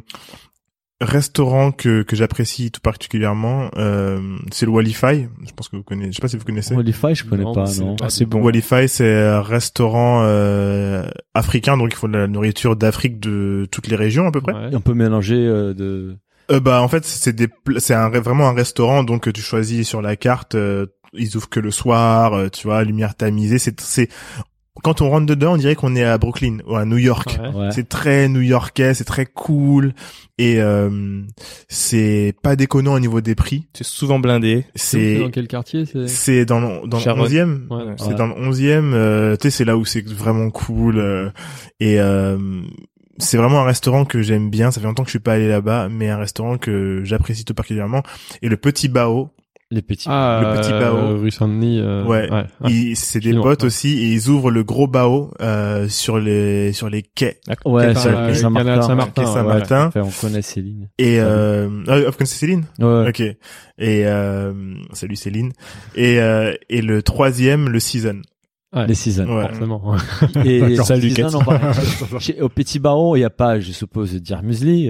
restaurant 1.00 1.70
que 1.72 2.02
que 2.02 2.16
j'apprécie 2.16 2.70
tout 2.70 2.80
particulièrement, 2.80 3.70
euh, 3.76 4.18
c'est 4.50 4.66
le 4.66 4.72
Walify. 4.72 5.28
Je 5.46 5.52
pense 5.54 5.68
que 5.68 5.76
vous 5.76 5.82
connaissez. 5.82 6.10
Je 6.12 6.16
sais 6.16 6.20
pas 6.22 6.28
si 6.28 6.36
vous 6.36 6.44
connaissez. 6.44 6.74
Walify, 6.74 7.14
je 7.14 7.24
connais 7.24 7.44
Non, 7.44 7.54
pas, 7.54 7.66
non. 7.78 7.96
Ah, 8.02 8.10
c'est 8.10 8.24
bon. 8.24 8.40
Walify, 8.42 8.88
c'est 8.88 9.14
un 9.28 9.42
restaurant 9.42 10.22
euh, 10.24 11.08
africain, 11.34 11.76
donc 11.76 11.90
il 11.92 11.96
faut 11.96 12.08
de 12.08 12.18
la 12.18 12.26
nourriture 12.26 12.76
d'Afrique 12.76 13.20
de 13.20 13.66
toutes 13.70 13.86
les 13.88 13.96
régions 13.96 14.26
à 14.26 14.32
peu 14.32 14.40
près. 14.40 14.52
Ouais. 14.54 14.74
Un 14.74 14.80
peu 14.80 14.94
mélangé 14.94 15.36
euh, 15.36 15.72
de. 15.74 16.16
Euh, 16.50 16.60
bah 16.60 16.80
en 16.80 16.88
fait 16.88 17.04
c'est 17.04 17.34
des 17.34 17.48
c'est 17.76 17.92
un 17.92 18.08
vraiment 18.08 18.48
un 18.48 18.54
restaurant 18.54 19.04
donc 19.04 19.24
que 19.24 19.30
tu 19.30 19.42
choisis 19.42 19.86
sur 19.86 20.00
la 20.00 20.16
carte. 20.16 20.54
euh, 20.54 20.86
ils 21.14 21.36
ouvrent 21.36 21.48
que 21.48 21.60
le 21.60 21.70
soir, 21.70 22.34
euh, 22.34 22.48
tu 22.48 22.66
vois, 22.66 22.84
lumière 22.84 23.14
tamisée. 23.14 23.58
C'est 23.58 23.80
c'est 23.80 24.08
quand 24.82 25.00
on 25.02 25.10
rentre 25.10 25.26
dedans, 25.26 25.54
on 25.54 25.56
dirait 25.56 25.74
qu'on 25.74 25.96
est 25.96 26.04
à 26.04 26.18
Brooklyn 26.18 26.58
ou 26.66 26.76
à 26.76 26.84
New 26.84 26.98
York. 26.98 27.38
Ouais. 27.40 27.48
Ouais. 27.48 27.70
C'est 27.72 27.88
très 27.88 28.28
new-yorkais, 28.28 28.94
c'est 28.94 29.04
très 29.04 29.26
cool 29.26 29.92
et 30.38 30.60
euh, 30.60 31.22
c'est 31.68 32.34
pas 32.42 32.56
déconnant 32.56 32.94
au 32.94 33.00
niveau 33.00 33.20
des 33.20 33.34
prix. 33.34 33.66
C'est 33.74 33.84
souvent 33.84 34.18
blindé. 34.18 34.64
C'est 34.74 35.18
dans 35.18 35.30
quel 35.30 35.48
quartier 35.48 35.84
c'est? 36.06 36.44
dans 36.44 36.60
le, 36.60 36.86
dans 36.88 36.98
le 36.98 37.02
Charonne. 37.02 37.28
11e. 37.28 37.66
Ouais. 37.70 37.94
C'est 37.98 38.06
Ouais. 38.08 38.14
dans 38.14 38.26
le 38.28 38.34
11e, 38.34 38.92
euh, 38.94 39.36
tu 39.36 39.42
sais 39.42 39.50
c'est 39.50 39.64
là 39.64 39.76
où 39.76 39.84
c'est 39.84 40.06
vraiment 40.08 40.50
cool 40.50 40.98
euh, 40.98 41.30
et 41.80 42.00
euh, 42.00 42.38
c'est 43.18 43.36
vraiment 43.36 43.60
un 43.60 43.64
restaurant 43.64 44.04
que 44.04 44.22
j'aime 44.22 44.48
bien, 44.48 44.70
ça 44.70 44.80
fait 44.80 44.86
longtemps 44.86 45.02
que 45.02 45.08
je 45.08 45.12
suis 45.12 45.18
pas 45.18 45.32
allé 45.32 45.48
là-bas, 45.48 45.88
mais 45.90 46.08
un 46.08 46.18
restaurant 46.18 46.56
que 46.56 47.00
j'apprécie 47.04 47.44
tout 47.44 47.52
particulièrement 47.54 48.02
et 48.42 48.48
le 48.48 48.56
Petit 48.56 48.86
Bao, 48.88 49.30
Les 49.70 49.82
petits. 49.82 50.06
Ah, 50.08 50.40
Le 50.42 50.60
petit 50.62 50.72
euh, 50.72 50.80
Bao. 50.80 51.20
rue 51.20 51.30
Saint-Denis. 51.30 51.78
euh, 51.80 52.02
Ouais. 52.04 52.30
ouais. 52.32 52.44
ils- 52.70 52.96
c'est 52.96 53.20
des 53.20 53.34
potes 53.34 53.60
ouais. 53.60 53.66
aussi 53.66 53.98
et 53.98 54.12
ils 54.14 54.28
ouvrent 54.30 54.50
le 54.50 54.64
gros 54.64 54.86
Bao 54.86 55.30
euh, 55.42 55.88
sur 55.90 56.18
les 56.18 56.72
sur 56.72 56.88
les 56.88 57.02
quais 57.02 57.38
ouais, 57.66 57.92
Canal- 57.92 57.96
sur 57.98 58.10
le 58.10 58.16
euh, 58.16 58.34
Saint-Martin. 58.34 59.26
Saint-Martin, 59.26 59.90
on 59.96 60.08
connaît 60.22 60.40
Céline. 60.40 60.88
et 60.98 61.20
euh, 61.20 61.68
ah, 61.86 61.98
vous 62.00 62.12
connaissez 62.12 62.38
Céline? 62.38 62.64
Ouais. 62.78 63.08
Ok. 63.10 63.20
Et 63.20 63.36
euh, 64.06 64.54
salut 64.94 65.16
Céline. 65.16 65.52
Et 65.94 66.18
euh, 66.18 66.54
et 66.70 66.80
le 66.80 67.02
troisième, 67.02 67.68
le 67.68 67.78
season. 67.78 68.22
Ouais. 68.76 68.86
Les 68.86 68.94
seasons. 68.94 69.24
Ouais. 69.24 69.48
Forcément. 69.48 69.94
Et 70.44 70.76
salut, 70.76 71.10
Salut, 71.10 71.10
seasons, 71.10 71.38
on 71.46 71.50
va- 71.50 71.72
Chez- 72.20 72.40
Au 72.42 72.48
Petit 72.50 72.78
Bao, 72.78 73.16
il 73.16 73.20
y 73.20 73.24
a 73.24 73.30
pas, 73.30 73.58
je 73.60 73.72
suppose, 73.72 74.12
dire. 74.14 74.42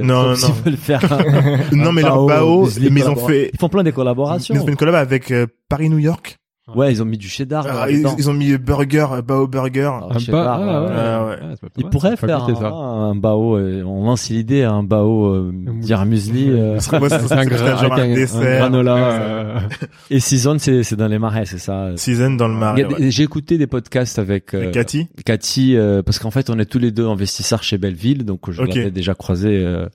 Non, 0.02 0.22
Sauf 0.22 0.28
non, 0.30 0.34
s'ils 0.34 0.48
non. 0.48 0.60
veulent 0.64 0.76
faire. 0.76 1.12
un- 1.72 1.76
non 1.76 1.86
un 1.88 1.92
mais 1.92 2.02
leur 2.02 2.16
bao, 2.16 2.26
bao, 2.26 2.60
muesli 2.62 2.90
mais 2.90 3.00
ils 3.00 3.09
ont 3.09 3.14
fait 3.16 3.50
Ils 3.55 3.59
font 3.59 3.68
plein 3.68 3.84
des 3.84 3.90
ils 3.90 3.92
collaborations. 3.92 4.55
ont 4.56 4.64
fait 4.64 4.70
une 4.72 4.76
collab 4.76 4.96
avec 4.96 5.30
euh, 5.30 5.46
Paris 5.68 5.90
New 5.90 5.98
York. 5.98 6.38
Ouais, 6.74 6.93
ils 6.93 7.03
ont 7.03 7.07
mis 7.07 7.19
du 7.19 7.28
cheddar. 7.28 7.66
Ah, 7.69 7.86
là, 7.86 7.90
ils, 7.90 8.28
ont 8.31 8.35
mis 8.35 8.57
burger, 8.59 9.07
bao 9.27 9.47
burger. 9.47 9.90
Ah, 10.03 10.07
Un 10.11 10.19
cheddar, 10.19 10.59
ba- 10.59 10.65
ah, 10.65 10.81
ouais. 10.82 10.89
ouais. 10.89 10.95
Ah, 10.99 11.27
ouais. 11.27 11.36
C'est 11.53 11.61
pas 11.61 11.66
Ils 11.78 11.82
mal, 11.85 11.90
pourraient 11.90 12.16
faire 12.16 12.45
un, 12.45 13.11
un 13.11 13.15
bao. 13.15 13.57
euh, 13.57 13.82
on 13.85 14.05
lance 14.05 14.28
l'idée, 14.28 14.65
un 14.65 14.82
bao 14.82 15.27
euh, 15.35 15.53
muesli. 15.53 16.51
euh, 16.51 16.78
C'est 16.81 16.95
un, 16.97 16.99
gra- 17.01 17.86
un 17.86 17.90
un, 17.90 18.03
un 18.03 18.15
dessert. 18.15 18.59
granola. 18.59 18.95
Ouais. 18.95 19.01
euh, 19.20 19.59
Et 20.11 20.20
season, 20.20 20.57
c'est 20.59 20.82
c'est 20.82 20.97
dans 20.97 21.09
les 21.09 21.19
marais, 21.19 21.47
c'est 21.47 21.59
ça. 21.59 21.90
Season 21.97 22.32
dans 22.32 22.49
le 22.49 22.55
marais. 22.55 22.86
J'ai 23.11 23.23
écouté 23.23 23.59
des 23.59 23.66
podcasts 23.66 24.19
avec 24.19 24.55
euh, 24.55 24.70
Cathy. 24.70 25.09
Cathy, 25.24 25.77
euh, 25.77 26.03
parce 26.03 26.19
qu'en 26.19 26.31
fait, 26.31 26.51
on 26.51 26.59
est 26.59 26.66
tous 26.66 26.78
les 26.78 26.90
deux 26.90 27.07
investisseurs 27.07 27.62
chez 27.62 27.78
Belleville, 27.78 28.24
donc 28.24 28.51
je 28.51 28.62
Ok. 28.62 28.74
l'avais 28.74 28.90
déjà 28.90 29.15
croisé 29.15 29.49
euh, 29.65 29.86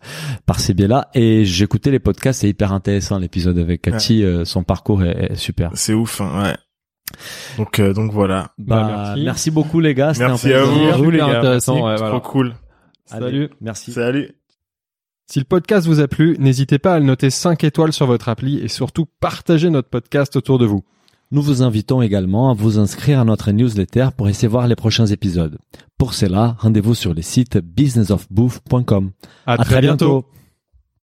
par 0.46 0.60
ces 0.60 0.74
biais-là. 0.74 1.10
Et 1.14 1.46
j'écoutais 1.46 1.92
les 1.92 2.00
podcasts, 2.00 2.42
c'est 2.42 2.50
hyper 2.50 2.74
intéressant 2.74 3.20
l'épisode 3.20 3.58
avec 3.58 3.82
Cathy. 3.84 4.24
euh, 4.24 4.46
son 4.46 4.64
parcours 4.64 5.04
est, 5.04 5.32
est 5.32 5.36
super. 5.36 5.72
C'est 5.76 5.94
ouf, 5.94 6.22
hein, 6.22 6.44
ouais. 6.44 6.54
Donc 7.58 7.80
euh, 7.80 7.94
donc 7.94 8.12
voilà. 8.12 8.52
Bah, 8.58 8.82
Bah, 8.84 8.88
merci. 9.08 9.24
merci. 9.24 9.52
beaucoup 9.52 9.80
les 9.80 9.94
gars. 9.94 10.14
c'était 10.14 10.28
Merci 10.28 10.54
un 10.54 10.62
à 10.62 10.98
vous. 10.98 11.10
Les 11.12 11.18
gars, 11.20 11.26
intéressant. 11.40 11.86
merci. 11.86 12.04
ouais, 12.04 12.10
Trop 12.10 12.20
cool. 12.22 12.54
Allez, 13.12 13.26
Salut. 13.26 13.50
Merci. 13.62 13.92
Salut. 13.92 14.32
Si 15.30 15.40
le 15.40 15.46
podcast 15.46 15.88
vous 15.88 16.00
a 16.00 16.08
plu, 16.08 16.36
n'hésitez 16.40 16.80
pas 16.80 16.96
à 16.96 17.00
le 17.00 17.06
noter 17.06 17.30
5 17.30 17.64
étoiles 17.64 17.94
sur 17.94 18.06
votre 18.06 18.30
appli 18.30 18.60
et 18.60 18.68
surtout 18.68 19.06
partagez 19.20 19.70
notre 19.70 19.90
podcast 19.90 20.36
autour 20.36 20.60
de 20.60 20.66
vous. 20.66 20.84
Nous 21.32 21.42
vous 21.42 21.64
invitons 21.64 22.02
également 22.04 22.52
à 22.52 22.54
vous 22.54 22.78
inscrire 22.78 23.20
à 23.20 23.24
notre 23.26 23.52
newsletter 23.52 24.10
pour 24.16 24.30
essayer 24.30 24.48
voir 24.48 24.68
les 24.68 24.76
prochains 24.76 25.08
épisodes. 25.08 25.58
Pour 25.98 26.14
cela, 26.14 26.56
rendez-vous 26.60 26.94
sur 26.94 27.14
le 27.16 27.22
site 27.24 27.58
businessofbooth.com. 27.58 29.12
À, 29.48 29.54
À 29.54 29.58
très 29.60 29.82
bientôt. 29.82 30.26